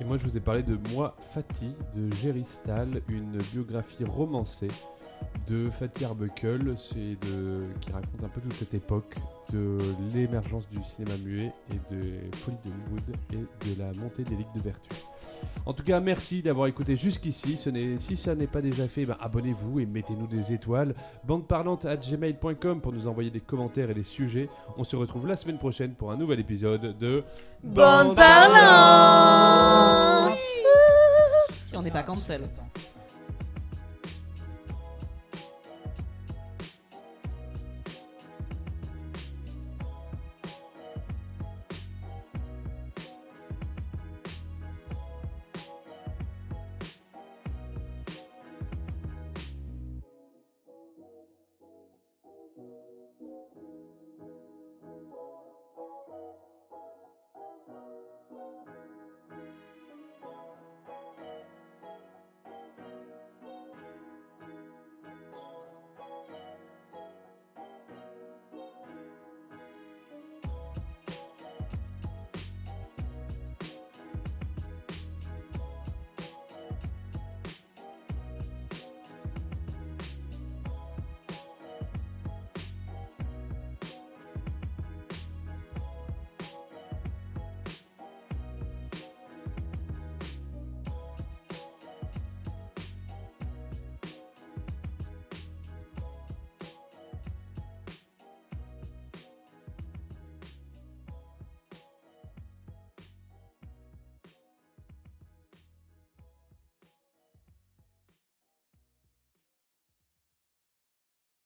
Et 0.02 0.04
moi 0.04 0.18
je 0.18 0.24
vous 0.24 0.36
ai 0.36 0.40
parlé 0.40 0.64
de 0.64 0.80
Moi 0.96 1.16
Fatih 1.32 1.76
de 1.96 2.12
Jerry 2.16 2.44
Stahl, 2.44 3.04
une 3.08 3.38
biographie 3.54 4.04
romancée 4.04 4.70
de 5.48 5.70
Fatih 5.70 6.06
Arbuckle, 6.06 6.76
c'est 6.78 7.18
de 7.28 7.66
qui 7.82 7.92
raconte 7.92 8.24
un 8.24 8.30
peu 8.30 8.42
toute 8.42 8.54
cette 8.54 8.74
époque 8.74 9.16
de 9.52 9.78
l'émergence 10.14 10.68
du 10.70 10.80
cinéma 10.84 11.18
muet 11.24 11.52
et 11.72 11.94
de 11.94 12.02
Folie 12.38 12.58
de 12.64 12.70
Hollywood 12.70 13.16
et 13.34 13.70
de 13.70 13.80
la 13.80 13.92
montée 14.02 14.24
des 14.24 14.36
ligues 14.36 14.54
de 14.56 14.62
vertu. 14.62 14.92
En 15.66 15.74
tout 15.74 15.84
cas, 15.84 16.00
merci 16.00 16.42
d'avoir 16.42 16.68
écouté 16.68 16.96
jusqu'ici. 16.96 17.58
Ce 17.58 17.70
si 18.00 18.16
ça 18.18 18.36
n'est 18.36 18.48
pas 18.48 18.62
déjà 18.62 18.88
fait, 18.88 19.06
ben, 19.06 19.18
abonnez-vous 19.20 19.80
et 19.80 19.86
mettez-nous 19.86 20.28
des 20.28 20.54
étoiles. 20.54 20.94
Bandeparlante 21.26 21.86
à 21.86 21.98
gmail.com 21.98 22.82
pour 22.82 22.94
nous 22.94 23.08
envoyer 23.08 23.30
des 23.30 23.40
commentaires 23.40 23.90
et 23.90 23.94
des 23.94 24.04
sujets. 24.04 24.50
On 24.78 24.84
se 24.84 24.96
retrouve 24.96 25.28
la 25.28 25.36
semaine 25.36 25.58
prochaine 25.58 25.94
pour 25.96 26.12
un 26.12 26.18
nouvel 26.18 26.40
épisode 26.40 26.98
de 26.98 27.24
Bonne 27.64 28.16
parlante 28.16 28.78
Si 31.68 31.76
on 31.76 31.82
n'est 31.82 31.92
pas 31.92 32.04
cancel. 32.04 32.44
Attends. 32.44 32.68